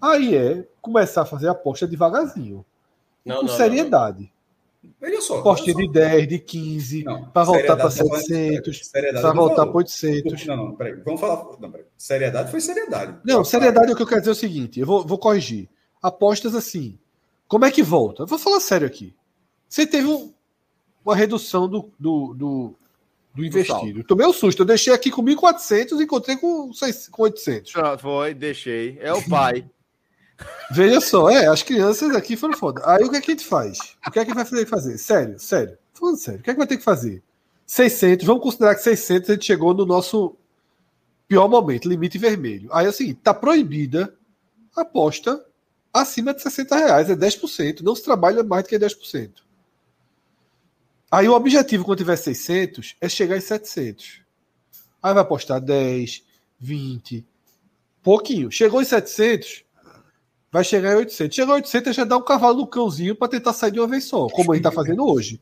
Aí 0.00 0.34
é 0.36 0.66
começar 0.80 1.22
a 1.22 1.26
fazer 1.26 1.48
aposta 1.48 1.86
devagarzinho. 1.86 2.64
Não, 3.24 3.36
com 3.36 3.42
não, 3.42 3.48
não, 3.48 3.56
seriedade. 3.56 4.32
veja 5.00 5.20
só. 5.20 5.40
Apostinha 5.40 5.76
olha 5.76 5.86
de 5.86 5.92
10, 5.92 6.28
de 6.28 6.38
15, 6.38 7.05
Não, 7.05 7.24
para 7.28 7.44
voltar 7.44 7.76
para 7.76 7.90
seriedade, 7.90 7.98
tá 7.98 8.05
falando- 8.05 8.26
700, 8.26 8.86
seriedade 8.88 9.22
para 9.22 9.34
não 9.34 9.42
voltar 9.42 9.66
para 9.66 9.76
800. 9.76 10.47
Não, 10.47 10.56
não, 10.56 10.76
peraí. 10.76 10.94
Vamos 11.05 11.20
falar. 11.20 11.56
Não, 11.60 11.70
peraí. 11.70 11.86
Seriedade 11.97 12.50
foi 12.50 12.60
seriedade. 12.60 13.18
Não, 13.24 13.44
seriedade 13.44 13.90
é 13.90 13.92
o 13.92 13.97
que 13.97 14.02
eu 14.02 14.06
quero 14.06 14.20
dizer 14.20 14.30
é 14.30 14.32
o 14.32 14.36
seguinte, 14.36 14.80
eu 14.80 14.86
vou, 14.86 15.05
vou 15.06 15.18
corrigir. 15.18 15.68
Apostas 16.02 16.55
assim. 16.55 16.98
Como 17.47 17.64
é 17.64 17.70
que 17.70 17.82
volta? 17.82 18.22
Eu 18.22 18.26
vou 18.26 18.38
falar 18.38 18.60
sério 18.60 18.86
aqui. 18.86 19.14
Você 19.68 19.86
teve 19.86 20.06
um- 20.06 20.32
uma 21.05 21.16
redução 21.16 21.68
do, 21.68 21.90
do, 21.98 22.34
do, 22.34 22.74
do 23.34 23.44
investido. 23.44 24.00
Eu 24.00 24.05
tomei 24.05 24.26
um 24.26 24.32
susto. 24.32 24.62
Eu 24.62 24.66
deixei 24.66 24.92
aqui 24.92 25.10
com 25.10 25.22
1.400 25.22 25.98
e 26.00 26.05
encontrei 26.05 26.36
com, 26.36 26.72
seis- 26.72 27.08
com 27.08 27.22
800. 27.22 27.72
Pronto, 27.72 28.00
Foi, 28.00 28.34
deixei. 28.34 28.98
É 29.00 29.12
o 29.12 29.26
pai. 29.28 29.64
Veja 30.70 31.00
só, 31.00 31.28
é, 31.31 31.47
as 31.47 31.62
crianças 31.62 32.15
aqui 32.15 32.36
foram 32.36 32.57
foda. 32.57 32.83
Aí 32.84 33.05
o 33.05 33.10
que, 33.10 33.17
é 33.17 33.20
que 33.20 33.31
a 33.31 33.34
gente 33.34 33.47
faz? 33.47 33.78
O 34.07 34.10
que 34.10 34.18
é 34.18 34.25
que 34.25 34.34
vai 34.34 34.44
ter 34.44 34.65
que 34.65 34.67
fazer? 34.67 34.99
Sério, 34.99 35.39
sério. 35.39 35.78
Falando 35.92 36.18
sério, 36.18 36.41
o 36.41 36.42
que 36.42 36.50
é 36.50 36.52
que 36.52 36.58
vai 36.58 36.67
ter 36.67 36.76
que 36.76 36.84
fazer? 36.84 37.23
600, 37.67 38.26
vamos 38.26 38.42
considerar 38.42 38.75
que 38.75 38.83
600 38.83 39.31
a 39.31 39.33
gente 39.34 39.44
chegou 39.44 39.75
no 39.75 39.84
nosso 39.84 40.36
pior 41.26 41.49
momento, 41.49 41.89
limite 41.89 42.17
vermelho. 42.17 42.68
Aí 42.73 42.86
é 42.86 42.89
o 42.89 42.92
seguinte, 42.92 43.20
tá 43.23 43.34
proibida 43.34 44.15
a 44.75 44.83
aposta 44.83 45.44
acima 45.92 46.33
de 46.33 46.42
60 46.42 46.76
reais, 46.76 47.10
é 47.10 47.17
10%. 47.17 47.83
Não 47.83 47.94
se 47.94 48.02
trabalha 48.02 48.42
mais 48.42 48.65
do 48.65 48.68
que 48.68 48.78
10%. 48.78 49.31
Aí 51.10 51.28
o 51.28 51.34
objetivo, 51.34 51.84
quando 51.84 51.99
tiver 51.99 52.17
600, 52.17 52.97
é 53.00 53.08
chegar 53.08 53.36
em 53.36 53.41
700. 53.41 54.23
Aí 55.02 55.15
vai 55.15 55.23
apostar 55.23 55.60
10, 55.60 56.25
20, 56.60 57.26
pouquinho. 58.02 58.50
Chegou 58.50 58.81
em 58.81 58.84
700, 58.84 59.65
vai 60.51 60.65
chegar 60.65 60.93
em 60.93 60.97
800. 60.97 61.35
Chegou 61.36 61.55
em 61.55 61.59
800, 61.59 61.94
já 61.97 62.05
dá 62.05 62.17
um 62.17 62.23
cavalo 62.23 62.59
no 62.59 62.67
cãozinho 62.67 63.15
para 63.15 63.28
tentar 63.28 63.52
sair 63.52 63.70
de 63.73 63.81
uma 63.81 63.86
vez 63.89 64.05
só, 64.05 64.27
como 64.28 64.52
a 64.52 64.57
gente 64.57 64.67
está 64.67 64.73
fazendo 64.73 65.05
hoje. 65.07 65.41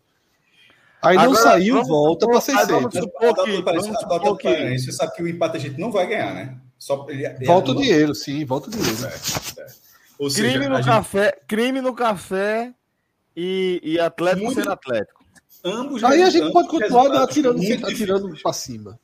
Aí 1.03 1.17
não 1.17 1.25
Agora, 1.25 1.41
saiu, 1.43 1.75
vamos 1.75 1.89
volta 1.89 2.27
para 2.27 2.41
supor- 2.41 2.67
vamos 2.67 2.93
600. 2.95 3.01
supor 3.01 3.45
que- 3.45 3.63
vamos 3.63 4.01
supor 4.01 4.39
que- 4.39 4.79
Você 4.79 4.93
sabe 4.93 5.15
que 5.15 5.23
o 5.23 5.29
empate 5.29 5.57
a 5.57 5.61
gente 5.61 5.79
não 5.79 5.93
vai 5.93 6.07
ganhar, 6.07 6.35
né? 6.35 6.57
Só 6.79 7.07
ele, 7.09 7.25
ele 7.27 7.45
Volta 7.47 7.71
o 7.73 7.75
dinheiro, 7.77 8.15
sim, 8.15 8.45
volta 8.45 8.69
o 8.69 8.71
dinheiro. 8.71 8.97
Ou 10.19 10.31
seja, 10.31 10.49
Crime 10.49 10.65
a 10.67 10.69
no 10.71 10.77
gente- 10.77 10.87
café, 10.87 11.39
crime 11.47 11.81
no 11.81 11.95
café 11.95 12.73
e, 13.37 13.81
e 13.85 14.01
Atlético 14.01 14.45
Muito- 14.47 14.59
sendo 14.61 14.73
Atlético. 14.73 15.25
ambos 15.65 16.03
Aí 16.03 16.23
a 16.23 16.31
gente 16.31 16.51
pode 16.53 16.69
continuar 16.69 17.23
atirando, 17.23 17.61
atirando 17.87 18.35
para 18.43 18.53
cima. 18.53 18.99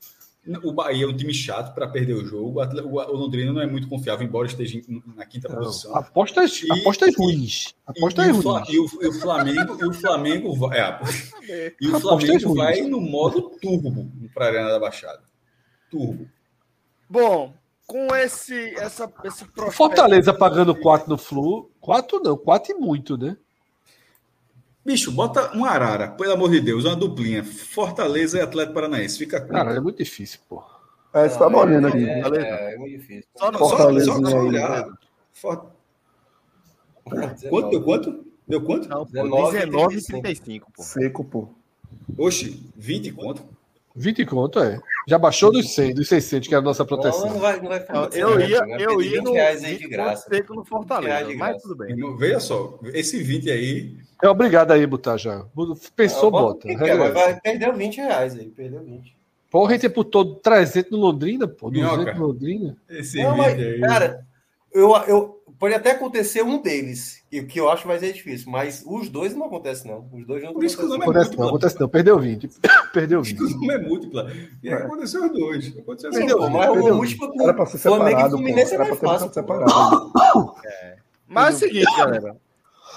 O 0.65 0.73
Bahia 0.73 1.05
é 1.05 1.09
um 1.09 1.17
time 1.17 1.33
chato 1.33 1.73
para 1.73 1.87
perder 1.87 2.15
o 2.15 2.25
jogo. 2.27 2.61
O 2.61 3.17
Londrina 3.17 3.53
não 3.53 3.61
é 3.61 3.67
muito 3.67 3.89
confiável, 3.89 4.27
embora 4.27 4.49
esteja 4.49 4.81
na 5.15 5.25
quinta 5.25 5.49
posição. 5.49 5.95
Apostas, 5.97 6.63
E- 6.65 6.81
apostas 6.81 7.15
ruins. 7.17 7.67
E, 7.69 7.75
Apostas 7.87 8.27
e 8.27 8.31
ruins. 8.33 8.69
e 8.69 8.79
o, 8.81 8.87
e 9.03 9.07
o 9.07 9.13
Flamengo, 9.13 9.79
e 9.81 9.85
o 9.87 9.93
Flamengo 9.93 10.57
vai, 10.57 10.81
é, 10.81 11.73
e 11.81 11.89
o 11.89 12.01
Flamengo 12.01 12.55
vai 12.57 12.81
no 12.83 13.01
modo 13.01 13.51
turbo 13.61 14.11
para 14.35 14.47
a 14.47 14.49
Arena 14.49 14.69
da 14.71 14.81
Baixada. 14.81 15.23
Turbo. 15.89 16.29
Bom, 17.09 17.55
com 17.87 18.13
esse, 18.17 18.75
essa, 18.77 19.13
esse 19.23 19.45
Fortaleza 19.71 20.35
pagando 20.35 20.75
4 20.75 21.09
no 21.09 21.19
Flu. 21.19 21.71
4 21.81 22.21
não, 22.21 22.37
4 22.37 22.73
e 22.73 22.75
muito, 22.81 23.17
né? 23.17 23.37
Bicho, 24.85 25.13
bota 25.13 25.57
um 25.57 25.65
Arara, 25.65 26.09
pelo 26.11 26.33
amor 26.33 26.51
de 26.51 26.61
Deus, 26.61 26.85
uma 26.85 26.97
duplinha. 26.97 27.45
Fortaleza 27.45 28.39
e 28.39 28.41
Atlético 28.41 28.75
Paranaense. 28.75 29.17
Fica 29.19 29.41
com. 29.41 29.49
Cara, 29.53 29.75
é 29.77 29.81
muito 29.81 29.99
difícil, 29.99 30.41
pô. 30.49 30.63
É, 31.15 31.29
você 31.29 31.39
tava 31.39 31.57
olhando 31.59 31.87
aqui. 31.89 32.05
É, 32.09 32.21
é, 32.21 32.75
é 32.75 32.77
muito 32.79 32.99
difícil. 32.99 33.25
Só 33.37 33.53
só, 33.53 33.59
Fortaleza, 33.59 34.07
só, 34.07 34.15
só 34.15 34.21
né? 34.21 34.35
olhar. 34.35 34.89
For- 35.33 35.67
Quanto 37.49 37.71
deu 37.71 37.83
quanto? 37.83 38.25
Deu 38.47 38.61
quanto? 38.63 38.89
Não, 38.89 39.05
pô, 39.07 39.13
19, 39.13 39.59
19 39.67 39.97
e 39.99 40.03
35, 40.03 40.73
pô. 40.73 40.83
Seco, 40.83 41.25
pô. 41.25 41.49
Oxe, 42.19 42.63
20 42.77 43.13
conto. 43.13 43.43
20 43.95 44.25
conto, 44.27 44.59
é. 44.61 44.79
Já 45.09 45.19
baixou 45.19 45.51
dos 45.53 45.75
100, 45.75 45.95
dos 45.95 46.09
600, 46.09 46.49
que 46.49 46.55
era 46.55 46.63
a 46.63 46.65
nossa 46.65 46.83
Não, 46.83 46.89
proteção. 46.89 47.27
não 47.31 47.39
vai, 47.39 47.61
não 47.61 47.69
vai 47.69 47.81
ficar 47.81 48.01
muito 48.01 48.17
Eu 48.17 48.29
certo, 48.39 48.51
ia, 48.51 48.61
né? 48.67 48.77
eu 48.81 49.03
ia 49.03 49.11
20 49.21 49.25
no 49.25 49.33
reais 49.33 49.65
aí 49.65 49.73
de 49.77 49.79
20 49.85 49.91
graça. 49.91 50.29
seco 50.29 50.55
no 50.55 50.63
20 50.63 50.69
Fortaleza, 50.69 51.25
de 51.29 51.37
mas 51.37 51.49
graça. 51.51 51.63
tudo 51.63 51.77
bem. 51.77 51.91
Irmão, 51.91 52.17
Veja 52.17 52.41
só, 52.41 52.79
esse 52.95 53.23
20 53.23 53.51
aí. 53.51 53.97
É 54.23 54.29
obrigado 54.29 54.71
aí 54.71 54.87
botar 54.87 55.17
já. 55.17 55.45
Pensou, 55.97 56.31
Não, 56.31 56.31
bota. 56.31 56.69
que 56.69 56.77
que 56.77 56.85
é? 56.85 56.97
Vai, 57.11 57.41
perdeu 57.41 57.73
20 57.75 57.97
reais 57.97 58.35
aí, 58.35 58.47
perdeu 58.49 58.81
20. 58.83 59.15
Porra, 59.51 59.71
a 59.71 59.75
gente 59.75 59.89
por 59.91 60.05
todo 60.05 60.37
300 60.37 60.91
no 60.93 60.99
Londrina, 60.99 61.47
pô. 61.47 61.71
200 61.71 61.97
Minhoca. 61.99 62.15
no 62.19 62.27
Londrina. 62.29 62.77
Esse 62.89 63.23
Não, 63.23 63.35
20 63.35 63.39
mas, 63.39 63.59
aí. 63.59 63.81
cara, 63.81 64.27
eu, 64.73 64.97
eu, 65.07 65.43
pode 65.59 65.75
até 65.75 65.91
acontecer 65.91 66.43
um 66.43 66.63
deles, 66.63 67.22
que, 67.33 67.43
que 67.45 67.59
eu 67.61 67.71
acho 67.71 67.87
vai 67.89 67.99
ser 67.99 68.13
difícil, 68.13 68.51
mas 68.53 68.85
os 68.87 69.09
dois 69.09 69.35
não 69.35 69.47
acontece, 69.47 69.89
não. 69.89 70.07
Os 70.13 70.27
dois 70.27 70.43
não 70.45 70.53
Por 70.53 70.63
isso 70.65 70.77
que 70.77 70.85
o 70.85 70.89
nome 70.89 71.01
é 71.01 71.05
Acontece 71.05 71.31
não, 71.31 71.37
múltipla. 71.39 71.49
acontece 71.49 71.81
não. 71.81 71.89
Perdeu 71.89 72.19
20. 72.19 72.51
Perdeu 72.93 73.23
20. 73.23 73.41
O 73.41 73.49
nome 73.49 73.75
é 73.75 73.79
múltipla. 73.79 74.33
E 74.63 74.69
aí 74.69 74.75
aconteceu 74.75 75.25
os 75.25 75.33
dois. 75.33 75.79
Aconteceu 75.79 76.11
os 76.11 76.17
Perdeu, 76.17 76.39
dois. 76.39 76.53
mas 76.53 76.71
perdeu. 76.71 76.93
o 76.93 76.97
múltiplo 76.97 77.33
Era 77.43 77.55
pra 77.55 77.67
ser 77.67 77.79
Flamengo 77.79 78.09
e 78.09 78.11
separado, 78.11 78.31
pô. 78.31 78.37
Fluminense 78.37 78.73
é 78.73 78.75
Era 78.75 78.85
mais 78.85 78.99
fácil. 79.01 79.29
ficado 79.29 79.47
pô. 79.47 79.65
separado. 79.65 80.53
Mas 81.27 81.55
é 81.63 81.67
o 81.67 81.69
seguinte, 81.71 81.97
galera. 81.97 82.37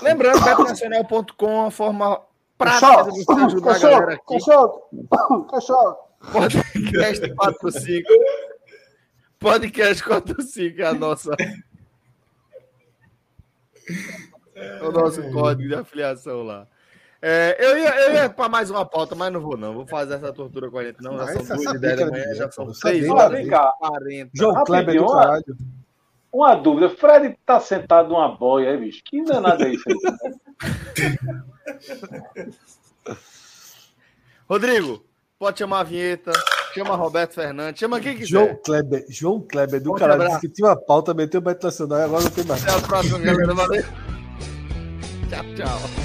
Lembrando, 0.01 0.43
betnacional.com, 0.43 1.65
a 1.67 1.71
forma 1.71 2.21
prática 2.57 3.03
de 3.11 3.23
você 3.23 3.31
ajudar 3.41 3.75
a 3.75 3.79
galera 3.79 4.13
aqui. 4.15 4.33
cachorro, 4.33 4.81
cachorro. 5.49 5.95
Podcast 6.33 7.33
45. 7.35 8.09
Podcast 9.39 10.03
45 10.03 10.81
é 10.81 10.85
a 10.85 10.93
nossa. 10.93 11.31
É 14.55 14.83
o 14.83 14.91
nosso 14.91 15.21
código 15.31 15.67
de 15.67 15.75
afiliação 15.75 16.43
lá. 16.43 16.67
É, 17.21 17.57
eu 17.59 17.77
ia, 17.77 17.99
eu 18.01 18.13
ia 18.13 18.29
para 18.29 18.47
mais 18.47 18.69
uma 18.69 18.85
pauta, 18.85 19.15
mas 19.15 19.33
não 19.33 19.41
vou, 19.41 19.57
não. 19.57 19.73
Vou 19.73 19.87
fazer 19.87 20.15
essa 20.15 20.31
tortura 20.31 20.69
com 20.69 20.77
a 20.77 20.83
gente, 20.83 21.01
não. 21.01 21.17
Já 21.17 21.27
são 21.43 21.57
duas 21.57 21.75
e 21.75 21.79
dez 21.79 21.99
da 21.99 22.11
manhã, 22.11 22.35
já 22.35 22.51
são 22.51 22.73
seis 22.73 23.07
Sabia, 23.07 23.13
horas 23.13 23.31
vem 23.37 23.47
e 23.47 23.49
cá. 23.49 23.73
quarenta. 23.79 24.31
João 24.33 24.63
Kleber 24.63 24.95
do 24.95 25.07
caralho. 25.07 25.57
Uma 26.31 26.55
dúvida. 26.55 26.89
Fred 26.89 27.37
tá 27.45 27.59
sentado 27.59 28.09
numa 28.09 28.27
boia 28.29 28.71
aí, 28.71 28.77
bicho. 28.77 29.01
Que 29.05 29.23
danado 29.23 29.63
é 29.63 29.69
isso 29.69 29.83
aí? 29.89 29.95
Rodrigo, 34.47 35.03
pode 35.39 35.57
chamar 35.57 35.79
a 35.79 35.83
vinheta, 35.83 36.31
chama 36.75 36.95
Roberto 36.95 37.33
Fernandes, 37.33 37.79
chama 37.79 37.99
quem 37.99 38.15
quiser. 38.15 38.27
João 38.27 38.59
Kleber, 38.63 39.05
João 39.09 39.41
Kleber 39.41 39.81
do 39.81 39.93
caralho. 39.93 40.21
abraço. 40.21 40.35
Disse 40.35 40.47
que 40.47 40.53
tinha 40.53 40.67
uma 40.67 40.75
pauta, 40.75 41.13
meteu 41.13 41.39
o 41.39 41.43
Beto 41.43 41.65
Nacional 41.65 41.99
e 41.99 42.03
agora 42.03 42.23
não 42.23 42.31
tem 42.31 42.43
mais. 42.43 42.63
Até 42.63 42.73
a 42.77 42.81
próxima, 42.81 43.19
galera. 43.19 43.53
Valeu. 43.53 43.83
Tchau, 45.29 45.43
tchau. 45.55 46.04